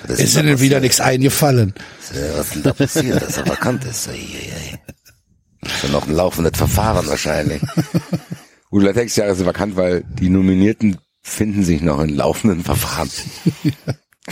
Das 0.08 0.18
Ist 0.20 0.36
denn 0.36 0.58
wieder 0.60 0.80
nichts 0.80 1.00
eingefallen? 1.00 1.74
Was 2.36 2.50
denn 2.50 2.62
da 2.62 2.72
passiert, 2.72 3.20
dass 3.20 3.36
er 3.36 3.46
vakant 3.48 3.84
ist? 3.84 4.08
Ei, 5.66 5.70
ei, 5.70 5.74
ei. 5.74 5.78
Schon 5.80 5.92
noch 5.92 6.06
ein 6.06 6.14
laufendes 6.14 6.56
Verfahren 6.56 7.06
wahrscheinlich. 7.08 7.62
Des 8.72 9.16
Jahres 9.16 9.38
ist 9.38 9.46
vakant, 9.46 9.76
weil 9.76 10.04
die 10.20 10.28
Nominierten 10.28 10.98
finden 11.22 11.64
sich 11.64 11.80
noch 11.80 12.00
in 12.00 12.10
laufenden 12.10 12.62
Verfahren. 12.62 13.10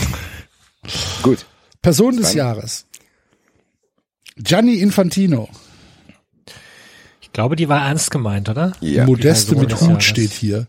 Gut. 1.22 1.46
Person 1.80 2.16
des 2.16 2.28
Dann- 2.28 2.36
Jahres. 2.36 2.86
Gianni 4.36 4.74
Infantino. 4.80 5.48
ich 7.20 7.32
glaube, 7.32 7.56
die 7.56 7.68
war 7.68 7.86
ernst 7.86 8.10
gemeint, 8.10 8.48
oder? 8.48 8.72
Ja. 8.80 9.06
Modeste 9.06 9.54
mit 9.56 9.80
Hut 9.80 10.02
steht 10.02 10.32
hier. 10.32 10.66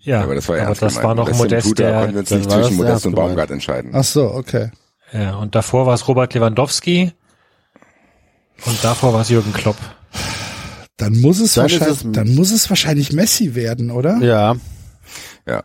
Ja, 0.00 0.22
aber 0.22 0.34
das 0.34 0.48
war 0.48 0.56
ja 0.56 0.66
aber 0.66 0.74
das 0.74 1.02
war 1.02 1.14
noch 1.14 1.30
Modest, 1.32 1.66
Modest, 1.66 1.78
da 1.78 1.84
der, 1.84 2.00
konnten 2.00 2.14
wir 2.14 2.20
uns 2.20 2.28
dann 2.28 2.38
nicht 2.38 2.50
das 2.50 2.56
zwischen 2.60 2.76
Modest 2.76 2.90
ernst 2.90 3.06
und 3.06 3.12
gemeint. 3.12 3.28
Baumgart 3.28 3.50
entscheiden. 3.50 3.90
Ach 3.94 4.04
so, 4.04 4.32
okay. 4.32 4.70
ja, 5.12 5.36
und 5.36 5.54
davor 5.54 5.86
war 5.86 5.94
es 5.94 6.08
Robert 6.08 6.34
Lewandowski 6.34 7.12
und 8.66 8.82
davor 8.84 9.12
war 9.12 9.20
es 9.22 9.28
Jürgen 9.28 9.52
Klopp. 9.52 9.76
Dann 10.96 11.20
muss 11.20 11.40
es, 11.40 11.54
Dann 11.54 11.62
wahrscheinlich, 11.64 12.04
es- 12.04 12.12
dann 12.12 12.34
muss 12.34 12.50
es 12.52 12.68
wahrscheinlich 12.70 13.12
Messi 13.12 13.54
werden, 13.54 13.90
oder? 13.90 14.18
Ja. 14.18 14.54
Ja. 15.46 15.64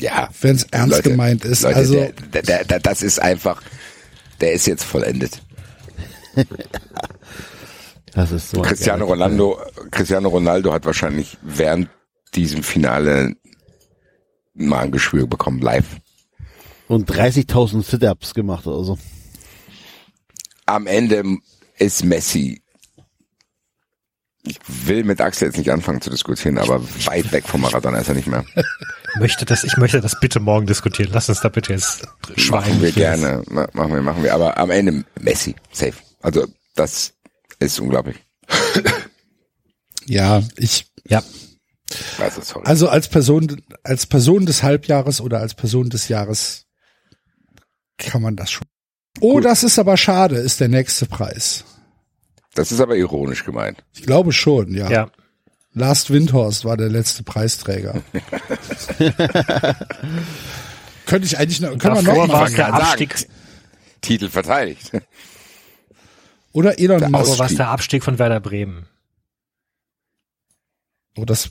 Ja. 0.00 0.28
Wenn 0.40 0.56
es 0.56 0.64
ernst 0.64 0.96
Leute, 0.96 1.10
gemeint 1.10 1.44
ist. 1.44 1.62
Leute, 1.62 1.76
also, 1.76 1.94
der, 2.32 2.42
der, 2.42 2.64
der, 2.64 2.80
das 2.80 3.02
ist 3.02 3.20
einfach, 3.20 3.62
der 4.40 4.52
ist 4.52 4.66
jetzt 4.66 4.84
vollendet. 4.84 5.40
Das 8.14 8.30
ist 8.30 8.50
so. 8.50 8.60
Cristiano 8.60 9.06
Ronaldo, 9.06 9.58
Cristiano 9.90 10.28
Ronaldo 10.28 10.70
hat 10.72 10.84
wahrscheinlich 10.84 11.38
während 11.40 11.88
diesem 12.34 12.62
Finale 12.62 13.36
mal 14.52 14.80
ein 14.80 14.90
Geschwür 14.90 15.26
bekommen, 15.26 15.60
live. 15.62 15.86
Und 16.88 17.10
30.000 17.10 17.82
Sit-Ups 17.82 18.34
gemacht 18.34 18.66
oder 18.66 18.84
so. 18.84 18.98
Am 20.72 20.86
Ende 20.86 21.22
ist 21.78 22.02
Messi. 22.04 22.62
Ich 24.44 24.58
will 24.66 25.04
mit 25.04 25.20
Axel 25.20 25.48
jetzt 25.48 25.58
nicht 25.58 25.70
anfangen 25.70 26.00
zu 26.00 26.08
diskutieren, 26.10 26.56
aber 26.58 26.82
weit 27.04 27.30
weg 27.30 27.44
vom 27.46 27.60
Maradona 27.60 27.98
ist 27.98 28.08
er 28.08 28.14
nicht 28.14 28.26
mehr. 28.26 28.44
Möchte 29.18 29.44
das, 29.44 29.62
ich 29.64 29.76
möchte 29.76 30.00
das 30.00 30.18
bitte 30.18 30.40
morgen 30.40 30.66
diskutieren. 30.66 31.10
Lass 31.12 31.28
uns 31.28 31.40
da 31.42 31.48
bitte 31.50 31.74
jetzt 31.74 32.08
schweigen. 32.36 32.70
Machen 32.70 32.82
wir 32.82 32.92
gerne. 32.92 33.42
Ma- 33.50 33.68
Machen 33.74 33.92
wir, 33.94 34.00
machen 34.02 34.22
wir. 34.22 34.32
Aber 34.34 34.56
am 34.56 34.70
Ende 34.70 35.04
Messi. 35.20 35.54
Safe. 35.70 35.92
Also, 36.22 36.46
das 36.74 37.12
ist 37.58 37.78
unglaublich. 37.78 38.16
ja, 40.06 40.42
ich, 40.56 40.90
Ja, 41.06 41.22
Also, 42.18 42.40
sorry. 42.40 42.64
also 42.66 42.88
als 42.88 43.08
Person, 43.08 43.62
als 43.84 44.06
Person 44.06 44.46
des 44.46 44.62
Halbjahres 44.62 45.20
oder 45.20 45.40
als 45.40 45.54
Person 45.54 45.90
des 45.90 46.08
Jahres 46.08 46.64
kann 47.98 48.22
man 48.22 48.34
das 48.36 48.50
schon. 48.50 48.66
Oh, 49.20 49.40
das 49.40 49.62
ist 49.62 49.78
aber 49.78 49.96
schade, 49.96 50.36
ist 50.36 50.60
der 50.60 50.68
nächste 50.68 51.06
Preis. 51.06 51.64
Das 52.54 52.72
ist 52.72 52.80
aber 52.80 52.96
ironisch 52.96 53.44
gemeint. 53.44 53.82
Ich 53.94 54.02
glaube 54.02 54.32
schon, 54.32 54.74
ja. 54.74 54.90
ja. 54.90 55.10
Last 55.74 56.10
Windhorst 56.10 56.64
war 56.64 56.76
der 56.76 56.90
letzte 56.90 57.22
Preisträger. 57.22 58.02
Könnte 61.06 61.26
ich 61.26 61.38
eigentlich 61.38 61.60
noch, 61.60 61.76
können 61.78 61.96
wir 61.96 62.02
noch 62.02 62.16
war 62.16 62.26
mal 62.26 62.48
der 62.48 62.56
sagen. 62.56 62.74
Abstieg, 62.74 63.14
Titel 64.02 64.28
verteidigt. 64.28 64.92
Oder 66.52 66.78
Elon 66.78 66.98
Der 66.98 67.08
Musk. 67.08 67.22
davor 67.22 67.38
war 67.38 67.46
es 67.46 67.52
Ausstieg. 67.52 67.56
der 67.58 67.68
Abstieg 67.68 68.04
von 68.04 68.18
Werder 68.18 68.40
Bremen. 68.40 68.86
Oh, 71.16 71.24
das, 71.24 71.50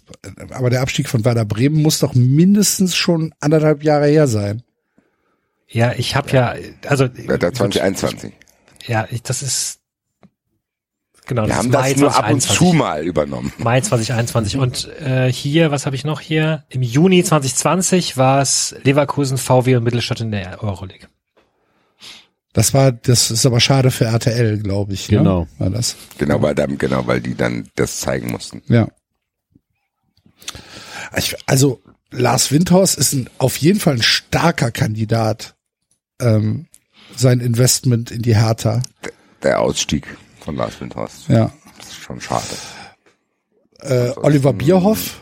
aber 0.51 0.69
der 0.69 0.81
Abstieg 0.81 1.07
von 1.09 1.23
Werder 1.25 1.45
Bremen 1.45 1.81
muss 1.81 1.99
doch 1.99 2.13
mindestens 2.15 2.95
schon 2.95 3.33
anderthalb 3.39 3.83
Jahre 3.83 4.07
her 4.07 4.27
sein. 4.27 4.63
Ja, 5.71 5.93
ich 5.93 6.15
habe 6.15 6.29
ja, 6.31 6.55
also 6.87 7.05
Ja, 7.05 7.37
da 7.37 7.53
2021. 7.53 8.33
ja, 8.87 9.07
ich, 9.09 9.23
das 9.23 9.41
ist 9.41 9.79
genau. 11.25 11.43
Wir 11.43 11.49
das 11.49 11.57
haben 11.57 11.67
ist 11.67 11.73
das 11.73 11.81
Mai 11.81 11.93
nur 11.93 12.09
ab 12.15 12.31
und 12.31 12.41
2021. 12.41 12.57
zu 12.57 12.73
mal 12.73 13.03
übernommen. 13.03 13.53
Mai 13.57 13.81
2021 13.81 14.57
und 14.57 14.89
äh, 14.99 15.31
hier, 15.31 15.71
was 15.71 15.85
habe 15.85 15.95
ich 15.95 16.03
noch 16.03 16.19
hier? 16.19 16.65
Im 16.69 16.81
Juni 16.81 17.23
2020 17.23 18.17
war 18.17 18.41
es 18.41 18.75
Leverkusen, 18.83 19.37
VW 19.37 19.77
und 19.77 19.83
Mittelstadt 19.83 20.19
in 20.19 20.31
der 20.31 20.61
Euroleague. 20.61 21.07
Das 22.53 22.73
war, 22.73 22.91
das 22.91 23.31
ist 23.31 23.45
aber 23.45 23.61
schade 23.61 23.91
für 23.91 24.05
RTL, 24.05 24.57
glaube 24.59 24.93
ich. 24.93 25.07
Genau. 25.07 25.41
Ne? 25.41 25.47
War 25.57 25.69
das? 25.69 25.95
Genau, 26.17 26.41
weil 26.41 26.53
dann, 26.53 26.77
genau, 26.77 27.07
weil 27.07 27.21
die 27.21 27.35
dann 27.35 27.69
das 27.75 28.01
zeigen 28.01 28.29
mussten. 28.29 28.61
Ja. 28.67 28.89
Ich, 31.15 31.35
also 31.45 31.81
Lars 32.09 32.51
Windhorst 32.51 32.97
ist 32.97 33.13
ein, 33.13 33.29
auf 33.37 33.55
jeden 33.57 33.79
Fall 33.79 33.95
ein 33.95 34.03
starker 34.03 34.71
Kandidat. 34.71 35.55
Ähm, 36.21 36.65
sein 37.15 37.39
Investment 37.39 38.11
in 38.11 38.21
die 38.21 38.35
Hertha. 38.35 38.81
Der 39.43 39.59
Ausstieg 39.59 40.07
von 40.39 40.55
Lars 40.55 40.79
Windhorst. 40.79 41.27
Ja. 41.27 41.51
Das 41.77 41.87
ist 41.87 41.95
schon 42.01 42.21
schade. 42.21 42.43
Äh, 43.81 44.11
Oliver 44.17 44.53
Bierhoff. 44.53 45.19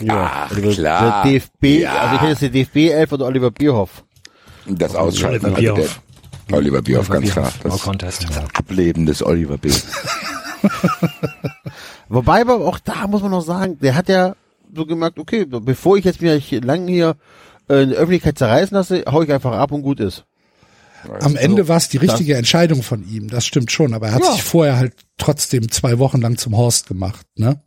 Ja, 0.00 0.46
Ach, 0.46 0.50
Oliver, 0.52 0.72
klar. 0.72 1.22
Der 1.24 1.32
DFB, 1.32 1.64
Ja. 1.82 1.92
also 1.94 2.14
ich 2.16 2.20
hätte 2.22 2.30
jetzt 2.30 2.42
die 2.42 2.50
DFB 2.50 2.92
11 2.92 3.12
oder 3.12 3.26
Oliver 3.26 3.50
Bierhoff. 3.50 4.04
Das 4.66 4.94
Ausschalten. 4.94 5.46
Oliver 5.46 5.56
also 5.56 5.74
Bierhoff. 5.74 6.00
der- 6.48 6.56
Oliver 6.58 6.82
Bierhoff, 6.82 7.08
ganz 7.08 7.30
klar. 7.32 7.52
No 7.64 7.70
Das 7.70 7.82
Contest. 7.82 8.26
Ableben 8.54 9.06
des 9.06 9.22
Oliver 9.24 9.56
B. 9.58 9.70
Wobei 12.08 12.40
aber 12.42 12.56
auch 12.66 12.78
da 12.78 13.06
muss 13.06 13.22
man 13.22 13.30
noch 13.30 13.44
sagen, 13.44 13.78
der 13.80 13.94
hat 13.94 14.08
ja 14.08 14.34
so 14.74 14.86
gemerkt, 14.86 15.18
okay, 15.18 15.44
bevor 15.46 15.96
ich 15.96 16.04
jetzt 16.04 16.20
mich 16.20 16.50
lang 16.62 16.86
hier 16.88 17.16
in 17.68 17.90
der 17.90 17.98
Öffentlichkeit 17.98 18.38
zerreißen 18.38 18.74
lasse, 18.76 19.04
hau 19.06 19.22
ich 19.22 19.32
einfach 19.32 19.52
ab 19.52 19.72
und 19.72 19.82
gut 19.82 20.00
ist. 20.00 20.24
Am 21.20 21.36
Ende 21.36 21.68
war 21.68 21.76
es 21.76 21.88
die 21.90 21.98
richtige 21.98 22.34
Entscheidung 22.36 22.82
von 22.82 23.06
ihm, 23.06 23.28
das 23.28 23.44
stimmt 23.44 23.70
schon, 23.70 23.92
aber 23.92 24.08
er 24.08 24.14
hat 24.14 24.22
Ja. 24.24 24.32
sich 24.32 24.42
vorher 24.42 24.76
halt 24.78 24.94
trotzdem 25.18 25.70
zwei 25.70 25.98
Wochen 25.98 26.20
lang 26.20 26.38
zum 26.38 26.56
Horst 26.56 26.86
gemacht, 26.86 27.26
ne? 27.36 27.60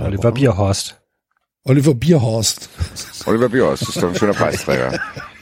Oliver 0.00 0.32
Bierhorst. 0.32 1.00
Oliver 1.64 1.94
Bierhorst. 1.94 2.68
Oliver 3.26 3.48
Bierhoff, 3.48 3.78
das 3.80 3.88
ist 3.90 4.02
doch 4.02 4.08
ein 4.08 4.14
schöner 4.16 4.34
Preisträger. 4.34 5.00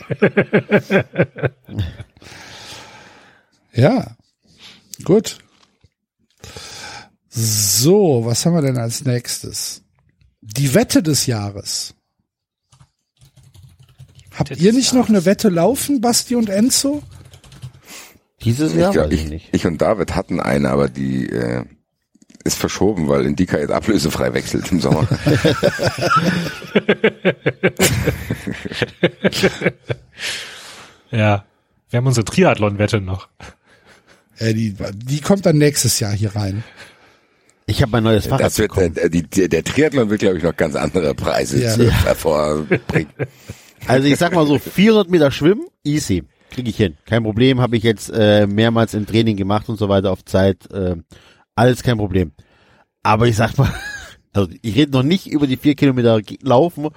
Ja. 3.72 4.16
Gut. 5.04 5.38
So, 7.28 8.22
was 8.24 8.46
haben 8.46 8.54
wir 8.54 8.62
denn 8.62 8.78
als 8.78 9.04
nächstes? 9.04 9.82
Die 10.54 10.74
Wette 10.74 11.02
des 11.02 11.26
Jahres. 11.26 11.94
Habt 14.34 14.56
ihr 14.56 14.72
nicht 14.72 14.92
noch 14.92 15.08
eine 15.08 15.24
Wette 15.24 15.48
laufen, 15.48 16.00
Basti 16.00 16.34
und 16.36 16.48
Enzo? 16.50 17.02
Dieses 18.42 18.72
Ich, 18.72 18.78
Jahr 18.78 18.92
glaub, 18.92 19.06
weiß 19.06 19.12
ich 19.14 19.24
ich, 19.24 19.30
nicht. 19.30 19.48
ich 19.52 19.66
und 19.66 19.80
David 19.82 20.14
hatten 20.14 20.40
eine, 20.40 20.70
aber 20.70 20.88
die 20.88 21.26
äh, 21.28 21.64
ist 22.44 22.58
verschoben, 22.58 23.08
weil 23.08 23.26
Indika 23.26 23.58
jetzt 23.58 23.72
ablösefrei 23.72 24.32
wechselt 24.34 24.70
im 24.70 24.80
Sommer. 24.80 25.08
Ja. 31.10 31.44
Wir 31.90 31.98
haben 31.98 32.06
unsere 32.06 32.24
Triathlon-Wette 32.24 33.00
noch. 33.00 33.28
Äh, 34.38 34.54
die, 34.54 34.74
die 34.94 35.20
kommt 35.20 35.46
dann 35.46 35.56
nächstes 35.58 36.00
Jahr 36.00 36.12
hier 36.12 36.34
rein. 36.34 36.64
Ich 37.68 37.82
habe 37.82 37.90
mein 37.92 38.04
neues 38.04 38.26
Fahrrad 38.26 38.46
Das 38.46 38.58
wird, 38.58 38.76
der, 38.76 39.08
die, 39.08 39.22
der, 39.24 39.48
der 39.48 39.64
Triathlon 39.64 40.08
wird, 40.08 40.20
glaube 40.20 40.38
ich, 40.38 40.44
noch 40.44 40.56
ganz 40.56 40.76
andere 40.76 41.14
Preise 41.14 41.60
Ja. 41.62 41.76
hervorbringen. 42.04 43.12
Also 43.88 44.08
ich 44.08 44.16
sag 44.16 44.34
mal 44.34 44.46
so, 44.46 44.58
400 44.58 45.10
Meter 45.10 45.30
schwimmen, 45.30 45.66
easy. 45.84 46.24
Krieg 46.50 46.66
ich 46.66 46.76
hin. 46.76 46.96
Kein 47.04 47.22
Problem, 47.22 47.60
habe 47.60 47.76
ich 47.76 47.84
jetzt 47.84 48.08
äh, 48.10 48.46
mehrmals 48.48 48.94
im 48.94 49.06
Training 49.06 49.36
gemacht 49.36 49.68
und 49.68 49.78
so 49.78 49.88
weiter 49.88 50.10
auf 50.10 50.24
Zeit. 50.24 50.68
Äh, 50.72 50.96
alles 51.54 51.84
kein 51.84 51.96
Problem. 51.98 52.32
Aber 53.04 53.28
ich 53.28 53.36
sag 53.36 53.56
mal, 53.58 53.72
also 54.32 54.48
ich 54.62 54.74
rede 54.74 54.90
noch 54.92 55.04
nicht 55.04 55.28
über 55.28 55.46
die 55.46 55.56
vier 55.56 55.76
Kilometer 55.76 56.20
laufen. 56.42 56.88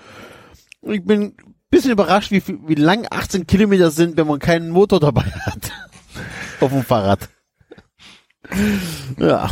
Ich 0.82 1.04
bin 1.04 1.22
ein 1.22 1.36
bisschen 1.70 1.92
überrascht, 1.92 2.32
wie, 2.32 2.42
wie 2.66 2.76
lang 2.76 3.06
18 3.12 3.46
Kilometer 3.46 3.92
sind, 3.92 4.18
wenn 4.18 4.26
man 4.26 4.40
keinen 4.40 4.70
Motor 4.72 5.00
dabei 5.00 5.24
hat. 5.26 5.72
auf 6.62 6.72
dem 6.72 6.84
Fahrrad. 6.84 7.30
Ja. 9.20 9.52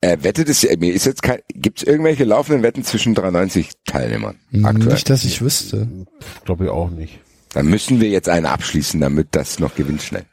Äh, 0.00 0.18
Wette 0.22 0.44
des, 0.44 0.62
äh, 0.64 0.76
mir 0.76 0.92
ist 0.94 1.06
jetzt 1.06 1.22
kein, 1.22 1.40
gibt's 1.54 1.82
irgendwelche 1.82 2.24
laufenden 2.24 2.62
Wetten 2.62 2.84
zwischen 2.84 3.14
93 3.14 3.70
Teilnehmern 3.84 4.36
aktuell? 4.62 4.92
Nicht, 4.92 5.10
dass 5.10 5.24
ich 5.24 5.42
wüsste. 5.42 5.88
Glaube 6.44 6.64
ich 6.66 6.70
auch 6.70 6.90
nicht. 6.90 7.18
Dann 7.52 7.66
müssen 7.66 8.00
wir 8.00 8.08
jetzt 8.08 8.28
eine 8.28 8.50
abschließen, 8.50 9.00
damit 9.00 9.28
das 9.32 9.58
noch 9.58 9.74
gewinnt 9.74 10.02
schnell. 10.02 10.24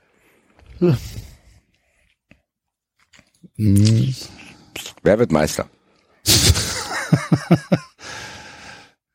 Wer 5.03 5.19
wird 5.19 5.31
Meister? 5.31 5.67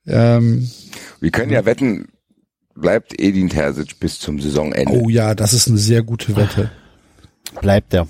Ähm, 0.07 0.69
Wir 1.21 1.31
können 1.31 1.53
ja 1.53 1.65
wetten, 1.67 2.09
bleibt 2.75 3.21
Edin 3.21 3.49
Terzic 3.49 4.01
bis 4.01 4.19
zum 4.19 4.41
Saisonende. 4.41 4.91
oh 4.93 5.09
ja, 5.09 5.35
das 5.35 5.53
ist 5.53 5.69
eine 5.69 5.79
sehr 5.79 6.03
gute 6.03 6.35
Wette. 6.35 6.73
Bleibt 7.61 7.95
er. 7.95 8.09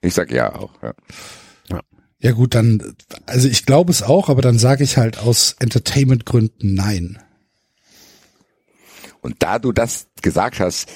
Ich 0.00 0.14
sag 0.14 0.30
ja 0.30 0.54
auch. 0.54 0.70
Ja. 0.82 0.94
Ja 2.18 2.32
gut, 2.32 2.54
dann, 2.54 2.96
also 3.26 3.46
ich 3.46 3.66
glaube 3.66 3.92
es 3.92 4.02
auch, 4.02 4.30
aber 4.30 4.40
dann 4.40 4.58
sage 4.58 4.82
ich 4.82 4.96
halt 4.96 5.18
aus 5.18 5.54
Entertainment-Gründen 5.58 6.74
nein. 6.74 7.22
Und 9.20 9.42
da 9.42 9.58
du 9.58 9.72
das 9.72 10.06
gesagt 10.22 10.58
hast, 10.58 10.88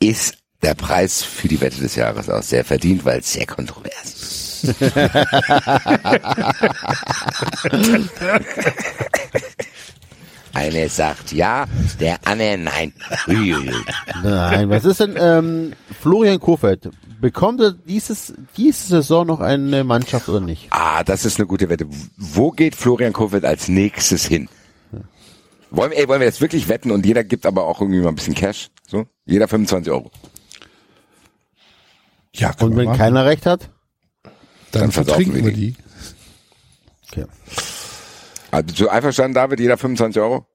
ist 0.00 0.36
der 0.62 0.74
Preis 0.74 1.22
für 1.22 1.48
die 1.48 1.60
Wette 1.60 1.80
des 1.80 1.94
Jahres 1.94 2.28
auch 2.28 2.42
sehr 2.42 2.64
verdient, 2.64 3.04
weil 3.04 3.20
es 3.20 3.32
sehr 3.32 3.46
kontrovers 3.46 4.64
ist. 4.64 4.74
Eine 10.54 10.88
sagt 10.88 11.32
ja, 11.32 11.66
der 12.00 12.18
andere 12.24 12.56
nein. 12.58 12.92
Nein, 14.22 14.70
was 14.70 14.84
ist 14.84 15.00
denn 15.00 15.16
ähm, 15.18 15.72
Florian 16.00 16.38
Kofeld? 16.40 16.90
Bekommt 17.20 17.60
er 17.60 17.72
dieses, 17.72 18.34
diese 18.56 18.86
Saison 18.86 19.26
noch 19.26 19.40
eine 19.40 19.82
Mannschaft 19.84 20.28
oder 20.28 20.40
nicht? 20.40 20.68
Ah, 20.70 21.02
das 21.04 21.24
ist 21.24 21.38
eine 21.38 21.46
gute 21.46 21.68
Wette. 21.68 21.86
Wo 22.16 22.50
geht 22.50 22.74
Florian 22.76 23.12
Kofeld 23.12 23.44
als 23.44 23.68
nächstes 23.68 24.24
hin? 24.26 24.48
Wollen, 25.70 25.90
wir- 25.90 25.98
ey, 25.98 26.06
wollen 26.08 26.20
wir 26.20 26.26
jetzt 26.26 26.40
wirklich 26.40 26.68
wetten 26.68 26.90
und 26.92 27.04
jeder 27.04 27.24
gibt 27.24 27.46
aber 27.46 27.64
auch 27.64 27.80
irgendwie 27.80 28.00
mal 28.00 28.10
ein 28.10 28.14
bisschen 28.14 28.34
Cash? 28.34 28.68
So? 28.86 29.06
Jeder 29.24 29.48
25 29.48 29.90
Euro. 29.92 30.10
Ja, 32.36 32.52
Und 32.60 32.76
wenn 32.76 32.84
machen. 32.86 32.98
keiner 32.98 33.24
recht 33.26 33.46
hat? 33.46 33.70
dann, 34.72 34.82
dann 34.82 34.92
vertrinken 34.92 35.34
wir 35.36 35.44
wir 35.46 35.52
die. 35.52 35.72
die. 35.72 35.76
Okay. 37.22 37.26
Also 38.54 38.84
so 38.84 38.88
einverstanden, 38.88 39.34
David, 39.34 39.58
jeder 39.58 39.76
25 39.76 40.22
Euro? 40.22 40.46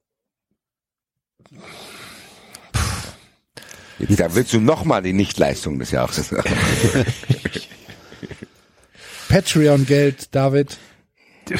Jetzt, 3.97 4.17
da 4.21 4.33
willst 4.33 4.53
du 4.53 4.61
nochmal 4.61 5.01
die 5.01 5.11
Nichtleistung 5.11 5.79
des 5.79 5.91
Jahres. 5.91 6.33
Patreon-Geld, 9.29 10.33
David. 10.33 10.77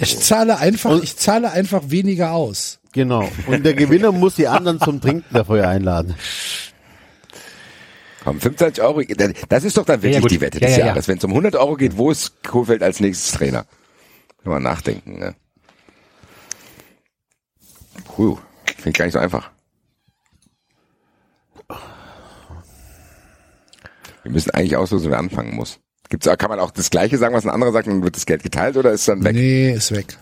Ich 0.00 0.18
zahle 0.18 0.58
einfach, 0.58 1.00
ich 1.00 1.16
zahle 1.16 1.52
einfach 1.52 1.90
weniger 1.90 2.32
aus. 2.32 2.80
Genau. 2.92 3.30
Und 3.46 3.64
der 3.64 3.74
Gewinner 3.74 4.10
muss 4.10 4.34
die 4.34 4.48
anderen 4.48 4.80
zum 4.80 5.00
Trinken 5.00 5.32
dafür 5.32 5.68
einladen. 5.68 6.16
Komm, 8.24 8.40
25 8.40 8.82
Euro, 8.82 9.02
das 9.48 9.62
ist 9.62 9.76
doch 9.76 9.84
dann 9.84 10.02
wirklich 10.02 10.22
Ja, 10.22 10.28
die 10.28 10.40
Wette 10.40 10.58
des 10.58 10.72
ja, 10.72 10.78
ja. 10.78 10.86
Jahres. 10.86 11.06
Wenn 11.06 11.18
es 11.18 11.24
um 11.24 11.30
100 11.30 11.54
Euro 11.54 11.76
geht, 11.76 11.96
wo 11.96 12.10
ist 12.10 12.42
Kofeld 12.42 12.82
als 12.82 12.98
nächstes 12.98 13.32
Trainer? 13.32 13.64
Kann 14.42 14.52
man 14.52 14.62
nachdenken. 14.62 15.18
Ne? 15.18 15.34
Puh, 18.04 18.38
finde 18.66 18.90
ich 18.90 18.94
gar 18.94 19.04
nicht 19.04 19.14
so 19.14 19.18
einfach. 19.18 19.50
Wir 24.22 24.32
müssen 24.32 24.50
eigentlich 24.50 24.76
auslosen, 24.76 25.10
wer 25.10 25.18
anfangen 25.18 25.54
muss. 25.54 25.80
Gibt's, 26.08 26.26
kann 26.26 26.50
man 26.50 26.60
auch 26.60 26.70
das 26.70 26.90
Gleiche 26.90 27.18
sagen, 27.18 27.34
was 27.34 27.44
ein 27.44 27.50
anderer 27.50 27.72
sagt, 27.72 27.86
und 27.86 27.94
dann 27.94 28.02
wird 28.02 28.16
das 28.16 28.26
Geld 28.26 28.42
geteilt 28.42 28.76
oder 28.76 28.92
ist 28.92 29.08
dann 29.08 29.22
weg? 29.24 29.34
Nee, 29.34 29.72
ist 29.72 29.92
weg. 29.92 30.18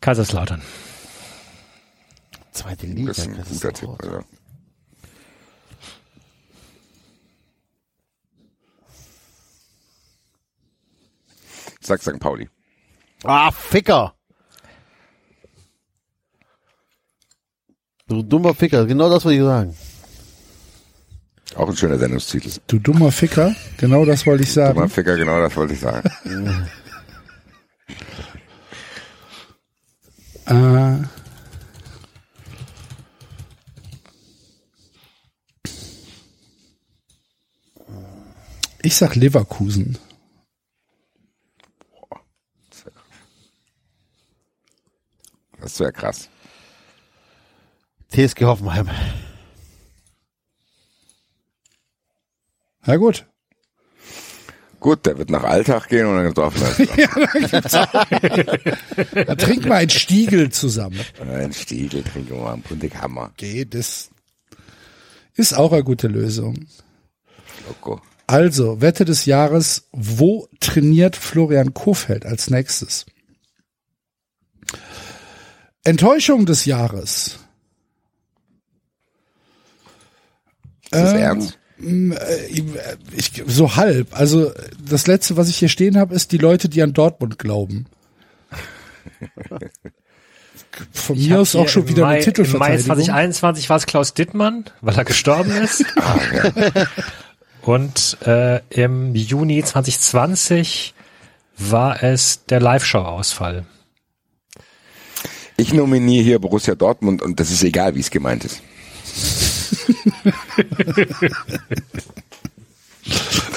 Kaiserslautern. 0.00 0.62
Zweite 2.52 2.86
Liga. 2.86 3.08
Das 3.08 3.18
ist 3.18 3.26
ein 3.28 3.44
guter 3.44 3.72
Tipp. 3.72 3.90
Also. 3.98 4.24
Sag 11.80 12.00
St. 12.02 12.18
Pauli. 12.18 12.48
Ah, 13.24 13.50
Ficker. 13.50 14.14
Du 18.08 18.22
dummer 18.22 18.54
Ficker, 18.54 18.86
genau 18.86 19.08
das 19.08 19.24
wollte 19.24 19.38
ich 19.38 19.44
sagen. 19.44 19.76
Auch 21.56 21.68
ein 21.68 21.76
schöner 21.76 21.98
Sendungstitel. 21.98 22.50
Du 22.66 22.78
dummer 22.78 23.12
Ficker, 23.12 23.54
genau 23.76 24.04
das 24.04 24.26
wollte 24.26 24.42
ich 24.44 24.54
Dummer 24.54 24.72
sagen. 24.74 24.88
Ficker, 24.88 25.16
genau 25.16 25.40
das 25.40 25.56
wollte 25.56 25.74
ich 25.74 25.80
sagen. 25.80 26.10
Äh, 30.46 30.96
ich 38.82 38.96
sag 38.96 39.14
Leverkusen. 39.14 39.98
Das 45.60 45.78
wäre 45.80 45.92
krass. 45.92 46.28
TSG 48.12 48.44
Hoffenheim. 48.44 48.88
Ja 52.86 52.96
gut. 52.96 53.26
Gut, 54.80 55.04
der 55.04 55.18
wird 55.18 55.28
nach 55.28 55.44
Alltag 55.44 55.88
gehen 55.88 56.06
und 56.06 56.16
dann 56.16 56.24
gibt's 56.24 56.40
Offenheim. 56.40 56.88
Da 59.26 59.34
trink 59.34 59.66
mal 59.66 59.76
einen 59.76 59.90
Stiegel 59.90 60.50
zusammen. 60.50 60.98
Ein 61.20 61.52
Stiegel, 61.52 62.02
trinken 62.02 62.30
wir 62.30 62.42
mal 62.42 62.54
einen 62.54 62.62
Puntighammer. 62.62 63.32
Geht, 63.36 63.74
das 63.74 64.08
ist 65.34 65.52
auch 65.52 65.72
eine 65.72 65.84
gute 65.84 66.08
Lösung. 66.08 66.66
Loco. 67.68 68.00
Also, 68.26 68.80
Wette 68.80 69.04
des 69.04 69.26
Jahres, 69.26 69.88
wo 69.92 70.48
trainiert 70.60 71.16
Florian 71.16 71.74
Kofeld 71.74 72.24
als 72.24 72.48
nächstes? 72.48 73.04
Enttäuschung 75.84 76.46
des 76.46 76.64
Jahres. 76.64 77.38
Ist 80.84 80.92
das 80.92 81.12
Ähm, 81.12 81.18
ernst? 81.18 81.58
Ich, 83.16 83.42
so 83.46 83.76
halb. 83.76 84.08
Also 84.18 84.52
das 84.84 85.06
letzte, 85.06 85.36
was 85.38 85.48
ich 85.48 85.56
hier 85.56 85.70
stehen 85.70 85.96
habe, 85.96 86.14
ist 86.14 86.32
die 86.32 86.38
Leute, 86.38 86.68
die 86.68 86.82
an 86.82 86.92
Dortmund 86.92 87.38
glauben. 87.38 87.86
Von 90.92 91.16
Ich 91.16 91.28
mir 91.28 91.40
aus 91.40 91.56
auch 91.56 91.68
schon 91.68 91.88
wieder 91.88 92.02
Mai, 92.02 92.08
eine 92.08 92.18
Im 92.18 92.24
Mai 92.24 92.30
Titelverteidigung. 92.30 92.86
2021 92.86 93.70
war 93.70 93.76
es 93.76 93.86
Klaus 93.86 94.14
Dittmann, 94.14 94.64
weil 94.80 94.96
er 94.96 95.04
gestorben 95.04 95.50
ist. 95.50 95.84
Und 97.62 98.18
äh, 98.26 98.60
im 98.70 99.14
Juni 99.14 99.62
2020 99.62 100.94
war 101.58 102.02
es 102.02 102.44
der 102.46 102.60
Live-Show-Ausfall. 102.60 103.64
Ich 105.60 105.74
nominiere 105.74 106.24
hier 106.24 106.38
Borussia 106.38 106.74
Dortmund 106.74 107.20
und 107.20 107.38
das 107.38 107.50
ist 107.50 107.62
egal, 107.62 107.94
wie 107.94 108.00
es 108.00 108.10
gemeint 108.10 108.46
ist. 108.46 108.62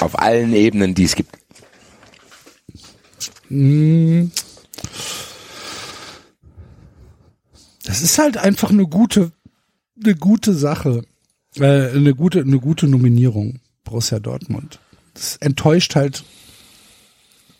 Auf 0.00 0.18
allen 0.18 0.52
Ebenen, 0.52 0.94
die 0.94 1.04
es 1.04 1.14
gibt. 1.14 1.34
Das 7.86 8.02
ist 8.02 8.18
halt 8.18 8.36
einfach 8.36 8.68
eine 8.68 8.86
gute, 8.86 9.32
eine 10.02 10.14
gute 10.14 10.52
Sache. 10.52 11.04
Äh, 11.56 11.88
eine 11.88 12.14
gute, 12.14 12.40
eine 12.40 12.58
gute 12.60 12.86
Nominierung. 12.86 13.60
Borussia 13.82 14.18
Dortmund. 14.18 14.78
Das 15.14 15.36
enttäuscht 15.36 15.94
halt 15.94 16.22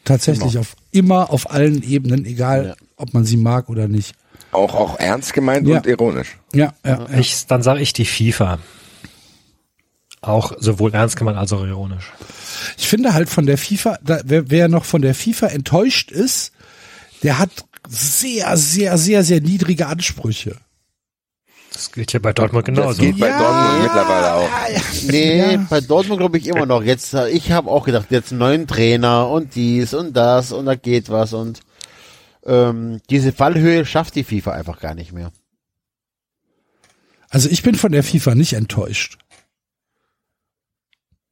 tatsächlich 0.04 0.58
auf 0.58 0.76
immer 0.90 1.30
auf 1.30 1.50
allen 1.50 1.82
Ebenen, 1.82 2.26
egal 2.26 2.66
Ja. 2.66 2.74
ob 2.96 3.14
man 3.14 3.24
sie 3.24 3.38
mag 3.38 3.70
oder 3.70 3.88
nicht. 3.88 4.14
Auch, 4.54 4.74
auch 4.74 4.98
ernst 4.98 5.32
gemeint 5.34 5.66
Ja. 5.66 5.76
und 5.78 5.86
ironisch. 5.86 6.36
Ja, 6.52 6.72
ja, 6.84 7.06
ja. 7.10 7.18
Ich, 7.18 7.46
dann 7.46 7.62
sage 7.62 7.80
ich 7.80 7.92
die 7.92 8.04
FIFA. 8.04 8.58
Auch 10.22 10.52
sowohl 10.58 10.94
ernst 10.94 11.16
gemeint 11.16 11.36
als 11.36 11.52
auch 11.52 11.64
ironisch. 11.64 12.10
Ich 12.78 12.88
finde 12.88 13.12
halt 13.12 13.28
von 13.28 13.44
der 13.46 13.58
FIFA, 13.58 13.98
da, 14.02 14.20
wer, 14.24 14.50
wer 14.50 14.68
noch 14.68 14.84
von 14.86 15.02
der 15.02 15.14
FIFA 15.14 15.48
enttäuscht 15.48 16.10
ist, 16.10 16.52
der 17.22 17.38
hat 17.38 17.50
sehr, 17.88 18.56
sehr, 18.56 18.96
sehr, 18.96 19.22
sehr 19.22 19.40
niedrige 19.42 19.86
Ansprüche. 19.86 20.56
Das 21.72 21.90
gilt 21.92 22.12
ja 22.12 22.20
bei 22.20 22.32
Dortmund 22.32 22.68
Das 22.68 22.74
genauso. 22.74 23.02
geht 23.02 23.18
bei 23.18 23.28
Dortmund 23.30 23.82
mittlerweile 23.82 24.34
auch. 24.34 24.48
Nee, 25.08 25.52
Ja. 25.54 25.66
bei 25.68 25.80
Dortmund 25.80 26.20
glaube 26.20 26.38
ich 26.38 26.46
immer 26.46 26.64
noch. 26.66 26.82
Jetzt, 26.84 27.12
äh, 27.14 27.28
ich 27.30 27.50
habe 27.50 27.68
auch 27.70 27.84
gedacht, 27.84 28.06
jetzt 28.10 28.30
einen 28.30 28.38
neuen 28.38 28.66
Trainer 28.68 29.28
und 29.28 29.56
dies 29.56 29.92
und 29.92 30.16
das 30.16 30.52
und 30.52 30.66
da 30.66 30.76
geht 30.76 31.10
was 31.10 31.32
und 31.32 31.60
ähm, 32.44 33.00
diese 33.10 33.32
Fallhöhe 33.32 33.86
schafft 33.86 34.14
die 34.14 34.24
FIFA 34.24 34.52
einfach 34.52 34.80
gar 34.80 34.94
nicht 34.94 35.12
mehr. 35.12 35.32
Also 37.28 37.48
ich 37.48 37.62
bin 37.62 37.74
von 37.74 37.92
der 37.92 38.04
FIFA 38.04 38.34
nicht 38.34 38.52
enttäuscht. 38.52 39.18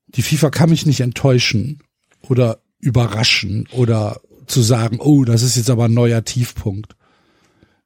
Die 0.08 0.22
FIFA 0.22 0.50
kann 0.50 0.70
mich 0.70 0.84
nicht 0.84 1.00
enttäuschen 1.00 1.82
oder 2.22 2.62
überraschen 2.78 3.68
oder 3.72 4.20
zu 4.46 4.62
sagen, 4.62 4.98
oh, 5.00 5.24
das 5.24 5.42
ist 5.42 5.56
jetzt 5.56 5.70
aber 5.70 5.84
ein 5.84 5.94
neuer 5.94 6.24
Tiefpunkt. 6.24 6.96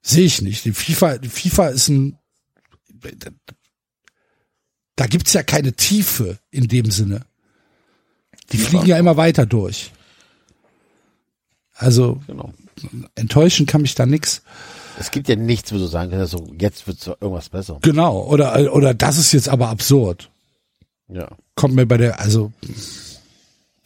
Sehe 0.02 0.24
ich 0.24 0.40
nicht. 0.40 0.64
Die 0.64 0.72
FIFA, 0.72 1.18
die 1.18 1.28
FIFA 1.28 1.68
ist 1.68 1.88
ein, 1.88 2.18
da 4.96 5.06
gibt's 5.06 5.32
ja 5.34 5.42
keine 5.42 5.74
Tiefe 5.74 6.38
in 6.50 6.68
dem 6.68 6.90
Sinne. 6.90 7.26
Die 8.52 8.58
fliegen 8.58 8.86
ja 8.86 8.98
immer 8.98 9.16
weiter 9.16 9.44
durch. 9.46 9.92
Also 11.74 12.22
Genau. 12.26 12.55
Enttäuschen 13.14 13.66
kann 13.66 13.82
mich 13.82 13.94
da 13.94 14.06
nix. 14.06 14.42
Es 14.98 15.10
gibt 15.10 15.28
ja 15.28 15.36
nichts, 15.36 15.72
wo 15.72 15.76
du 15.78 15.86
sagen 15.86 16.10
kannst, 16.10 16.32
so, 16.32 16.52
jetzt 16.58 16.86
wird 16.86 17.06
irgendwas 17.20 17.48
besser. 17.50 17.78
Genau. 17.82 18.22
Oder, 18.26 18.72
oder 18.74 18.94
das 18.94 19.18
ist 19.18 19.32
jetzt 19.32 19.48
aber 19.48 19.68
absurd. 19.68 20.30
Ja. 21.08 21.28
kommt 21.55 21.74
mir 21.74 21.86
bei 21.86 21.96
der, 21.98 22.18
also 22.18 22.52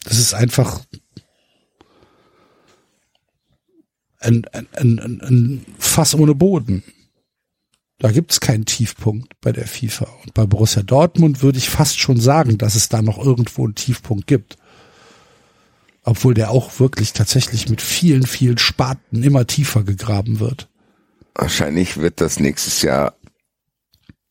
das 0.03 0.17
ist 0.17 0.33
einfach 0.33 0.81
ein, 4.19 4.45
ein, 4.53 4.67
ein, 4.73 4.99
ein- 4.99 5.21
ein 5.21 5.65
Fass 5.79 6.15
ohne 6.15 6.35
Boden. 6.35 6.83
Da 7.99 8.11
gibt's 8.11 8.39
keinen 8.39 8.65
Tiefpunkt 8.65 9.39
bei 9.41 9.51
der 9.51 9.67
FIFA. 9.67 10.07
Und 10.23 10.33
bei 10.33 10.45
Borussia 10.47 10.81
Dortmund 10.81 11.43
würde 11.43 11.59
ich 11.59 11.69
fast 11.69 11.99
schon 11.99 12.19
sagen, 12.19 12.57
dass 12.57 12.73
es 12.75 12.89
da 12.89 13.01
noch 13.03 13.23
irgendwo 13.23 13.63
einen 13.65 13.75
Tiefpunkt 13.75 14.25
gibt. 14.25 14.57
Obwohl 16.03 16.33
der 16.33 16.49
auch 16.49 16.79
wirklich 16.79 17.13
tatsächlich 17.13 17.69
mit 17.69 17.81
vielen, 17.81 18.25
vielen 18.25 18.57
Spaten 18.57 19.23
immer 19.23 19.45
tiefer 19.45 19.83
gegraben 19.83 20.39
wird. 20.39 20.67
Wahrscheinlich 21.35 21.97
wird 21.97 22.21
das 22.21 22.39
nächstes 22.39 22.81
Jahr 22.81 23.15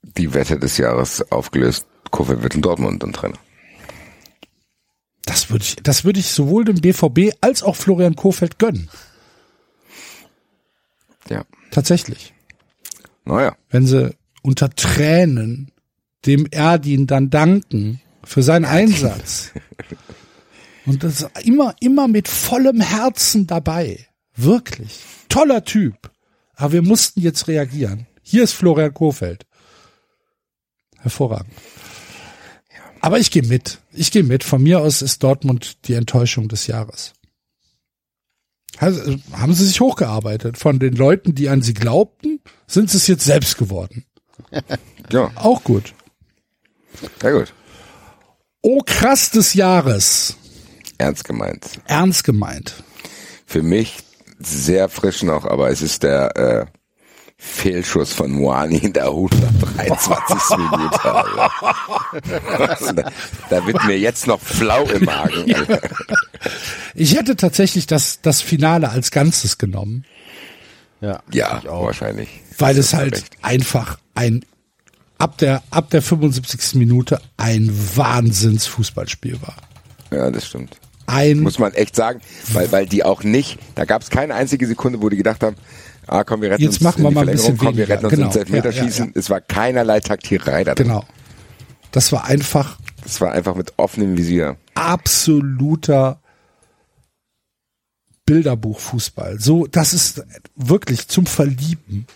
die 0.02 0.34
Wette 0.34 0.58
des 0.58 0.76
Jahres 0.76 1.30
aufgelöst. 1.30 1.86
Kofeld 2.10 2.42
wird 2.42 2.54
in 2.54 2.62
Dortmund 2.62 3.04
ein 3.04 3.12
Trainer. 3.12 3.38
Das 5.24 5.50
würde 5.50 5.64
ich, 5.64 5.76
das 5.76 6.04
würde 6.04 6.18
ich 6.18 6.32
sowohl 6.32 6.64
dem 6.64 6.80
BVB 6.80 7.36
als 7.40 7.62
auch 7.62 7.76
Florian 7.76 8.16
Kofeld 8.16 8.58
gönnen. 8.58 8.90
Ja. 11.28 11.44
Tatsächlich. 11.70 12.34
Naja. 13.24 13.54
wenn 13.68 13.86
sie 13.86 14.16
unter 14.42 14.70
Tränen 14.70 15.70
dem 16.26 16.48
Erdin 16.50 17.06
dann 17.06 17.30
danken 17.30 18.00
für 18.24 18.42
seinen 18.42 18.64
Einsatz. 18.64 19.52
Und 20.86 21.02
das 21.04 21.22
ist 21.22 21.46
immer, 21.46 21.74
immer 21.80 22.08
mit 22.08 22.28
vollem 22.28 22.80
Herzen 22.80 23.46
dabei. 23.46 24.06
Wirklich. 24.34 25.00
Toller 25.28 25.64
Typ. 25.64 26.10
Aber 26.54 26.72
wir 26.72 26.82
mussten 26.82 27.20
jetzt 27.20 27.48
reagieren. 27.48 28.06
Hier 28.22 28.42
ist 28.44 28.52
Florian 28.52 28.94
Kofeld. 28.94 29.46
Hervorragend. 30.98 31.52
Aber 33.00 33.18
ich 33.18 33.30
gehe 33.30 33.42
mit. 33.42 33.78
Ich 33.92 34.10
gehe 34.10 34.22
mit. 34.22 34.44
Von 34.44 34.62
mir 34.62 34.80
aus 34.80 35.02
ist 35.02 35.22
Dortmund 35.22 35.88
die 35.88 35.94
Enttäuschung 35.94 36.48
des 36.48 36.66
Jahres. 36.66 37.12
Haben 38.78 39.54
sie 39.54 39.66
sich 39.66 39.80
hochgearbeitet. 39.80 40.56
Von 40.58 40.78
den 40.78 40.94
Leuten, 40.94 41.34
die 41.34 41.48
an 41.48 41.60
sie 41.62 41.74
glaubten, 41.74 42.40
sind 42.66 42.90
sie 42.90 42.96
es 42.98 43.06
jetzt 43.06 43.24
selbst 43.24 43.58
geworden. 43.58 44.04
Ja, 45.12 45.28
Auch 45.34 45.64
gut. 45.64 45.92
sehr 47.20 47.32
gut. 47.32 47.52
Oh, 48.62 48.80
krass 48.86 49.30
des 49.30 49.54
Jahres. 49.54 50.36
Ernst 51.00 51.24
gemeint. 51.24 51.80
Ernst 51.86 52.24
gemeint. 52.24 52.82
Für 53.46 53.62
mich 53.62 53.96
sehr 54.38 54.88
frisch 54.88 55.22
noch, 55.22 55.44
aber 55.44 55.70
es 55.70 55.80
ist 55.82 56.02
der 56.02 56.36
äh, 56.36 56.66
Fehlschuss 57.36 58.12
von 58.12 58.30
Moani 58.32 58.76
in 58.78 58.92
der 58.92 59.06
123. 59.06 60.56
Minute. 60.58 61.04
Alter. 61.04 62.92
da, 62.92 63.10
da 63.48 63.66
wird 63.66 63.82
mir 63.84 63.98
jetzt 63.98 64.26
noch 64.26 64.40
flau 64.40 64.84
im 64.84 65.04
Magen. 65.04 65.54
Alter. 65.54 65.80
Ich 66.94 67.16
hätte 67.16 67.36
tatsächlich 67.36 67.86
das, 67.86 68.20
das 68.20 68.42
Finale 68.42 68.90
als 68.90 69.10
Ganzes 69.10 69.56
genommen, 69.58 70.04
Ja. 71.00 71.22
Ja, 71.32 71.60
ich 71.62 71.68
auch. 71.68 71.86
wahrscheinlich. 71.86 72.28
weil 72.58 72.74
Das 72.74 72.86
es 72.86 72.94
halt 72.94 73.14
recht. 73.14 73.36
einfach 73.42 73.98
ein, 74.14 74.44
ab 75.18 75.38
der, 75.38 75.62
ab 75.70 75.88
der 75.90 76.02
75. 76.02 76.74
Minute 76.74 77.20
ein 77.38 77.70
Wahnsinns-Fußballspiel 77.96 79.40
war. 79.40 79.56
Ja, 80.10 80.30
das 80.30 80.46
stimmt. 80.46 80.76
Ein, 81.10 81.40
Muss 81.40 81.58
man 81.58 81.72
echt 81.74 81.96
sagen, 81.96 82.20
weil, 82.52 82.70
weil 82.72 82.86
die 82.86 83.04
auch 83.04 83.22
nicht, 83.22 83.58
da 83.74 83.84
gab 83.84 84.02
es 84.02 84.10
keine 84.10 84.34
einzige 84.34 84.66
Sekunde, 84.66 85.02
wo 85.02 85.08
die 85.08 85.16
gedacht 85.16 85.42
haben, 85.42 85.56
Ah, 86.06 86.24
komm, 86.24 86.42
wir 86.42 86.50
retten 86.50 86.62
Jetzt 86.62 86.74
uns 86.78 86.80
machen 86.80 87.04
wir 87.04 87.10
mal 87.12 87.28
ein 87.28 87.36
bisschen 87.36 87.56
komm, 87.56 87.76
wir 87.76 87.86
weniger. 87.88 87.94
retten 87.94 88.06
uns 88.06 88.14
Genau. 88.14 88.26
ins 88.26 88.36
Elfmeterschießen. 88.36 89.04
Ja, 89.06 89.12
ja, 89.14 89.20
Es 89.20 89.30
war 89.30 89.40
keinerlei 89.40 90.00
Taktierei 90.00 90.64
da 90.64 90.74
drin. 90.74 90.88
Genau. 90.88 91.04
Das 91.92 92.10
war 92.10 92.24
einfach 92.24 92.78
Es 93.04 93.20
war 93.20 93.30
einfach 93.32 93.54
mit 93.54 93.74
offenem 93.76 94.16
Visier. 94.16 94.56
absoluter 94.74 96.20
Bilderbuchfußball. 98.26 99.38
So, 99.40 99.66
das 99.66 99.92
ist 99.92 100.22
wirklich 100.56 101.08
zum 101.08 101.26
Verlieben. 101.26 102.06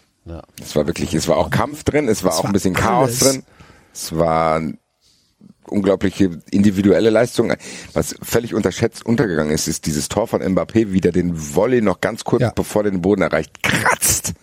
Es 0.61 0.75
war 0.75 0.87
wirklich, 0.87 1.13
es 1.15 1.29
war 1.29 1.37
auch 1.37 1.51
Kampf 1.51 1.85
drin, 1.85 2.09
es 2.09 2.25
war 2.25 2.33
Es 2.33 2.39
auch 2.39 2.45
war 2.45 2.51
ein 2.51 2.55
bisschen 2.55 2.75
Chaos 2.75 3.09
alles. 3.09 3.19
drin. 3.21 3.43
Es 3.93 4.17
war 4.17 4.61
unglaubliche 5.69 6.39
individuelle 6.51 7.11
Leistung. 7.11 7.53
Was 7.93 8.15
völlig 8.23 8.55
unterschätzt 8.55 9.05
untergegangen 9.05 9.53
ist, 9.53 9.69
ist 9.69 9.87
dieses 9.87 10.09
Tor 10.09 10.27
von 10.29 10.43
Mbappé, 10.43 10.93
wie 10.93 11.01
der 11.01 11.13
den 11.13 11.55
Volley 11.55 11.81
noch 11.81 12.01
ganz 12.01 12.25
kurz 12.25 12.43
Ja. 12.43 12.53
bevor 12.55 12.83
der 12.83 12.93
den 12.93 13.03
Boden 13.03 13.23
erreicht, 13.23 13.63
kratzt. 13.63 14.35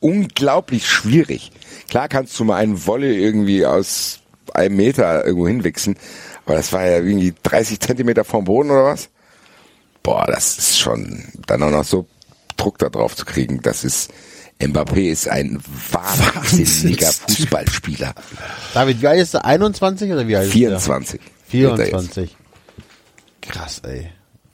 Unglaublich 0.00 0.88
schwierig. 0.88 1.52
Klar 1.88 2.08
kannst 2.08 2.38
du 2.38 2.44
mal 2.44 2.56
einen 2.56 2.86
Volley 2.86 3.16
irgendwie 3.22 3.64
aus 3.66 4.20
einem 4.52 4.76
Meter 4.76 5.24
irgendwo 5.24 5.46
hinwichsen, 5.48 5.96
aber 6.44 6.56
das 6.56 6.72
war 6.72 6.84
ja 6.84 6.96
irgendwie 6.98 7.34
30 7.42 7.80
Zentimeter 7.80 8.24
vom 8.24 8.44
Boden 8.44 8.70
oder 8.70 8.84
was? 8.84 9.08
Boah, 10.02 10.26
das 10.26 10.58
ist 10.58 10.78
schon, 10.78 11.24
dann 11.46 11.62
auch 11.62 11.70
noch 11.70 11.84
so 11.84 12.06
Druck 12.56 12.78
da 12.78 12.88
drauf 12.88 13.16
zu 13.16 13.24
kriegen, 13.24 13.60
das 13.62 13.84
ist, 13.84 14.10
Mbappé 14.68 15.10
ist 15.10 15.28
ein 15.28 15.58
wahnsinniger. 15.90 17.12
Fußballspieler. 17.12 18.14
David, 18.72 19.02
wie 19.02 19.06
alt 19.06 19.20
ist 19.20 19.34
der? 19.34 19.44
21 19.44 20.12
oder 20.12 20.26
wie 20.28 20.36
alt 20.36 20.46
ist 20.46 20.52
24. 20.52 21.20
er 21.20 21.26
jetzt. 21.26 21.50
24. 21.50 22.36
Krass, 23.40 23.80
ey. 23.84 24.10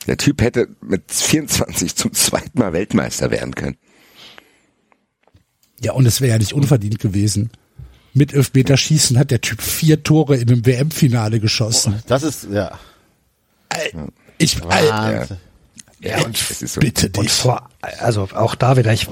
Der 0.06 0.16
Typ 0.16 0.42
hätte 0.42 0.68
mit 0.80 1.10
24 1.10 1.94
zum 1.94 2.12
zweiten 2.12 2.58
Mal 2.58 2.72
Weltmeister 2.72 3.30
werden 3.30 3.54
können. 3.54 3.76
Ja, 5.80 5.92
und 5.92 6.06
es 6.06 6.20
wäre 6.20 6.32
ja 6.32 6.38
nicht 6.38 6.52
unverdient 6.52 6.98
gewesen. 6.98 7.50
Mit 8.12 8.34
Elfmeterschießen 8.34 9.18
hat 9.18 9.30
der 9.30 9.40
Typ 9.40 9.62
vier 9.62 10.02
Tore 10.02 10.36
in 10.36 10.48
einem 10.50 10.66
WM-Finale 10.66 11.40
geschossen. 11.40 12.02
Das 12.06 12.22
ist, 12.22 12.48
ja. 12.50 12.78
Ich, 14.38 14.62
Wahnsinn. 14.62 15.36
Ja, 16.00 16.24
und 16.24 16.40
Das 16.50 16.62
ist 16.62 16.74
so. 16.74 16.80
bitte 16.80 17.06
Und 17.08 17.24
dich. 17.26 17.32
vor, 17.32 17.68
also 18.00 18.28
auch 18.34 18.54
da 18.54 18.76
wieder, 18.76 18.92
ich 18.92 19.06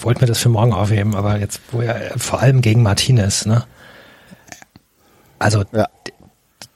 wollte 0.00 0.20
mir 0.22 0.26
das 0.26 0.38
für 0.38 0.48
morgen 0.48 0.72
aufheben, 0.72 1.14
aber 1.14 1.38
jetzt, 1.38 1.60
wo 1.70 1.80
er 1.80 2.18
vor 2.18 2.40
allem 2.40 2.60
gegen 2.62 2.82
Martinez, 2.82 3.46
ne? 3.46 3.64
Also, 5.38 5.64
Ja. 5.72 5.88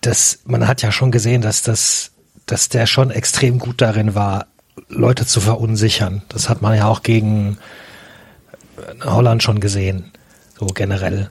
das, 0.01 0.41
man 0.45 0.67
hat 0.69 0.83
ja 0.83 0.93
schon 0.93 1.11
gesehen, 1.11 1.43
dass 1.43 1.63
das, 1.63 2.13
dass 2.47 2.69
der 2.69 2.87
schon 2.87 3.11
extrem 3.11 3.59
gut 3.59 3.81
darin 3.81 4.15
war, 4.15 4.47
Leute 4.89 5.27
zu 5.27 5.41
verunsichern. 5.41 6.23
Das 6.29 6.49
hat 6.49 6.63
man 6.63 6.77
ja 6.77 6.87
auch 6.87 7.03
gegen 7.03 7.59
äh, 8.77 9.05
Holland 9.05 9.43
schon 9.43 9.59
gesehen, 9.61 10.13
so 10.59 10.67
generell. 10.67 11.31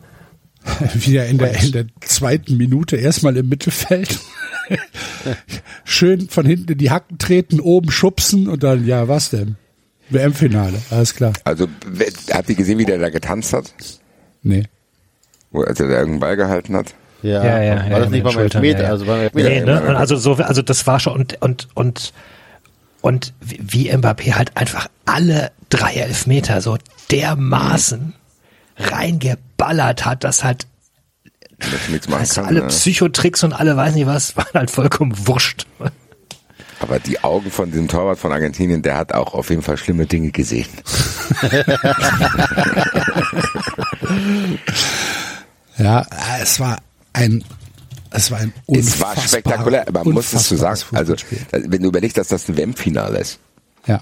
Wieder 0.93 1.25
in 1.27 1.37
der, 1.37 1.61
in 1.61 1.71
der 1.71 1.85
zweiten 2.01 2.57
Minute 2.57 2.97
erstmal 2.97 3.37
im 3.37 3.49
Mittelfeld. 3.49 4.19
Schön 5.83 6.29
von 6.29 6.45
hinten 6.45 6.71
in 6.71 6.77
die 6.77 6.91
Hacken 6.91 7.17
treten, 7.17 7.59
oben 7.59 7.91
schubsen 7.91 8.47
und 8.47 8.63
dann, 8.63 8.85
ja, 8.85 9.07
was 9.07 9.29
denn? 9.29 9.57
WM-Finale, 10.09 10.77
alles 10.91 11.15
klar. 11.15 11.33
Also, 11.43 11.67
habt 12.31 12.49
ihr 12.49 12.55
gesehen, 12.55 12.77
wie 12.77 12.85
der 12.85 12.99
da 12.99 13.09
getanzt 13.09 13.53
hat? 13.53 13.73
Nee. 14.43 14.63
Wo, 15.51 15.61
als 15.61 15.79
er 15.79 15.87
da 15.87 15.93
irgendeinen 15.93 16.19
Ball 16.19 16.35
gehalten 16.35 16.75
hat? 16.75 16.93
Ja, 17.21 17.43
Ja, 17.43 17.61
ja, 17.63 17.75
war 17.75 17.89
ja, 17.89 17.99
das 17.99 18.09
nicht 18.09 18.25
den 18.25 18.31
Schultern, 18.31 18.63
Elfmeter? 18.63 18.79
ja, 18.79 18.85
ja. 18.85 18.91
Also 18.91 19.05
beim 19.05 19.19
Elfmeter. 19.21 19.49
Nee, 19.49 19.61
ne? 19.61 19.97
Also 19.97 20.15
so, 20.15 20.33
also 20.35 20.61
das 20.61 20.85
war 20.85 20.99
schon 20.99 21.13
und 21.13 21.41
und 21.41 21.67
und 21.73 22.13
und 23.01 23.33
wie 23.39 23.91
Mbappé 23.91 24.33
halt 24.33 24.57
einfach 24.57 24.89
alle 25.05 25.51
drei 25.69 25.93
Elfmeter 25.93 26.61
so 26.61 26.77
dermaßen 27.11 28.13
reingeballert 29.59 30.05
hat, 30.05 30.67
nichts 31.89 32.07
machen 32.07 32.19
also 32.21 32.41
kann. 32.41 32.45
alle 32.45 32.61
ne? 32.61 32.67
Psychotricks 32.67 33.43
und 33.43 33.53
alle 33.53 33.75
weiß 33.77 33.95
nicht 33.95 34.07
was 34.07 34.35
waren 34.37 34.53
halt 34.53 34.71
vollkommen 34.71 35.13
wurscht. 35.27 35.65
Aber 36.81 36.99
die 36.99 37.23
Augen 37.23 37.49
von 37.49 37.71
dem 37.71 37.87
Torwart 37.87 38.19
von 38.19 38.31
Argentinien, 38.33 38.81
der 38.81 38.97
hat 38.97 39.13
auch 39.13 39.33
auf 39.33 39.49
jeden 39.49 39.61
Fall 39.61 39.77
schlimme 39.77 40.05
Dinge 40.05 40.31
gesehen. 40.31 40.67
Ja, 45.77 46.01
äh, 46.03 46.41
es 46.41 46.57
war 46.61 46.77
ein, 47.11 47.43
es 48.11 48.31
war 48.31 48.39
ein 48.39 48.53
Es 48.67 49.01
war 49.01 49.13
spektakulär, 49.17 49.85
aber 49.89 50.05
man 50.05 50.13
muss 50.13 50.31
es 50.31 50.47
so 50.47 50.55
sagen. 50.55 50.79
Also, 50.93 51.17
Fußballspiel. 51.17 51.69
wenn 51.69 51.81
du 51.81 51.89
überlegst, 51.89 52.17
dass 52.17 52.29
das 52.29 52.47
ein 52.47 52.55
WM-Finale 52.55 53.19
ist. 53.19 53.39
ja. 53.85 54.01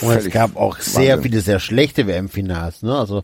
Und 0.00 0.16
es 0.16 0.28
gab 0.30 0.56
auch 0.56 0.80
sehr 0.80 1.18
Wahnsinn. 1.18 1.22
viele 1.30 1.40
sehr 1.40 1.60
schlechte 1.60 2.08
WM-Finals, 2.08 2.82
ne? 2.82 2.98
Also, 2.98 3.22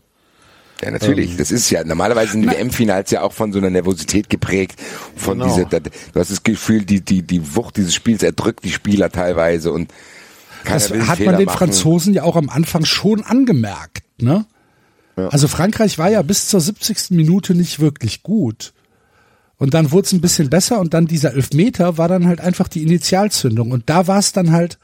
Ja, 0.83 0.91
natürlich. 0.91 1.37
Das 1.37 1.51
ist 1.51 1.69
ja, 1.69 1.83
normalerweise 1.83 2.33
sind 2.33 2.45
WM-Finals 2.49 3.11
ja 3.11 3.21
auch 3.21 3.33
von 3.33 3.51
so 3.53 3.59
einer 3.59 3.69
Nervosität 3.69 4.29
geprägt. 4.29 4.79
Von 5.15 5.39
Genau. 5.39 5.55
dieser, 5.55 5.65
du 5.79 5.89
hast 6.19 6.31
das 6.31 6.43
Gefühl, 6.43 6.83
die, 6.85 7.01
die, 7.01 7.21
die 7.21 7.55
Wucht 7.55 7.77
dieses 7.77 7.93
Spiels 7.93 8.23
erdrückt 8.23 8.63
die 8.63 8.71
Spieler 8.71 9.09
teilweise 9.09 9.71
und 9.71 9.91
Das 10.65 10.89
hat 10.91 11.17
Fehler 11.17 11.31
man 11.31 11.39
den 11.39 11.45
machen. 11.45 11.57
Franzosen 11.57 12.13
ja 12.13 12.23
auch 12.23 12.35
am 12.35 12.49
Anfang 12.49 12.85
schon 12.85 13.23
angemerkt, 13.23 14.03
ne? 14.21 14.45
Also 15.15 15.47
Frankreich 15.47 15.99
war 15.99 16.09
ja 16.09 16.23
bis 16.23 16.47
zur 16.47 16.59
70. 16.59 17.11
Minute 17.11 17.53
nicht 17.53 17.79
wirklich 17.79 18.23
gut. 18.23 18.73
Und 19.57 19.75
dann 19.75 19.91
wurde 19.91 20.07
es 20.07 20.11
ein 20.11 20.21
bisschen 20.21 20.49
besser 20.49 20.79
und 20.79 20.95
dann 20.95 21.05
dieser 21.05 21.33
Elfmeter 21.33 21.99
war 21.99 22.07
dann 22.07 22.25
halt 22.25 22.41
einfach 22.41 22.67
die 22.67 22.81
Initialzündung. 22.81 23.71
Und 23.71 23.89
da 23.89 24.07
war 24.07 24.17
es 24.17 24.31
dann 24.33 24.51
halt, 24.51 24.79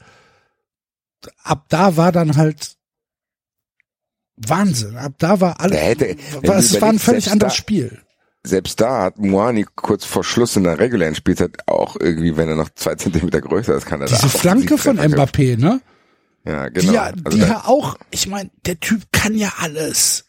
ab 1.42 1.64
da 1.68 1.96
war 1.96 2.12
dann 2.12 2.36
halt 2.36 2.76
Wahnsinn. 4.46 4.96
Ab 4.96 5.12
da 5.18 5.40
war 5.40 5.60
alles, 5.60 5.78
hätte- 5.78 6.16
es 6.42 6.80
war 6.80 6.88
ein 6.90 6.98
völlig 6.98 7.30
anderes 7.30 7.52
da- 7.54 7.56
Spiel. 7.56 7.98
Selbst 8.42 8.80
da 8.80 9.02
hat 9.02 9.18
Moani 9.18 9.66
kurz 9.76 10.06
vor 10.06 10.24
Schluss 10.24 10.56
in 10.56 10.64
der 10.64 10.78
regulären 10.78 11.14
Spielzeit 11.14 11.58
auch 11.68 11.96
irgendwie, 12.00 12.38
wenn 12.38 12.48
er 12.48 12.56
noch 12.56 12.70
zwei 12.74 12.94
Zentimeter 12.96 13.40
größer 13.42 13.74
ist, 13.74 13.84
kann 13.86 14.00
er 14.00 14.06
da 14.06 14.14
Diese 14.16 14.26
auch 14.26 14.30
Flanke 14.40 14.78
von 14.78 14.98
Mbappé, 14.98 15.58
ne? 15.58 15.80
Ja, 16.46 16.70
Die 16.70 16.80
genau. 16.80 16.92
ja, 16.94 17.02
also 17.22 17.36
die 17.36 17.38
ja 17.44 17.64
auch, 17.66 17.98
ich 18.10 18.26
meine, 18.28 18.50
der 18.64 18.80
Typ 18.80 19.02
kann 19.12 19.34
ja 19.34 19.52
alles. 19.58 20.24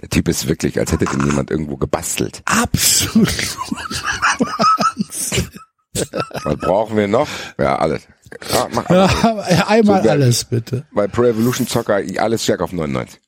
der 0.00 0.08
Typ 0.08 0.26
ist 0.26 0.48
wirklich, 0.48 0.78
als 0.78 0.90
hätte 0.90 1.04
den 1.04 1.26
jemand 1.26 1.50
irgendwo 1.50 1.76
gebastelt. 1.76 2.40
Absolut. 2.46 3.28
Was 6.44 6.56
brauchen 6.58 6.96
wir 6.96 7.08
noch? 7.08 7.28
Ja, 7.58 7.76
alles. 7.78 8.02
Ja, 8.52 8.68
mach 8.72 8.86
alles. 8.86 9.12
Ja, 9.50 9.68
einmal 9.68 10.02
So 10.02 10.10
alles 10.10 10.44
bitte. 10.44 10.84
Bei 10.92 11.06
Pro 11.06 11.24
Evolution 11.24 11.66
Soccer 11.66 12.00
alles 12.18 12.44
stark 12.44 12.60
auf 12.60 12.72
99. 12.72 13.20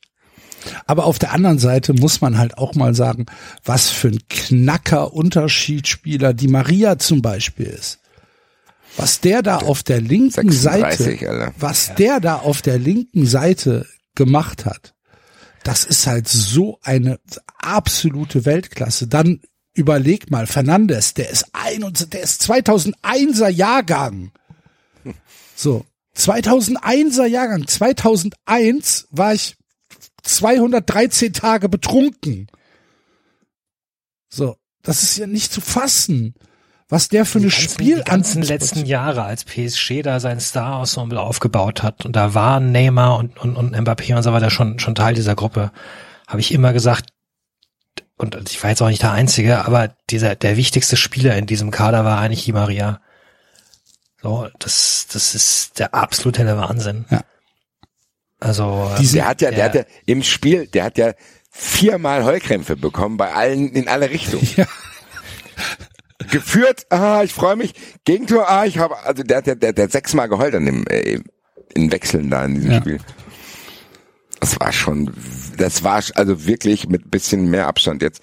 Aber 0.87 1.05
auf 1.05 1.19
der 1.19 1.33
anderen 1.33 1.59
Seite 1.59 1.93
muss 1.95 2.21
man 2.21 2.39
halt 2.39 2.59
auch 2.59 2.75
mal 2.75 2.95
sagen, 2.95 3.27
was 3.65 3.89
für 3.89 4.09
ein 4.09 4.21
knacker 4.29 5.13
Unterschiedsspieler 5.15 6.35
die 6.35 6.49
Maria 6.49 6.99
zum 6.99 7.23
Beispiel 7.23 7.67
ist. 7.67 8.01
Was 8.97 9.21
der 9.21 9.43
da 9.43 9.59
auf 9.59 9.83
der 9.83 10.01
linken 10.01 10.51
36, 10.51 11.21
Seite, 11.21 11.31
Alter. 11.31 11.55
was 11.59 11.95
der 11.95 12.21
da 12.21 12.37
auf 12.37 12.63
der 12.63 12.79
linken 12.79 13.27
Seite 13.27 13.87
gemacht 14.15 14.65
hat, 14.65 14.95
das 15.63 15.85
ist 15.85 16.07
halt 16.07 16.27
so 16.27 16.79
eine 16.83 17.21
absolute 17.59 18.45
Weltklasse. 18.45 19.07
Dann 19.07 19.41
überleg 19.75 20.31
mal, 20.31 20.47
Fernandes, 20.47 21.15
der 21.15 21.31
ist 21.31 21.47
ein 21.53 21.85
und 21.85 22.13
der 22.13 22.23
ist 22.23 22.43
2001er 22.43 23.49
Jahrgang. 23.49 24.33
So, 25.59 25.85
2001er 26.17 27.27
Jahrgang. 27.27 27.67
2001 27.67 29.09
war 29.11 29.35
ich 29.35 29.57
213 30.23 31.33
Tage 31.33 31.69
betrunken. 31.69 32.47
So, 34.29 34.57
das 34.85 35.03
ist 35.03 35.19
ja 35.19 35.27
nicht 35.27 35.53
zu 35.53 35.61
fassen, 35.61 36.35
was 36.89 37.09
der 37.09 37.25
für 37.25 37.41
eine 37.41 37.51
Spiel 37.51 37.97
die 37.97 38.03
ganzen 38.05 38.43
letzten 38.43 38.87
Jahre, 38.87 39.25
als 39.25 39.45
PSG 39.45 40.03
da 40.03 40.21
sein 40.21 40.39
Star-Ensemble 40.39 41.21
aufgebaut 41.21 41.83
hat 41.83 42.07
und 42.07 42.15
da 42.15 42.35
waren 42.35 42.71
Neymar 42.71 43.19
und, 43.19 43.37
und, 43.39 43.57
und 43.57 43.75
Mbappé 43.75 44.15
und 44.15 44.23
so 44.23 44.33
weiter 44.33 44.51
schon, 44.51 44.79
schon 44.79 44.95
Teil 44.95 45.15
dieser 45.15 45.35
Gruppe, 45.35 45.73
habe 46.29 46.41
ich 46.41 46.55
immer 46.55 46.73
gesagt, 46.73 47.11
und 48.17 48.37
ich 48.49 48.63
war 48.63 48.71
jetzt 48.71 48.81
auch 48.81 48.89
nicht 48.89 49.03
der 49.03 49.13
Einzige, 49.13 49.65
aber 49.65 49.93
dieser, 50.09 50.37
der 50.37 50.57
wichtigste 50.57 50.97
Spieler 50.97 51.37
in 51.37 51.47
diesem 51.47 51.73
Kader 51.73 52.05
war 52.05 52.21
eigentlich 52.21 52.45
Di 52.45 52.53
Maria. 52.53 53.01
So, 54.23 54.49
das, 54.59 55.07
das 55.13 55.35
ist 55.35 55.79
der 55.79 55.95
absolute 55.95 56.45
Wahnsinn. 56.57 57.05
Ja. 57.11 57.21
Also, 58.41 58.91
Diese- 58.99 59.17
Der 59.17 59.27
hat 59.29 59.41
ja, 59.43 59.51
der 59.51 59.65
hat 59.65 59.75
ja 59.75 59.85
im 60.07 60.23
Spiel, 60.23 60.67
der 60.67 60.85
hat 60.85 60.99
ja 60.99 61.13
viermal 61.51 62.25
Heulkrämpfe 62.25 62.77
bekommen 62.77 63.17
bei 63.17 63.33
allen, 63.33 63.71
in 63.73 63.89
alle 63.89 64.11
Richtungen. 64.11 64.49
Ja. 64.57 64.67
Geführt, 66.31 66.87
ah, 66.91 67.23
ich 67.23 67.33
freue 67.33 67.57
mich. 67.57 67.75
Gegentor, 68.05 68.49
ah, 68.51 68.65
ich 68.67 68.79
habe, 68.79 68.97
also 69.05 69.23
der 69.23 69.39
hat 69.39 69.47
ja, 69.47 69.55
der, 69.55 69.73
der 69.73 69.85
hat 69.85 69.93
sechsmal 69.93 70.29
geheult 70.29 70.55
an 70.55 70.67
dem, 70.67 70.85
äh, 70.89 71.21
in 71.75 71.93
Wechseln 71.93 72.31
da 72.31 72.45
in 72.45 72.57
diesem 72.57 72.71
Ja. 72.73 72.81
Spiel. 72.81 72.99
Das 74.41 74.59
war 74.61 74.73
schon, 74.73 75.13
das 75.57 75.83
war 75.85 76.03
also 76.15 76.47
wirklich 76.47 76.89
mit 76.89 77.11
bisschen 77.11 77.51
mehr 77.51 77.67
Abstand 77.67 78.03
jetzt. 78.03 78.21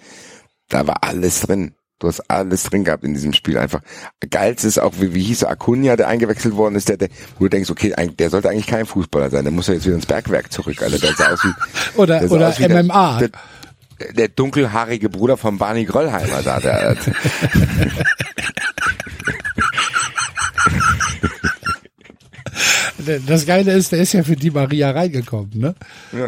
Da 0.70 0.88
war 0.88 1.04
alles 1.04 1.42
drin. 1.42 1.76
Du 2.00 2.08
hast 2.10 2.30
alles 2.30 2.64
drin 2.64 2.84
gehabt 2.84 3.06
in 3.06 3.14
diesem 3.14 3.32
Spiel 3.32 3.58
einfach. 3.58 3.80
Geilste 4.30 4.68
ist 4.68 4.80
auch, 4.80 4.94
wie, 5.00 5.14
wie 5.14 5.24
hieß 5.24 5.44
er, 5.44 5.50
Acuna, 5.52 5.96
der 5.96 6.10
eingewechselt 6.10 6.56
worden 6.56 6.76
ist, 6.76 6.90
der, 6.90 6.98
der, 6.98 7.08
wo 7.40 7.46
du 7.46 7.50
denkst, 7.50 7.70
okay, 7.70 7.94
der 8.20 8.30
sollte 8.30 8.50
eigentlich 8.50 8.68
kein 8.68 8.86
Fußballer 8.86 9.30
sein, 9.30 9.46
der 9.46 9.54
muss 9.54 9.68
ja 9.68 9.76
jetzt 9.76 9.86
wieder 9.86 9.96
ins 9.96 10.06
Bergwerk 10.06 10.52
zurück, 10.52 10.82
Alter. 10.82 10.98
Der 11.00 11.14
sah 11.14 11.32
aus 11.32 11.40
wie, 11.44 11.54
Oder, 11.98 12.20
der 12.20 12.28
sah 12.28 12.36
oder 12.36 12.50
aus 12.50 12.60
wie 12.60 12.68
der- 12.68 12.84
MMA. 12.84 13.20
Der, 13.20 13.30
der 14.14 14.28
dunkelhaarige 14.28 15.08
Bruder 15.10 15.38
von 15.38 15.58
Barney 15.58 15.86
Gröllheimer 15.86 16.42
da, 16.44 16.60
der, 16.60 16.98
Das 23.28 23.46
Geile 23.46 23.74
ist, 23.74 23.92
der 23.92 24.00
ist 24.00 24.14
ja 24.14 24.24
für 24.24 24.36
die 24.36 24.52
Maria 24.52 24.92
reingekommen, 24.92 25.52
ne? 25.56 25.76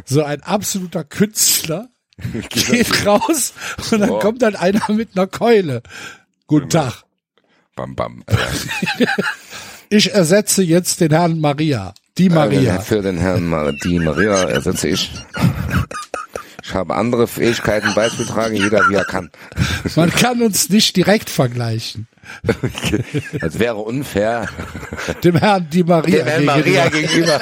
So 0.06 0.24
ein 0.24 0.44
absoluter 0.44 1.04
Künstler 1.04 1.88
geht 2.50 3.06
raus 3.06 3.54
und 3.92 4.00
dann 4.00 4.10
Boah. 4.10 4.20
kommt 4.20 4.42
dann 4.42 4.56
einer 4.56 4.82
mit 4.90 5.10
einer 5.16 5.28
Keule. 5.28 5.84
Guten 6.48 6.70
Tag. 6.70 7.04
bam, 7.76 7.96
bam. 7.96 8.24
Ich 9.90 10.14
ersetze 10.14 10.64
jetzt 10.64 11.00
den 11.00 11.12
Herrn 11.12 11.40
Maria. 11.40 11.94
Die 12.18 12.30
Maria. 12.30 12.80
Für 12.82 13.02
den 13.02 13.18
Herrn 13.18 13.48
Mar 13.48 13.72
die 13.72 14.00
Maria 14.00 14.44
ersetze 14.44 14.90
ich. 14.90 15.12
Ich 16.62 16.74
habe 16.74 16.94
andere 16.96 17.28
Fähigkeiten 17.28 17.94
beizutragen, 17.96 18.58
jeder 18.58 18.90
wie 18.90 18.96
er 18.96 19.06
kann. 19.06 19.30
Man 19.96 20.10
kann 20.10 20.42
uns 20.42 20.70
nicht 20.70 20.98
direkt 20.98 21.30
vergleichen. 21.30 22.10
Das 23.40 23.60
wäre 23.60 23.78
unfair. 23.78 24.50
Dem 25.24 25.38
Herrn 25.38 25.70
die 25.70 25.84
Maria. 25.84 26.18
Dem 26.18 26.28
Herrn 26.28 26.46
Maria 26.46 26.90
gegenüber. 26.90 27.40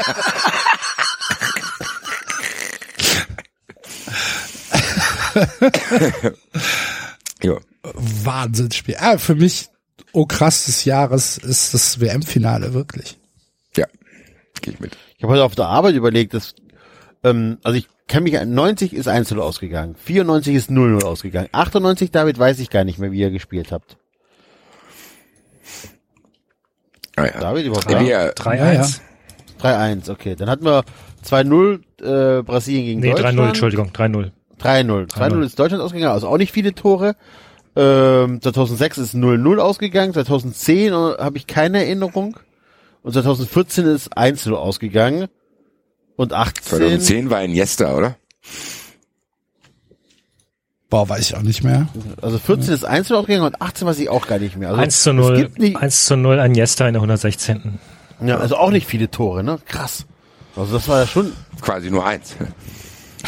jo. 7.43 7.59
Wahnsinnsspiel. 7.83 8.95
Ah, 8.99 9.17
für 9.17 9.35
mich, 9.35 9.67
oh 10.11 10.25
krass 10.25 10.65
des 10.65 10.85
Jahres 10.85 11.37
ist 11.37 11.73
das 11.73 11.99
WM-Finale 11.99 12.73
wirklich. 12.73 13.17
Ja, 13.75 13.85
gehe 14.61 14.73
ich 14.73 14.79
mit. 14.79 14.97
Ich 15.17 15.23
habe 15.23 15.33
heute 15.33 15.43
auf 15.43 15.55
der 15.55 15.67
Arbeit 15.67 15.95
überlegt, 15.95 16.33
dass, 16.33 16.55
ähm, 17.23 17.57
also 17.63 17.77
ich 17.77 17.87
kann 18.07 18.23
mich 18.23 18.37
an 18.37 18.53
90 18.53 18.93
ist 18.93 19.07
1-0 19.07 19.37
ausgegangen, 19.39 19.95
94 19.95 20.55
ist 20.55 20.69
0-0 20.69 21.03
ausgegangen, 21.03 21.49
98 21.51 22.11
David 22.11 22.37
weiß 22.37 22.59
ich 22.59 22.69
gar 22.69 22.83
nicht 22.83 22.99
mehr, 22.99 23.11
wie 23.11 23.19
ihr 23.19 23.31
gespielt 23.31 23.71
habt. 23.71 23.97
Ah, 27.15 27.25
ja. 27.25 27.39
David 27.39 27.65
überhaupt 27.65 27.89
Ja, 27.89 27.99
da? 27.99 28.05
wir, 28.05 28.33
3-1. 28.35 28.99
3-1, 29.61 30.11
okay. 30.11 30.35
Dann 30.35 30.49
hatten 30.49 30.65
wir 30.65 30.83
2-0 31.25 31.79
äh, 32.01 32.43
Brasilien 32.43 32.85
gegen 32.85 32.99
Nee, 32.99 33.13
3-0, 33.13 33.15
Deutschland. 33.15 33.47
Entschuldigung, 33.49 33.89
3-0. 33.91 34.31
3-0. 34.61 35.09
3-0 35.11 35.43
ist 35.43 35.59
Deutschland 35.59 35.83
ausgegangen, 35.83 36.13
also 36.13 36.27
auch 36.27 36.37
nicht 36.37 36.51
viele 36.51 36.73
Tore. 36.73 37.15
Ähm, 37.75 38.41
2006 38.41 38.97
ist 38.99 39.15
0-0 39.15 39.57
ausgegangen, 39.57 40.13
2010 40.13 40.93
äh, 40.93 40.95
habe 40.95 41.37
ich 41.37 41.47
keine 41.47 41.79
Erinnerung. 41.83 42.37
Und 43.03 43.13
2014 43.13 43.85
ist 43.85 44.17
1-0 44.17 44.51
ausgegangen. 44.53 45.27
Und 46.15 46.33
18, 46.33 46.63
2010 46.63 47.29
war 47.29 47.43
Iniesta, 47.43 47.93
oder? 47.95 48.15
Boah, 50.89 51.09
weiß 51.09 51.19
ich 51.29 51.35
auch 51.35 51.41
nicht 51.41 51.63
mehr. 51.63 51.87
also 52.21 52.37
14 52.37 52.73
ist 52.73 52.87
1-0 52.87 53.13
ausgegangen 53.13 53.45
und 53.45 53.61
18 53.61 53.87
weiß 53.87 53.99
ich 53.99 54.09
auch 54.09 54.27
gar 54.27 54.39
nicht 54.39 54.55
mehr. 54.55 54.69
Also 54.69 54.81
1 54.81 55.03
zu 55.03 55.09
Es 55.11 55.15
0, 55.15 55.37
gibt 55.37 55.59
nicht, 55.59 55.75
1 55.77 56.05
zu 56.05 56.15
0 56.15 56.37
Iniesta 56.39 56.87
in 56.87 56.93
der 56.93 57.01
116. 57.01 57.79
ja, 58.21 58.37
also 58.37 58.55
auch 58.55 58.71
nicht 58.71 58.87
viele 58.87 59.11
Tore, 59.11 59.43
ne? 59.43 59.59
Krass. 59.67 60.05
Also 60.55 60.73
das 60.73 60.87
war 60.87 61.01
ja 61.01 61.07
schon, 61.07 61.33
Quasi 61.59 61.89
nur 61.89 62.05
eins. 62.05 62.35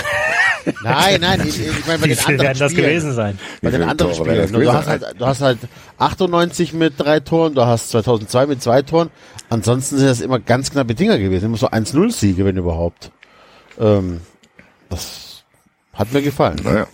nein, 0.84 1.22
nein, 1.22 1.48
ich, 1.48 1.59
ich 1.59 1.85
meine 1.85 2.00
bei 2.00 2.06
Wie 2.06 2.16
den 2.16 2.19
anderen 2.19 2.40
werden 2.40 2.59
das 2.59 2.72
Spielen. 2.72 2.88
gewesen 2.88 3.14
sein? 3.14 3.40
Bei 3.61 3.69
den 3.72 3.84
anderen 3.84 4.14
Tore 4.14 4.26
Spielen. 4.26 4.42
das 4.42 4.51
Du 4.51 4.74
hast, 4.74 4.88
halt, 4.88 5.16
du 5.17 5.26
hast 5.26 5.42
halt 5.42 5.59
98 5.98 6.74
mit 6.74 6.93
drei 6.98 7.19
Toren, 7.19 7.56
du 7.56 7.66
hast 7.66 7.90
2002 7.90 8.45
mit 8.48 8.61
zwei 8.61 8.82
Toren. 8.82 9.09
Ansonsten 9.50 9.98
sind 9.98 10.08
das 10.08 10.22
immer 10.22 10.40
ganz 10.40 10.72
knappe 10.72 10.93
Dinger 10.93 11.17
gewesen. 11.17 11.45
Immer 11.45 11.58
so 11.58 11.69
1-0 11.69 12.11
Siege, 12.11 12.43
wenn 12.45 12.58
überhaupt. 12.58 13.11
Ähm, 13.80 14.22
das 14.90 15.43
hat 15.93 16.11
mir 16.11 16.22
gefallen. 16.22 16.59
Naja. 16.64 16.88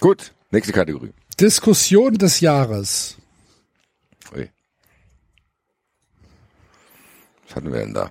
Gut, 0.00 0.32
nächste 0.50 0.72
Kategorie. 0.72 1.12
Diskussion 1.40 2.14
des 2.14 2.40
Jahres. 2.40 3.16
Ui. 4.34 4.50
Was 7.46 7.56
hatten 7.56 7.72
wir 7.72 7.80
denn 7.80 7.94
da? 7.94 8.10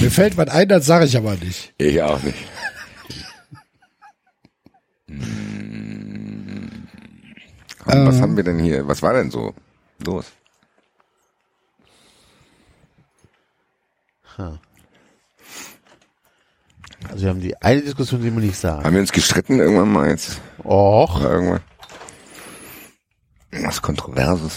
Mir 0.00 0.10
fällt 0.10 0.36
was 0.36 0.48
ein, 0.48 0.68
das 0.68 0.86
sage 0.86 1.04
ich 1.04 1.16
aber 1.16 1.34
nicht. 1.36 1.74
Ich 1.78 2.00
auch 2.02 2.22
nicht. 2.22 2.38
Hm. 5.08 6.88
Komm, 7.84 8.06
was 8.06 8.20
haben 8.20 8.36
wir 8.36 8.44
denn 8.44 8.58
hier? 8.58 8.86
Was 8.86 9.02
war 9.02 9.14
denn 9.14 9.30
so 9.30 9.54
los? 10.04 10.26
Also 17.08 17.22
wir 17.22 17.28
haben 17.30 17.40
die 17.40 17.56
eine 17.60 17.82
Diskussion, 17.82 18.22
die 18.22 18.32
wir 18.32 18.40
nicht 18.40 18.56
sagen. 18.56 18.84
Haben 18.84 18.94
wir 18.94 19.00
uns 19.00 19.12
gestritten 19.12 19.58
irgendwann 19.58 19.92
mal 19.92 20.08
jetzt? 20.08 20.40
Och, 20.62 21.20
Oder 21.20 21.32
irgendwann? 21.32 21.60
Was 23.50 23.82
Kontroverses? 23.82 24.56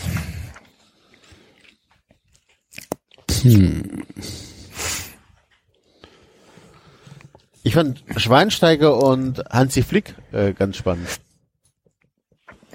Ich 7.63 7.73
fand 7.73 8.03
Schweinsteiger 8.17 8.97
und 9.01 9.43
Hansi 9.49 9.83
Flick 9.83 10.15
äh, 10.31 10.53
ganz 10.53 10.77
spannend. 10.77 11.07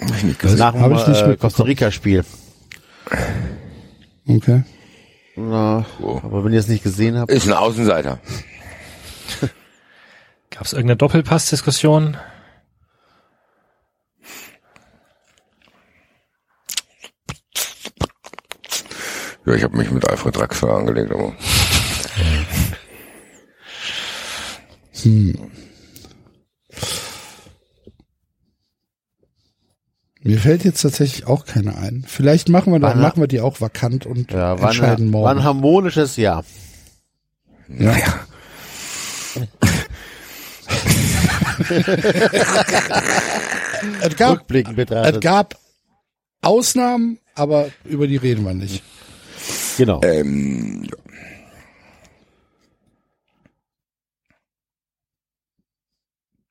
Hab 0.01 0.11
ich 0.17 0.23
nicht 0.25 0.39
gesehen. 0.41 0.59
Nach 0.59 0.73
dem 0.73 0.83
hab 0.83 0.93
ich 0.93 1.07
nicht 1.07 1.23
äh. 1.23 1.37
Costa 1.37 1.63
Rica 1.65 1.91
Spiel. 1.91 2.25
Okay. 4.27 4.63
Na, 5.37 5.85
Oh. 6.01 6.21
aber 6.23 6.45
wenn 6.45 6.53
ihr 6.53 6.61
es 6.61 6.69
nicht 6.69 6.83
gesehen 6.83 7.19
habt, 7.19 7.31
Ist 7.31 7.47
ein 7.47 7.53
Außenseiter. 7.55 8.19
Gab 10.51 10.63
es 10.65 10.73
irgendeine 10.73 10.97
Doppelpass-Diskussion? 10.97 12.17
Ja, 19.47 19.55
ich 19.55 19.63
habe 19.63 19.77
mich 19.77 19.91
mit 19.91 20.09
Alfred 20.09 20.37
Draxler 20.37 20.75
angelegt, 20.75 21.11
aber 21.11 21.33
Mir 30.23 30.39
fällt 30.39 30.65
jetzt 30.65 30.83
tatsächlich 30.83 31.27
auch 31.27 31.47
keine 31.47 31.77
ein. 31.77 32.05
Vielleicht 32.07 32.49
machen 32.49 32.73
wir, 32.73 32.83
War 32.83 32.91
dann 32.91 33.01
machen 33.01 33.21
wir 33.21 33.29
die 33.29 33.41
auch 33.41 33.61
vakant 33.61 34.05
und 34.05 34.33
ja, 34.33 34.61
war, 34.61 34.71
entscheiden 34.71 35.09
ein, 35.09 35.13
war 35.13 35.31
ein 35.31 35.37
morgen. 35.37 35.45
harmonisches 35.45 36.17
Jahr. 36.17 36.45
Ja. 37.69 37.95
es, 44.01 44.17
gab, 44.17 44.33
Rückblickend 44.41 44.79
es 44.79 44.87
betrachtet. 44.87 45.21
gab 45.23 45.59
Ausnahmen, 46.43 47.19
aber 47.35 47.69
über 47.85 48.07
die 48.07 48.17
reden 48.17 48.45
wir 48.45 48.55
nicht. 48.55 48.83
Genau. 49.77 50.01
ähm, 50.03 50.85
ja. 50.85 50.97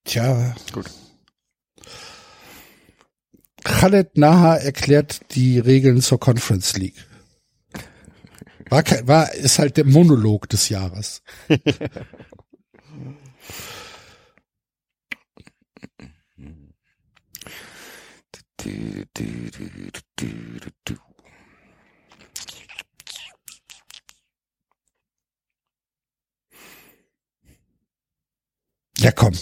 Tja. 0.07 0.55
Gut. 0.71 0.89
Khaled 3.65 4.17
Naha 4.17 4.55
erklärt 4.55 5.35
die 5.35 5.59
Regeln 5.59 6.01
zur 6.01 6.17
Conference 6.17 6.77
League. 6.77 7.05
War, 8.69 8.83
kein, 8.83 9.05
war 9.05 9.33
ist 9.33 9.59
halt 9.59 9.75
der 9.75 9.85
Monolog 9.85 10.47
des 10.47 10.69
Jahres. 10.69 11.21
Ja, 28.97 29.11
komm. 29.11 29.33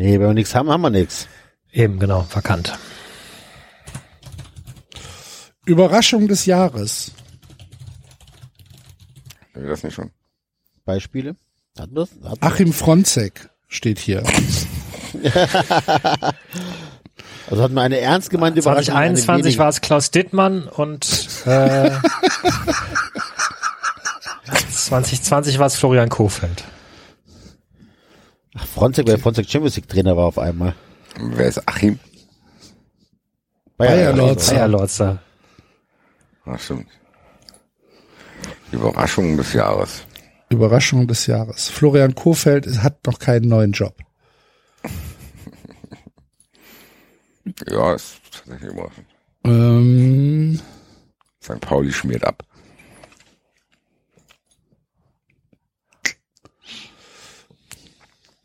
Nee, 0.00 0.18
wenn 0.18 0.28
wir 0.28 0.32
nichts 0.32 0.54
haben, 0.54 0.70
haben 0.70 0.80
wir 0.80 0.88
nichts. 0.88 1.28
Eben, 1.72 1.98
genau, 1.98 2.26
vakant. 2.30 2.72
Überraschung 5.66 6.26
des 6.26 6.46
Jahres. 6.46 7.12
Haben 9.54 9.64
wir 9.64 9.68
das 9.68 9.82
nicht 9.82 9.92
schon? 9.92 10.10
Beispiele? 10.86 11.36
Hatten 11.78 11.94
wir 11.94 12.06
das? 12.06 12.10
Hatten 12.24 12.42
Achim 12.42 12.72
Fronzek 12.72 13.50
steht 13.68 13.98
hier. 13.98 14.22
Also 17.50 17.64
hatten 17.64 17.74
wir 17.74 17.82
eine 17.82 17.98
ernst 17.98 18.30
gemeinte 18.30 18.60
Überraschung. 18.60 18.94
eine 18.94 19.16
2021 19.16 19.44
wenige. 19.44 19.58
war 19.58 19.68
es 19.70 19.80
Klaus 19.80 20.12
Dittmann 20.12 20.68
und 20.68 21.04
äh, 21.46 21.90
2020 24.70 25.58
war 25.58 25.66
es 25.66 25.74
Florian 25.74 26.08
Kofeld. 26.08 26.62
Ach, 28.54 28.66
Fronzek, 28.66 29.06
weil 29.06 29.18
Fronzek 29.18 29.48
Champions 29.48 29.76
League 29.76 29.88
Trainer 29.88 30.16
war 30.16 30.26
auf 30.26 30.38
einmal. 30.38 30.74
Wer 31.18 31.46
ist 31.46 31.68
Achim? 31.68 31.98
Bayer 33.76 34.12
Lorzer. 34.12 34.54
Bayer 34.54 34.68
Lorzer. 34.68 35.22
Ach, 36.44 36.58
stimmt. 36.58 36.86
Überraschung 38.72 39.36
des 39.36 39.52
Jahres. 39.52 40.04
Überraschung 40.48 41.06
des 41.06 41.26
Jahres. 41.26 41.68
Florian 41.68 42.14
Kofeld 42.14 42.66
hat 42.82 43.06
noch 43.06 43.18
keinen 43.18 43.48
neuen 43.48 43.72
Job. 43.72 43.96
Ja, 47.68 47.94
ist 47.94 48.20
tatsächlich 48.32 48.72
überraschend. 48.72 49.06
Ähm, 49.44 50.60
St. 51.42 51.60
Pauli 51.60 51.92
schmiert 51.92 52.24
ab. 52.24 52.42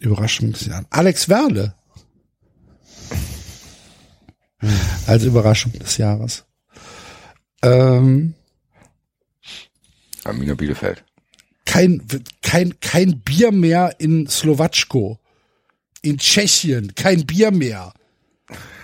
Überraschung 0.06 0.51
des 0.51 0.66
Jahres. 0.66 0.85
Alex 0.90 1.30
Werle. 1.30 1.75
Als 5.08 5.24
Überraschung 5.24 5.74
des 5.74 5.98
Jahres. 5.98 6.45
Ähm, 7.61 8.34
Arminia 10.24 10.56
Bielefeld. 10.56 11.03
kein, 11.66 12.01
kein, 12.42 12.80
kein 12.80 13.19
Bier 13.22 13.51
mehr 13.51 13.95
in 14.00 14.27
Slowatschko. 14.27 15.19
In 16.01 16.17
Tschechien. 16.17 16.93
Kein 16.95 17.25
Bier 17.25 17.51
mehr. 17.51 17.93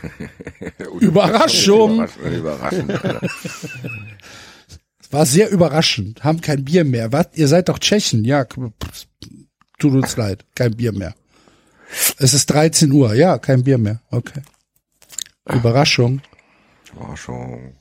Überraschung. 1.00 2.08
Überraschend. 2.24 2.92
Alter. 2.92 3.22
War 5.12 5.26
sehr 5.26 5.50
überraschend. 5.50 6.24
Haben 6.24 6.42
kein 6.42 6.64
Bier 6.64 6.86
mehr. 6.86 7.12
Was? 7.12 7.28
Ihr 7.34 7.48
seid 7.48 7.70
doch 7.70 7.80
Tschechen. 7.80 8.24
Ja, 8.24 8.46
tut 9.82 9.94
uns 9.94 10.16
leid. 10.16 10.46
Kein 10.56 10.76
Bier 10.76 10.92
mehr. 10.92 11.16
Es 12.18 12.34
ist 12.34 12.46
13 12.48 12.92
Uhr. 12.92 13.14
Ja, 13.16 13.38
kein 13.38 13.64
Bier 13.64 13.78
mehr. 13.78 14.02
Okay. 14.12 14.42
Überraschung. 15.46 16.22
Überraschung. 16.94 17.74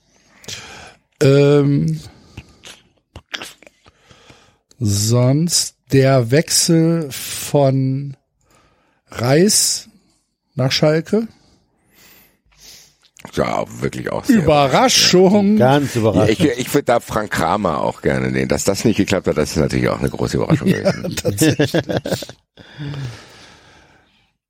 Ähm, 1.23 2.01
sonst 4.79 5.77
der 5.93 6.31
Wechsel 6.31 7.11
von 7.11 8.17
Reis 9.11 9.89
nach 10.55 10.73
Schalke. 10.73 11.29
Ja, 13.35 13.65
wirklich 13.81 14.11
auch 14.11 14.25
sehr. 14.25 14.39
Überraschung. 14.39 15.57
Ganz 15.57 15.95
Ja, 15.95 16.01
überraschend. 16.01 16.41
ich 16.41 16.59
ich 16.59 16.75
würde 16.75 16.85
da 16.87 17.01
Frank 17.01 17.31
Kramer 17.31 17.83
auch 17.83 18.01
gerne 18.03 18.31
nehmen. 18.31 18.49
Dass 18.49 18.65
das 18.65 18.85
nicht 18.85 18.97
geklappt 18.97 19.27
hat, 19.27 19.37
das 19.37 19.51
ist 19.51 19.57
natürlich 19.57 19.89
auch 19.89 19.99
eine 19.99 20.09
große 20.11 20.37
Überraschung 20.39 20.69
gewesen. 20.69 21.17
Tatsächlich. 21.23 21.73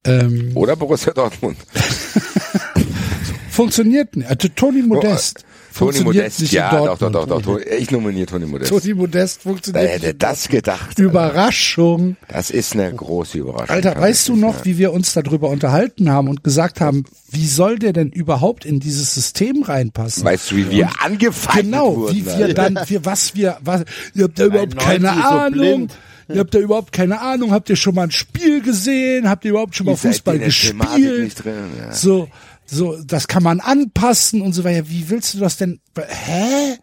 ähm, 0.05 0.53
Oder 0.55 0.77
Borussia 0.77 1.13
Dortmund. 1.13 1.59
funktioniert 3.51 4.17
nicht. 4.17 4.29
Also 4.29 4.49
Toni 4.49 4.83
Modest. 4.83 5.45
Toni 5.81 6.01
Modest, 6.01 6.41
nicht 6.41 6.53
ja, 6.53 6.71
doch, 6.71 6.99
doch, 6.99 7.27
doch, 7.27 7.43
doch. 7.43 7.59
Ich 7.79 7.91
nominiere 7.91 8.27
Toni 8.27 8.47
Modest. 8.47 8.71
Toni 8.71 8.95
Modest 8.95 9.41
Wer 9.45 9.53
funktioniert 9.53 9.89
hätte 9.89 10.01
nicht. 10.07 10.13
in 10.13 10.19
das 10.19 10.49
gedacht? 10.49 10.99
Überraschung. 10.99 12.17
Das 12.29 12.51
ist 12.51 12.75
eine 12.75 12.93
große 12.93 13.39
Überraschung. 13.39 13.71
Alter, 13.75 13.99
weißt 13.99 14.29
du 14.29 14.37
noch, 14.37 14.65
wie 14.65 14.79
wir 14.79 14.93
uns 14.93 15.13
darüber 15.15 15.49
unterhalten 15.49 16.11
haben 16.11 16.29
und 16.29 16.45
gesagt 16.45 16.81
haben, 16.81 17.05
wie 17.31 17.47
soll 17.47 17.79
der 17.79 17.93
denn 17.93 18.11
überhaupt 18.11 18.65
in 18.65 18.81
dieses 18.81 19.15
System 19.15 19.63
reinpassen? 19.63 20.25
Weißt 20.25 20.51
du, 20.51 20.57
wie 20.57 20.71
wir 20.71 20.91
angefeindet 21.03 21.73
genau, 21.73 21.97
wurden? 21.97 22.17
wie 22.17 22.27
wir 22.27 22.55
dann, 22.55 22.79
wir, 22.87 23.05
was 23.05 23.35
wir, 23.35 23.59
was, 23.63 23.85
ihr 24.15 24.25
habt 24.25 24.39
da 24.39 24.45
überhaupt 24.45 24.75
93 24.75 24.85
keine 24.85 25.23
so 25.23 25.29
Ahnung. 25.29 25.53
blind. 25.53 25.95
Ihr 26.33 26.41
habt 26.41 26.55
da 26.55 26.59
überhaupt 26.59 26.93
keine 26.93 27.21
Ahnung. 27.21 27.51
Habt 27.53 27.71
ihr 27.71 27.77
schon 27.77 27.95
mal 27.95 28.05
ein 28.05 28.11
Spiel 28.11 28.63
gesehen? 28.63 29.29
Habt 29.29 29.45
ihr 29.45 29.51
überhaupt 29.51 29.75
schon 29.75 29.87
mal 29.87 29.97
Fußball 29.97 30.39
gespielt? 30.39 31.25
nicht 31.25 31.45
drin, 31.45 31.55
ja. 31.79 31.93
So, 31.93 32.29
so, 32.71 33.03
das 33.03 33.27
kann 33.27 33.43
man 33.43 33.61
anpassen 33.61 34.43
und 34.43 34.53
so 34.53 34.63
weiter. 34.63 34.89
Wie 34.89 35.11
willst 35.11 35.35
du 35.35 35.39
das 35.39 35.57
denn? 35.57 35.81
Hä? 35.97 36.79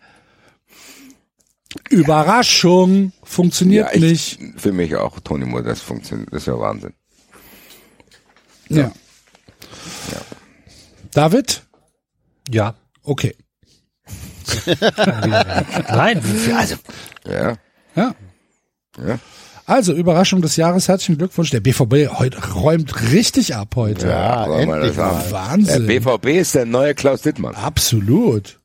Überraschung, 1.90 3.14
funktioniert 3.24 3.88
ja, 3.88 3.96
ich, 3.96 4.02
nicht. 4.02 4.60
Für 4.60 4.74
mich 4.74 4.96
auch. 4.96 5.20
Toni 5.20 5.46
Modest 5.46 5.84
funktioniert. 5.84 6.32
Das 6.32 6.44
ist 6.44 6.48
ja 6.48 6.60
Wahnsinn. 6.60 6.94
Ja. 8.70 8.92
David? 11.12 11.64
Ja. 12.50 12.76
Okay. 13.04 13.36
Nein, 15.90 16.22
also 16.56 16.76
Ja. 17.26 17.58
Ja. 17.96 18.16
Ja. 19.06 19.20
Also, 19.68 19.92
Überraschung 19.92 20.42
des 20.42 20.56
Jahres, 20.56 20.88
herzlichen 20.88 21.18
Glückwunsch. 21.18 21.50
Der 21.50 21.60
BVB 21.60 22.10
heute 22.18 22.54
räumt 22.54 23.12
richtig 23.12 23.54
ab 23.54 23.76
heute. 23.76 24.08
Ja, 24.08 24.48
mal, 24.48 24.62
endlich 24.62 24.96
das 24.96 24.98
mal. 24.98 25.10
auch. 25.10 25.22
Der 25.24 25.32
Wahnsinn. 25.34 25.88
BVB 25.88 26.26
ist 26.40 26.56
der 26.56 26.66
neue 26.66 26.96
Klaus 26.96 27.22
Dittmann. 27.22 27.54
Absolut. 27.54 28.62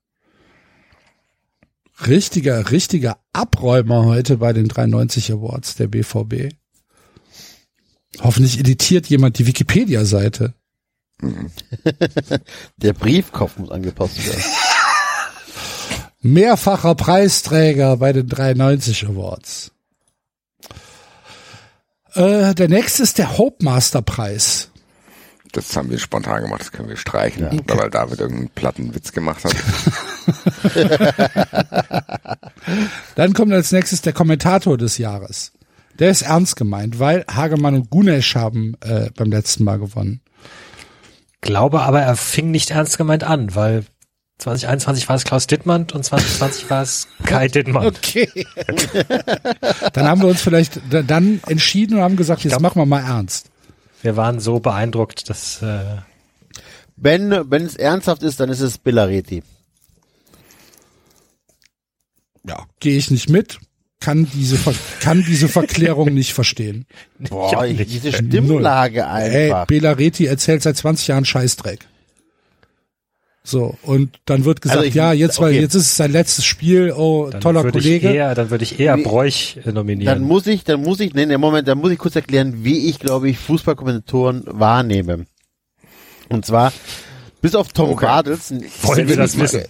Richtiger, 2.07 2.71
richtiger 2.71 3.19
Abräumer 3.33 4.05
heute 4.05 4.37
bei 4.37 4.53
den 4.53 4.69
93 4.69 5.33
Awards 5.33 5.75
der 5.75 5.89
BVB. 5.89 6.55
Hoffentlich 8.21 8.61
editiert 8.61 9.07
jemand 9.09 9.39
die 9.41 9.47
Wikipedia-Seite. 9.49 10.55
Der 12.77 12.93
Briefkopf 12.93 13.57
muss 13.57 13.73
angepasst 13.73 14.25
werden. 14.25 14.43
Mehrfacher 16.21 16.95
Preisträger 16.95 17.97
bei 17.97 18.13
den 18.13 18.29
93 18.29 19.09
Awards. 19.09 19.73
Äh, 22.15 22.55
der 22.55 22.68
nächste 22.68 23.02
ist 23.02 23.18
der 23.18 23.39
Hope 23.39 23.65
Master 23.65 24.02
Preis. 24.02 24.70
Das 25.52 25.76
haben 25.76 25.91
wir 25.91 25.99
spontan 25.99 26.42
gemacht, 26.42 26.62
das 26.62 26.73
können 26.73 26.89
wir 26.89 26.97
streichen. 26.97 27.47
Oder 27.47 27.78
weil 27.78 27.91
David 27.91 28.20
irgendeinen 28.20 28.49
platten 28.49 28.94
Witz 28.94 29.12
gemacht 29.12 29.44
hat. 29.44 29.55
Dann 33.16 33.34
kommt 33.34 33.52
als 33.52 33.70
nächstes 33.70 34.00
der 34.00 34.15
Kommentator 34.15 34.78
des 34.78 34.97
Jahres. 34.97 35.52
Der 35.99 36.10
ist 36.10 36.23
ernst 36.23 36.57
gemeint, 36.57 36.99
weil 36.99 37.26
Hagemann 37.31 37.74
und 37.74 37.91
Gunesch 37.91 38.34
haben 38.34 38.76
äh, 38.81 39.10
beim 39.15 39.31
letzten 39.31 39.65
Mal 39.65 39.78
gewonnen. 39.78 40.23
glaube 41.42 41.82
aber, 41.82 42.00
er 42.00 42.16
fing 42.16 42.50
nicht 42.50 42.70
ernst 42.70 42.97
gemeint 42.97 43.24
an, 43.24 43.55
weil 43.55 43.84
2021 44.39 45.09
war 45.09 45.17
es 45.17 45.25
Klaus 45.25 45.47
Dittmann 45.47 45.86
und 45.93 46.05
2020 46.05 46.69
war 46.70 46.83
es 46.83 47.07
Kai 47.25 47.47
Dittmann. 47.49 47.86
Okay. 47.86 48.28
dann 49.93 50.07
haben 50.09 50.20
wir 50.23 50.28
uns 50.28 50.41
vielleicht 50.43 50.81
da- 50.91 51.02
dann 51.02 51.41
entschieden 51.47 51.97
und 51.99 52.02
haben 52.02 52.17
gesagt, 52.17 52.43
jetzt 52.44 52.61
machen 52.61 52.81
wir 52.81 52.86
mal 52.86 53.02
ernst. 53.05 53.51
Wir 54.02 54.17
waren 54.17 54.41
so 54.41 54.59
beeindruckt, 54.59 55.31
dass 55.31 55.62
äh, 55.62 55.99
Wenn, 56.97 57.31
wenn 57.51 57.62
es 57.65 57.77
ernsthaft 57.77 58.25
ist, 58.25 58.41
dann 58.41 58.49
ist 58.51 58.61
es 58.61 58.78
Billareti. 58.78 59.44
Ja, 62.44 62.67
gehe 62.81 62.97
ich 62.99 63.12
nicht 63.12 63.28
mit, 63.28 63.61
kann 64.01 64.27
diese 64.35 64.57
Ver 64.57 64.75
kann 64.99 65.23
diese 65.25 65.47
Verklärung 65.47 66.12
nicht 66.15 66.33
verstehen. 66.33 66.86
Boah, 67.20 67.65
nicht. 67.65 67.89
diese 67.93 68.12
Stimmlage 68.12 69.02
Ey, 69.02 69.44
einfach. 69.44 69.67
Belareti 69.69 70.27
erzählt 70.27 70.62
seit 70.62 70.77
20 70.77 71.07
Jahren 71.07 71.25
Scheißdreck. 71.25 71.86
So, 73.45 73.77
und 73.83 74.21
dann 74.25 74.45
wird 74.45 74.61
gesagt, 74.61 74.79
Also 74.79 74.89
ich- 74.89 74.95
ja, 74.95 75.12
jetzt, 75.12 75.41
weil 75.41 75.51
okay. 75.51 75.61
jetzt 75.62 75.75
ist 75.75 75.87
es 75.87 75.97
sein 75.97 76.12
letztes 76.12 76.45
Spiel, 76.45 76.93
oh, 76.97 77.29
dann 77.29 77.41
toller 77.41 77.65
würde 77.65 77.79
ich 77.79 77.85
Kollege. 77.85 78.09
eher, 78.12 78.35
dann 78.37 78.51
würde 78.51 78.62
ich 78.62 78.79
eher 78.79 78.97
Bräuch 78.97 79.59
nominieren. 79.65 80.07
Dann 80.15 80.23
muss 80.23 80.47
ich, 80.47 80.62
dann 80.62 80.81
muss 80.83 81.01
ich, 81.01 81.12
nee, 81.15 81.27
nee, 81.27 81.37
Moment, 81.37 81.67
dann 81.67 81.79
muss 81.79 81.91
ich 81.91 81.99
kurz 81.99 82.15
erklären, 82.15 82.62
wie 82.65 82.89
ich, 82.89 83.01
glaube 83.01 83.29
ich, 83.29 83.39
Fußballkommentatoren 83.39 84.45
wahrnehme. 84.47 85.27
Und 86.29 86.47
zwar, 86.47 86.73
bis 87.41 87.57
auf 87.57 87.73
Tom 87.73 87.97
Bartels. 87.97 88.55
Wollen 88.83 89.09
wir 89.09 89.17
das 89.17 89.37
wissen? 89.39 89.62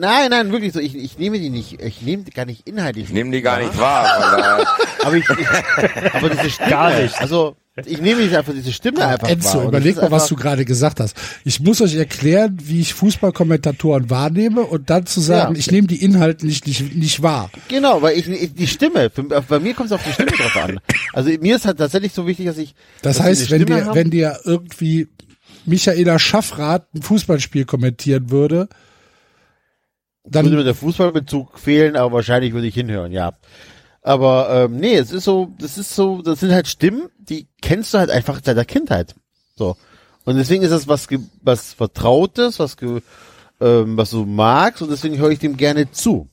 Nein, 0.00 0.30
nein, 0.30 0.50
wirklich 0.50 0.72
so. 0.72 0.80
Ich, 0.80 0.94
ich 0.96 1.18
nehme 1.18 1.38
die 1.38 1.50
nicht, 1.50 1.82
ich 1.82 2.00
nehme 2.00 2.22
die 2.24 2.30
gar 2.30 2.46
nicht 2.46 2.66
inhaltlich. 2.66 3.04
Ich 3.04 3.12
nehme 3.12 3.30
die 3.30 3.42
gar 3.42 3.58
nicht 3.58 3.76
wahr. 3.78 4.66
Aber 5.04 5.14
ich, 5.14 5.24
ich 5.28 6.14
aber 6.14 6.30
diese 6.30 6.50
Stimme. 6.50 6.70
Gar 6.70 7.00
nicht. 7.00 7.20
Also, 7.20 7.56
ich 7.86 8.00
nehme 8.00 8.22
nicht 8.22 8.34
einfach 8.34 8.52
diese 8.52 8.72
Stimme 8.72 9.06
einfach 9.06 9.28
Enzo, 9.28 9.58
wahr. 9.58 9.68
Überleg 9.68 9.96
mal, 9.96 10.10
was 10.10 10.26
du 10.28 10.36
gerade 10.36 10.64
gesagt 10.64 11.00
hast. 11.00 11.16
Ich 11.44 11.60
muss 11.60 11.80
euch 11.80 11.94
erklären, 11.94 12.58
wie 12.62 12.80
ich 12.80 12.92
Fußballkommentatoren 12.94 14.10
wahrnehme 14.10 14.62
und 14.62 14.88
dann 14.90 15.06
zu 15.06 15.20
sagen, 15.20 15.54
Ja. 15.54 15.58
ich 15.58 15.70
nehme 15.70 15.86
die 15.86 16.02
Inhalte 16.02 16.46
nicht, 16.46 16.66
nicht, 16.66 16.94
nicht 16.94 17.22
wahr. 17.22 17.50
Genau, 17.68 18.02
weil 18.02 18.18
ich, 18.18 18.28
ich 18.28 18.54
die 18.54 18.66
Stimme, 18.66 19.10
für, 19.10 19.22
bei 19.22 19.58
mir 19.58 19.74
kommt 19.74 19.86
es 19.86 19.92
auf 19.92 20.02
die 20.02 20.12
Stimme 20.12 20.32
drauf 20.32 20.56
an. 20.56 20.80
Also 21.12 21.30
mir 21.40 21.56
ist 21.56 21.64
halt 21.66 21.78
tatsächlich 21.78 22.12
so 22.12 22.26
wichtig, 22.26 22.46
dass 22.46 22.58
ich. 22.58 22.74
Das 23.02 23.18
dass 23.18 23.26
heißt, 23.26 23.50
wenn 23.50 23.66
dir, 23.66 23.86
haben. 23.86 23.94
wenn 23.94 24.10
dir 24.10 24.40
irgendwie 24.44 25.08
Michaela 25.64 26.18
Schaffrath 26.18 26.86
ein 26.94 27.02
Fußballspiel 27.02 27.64
kommentieren 27.64 28.30
würde, 28.30 28.68
würde 30.24 30.50
mir 30.50 30.56
dann, 30.56 30.64
der 30.64 30.74
Fußballbezug 30.74 31.58
fehlen, 31.58 31.96
aber 31.96 32.12
wahrscheinlich 32.12 32.52
würde 32.52 32.66
ich 32.66 32.74
hinhören, 32.74 33.12
ja. 33.12 33.32
Aber 34.02 34.48
ähm, 34.50 34.76
nee, 34.76 34.96
es 34.96 35.12
ist 35.12 35.24
so, 35.24 35.52
das 35.58 35.76
ist 35.76 35.94
so, 35.94 36.22
das 36.22 36.40
sind 36.40 36.52
halt 36.52 36.68
Stimmen, 36.68 37.08
die 37.18 37.48
kennst 37.60 37.92
du 37.92 37.98
halt 37.98 38.10
einfach 38.10 38.40
seit 38.42 38.56
der 38.56 38.64
Kindheit. 38.64 39.14
So. 39.56 39.76
Und 40.24 40.36
deswegen 40.36 40.62
ist 40.62 40.70
das 40.70 40.88
was, 40.88 41.08
was 41.42 41.72
Vertrautes, 41.74 42.58
was, 42.58 42.76
ähm, 43.60 43.96
was 43.96 44.10
du 44.10 44.24
magst 44.24 44.82
und 44.82 44.90
deswegen 44.90 45.18
höre 45.18 45.30
ich 45.30 45.38
dem 45.38 45.56
gerne 45.56 45.90
zu. 45.90 46.28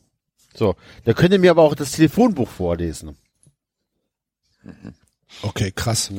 So. 0.54 0.76
Da 1.04 1.14
könnt 1.14 1.34
ihr 1.34 1.40
mir 1.40 1.52
aber 1.52 1.64
auch 1.64 1.76
das 1.76 1.92
Telefonbuch 1.92 2.50
vorlesen. 2.50 3.18
okay, 5.42 5.72
krass. 5.76 6.12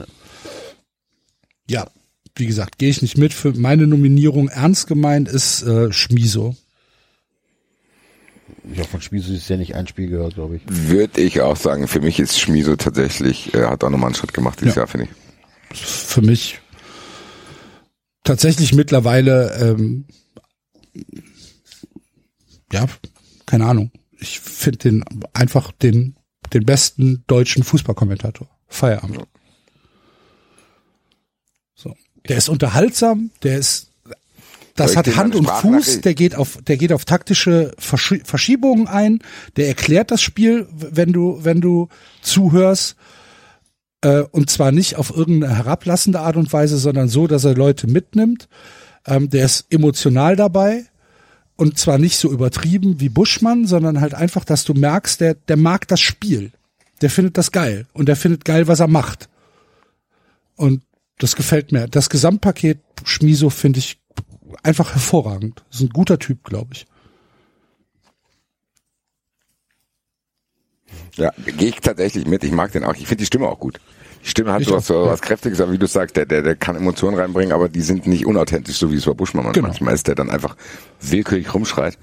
Ja, 1.69 1.87
wie 2.35 2.47
gesagt, 2.47 2.79
gehe 2.79 2.91
ich 2.91 3.03
nicht 3.03 3.19
mit. 3.19 3.33
Für 3.33 3.53
meine 3.53 3.87
Nominierung 3.87 4.49
ernst 4.49 4.87
gemeint 4.87 5.29
ist 5.29 5.63
äh, 5.63 5.93
Schmiso. 5.93 6.57
Ich 8.71 8.79
habe 8.79 8.89
von 8.89 9.01
Spiel 9.01 9.21
ist 9.21 9.49
ja 9.49 9.57
nicht 9.57 9.75
ein 9.75 9.87
Spiel 9.87 10.09
gehört, 10.09 10.35
glaube 10.35 10.57
ich. 10.57 10.63
Würde 10.67 11.21
ich 11.21 11.41
auch 11.41 11.57
sagen, 11.57 11.89
für 11.89 12.01
mich 12.01 12.19
ist 12.21 12.39
Schmiso 12.39 12.77
tatsächlich, 12.77 13.55
er 13.55 13.71
hat 13.71 13.83
auch 13.83 13.91
nochmal 13.91 14.09
einen 14.09 14.15
Schritt 14.15 14.35
gemacht 14.35 14.61
dieses 14.61 14.75
Ja. 14.75 14.83
Jahr, 14.83 14.89
finde 14.89 15.09
ich. 15.71 15.81
Für 15.81 16.23
mich 16.23 16.61
tatsächlich 18.25 18.75
mittlerweile, 18.75 19.55
ähm, 19.61 20.07
ja, 22.73 22.87
keine 23.47 23.67
Ahnung. 23.67 23.91
Ich 24.19 24.41
finde 24.41 24.79
den 24.79 25.05
einfach 25.33 25.73
den, 25.73 26.17
den 26.53 26.65
besten 26.65 27.25
deutschen 27.27 27.63
Fußballkommentator. 27.63 28.49
Feierabend. 28.67 29.21
So. 31.75 31.95
Der 32.29 32.37
ist 32.37 32.49
unterhaltsam, 32.49 33.31
der 33.43 33.59
ist 33.59 33.88
das 34.79 34.97
hat 34.97 35.17
Hand 35.17 35.35
und 35.35 35.49
Fuß, 35.49 36.01
der 36.01 36.15
geht 36.15 36.35
auf, 36.35 36.59
der 36.67 36.77
geht 36.77 36.93
auf 36.93 37.05
taktische 37.05 37.73
Verschi- 37.81 38.25
Verschiebungen 38.25 38.89
ein, 38.89 39.21
der 39.57 39.69
erklärt 39.69 40.11
das 40.11 40.23
Spiel, 40.23 40.67
wenn 40.71 41.13
du, 41.13 41.39
wenn 41.43 41.61
du 41.61 41.89
zuhörst, 42.23 42.97
äh, 44.03 44.21
und 44.31 44.51
zwar 44.51 44.73
nicht 44.73 44.97
auf 44.97 45.15
irgendeine 45.15 45.57
herablassende 45.57 46.21
Art 46.21 46.37
und 46.37 46.53
Weise, 46.53 46.79
sondern 46.79 47.09
so, 47.09 47.27
dass 47.27 47.45
er 47.45 47.55
Leute 47.55 47.87
mitnimmt. 47.87 48.49
Ähm, 49.07 49.29
der 49.31 49.45
ist 49.45 49.67
emotional 49.71 50.37
dabei 50.37 50.85
und 51.57 51.79
zwar 51.79 51.99
nicht 51.99 52.17
so 52.19 52.31
übertrieben 52.31 53.01
wie 53.01 53.09
Buschmann, 53.09 53.67
sondern 53.67 54.01
halt 54.01 54.15
einfach, 54.15 54.45
dass 54.45 54.65
du 54.65 54.75
merkst, 54.75 55.21
der, 55.21 55.35
der 55.35 55.57
mag 55.57 55.89
das 55.89 56.01
Spiel. 56.01 56.53
Der 57.01 57.11
findet 57.11 57.39
das 57.39 57.53
geil 57.53 57.87
und 57.93 58.07
der 58.07 58.17
findet 58.17 58.45
geil, 58.45 58.69
was 58.69 58.81
er 58.81 58.89
macht. 58.89 59.29
Und 60.57 60.83
das 61.19 61.37
gefällt 61.37 61.73
mir. 61.73 61.89
Das 61.89 62.11
Gesamtpaket 62.11 62.79
Schmiso 63.05 63.51
finde 63.51 63.79
ich 63.81 63.99
einfach 64.62 64.93
hervorragend. 64.94 65.62
Das 65.70 65.81
ist 65.81 65.86
ein 65.86 65.91
guter 65.91 66.18
Typ, 66.18 66.44
glaube 66.44 66.70
ich. 66.75 66.86
Ja, 71.17 71.33
gehe 71.44 71.68
ich 71.68 71.81
tatsächlich 71.81 72.27
mit. 72.27 72.44
Ich 72.44 72.52
mag 72.52 72.73
den 72.73 72.85
auch. 72.85 72.94
Ich 72.94 73.07
finde 73.07 73.17
die 73.23 73.27
Stimme 73.27 73.49
auch 73.49 73.59
gut. 73.59 73.81
Die 74.25 74.28
Stimme 74.28 74.52
hat 74.52 74.60
Ich 74.62 74.68
so 74.68 74.75
auch, 74.75 74.78
was, 74.78 74.86
so 74.86 75.07
ja. 75.07 75.17
Kräftiges, 75.17 75.60
aber 75.60 75.73
wie 75.73 75.78
du 75.78 75.86
sagst, 75.86 76.17
der, 76.17 76.27
der, 76.27 76.43
der 76.43 76.57
kann 76.57 76.77
Emotionen 76.77 77.18
reinbringen, 77.18 77.52
aber 77.52 77.68
die 77.68 77.83
sind 77.83 78.07
nicht 78.07 78.27
unauthentisch, 78.27 78.77
so 78.77 78.91
wie 78.91 78.97
es 78.97 79.05
bei 79.05 79.12
Buschmann 79.12 79.44
manchmal 79.44 79.55
Genau. 79.62 79.68
manchmal 79.68 79.94
ist, 79.94 80.07
der 80.09 80.15
dann 80.15 80.31
einfach 80.31 80.57
willkürlich 81.01 81.52
rumschreit, 81.55 81.99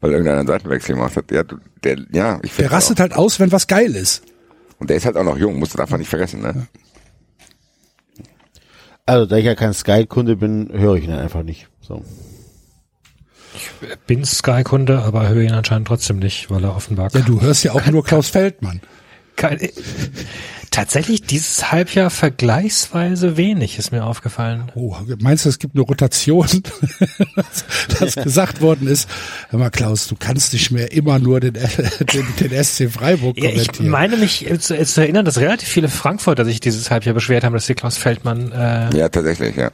weil 0.00 0.10
irgendeiner 0.12 0.38
einen 0.40 0.48
Seitenwechsel 0.48 0.94
gemacht 0.96 1.16
hat. 1.16 1.30
Ja, 1.30 1.44
der, 1.84 1.98
ja, 2.12 2.38
ich 2.42 2.54
Der 2.56 2.70
rastet 2.70 3.00
halt 3.00 3.14
aus, 3.14 3.40
wenn 3.40 3.52
was 3.52 3.66
geil 3.66 3.94
ist. 3.94 4.22
Und 4.78 4.90
der 4.90 4.96
ist 4.96 5.06
halt 5.06 5.16
auch 5.16 5.24
noch 5.24 5.38
jung, 5.38 5.58
musst 5.58 5.74
du 5.74 5.78
davon 5.78 5.98
nicht 5.98 6.08
vergessen, 6.08 6.40
ne? 6.40 6.66
Also, 9.10 9.26
da 9.26 9.38
ich 9.38 9.44
ja 9.44 9.56
kein 9.56 9.74
Sky-Kunde 9.74 10.36
bin, 10.36 10.68
höre 10.72 10.94
ich 10.94 11.02
ihn 11.02 11.10
einfach 11.10 11.42
nicht. 11.42 11.66
So. 11.80 12.04
Bin 14.06 14.24
Sky-Kunde, 14.24 15.02
aber 15.02 15.28
höre 15.28 15.42
ihn 15.42 15.50
anscheinend 15.50 15.88
trotzdem 15.88 16.20
nicht, 16.20 16.48
weil 16.48 16.62
er 16.62 16.76
offenbar 16.76 17.10
Ja, 17.12 17.22
du 17.22 17.40
hörst 17.40 17.64
ja 17.64 17.72
auch 17.72 17.84
nur 17.86 18.04
Klaus 18.04 18.28
Feldmann. 18.28 18.80
Kein, 19.34 19.58
tatsächlich 20.70 21.22
dieses 21.22 21.72
Halbjahr 21.72 22.10
vergleichsweise 22.10 23.36
wenig 23.36 23.78
ist 23.78 23.90
mir 23.90 24.04
aufgefallen. 24.04 24.70
Oh, 24.74 24.96
meinst 25.20 25.44
du, 25.44 25.48
es 25.48 25.58
gibt 25.58 25.74
eine 25.74 25.82
Rotation, 25.82 26.46
dass, 27.98 28.14
gesagt 28.14 28.60
worden 28.60 28.86
ist, 28.86 29.08
hör 29.48 29.58
mal 29.58 29.70
Klaus, 29.70 30.06
du 30.06 30.16
kannst 30.18 30.52
nicht 30.52 30.70
mehr 30.70 30.92
immer 30.92 31.18
nur 31.18 31.40
den, 31.40 31.54
den, 31.54 32.26
den 32.40 32.64
SC 32.64 32.90
Freiburg 32.90 33.36
Ja, 33.36 33.50
ich 33.50 33.66
kommentieren. 33.66 33.88
meine 33.90 34.16
mich 34.16 34.48
äh, 34.48 34.58
zu, 34.58 34.76
äh, 34.76 34.84
zu 34.84 35.00
erinnern, 35.00 35.24
dass 35.24 35.38
relativ 35.38 35.68
viele 35.68 35.88
Frankfurter 35.88 36.44
sich 36.44 36.60
dieses 36.60 36.90
Halbjahr 36.90 37.14
beschwert 37.14 37.44
haben, 37.44 37.52
dass 37.54 37.66
die 37.66 37.74
Klaus 37.74 37.96
Feldmann 37.98 38.52
äh, 38.52 38.96
Ja, 38.96 39.08
tatsächlich, 39.08 39.56
ja. 39.56 39.70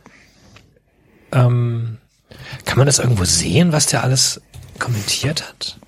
ähm, 1.32 1.98
kann 2.64 2.78
man 2.78 2.86
das 2.86 2.98
irgendwo 2.98 3.24
sehen, 3.24 3.72
was 3.72 3.86
der 3.86 4.02
alles 4.02 4.40
kommentiert 4.78 5.46
hat? 5.48 5.78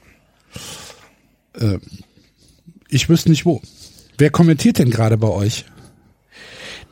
ich 2.88 3.08
wüsste 3.08 3.30
nicht 3.30 3.44
wo. 3.44 3.60
Wer 4.18 4.30
kommentiert 4.30 4.78
denn 4.78 4.90
gerade 4.90 5.16
bei 5.16 5.28
euch? 5.28 5.64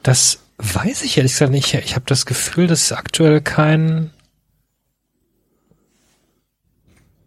Das 0.03 0.39
weiß 0.59 1.03
ich 1.03 1.17
ehrlich 1.17 1.33
gesagt 1.33 1.51
nicht. 1.51 1.75
Ich 1.75 1.97
habe 1.97 2.07
das 2.07 2.25
Gefühl, 2.25 2.69
dass 2.69 2.93
aktuell 2.93 3.41
kein 3.41 4.11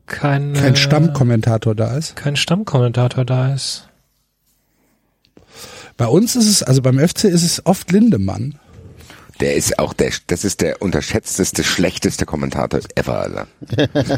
kein 0.08 0.54
Kein 0.54 0.74
äh, 0.74 0.76
Stammkommentator 0.78 1.76
da 1.76 1.96
ist. 1.96 2.16
kein 2.16 2.36
Stammkommentator 2.36 3.26
da 3.26 3.54
ist. 3.54 3.88
Bei 5.98 6.08
uns 6.08 6.36
ist 6.36 6.48
es, 6.48 6.64
also 6.64 6.82
beim 6.82 6.98
FC 6.98 7.26
ist 7.26 7.44
es 7.44 7.66
oft 7.66 7.92
Lindemann. 7.92 8.58
Der 9.42 9.56
ist 9.56 9.78
auch 9.80 9.94
der, 9.94 10.12
das 10.28 10.46
ist 10.46 10.62
der 10.62 10.82
unterschätzteste, 10.82 11.64
schlechteste 11.64 12.26
Kommentator 12.26 12.80
ever, 12.96 13.20
Alter. 13.20 13.48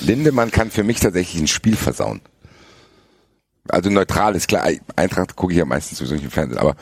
Lindemann 0.00 0.50
kann 0.50 0.70
für 0.70 0.84
mich 0.84 1.00
tatsächlich 1.00 1.42
ein 1.42 1.48
Spiel 1.48 1.76
versauen. 1.76 2.20
Also 3.68 3.90
neutral 3.90 4.34
ist 4.34 4.48
klar, 4.48 4.68
Eintracht 4.96 5.36
gucke 5.36 5.52
ich 5.52 5.58
ja 5.58 5.64
meistens 5.64 5.98
sowieso 5.98 6.14
nicht 6.14 6.24
im 6.24 6.30
Fernsehen, 6.30 6.58
aber 6.58 6.76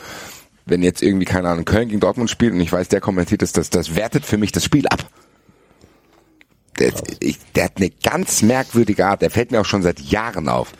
wenn 0.66 0.82
jetzt 0.82 1.02
irgendwie, 1.02 1.24
keine 1.24 1.48
Ahnung, 1.48 1.64
Köln 1.64 1.88
gegen 1.88 2.00
Dortmund 2.00 2.28
spielt 2.28 2.52
und 2.52 2.60
ich 2.60 2.72
weiß, 2.72 2.88
der 2.88 3.00
kommentiert 3.00 3.42
das, 3.42 3.52
das, 3.52 3.70
das 3.70 3.94
wertet 3.94 4.26
für 4.26 4.36
mich 4.36 4.52
das 4.52 4.64
Spiel 4.64 4.86
ab. 4.88 5.08
Der, 6.78 6.92
ich, 7.20 7.38
der 7.54 7.64
hat 7.64 7.76
eine 7.76 7.90
ganz 7.90 8.42
merkwürdige 8.42 9.06
Art, 9.06 9.22
der 9.22 9.30
fällt 9.30 9.52
mir 9.52 9.60
auch 9.60 9.66
schon 9.66 9.82
seit 9.82 10.00
Jahren 10.00 10.48
auf. 10.48 10.72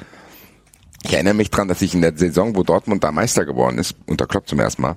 Ich 1.05 1.15
erinnere 1.15 1.35
mich 1.35 1.51
dran, 1.51 1.69
dass 1.69 1.83
ich 1.83 1.95
in 1.95 2.03
der 2.03 2.17
Saison, 2.17 2.57
wo 2.57 2.65
Dortmund 2.65 3.05
da 3.05 3.13
Meister 3.13 3.45
geworden 3.45 3.79
ist, 3.79 3.95
unter 4.07 4.27
Klopp 4.27 4.49
zum 4.49 4.59
ersten 4.59 4.83
Mal, 4.83 4.97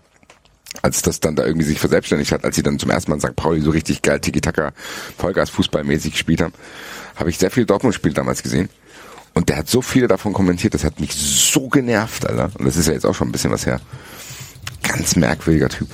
als 0.82 1.04
das 1.04 1.20
dann 1.20 1.36
da 1.36 1.46
irgendwie 1.46 1.66
sich 1.66 1.80
verselbstständigt 1.80 2.32
hat, 2.32 2.44
als 2.44 2.56
sie 2.56 2.64
dann 2.64 2.80
zum 2.80 2.90
ersten 2.90 3.12
Mal 3.12 3.16
in 3.18 3.22
St. 3.22 3.36
Pauli 3.36 3.62
so 3.62 3.70
richtig 3.70 4.02
geil 4.02 4.20
Tiki-Taka 4.20 4.74
Vollgas 5.18 5.52
Fußballmäßig 5.52 6.14
gespielt 6.14 6.42
haben, 6.42 6.54
habe 7.16 7.30
ich 7.30 7.38
sehr 7.38 7.52
viel 7.52 7.66
Dortmund-Spiel 7.66 8.14
damals 8.14 8.42
gesehen. 8.42 8.70
Und 9.40 9.48
der 9.48 9.56
hat 9.56 9.70
so 9.70 9.82
viele 9.82 10.10
davon 10.10 10.34
kommentiert, 10.34 10.74
das 10.74 10.84
hat 10.84 11.00
mich 11.00 11.14
so 11.14 11.70
genervt, 11.70 12.28
Alter. 12.28 12.52
Und 12.60 12.66
das 12.66 12.76
ist 12.76 12.88
ja 12.88 12.94
jetzt 12.94 13.06
auch 13.06 13.16
schon 13.16 13.30
ein 13.30 13.32
bisschen 13.32 13.52
was 13.52 13.66
her. 13.66 13.80
Ganz 14.84 15.16
merkwürdiger 15.16 15.70
Typ. 15.70 15.88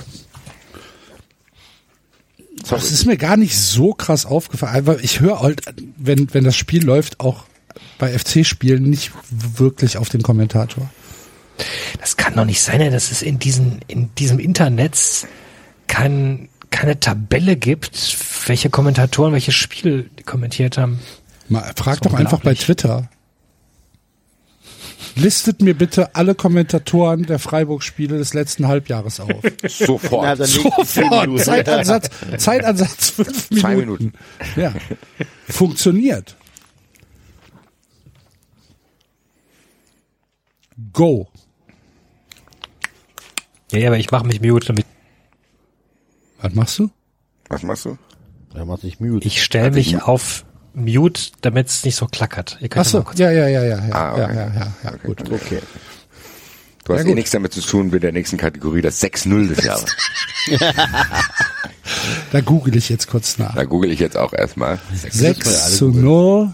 Das 2.68 2.90
ist 2.90 3.06
mir 3.06 3.16
gar 3.16 3.36
nicht 3.36 3.56
so 3.56 3.94
krass 3.94 4.26
aufgefallen, 4.26 4.84
weil 4.88 4.98
ich 5.04 5.20
höre 5.20 5.42
halt, 5.42 5.62
wenn, 5.96 6.34
wenn 6.34 6.42
das 6.42 6.56
Spiel 6.56 6.84
läuft, 6.84 7.20
auch 7.20 7.44
bei 7.98 8.18
FC-Spielen 8.18 8.82
nicht 8.82 9.12
wirklich 9.30 9.96
auf 9.96 10.08
den 10.08 10.24
Kommentator. 10.24 10.90
Das 12.00 12.16
kann 12.16 12.34
doch 12.34 12.46
nicht 12.46 12.60
sein, 12.60 12.90
dass 12.90 13.12
es 13.12 13.22
in 13.22 13.38
diesen 13.38 13.80
in 13.86 14.12
diesem 14.16 14.40
Internet 14.40 14.98
kein, 15.86 16.48
keine 16.72 16.98
Tabelle 16.98 17.54
gibt, 17.54 18.18
welche 18.48 18.70
Kommentatoren 18.70 19.32
welches 19.32 19.54
Spiel 19.54 20.10
kommentiert 20.24 20.78
haben. 20.78 20.98
Mal, 21.48 21.72
frag 21.76 22.00
doch 22.00 22.14
einfach 22.14 22.40
bei. 22.40 22.54
Twitter. 22.54 23.08
Listet 25.16 25.62
mir 25.62 25.74
bitte 25.74 26.14
alle 26.14 26.34
Kommentatoren 26.34 27.22
der 27.22 27.38
Freiburg-Spiele 27.38 28.18
des 28.18 28.34
letzten 28.34 28.68
Halbjahres 28.68 29.18
auf. 29.18 29.30
Sofort. 29.66 30.46
Sofort. 30.46 31.40
Zeitansatz, 31.40 32.10
Zeitansatz 32.36 33.10
fünf 33.10 33.50
Minuten. 33.50 33.60
Zwei 33.60 33.76
Minuten. 33.76 34.12
Ja. 34.56 34.74
Funktioniert. 35.48 36.36
Go. 40.92 41.28
Ja, 43.72 43.78
ja, 43.78 43.88
aber 43.88 43.98
ich 43.98 44.10
mache 44.10 44.26
mich 44.26 44.40
mute, 44.40 44.66
damit 44.68 44.86
Was 46.40 46.54
machst 46.54 46.78
du? 46.78 46.90
Was 47.48 47.62
machst 47.62 47.86
du? 47.86 47.98
Er 48.54 48.64
macht 48.64 48.82
sich 48.82 49.00
mute. 49.00 49.26
ich 49.26 49.42
stelle 49.42 49.70
mich 49.70 50.02
auf 50.02 50.45
mute, 50.76 51.20
damit 51.40 51.68
es 51.68 51.84
nicht 51.84 51.96
so 51.96 52.06
klackert. 52.06 52.58
Ihr 52.60 52.68
könnt 52.68 52.86
Ach 52.86 52.92
ja 52.92 53.02
so, 53.02 53.22
ja, 53.22 53.30
ja, 53.32 53.48
ja, 53.48 53.64
ja, 53.64 53.86
ja, 53.86 53.94
Ah, 53.94 54.12
okay. 54.12 54.20
ja, 54.20 54.32
ja, 54.32 54.52
ja, 54.54 54.72
ja, 54.84 54.90
gut. 55.02 55.32
Okay. 55.32 55.60
Du 56.84 56.94
hast 56.94 57.04
Ja, 57.04 57.10
eh 57.10 57.14
nichts 57.14 57.32
damit 57.32 57.52
zu 57.52 57.60
tun 57.62 57.90
mit 57.90 58.02
der 58.04 58.12
nächsten 58.12 58.36
Kategorie, 58.36 58.82
das 58.82 59.02
6-0 59.02 59.48
des 59.48 59.64
Jahres. 59.64 59.96
Da 62.32 62.40
google 62.40 62.76
ich 62.76 62.88
jetzt 62.88 63.06
kurz 63.08 63.38
nach. 63.38 63.54
Da 63.54 63.64
google 63.64 63.90
ich 63.90 64.00
jetzt 64.00 64.16
auch 64.16 64.32
erstmal. 64.32 64.78
6 64.92 65.76
zu 65.76 65.90
0, 65.90 66.52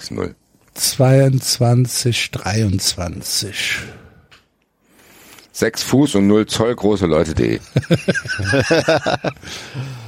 6-0. 0.00 0.34
22, 0.74 2.30
23. 2.32 3.76
6 5.52 5.82
Fuß 5.84 6.16
und 6.16 6.26
0 6.26 6.46
Zoll 6.46 6.74
große 6.74 7.06
Leute.de. 7.06 7.60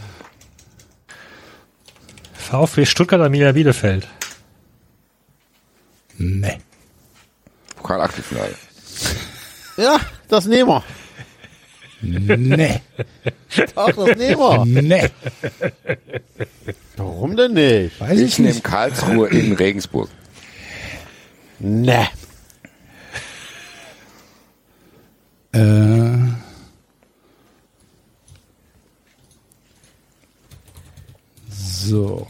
VfB 2.46 2.86
Stuttgart 2.86 3.20
Arminia 3.20 3.52
Bielefeld. 3.52 4.06
Nee. 6.18 6.58
Pokalachtelfinale. 7.76 8.54
Ja, 9.78 10.00
das 10.28 10.46
nehmen 10.46 10.70
wir. 10.70 10.82
Nee. 12.00 12.80
Doch, 13.74 13.92
das 13.92 14.16
nehmen 14.16 14.38
wir. 14.38 14.64
Nee. 14.64 15.10
Warum 16.96 17.36
denn 17.36 17.52
nicht? 17.52 18.00
Weiß 18.00 18.18
ich, 18.18 18.24
ich 18.24 18.38
nehme 18.38 18.60
Karlsruhe 18.60 19.28
in 19.28 19.52
Regensburg. 19.52 20.08
Nee. 21.58 22.06
Äh. 25.52 26.16
So. 31.50 32.26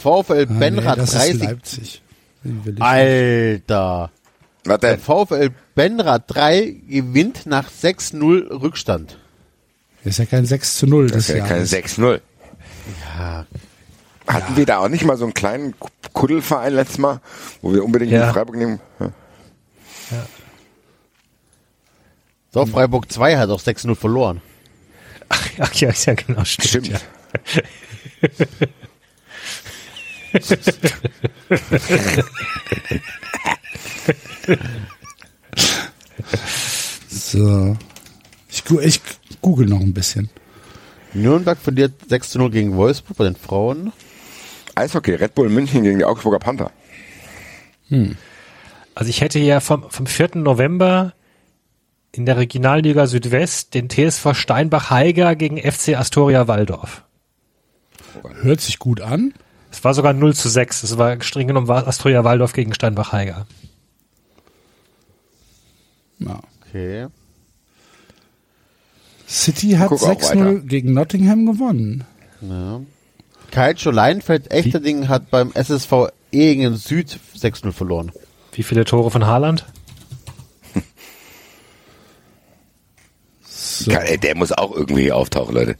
VfL 0.00 0.46
Ah, 0.48 0.52
Benrad 0.58 0.96
nee, 0.98 1.02
das 1.02 1.14
ist 1.14 1.18
30. 1.18 1.40
Leipzig. 1.42 2.02
Den 2.44 2.64
will 2.64 2.74
ich 2.76 2.82
Alter. 2.82 4.10
Was 4.64 4.80
Der? 4.80 4.98
VfL 4.98 5.50
Benrad 5.74 6.24
3 6.26 6.76
gewinnt 6.88 7.46
nach 7.46 7.70
6-0 7.70 8.50
Rückstand. 8.62 9.18
Das 10.04 10.12
ist 10.14 10.18
ja 10.18 10.26
kein 10.26 10.46
6 10.46 10.76
zu 10.78 10.86
0 10.86 11.06
Das 11.08 11.12
das 11.12 11.22
ist 11.24 11.28
ja 11.30 11.36
Jahr. 11.36 11.48
keine 11.48 11.64
6-0. 11.66 12.20
Ja, 13.18 13.46
Hatten 14.26 14.56
wir 14.56 14.64
da 14.66 14.78
auch 14.78 14.88
nicht 14.88 15.04
mal 15.04 15.16
so 15.16 15.24
einen 15.24 15.34
kleinen 15.34 15.74
Kuddelverein 16.12 16.72
letztes 16.74 16.98
Mal, 16.98 17.20
wo 17.62 17.72
wir 17.72 17.84
unbedingt 17.84 18.12
Ja. 18.12 18.28
in 18.28 18.32
Freiburg 18.34 18.56
nehmen? 18.56 18.80
Ja. 19.00 19.12
so, 22.52 22.66
Freiburg 22.66 23.10
2 23.10 23.36
hat 23.38 23.50
auch 23.50 23.60
6-0 23.60 23.94
verloren. 23.94 24.40
Ach 25.58 25.74
ja, 25.74 25.90
ist 25.90 26.06
ja 26.06 26.14
genau, 26.14 26.44
stimmt. 26.44 26.86
Stimmt. 26.86 26.88
Ja. 26.88 28.30
So. 37.08 37.76
Ich, 38.48 38.64
gu- 38.64 38.80
ich 38.80 39.00
google 39.40 39.66
noch 39.66 39.80
ein 39.80 39.94
bisschen. 39.94 40.28
Nürnberg 41.12 41.58
verliert 41.58 41.92
6-0 42.08 42.50
gegen 42.50 42.76
Wolfsburg 42.76 43.16
bei 43.16 43.24
den 43.24 43.36
Frauen. 43.36 43.92
Eishockey, 44.74 45.14
Red 45.14 45.34
Bull 45.34 45.48
München 45.48 45.82
gegen 45.82 45.98
die 45.98 46.04
Augsburger 46.04 46.38
Panther. 46.38 46.70
Also 48.94 49.10
ich 49.10 49.20
hätte 49.20 49.38
ja 49.40 49.60
vom, 49.60 49.90
vom 49.90 50.06
4. 50.06 50.30
November 50.36 51.14
in 52.12 52.26
der 52.26 52.36
Regionalliga 52.36 53.06
Südwest 53.06 53.74
den 53.74 53.88
TSV 53.88 54.34
Steinbach-Heiger 54.34 55.34
gegen 55.36 55.58
FC 55.58 55.96
Astoria 55.96 56.46
Waldorf. 56.48 57.02
Hört 58.42 58.60
sich 58.60 58.78
gut 58.78 59.00
an. 59.00 59.34
Es 59.70 59.84
war 59.84 59.94
sogar 59.94 60.12
0 60.12 60.34
zu 60.34 60.48
6. 60.48 60.82
Es 60.82 60.98
war 60.98 61.20
streng 61.22 61.46
genommen 61.46 61.68
war 61.68 61.86
Astoria 61.86 62.24
Waldorf 62.24 62.52
gegen 62.52 62.74
Steinbach-Heiger. 62.74 63.46
Ja. 66.18 66.40
Okay. 66.68 67.06
City 69.28 69.72
hat 69.72 69.88
Guck 69.88 70.02
auch 70.02 70.20
6-0 70.20 70.28
weiter. 70.28 70.54
gegen 70.66 70.92
Nottingham 70.92 71.46
gewonnen. 71.46 72.04
Ja. 72.40 72.80
Kaltscho 73.50 73.90
Leinfeld 73.90 74.50
Echterding 74.50 75.08
hat 75.08 75.30
beim 75.30 75.52
SSV 75.52 76.08
Ehingen 76.32 76.76
Süd 76.76 77.18
6-0 77.36 77.72
verloren. 77.72 78.12
Wie 78.52 78.62
viele 78.62 78.84
Tore 78.84 79.10
von 79.10 79.26
Haaland? 79.26 79.66
So. 83.42 83.90
Der 83.90 84.36
muss 84.36 84.52
auch 84.52 84.74
irgendwie 84.76 85.10
auftauchen, 85.10 85.54
Leute. 85.54 85.76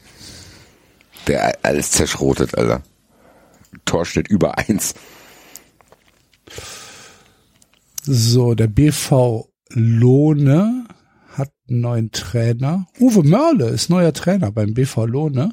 Der 1.26 1.58
alles 1.62 1.90
zerschrotet, 1.90 2.56
Alter. 2.56 2.82
Tor 3.84 4.04
steht 4.04 4.28
über 4.28 4.58
eins. 4.58 4.94
So, 8.02 8.54
der 8.54 8.66
BV 8.66 9.48
Lohne 9.70 10.86
hat 11.32 11.50
einen 11.68 11.80
neuen 11.80 12.12
Trainer. 12.12 12.86
Uwe 12.98 13.22
Mörle 13.22 13.68
ist 13.68 13.90
neuer 13.90 14.12
Trainer 14.12 14.50
beim 14.50 14.74
BV 14.74 15.06
Lohne. 15.06 15.52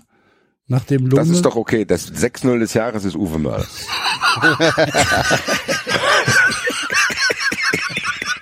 Nachdem 0.67 1.05
Lohne 1.05 1.21
Das 1.21 1.29
ist 1.29 1.45
doch 1.45 1.55
okay. 1.55 1.85
Das 1.85 2.11
6-0 2.11 2.59
des 2.59 2.73
Jahres 2.73 3.05
ist 3.05 3.15
Uwe 3.15 3.39
Möller. 3.39 3.65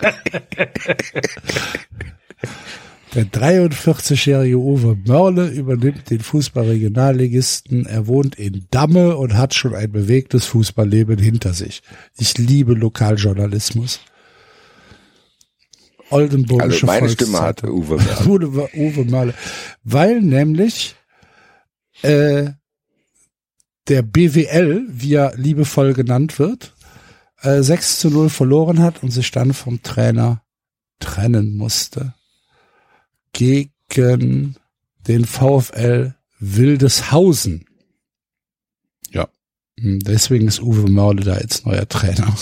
Der 3.15 3.27
43-jährige 3.27 4.57
Uwe 4.57 4.97
Mörle 5.05 5.47
übernimmt 5.47 6.09
den 6.09 6.19
Fußballregionalligisten. 6.19 7.85
Er 7.85 8.07
wohnt 8.07 8.35
in 8.35 8.67
Damme 8.71 9.15
und 9.15 9.37
hat 9.37 9.53
schon 9.53 9.73
ein 9.73 9.89
bewegtes 9.89 10.43
Fußballleben 10.47 11.17
hinter 11.17 11.53
sich. 11.53 11.81
Ich 12.17 12.37
liebe 12.37 12.73
Lokaljournalismus. 12.73 14.01
Oldenburgische 16.09 16.65
Also 16.65 16.85
meine 16.87 17.09
Stimme 17.09 17.39
hat 17.39 17.61
Volkszeitung. 17.61 18.27
Uwe. 18.27 18.47
Uwe, 18.47 18.69
Uwe 18.75 19.05
Mörle. 19.05 19.33
Weil 19.85 20.19
nämlich 20.19 20.95
äh, 22.01 22.49
der 23.87 24.01
BWL, 24.01 24.87
wie 24.89 25.13
er 25.13 25.37
liebevoll 25.37 25.93
genannt 25.93 26.37
wird, 26.37 26.73
äh, 27.43 27.63
6 27.63 27.99
zu 27.99 28.09
0 28.09 28.29
verloren 28.29 28.79
hat 28.79 29.03
und 29.03 29.11
sich 29.11 29.31
dann 29.31 29.53
vom 29.53 29.81
Trainer 29.83 30.41
trennen 30.99 31.55
musste. 31.55 32.13
Gegen 33.35 34.55
den 35.07 35.25
VfL 35.25 36.15
Wildeshausen. 36.39 37.65
Ja. 39.09 39.27
Hm, 39.77 39.99
Deswegen 39.99 40.47
ist 40.47 40.61
Uwe 40.61 40.89
Mörle 40.89 41.21
da 41.25 41.37
jetzt 41.37 41.65
neuer 41.65 41.87
Trainer. 41.87 42.33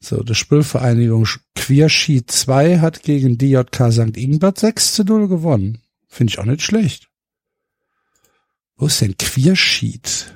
So, 0.00 0.24
die 0.24 0.34
Spielvereinigung 0.34 1.28
Queerschi 1.54 2.26
2 2.26 2.80
hat 2.80 3.04
gegen 3.04 3.38
DJK 3.38 3.92
St. 3.92 4.16
Ingbert 4.16 4.58
6 4.58 4.94
zu 4.94 5.04
0 5.04 5.28
gewonnen. 5.28 5.80
Finde 6.08 6.32
ich 6.32 6.38
auch 6.40 6.44
nicht 6.44 6.62
schlecht. 6.62 7.08
Wo 8.74 8.86
ist 8.86 9.00
denn 9.00 9.16
Queerschied? 9.16 10.34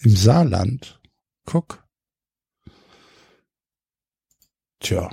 Im 0.00 0.14
Saarland. 0.14 1.00
Guck. 1.46 1.85
Tja. 4.86 5.10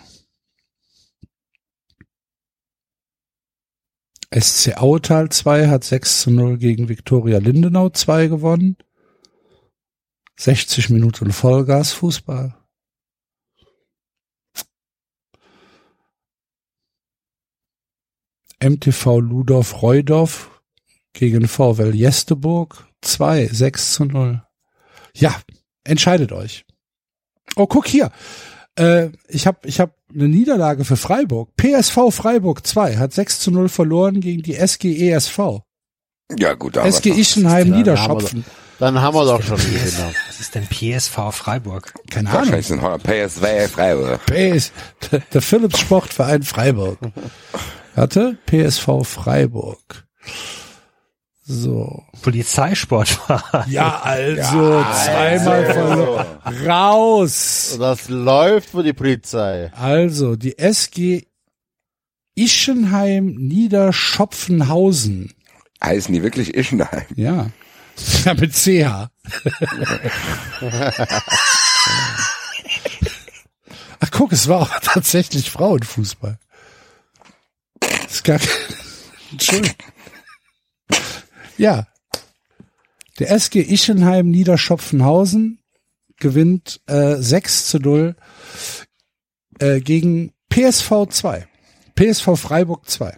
SC 4.32 4.78
Autal 4.78 5.30
2 5.30 5.68
hat 5.68 5.84
6 5.84 6.22
zu 6.22 6.30
0 6.30 6.60
gegen 6.60 6.90
Viktoria 6.90 7.40
Lindenau 7.40 7.90
2 7.90 8.28
gewonnen. 8.28 8.78
60 10.38 10.92
Minuten 10.92 11.32
Vollgasfußball. 11.32 12.56
MTV 18.60 19.22
Ludorf 19.22 19.82
Reudorf 19.82 20.62
gegen 21.14 21.48
VfL 21.48 21.96
Jesteburg 21.96 22.88
2, 23.02 23.48
6 23.48 23.94
zu 23.94 24.06
0. 24.06 24.48
Ja, 25.16 25.42
entscheidet 25.84 26.32
euch. 26.32 26.64
Oh, 27.56 27.66
guck 27.66 27.88
hier. 27.88 28.12
Äh, 28.78 29.10
ich 29.28 29.48
habe 29.48 29.60
ich 29.68 29.80
hab 29.80 29.96
eine 30.14 30.28
Niederlage 30.28 30.86
für 30.86 30.98
Freiburg. 30.98 31.50
PSV 31.58 32.12
Freiburg 32.12 32.66
2 32.66 32.98
hat 32.98 33.14
6 33.14 33.40
zu 33.40 33.52
0 33.52 33.70
verloren 33.70 34.20
gegen 34.20 34.42
die 34.42 34.56
SG 34.56 35.12
ESV. 35.12 35.62
Ja 36.38 36.54
gut, 36.54 36.76
da 36.76 36.82
haben 36.82 36.90
SG 36.90 37.10
Ischenheim 37.12 37.70
Dann 37.70 37.78
Niederschopfen. 37.78 38.46
Dann 38.80 39.00
haben 39.02 39.16
wir 39.16 39.26
doch 39.26 39.42
schon 39.42 39.58
die 39.58 39.72
Gewinner. 39.72 40.12
Was 40.28 40.40
ist 40.40 40.56
denn 40.56 40.68
PSV 40.68 41.32
Freiburg? 41.32 41.94
Keine. 42.10 42.30
Ahnung. 42.30 42.42
Wahrscheinlich 42.42 42.68
sind 42.68 42.82
PSV 42.82 43.72
Freiburg. 43.72 44.26
PS, 44.26 44.72
der, 45.12 45.20
der 45.20 45.42
Philips 45.42 45.80
Sportverein 45.80 46.44
Freiburg. 46.44 46.98
Warte, 47.96 48.38
PSV 48.48 49.04
Freiburg. 49.04 50.08
So. 51.46 52.04
Polizeisportverein. 52.22 53.66
Ja, 53.70 54.00
also 54.02 54.84
zweimal 54.84 55.66
verloren. 55.66 56.26
Raus. 56.66 57.76
Das 57.78 58.08
läuft 58.08 58.70
für 58.70 58.84
die 58.84 58.94
Polizei. 58.94 59.72
Also, 59.76 60.36
die 60.38 60.58
SG 60.58 61.28
Ischenheim 62.36 63.36
Niederschopfenhausen. 63.36 65.34
Heißen 65.84 66.14
die 66.14 66.24
wirklich 66.24 66.56
Ischenheim? 66.56 67.06
Ja. 67.16 67.50
Ja, 68.26 68.34
mit 68.34 68.54
CH. 68.54 69.10
Ach 74.00 74.12
guck, 74.12 74.32
es 74.32 74.48
war 74.48 74.62
auch 74.62 74.80
tatsächlich 74.82 75.52
Frauenfußball. 75.52 76.40
Das 77.80 78.14
ist 78.14 78.24
gar 78.24 78.40
kein... 78.40 78.50
Entschuldigung. 79.32 79.76
Ja. 81.58 81.88
Der 83.20 83.32
SG 83.32 83.62
Ischenheim 83.62 84.30
Niederschopfenhausen 84.30 85.60
gewinnt 86.18 86.82
äh, 86.88 87.16
6 87.18 87.68
zu 87.68 87.80
0 87.80 88.16
äh, 89.60 89.82
gegen 89.82 90.32
PSV 90.50 91.08
2. 91.10 91.48
PSV 91.96 92.30
Freiburg 92.36 92.90
2. 92.90 93.18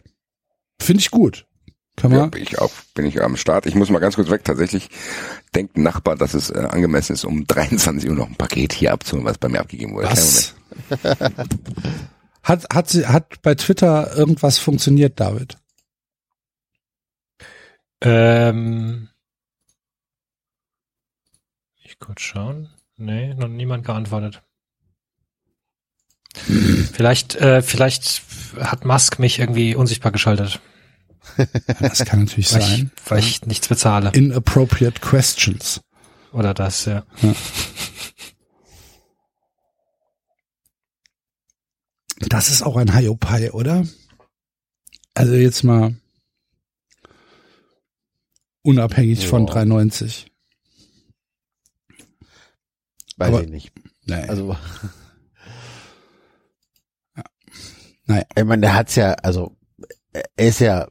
Finde 0.82 1.00
ich 1.00 1.12
gut. 1.12 1.46
Kann 1.96 2.12
Ja, 2.12 2.20
man, 2.20 2.32
bin 2.32 2.44
ich 2.44 2.60
auch, 2.60 2.72
bin 2.94 3.06
ich 3.06 3.22
am 3.22 3.38
Start. 3.38 3.66
Ich 3.66 3.76
muss 3.76 3.90
mal 3.90 4.00
ganz 4.00 4.16
kurz 4.16 4.30
weg. 4.30 4.44
Tatsächlich 4.44 4.90
denkt 5.54 5.78
ein 5.78 5.84
Nachbar, 5.84 6.18
dass 6.18 6.34
es 6.34 6.50
äh, 6.50 6.68
angemessen 6.70 7.14
ist, 7.14 7.24
um 7.24 7.46
23 7.48 8.10
Uhr 8.10 8.16
noch 8.16 8.28
ein 8.28 8.36
Paket 8.36 8.74
hier 8.74 8.92
abzuholen, 8.92 9.26
was 9.26 9.38
bei 9.38 9.48
mir 9.48 9.62
abgegeben 9.62 9.94
wurde. 9.94 10.10
Was? 10.10 10.56
hat, 12.44 12.66
hat, 12.74 12.90
sie, 12.90 13.08
hat 13.08 13.42
bei 13.42 13.56
Twitter 13.56 14.16
irgendwas 14.16 14.58
funktioniert, 14.58 15.20
David? 15.20 15.58
Ähm, 18.02 19.10
ich 21.84 22.00
kurz 22.00 22.22
schauen. 22.22 22.70
Nee, 22.98 23.34
noch 23.34 23.48
niemand 23.48 23.86
geantwortet. 23.86 24.42
Vielleicht, 26.34 27.36
äh, 27.36 27.62
vielleicht 27.62 28.22
hat 28.60 28.84
Musk 28.86 29.20
mich 29.20 29.40
irgendwie 29.40 29.76
unsichtbar 29.76 30.12
geschaltet, 30.12 30.60
Das 31.80 32.06
kann 32.06 32.20
natürlich 32.20 32.54
weil 32.54 32.62
ich, 32.62 32.68
sein. 32.68 32.92
weil 33.08 33.20
ich 33.20 33.46
nichts 33.46 33.68
bezahle. 33.68 34.12
Inappropriate 34.14 35.00
questions. 35.02 35.82
Oder 36.32 36.54
das, 36.54 36.86
ja. 36.86 37.06
Das 42.20 42.50
ist 42.50 42.62
auch 42.62 42.76
ein 42.78 42.94
Hiopai, 42.94 43.52
oder? 43.52 43.86
Also 45.14 45.34
jetzt 45.36 45.64
mal 45.64 45.96
unabhängig 48.66 49.28
von 49.28 49.46
Ja. 49.48 49.54
390. 49.54 50.32
Weiß 53.18 53.30
Aber- 53.30 53.44
ich 53.44 53.50
nicht. 53.50 53.72
Nee. 54.08 54.16
Also, 54.16 54.56
naja. 58.06 58.24
ich 58.36 58.44
meine, 58.44 58.62
der 58.62 58.76
hat's 58.76 58.96
ja, 58.96 59.14
also, 59.14 59.56
er 60.14 60.48
ist 60.48 60.60
ja 60.60 60.88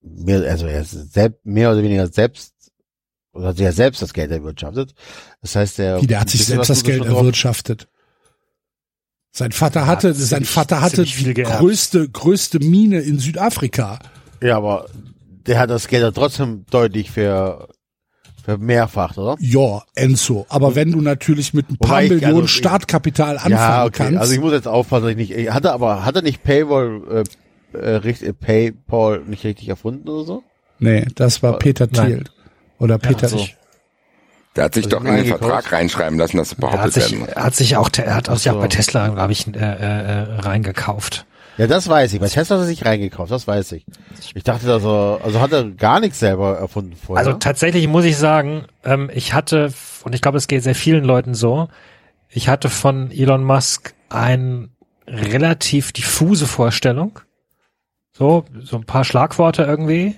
mehr, 0.00 0.42
also 0.50 0.66
er 0.66 0.80
ist 0.82 1.12
selbst, 1.12 1.44
mehr 1.44 1.70
oder 1.70 1.82
weniger 1.82 2.06
selbst, 2.06 2.54
oder 3.32 3.48
hat 3.48 3.56
sich 3.56 3.64
ja 3.64 3.72
selbst 3.72 4.00
das 4.00 4.12
Geld 4.12 4.30
erwirtschaftet. 4.30 4.94
Das 5.42 5.56
heißt, 5.56 5.78
der, 5.78 6.00
Wie, 6.00 6.06
der 6.06 6.20
hat 6.20 6.30
sich 6.30 6.46
selbst 6.46 6.70
das 6.70 6.82
er 6.82 6.84
Geld 6.84 7.04
erwirtschaftet. 7.04 7.88
Sein 9.32 9.50
Vater 9.50 9.86
hatte, 9.86 10.14
sein 10.14 10.44
Vater 10.44 10.80
hatte 10.80 11.04
die 11.04 11.34
größte, 11.34 12.08
größte 12.08 12.60
Mine 12.60 13.00
in 13.00 13.18
Südafrika. 13.18 13.98
Ja, 14.40 14.56
aber 14.56 14.88
der 15.46 15.58
hat 15.58 15.70
das 15.70 15.88
Geld 15.88 16.02
ja 16.02 16.10
trotzdem 16.10 16.64
deutlich 16.70 17.10
für, 17.10 17.68
für 18.44 18.58
mehrfach, 18.58 19.16
oder? 19.16 19.36
Ja, 19.40 19.82
Enzo. 19.94 20.46
Aber 20.48 20.74
wenn 20.74 20.92
du 20.92 21.00
natürlich 21.00 21.54
mit 21.54 21.70
ein 21.70 21.78
paar 21.78 22.02
ich- 22.02 22.10
Millionen 22.10 22.34
also 22.36 22.46
Startkapital 22.48 23.36
anfangen 23.36 23.54
ja, 23.54 23.84
okay. 23.84 24.04
kannst. 24.04 24.20
Also 24.20 24.32
ich 24.34 24.40
muss 24.40 24.52
jetzt 24.52 24.68
aufpassen, 24.68 25.02
dass 25.04 25.10
ich 25.12 25.16
nicht, 25.16 25.30
ich 25.32 25.50
hatte 25.50 25.72
aber, 25.72 26.04
hat 26.04 26.16
er 26.16 26.22
nicht 26.22 26.42
Paywall, 26.42 27.24
äh, 27.74 27.76
äh, 27.78 27.96
richtig, 27.96 28.28
äh, 28.28 28.32
Paypal 28.32 29.20
nicht 29.26 29.44
richtig 29.44 29.68
erfunden 29.68 30.08
oder 30.08 30.24
so? 30.24 30.42
nee, 30.78 31.06
das 31.14 31.42
war 31.42 31.58
Peter 31.58 31.88
Nein. 31.90 32.06
Thiel. 32.06 32.24
Oder 32.78 32.98
Peter. 32.98 33.28
so. 33.28 33.46
Der 34.56 34.64
hat 34.64 34.74
sich 34.74 34.84
Also 34.84 34.96
doch 34.96 35.04
in 35.04 35.10
den 35.10 35.16
eingekauft. 35.20 35.42
Vertrag 35.44 35.72
reinschreiben 35.72 36.18
lassen, 36.18 36.36
dass 36.36 36.52
Er 36.52 36.56
hat 36.56 36.60
behauptet 36.60 36.92
sich, 36.92 37.12
werden. 37.12 37.28
er 37.28 37.42
hat 37.44 37.54
sich 37.56 37.76
auch, 37.76 37.88
er 37.96 38.14
hat 38.14 38.26
sich 38.26 38.50
auch 38.50 38.54
so. 38.54 38.60
bei 38.60 38.68
Tesla, 38.68 39.08
glaube 39.08 39.32
ich, 39.32 39.46
äh, 39.48 39.50
äh, 39.58 39.62
äh, 40.36 40.40
reingekauft. 40.40 41.26
Ja, 41.56 41.66
das 41.66 41.88
weiß 41.88 42.12
ich. 42.12 42.20
Bei 42.20 42.28
Tesla 42.28 42.56
hat 42.56 42.64
er 42.64 42.66
sich 42.66 42.84
reingekauft, 42.84 43.30
das 43.30 43.46
weiß 43.46 43.72
ich. 43.72 43.84
Ich 44.34 44.42
dachte, 44.42 44.66
dass 44.66 44.84
er, 44.84 45.20
also 45.22 45.40
hat 45.40 45.52
er 45.52 45.64
gar 45.70 46.00
nichts 46.00 46.18
selber 46.18 46.58
erfunden 46.58 46.96
vorher. 46.96 47.24
Also 47.24 47.38
tatsächlich 47.38 47.86
muss 47.86 48.04
ich 48.04 48.16
sagen, 48.16 48.66
ähm, 48.84 49.10
ich 49.14 49.34
hatte, 49.34 49.72
und 50.02 50.14
ich 50.14 50.20
glaube, 50.20 50.38
es 50.38 50.48
geht 50.48 50.62
sehr 50.62 50.74
vielen 50.74 51.04
Leuten 51.04 51.34
so, 51.34 51.68
ich 52.28 52.48
hatte 52.48 52.68
von 52.68 53.12
Elon 53.12 53.44
Musk 53.44 53.94
eine 54.08 54.68
relativ 55.06 55.92
diffuse 55.92 56.46
Vorstellung. 56.46 57.20
So, 58.12 58.44
so 58.60 58.76
ein 58.76 58.84
paar 58.84 59.04
Schlagworte 59.04 59.62
irgendwie. 59.62 60.16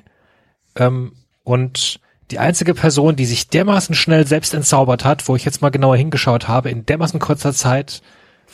Ähm, 0.77 1.13
und 1.45 2.01
die 2.31 2.39
einzige 2.39 2.75
Person, 2.75 3.17
die 3.17 3.27
sich 3.27 3.49
dermaßen 3.49 3.95
schnell 3.95 4.27
selbst 4.27 4.55
entzaubert 4.55 5.05
hat, 5.05 5.29
wo 5.29 5.37
ich 5.37 5.45
jetzt 5.45 5.63
mal 5.63 5.71
genauer 5.71 5.97
hingeschaut 5.97 6.49
habe, 6.49 6.71
in 6.71 6.87
dermaßen 6.87 7.21
kurzer 7.21 7.53
Zeit, 7.53 8.03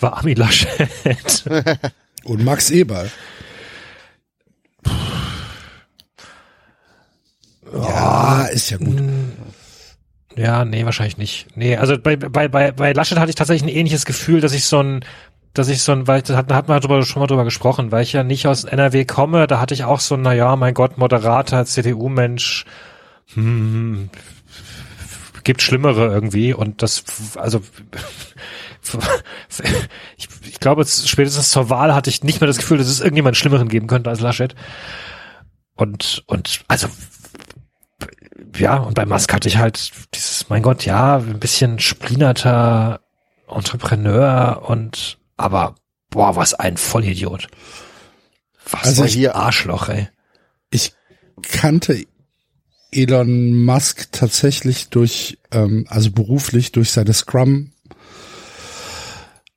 war 0.01 0.17
Armin 0.17 0.37
Laschet. 0.37 0.89
Und 2.25 2.45
Max 2.45 2.71
Eberl. 2.71 3.11
Ja, 7.73 8.45
ist 8.47 8.71
ja 8.71 8.77
gut. 8.77 9.03
Ja, 10.37 10.65
nee, 10.65 10.85
wahrscheinlich 10.85 11.19
nicht. 11.19 11.47
Nee, 11.57 11.77
also 11.77 11.99
bei, 11.99 12.17
bei, 12.17 12.49
bei, 12.49 12.73
bei 12.73 12.93
Laschet 12.93 13.19
hatte 13.19 13.31
ich 13.31 13.37
tatsächlich 13.37 13.71
ein 13.71 13.77
ähnliches 13.77 14.05
Gefühl, 14.07 14.41
dass 14.41 14.53
ich 14.53 14.65
so 14.65 14.83
ein, 14.83 15.05
dass 15.55 15.69
ich 15.69 15.83
so 15.83 15.93
ein, 15.93 16.07
weil 16.07 16.23
da 16.23 16.37
hat, 16.37 16.53
hat 16.53 16.69
man 16.69 16.81
drüber, 16.81 17.03
schon 17.03 17.21
mal 17.21 17.27
drüber 17.27 17.45
gesprochen, 17.45 17.93
weil 17.93 18.03
ich 18.03 18.13
ja 18.13 18.25
nicht 18.25 18.47
aus 18.47 18.65
NRW 18.65 19.05
komme, 19.05 19.47
da 19.47 19.61
hatte 19.61 19.75
ich 19.75 19.85
auch 19.85 20.01
so, 20.01 20.17
na 20.17 20.33
ja, 20.33 20.57
mein 20.57 20.75
Gott, 20.75 20.97
moderater 20.97 21.67
CDU-Mensch, 21.67 22.65
hm, 23.35 24.09
gibt 25.45 25.61
Schlimmere 25.61 26.13
irgendwie 26.13 26.55
und 26.55 26.83
das, 26.83 27.05
also, 27.37 27.61
ich, 30.17 30.29
ich 30.45 30.61
glaube, 30.61 30.85
spätestens 30.85 31.51
zur 31.51 31.71
Wahl 31.71 31.95
hatte 31.95 32.11
ich 32.11 32.25
nicht 32.25 32.41
mehr 32.41 32.49
das 32.49 32.59
Gefühl, 32.59 32.79
dass 32.79 32.89
es 32.89 33.01
irgendjemand 33.01 33.37
Schlimmeren 33.37 33.69
geben 33.69 33.87
könnte 33.87 34.11
als 34.11 34.21
Laschet. 34.21 34.55
Und, 35.75 36.23
und, 36.27 36.61
also, 36.69 36.89
ja, 38.57 38.77
und 38.77 38.95
bei 38.95 39.07
Musk 39.07 39.33
hatte 39.33 39.49
ich 39.49 39.57
halt 39.57 39.93
dieses, 40.15 40.49
mein 40.49 40.63
Gott, 40.63 40.85
ja, 40.85 41.17
ein 41.17 41.41
bisschen 41.41 41.79
splinerter 41.79 43.01
Entrepreneur 43.49 44.63
und, 44.69 45.19
aber, 45.37 45.75
boah, 46.11 46.37
was 46.37 46.55
ein 46.55 46.77
Vollidiot. 46.77 47.49
Was 48.71 48.85
Also 48.85 49.03
also 49.03 49.05
ich- 49.05 49.15
hier 49.15 49.37
Arschloch, 49.37 49.89
ey. 49.89 50.09
Ich 50.71 50.93
kannte 51.43 52.07
Elon 52.91 53.65
Musk 53.65 54.13
tatsächlich 54.13 54.89
durch, 54.89 55.39
ähm, 55.51 55.87
also 55.89 56.11
beruflich 56.11 56.73
durch 56.73 56.91
seine 56.93 57.13
Scrum 57.15 57.73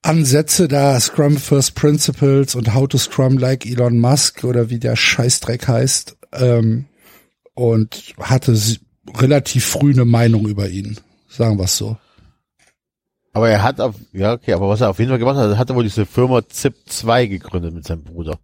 Ansätze 0.06 0.68
da, 0.68 1.00
Scrum 1.00 1.38
First 1.38 1.76
Principles 1.76 2.56
und 2.56 2.74
How 2.74 2.88
to 2.88 2.98
Scrum 2.98 3.38
like 3.38 3.66
Elon 3.66 4.00
Musk 4.00 4.44
oder 4.44 4.70
wie 4.70 4.80
der 4.80 4.96
Scheißdreck 4.96 5.68
heißt, 5.68 6.18
ähm, 6.34 6.86
und 7.54 8.14
hatte 8.20 8.58
relativ 9.18 9.66
früh 9.66 9.92
eine 9.92 10.06
Meinung 10.06 10.48
über 10.48 10.70
ihn, 10.70 11.00
sagen 11.28 11.58
wir 11.58 11.66
es 11.66 11.78
so. 11.78 11.98
aber 13.34 13.50
er 13.50 13.64
hat 13.64 13.82
auf, 13.82 13.96
ja, 14.14 14.34
okay, 14.34 14.54
aber 14.54 14.70
was 14.70 14.82
er 14.82 14.90
auf 14.90 15.00
jeden 15.00 15.10
Fall 15.10 15.20
gemacht 15.20 15.38
hat, 15.38 15.50
er 15.50 15.58
hatte 15.58 15.76
wohl 15.76 15.84
diese 15.84 16.06
Firma 16.06 16.40
ZIP2 16.40 17.28
gegründet 17.28 17.74
mit 17.74 17.86
seinem 17.86 18.04
Bruder. 18.04 18.40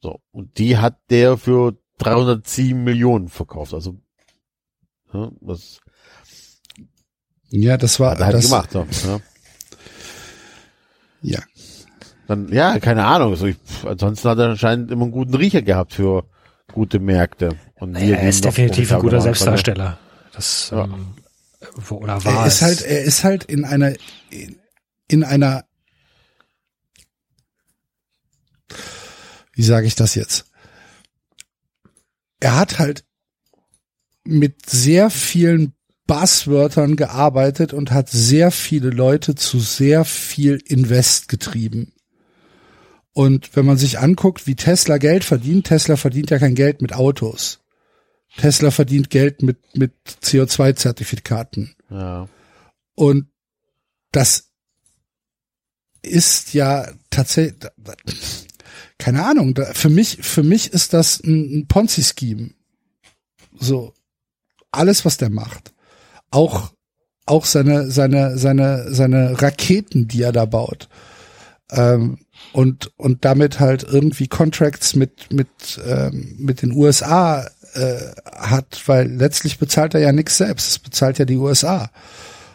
So. 0.00 0.20
Und 0.30 0.58
die 0.58 0.78
hat 0.78 0.98
der 1.10 1.36
für 1.36 1.76
307 1.98 2.82
Millionen 2.82 3.28
verkauft, 3.28 3.74
also, 3.74 4.00
ja, 5.12 5.30
das 5.40 5.80
Ja, 7.50 7.76
das 7.76 7.98
war 7.98 8.12
hat 8.12 8.20
er 8.20 8.26
halt 8.26 8.36
das, 8.36 8.44
gemacht, 8.44 8.70
so, 8.72 8.86
ja. 9.06 9.20
Ja, 11.22 11.40
Dann, 12.26 12.48
ja, 12.52 12.78
keine 12.78 13.04
Ahnung. 13.06 13.30
Also 13.32 13.46
ich, 13.46 13.56
ansonsten 13.84 14.28
hat 14.28 14.38
er 14.38 14.50
anscheinend 14.50 14.90
immer 14.90 15.02
einen 15.04 15.12
guten 15.12 15.34
Riecher 15.34 15.62
gehabt 15.62 15.94
für 15.94 16.24
gute 16.72 16.98
Märkte. 17.00 17.56
Und 17.76 17.98
wir, 17.98 18.18
Er 18.18 18.28
ist 18.28 18.44
definitiv 18.44 18.92
ein 18.92 19.00
guter 19.00 19.20
Selbstdarsteller. 19.20 19.98
Das, 20.32 20.70
Ja. 20.70 20.84
ähm, 20.84 21.14
wo, 21.74 21.96
oder 21.96 22.24
war 22.24 22.42
er 22.42 22.46
ist 22.46 22.56
es? 22.56 22.62
halt, 22.62 22.82
er 22.82 23.02
ist 23.02 23.24
halt 23.24 23.44
in 23.44 23.64
einer, 23.64 23.94
in, 24.30 24.60
in 25.08 25.24
einer, 25.24 25.64
wie 29.54 29.62
sage 29.62 29.86
ich 29.86 29.94
das 29.94 30.14
jetzt? 30.14 30.44
Er 32.40 32.56
hat 32.56 32.78
halt 32.78 33.04
mit 34.24 34.68
sehr 34.70 35.10
vielen 35.10 35.72
Buzzwörtern 36.08 36.96
gearbeitet 36.96 37.72
und 37.72 37.92
hat 37.92 38.08
sehr 38.08 38.50
viele 38.50 38.88
Leute 38.90 39.36
zu 39.36 39.60
sehr 39.60 40.04
viel 40.04 40.60
Invest 40.66 41.28
getrieben. 41.28 41.92
Und 43.12 43.54
wenn 43.54 43.66
man 43.66 43.76
sich 43.76 43.98
anguckt, 43.98 44.46
wie 44.46 44.56
Tesla 44.56 44.96
Geld 44.96 45.22
verdient, 45.22 45.66
Tesla 45.66 45.96
verdient 45.96 46.30
ja 46.30 46.38
kein 46.38 46.54
Geld 46.54 46.80
mit 46.82 46.94
Autos. 46.94 47.60
Tesla 48.38 48.70
verdient 48.70 49.10
Geld 49.10 49.42
mit, 49.42 49.58
mit 49.76 49.92
CO2-Zertifikaten. 50.22 51.74
Ja. 51.90 52.26
Und 52.94 53.26
das 54.10 54.50
ist 56.00 56.54
ja 56.54 56.90
tatsächlich, 57.10 57.56
keine 58.96 59.26
Ahnung, 59.26 59.54
für 59.72 59.90
mich, 59.90 60.18
für 60.22 60.42
mich 60.42 60.72
ist 60.72 60.94
das 60.94 61.20
ein, 61.20 61.58
ein 61.58 61.66
Ponzi-Scheme. 61.68 62.50
So, 63.58 63.92
alles, 64.70 65.04
was 65.04 65.18
der 65.18 65.28
macht. 65.28 65.74
Auch, 66.30 66.72
auch 67.26 67.44
seine, 67.44 67.90
seine, 67.90 68.38
seine, 68.38 68.92
seine 68.92 69.40
Raketen, 69.40 70.08
die 70.08 70.22
er 70.22 70.32
da 70.32 70.44
baut. 70.44 70.88
Ähm, 71.70 72.18
und, 72.52 72.92
und 72.96 73.24
damit 73.24 73.60
halt 73.60 73.84
irgendwie 73.84 74.28
Contracts 74.28 74.94
mit, 74.94 75.32
mit, 75.32 75.48
ähm, 75.86 76.36
mit 76.38 76.62
den 76.62 76.72
USA 76.72 77.46
äh, 77.74 77.96
hat, 78.24 78.82
weil 78.86 79.08
letztlich 79.08 79.58
bezahlt 79.58 79.94
er 79.94 80.00
ja 80.00 80.12
nichts 80.12 80.38
selbst, 80.38 80.68
es 80.68 80.78
bezahlt 80.78 81.18
ja 81.18 81.24
die 81.24 81.36
USA. 81.36 81.90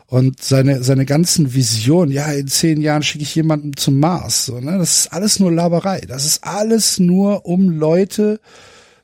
Und 0.08 0.44
seine, 0.44 0.84
seine 0.84 1.06
ganzen 1.06 1.56
Visionen, 1.56 2.12
ja, 2.12 2.32
in 2.32 2.48
zehn 2.48 2.82
Jahren 2.82 3.02
schicke 3.02 3.24
ich 3.24 3.34
jemanden 3.34 3.76
zum 3.76 4.00
Mars. 4.00 4.46
So, 4.46 4.60
ne? 4.60 4.78
Das 4.78 5.00
ist 5.00 5.14
alles 5.14 5.40
nur 5.40 5.52
Laberei. 5.52 6.02
Das 6.02 6.26
ist 6.26 6.44
alles 6.44 7.00
nur, 7.00 7.48
um 7.48 7.70
Leute 7.70 8.40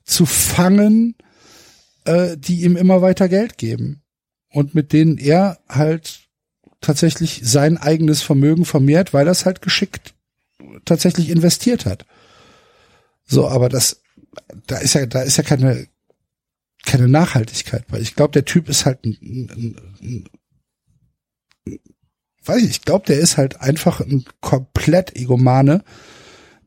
zu 0.04 0.28
fangen, 0.28 1.16
äh, 2.06 2.38
die 2.38 2.62
ihm 2.62 2.78
immer 2.78 3.02
weiter 3.02 3.28
Geld 3.28 3.58
geben. 3.58 4.04
Und 4.52 4.74
mit 4.74 4.94
denen 4.94 5.18
er 5.18 5.60
halt 5.68 6.28
tatsächlich 6.82 7.42
sein 7.44 7.78
eigenes 7.78 8.22
Vermögen 8.22 8.66
vermehrt, 8.66 9.14
weil 9.14 9.28
er 9.28 9.32
es 9.32 9.46
halt 9.46 9.62
geschickt 9.62 10.14
tatsächlich 10.86 11.30
investiert 11.30 11.86
hat. 11.86 12.06
So, 13.26 13.48
aber 13.48 13.70
das, 13.70 14.02
da 14.68 14.78
ist 14.78 14.94
ja, 14.96 15.06
da 15.06 15.22
ist 15.22 15.38
ja 15.38 15.44
keine, 15.44 15.88
keine 16.86 17.08
Nachhaltigkeit 17.08 17.86
bei. 17.88 18.00
Ich 18.00 18.16
glaube, 18.16 18.32
der 18.32 18.46
Typ 18.46 18.70
ist 18.70 18.86
halt 18.86 19.06
ein, 19.06 19.18
ein, 19.22 19.76
ein 20.02 20.30
weiß 22.44 22.64
ich, 22.64 22.70
ich 22.72 22.82
glaube, 22.82 23.06
der 23.06 23.20
ist 23.20 23.38
halt 23.38 23.62
einfach 23.62 24.00
ein 24.00 24.26
komplett 24.42 25.16
Egomane, 25.16 25.84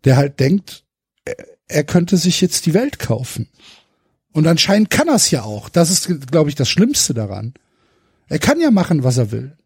der 0.04 0.16
halt 0.16 0.38
denkt, 0.40 0.84
er 1.66 1.84
könnte 1.84 2.16
sich 2.16 2.40
jetzt 2.40 2.66
die 2.66 2.74
Welt 2.74 2.98
kaufen. 2.98 3.48
Und 4.32 4.46
anscheinend 4.46 4.90
kann 4.90 5.08
er 5.08 5.16
es 5.16 5.30
ja 5.30 5.42
auch. 5.42 5.68
Das 5.68 5.90
ist, 5.90 6.30
glaube 6.30 6.50
ich, 6.50 6.54
das 6.56 6.68
Schlimmste 6.68 7.14
daran. 7.14 7.54
Er 8.32 8.38
kann 8.38 8.62
ja 8.62 8.70
machen, 8.70 9.04
was 9.04 9.18
er 9.18 9.30
will. 9.30 9.58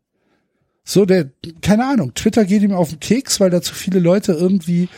So, 0.82 1.04
der, 1.04 1.30
keine 1.62 1.86
Ahnung, 1.86 2.14
Twitter 2.14 2.44
geht 2.44 2.62
ihm 2.62 2.72
auf 2.72 2.88
den 2.88 2.98
Keks, 2.98 3.38
weil 3.38 3.48
da 3.48 3.62
zu 3.62 3.72
viele 3.74 4.00
Leute 4.00 4.32
irgendwie 4.32 4.88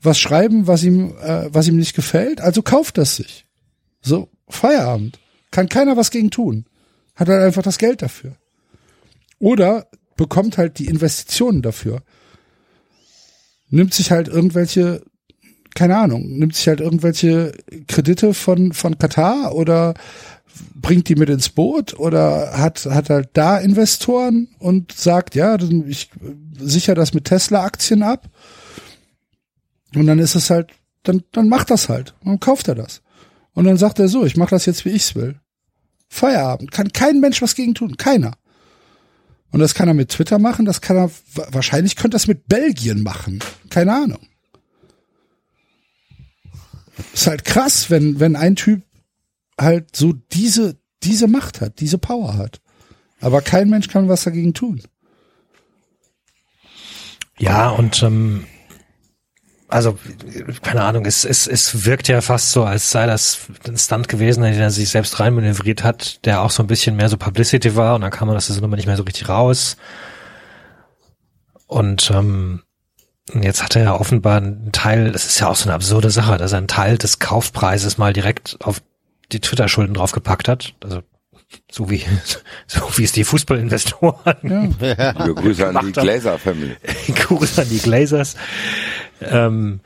was 0.00 0.20
schreiben, 0.20 0.68
was 0.68 0.84
ihm, 0.84 1.12
äh, 1.20 1.52
was 1.52 1.66
ihm 1.66 1.76
nicht 1.76 1.96
gefällt. 1.96 2.40
Also 2.40 2.62
kauft 2.62 2.98
das 2.98 3.16
sich. 3.16 3.44
So, 4.00 4.28
Feierabend. 4.48 5.18
Kann 5.50 5.68
keiner 5.68 5.96
was 5.96 6.12
gegen 6.12 6.30
tun. 6.30 6.66
Hat 7.16 7.28
halt 7.28 7.42
einfach 7.42 7.64
das 7.64 7.78
Geld 7.78 8.00
dafür. 8.00 8.36
Oder 9.40 9.88
bekommt 10.16 10.56
halt 10.56 10.78
die 10.78 10.86
Investitionen 10.86 11.62
dafür. 11.62 12.04
Nimmt 13.70 13.92
sich 13.92 14.12
halt 14.12 14.28
irgendwelche, 14.28 15.02
keine 15.74 15.96
Ahnung, 15.96 16.38
nimmt 16.38 16.54
sich 16.54 16.68
halt 16.68 16.78
irgendwelche 16.80 17.54
Kredite 17.88 18.34
von, 18.34 18.72
von 18.72 18.98
Katar 18.98 19.52
oder 19.56 19.94
bringt 20.74 21.08
die 21.08 21.16
mit 21.16 21.28
ins 21.28 21.48
Boot 21.48 21.98
oder 21.98 22.58
hat, 22.58 22.86
hat 22.86 23.10
halt 23.10 23.30
da 23.32 23.58
Investoren 23.58 24.48
und 24.58 24.92
sagt, 24.92 25.34
ja, 25.34 25.56
ich 25.86 26.10
sicher 26.58 26.94
das 26.94 27.14
mit 27.14 27.24
Tesla-Aktien 27.24 28.02
ab. 28.02 28.28
Und 29.94 30.06
dann 30.06 30.18
ist 30.18 30.34
es 30.34 30.50
halt, 30.50 30.70
dann, 31.02 31.22
dann 31.32 31.48
macht 31.48 31.70
das 31.70 31.88
halt. 31.88 32.14
Dann 32.24 32.40
kauft 32.40 32.68
er 32.68 32.74
das. 32.74 33.02
Und 33.54 33.64
dann 33.64 33.78
sagt 33.78 33.98
er 33.98 34.08
so, 34.08 34.24
ich 34.24 34.36
mache 34.36 34.50
das 34.50 34.66
jetzt, 34.66 34.84
wie 34.84 34.90
ich's 34.90 35.14
will. 35.14 35.40
Feierabend. 36.08 36.70
Kann 36.70 36.92
kein 36.92 37.20
Mensch 37.20 37.42
was 37.42 37.54
gegen 37.54 37.74
tun. 37.74 37.96
Keiner. 37.96 38.32
Und 39.50 39.60
das 39.60 39.74
kann 39.74 39.88
er 39.88 39.94
mit 39.94 40.10
Twitter 40.10 40.38
machen, 40.38 40.66
das 40.66 40.80
kann 40.80 40.96
er, 40.96 41.10
wahrscheinlich 41.52 41.96
könnte 41.96 42.16
das 42.16 42.26
mit 42.26 42.46
Belgien 42.46 43.02
machen. 43.02 43.38
Keine 43.70 43.94
Ahnung. 43.94 44.28
Ist 47.14 47.26
halt 47.26 47.44
krass, 47.44 47.90
wenn, 47.90 48.20
wenn 48.20 48.36
ein 48.36 48.56
Typ 48.56 48.82
halt 49.60 49.96
so 49.96 50.12
diese, 50.12 50.76
diese 51.02 51.28
Macht 51.28 51.60
hat, 51.60 51.80
diese 51.80 51.98
Power 51.98 52.36
hat. 52.36 52.60
Aber 53.20 53.40
kein 53.40 53.70
Mensch 53.70 53.88
kann 53.88 54.08
was 54.08 54.24
dagegen 54.24 54.54
tun. 54.54 54.82
Ja, 57.38 57.70
und 57.70 58.02
ähm, 58.02 58.46
also, 59.68 59.98
keine 60.62 60.82
Ahnung, 60.82 61.06
es, 61.06 61.24
es, 61.24 61.46
es 61.46 61.84
wirkt 61.84 62.08
ja 62.08 62.20
fast 62.20 62.52
so, 62.52 62.64
als 62.64 62.90
sei 62.90 63.06
das 63.06 63.40
ein 63.66 63.76
Stunt 63.76 64.08
gewesen, 64.08 64.44
in 64.44 64.52
den 64.52 64.62
er 64.62 64.70
sich 64.70 64.88
selbst 64.88 65.18
reinmanövriert 65.18 65.82
hat, 65.82 66.24
der 66.24 66.42
auch 66.42 66.50
so 66.50 66.62
ein 66.62 66.68
bisschen 66.68 66.96
mehr 66.96 67.08
so 67.08 67.16
Publicity 67.16 67.74
war 67.74 67.96
und 67.96 68.02
dann 68.02 68.12
kam 68.12 68.28
man 68.28 68.36
das 68.36 68.48
Nummer 68.60 68.76
nicht 68.76 68.86
mehr 68.86 68.96
so 68.96 69.02
richtig 69.02 69.28
raus. 69.28 69.76
Und 71.66 72.10
ähm, 72.14 72.62
jetzt 73.34 73.62
hat 73.62 73.74
er 73.74 73.82
ja 73.82 73.94
offenbar 73.94 74.36
einen 74.36 74.70
Teil, 74.70 75.10
das 75.10 75.26
ist 75.26 75.40
ja 75.40 75.48
auch 75.48 75.56
so 75.56 75.64
eine 75.64 75.74
absurde 75.74 76.10
Sache, 76.10 76.38
dass 76.38 76.52
er 76.52 76.58
einen 76.58 76.68
Teil 76.68 76.96
des 76.96 77.18
Kaufpreises 77.18 77.98
mal 77.98 78.12
direkt 78.12 78.56
auf 78.60 78.80
die 79.32 79.40
Twitter-Schulden 79.40 79.94
draufgepackt 79.94 80.48
hat. 80.48 80.74
Also 80.82 81.02
so 81.70 81.90
wie 81.90 82.04
so 82.66 82.80
wie 82.96 83.04
es 83.04 83.12
die 83.12 83.24
Fußballinvestoren 83.24 84.76
Ja. 84.80 85.12
Grüße 85.12 85.66
an 85.66 85.74
die 85.74 85.92
Gemacht 85.92 85.96
haben. 85.96 86.06
Glazer 86.06 86.38
Family. 86.38 86.76
Gruß 87.14 87.58
an 87.58 87.68
die 87.68 87.78
Glazers. 87.78 88.36
Ähm, 89.20 89.80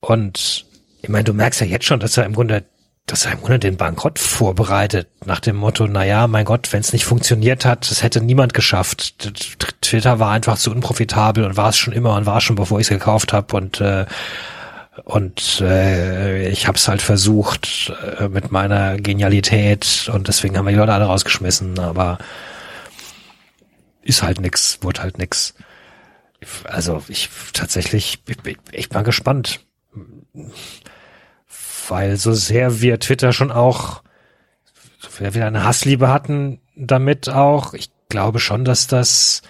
und 0.00 0.66
ich 1.02 1.08
meine, 1.08 1.24
du 1.24 1.32
merkst 1.32 1.60
ja 1.60 1.66
jetzt 1.66 1.84
schon, 1.86 2.00
dass 2.00 2.16
er 2.16 2.24
im 2.24 2.34
Grunde, 2.34 2.64
dass 3.06 3.24
er 3.24 3.32
im 3.32 3.40
Grunde 3.40 3.58
den 3.60 3.76
Bankrott 3.76 4.18
vorbereitet, 4.18 5.08
nach 5.24 5.40
dem 5.40 5.56
Motto, 5.56 5.86
na 5.86 6.04
ja, 6.04 6.26
mein 6.26 6.44
Gott, 6.44 6.72
wenn 6.72 6.80
es 6.80 6.92
nicht 6.92 7.04
funktioniert 7.04 7.64
hat, 7.64 7.90
das 7.90 8.02
hätte 8.02 8.20
niemand 8.20 8.52
geschafft. 8.54 9.32
Twitter 9.80 10.18
war 10.18 10.32
einfach 10.32 10.58
zu 10.58 10.70
unprofitabel 10.70 11.44
und 11.44 11.56
war 11.56 11.70
es 11.70 11.76
schon 11.76 11.94
immer 11.94 12.14
und 12.16 12.26
war 12.26 12.38
es 12.38 12.44
schon, 12.44 12.56
bevor 12.56 12.80
ich 12.80 12.86
es 12.86 12.90
gekauft 12.90 13.32
habe 13.32 13.56
und 13.56 13.80
äh, 13.80 14.06
und 15.04 15.60
äh, 15.60 16.48
ich 16.48 16.66
habe 16.66 16.76
es 16.76 16.88
halt 16.88 17.02
versucht 17.02 17.92
äh, 18.18 18.28
mit 18.28 18.50
meiner 18.50 18.96
Genialität 18.96 20.10
und 20.12 20.28
deswegen 20.28 20.56
haben 20.56 20.66
wir 20.66 20.72
die 20.72 20.78
Leute 20.78 20.92
alle 20.92 21.04
rausgeschmissen, 21.04 21.78
aber 21.78 22.18
ist 24.02 24.22
halt 24.22 24.40
nix, 24.40 24.78
wurde 24.82 25.02
halt 25.02 25.18
nix. 25.18 25.54
Also 26.64 27.02
ich 27.08 27.28
tatsächlich, 27.52 28.22
ich 28.26 28.38
bin 28.38 28.56
echt 28.72 28.94
mal 28.94 29.02
gespannt. 29.02 29.60
Weil 31.88 32.16
so 32.16 32.32
sehr 32.32 32.80
wir 32.80 33.00
Twitter 33.00 33.32
schon 33.32 33.50
auch, 33.50 34.02
so 34.98 35.08
wir 35.18 35.46
eine 35.46 35.64
Hassliebe 35.64 36.08
hatten 36.08 36.60
damit 36.76 37.28
auch, 37.28 37.74
ich 37.74 37.90
glaube 38.08 38.38
schon, 38.38 38.64
dass 38.64 38.86
das, 38.86 39.42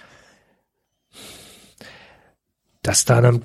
dass 2.81 3.05
da 3.05 3.21
dann 3.21 3.41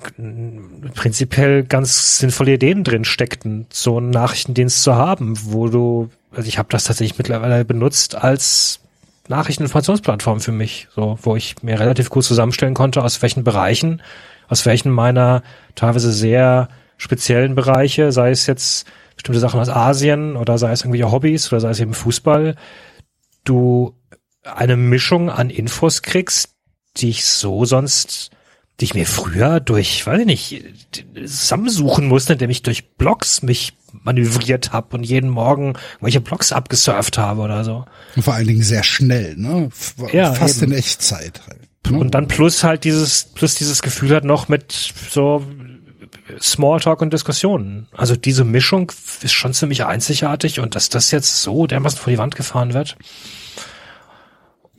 prinzipiell 0.93 1.63
ganz 1.63 2.19
sinnvolle 2.19 2.53
Ideen 2.53 2.83
drin 2.83 3.03
steckten, 3.03 3.67
so 3.69 3.97
einen 3.97 4.09
Nachrichtendienst 4.09 4.81
zu 4.81 4.95
haben, 4.95 5.37
wo 5.43 5.67
du, 5.67 6.09
also 6.31 6.47
ich 6.47 6.57
habe 6.57 6.69
das 6.71 6.85
tatsächlich 6.85 7.17
mittlerweile 7.17 7.65
benutzt 7.65 8.15
als 8.15 8.79
Nachrichteninformationsplattform 9.27 10.39
für 10.39 10.51
mich, 10.51 10.87
so, 10.95 11.17
wo 11.21 11.35
ich 11.35 11.61
mir 11.63 11.79
relativ 11.79 12.09
gut 12.09 12.23
zusammenstellen 12.23 12.73
konnte, 12.73 13.03
aus 13.03 13.21
welchen 13.21 13.43
Bereichen, 13.43 14.01
aus 14.47 14.65
welchen 14.65 14.91
meiner 14.91 15.43
teilweise 15.73 16.11
sehr 16.11 16.69
speziellen 16.97 17.55
Bereiche, 17.55 18.11
sei 18.11 18.29
es 18.29 18.47
jetzt 18.47 18.87
bestimmte 19.15 19.39
Sachen 19.39 19.59
aus 19.59 19.69
Asien 19.69 20.37
oder 20.37 20.57
sei 20.57 20.71
es 20.71 20.81
irgendwelche 20.81 21.11
Hobbys 21.11 21.51
oder 21.51 21.59
sei 21.59 21.71
es 21.71 21.79
eben 21.79 21.93
Fußball, 21.93 22.55
du 23.43 23.95
eine 24.43 24.77
Mischung 24.77 25.29
an 25.29 25.49
Infos 25.49 26.03
kriegst, 26.03 26.51
die 26.97 27.09
ich 27.09 27.25
so 27.25 27.65
sonst, 27.65 28.31
die 28.79 28.85
ich 28.85 28.93
mir 28.93 29.05
früher 29.05 29.59
durch, 29.59 30.05
weiß 30.05 30.19
ich 30.21 30.25
nicht, 30.25 30.63
zusammensuchen 31.13 32.07
musste, 32.07 32.33
indem 32.33 32.49
ich 32.49 32.61
durch 32.61 32.89
Blogs 32.95 33.41
mich 33.41 33.73
manövriert 34.03 34.73
habe 34.73 34.97
und 34.97 35.03
jeden 35.03 35.29
Morgen 35.29 35.73
welche 36.01 36.19
Blogs 36.19 36.51
abgesurft 36.51 37.17
habe 37.17 37.41
oder 37.41 37.63
so. 37.63 37.85
Und 38.15 38.23
vor 38.23 38.33
allen 38.33 38.47
Dingen 38.47 38.63
sehr 38.63 38.83
schnell, 38.83 39.35
ne? 39.37 39.69
Ja, 40.11 40.33
Fast 40.33 40.61
eben. 40.61 40.73
in 40.73 40.77
Echtzeit. 40.77 41.41
Halt, 41.47 41.59
ne? 41.89 41.99
Und 41.99 42.13
dann 42.13 42.27
plus 42.27 42.63
halt 42.63 42.83
dieses, 42.83 43.23
plus 43.33 43.55
dieses 43.55 43.81
Gefühl 43.81 44.13
hat 44.13 44.25
noch 44.25 44.49
mit 44.49 44.73
so 45.09 45.45
Smalltalk 46.41 47.01
und 47.01 47.13
Diskussionen. 47.13 47.87
Also 47.93 48.15
diese 48.15 48.43
Mischung 48.43 48.91
ist 49.21 49.33
schon 49.33 49.53
ziemlich 49.53 49.85
einzigartig 49.85 50.59
und 50.59 50.75
dass 50.75 50.89
das 50.89 51.11
jetzt 51.11 51.41
so 51.41 51.67
dermaßen 51.67 51.99
vor 51.99 52.11
die 52.11 52.17
Wand 52.17 52.35
gefahren 52.35 52.73
wird. 52.73 52.97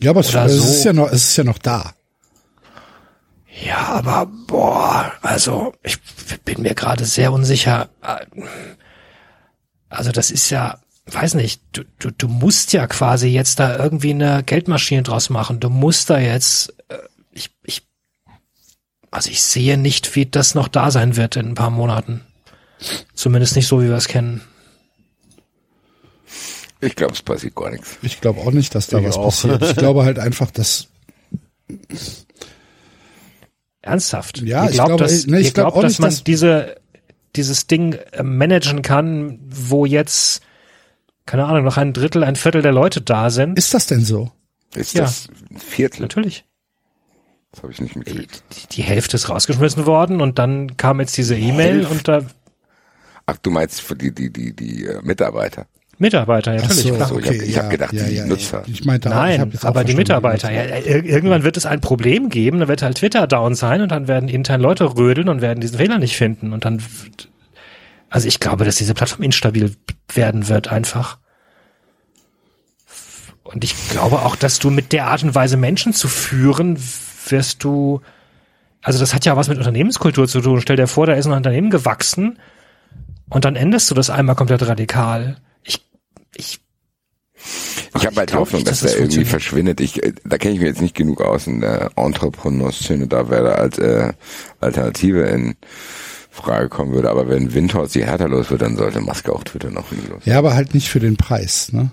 ja, 0.03 0.11
aber 0.11 0.21
es 0.21 0.31
so. 0.31 0.39
ist 0.39 0.85
ja 0.85 0.93
noch, 0.93 1.11
es 1.11 1.31
ist 1.31 1.37
ja 1.37 1.45
noch 1.45 1.59
da. 1.59 1.96
Ja, 3.65 3.87
aber 3.87 4.27
boah, 4.47 5.13
also 5.23 5.73
ich 5.83 5.99
bin 6.45 6.63
mir 6.63 6.75
gerade 6.75 7.05
sehr 7.05 7.33
unsicher. 7.33 7.89
Also 9.89 10.13
das 10.13 10.31
ist 10.31 10.51
ja, 10.51 10.79
weiß 11.07 11.35
nicht, 11.35 11.63
du, 11.73 11.85
du, 11.99 12.11
du 12.11 12.29
musst 12.29 12.73
ja 12.73 12.87
quasi 12.87 13.29
jetzt 13.29 13.59
da 13.59 13.77
irgendwie 13.79 14.11
eine 14.11 14.43
Geldmaschine 14.43 15.03
draus 15.03 15.31
machen. 15.31 15.61
Du 15.61 15.71
musst 15.71 16.11
da 16.11 16.19
jetzt, 16.19 16.75
äh, 16.89 16.99
ich, 17.33 17.51
ich, 17.65 17.87
also 19.11 19.31
ich 19.31 19.43
sehe 19.43 19.79
nicht, 19.79 20.15
wie 20.17 20.27
das 20.27 20.55
noch 20.55 20.69
da 20.69 20.91
sein 20.91 21.17
wird 21.17 21.37
in 21.37 21.49
ein 21.49 21.55
paar 21.55 21.71
Monaten. 21.71 22.23
Zumindest 23.15 23.57
nicht 23.57 23.69
so, 23.69 23.81
wie 23.83 23.89
wir 23.89 23.97
es 23.97 24.09
kennen. 24.09 24.43
Ich 26.81 26.95
glaube, 26.95 27.15
es 27.15 27.23
passiert 27.23 27.55
gar 27.55 27.71
nichts. 27.71 27.97
Ich 28.03 28.21
glaube 28.21 28.41
auch 28.43 28.51
nicht, 28.51 28.75
dass 28.75 28.89
da 28.89 28.99
Ich 28.99 29.07
was 29.07 29.17
auch. 29.17 29.25
passiert. 29.25 29.63
Ich 29.63 29.77
glaube 29.77 30.05
halt 30.05 30.19
einfach, 30.19 30.51
dass 30.51 30.89
Ernsthaft. 33.87 34.43
Ja, 34.43 34.65
ihr 34.65 34.71
ich 34.71 34.75
glaubt, 34.77 34.89
glaube- 34.89 35.03
dass, 35.05 35.27
nee, 35.27 35.39
ich 35.41 35.47
ihr 35.47 35.53
glaub 35.53 35.73
glaubt 35.75 35.85
dass 35.85 35.93
nicht, 35.93 36.01
man 36.01 36.11
dass- 36.11 36.25
diese, 36.25 36.77
dieses 37.37 37.67
Ding 37.67 37.95
äh, 38.13 38.23
managen 38.23 38.83
kann, 38.83 39.39
wo 39.49 39.87
jetzt, 39.87 40.43
keine 41.27 41.45
Ahnung, 41.47 41.65
noch 41.65 41.77
ein 41.77 41.93
Drittel, 41.93 42.25
ein 42.25 42.37
Viertel 42.37 42.63
der 42.63 42.73
Leute 42.73 43.01
da 43.01 43.31
sind. 43.31 43.59
ist 43.59 43.73
das 43.75 43.87
denn 43.87 44.05
so? 44.05 44.31
Ist 44.75 44.95
Ja. 44.95 45.03
das 45.03 45.29
ein 45.51 45.59
Viertel? 45.59 46.03
Natürlich. 46.03 46.45
Das 47.53 47.63
habe 47.63 47.73
ich 47.73 47.81
nicht 47.81 47.95
Die, 47.95 47.99
mitgekriegt. 48.01 48.43
die 48.73 48.83
Hälfte 48.83 49.17
ist 49.17 49.29
rausgeschmissen 49.31 49.87
worden 49.87 50.21
und 50.21 50.39
dann 50.39 50.77
kam 50.77 51.01
jetzt 51.01 51.17
diese 51.17 51.37
E-Mail 51.37 51.87
und 51.87 52.07
da 52.09 52.23
Ach, 53.29 53.39
du 53.39 53.51
meinst 53.51 53.81
für 53.81 53.97
die, 53.97 54.15
die, 54.15 54.31
die, 54.33 54.55
die 54.55 54.85
äh, 54.85 55.01
Mitarbeiter. 55.03 55.67
Mitarbeiter, 55.99 56.53
ja, 56.55 56.61
natürlich. 56.61 56.83
so, 56.83 56.95
klar. 56.95 57.09
so, 57.09 57.19
ich 57.19 57.27
hab- 57.27 57.35
ich 57.35 57.59
hab 57.59 57.71
gedacht, 57.71 57.93
die 57.93 58.21
Nutzer. 58.21 58.63
Ich 58.67 58.85
meinte 58.85 59.09
Nein, 59.09 59.51
jetzt 59.53 59.65
auch 59.65 59.71
aber 59.71 59.83
die 59.85 59.95
Mitarbeiter. 59.95 60.51
Ja, 60.53 60.63
ir- 60.77 61.05
irgendwann 61.05 61.43
wird 61.43 61.57
es 61.57 61.65
ein 61.65 61.81
Problem 61.81 62.29
geben, 62.29 62.59
dann 62.59 62.69
wird 62.69 62.83
halt 62.83 62.99
Twitter 62.99 63.27
down 63.27 63.55
sein 63.55 63.81
und 63.81 63.91
dann 63.91 64.07
werden 64.07 64.29
intern 64.29 64.61
Leute 64.61 64.97
rödeln 64.97 65.29
und 65.31 65.41
werden 65.41 65.61
diesen 65.61 65.79
Fehler 65.79 65.99
nicht 65.99 66.17
finden 66.17 66.53
und 66.53 66.65
dann, 66.67 66.83
also 68.11 68.29
ich 68.29 68.41
glaube, 68.41 68.65
dass 68.67 68.77
diese 68.77 68.93
Plattform 68.93 69.23
instabil 69.23 69.73
werden 70.15 70.49
wird 70.49 70.69
einfach. 70.69 71.19
Und 73.43 73.65
ich 73.65 73.75
glaube 73.91 74.17
auch, 74.23 74.37
dass 74.37 74.59
du 74.59 74.71
mit 74.71 74.93
der 74.93 75.07
Art 75.07 75.23
und 75.23 75.35
Weise 75.35 75.57
Menschen 75.57 75.93
zu 75.93 76.09
führen, 76.09 76.77
wirst 77.29 77.63
du, 77.65 78.01
also 78.83 78.99
das 78.99 79.15
hat 79.15 79.25
ja 79.25 79.37
was 79.37 79.49
mit 79.49 79.57
Unternehmenskultur 79.59 80.27
zu 80.29 80.41
tun. 80.41 80.61
Stell 80.61 80.77
dir 80.77 80.89
vor, 80.89 81.07
da 81.07 81.15
ist 81.15 81.27
ein 81.27 81.33
Unternehmen 81.33 81.71
gewachsen 81.71 82.39
und 83.31 83.45
dann 83.45 83.57
änderst 83.57 83.91
du 83.91 83.95
das 83.95 84.11
einmal 84.11 84.35
komplett 84.37 84.67
radikal. 84.67 85.37
Ich, 86.37 86.61
ich 87.95 88.07
habe 88.07 88.17
halt 88.17 88.35
Hoffnung, 88.35 88.61
nicht, 88.61 88.71
dass, 88.71 88.81
dass 88.81 88.91
das 88.91 88.99
der 88.99 89.03
irgendwie 89.03 89.25
verschwindet. 89.25 89.81
Ich, 89.81 90.03
äh, 90.03 90.13
da 90.25 90.39
kenne 90.39 90.55
ich 90.55 90.61
mich 90.61 90.69
jetzt 90.69 90.83
nicht 90.83 90.95
genug 90.95 91.21
aus 91.21 91.47
in 91.47 91.61
der 91.61 91.91
Entrepreneur-Szene, 91.97 93.07
da 93.07 93.31
wäre 93.31 93.51
er 93.51 93.59
als 93.59 93.79
äh, 93.79 94.13
Alternative 94.61 95.23
in 95.23 95.57
Frage 96.31 96.69
kommen 96.69 96.93
würde. 96.93 97.11
Aber 97.11 97.29
wenn 97.29 97.55
Windhorst 97.55 97.95
die 97.95 98.05
Hertha 98.05 98.27
los 98.27 98.51
wird, 98.51 98.63
dann 98.63 98.77
sollte 98.77 99.01
Maske 99.01 99.33
auch 99.33 99.45
Twitter 99.45 99.71
noch 99.71 99.91
los. 99.91 100.23
Ja, 100.25 100.39
aber 100.39 100.55
halt 100.55 100.75
nicht 100.75 100.89
für 100.89 101.01
den 101.01 101.17
Preis, 101.17 101.73
ne? 101.73 101.91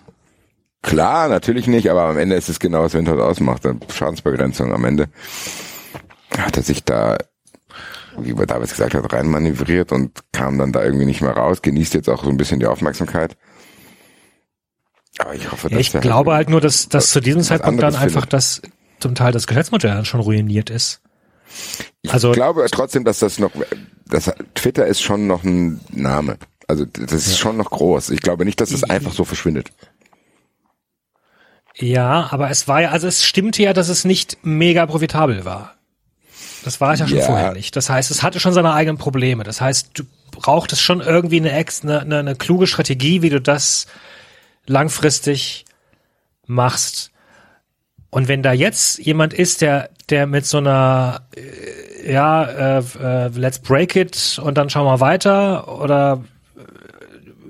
Klar, 0.82 1.30
natürlich 1.30 1.68
nicht, 1.68 1.90
aber 1.90 2.04
am 2.04 2.18
Ende 2.18 2.36
ist 2.36 2.50
es 2.50 2.60
genau, 2.60 2.84
was 2.84 2.94
Windhorst 2.94 3.22
ausmacht. 3.22 3.64
Schadensbegrenzung 3.90 4.74
am 4.74 4.84
Ende 4.84 5.08
hat 6.38 6.58
er 6.58 6.64
sich 6.64 6.84
da, 6.84 7.18
wie 8.18 8.38
wir 8.38 8.46
Davids 8.46 8.72
gesagt 8.72 8.94
hat, 8.94 9.14
reinmanövriert 9.14 9.94
und 9.94 10.20
kam 10.34 10.58
dann 10.58 10.74
da 10.74 10.84
irgendwie 10.84 11.06
nicht 11.06 11.22
mehr 11.22 11.32
raus, 11.32 11.62
genießt 11.62 11.94
jetzt 11.94 12.10
auch 12.10 12.26
so 12.26 12.30
ein 12.30 12.38
bisschen 12.38 12.60
die 12.60 12.66
Aufmerksamkeit. 12.66 13.38
Aber 15.20 15.36
ich 15.36 15.52
hoffe, 15.52 15.68
Ja, 15.70 15.78
dass 15.78 15.82
ich 15.82 15.92
der 15.92 16.02
glaube 16.02 16.34
halt 16.34 16.50
nur, 16.50 16.60
dass, 16.62 16.90
dass 16.90 17.12
zu 17.12 17.20
diesem 17.22 17.42
Zeitpunkt 17.44 17.82
dann 17.84 17.96
einfach 17.96 18.22
findet. 18.22 18.34
das 18.34 18.62
zum 19.00 19.16
Teil 19.16 19.32
das 19.32 19.46
Geschäftsmodell 19.48 19.92
dann 19.94 20.06
schon 20.06 20.20
ruiniert 20.22 20.70
ist. 20.70 21.02
Ich 22.02 22.12
Also- 22.12 22.32
glaube 22.32 22.66
trotzdem, 22.72 23.04
dass 23.04 23.20
das 23.20 23.38
noch, 23.38 23.52
das 24.08 24.32
Twitter 24.56 24.88
ist 24.88 25.02
schon 25.02 25.28
noch 25.28 25.44
ein 25.44 25.80
Name. 25.92 26.38
Also 26.68 26.86
das 26.86 27.28
ist 27.28 27.38
schon 27.38 27.58
noch 27.58 27.70
groß. 27.70 28.10
Ich 28.10 28.22
glaube 28.22 28.46
nicht, 28.46 28.60
dass 28.62 28.72
es 28.72 28.84
einfach 28.84 29.14
so 29.14 29.24
verschwindet. 29.26 29.72
Ja, 31.76 32.28
aber 32.32 32.50
es 32.50 32.68
war 32.68 32.82
ja, 32.82 32.90
also 32.92 33.08
es 33.08 33.24
stimmte 33.24 33.64
ja, 33.64 33.74
dass 33.74 33.90
es 33.90 34.06
nicht 34.06 34.38
mega 34.44 34.86
profitabel 34.86 35.44
war. 35.44 35.76
Das 36.64 36.80
war 36.80 36.94
es 36.94 37.00
ja 37.00 37.08
schon 37.08 37.18
Ja. 37.18 37.26
vorher 37.26 37.54
nicht. 37.54 37.76
Das 37.76 37.90
heißt, 37.90 38.10
es 38.12 38.24
hatte 38.24 38.40
schon 38.40 38.54
seine 38.54 38.74
eigenen 38.74 38.98
Probleme. 38.98 39.44
Das 39.44 39.60
heißt, 39.60 39.90
du 39.96 40.04
brauchtest 40.32 40.82
schon 40.82 41.02
irgendwie 41.02 41.38
eine, 41.38 41.52
eine, 41.52 42.00
eine, 42.02 42.20
eine 42.20 42.36
kluge 42.36 42.68
Strategie, 42.68 43.22
wie 43.22 43.30
du 43.30 43.42
das 43.42 43.88
langfristig 44.66 45.66
machst. 46.46 47.12
Und 48.10 48.28
wenn 48.28 48.44
da 48.44 48.54
jetzt 48.54 49.00
jemand 49.00 49.34
ist, 49.34 49.62
der, 49.62 49.90
der 50.10 50.28
mit 50.28 50.46
so 50.46 50.60
einer, 50.60 51.22
äh, 51.36 52.12
ja, 52.12 52.44
äh, 52.78 52.84
äh, 53.02 53.28
let's 53.30 53.60
break 53.60 53.96
it 53.96 54.40
und 54.44 54.58
dann 54.58 54.70
schauen 54.70 54.86
wir 54.86 55.00
weiter 55.00 55.80
oder 55.80 56.24
äh, 56.56 56.62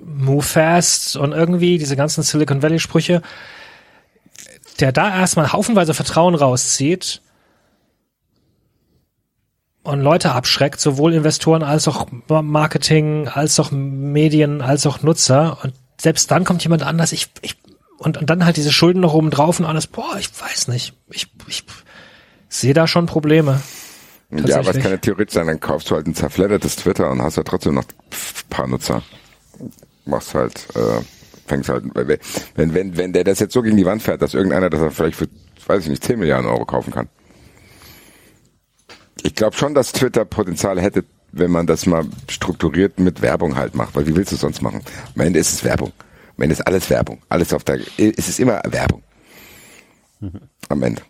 move 0.05 0.43
fast 0.43 1.17
und 1.17 1.33
irgendwie 1.33 1.77
diese 1.77 1.95
ganzen 1.95 2.23
Silicon 2.23 2.61
Valley 2.61 2.79
Sprüche, 2.79 3.21
der 4.79 4.91
da 4.91 5.13
erstmal 5.13 5.51
haufenweise 5.51 5.93
Vertrauen 5.93 6.35
rauszieht 6.35 7.21
und 9.83 9.99
Leute 9.99 10.31
abschreckt, 10.31 10.79
sowohl 10.79 11.13
Investoren 11.13 11.61
als 11.61 11.87
auch 11.87 12.07
Marketing, 12.29 13.27
als 13.27 13.59
auch 13.59 13.71
Medien, 13.71 14.61
als 14.61 14.87
auch 14.87 15.01
Nutzer. 15.01 15.57
Und 15.61 15.73
selbst 16.03 16.29
dann 16.31 16.43
kommt 16.43 16.61
jemand 16.63 16.83
anders, 16.83 17.13
ich, 17.13 17.29
ich, 17.41 17.55
und, 17.97 18.17
und 18.17 18.29
dann 18.29 18.43
halt 18.43 18.57
diese 18.57 18.73
Schulden 18.73 18.99
noch 18.99 19.13
oben 19.13 19.31
drauf 19.31 19.59
und 19.59 19.65
alles, 19.65 19.87
boah, 19.87 20.17
ich 20.19 20.29
weiß 20.39 20.67
nicht. 20.67 20.93
Ich, 21.09 21.31
ich 21.47 21.63
sehe 22.49 22.73
da 22.73 22.87
schon 22.87 23.05
Probleme. 23.05 23.61
Ja, 24.29 24.59
aber 24.59 24.71
es 24.71 24.79
kann 24.79 24.91
ja 24.91 24.97
theoretisch 24.97 25.35
sein, 25.35 25.47
dann 25.47 25.61
kaufst 25.61 25.89
du 25.89 25.95
halt 25.95 26.07
ein 26.07 26.15
zerfleddertes 26.15 26.75
Twitter 26.75 27.09
und 27.09 27.21
hast 27.21 27.37
ja 27.37 27.43
trotzdem 27.43 27.75
noch 27.75 27.83
ein 27.83 28.49
paar 28.49 28.67
Nutzer. 28.67 29.01
Machst 30.05 30.33
halt, 30.33 30.67
äh, 30.75 31.01
fängst 31.45 31.69
halt, 31.69 31.85
wenn, 31.93 32.73
wenn, 32.73 32.97
wenn 32.97 33.13
der 33.13 33.23
das 33.23 33.39
jetzt 33.39 33.53
so 33.53 33.61
gegen 33.61 33.77
die 33.77 33.85
Wand 33.85 34.01
fährt, 34.01 34.21
dass 34.21 34.33
irgendeiner 34.33 34.69
das 34.69 34.81
dann 34.81 34.91
vielleicht 34.91 35.15
für, 35.15 35.29
weiß 35.67 35.83
ich 35.83 35.89
nicht, 35.89 36.03
10 36.03 36.19
Milliarden 36.19 36.49
Euro 36.49 36.65
kaufen 36.65 36.91
kann. 36.91 37.07
Ich 39.21 39.35
glaube 39.35 39.55
schon, 39.55 39.73
dass 39.73 39.93
Twitter 39.93 40.25
Potenzial 40.25 40.81
hätte, 40.81 41.05
wenn 41.33 41.51
man 41.51 41.67
das 41.67 41.85
mal 41.85 42.05
strukturiert 42.29 42.99
mit 42.99 43.21
Werbung 43.21 43.55
halt 43.55 43.75
macht. 43.75 43.95
Weil 43.95 44.07
wie 44.07 44.15
willst 44.15 44.31
du 44.31 44.35
es 44.35 44.41
sonst 44.41 44.61
machen? 44.61 44.81
Am 45.15 45.21
Ende 45.21 45.39
ist 45.39 45.51
es 45.51 45.63
Werbung. 45.63 45.91
Am 46.37 46.43
Ende 46.43 46.53
ist 46.53 46.61
alles 46.61 46.89
Werbung. 46.89 47.21
Alles 47.27 47.53
auf 47.53 47.63
der, 47.63 47.79
es 47.97 48.29
ist 48.29 48.39
immer 48.39 48.61
Werbung. 48.69 49.03
Am 50.69 50.83
Ende. 50.83 51.01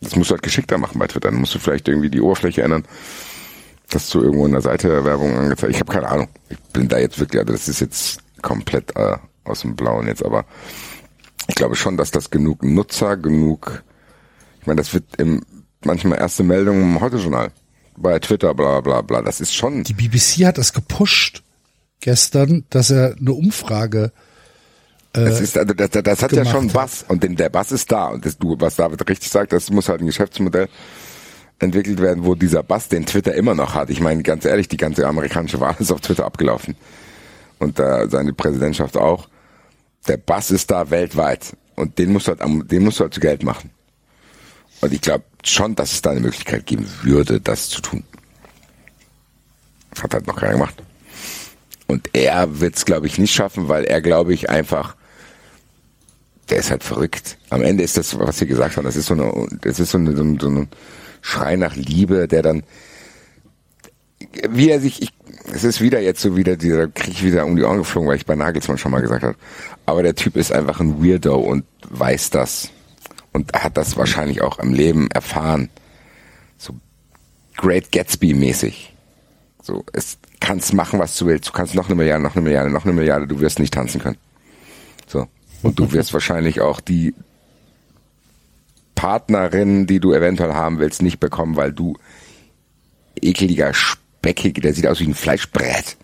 Das 0.00 0.16
musst 0.16 0.30
du 0.30 0.34
halt 0.34 0.42
geschickter 0.42 0.78
machen 0.78 0.98
bei 0.98 1.06
Twitter. 1.06 1.30
Dann 1.30 1.40
musst 1.40 1.54
du 1.54 1.58
vielleicht 1.58 1.88
irgendwie 1.88 2.10
die 2.10 2.20
Oberfläche 2.20 2.62
ändern, 2.62 2.84
dass 3.88 4.10
du 4.10 4.20
irgendwo 4.20 4.46
in 4.46 4.52
der 4.52 4.60
Seite 4.60 5.04
Werbung 5.04 5.34
angezeigt. 5.34 5.72
Ich 5.72 5.80
habe 5.80 5.92
keine 5.92 6.08
Ahnung. 6.08 6.28
Ich 6.48 6.58
bin 6.72 6.88
da 6.88 6.98
jetzt 6.98 7.18
wirklich, 7.20 7.40
also 7.40 7.52
das 7.52 7.68
ist 7.68 7.80
jetzt 7.80 8.18
komplett 8.42 8.94
äh, 8.96 9.16
aus 9.44 9.60
dem 9.60 9.76
Blauen 9.76 10.06
jetzt, 10.06 10.24
aber 10.24 10.44
ich 11.48 11.54
glaube 11.54 11.76
schon, 11.76 11.96
dass 11.96 12.10
das 12.10 12.30
genug 12.30 12.62
Nutzer, 12.62 13.16
genug, 13.16 13.82
ich 14.60 14.66
meine, 14.66 14.80
das 14.80 14.92
wird 14.92 15.04
im, 15.18 15.42
manchmal 15.86 16.18
erste 16.18 16.42
Meldungen 16.42 16.82
im 16.82 17.00
Heute-Journal, 17.00 17.50
bei 17.96 18.18
Twitter, 18.18 18.54
bla 18.54 18.80
bla 18.80 19.02
bla. 19.02 19.22
Das 19.22 19.40
ist 19.40 19.54
schon, 19.54 19.84
Die 19.84 19.94
BBC 19.94 20.46
hat 20.46 20.58
das 20.58 20.72
gepusht 20.72 21.42
gestern, 22.00 22.64
dass 22.70 22.90
er 22.90 23.16
eine 23.18 23.32
Umfrage 23.32 24.12
das 25.14 25.40
ist, 25.40 25.56
also 25.56 25.74
das, 25.74 25.90
das 25.90 26.22
hat 26.22 26.32
ja 26.32 26.44
schon. 26.44 26.68
Bass 26.68 27.04
und 27.06 27.22
den, 27.22 27.36
der 27.36 27.48
Bass 27.48 27.70
ist 27.70 27.90
da 27.92 28.08
und 28.08 28.26
das, 28.26 28.36
du, 28.36 28.56
was 28.58 28.74
David 28.74 29.08
richtig 29.08 29.30
sagt, 29.30 29.52
das 29.52 29.70
muss 29.70 29.88
halt 29.88 30.00
ein 30.00 30.06
Geschäftsmodell 30.06 30.68
entwickelt 31.60 32.00
werden, 32.00 32.24
wo 32.24 32.34
dieser 32.34 32.64
Bass 32.64 32.88
den 32.88 33.06
Twitter 33.06 33.32
immer 33.34 33.54
noch 33.54 33.74
hat. 33.74 33.90
Ich 33.90 34.00
meine, 34.00 34.24
ganz 34.24 34.44
ehrlich, 34.44 34.66
die 34.66 34.76
ganze 34.76 35.06
amerikanische 35.06 35.60
Wahl 35.60 35.76
ist 35.78 35.92
auf 35.92 36.00
Twitter 36.00 36.24
abgelaufen 36.24 36.74
und 37.60 37.78
äh, 37.78 38.08
seine 38.08 38.32
Präsidentschaft 38.32 38.96
auch. 38.96 39.28
Der 40.08 40.16
Bass 40.16 40.50
ist 40.50 40.72
da 40.72 40.90
weltweit 40.90 41.56
und 41.76 41.96
den 41.98 42.12
musst 42.12 42.26
du 42.26 42.32
halt, 42.32 42.70
den 42.70 42.82
musst 42.82 42.98
du 42.98 43.04
halt 43.04 43.14
zu 43.14 43.20
Geld 43.20 43.44
machen. 43.44 43.70
Und 44.80 44.92
ich 44.92 45.00
glaube 45.00 45.24
schon, 45.48 45.74
dass 45.74 45.92
es 45.92 46.02
da 46.02 46.10
eine 46.10 46.20
Möglichkeit 46.20 46.66
geben 46.66 46.86
würde, 47.02 47.40
das 47.40 47.68
zu 47.68 47.80
tun. 47.80 48.04
Hat 50.00 50.12
halt 50.12 50.26
noch 50.26 50.36
keiner 50.36 50.52
gemacht. 50.52 50.82
Und 51.86 52.10
er 52.12 52.60
wird 52.60 52.76
es, 52.76 52.84
glaube 52.84 53.06
ich, 53.06 53.18
nicht 53.18 53.34
schaffen, 53.34 53.68
weil 53.68 53.84
er, 53.84 54.00
glaube 54.00 54.34
ich, 54.34 54.48
einfach, 54.50 54.96
der 56.48 56.58
ist 56.58 56.70
halt 56.70 56.82
verrückt. 56.82 57.36
Am 57.50 57.62
Ende 57.62 57.84
ist 57.84 57.96
das, 57.96 58.18
was 58.18 58.38
Sie 58.38 58.46
gesagt 58.46 58.76
haben, 58.76 58.84
das 58.84 58.96
ist 58.96 59.06
so 59.06 59.14
eine, 59.14 59.48
das 59.60 59.78
ist 59.78 59.90
so, 59.90 59.98
eine, 59.98 60.16
so, 60.16 60.22
ein, 60.22 60.40
so 60.40 60.48
ein 60.48 60.68
Schrei 61.20 61.56
nach 61.56 61.76
Liebe, 61.76 62.26
der 62.26 62.42
dann, 62.42 62.62
wie 64.48 64.70
er 64.70 64.80
sich, 64.80 65.02
ich, 65.02 65.10
es 65.52 65.64
ist 65.64 65.80
wieder 65.80 66.00
jetzt 66.00 66.20
so 66.20 66.36
wieder, 66.36 66.56
dieser 66.56 66.88
krieg 66.88 67.14
ich 67.14 67.24
wieder 67.24 67.46
um 67.46 67.56
die 67.56 67.62
Ohren 67.62 67.78
geflogen, 67.78 68.08
weil 68.08 68.16
ich 68.16 68.26
bei 68.26 68.34
Nagelsmann 68.34 68.78
schon 68.78 68.92
mal 68.92 69.02
gesagt 69.02 69.22
habe. 69.22 69.36
Aber 69.86 70.02
der 70.02 70.14
Typ 70.14 70.36
ist 70.36 70.52
einfach 70.52 70.80
ein 70.80 71.04
Weirdo 71.04 71.36
und 71.36 71.64
weiß 71.88 72.30
das. 72.30 72.70
Und 73.34 73.52
hat 73.52 73.76
das 73.76 73.96
wahrscheinlich 73.96 74.40
auch 74.40 74.58
im 74.60 74.72
Leben 74.72 75.10
erfahren. 75.10 75.68
So 76.56 76.76
Great 77.56 77.90
Gatsby-mäßig. 77.90 78.92
So, 79.60 79.84
es 79.92 80.18
kannst 80.40 80.72
machen, 80.72 80.98
was 80.98 81.16
du 81.18 81.26
willst. 81.26 81.48
Du 81.48 81.52
kannst 81.52 81.74
noch 81.74 81.86
eine 81.86 81.96
Milliarde, 81.96 82.22
noch 82.22 82.36
eine 82.36 82.44
Milliarde, 82.44 82.70
noch 82.70 82.84
eine 82.84 82.94
Milliarde, 82.94 83.26
du 83.26 83.40
wirst 83.40 83.58
nicht 83.58 83.74
tanzen 83.74 84.00
können. 84.00 84.18
So. 85.06 85.26
Und 85.62 85.78
du 85.78 85.92
wirst 85.92 86.12
wahrscheinlich 86.12 86.60
auch 86.60 86.80
die 86.80 87.14
Partnerin, 88.94 89.86
die 89.86 90.00
du 90.00 90.12
eventuell 90.12 90.52
haben 90.52 90.78
willst, 90.78 91.02
nicht 91.02 91.18
bekommen, 91.18 91.56
weil 91.56 91.72
du 91.72 91.96
ekeliger, 93.20 93.74
speckig, 93.74 94.60
der 94.62 94.74
sieht 94.74 94.86
aus 94.86 95.00
wie 95.00 95.08
ein 95.08 95.14
Fleischbrett. 95.14 95.96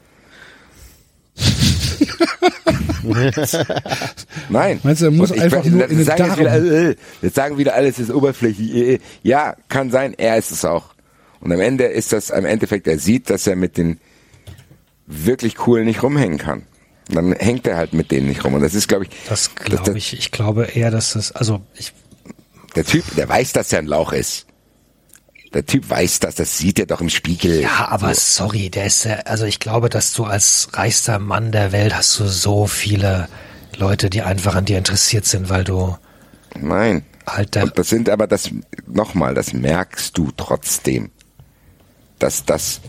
Nein. 4.48 4.80
Meinst 4.82 5.02
du, 5.02 5.06
er 5.06 5.10
muss 5.10 5.30
ich- 5.30 5.40
einfach 5.40 5.64
nur 5.64 5.80
jetzt 5.80 5.90
in 5.90 5.96
den 5.98 6.06
sagen 6.06 6.24
jetzt, 6.26 6.38
wieder, 6.38 6.50
Darm? 6.50 6.66
äh, 6.66 6.90
äh, 6.90 6.96
jetzt 7.22 7.34
sagen 7.34 7.58
wieder, 7.58 7.74
alles 7.74 7.98
ist 7.98 8.10
oberflächlich. 8.10 8.74
Äh. 8.74 8.98
Ja, 9.22 9.56
kann 9.68 9.90
sein, 9.90 10.14
er 10.16 10.36
ist 10.38 10.50
es 10.50 10.64
auch. 10.64 10.94
Und 11.40 11.52
am 11.52 11.60
Ende 11.60 11.84
ist 11.84 12.12
das, 12.12 12.30
im 12.30 12.44
Endeffekt, 12.44 12.86
er 12.86 12.98
sieht, 12.98 13.30
dass 13.30 13.46
er 13.46 13.56
mit 13.56 13.76
den 13.78 13.98
wirklich 15.06 15.56
coolen 15.56 15.86
nicht 15.86 16.02
rumhängen 16.02 16.38
kann. 16.38 16.66
Und 17.08 17.14
dann 17.16 17.32
hängt 17.32 17.66
er 17.66 17.76
halt 17.76 17.92
mit 17.92 18.10
denen 18.10 18.28
nicht 18.28 18.44
rum. 18.44 18.54
Und 18.54 18.60
das 18.60 18.74
ist, 18.74 18.88
glaube 18.88 19.04
ich, 19.04 19.10
Das 19.28 19.50
das- 19.54 19.64
glaube 19.64 19.98
ich. 19.98 20.12
Ich 20.12 20.30
glaube 20.30 20.64
eher, 20.74 20.90
dass 20.90 21.14
das, 21.14 21.32
also 21.32 21.60
ich, 21.76 21.92
der 22.76 22.84
Typ, 22.84 23.04
der 23.16 23.28
weiß, 23.28 23.52
dass 23.52 23.72
er 23.72 23.80
ein 23.80 23.86
Lauch 23.86 24.12
ist. 24.12 24.46
Der 25.52 25.66
Typ 25.66 25.90
weiß 25.90 26.20
das, 26.20 26.36
das 26.36 26.58
sieht 26.58 26.78
er 26.78 26.86
doch 26.86 27.00
im 27.00 27.10
Spiegel. 27.10 27.62
ja, 27.62 27.88
aber 27.88 28.14
So. 28.14 28.44
sorry, 28.44 28.70
der 28.70 28.86
ist, 28.86 29.06
also 29.06 29.44
ich 29.46 29.58
glaube, 29.58 29.88
dass 29.88 30.12
du 30.12 30.24
als 30.24 30.68
reichster 30.74 31.18
Mann 31.18 31.50
der 31.50 31.72
Welt 31.72 31.94
hast 31.94 32.18
du 32.20 32.26
so 32.28 32.66
viele 32.68 33.28
Leute, 33.76 34.10
die 34.10 34.22
einfach 34.22 34.54
an 34.54 34.64
dir 34.64 34.78
interessiert 34.78 35.24
sind, 35.26 35.48
weil 35.48 35.64
du 35.64 35.96
Nein. 36.56 37.04
halt 37.26 37.54
der, 37.56 37.64
Und 37.64 37.78
das 37.78 37.88
sind 37.88 38.08
aber 38.08 38.26
das, 38.28 38.50
nochmal, 38.86 39.34
das 39.34 39.52
merkst 39.52 40.16
du 40.16 40.30
trotzdem. 40.36 41.10
Dass 42.20 42.44
das, 42.44 42.80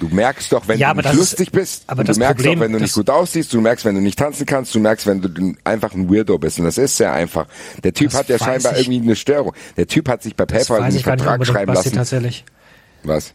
du 0.00 0.08
merkst 0.08 0.52
doch, 0.52 0.66
wenn 0.68 0.78
Ja, 0.78 0.90
du 0.90 0.96
nicht 0.96 1.06
das 1.06 1.12
ist- 1.14 1.18
lustig 1.18 1.52
bist, 1.52 1.84
aber 1.86 2.04
du 2.04 2.12
merkst 2.14 2.36
Problem- 2.36 2.58
doch, 2.58 2.64
wenn 2.66 2.72
du 2.72 2.78
nicht 2.80 2.94
gut 2.94 3.10
aussiehst, 3.10 3.52
du 3.52 3.60
merkst, 3.60 3.84
wenn 3.84 3.94
du 3.94 4.00
nicht 4.00 4.18
tanzen 4.18 4.46
kannst, 4.46 4.74
du 4.74 4.80
merkst, 4.80 5.06
wenn 5.06 5.20
du 5.20 5.54
einfach 5.64 5.92
ein 5.94 6.10
Weirdo 6.12 6.38
bist. 6.38 6.58
Und 6.58 6.64
das 6.66 6.78
ist 6.78 6.96
sehr 6.96 7.12
einfach. 7.12 7.46
Der 7.82 7.92
Typ 7.92 8.12
hat 8.14 8.28
ja 8.28 8.38
scheinbar 8.38 8.72
ich. 8.78 8.86
irgendwie 8.88 9.06
eine 9.06 9.16
Störung. 9.16 9.52
Der 9.76 9.86
Typ 9.86 10.08
hat 10.08 10.22
sich 10.22 10.36
bei 10.36 10.46
PayPal 10.46 10.82
einen 10.82 10.94
nicht 10.94 11.04
Vertrag 11.04 11.34
unbedingt, 11.34 11.54
schreiben 11.56 11.72
Basti, 11.72 11.88
lassen. 11.90 11.96
tatsächlich. 11.96 12.44
Was? 13.02 13.34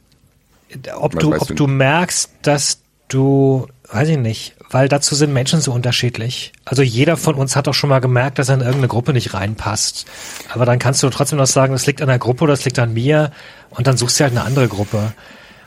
Ob 0.95 1.15
Was 1.15 1.21
du, 1.21 1.33
ob 1.35 1.47
du 1.47 1.53
du 1.55 1.67
merkst, 1.67 2.29
dass 2.43 2.79
du, 3.07 3.67
weiß 3.91 4.07
ich 4.09 4.17
nicht, 4.17 4.55
weil 4.69 4.87
dazu 4.87 5.15
sind 5.15 5.33
Menschen 5.33 5.61
so 5.61 5.71
unterschiedlich. 5.73 6.53
Also 6.63 6.83
jeder 6.83 7.17
von 7.17 7.33
uns 7.33 7.55
hat 7.55 7.65
doch 7.65 7.73
schon 7.73 7.89
mal 7.89 8.01
gemerkt, 8.01 8.37
dass 8.37 8.49
er 8.49 8.55
in 8.55 8.61
irgendeine 8.61 8.87
Gruppe 8.87 9.13
nicht 9.13 9.33
reinpasst. 9.33 10.05
Aber 10.53 10.65
dann 10.65 10.77
kannst 10.77 11.01
du 11.01 11.09
trotzdem 11.09 11.39
noch 11.39 11.47
sagen, 11.47 11.73
das 11.73 11.87
liegt 11.87 12.03
an 12.03 12.07
der 12.07 12.19
Gruppe 12.19 12.43
oder 12.43 12.53
das 12.53 12.65
liegt 12.65 12.77
an 12.77 12.93
mir 12.93 13.31
und 13.71 13.87
dann 13.87 13.97
suchst 13.97 14.19
du 14.19 14.25
halt 14.25 14.33
eine 14.33 14.43
andere 14.43 14.67
Gruppe. 14.67 15.13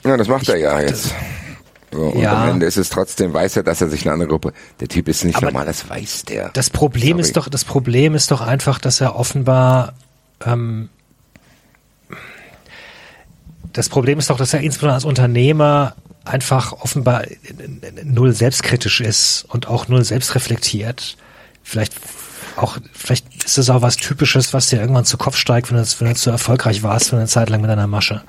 Ja, 0.04 0.16
das 0.16 0.28
macht 0.28 0.48
er 0.48 0.56
ja 0.56 0.80
jetzt. 0.80 1.14
So, 1.92 2.00
und 2.00 2.20
Ja. 2.22 2.42
am 2.44 2.48
Ende 2.50 2.66
ist 2.66 2.78
es 2.78 2.88
trotzdem, 2.88 3.34
weiß 3.34 3.56
er, 3.56 3.62
dass 3.62 3.80
er 3.80 3.88
sich 3.90 4.02
eine 4.02 4.14
andere 4.14 4.28
Gruppe, 4.28 4.52
der 4.80 4.88
Typ 4.88 5.08
ist 5.08 5.24
nicht 5.24 5.36
Aber 5.36 5.46
normal, 5.46 5.66
das 5.66 5.88
weiß 5.88 6.24
der. 6.24 6.48
Das 6.50 6.70
Problem 6.70 7.10
Sorry. 7.18 7.20
ist 7.20 7.36
doch, 7.36 7.48
das 7.48 7.64
Problem 7.64 8.14
ist 8.14 8.30
doch 8.30 8.40
einfach, 8.40 8.78
dass 8.78 9.00
er 9.00 9.14
offenbar, 9.16 9.92
ähm, 10.44 10.88
das 13.72 13.88
Problem 13.88 14.18
ist 14.18 14.30
doch, 14.30 14.36
dass 14.38 14.54
er 14.54 14.60
insbesondere 14.60 14.94
als 14.94 15.04
Unternehmer 15.04 15.94
einfach 16.24 16.72
offenbar 16.72 17.24
null 18.04 18.32
selbstkritisch 18.32 19.00
ist 19.00 19.44
und 19.48 19.66
auch 19.68 19.88
null 19.88 20.04
selbstreflektiert. 20.04 21.16
Vielleicht 21.62 21.94
auch, 22.56 22.78
vielleicht 22.92 23.44
ist 23.44 23.58
es 23.58 23.70
auch 23.70 23.82
was 23.82 23.96
Typisches, 23.96 24.52
was 24.54 24.68
dir 24.68 24.80
irgendwann 24.80 25.04
zu 25.04 25.16
Kopf 25.16 25.36
steigt, 25.36 25.70
wenn 25.72 25.78
du, 25.82 25.84
wenn 25.98 26.08
du 26.08 26.14
zu 26.14 26.30
erfolgreich 26.30 26.82
warst 26.82 27.10
für 27.10 27.16
eine 27.16 27.26
Zeit 27.26 27.50
lang 27.50 27.60
mit 27.60 27.70
deiner 27.70 27.86
Masche. 27.86 28.22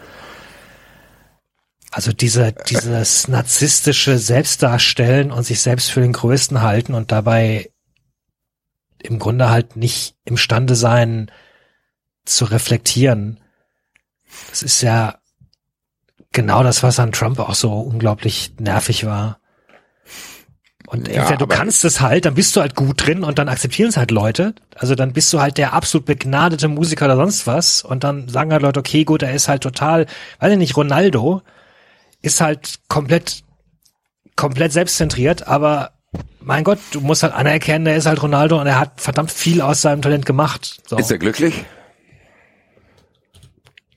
Also 1.95 2.11
diese, 2.11 2.53
dieses 2.53 3.27
narzisstische 3.27 4.17
Selbstdarstellen 4.17 5.31
und 5.31 5.43
sich 5.43 5.61
selbst 5.61 5.91
für 5.91 6.01
den 6.01 6.13
Größten 6.13 6.63
halten 6.63 6.95
und 6.95 7.11
dabei 7.11 7.69
im 8.97 9.19
Grunde 9.19 9.51
halt 9.51 9.75
nicht 9.75 10.15
imstande 10.25 10.73
sein 10.73 11.30
zu 12.25 12.45
reflektieren. 12.45 13.39
Das 14.49 14.63
ist 14.63 14.81
ja 14.81 15.19
genau 16.31 16.63
das, 16.63 16.81
was 16.81 16.99
an 16.99 17.11
Trump 17.11 17.38
auch 17.38 17.53
so 17.53 17.72
unglaublich 17.72 18.53
nervig 18.59 19.05
war. 19.05 19.39
Und 20.88 21.07
Ja, 21.07 21.22
entweder 21.22 21.38
du 21.38 21.47
kannst 21.47 21.85
es 21.85 22.01
halt, 22.01 22.25
dann 22.25 22.33
bist 22.33 22.55
du 22.55 22.61
halt 22.61 22.73
gut 22.73 23.05
drin 23.05 23.23
und 23.23 23.38
dann 23.38 23.49
akzeptieren 23.49 23.89
es 23.89 23.97
halt 23.97 24.09
Leute. 24.09 24.55
Also 24.75 24.95
dann 24.95 25.13
bist 25.13 25.31
du 25.31 25.39
halt 25.39 25.59
der 25.59 25.73
absolut 25.73 26.07
begnadete 26.07 26.69
Musiker 26.69 27.05
oder 27.05 27.17
sonst 27.17 27.45
was 27.45 27.83
und 27.83 28.03
dann 28.03 28.30
sagen 28.30 28.51
halt 28.51 28.63
Leute, 28.63 28.80
okay, 28.80 29.03
gut, 29.03 29.22
er 29.22 29.35
ist 29.35 29.47
halt 29.47 29.61
total, 29.61 30.07
weiß 30.39 30.53
ich 30.53 30.57
nicht, 30.57 30.75
Ronaldo 30.75 31.43
ist 32.24 32.42
halt 32.42 32.80
komplett, 32.88 33.43
komplett 34.35 34.72
selbstzentriert, 34.72 35.48
aber 35.48 35.92
mein 36.40 36.64
Gott, 36.64 36.80
du 36.92 37.02
musst 37.02 37.22
halt 37.24 37.34
anerkennen, 37.34 37.85
er 37.85 37.95
ist 37.95 38.06
halt 38.08 38.22
Ronaldo 38.24 38.60
und 38.60 38.66
er 38.68 38.80
hat 38.80 39.00
verdammt 39.00 39.32
viel 39.32 39.61
aus 39.61 39.82
seinem 39.82 40.02
Talent 40.02 40.26
gemacht. 40.26 40.82
So, 40.88 40.98
Ist 40.98 41.11
er 41.11 41.19
glücklich? 41.19 41.64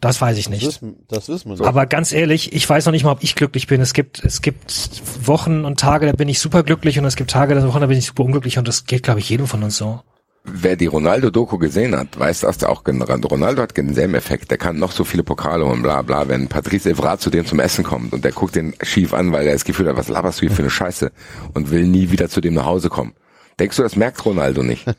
das 0.01 0.21
weiß 0.21 0.37
ich 0.39 0.45
Das 0.45 0.51
nicht. 0.53 0.67
wissen, 0.67 1.05
das 1.09 1.29
wissen 1.29 1.49
wir 1.51 1.57
nicht. 1.57 1.67
Aber 1.67 1.87
ganz 1.87 2.13
ehrlich, 2.13 2.53
ich 2.53 2.69
weiß 2.69 2.85
noch 2.87 2.93
nicht 2.93 3.03
mal, 3.05 3.11
ob 3.13 3.23
ich 3.25 3.35
glücklich 3.35 3.67
bin. 3.67 3.81
Es 3.81 3.93
gibt, 3.93 4.23
es 4.25 4.41
gibt 4.43 5.03
Wochen 5.27 5.65
und 5.65 5.81
Tage, 5.81 6.07
da 6.07 6.13
bin 6.13 6.29
ich 6.29 6.39
super 6.39 6.63
glücklich 6.63 6.99
und 6.99 7.05
es 7.07 7.17
gibt 7.17 7.31
Tage, 7.31 7.55
da 7.55 7.67
Wochen, 7.67 7.81
da 7.81 7.87
bin 7.87 7.99
ich 7.99 8.07
super 8.07 8.23
unglücklich 8.25 8.59
und 8.59 8.69
das 8.69 8.85
geht, 8.85 9.03
glaube 9.03 9.21
ich, 9.21 9.29
jedem 9.29 9.47
von 9.47 9.63
uns 9.63 9.77
so. 9.77 10.01
Wer 10.49 10.77
die 10.77 10.87
Ronaldo-Doku 10.87 11.59
gesehen 11.59 11.97
hat, 11.97 12.19
weiß 12.19 12.41
das 12.41 12.63
auch. 12.63 12.85
Ronaldo 12.87 13.63
hat 13.63 13.77
denselben 13.77 14.15
Effekt. 14.15 14.51
Der 14.51 14.59
kann 14.59 14.79
noch 14.79 14.93
so 14.93 15.03
viele 15.03 15.25
Pokale 15.25 15.65
und 15.65 15.83
bla 15.83 16.03
bla. 16.03 16.29
Wenn 16.29 16.47
Patrice 16.47 16.91
Evra 16.91 17.19
zu 17.19 17.31
dem 17.31 17.45
zum 17.45 17.59
Essen 17.59 17.83
kommt 17.83 18.13
und 18.13 18.25
der 18.25 18.31
guckt 18.31 18.55
den 18.55 18.75
schief 18.83 19.13
an, 19.13 19.33
weil 19.33 19.47
er 19.47 19.55
das 19.55 19.65
Gefühl 19.65 19.89
hat, 19.89 19.97
was 19.97 20.09
laberst 20.09 20.41
du 20.41 20.47
hier 20.47 20.55
für 20.55 20.63
eine 20.63 20.71
Scheiße 20.71 21.11
und 21.55 21.71
will 21.73 21.85
nie 21.87 22.13
wieder 22.13 22.29
zu 22.29 22.41
dem 22.41 22.55
nach 22.55 22.65
Hause 22.65 22.91
kommen. 22.91 23.15
Denkst 23.59 23.77
du, 23.77 23.83
das 23.83 23.97
merkt 23.97 24.25
Ronaldo 24.25 24.63
nicht? 24.63 24.87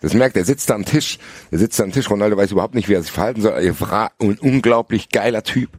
Das 0.00 0.14
merkt, 0.14 0.36
er 0.36 0.44
sitzt 0.44 0.70
da 0.70 0.76
am 0.76 0.84
Tisch, 0.84 1.18
er 1.50 1.58
sitzt 1.58 1.80
da 1.80 1.82
am 1.82 1.90
Tisch, 1.90 2.08
Ronaldo 2.08 2.36
weiß 2.36 2.52
überhaupt 2.52 2.76
nicht, 2.76 2.88
wie 2.88 2.94
er 2.94 3.02
sich 3.02 3.10
verhalten 3.10 3.42
soll. 3.42 3.58
Evra, 3.60 4.12
ein 4.20 4.38
unglaublich 4.38 5.08
geiler 5.08 5.42
Typ. 5.42 5.70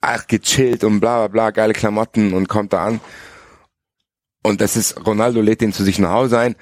Ach, 0.00 0.28
gechillt 0.28 0.84
und 0.84 1.00
bla 1.00 1.26
bla 1.26 1.28
bla, 1.28 1.50
geile 1.50 1.72
Klamotten 1.72 2.32
und 2.32 2.48
kommt 2.48 2.72
da 2.72 2.84
an. 2.84 3.00
Und 4.44 4.60
das 4.60 4.76
ist, 4.76 5.04
Ronaldo 5.04 5.40
lädt 5.40 5.62
den 5.62 5.72
zu 5.72 5.82
sich 5.82 5.98
nach 5.98 6.10
Hause 6.10 6.38
ein 6.38 6.54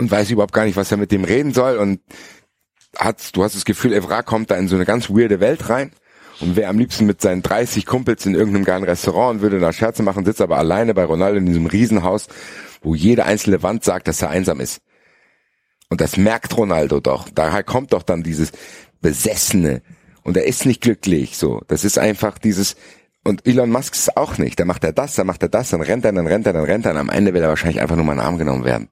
und 0.00 0.10
weiß 0.10 0.30
überhaupt 0.30 0.54
gar 0.54 0.64
nicht, 0.64 0.76
was 0.76 0.90
er 0.90 0.96
mit 0.96 1.12
dem 1.12 1.24
reden 1.24 1.52
soll 1.52 1.76
und 1.76 2.00
hat, 2.96 3.36
du 3.36 3.44
hast 3.44 3.54
das 3.54 3.66
Gefühl, 3.66 3.92
Evra 3.92 4.22
kommt 4.22 4.50
da 4.50 4.56
in 4.56 4.66
so 4.66 4.74
eine 4.74 4.86
ganz 4.86 5.10
weirde 5.10 5.40
Welt 5.40 5.68
rein 5.68 5.92
und 6.40 6.56
wäre 6.56 6.70
am 6.70 6.78
liebsten 6.78 7.04
mit 7.04 7.20
seinen 7.20 7.42
30 7.42 7.84
Kumpels 7.84 8.24
in 8.24 8.34
irgendeinem 8.34 8.64
geilen 8.64 8.84
Restaurant 8.84 9.36
und 9.36 9.42
würde 9.42 9.60
da 9.60 9.74
Scherze 9.74 10.02
machen, 10.02 10.24
sitzt 10.24 10.40
aber 10.40 10.56
alleine 10.56 10.94
bei 10.94 11.04
Ronaldo 11.04 11.36
in 11.36 11.44
diesem 11.44 11.66
Riesenhaus, 11.66 12.28
wo 12.80 12.94
jede 12.94 13.26
einzelne 13.26 13.62
Wand 13.62 13.84
sagt, 13.84 14.08
dass 14.08 14.22
er 14.22 14.30
einsam 14.30 14.58
ist. 14.60 14.80
Und 15.90 16.00
das 16.00 16.16
merkt 16.16 16.56
Ronaldo 16.56 17.00
doch. 17.00 17.28
Daher 17.28 17.62
kommt 17.62 17.92
doch 17.92 18.02
dann 18.02 18.22
dieses 18.22 18.52
Besessene. 19.02 19.82
Und 20.22 20.38
er 20.38 20.46
ist 20.46 20.64
nicht 20.64 20.80
glücklich, 20.80 21.36
so. 21.36 21.60
Das 21.68 21.84
ist 21.84 21.98
einfach 21.98 22.38
dieses, 22.38 22.74
und 23.22 23.46
Elon 23.46 23.70
Musk 23.70 23.94
ist 23.94 24.16
auch 24.16 24.38
nicht. 24.38 24.58
Da 24.58 24.64
macht 24.64 24.82
er 24.84 24.94
das, 24.94 25.14
dann 25.14 25.26
macht 25.26 25.42
er 25.42 25.50
das, 25.50 25.70
dann 25.70 25.82
rennt 25.82 26.06
er, 26.06 26.12
dann 26.12 26.26
rennt 26.26 26.46
er, 26.46 26.54
dann 26.54 26.64
rennt 26.64 26.86
er, 26.86 26.92
und 26.92 26.98
am 26.98 27.10
Ende 27.10 27.34
will 27.34 27.42
er 27.42 27.50
wahrscheinlich 27.50 27.82
einfach 27.82 27.96
nur 27.96 28.04
mal 28.06 28.12
in 28.12 28.18
den 28.18 28.26
Arm 28.26 28.38
genommen 28.38 28.64
werden. 28.64 28.88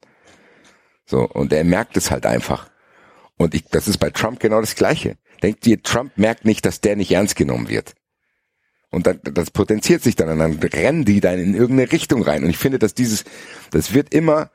So. 1.08 1.26
Und 1.26 1.52
er 1.52 1.64
merkt 1.64 1.96
es 1.96 2.10
halt 2.10 2.26
einfach. 2.26 2.68
Und 3.36 3.54
ich, 3.54 3.64
das 3.64 3.88
ist 3.88 3.98
bei 3.98 4.10
Trump 4.10 4.40
genau 4.40 4.60
das 4.60 4.74
Gleiche. 4.74 5.16
Denkt 5.42 5.66
ihr, 5.66 5.82
Trump 5.82 6.12
merkt 6.16 6.44
nicht, 6.44 6.66
dass 6.66 6.80
der 6.80 6.96
nicht 6.96 7.10
ernst 7.12 7.34
genommen 7.34 7.68
wird. 7.68 7.94
Und 8.90 9.06
dann, 9.06 9.20
das 9.22 9.50
potenziert 9.50 10.02
sich 10.02 10.16
dann 10.16 10.28
und 10.28 10.38
dann 10.38 10.58
rennen 10.58 11.04
die 11.04 11.20
dann 11.20 11.38
in 11.38 11.54
irgendeine 11.54 11.92
Richtung 11.92 12.22
rein. 12.22 12.44
Und 12.44 12.50
ich 12.50 12.58
finde, 12.58 12.78
dass 12.78 12.94
dieses, 12.94 13.24
das 13.70 13.94
wird 13.94 14.14
immer 14.14 14.50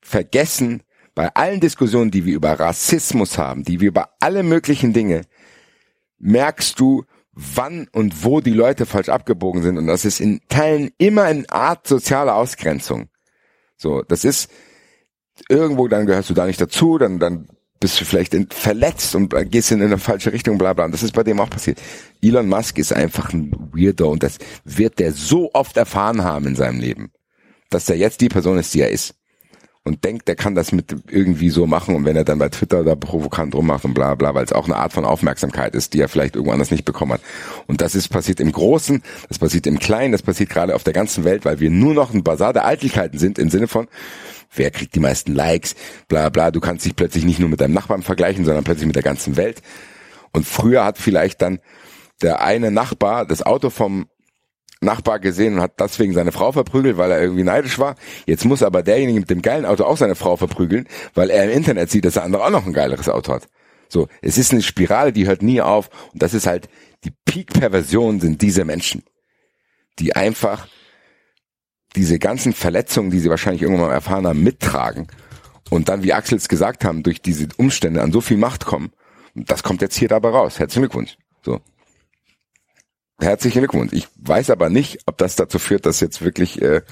vergessen 0.00 0.82
bei 1.14 1.34
allen 1.34 1.60
Diskussionen, 1.60 2.10
die 2.10 2.26
wir 2.26 2.34
über 2.34 2.60
Rassismus 2.60 3.38
haben, 3.38 3.64
die 3.64 3.80
wir 3.80 3.88
über 3.88 4.10
alle 4.20 4.42
möglichen 4.42 4.92
Dinge, 4.92 5.22
merkst 6.18 6.78
du, 6.78 7.04
wann 7.32 7.88
und 7.92 8.24
wo 8.24 8.40
die 8.40 8.52
Leute 8.52 8.86
falsch 8.86 9.08
abgebogen 9.08 9.62
sind. 9.62 9.78
Und 9.78 9.86
das 9.86 10.04
ist 10.04 10.20
in 10.20 10.40
Teilen 10.48 10.90
immer 10.98 11.24
eine 11.24 11.44
Art 11.50 11.86
soziale 11.86 12.34
Ausgrenzung. 12.34 13.08
So, 13.76 14.02
das 14.02 14.24
ist 14.24 14.50
irgendwo, 15.48 15.88
dann 15.88 16.06
gehörst 16.06 16.30
du 16.30 16.34
da 16.34 16.46
nicht 16.46 16.60
dazu, 16.60 16.98
dann, 16.98 17.18
dann 17.18 17.48
bist 17.80 18.00
du 18.00 18.04
vielleicht 18.04 18.34
in, 18.34 18.48
verletzt 18.48 19.14
und 19.14 19.34
gehst 19.50 19.70
in 19.70 19.82
eine 19.82 19.98
falsche 19.98 20.32
Richtung, 20.32 20.58
bla 20.58 20.72
bla. 20.72 20.86
Und 20.86 20.92
das 20.92 21.02
ist 21.02 21.12
bei 21.12 21.22
dem 21.22 21.40
auch 21.40 21.50
passiert. 21.50 21.78
Elon 22.22 22.48
Musk 22.48 22.78
ist 22.78 22.92
einfach 22.92 23.32
ein 23.32 23.52
Weirdo 23.72 24.10
und 24.10 24.22
das 24.22 24.38
wird 24.64 24.98
der 24.98 25.12
so 25.12 25.50
oft 25.52 25.76
erfahren 25.76 26.24
haben 26.24 26.46
in 26.46 26.56
seinem 26.56 26.80
Leben, 26.80 27.10
dass 27.70 27.88
er 27.88 27.96
jetzt 27.96 28.20
die 28.20 28.28
Person 28.28 28.58
ist, 28.58 28.72
die 28.74 28.80
er 28.80 28.90
ist. 28.90 29.14
Und 29.84 30.04
denkt, 30.04 30.26
der 30.26 30.34
kann 30.34 30.56
das 30.56 30.72
mit 30.72 30.96
irgendwie 31.08 31.48
so 31.48 31.64
machen 31.68 31.94
und 31.94 32.04
wenn 32.04 32.16
er 32.16 32.24
dann 32.24 32.40
bei 32.40 32.48
Twitter 32.48 32.82
da 32.82 32.96
provokant 32.96 33.54
rummacht 33.54 33.84
und 33.84 33.94
bla 33.94 34.16
bla, 34.16 34.34
weil 34.34 34.44
es 34.44 34.52
auch 34.52 34.64
eine 34.64 34.74
Art 34.74 34.92
von 34.92 35.04
Aufmerksamkeit 35.04 35.76
ist, 35.76 35.94
die 35.94 36.00
er 36.00 36.08
vielleicht 36.08 36.34
irgendwo 36.34 36.52
anders 36.52 36.72
nicht 36.72 36.84
bekommen 36.84 37.12
hat. 37.12 37.20
Und 37.68 37.80
das 37.82 37.94
ist 37.94 38.08
passiert 38.08 38.40
im 38.40 38.50
Großen, 38.50 39.00
das 39.28 39.38
passiert 39.38 39.64
im 39.68 39.78
Kleinen, 39.78 40.10
das 40.10 40.22
passiert 40.22 40.50
gerade 40.50 40.74
auf 40.74 40.82
der 40.82 40.92
ganzen 40.92 41.22
Welt, 41.22 41.44
weil 41.44 41.60
wir 41.60 41.70
nur 41.70 41.94
noch 41.94 42.12
ein 42.12 42.24
Basar 42.24 42.52
der 42.52 42.64
Eitelkeiten 42.64 43.20
sind 43.20 43.38
im 43.38 43.48
Sinne 43.48 43.68
von, 43.68 43.86
wer 44.58 44.70
kriegt 44.70 44.94
die 44.94 45.00
meisten 45.00 45.34
Likes, 45.34 45.74
bla 46.08 46.28
bla, 46.28 46.50
du 46.50 46.60
kannst 46.60 46.84
dich 46.84 46.96
plötzlich 46.96 47.24
nicht 47.24 47.38
nur 47.38 47.48
mit 47.48 47.60
deinem 47.60 47.74
Nachbarn 47.74 48.02
vergleichen, 48.02 48.44
sondern 48.44 48.64
plötzlich 48.64 48.86
mit 48.86 48.96
der 48.96 49.02
ganzen 49.02 49.36
Welt. 49.36 49.62
Und 50.32 50.46
früher 50.46 50.84
hat 50.84 50.98
vielleicht 50.98 51.42
dann 51.42 51.60
der 52.22 52.42
eine 52.42 52.70
Nachbar 52.70 53.26
das 53.26 53.42
Auto 53.42 53.70
vom 53.70 54.06
Nachbar 54.80 55.18
gesehen 55.20 55.54
und 55.54 55.60
hat 55.62 55.80
deswegen 55.80 56.12
seine 56.12 56.32
Frau 56.32 56.52
verprügelt, 56.52 56.98
weil 56.98 57.10
er 57.10 57.20
irgendwie 57.20 57.44
neidisch 57.44 57.78
war. 57.78 57.94
Jetzt 58.26 58.44
muss 58.44 58.62
aber 58.62 58.82
derjenige 58.82 59.20
mit 59.20 59.30
dem 59.30 59.40
geilen 59.40 59.64
Auto 59.64 59.84
auch 59.84 59.96
seine 59.96 60.14
Frau 60.14 60.36
verprügeln, 60.36 60.86
weil 61.14 61.30
er 61.30 61.44
im 61.44 61.50
Internet 61.50 61.90
sieht, 61.90 62.04
dass 62.04 62.14
der 62.14 62.24
andere 62.24 62.44
auch 62.44 62.50
noch 62.50 62.66
ein 62.66 62.74
geileres 62.74 63.08
Auto 63.08 63.32
hat. 63.32 63.48
So, 63.88 64.08
es 64.20 64.36
ist 64.36 64.52
eine 64.52 64.62
Spirale, 64.62 65.12
die 65.12 65.26
hört 65.26 65.42
nie 65.42 65.60
auf 65.60 65.88
und 66.12 66.22
das 66.22 66.34
ist 66.34 66.46
halt 66.46 66.68
die 67.04 67.12
Peak-Perversion 67.24 68.20
sind 68.20 68.42
diese 68.42 68.64
Menschen, 68.64 69.04
die 69.98 70.16
einfach 70.16 70.66
diese 71.96 72.18
ganzen 72.18 72.52
Verletzungen, 72.52 73.10
die 73.10 73.18
sie 73.18 73.30
wahrscheinlich 73.30 73.62
irgendwann 73.62 73.88
mal 73.88 73.92
erfahren 73.94 74.26
haben, 74.26 74.42
mittragen 74.42 75.08
und 75.70 75.88
dann, 75.88 76.02
wie 76.02 76.12
Axel 76.12 76.38
es 76.38 76.48
gesagt 76.48 76.84
haben, 76.84 77.02
durch 77.02 77.22
diese 77.22 77.48
Umstände 77.56 78.02
an 78.02 78.12
so 78.12 78.20
viel 78.20 78.36
Macht 78.36 78.66
kommen. 78.66 78.92
Das 79.34 79.62
kommt 79.62 79.82
jetzt 79.82 79.96
hier 79.96 80.08
dabei 80.08 80.28
raus. 80.28 80.58
Herzlichen 80.58 80.82
Glückwunsch. 80.82 81.16
So. 81.44 81.60
Herzlichen 83.18 83.58
Glückwunsch. 83.60 83.92
Ich 83.92 84.08
weiß 84.16 84.50
aber 84.50 84.68
nicht, 84.68 85.00
ob 85.06 85.18
das 85.18 85.36
dazu 85.36 85.58
führt, 85.58 85.86
dass 85.86 86.00
jetzt 86.00 86.22
wirklich 86.22 86.62
äh, 86.62 86.82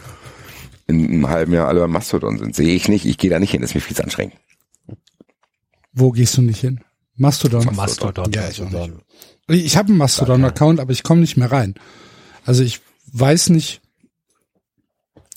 in 0.86 1.07
einem 1.07 1.28
halben 1.28 1.52
Jahr 1.52 1.68
alle 1.68 1.81
beim 1.81 1.92
Mastodon 1.92 2.39
sind. 2.39 2.55
Sehe 2.55 2.74
ich 2.74 2.89
nicht. 2.89 3.07
Ich 3.07 3.18
gehe 3.18 3.31
da 3.31 3.39
nicht 3.39 3.50
hin. 3.50 3.60
Das 3.60 3.70
ist 3.70 3.74
mir 3.74 3.81
viel 3.81 3.97
zu 3.97 4.02
anstrengend. 4.02 4.34
Wo 5.92 6.10
gehst 6.10 6.36
du 6.36 6.42
nicht 6.42 6.60
hin? 6.60 6.81
Mastodon. 7.16 7.68
Mastodon. 7.74 8.33
Ja, 8.33 8.49
ich 8.49 8.60
auch 8.60 8.70
nicht. 8.70 8.92
Ich, 9.49 9.65
ich 9.65 9.76
habe 9.76 9.89
einen 9.89 9.99
Mastodon-Account, 9.99 10.81
aber 10.81 10.92
ich 10.92 11.02
komme 11.02 11.20
nicht 11.20 11.36
mehr 11.36 11.52
rein. 11.52 11.74
Also 12.44 12.62
ich 12.62 12.81
weiß 13.12 13.50
nicht, 13.50 13.81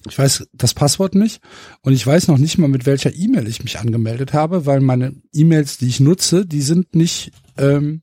ich 0.09 0.17
weiß 0.17 0.47
das 0.53 0.73
Passwort 0.73 1.15
nicht 1.15 1.41
und 1.81 1.93
ich 1.93 2.05
weiß 2.05 2.27
noch 2.27 2.37
nicht 2.37 2.57
mal, 2.57 2.67
mit 2.67 2.85
welcher 2.85 3.13
E-Mail 3.13 3.47
ich 3.47 3.63
mich 3.63 3.79
angemeldet 3.79 4.33
habe, 4.33 4.65
weil 4.65 4.79
meine 4.79 5.13
E-Mails, 5.33 5.77
die 5.77 5.87
ich 5.87 5.99
nutze, 5.99 6.45
die 6.45 6.61
sind 6.61 6.95
nicht, 6.95 7.31
ähm, 7.57 8.01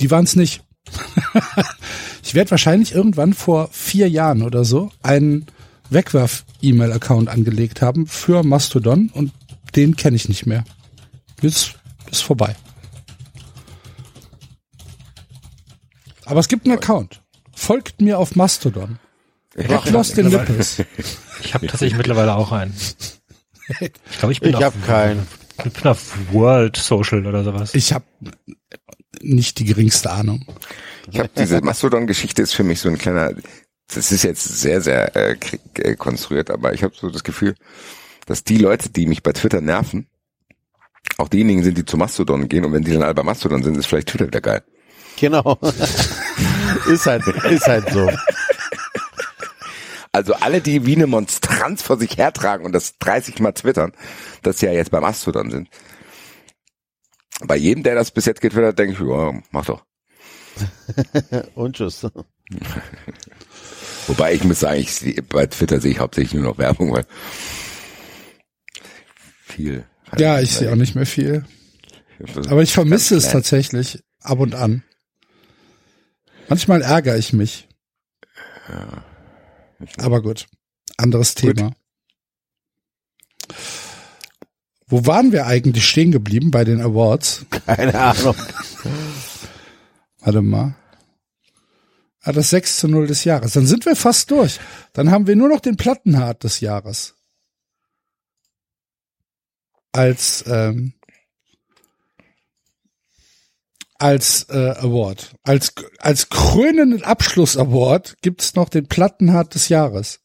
die 0.00 0.10
waren 0.10 0.24
es 0.24 0.36
nicht. 0.36 0.62
ich 2.22 2.34
werde 2.34 2.50
wahrscheinlich 2.50 2.94
irgendwann 2.94 3.34
vor 3.34 3.68
vier 3.72 4.08
Jahren 4.08 4.42
oder 4.42 4.64
so 4.64 4.90
einen 5.02 5.46
Wegwerf-E-Mail-Account 5.90 7.28
angelegt 7.28 7.82
haben 7.82 8.06
für 8.06 8.42
Mastodon 8.42 9.10
und 9.12 9.32
den 9.76 9.96
kenne 9.96 10.16
ich 10.16 10.28
nicht 10.28 10.46
mehr. 10.46 10.64
Jetzt 11.40 11.74
ist 12.10 12.22
vorbei. 12.22 12.56
Aber 16.24 16.40
es 16.40 16.48
gibt 16.48 16.66
einen 16.66 16.76
Account. 16.76 17.22
Folgt 17.54 18.00
mir 18.00 18.18
auf 18.18 18.36
Mastodon. 18.36 18.98
At 19.58 19.90
Lost 19.90 20.18
in 20.18 20.28
Nipples. 20.28 20.82
Ich 21.42 21.54
habe 21.54 21.66
tatsächlich 21.66 21.96
mittlerweile 21.96 22.34
auch 22.34 22.52
einen. 22.52 22.74
Ich 23.80 24.18
glaube, 24.18 24.32
ich 24.32 24.40
bin 24.40 24.50
Ich 24.50 24.56
auf, 24.56 24.64
habe 24.64 24.78
keinen. 24.86 25.26
ich 25.64 25.72
bin 25.72 25.84
auf 25.86 26.16
World 26.32 26.76
Social 26.76 27.26
oder 27.26 27.44
sowas. 27.44 27.74
Ich 27.74 27.92
habe 27.92 28.04
nicht 29.20 29.58
die 29.58 29.64
geringste 29.64 30.10
Ahnung. 30.10 30.44
Ich 31.10 31.18
habe 31.18 31.30
diese 31.36 31.60
Mastodon-Geschichte 31.60 32.42
ist 32.42 32.54
für 32.54 32.64
mich 32.64 32.80
so 32.80 32.88
ein 32.88 32.98
kleiner, 32.98 33.32
das 33.92 34.12
ist 34.12 34.22
jetzt 34.22 34.44
sehr, 34.60 34.80
sehr 34.80 35.16
äh, 35.16 35.36
äh, 35.74 35.96
konstruiert, 35.96 36.50
aber 36.50 36.74
ich 36.74 36.82
habe 36.82 36.94
so 36.98 37.10
das 37.10 37.24
Gefühl, 37.24 37.54
dass 38.26 38.44
die 38.44 38.58
Leute, 38.58 38.90
die 38.90 39.06
mich 39.06 39.22
bei 39.22 39.32
Twitter 39.32 39.60
nerven, 39.60 40.06
auch 41.16 41.28
diejenigen 41.28 41.62
sind, 41.62 41.78
die 41.78 41.84
zu 41.84 41.96
Mastodon 41.96 42.48
gehen 42.48 42.64
und 42.64 42.72
wenn 42.72 42.84
die 42.84 42.92
dann 42.92 43.02
alle 43.02 43.14
bei 43.14 43.22
Mastodon 43.22 43.62
sind, 43.62 43.76
ist 43.76 43.86
vielleicht 43.86 44.08
Twitter 44.08 44.26
wieder 44.26 44.40
geil. 44.40 44.62
Genau. 45.16 45.58
ist 46.88 47.06
halt, 47.06 47.26
ist 47.26 47.66
halt 47.66 47.90
so. 47.90 48.08
Also 50.18 50.34
alle, 50.34 50.60
die 50.60 50.84
wie 50.84 50.96
eine 50.96 51.06
Monstranz 51.06 51.80
vor 51.80 51.96
sich 51.96 52.16
hertragen 52.16 52.66
und 52.66 52.72
das 52.72 52.98
30 52.98 53.38
Mal 53.38 53.52
twittern, 53.52 53.92
dass 54.42 54.58
sie 54.58 54.66
ja 54.66 54.72
jetzt 54.72 54.90
bei 54.90 54.98
Mastodon 54.98 55.52
sind. 55.52 55.68
Bei 57.44 57.54
jedem, 57.54 57.84
der 57.84 57.94
das 57.94 58.10
bis 58.10 58.24
jetzt 58.24 58.40
getwittert, 58.40 58.80
denke 58.80 58.94
ich, 58.94 58.98
ja, 58.98 59.40
mach 59.52 59.66
doch. 59.66 59.84
Und 61.54 61.76
tschüss. 61.76 62.02
Wobei 64.08 64.34
ich 64.34 64.42
muss 64.42 64.58
sagen, 64.58 64.80
ich, 64.80 65.22
bei 65.28 65.46
Twitter 65.46 65.80
sehe 65.80 65.92
ich 65.92 66.00
hauptsächlich 66.00 66.34
nur 66.34 66.50
noch 66.50 66.58
Werbung, 66.58 66.92
weil 66.92 67.06
viel. 69.44 69.84
Ja, 70.16 70.40
ich 70.40 70.52
sehe 70.52 70.72
auch 70.72 70.76
nicht 70.76 70.96
mehr 70.96 71.06
viel. 71.06 71.44
Aber 72.48 72.64
ich 72.64 72.72
vermisse 72.72 73.14
es 73.14 73.30
tatsächlich 73.30 74.02
ab 74.20 74.40
und 74.40 74.56
an. 74.56 74.82
Manchmal 76.48 76.82
ärgere 76.82 77.18
ich 77.18 77.32
mich. 77.32 77.68
Aber 79.98 80.22
gut, 80.22 80.46
anderes 80.96 81.34
Thema. 81.34 81.72
Wo 84.86 85.06
waren 85.06 85.32
wir 85.32 85.46
eigentlich 85.46 85.86
stehen 85.86 86.12
geblieben 86.12 86.50
bei 86.50 86.64
den 86.64 86.80
Awards? 86.80 87.44
Keine 87.66 87.94
Ahnung. 87.94 88.36
Warte 90.20 90.42
mal. 90.42 90.74
Ah, 92.22 92.32
das 92.32 92.50
6 92.50 92.78
zu 92.78 92.88
0 92.88 93.06
des 93.06 93.24
Jahres. 93.24 93.52
Dann 93.52 93.66
sind 93.66 93.86
wir 93.86 93.96
fast 93.96 94.30
durch. 94.30 94.58
Dann 94.92 95.10
haben 95.10 95.26
wir 95.26 95.36
nur 95.36 95.48
noch 95.48 95.60
den 95.60 95.76
Plattenhart 95.76 96.42
des 96.44 96.60
Jahres. 96.60 97.14
Als, 99.92 100.44
ähm, 100.46 100.94
als 103.98 104.46
äh, 104.50 104.74
Award. 104.78 105.34
Als, 105.42 105.74
als 105.98 106.28
krönenden 106.28 107.02
Abschluss-Award 107.02 108.16
gibt's 108.22 108.54
noch 108.54 108.68
den 108.68 108.86
Plattenhart 108.86 109.54
des 109.54 109.68
Jahres. 109.68 110.20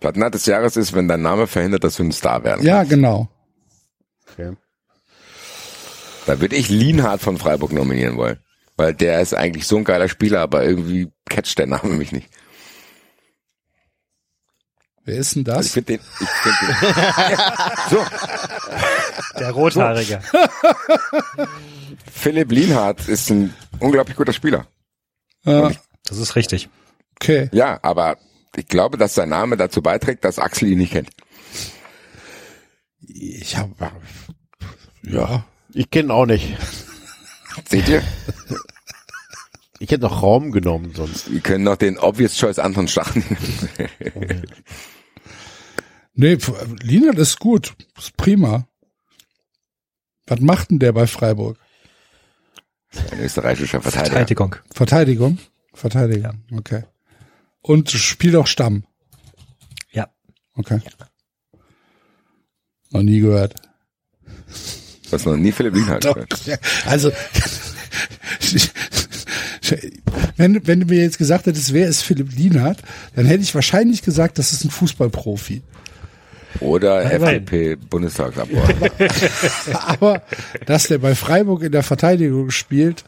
Plattenart 0.00 0.34
des 0.34 0.46
Jahres 0.46 0.76
ist, 0.76 0.92
wenn 0.92 1.08
dein 1.08 1.22
Name 1.22 1.46
verhindert, 1.46 1.82
dass 1.82 1.96
du 1.96 2.04
ein 2.04 2.12
Star 2.12 2.44
werden 2.44 2.64
Ja, 2.64 2.84
genau. 2.84 3.28
Okay. 4.30 4.54
Da 6.26 6.40
würde 6.40 6.56
ich 6.56 6.68
Lienhardt 6.68 7.20
von 7.20 7.38
Freiburg 7.38 7.72
nominieren 7.72 8.16
wollen. 8.16 8.38
Weil 8.76 8.92
der 8.92 9.20
ist 9.20 9.34
eigentlich 9.34 9.66
so 9.66 9.76
ein 9.76 9.84
geiler 9.84 10.08
Spieler, 10.08 10.40
aber 10.40 10.64
irgendwie 10.64 11.08
catcht 11.28 11.58
der 11.58 11.66
Name 11.66 11.94
mich 11.94 12.12
nicht. 12.12 12.28
Wer 15.06 15.16
ist 15.18 15.34
denn 15.36 15.46
Also 15.48 15.60
ich 15.60 15.66
das? 15.66 15.72
finde 15.72 15.98
den, 15.98 16.00
ich 16.20 16.28
find 16.28 16.56
den 16.62 17.38
so, 17.90 19.38
Der 19.38 19.50
Rothaarige. 19.50 20.20
Philipp 22.12 22.50
Lienhardt 22.52 23.06
ist 23.08 23.30
ein 23.30 23.52
unglaublich 23.80 24.16
guter 24.16 24.32
Spieler. 24.32 24.66
Ja, 25.44 25.70
Das 26.06 26.18
ist 26.18 26.36
richtig. 26.36 26.68
okay. 27.20 27.50
Ja, 27.52 27.78
aber 27.82 28.16
ich 28.56 28.66
glaube, 28.66 28.96
dass 28.96 29.14
sein 29.14 29.28
Name 29.28 29.56
dazu 29.56 29.82
beiträgt, 29.82 30.24
dass 30.24 30.38
Axel 30.38 30.68
ihn 30.68 30.78
nicht 30.78 30.92
kennt. 30.92 31.10
Ich 33.06 33.56
habe 33.56 33.72
ja, 35.02 35.44
Ich 35.74 35.90
kenne 35.90 36.14
auch 36.14 36.24
nicht. 36.26 36.56
Seht 37.68 37.88
ihr? 37.88 38.02
Ich 39.84 39.90
hätte 39.90 40.04
noch 40.04 40.22
Raum 40.22 40.50
genommen 40.50 40.94
sonst. 40.94 41.30
Wir 41.30 41.40
können 41.40 41.64
noch 41.64 41.76
den 41.76 41.98
Obvious 41.98 42.38
Choice 42.38 42.58
Anton 42.58 42.88
Stach 42.88 43.14
nehmen. 43.14 43.36
Nee, 46.16 46.38
Lienert 46.80 47.18
ist 47.18 47.40
gut. 47.40 47.74
Ist 47.98 48.16
prima. 48.16 48.68
Was 50.26 50.38
macht 50.38 50.70
denn 50.70 50.78
der 50.78 50.92
bei 50.92 51.08
Freiburg? 51.08 51.58
Ein 53.10 53.18
österreichischer 53.18 53.82
Verteidiger. 53.82 54.10
Verteidigung. 54.14 54.56
Verteidigung? 54.72 55.38
Verteidigung, 55.74 56.44
okay. 56.56 56.84
Und 57.60 57.90
spielt 57.90 58.36
auch 58.36 58.46
Stamm. 58.46 58.84
Ja. 59.90 60.08
Okay. 60.54 60.80
Noch 62.90 63.02
nie 63.02 63.18
gehört. 63.18 63.56
Hast 65.10 65.26
noch 65.26 65.36
nie 65.36 65.50
Philipp 65.50 65.74
Lienhardt 65.74 66.04
gehört. 66.14 66.60
also, 66.86 67.10
wenn, 70.36 70.66
wenn 70.66 70.80
du 70.80 70.86
mir 70.86 71.00
jetzt 71.02 71.18
gesagt 71.18 71.46
hättest, 71.46 71.72
wer 71.72 71.86
ist 71.88 72.02
Philipp 72.02 72.32
Lienhardt, 72.36 72.82
dann 73.14 73.26
hätte 73.26 73.42
ich 73.42 73.54
wahrscheinlich 73.54 74.02
gesagt, 74.02 74.38
das 74.38 74.52
ist 74.52 74.64
ein 74.64 74.70
Fußballprofi. 74.70 75.62
Oder. 76.60 77.04
FDP-Bundestagsabgeordneter. 77.12 79.10
Aber, 79.88 80.22
dass 80.66 80.86
der 80.88 80.98
bei 80.98 81.14
Freiburg 81.14 81.62
in 81.62 81.72
der 81.72 81.82
Verteidigung 81.82 82.50
spielt, 82.50 83.04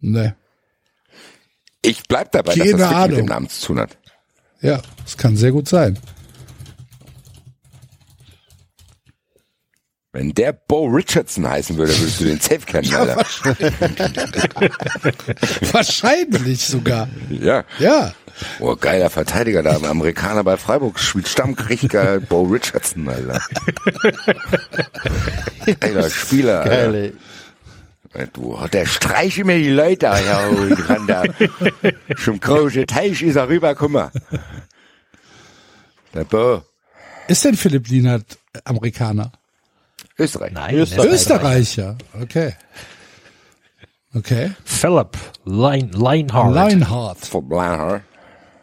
ne. 0.00 0.36
Ich 1.82 2.02
bleib 2.08 2.32
dabei, 2.32 2.54
Keine 2.54 2.70
dass 2.72 2.80
das 2.80 2.90
wirklich 2.90 2.98
mit 3.02 3.04
Ahnung. 3.04 3.16
dem 3.16 3.26
Namen 3.26 3.48
zu 3.48 3.66
tun 3.66 3.80
hat. 3.80 3.98
Ja, 4.62 4.80
das 5.04 5.16
kann 5.18 5.36
sehr 5.36 5.52
gut 5.52 5.68
sein. 5.68 5.98
Wenn 10.14 10.32
der 10.32 10.52
Bo 10.52 10.86
Richardson 10.86 11.50
heißen 11.50 11.76
würde, 11.76 11.92
würdest 11.98 12.20
du 12.20 12.24
den 12.26 12.38
safe 12.38 12.60
kennen, 12.60 12.94
Alter. 12.94 13.16
Wahrscheinlich 15.72 16.64
sogar. 16.64 17.08
Ja. 17.30 17.64
Ja. 17.80 18.14
Oh, 18.60 18.76
geiler 18.76 19.10
Verteidiger 19.10 19.64
da, 19.64 19.76
ein 19.76 19.84
Amerikaner 19.84 20.44
bei 20.44 20.56
Freiburg, 20.56 21.00
spielt 21.00 21.26
Stammkrieger 21.26 22.20
Bo 22.20 22.44
Richardson, 22.44 23.08
Alter. 23.08 23.42
Geiler 25.80 26.08
Spieler, 26.08 26.60
Alter. 26.60 26.92
Geil. 26.92 27.12
Du, 28.34 28.56
der 28.72 28.86
streicht 28.86 29.38
immer 29.38 29.56
die 29.56 29.70
Leute, 29.70 30.06
ja, 30.06 30.46
und 30.46 30.76
kann 30.86 31.08
da 31.08 31.24
zum 32.22 32.38
großen 32.38 32.86
Teich 32.86 33.20
ist 33.20 33.34
er 33.34 33.48
rüber, 33.48 33.74
guck 33.74 33.90
mal. 33.90 34.12
Der 36.14 36.22
Bo, 36.22 36.62
Ist 37.26 37.44
denn 37.44 37.56
Philipp 37.56 37.88
Lienert 37.88 38.38
Amerikaner? 38.64 39.32
Österreich. 40.18 40.52
Nein. 40.52 40.74
Österreich. 40.74 41.10
Österreicher. 41.10 41.98
Okay. 42.20 42.54
Okay. 44.14 44.52
Philip 44.64 45.18
Lein, 45.44 45.90
Leinhardt. 45.90 46.54
Leinhardt. 46.54 47.26
Von 47.26 47.48
Bleinhardt. 47.48 48.02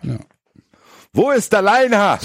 Ja. 0.01 0.17
Wo 1.13 1.31
ist 1.31 1.51
der 1.51 1.61
Leinhardt? 1.61 2.23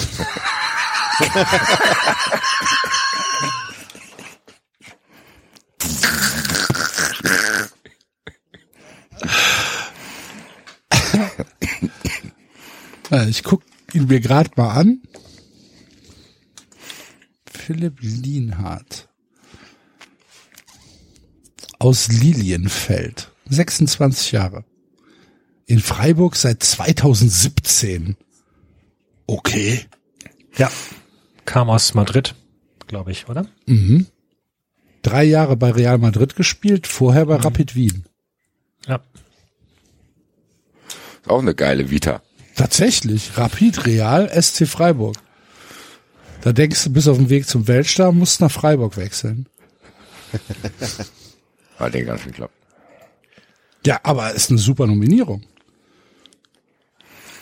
Ich 13.29 13.43
guck 13.43 13.63
ihn 13.93 14.07
mir 14.07 14.21
gerade 14.21 14.51
mal 14.57 14.71
an. 14.71 15.03
Philipp 17.47 17.99
Lienhardt. 18.01 19.06
Aus 21.79 22.09
Lilienfeld. 22.09 23.31
26 23.49 24.33
Jahre. 24.33 24.65
In 25.67 25.81
Freiburg 25.81 26.37
seit 26.37 26.63
2017. 26.63 28.17
Okay. 29.27 29.87
Ja. 30.57 30.71
Kam 31.45 31.71
aus 31.71 31.95
Madrid, 31.95 32.35
glaube 32.87 33.13
ich, 33.13 33.29
oder? 33.29 33.47
Drei 35.03 35.25
Jahre 35.25 35.57
bei 35.57 35.71
Real 35.71 35.99
Madrid 35.99 36.35
gespielt, 36.35 36.87
vorher 36.87 37.27
bei 37.27 37.37
Rapid 37.37 37.75
Wien. 37.75 38.05
Ja. 38.87 39.01
Ist 41.23 41.31
auch 41.31 41.41
eine 41.41 41.55
geile 41.55 41.91
Vita. 41.91 42.23
Tatsächlich, 42.55 43.37
Rapid 43.37 43.87
Real, 43.87 44.31
SC 44.31 44.67
Freiburg. 44.67 45.17
Da 46.41 46.53
denkst 46.53 46.85
du, 46.85 46.91
bis 46.91 47.09
auf 47.09 47.19
den 47.19 47.29
Weg 47.29 47.47
zum 47.47 47.69
Weltstar, 47.69 48.13
musst 48.13 48.41
nach 48.41 48.51
Freiburg 48.51 48.97
wechseln. 48.97 49.47
Hat 51.79 51.95
den 51.95 52.07
ganz 52.07 52.25
geklappt. 52.25 52.55
Ja, 53.85 54.01
aber 54.03 54.33
ist 54.35 54.51
eine 54.51 54.59
super 54.59 54.87
Nominierung. 54.87 55.43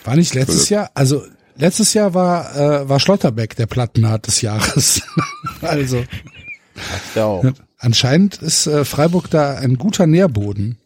War 0.03 0.15
nicht 0.15 0.35
letztes 0.35 0.69
Jahr, 0.69 0.91
also 0.93 1.25
letztes 1.55 1.93
Jahr 1.93 2.13
war, 2.13 2.55
äh, 2.55 2.87
war 2.87 2.99
Schlotterbeck 2.99 3.55
der 3.55 3.65
Plattenart 3.65 4.27
des 4.27 4.41
Jahres. 4.41 5.01
also 5.61 6.03
Ja, 7.15 7.25
auch. 7.25 7.45
anscheinend 7.79 8.41
ist 8.41 8.67
äh, 8.67 8.85
Freiburg 8.85 9.29
da 9.31 9.55
ein 9.55 9.77
guter 9.77 10.05
Nährboden. 10.05 10.77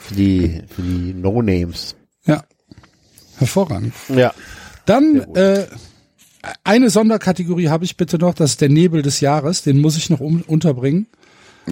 Für 0.00 0.14
die, 0.14 0.62
für 0.74 0.82
die 0.82 1.14
No-Names. 1.14 1.94
Ja, 2.24 2.42
hervorragend. 3.36 3.94
Ja. 4.08 4.34
Dann 4.86 5.20
äh, 5.36 5.66
eine 6.64 6.90
Sonderkategorie 6.90 7.68
habe 7.68 7.84
ich 7.84 7.96
bitte 7.96 8.18
noch, 8.18 8.34
das 8.34 8.52
ist 8.52 8.60
der 8.60 8.70
Nebel 8.70 9.02
des 9.02 9.20
Jahres, 9.20 9.62
den 9.62 9.80
muss 9.80 9.96
ich 9.96 10.10
noch 10.10 10.18
um, 10.18 10.42
unterbringen. 10.42 11.06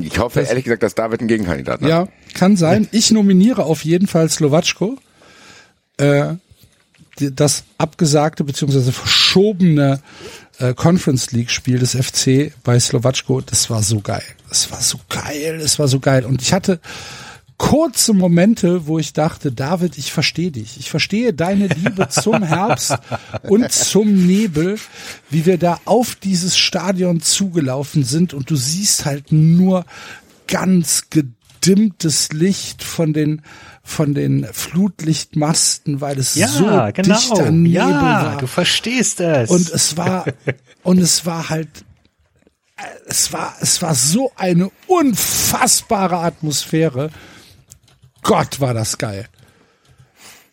Ich 0.02 0.18
hoffe 0.18 0.40
ehrlich 0.40 0.64
gesagt, 0.64 0.82
dass 0.82 0.94
David 0.94 1.20
ein 1.20 1.28
Gegenkandidat 1.28 1.80
hat. 1.80 1.88
Ja, 1.88 2.08
kann 2.34 2.56
sein. 2.56 2.88
Ich 2.92 3.10
nominiere 3.10 3.64
auf 3.64 3.84
jeden 3.84 4.06
Fall 4.06 4.28
Slowatschko. 4.28 4.98
Äh, 5.98 6.34
das 7.18 7.64
abgesagte 7.78 8.44
bzw. 8.44 8.92
verschobene 8.92 10.00
äh, 10.58 10.74
Conference 10.74 11.32
League 11.32 11.50
Spiel 11.50 11.78
des 11.78 11.96
FC 11.96 12.52
bei 12.62 12.78
Slowatschko, 12.78 13.40
das 13.40 13.70
war 13.70 13.82
so 13.82 14.00
geil. 14.00 14.22
Das 14.48 14.70
war 14.70 14.80
so 14.80 14.98
geil, 15.08 15.60
es 15.62 15.78
war 15.78 15.88
so 15.88 16.00
geil. 16.00 16.24
Und 16.24 16.42
ich 16.42 16.52
hatte 16.52 16.80
kurze 17.58 18.14
Momente, 18.14 18.86
wo 18.86 18.98
ich 18.98 19.12
dachte, 19.12 19.52
David, 19.52 19.98
ich 19.98 20.12
verstehe 20.12 20.50
dich. 20.50 20.78
Ich 20.78 20.90
verstehe 20.90 21.34
deine 21.34 21.66
Liebe 21.66 22.08
zum 22.08 22.42
Herbst 22.42 22.96
und 23.42 23.70
zum 23.72 24.26
Nebel, 24.26 24.78
wie 25.28 25.44
wir 25.44 25.58
da 25.58 25.80
auf 25.84 26.14
dieses 26.14 26.56
Stadion 26.56 27.20
zugelaufen 27.20 28.04
sind 28.04 28.32
und 28.32 28.48
du 28.48 28.56
siehst 28.56 29.04
halt 29.04 29.32
nur 29.32 29.84
ganz 30.46 31.10
gedimmtes 31.10 32.32
Licht 32.32 32.82
von 32.82 33.12
den 33.12 33.42
von 33.88 34.12
den 34.12 34.46
Flutlichtmasten, 34.52 36.02
weil 36.02 36.18
es 36.18 36.34
Ja, 36.34 36.46
so 36.46 36.64
genau. 36.66 36.92
dichter 36.92 37.50
Nebel 37.50 37.72
ja, 37.72 38.02
war. 38.02 38.36
du 38.36 38.46
verstehst 38.46 39.20
es. 39.20 39.50
Und 39.50 39.70
es 39.70 39.96
war, 39.96 40.26
und 40.82 40.98
es 40.98 41.24
war 41.24 41.48
halt, 41.48 41.68
äh, 42.76 42.82
es 43.06 43.32
war, 43.32 43.56
es 43.60 43.80
war 43.80 43.94
so 43.94 44.30
eine 44.36 44.70
unfassbare 44.86 46.18
Atmosphäre. 46.18 47.10
Gott, 48.22 48.60
war 48.60 48.74
das 48.74 48.98
geil. 48.98 49.28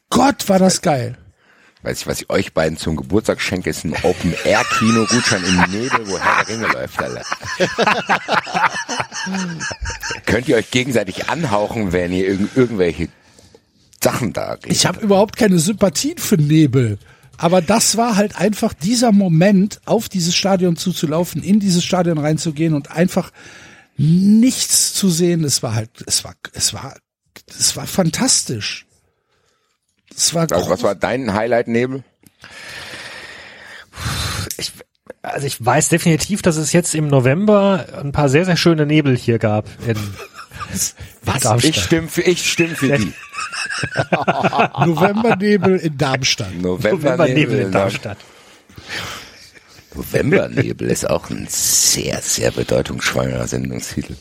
Gott, 0.10 0.48
war 0.50 0.60
das 0.60 0.82
geil. 0.82 1.18
Weiß 1.86 2.02
ich, 2.02 2.08
was 2.08 2.22
ich 2.22 2.30
euch 2.32 2.54
beiden 2.54 2.78
zum 2.80 2.96
Geburtstag 2.96 3.40
schenke, 3.40 3.70
ist 3.70 3.84
ein 3.84 3.94
Open-Air-Kino-Gutschein 4.02 5.44
im 5.44 5.72
Nebel, 5.72 6.08
wo 6.08 6.18
Herr 6.18 6.44
der 6.44 6.56
Ringe 6.56 6.68
läuft, 6.68 7.00
Alter. 7.00 7.24
Könnt 10.26 10.48
ihr 10.48 10.56
euch 10.56 10.72
gegenseitig 10.72 11.30
anhauchen, 11.30 11.92
wenn 11.92 12.12
ihr 12.12 12.28
irg 12.28 12.50
irgendwelche 12.56 13.10
Sachen 14.04 14.34
da 14.34 14.56
kriegt? 14.56 14.76
Ich 14.76 14.88
habe 14.88 15.00
überhaupt 15.00 15.38
keine 15.38 15.60
Sympathien 15.60 16.18
für 16.18 16.38
Nebel. 16.38 16.98
Aber 17.38 17.62
das 17.62 17.98
war 17.98 18.16
halt 18.16 18.36
einfach 18.36 18.74
dieser 18.74 19.12
Moment, 19.12 19.80
auf 19.86 20.10
dieses 20.10 20.36
Stadion 20.36 20.78
zuzulaufen, 20.78 21.44
in 21.44 21.60
dieses 21.60 21.84
Stadion 21.84 22.18
reinzugehen 22.18 22.74
und 22.74 22.90
einfach 22.90 23.32
nichts 23.98 24.94
zu 24.94 25.10
sehen. 25.10 25.44
Es 25.44 25.62
war 25.62 25.76
halt, 25.76 25.92
es 26.08 26.24
war, 26.24 26.34
es 26.54 26.74
war, 26.74 26.96
es 27.48 27.76
war 27.76 27.86
fantastisch. 27.88 28.86
Es 30.16 30.34
war, 30.34 30.48
Also, 30.52 30.70
was 30.70 30.84
war 30.84 30.96
dein 30.96 31.34
Highlight-Nebel? 31.34 32.04
ich, 34.58 34.72
also 35.22 35.48
ich 35.48 35.64
weiß 35.64 35.90
definitiv, 35.90 36.42
dass 36.42 36.58
es 36.58 36.72
jetzt 36.74 36.96
im 36.96 37.08
November 37.08 37.86
ein 38.02 38.12
paar 38.12 38.30
sehr, 38.30 38.46
sehr 38.46 38.58
schöne 38.58 38.86
Nebel 38.86 39.18
hier 39.18 39.40
gab. 39.40 39.68
In, 39.88 39.98
Was? 40.70 40.96
Darmstadt. 41.26 41.64
Ich 41.64 41.82
stimme 41.82 42.08
für, 42.08 42.22
ich 42.22 42.50
stimme 42.50 42.76
für 42.76 42.98
die. 42.98 43.14
Novembernebel 44.86 45.78
in 45.78 45.98
Darmstadt. 45.98 46.54
Novembernebel 46.56 47.60
in 47.60 47.72
Darmstadt. 47.72 48.18
Novembernebel 49.96 50.90
ist 50.90 51.10
auch 51.10 51.30
ein 51.30 51.48
sehr, 51.50 52.22
sehr 52.22 52.52
bedeutungsschwanger 52.52 53.48
Sendungstitel. 53.48 54.16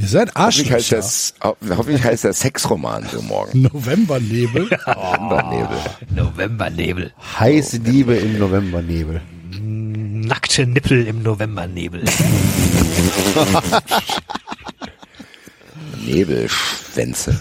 Ihr 0.00 0.08
seid 0.08 0.34
Hoffentlich 0.34 0.70
heißt 0.72 0.92
Arschlöcher. 0.92 0.96
das, 0.96 1.34
ho- 1.44 1.56
hoffentlich 1.76 2.02
heißt 2.04 2.24
das 2.24 2.40
Sexroman 2.40 3.06
so 3.12 3.20
morgen. 3.22 3.62
Novembernebel. 3.62 4.62
Novembernebel. 4.86 5.78
Novembernebel. 6.14 7.12
Heiße 7.38 7.76
Liebe 7.78 8.16
im 8.16 8.38
Novembernebel. 8.38 9.20
Nackte 9.60 10.66
Nippel 10.66 11.06
im 11.06 11.22
Novembernebel. 11.22 12.04
Nebelschwänze. 16.06 17.38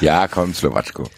ja, 0.00 0.26
komm, 0.28 0.54
Slowatschko. 0.54 1.08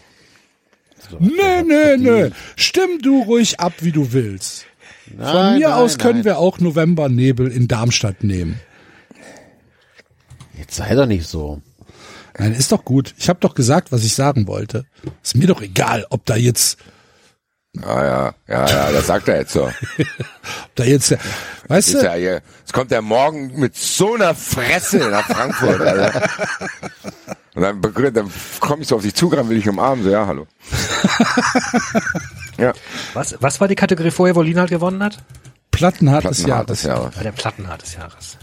Nö, 1.19 1.63
nö, 1.65 1.97
nö. 1.99 2.31
Stimm 2.57 2.99
du 3.01 3.23
ruhig 3.23 3.61
ab, 3.61 3.75
wie 3.81 3.93
du 3.93 4.13
willst. 4.13 4.67
Von 5.17 5.25
Nein, 5.25 5.59
mir 5.59 5.69
nein, 5.69 5.79
aus 5.79 5.99
können 5.99 6.19
nein. 6.19 6.25
wir 6.25 6.39
auch 6.39 6.59
Novembernebel 6.59 7.51
in 7.51 7.69
Darmstadt 7.69 8.25
nehmen. 8.25 8.61
Jetzt 10.59 10.75
sei 10.77 10.95
doch 10.95 11.07
nicht 11.07 11.29
so. 11.29 11.61
Nein, 12.39 12.53
ist 12.53 12.73
doch 12.73 12.85
gut. 12.85 13.15
Ich 13.19 13.29
habe 13.29 13.41
doch 13.41 13.55
gesagt, 13.55 13.93
was 13.93 14.05
ich 14.05 14.15
sagen 14.15 14.47
wollte. 14.47 14.87
Ist 15.23 15.37
mir 15.37 15.47
doch 15.47 15.61
egal, 15.61 16.07
ob 16.11 16.25
da 16.25 16.37
jetzt, 16.37 16.79
Ah 17.81 18.05
ja, 18.05 18.35
ja, 18.49 18.69
ja, 18.69 18.93
das 18.93 19.07
sagt 19.07 19.29
er 19.29 19.39
jetzt 19.39 19.53
so. 19.55 19.65
ob 19.99 20.75
da 20.75 20.85
jetzt, 20.85 21.17
weißt 21.69 21.95
du, 21.95 21.99
ja 22.05 22.13
hier, 22.13 22.43
jetzt 22.61 22.73
kommt 22.75 22.93
er 22.93 23.01
morgen 23.01 23.59
mit 23.59 23.77
so 23.77 24.15
einer 24.15 24.35
Fresse 24.35 24.99
nach 25.09 25.27
Frankfurt, 25.27 25.81
Alter. 25.87 26.29
Und 27.55 27.63
dann, 27.63 27.81
dann 28.13 28.31
komme 28.61 28.83
ich 28.83 28.89
so 28.89 28.97
auf 28.97 29.03
dich 29.03 29.15
zu, 29.15 29.31
dann 29.31 29.49
will 29.49 29.57
ich 29.57 29.67
umarmen, 29.69 30.05
so, 30.05 30.11
ja, 30.11 30.27
hallo. 30.27 30.47
ja, 32.59 32.73
Was, 33.15 33.37
was 33.41 33.61
war 33.61 33.69
die 33.69 33.75
Kategorie 33.75 34.11
vorher, 34.11 34.37
wo 34.37 34.43
Linhard 34.43 34.71
gewonnen 34.71 35.03
hat? 35.03 35.19
Plattenhart 35.71 36.25
des 36.25 36.43
Jahres. 36.45 36.67
des 36.67 36.83
Jahres. 36.85 37.15
Bei 37.17 37.23
der 37.23 37.33
Plattenhart 37.33 37.83
des 37.83 37.95
Jahres. 37.95 38.37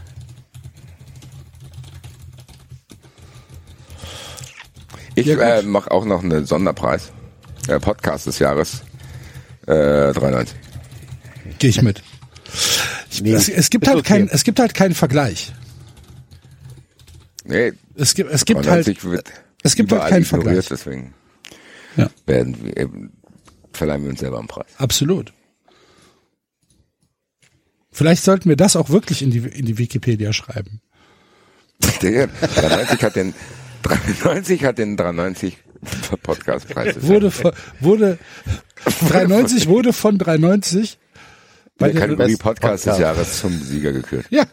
Ich 5.15 5.25
Ja, 5.25 5.57
äh, 5.59 5.61
mache 5.63 5.91
auch 5.91 6.05
noch 6.05 6.23
einen 6.23 6.45
Sonderpreis. 6.45 7.11
Äh, 7.67 7.79
Podcast 7.79 8.27
des 8.27 8.39
Jahres. 8.39 8.81
Äh, 9.67 10.13
93. 10.13 10.57
Gehe 11.59 11.69
ich 11.69 11.81
mit. 11.81 12.01
Ich, 13.11 13.21
Nee, 13.21 13.33
es, 13.33 13.49
es 13.49 13.69
gibt 13.69 13.87
halt 13.87 13.97
okay. 13.97 14.07
kein, 14.19 14.29
es 14.29 14.43
gibt 14.43 14.59
halt 14.59 14.73
keinen 14.73 14.95
Vergleich. 14.95 15.53
Nee, 17.43 17.73
Es 17.95 18.13
gibt, 18.13 18.31
es 18.31 18.45
gibt 18.45 18.59
halt, 18.67 18.85
93 18.85 19.03
wird 19.03 19.29
es 19.63 19.75
gibt 19.75 19.91
halt 19.91 20.07
keinen 20.09 20.23
Vergleich. 20.25 20.67
Deswegen 20.67 21.13
Ja. 21.97 22.09
werden 22.25 22.63
wir, 22.63 22.77
eben, 22.77 23.11
verleihen 23.73 24.03
wir 24.03 24.09
uns 24.11 24.19
selber 24.19 24.39
einen 24.39 24.47
Preis. 24.47 24.67
absolut. 24.77 25.33
Vielleicht 27.91 28.23
sollten 28.23 28.47
wir 28.49 28.55
das 28.55 28.75
auch 28.75 28.89
wirklich 28.89 29.21
in 29.21 29.31
die, 29.31 29.39
in 29.39 29.65
die 29.65 29.77
Wikipedia 29.77 30.31
schreiben. 30.31 30.81
Der 32.01 32.27
93 32.27 33.03
hat 33.03 33.15
den 33.15 33.33
93 33.83 34.63
hat 34.63 34.77
den 34.77 34.95
93 34.95 35.57
Podcastpreis. 36.23 36.95
Wurde, 37.01 37.31
von- 37.31 37.53
wurde, 37.79 38.19
93 39.09 39.67
wurde 39.67 39.93
von 39.93 40.17
93 40.17 40.99
bei 41.77 41.91
der 41.91 42.01
Kategorie 42.01 42.31
Best 42.33 42.41
Podcast 42.43 42.85
des 42.85 42.93
Podcast. 42.93 42.99
Jahres 42.99 43.39
zum 43.39 43.57
Sieger 43.61 43.91
gekürt. 43.93 44.25
ja. 44.29 44.45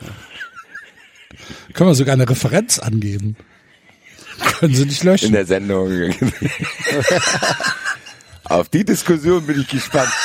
Können 1.74 1.90
wir 1.90 1.94
sogar 1.94 2.14
eine 2.14 2.28
Referenz 2.28 2.78
angeben. 2.78 3.36
Können 4.60 4.74
Sie 4.74 4.86
nicht 4.86 5.02
In 5.02 5.08
löschen. 5.10 5.32
der 5.32 5.44
Sendung. 5.46 5.90
Auf 8.48 8.68
die 8.68 8.84
Diskussion 8.84 9.46
bin 9.46 9.60
ich 9.60 9.68
gespannt. 9.68 10.12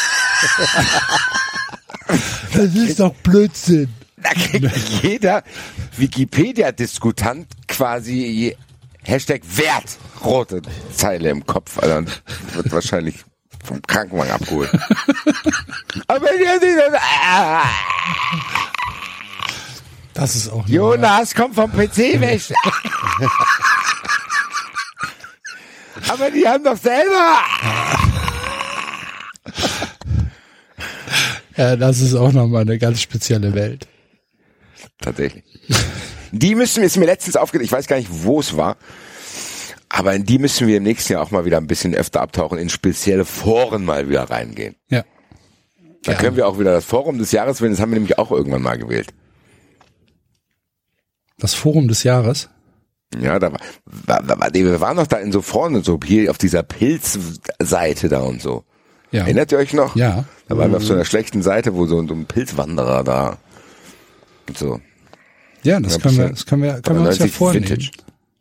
Das 2.54 2.76
ist 2.76 3.00
doch 3.00 3.14
Blödsinn. 3.24 3.88
Da 4.18 4.32
kriegt 4.32 4.76
jeder 5.02 5.44
Wikipedia-Diskutant 5.96 7.48
quasi 7.68 8.58
Hashtag 9.04 9.42
Wert 9.56 9.98
rote 10.24 10.62
Zeile 10.94 11.30
im 11.30 11.46
Kopf. 11.46 11.80
Also 11.80 12.12
wird 12.54 12.72
wahrscheinlich 12.72 13.24
vom 13.64 13.82
Krankenwagen 13.84 14.32
abgeholt. 14.32 14.72
Aber 16.08 16.28
Das 20.14 20.36
ist 20.36 20.50
auch. 20.50 20.68
Jonas 20.68 21.34
kommt 21.34 21.56
vom 21.56 21.72
PC 21.72 21.98
weg. 22.20 22.42
Aber 26.10 26.30
die 26.30 26.48
haben 26.48 26.64
doch 26.64 26.78
selber. 26.78 27.40
Ja, 31.58 31.76
das 31.76 32.02
ist 32.02 32.16
auch 32.16 32.32
nochmal 32.32 32.62
eine 32.62 32.78
ganz 32.78 33.02
spezielle 33.02 33.54
Welt. 33.54 33.88
Tatsächlich. 35.00 35.44
Die 36.32 36.56
müssen, 36.56 36.84
ist 36.84 36.98
mir 36.98 37.06
letztens 37.06 37.36
aufgedacht, 37.36 37.66
ich 37.66 37.72
weiß 37.72 37.88
gar 37.88 37.98
nicht, 37.98 38.10
wo 38.10 38.40
es 38.40 38.56
war, 38.56 38.78
aber 39.90 40.16
in 40.16 40.26
die 40.26 40.40
müssen 40.40 40.68
wir 40.68 40.78
im 40.78 40.84
nächsten 40.84 41.14
Jahr 41.14 41.22
auch 41.22 41.32
mal 41.32 41.44
wieder 41.46 41.58
ein 41.58 41.68
bisschen 41.68 41.94
öfter 41.94 42.22
abtauchen, 42.22 42.58
in 42.58 42.70
spezielle 42.70 43.26
Foren 43.26 43.84
mal 43.84 44.08
wieder 44.08 44.24
reingehen. 44.24 44.76
Ja. 44.90 45.04
Da 46.04 46.14
können 46.16 46.36
wir 46.36 46.48
auch 46.48 46.58
wieder 46.58 46.72
das 46.72 46.86
Forum 46.86 47.18
des 47.18 47.32
Jahres 47.32 47.62
wählen, 47.62 47.74
das 47.74 47.82
haben 47.82 47.92
wir 47.92 48.00
nämlich 48.00 48.18
auch 48.18 48.32
irgendwann 48.32 48.62
mal 48.62 48.78
gewählt. 48.78 49.10
Das 51.38 51.54
Forum 51.54 51.88
des 51.88 52.04
Jahres. 52.04 52.50
Ja, 53.20 53.38
da 53.40 53.52
war, 53.52 53.60
war, 53.86 54.40
war 54.40 54.54
wir 54.54 54.80
waren 54.80 54.96
noch 54.96 55.08
da 55.08 55.18
in 55.18 55.32
so 55.32 55.42
vorne, 55.42 55.84
so 55.84 56.00
hier 56.04 56.32
auf 56.32 56.38
dieser 56.38 56.64
Pilzseite 56.64 58.08
da 58.08 58.22
und 58.22 58.42
so. 58.42 58.64
Ja. 59.12 59.24
Erinnert 59.24 59.52
ihr 59.52 59.58
euch 59.58 59.74
noch? 59.74 59.96
Ja. 59.96 60.26
Da 60.48 60.58
waren 60.58 60.72
wir 60.72 60.78
auf 60.78 60.84
so 60.84 60.94
einer 60.94 61.06
schlechten 61.06 61.42
Seite, 61.42 61.74
wo 61.76 61.86
so, 61.86 62.00
ein- 62.00 62.08
so 62.08 62.14
ein 62.14 62.26
Pilzwanderer 62.26 63.04
da 63.04 63.38
und 64.48 64.58
so. 64.58 64.80
Ja, 65.64 65.80
das 65.80 65.94
Ja, 65.96 66.00
können 66.00 66.18
wir, 66.18 66.30
das 66.30 66.46
können 66.46 66.64
wir, 66.64 66.82
können 66.82 67.00
wir 67.04 67.10
uns 67.10 67.20
ja 67.20 67.26
93 67.28 67.32
vornehmen. 67.38 67.70
Vintage. 67.70 67.92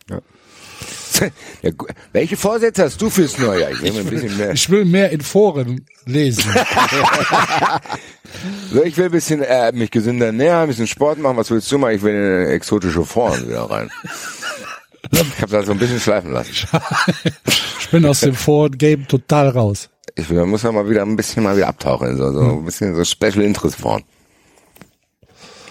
Ja. 0.08 0.20
Ja, 1.62 1.70
welche 2.12 2.36
Vorsätze 2.38 2.84
hast 2.84 3.02
du 3.02 3.10
fürs 3.10 3.36
neue 3.38 3.60
Jahr? 3.60 3.70
Ich 3.72 3.82
will 3.82 4.30
mehr. 4.30 4.52
Ich 4.52 4.70
will 4.70 4.84
mehr 4.86 5.10
in 5.10 5.20
Foren 5.20 5.84
lesen. 6.06 6.44
So, 8.72 8.84
ich 8.84 8.96
will 8.96 9.06
ein 9.06 9.10
bisschen 9.10 9.42
äh, 9.42 9.72
mich 9.72 9.90
gesünder 9.90 10.26
ernähren, 10.26 10.62
ein 10.62 10.68
bisschen 10.68 10.86
Sport 10.86 11.18
machen. 11.18 11.36
Was 11.36 11.50
willst 11.50 11.70
du 11.72 11.78
mal? 11.78 11.92
Ich 11.94 12.02
will 12.02 12.14
in 12.14 12.48
exotische 12.52 13.04
Foren 13.04 13.48
wieder 13.48 13.62
rein. 13.68 13.90
Ich 15.10 15.18
habe 15.42 15.50
das 15.50 15.66
so 15.66 15.72
ein 15.72 15.78
bisschen 15.78 16.00
schleifen 16.00 16.32
lassen. 16.32 16.52
Ich 17.80 17.88
bin 17.92 18.06
aus 18.06 18.20
dem 18.20 18.34
Foren-Game 18.36 19.08
total 19.08 19.48
raus. 19.48 19.90
Ich 20.20 20.28
will, 20.28 20.38
man 20.38 20.50
muss 20.50 20.62
ja 20.62 20.72
mal 20.72 20.88
wieder 20.88 21.02
ein 21.02 21.16
bisschen 21.16 21.42
mal 21.42 21.56
wieder 21.56 21.68
abtauchen. 21.68 22.16
So, 22.16 22.32
so 22.32 22.40
ein 22.58 22.64
bisschen 22.64 22.94
so 22.94 23.04
Special 23.04 23.40
Interest 23.42 23.76
Foren. 23.76 24.02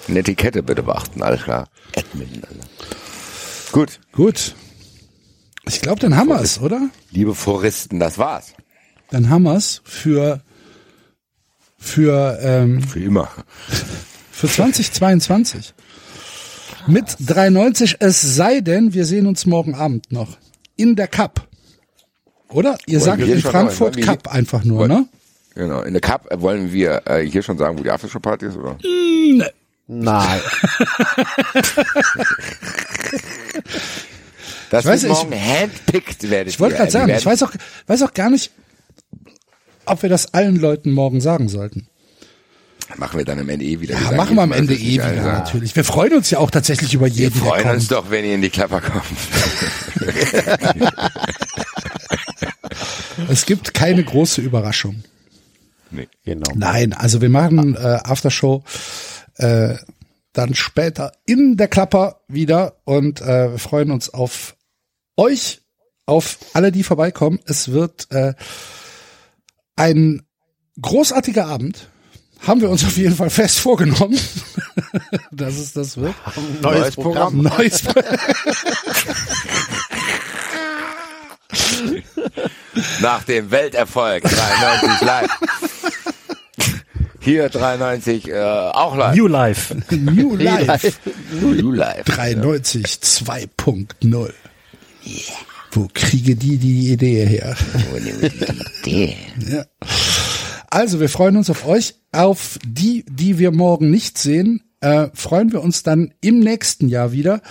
Eine 0.07 0.19
Etikette 0.19 0.63
bitte 0.63 0.81
beachten, 0.81 1.21
alles 1.21 1.43
klar. 1.43 1.69
Admin, 1.95 2.41
also. 2.47 2.59
Gut, 3.71 3.99
Gut. 4.11 4.55
Ich 5.67 5.81
glaube, 5.81 5.99
dann 5.99 6.15
haben 6.17 6.29
wir 6.29 6.41
es, 6.41 6.59
oder? 6.59 6.89
liebe 7.11 7.35
Foristen, 7.35 7.99
das 7.99 8.17
war's. 8.17 8.53
Dann 9.11 9.29
haben 9.29 9.43
wir 9.43 9.55
es 9.55 9.81
für, 9.83 10.41
für, 11.77 12.39
ähm, 12.41 12.81
Für 12.81 12.99
immer. 12.99 13.29
für 14.31 14.47
2022. 14.47 15.75
Mit 16.87 17.05
3,90, 17.05 17.97
es 17.99 18.19
sei 18.21 18.61
denn, 18.61 18.93
wir 18.95 19.05
sehen 19.05 19.27
uns 19.27 19.45
morgen 19.45 19.75
Abend 19.75 20.11
noch. 20.11 20.37
In 20.75 20.95
der 20.95 21.07
Cup. 21.07 21.47
Oder? 22.51 22.77
Ihr 22.85 22.99
sagt 22.99 23.19
wir 23.19 23.33
in 23.35 23.41
Frankfurt 23.41 23.95
sagen, 23.95 24.07
wollen 24.07 24.17
Cup 24.17 24.33
einfach 24.33 24.63
nur, 24.63 24.79
wollen- 24.79 24.91
ne? 24.91 25.07
Genau. 25.55 25.81
In 25.81 25.93
der 25.93 26.01
Cup 26.01 26.31
äh, 26.31 26.39
wollen 26.41 26.71
wir 26.71 27.01
äh, 27.05 27.21
hier 27.25 27.41
schon 27.43 27.57
sagen, 27.57 27.77
wo 27.77 27.83
die 27.83 27.91
Aftershow-Party 27.91 28.45
ist, 28.47 28.57
oder? 28.57 28.77
Nein. 29.87 30.39
Das 34.69 34.85
weiß 34.85 35.01
wird 35.03 35.11
nicht, 35.13 35.23
morgen 35.29 35.41
handpicked 35.41 36.29
werdet 36.29 36.53
Ich 36.53 36.59
wollte 36.59 36.75
gerade 36.77 36.91
sagen, 36.91 37.09
ich 37.11 37.25
weiß 37.25 37.41
auch, 37.43 37.51
weiß 37.87 38.03
auch 38.03 38.13
gar 38.13 38.29
nicht, 38.29 38.51
ob 39.85 40.03
wir 40.03 40.09
das 40.09 40.33
allen 40.33 40.57
Leuten 40.57 40.91
morgen 40.91 41.21
sagen 41.21 41.49
sollten. 41.49 41.87
Machen 42.97 43.17
wir 43.17 43.25
dann 43.25 43.39
am 43.39 43.49
Ende 43.49 43.65
eh 43.65 43.79
wieder. 43.79 43.99
Ja, 43.99 44.11
machen 44.11 44.35
wir 44.35 44.43
am 44.43 44.51
Ende 44.51 44.73
eh 44.73 44.93
wieder, 44.93 45.03
sagen. 45.03 45.21
natürlich. 45.21 45.75
Wir 45.75 45.83
freuen 45.83 46.13
uns 46.13 46.29
ja 46.29 46.39
auch 46.39 46.51
tatsächlich 46.51 46.93
über 46.93 47.05
Wir 47.05 47.13
jeden, 47.13 47.33
der 47.33 47.41
freuen 47.41 47.69
uns 47.69 47.87
doch, 47.87 48.09
wenn 48.09 48.25
ihr 48.25 48.35
in 48.35 48.41
die 48.41 48.49
Klapper 48.49 48.81
kommt. 48.81 49.05
Es 53.29 53.45
gibt 53.45 53.73
keine 53.73 54.03
große 54.03 54.41
Überraschung. 54.41 55.03
Genau. 56.23 56.51
Nein, 56.55 56.93
also 56.93 57.21
wir 57.21 57.29
machen 57.29 57.75
äh, 57.75 57.99
Aftershow 58.03 58.63
äh, 59.35 59.75
dann 60.33 60.55
später 60.55 61.11
in 61.25 61.57
der 61.57 61.67
Klapper 61.67 62.21
wieder 62.27 62.77
und 62.85 63.21
äh, 63.21 63.51
wir 63.51 63.59
freuen 63.59 63.91
uns 63.91 64.13
auf 64.13 64.55
euch, 65.17 65.61
auf 66.05 66.37
alle, 66.53 66.71
die 66.71 66.83
vorbeikommen. 66.83 67.39
Es 67.45 67.71
wird 67.71 68.07
äh, 68.11 68.33
ein 69.75 70.23
großartiger 70.81 71.47
Abend. 71.47 71.89
Haben 72.47 72.61
wir 72.61 72.69
uns 72.69 72.83
auf 72.85 72.97
jeden 72.97 73.15
Fall 73.15 73.29
fest 73.29 73.59
vorgenommen, 73.59 74.17
dass 75.31 75.57
es 75.57 75.73
das 75.73 75.97
wird. 75.97 76.15
Neues, 76.61 76.95
Programm. 76.95 77.41
Neues. 77.41 77.83
Nach 83.01 83.23
dem 83.23 83.51
Welterfolg 83.51 84.23
93 84.23 85.01
live. 85.01 85.29
Hier 87.21 87.49
93 87.49 88.29
äh, 88.29 88.39
auch 88.39 88.95
live. 88.95 89.15
New 89.15 89.27
Life. 89.27 89.75
New 89.91 90.35
Life. 90.35 90.93
New 91.41 91.71
live. 91.71 92.05
93 92.05 92.85
2.0. 92.85 94.33
Wo 95.71 95.87
kriege 95.93 96.35
die 96.35 96.57
die 96.57 96.93
Idee 96.93 97.25
her? 97.25 97.55
Ja. 98.85 99.65
Also, 100.69 100.99
wir 100.99 101.09
freuen 101.09 101.37
uns 101.37 101.49
auf 101.49 101.65
euch. 101.65 101.95
Auf 102.11 102.59
die, 102.65 103.05
die 103.09 103.39
wir 103.39 103.51
morgen 103.51 103.91
nicht 103.91 104.17
sehen, 104.17 104.63
äh, 104.81 105.07
freuen 105.13 105.51
wir 105.51 105.61
uns 105.61 105.83
dann 105.83 106.13
im 106.21 106.39
nächsten 106.39 106.87
Jahr 106.89 107.11
wieder, 107.11 107.41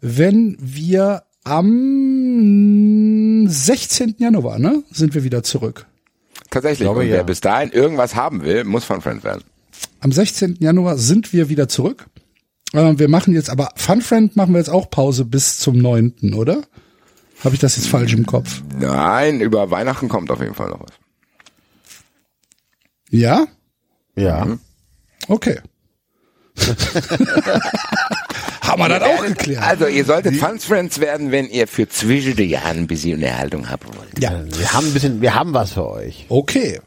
wenn 0.00 0.56
wir 0.58 1.24
am 1.44 3.46
16. 3.48 4.16
Januar, 4.18 4.58
ne, 4.58 4.82
sind 4.90 5.14
wir 5.14 5.24
wieder 5.24 5.42
zurück. 5.42 5.86
Tatsächlich. 6.50 6.86
glaube, 6.86 7.00
Und 7.00 7.08
wer 7.08 7.16
ja. 7.18 7.22
bis 7.22 7.40
dahin 7.40 7.70
irgendwas 7.70 8.14
haben 8.14 8.42
will, 8.42 8.64
muss 8.64 8.84
von 8.84 9.00
Friends 9.00 9.24
werden. 9.24 9.42
Am 10.00 10.12
16. 10.12 10.56
Januar 10.60 10.98
sind 10.98 11.32
wir 11.32 11.48
wieder 11.48 11.68
zurück. 11.68 12.06
Äh, 12.72 12.98
wir 12.98 13.08
machen 13.08 13.34
jetzt 13.34 13.50
aber 13.50 13.70
Fun 13.76 14.02
Friend 14.02 14.34
machen 14.36 14.54
wir 14.54 14.58
jetzt 14.58 14.70
auch 14.70 14.90
Pause 14.90 15.24
bis 15.24 15.58
zum 15.58 15.78
9., 15.78 16.34
oder? 16.34 16.62
Habe 17.44 17.54
ich 17.54 17.60
das 17.60 17.76
jetzt 17.76 17.88
falsch 17.88 18.14
im 18.14 18.26
Kopf? 18.26 18.62
Nein, 18.78 19.40
über 19.40 19.70
Weihnachten 19.70 20.08
kommt 20.08 20.30
auf 20.30 20.40
jeden 20.40 20.54
Fall 20.54 20.70
noch 20.70 20.80
was. 20.80 20.92
Ja? 23.10 23.46
Ja. 24.16 24.58
Okay. 25.28 25.60
Haben 28.62 28.82
wir 28.82 28.88
das 28.88 29.02
auch 29.02 29.24
geklärt? 29.24 29.62
Also 29.62 29.86
ihr 29.86 30.04
solltet 30.04 30.36
Fun 30.36 30.58
Friends 30.58 30.98
werden, 30.98 31.30
wenn 31.30 31.48
ihr 31.48 31.68
für 31.68 31.88
zwischen 31.88 32.34
den 32.34 32.48
Jahren 32.48 32.78
ein 32.78 32.86
bisschen 32.86 33.14
Unterhaltung 33.14 33.68
haben 33.68 33.86
wollt. 33.96 34.18
Ja. 34.18 34.42
Wir 34.44 34.72
haben 34.72 34.86
ein 34.86 34.92
bisschen, 34.92 35.20
wir 35.20 35.34
haben 35.34 35.52
was 35.52 35.74
für 35.74 35.88
euch. 35.88 36.26
Okay. 36.28 36.80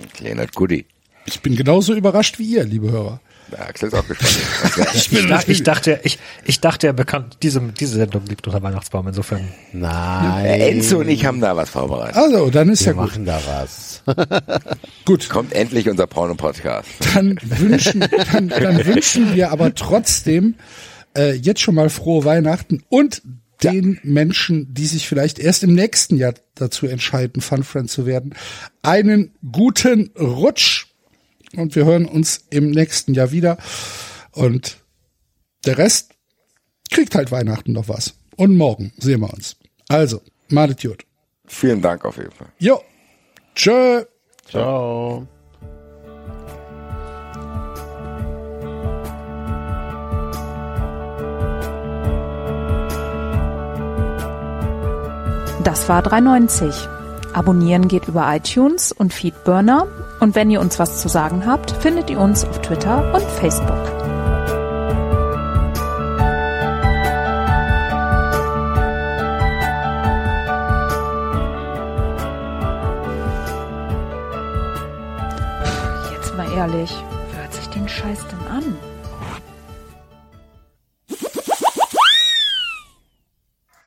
Ein 0.00 0.08
kleiner 0.12 0.46
Goodie. 0.46 0.86
Ich 1.26 1.40
bin 1.40 1.56
genauso 1.56 1.94
überrascht 1.94 2.38
wie 2.38 2.44
ihr, 2.44 2.64
liebe 2.64 2.90
Hörer. 2.90 3.20
Der 3.52 3.68
Axel 3.68 3.88
ist 3.88 3.94
auch 3.94 4.06
gespannt. 4.06 4.36
Das 4.92 5.12
wär- 5.12 5.38
Ich, 5.42 5.48
ich 5.48 5.62
dachte, 5.62 6.00
ich, 6.02 6.18
ich 6.44 6.60
dachte, 6.60 6.86
ja 6.88 6.92
bekannt, 6.92 7.38
diese, 7.42 7.60
diese 7.60 7.94
Sendung 7.96 8.24
liegt 8.26 8.46
unter 8.46 8.62
Weihnachtsbaum, 8.62 9.06
insofern. 9.08 9.48
Nein. 9.72 10.44
Äh, 10.44 10.68
Enzo 10.70 10.98
und 11.00 11.08
ich 11.08 11.24
haben 11.26 11.40
da 11.40 11.56
was 11.56 11.70
vorbereitet. 11.70 12.16
Also, 12.16 12.50
dann 12.50 12.68
ist 12.70 12.80
wir 12.80 12.86
ja 12.88 12.92
gut. 12.94 13.02
machen 13.10 13.24
da 13.24 13.40
was. 13.46 14.02
Gut. 15.04 15.28
Kommt 15.28 15.52
endlich 15.52 15.88
unser 15.88 16.06
Porno-Podcast. 16.08 16.88
Dann 17.14 17.38
wünschen, 17.42 18.00
dann, 18.32 18.48
dann 18.48 18.84
wünschen 18.86 19.34
wir 19.34 19.52
aber 19.52 19.74
trotzdem 19.74 20.56
äh, 21.16 21.32
jetzt 21.34 21.60
schon 21.60 21.74
mal 21.76 21.88
frohe 21.90 22.24
Weihnachten 22.24 22.82
und 22.88 23.22
den 23.62 24.00
Menschen, 24.02 24.74
die 24.74 24.86
sich 24.86 25.06
vielleicht 25.06 25.38
erst 25.38 25.62
im 25.62 25.72
nächsten 25.74 26.16
Jahr 26.16 26.34
dazu 26.56 26.86
entscheiden, 26.88 27.40
Fun 27.42 27.62
Friend 27.62 27.88
zu 27.88 28.06
werden, 28.06 28.34
einen 28.82 29.34
guten 29.52 30.10
Rutsch. 30.18 30.86
Und 31.56 31.76
wir 31.76 31.84
hören 31.84 32.06
uns 32.06 32.44
im 32.50 32.70
nächsten 32.70 33.14
Jahr 33.14 33.30
wieder. 33.30 33.58
Und 34.32 34.78
der 35.66 35.78
Rest 35.78 36.14
kriegt 36.90 37.14
halt 37.14 37.30
Weihnachten 37.30 37.72
noch 37.72 37.88
was. 37.88 38.14
Und 38.36 38.56
morgen 38.56 38.92
sehen 38.98 39.20
wir 39.20 39.32
uns. 39.32 39.56
Also, 39.88 40.22
malet 40.48 40.80
gut. 40.82 41.04
Vielen 41.46 41.82
Dank 41.82 42.04
auf 42.04 42.16
jeden 42.16 42.32
Fall. 42.32 42.48
Jo. 42.58 42.80
Tschö. 43.54 44.04
Ciao. 44.48 45.26
Das 55.64 55.88
war 55.88 56.02
390. 56.02 56.88
Abonnieren 57.34 57.86
geht 57.86 58.08
über 58.08 58.34
iTunes 58.34 58.90
und 58.90 59.12
Feedburner. 59.12 59.86
Und 60.22 60.36
wenn 60.36 60.50
ihr 60.52 60.60
uns 60.60 60.78
was 60.78 61.00
zu 61.00 61.08
sagen 61.08 61.46
habt, 61.46 61.72
findet 61.72 62.08
ihr 62.08 62.20
uns 62.20 62.44
auf 62.44 62.62
Twitter 62.62 63.12
und 63.12 63.24
Facebook. 63.24 63.74
Jetzt 76.12 76.36
mal 76.36 76.46
ehrlich. 76.52 76.94
Wer 77.32 77.42
hat 77.42 77.54
sich 77.54 77.68
den 77.70 77.88
Scheiß 77.88 78.24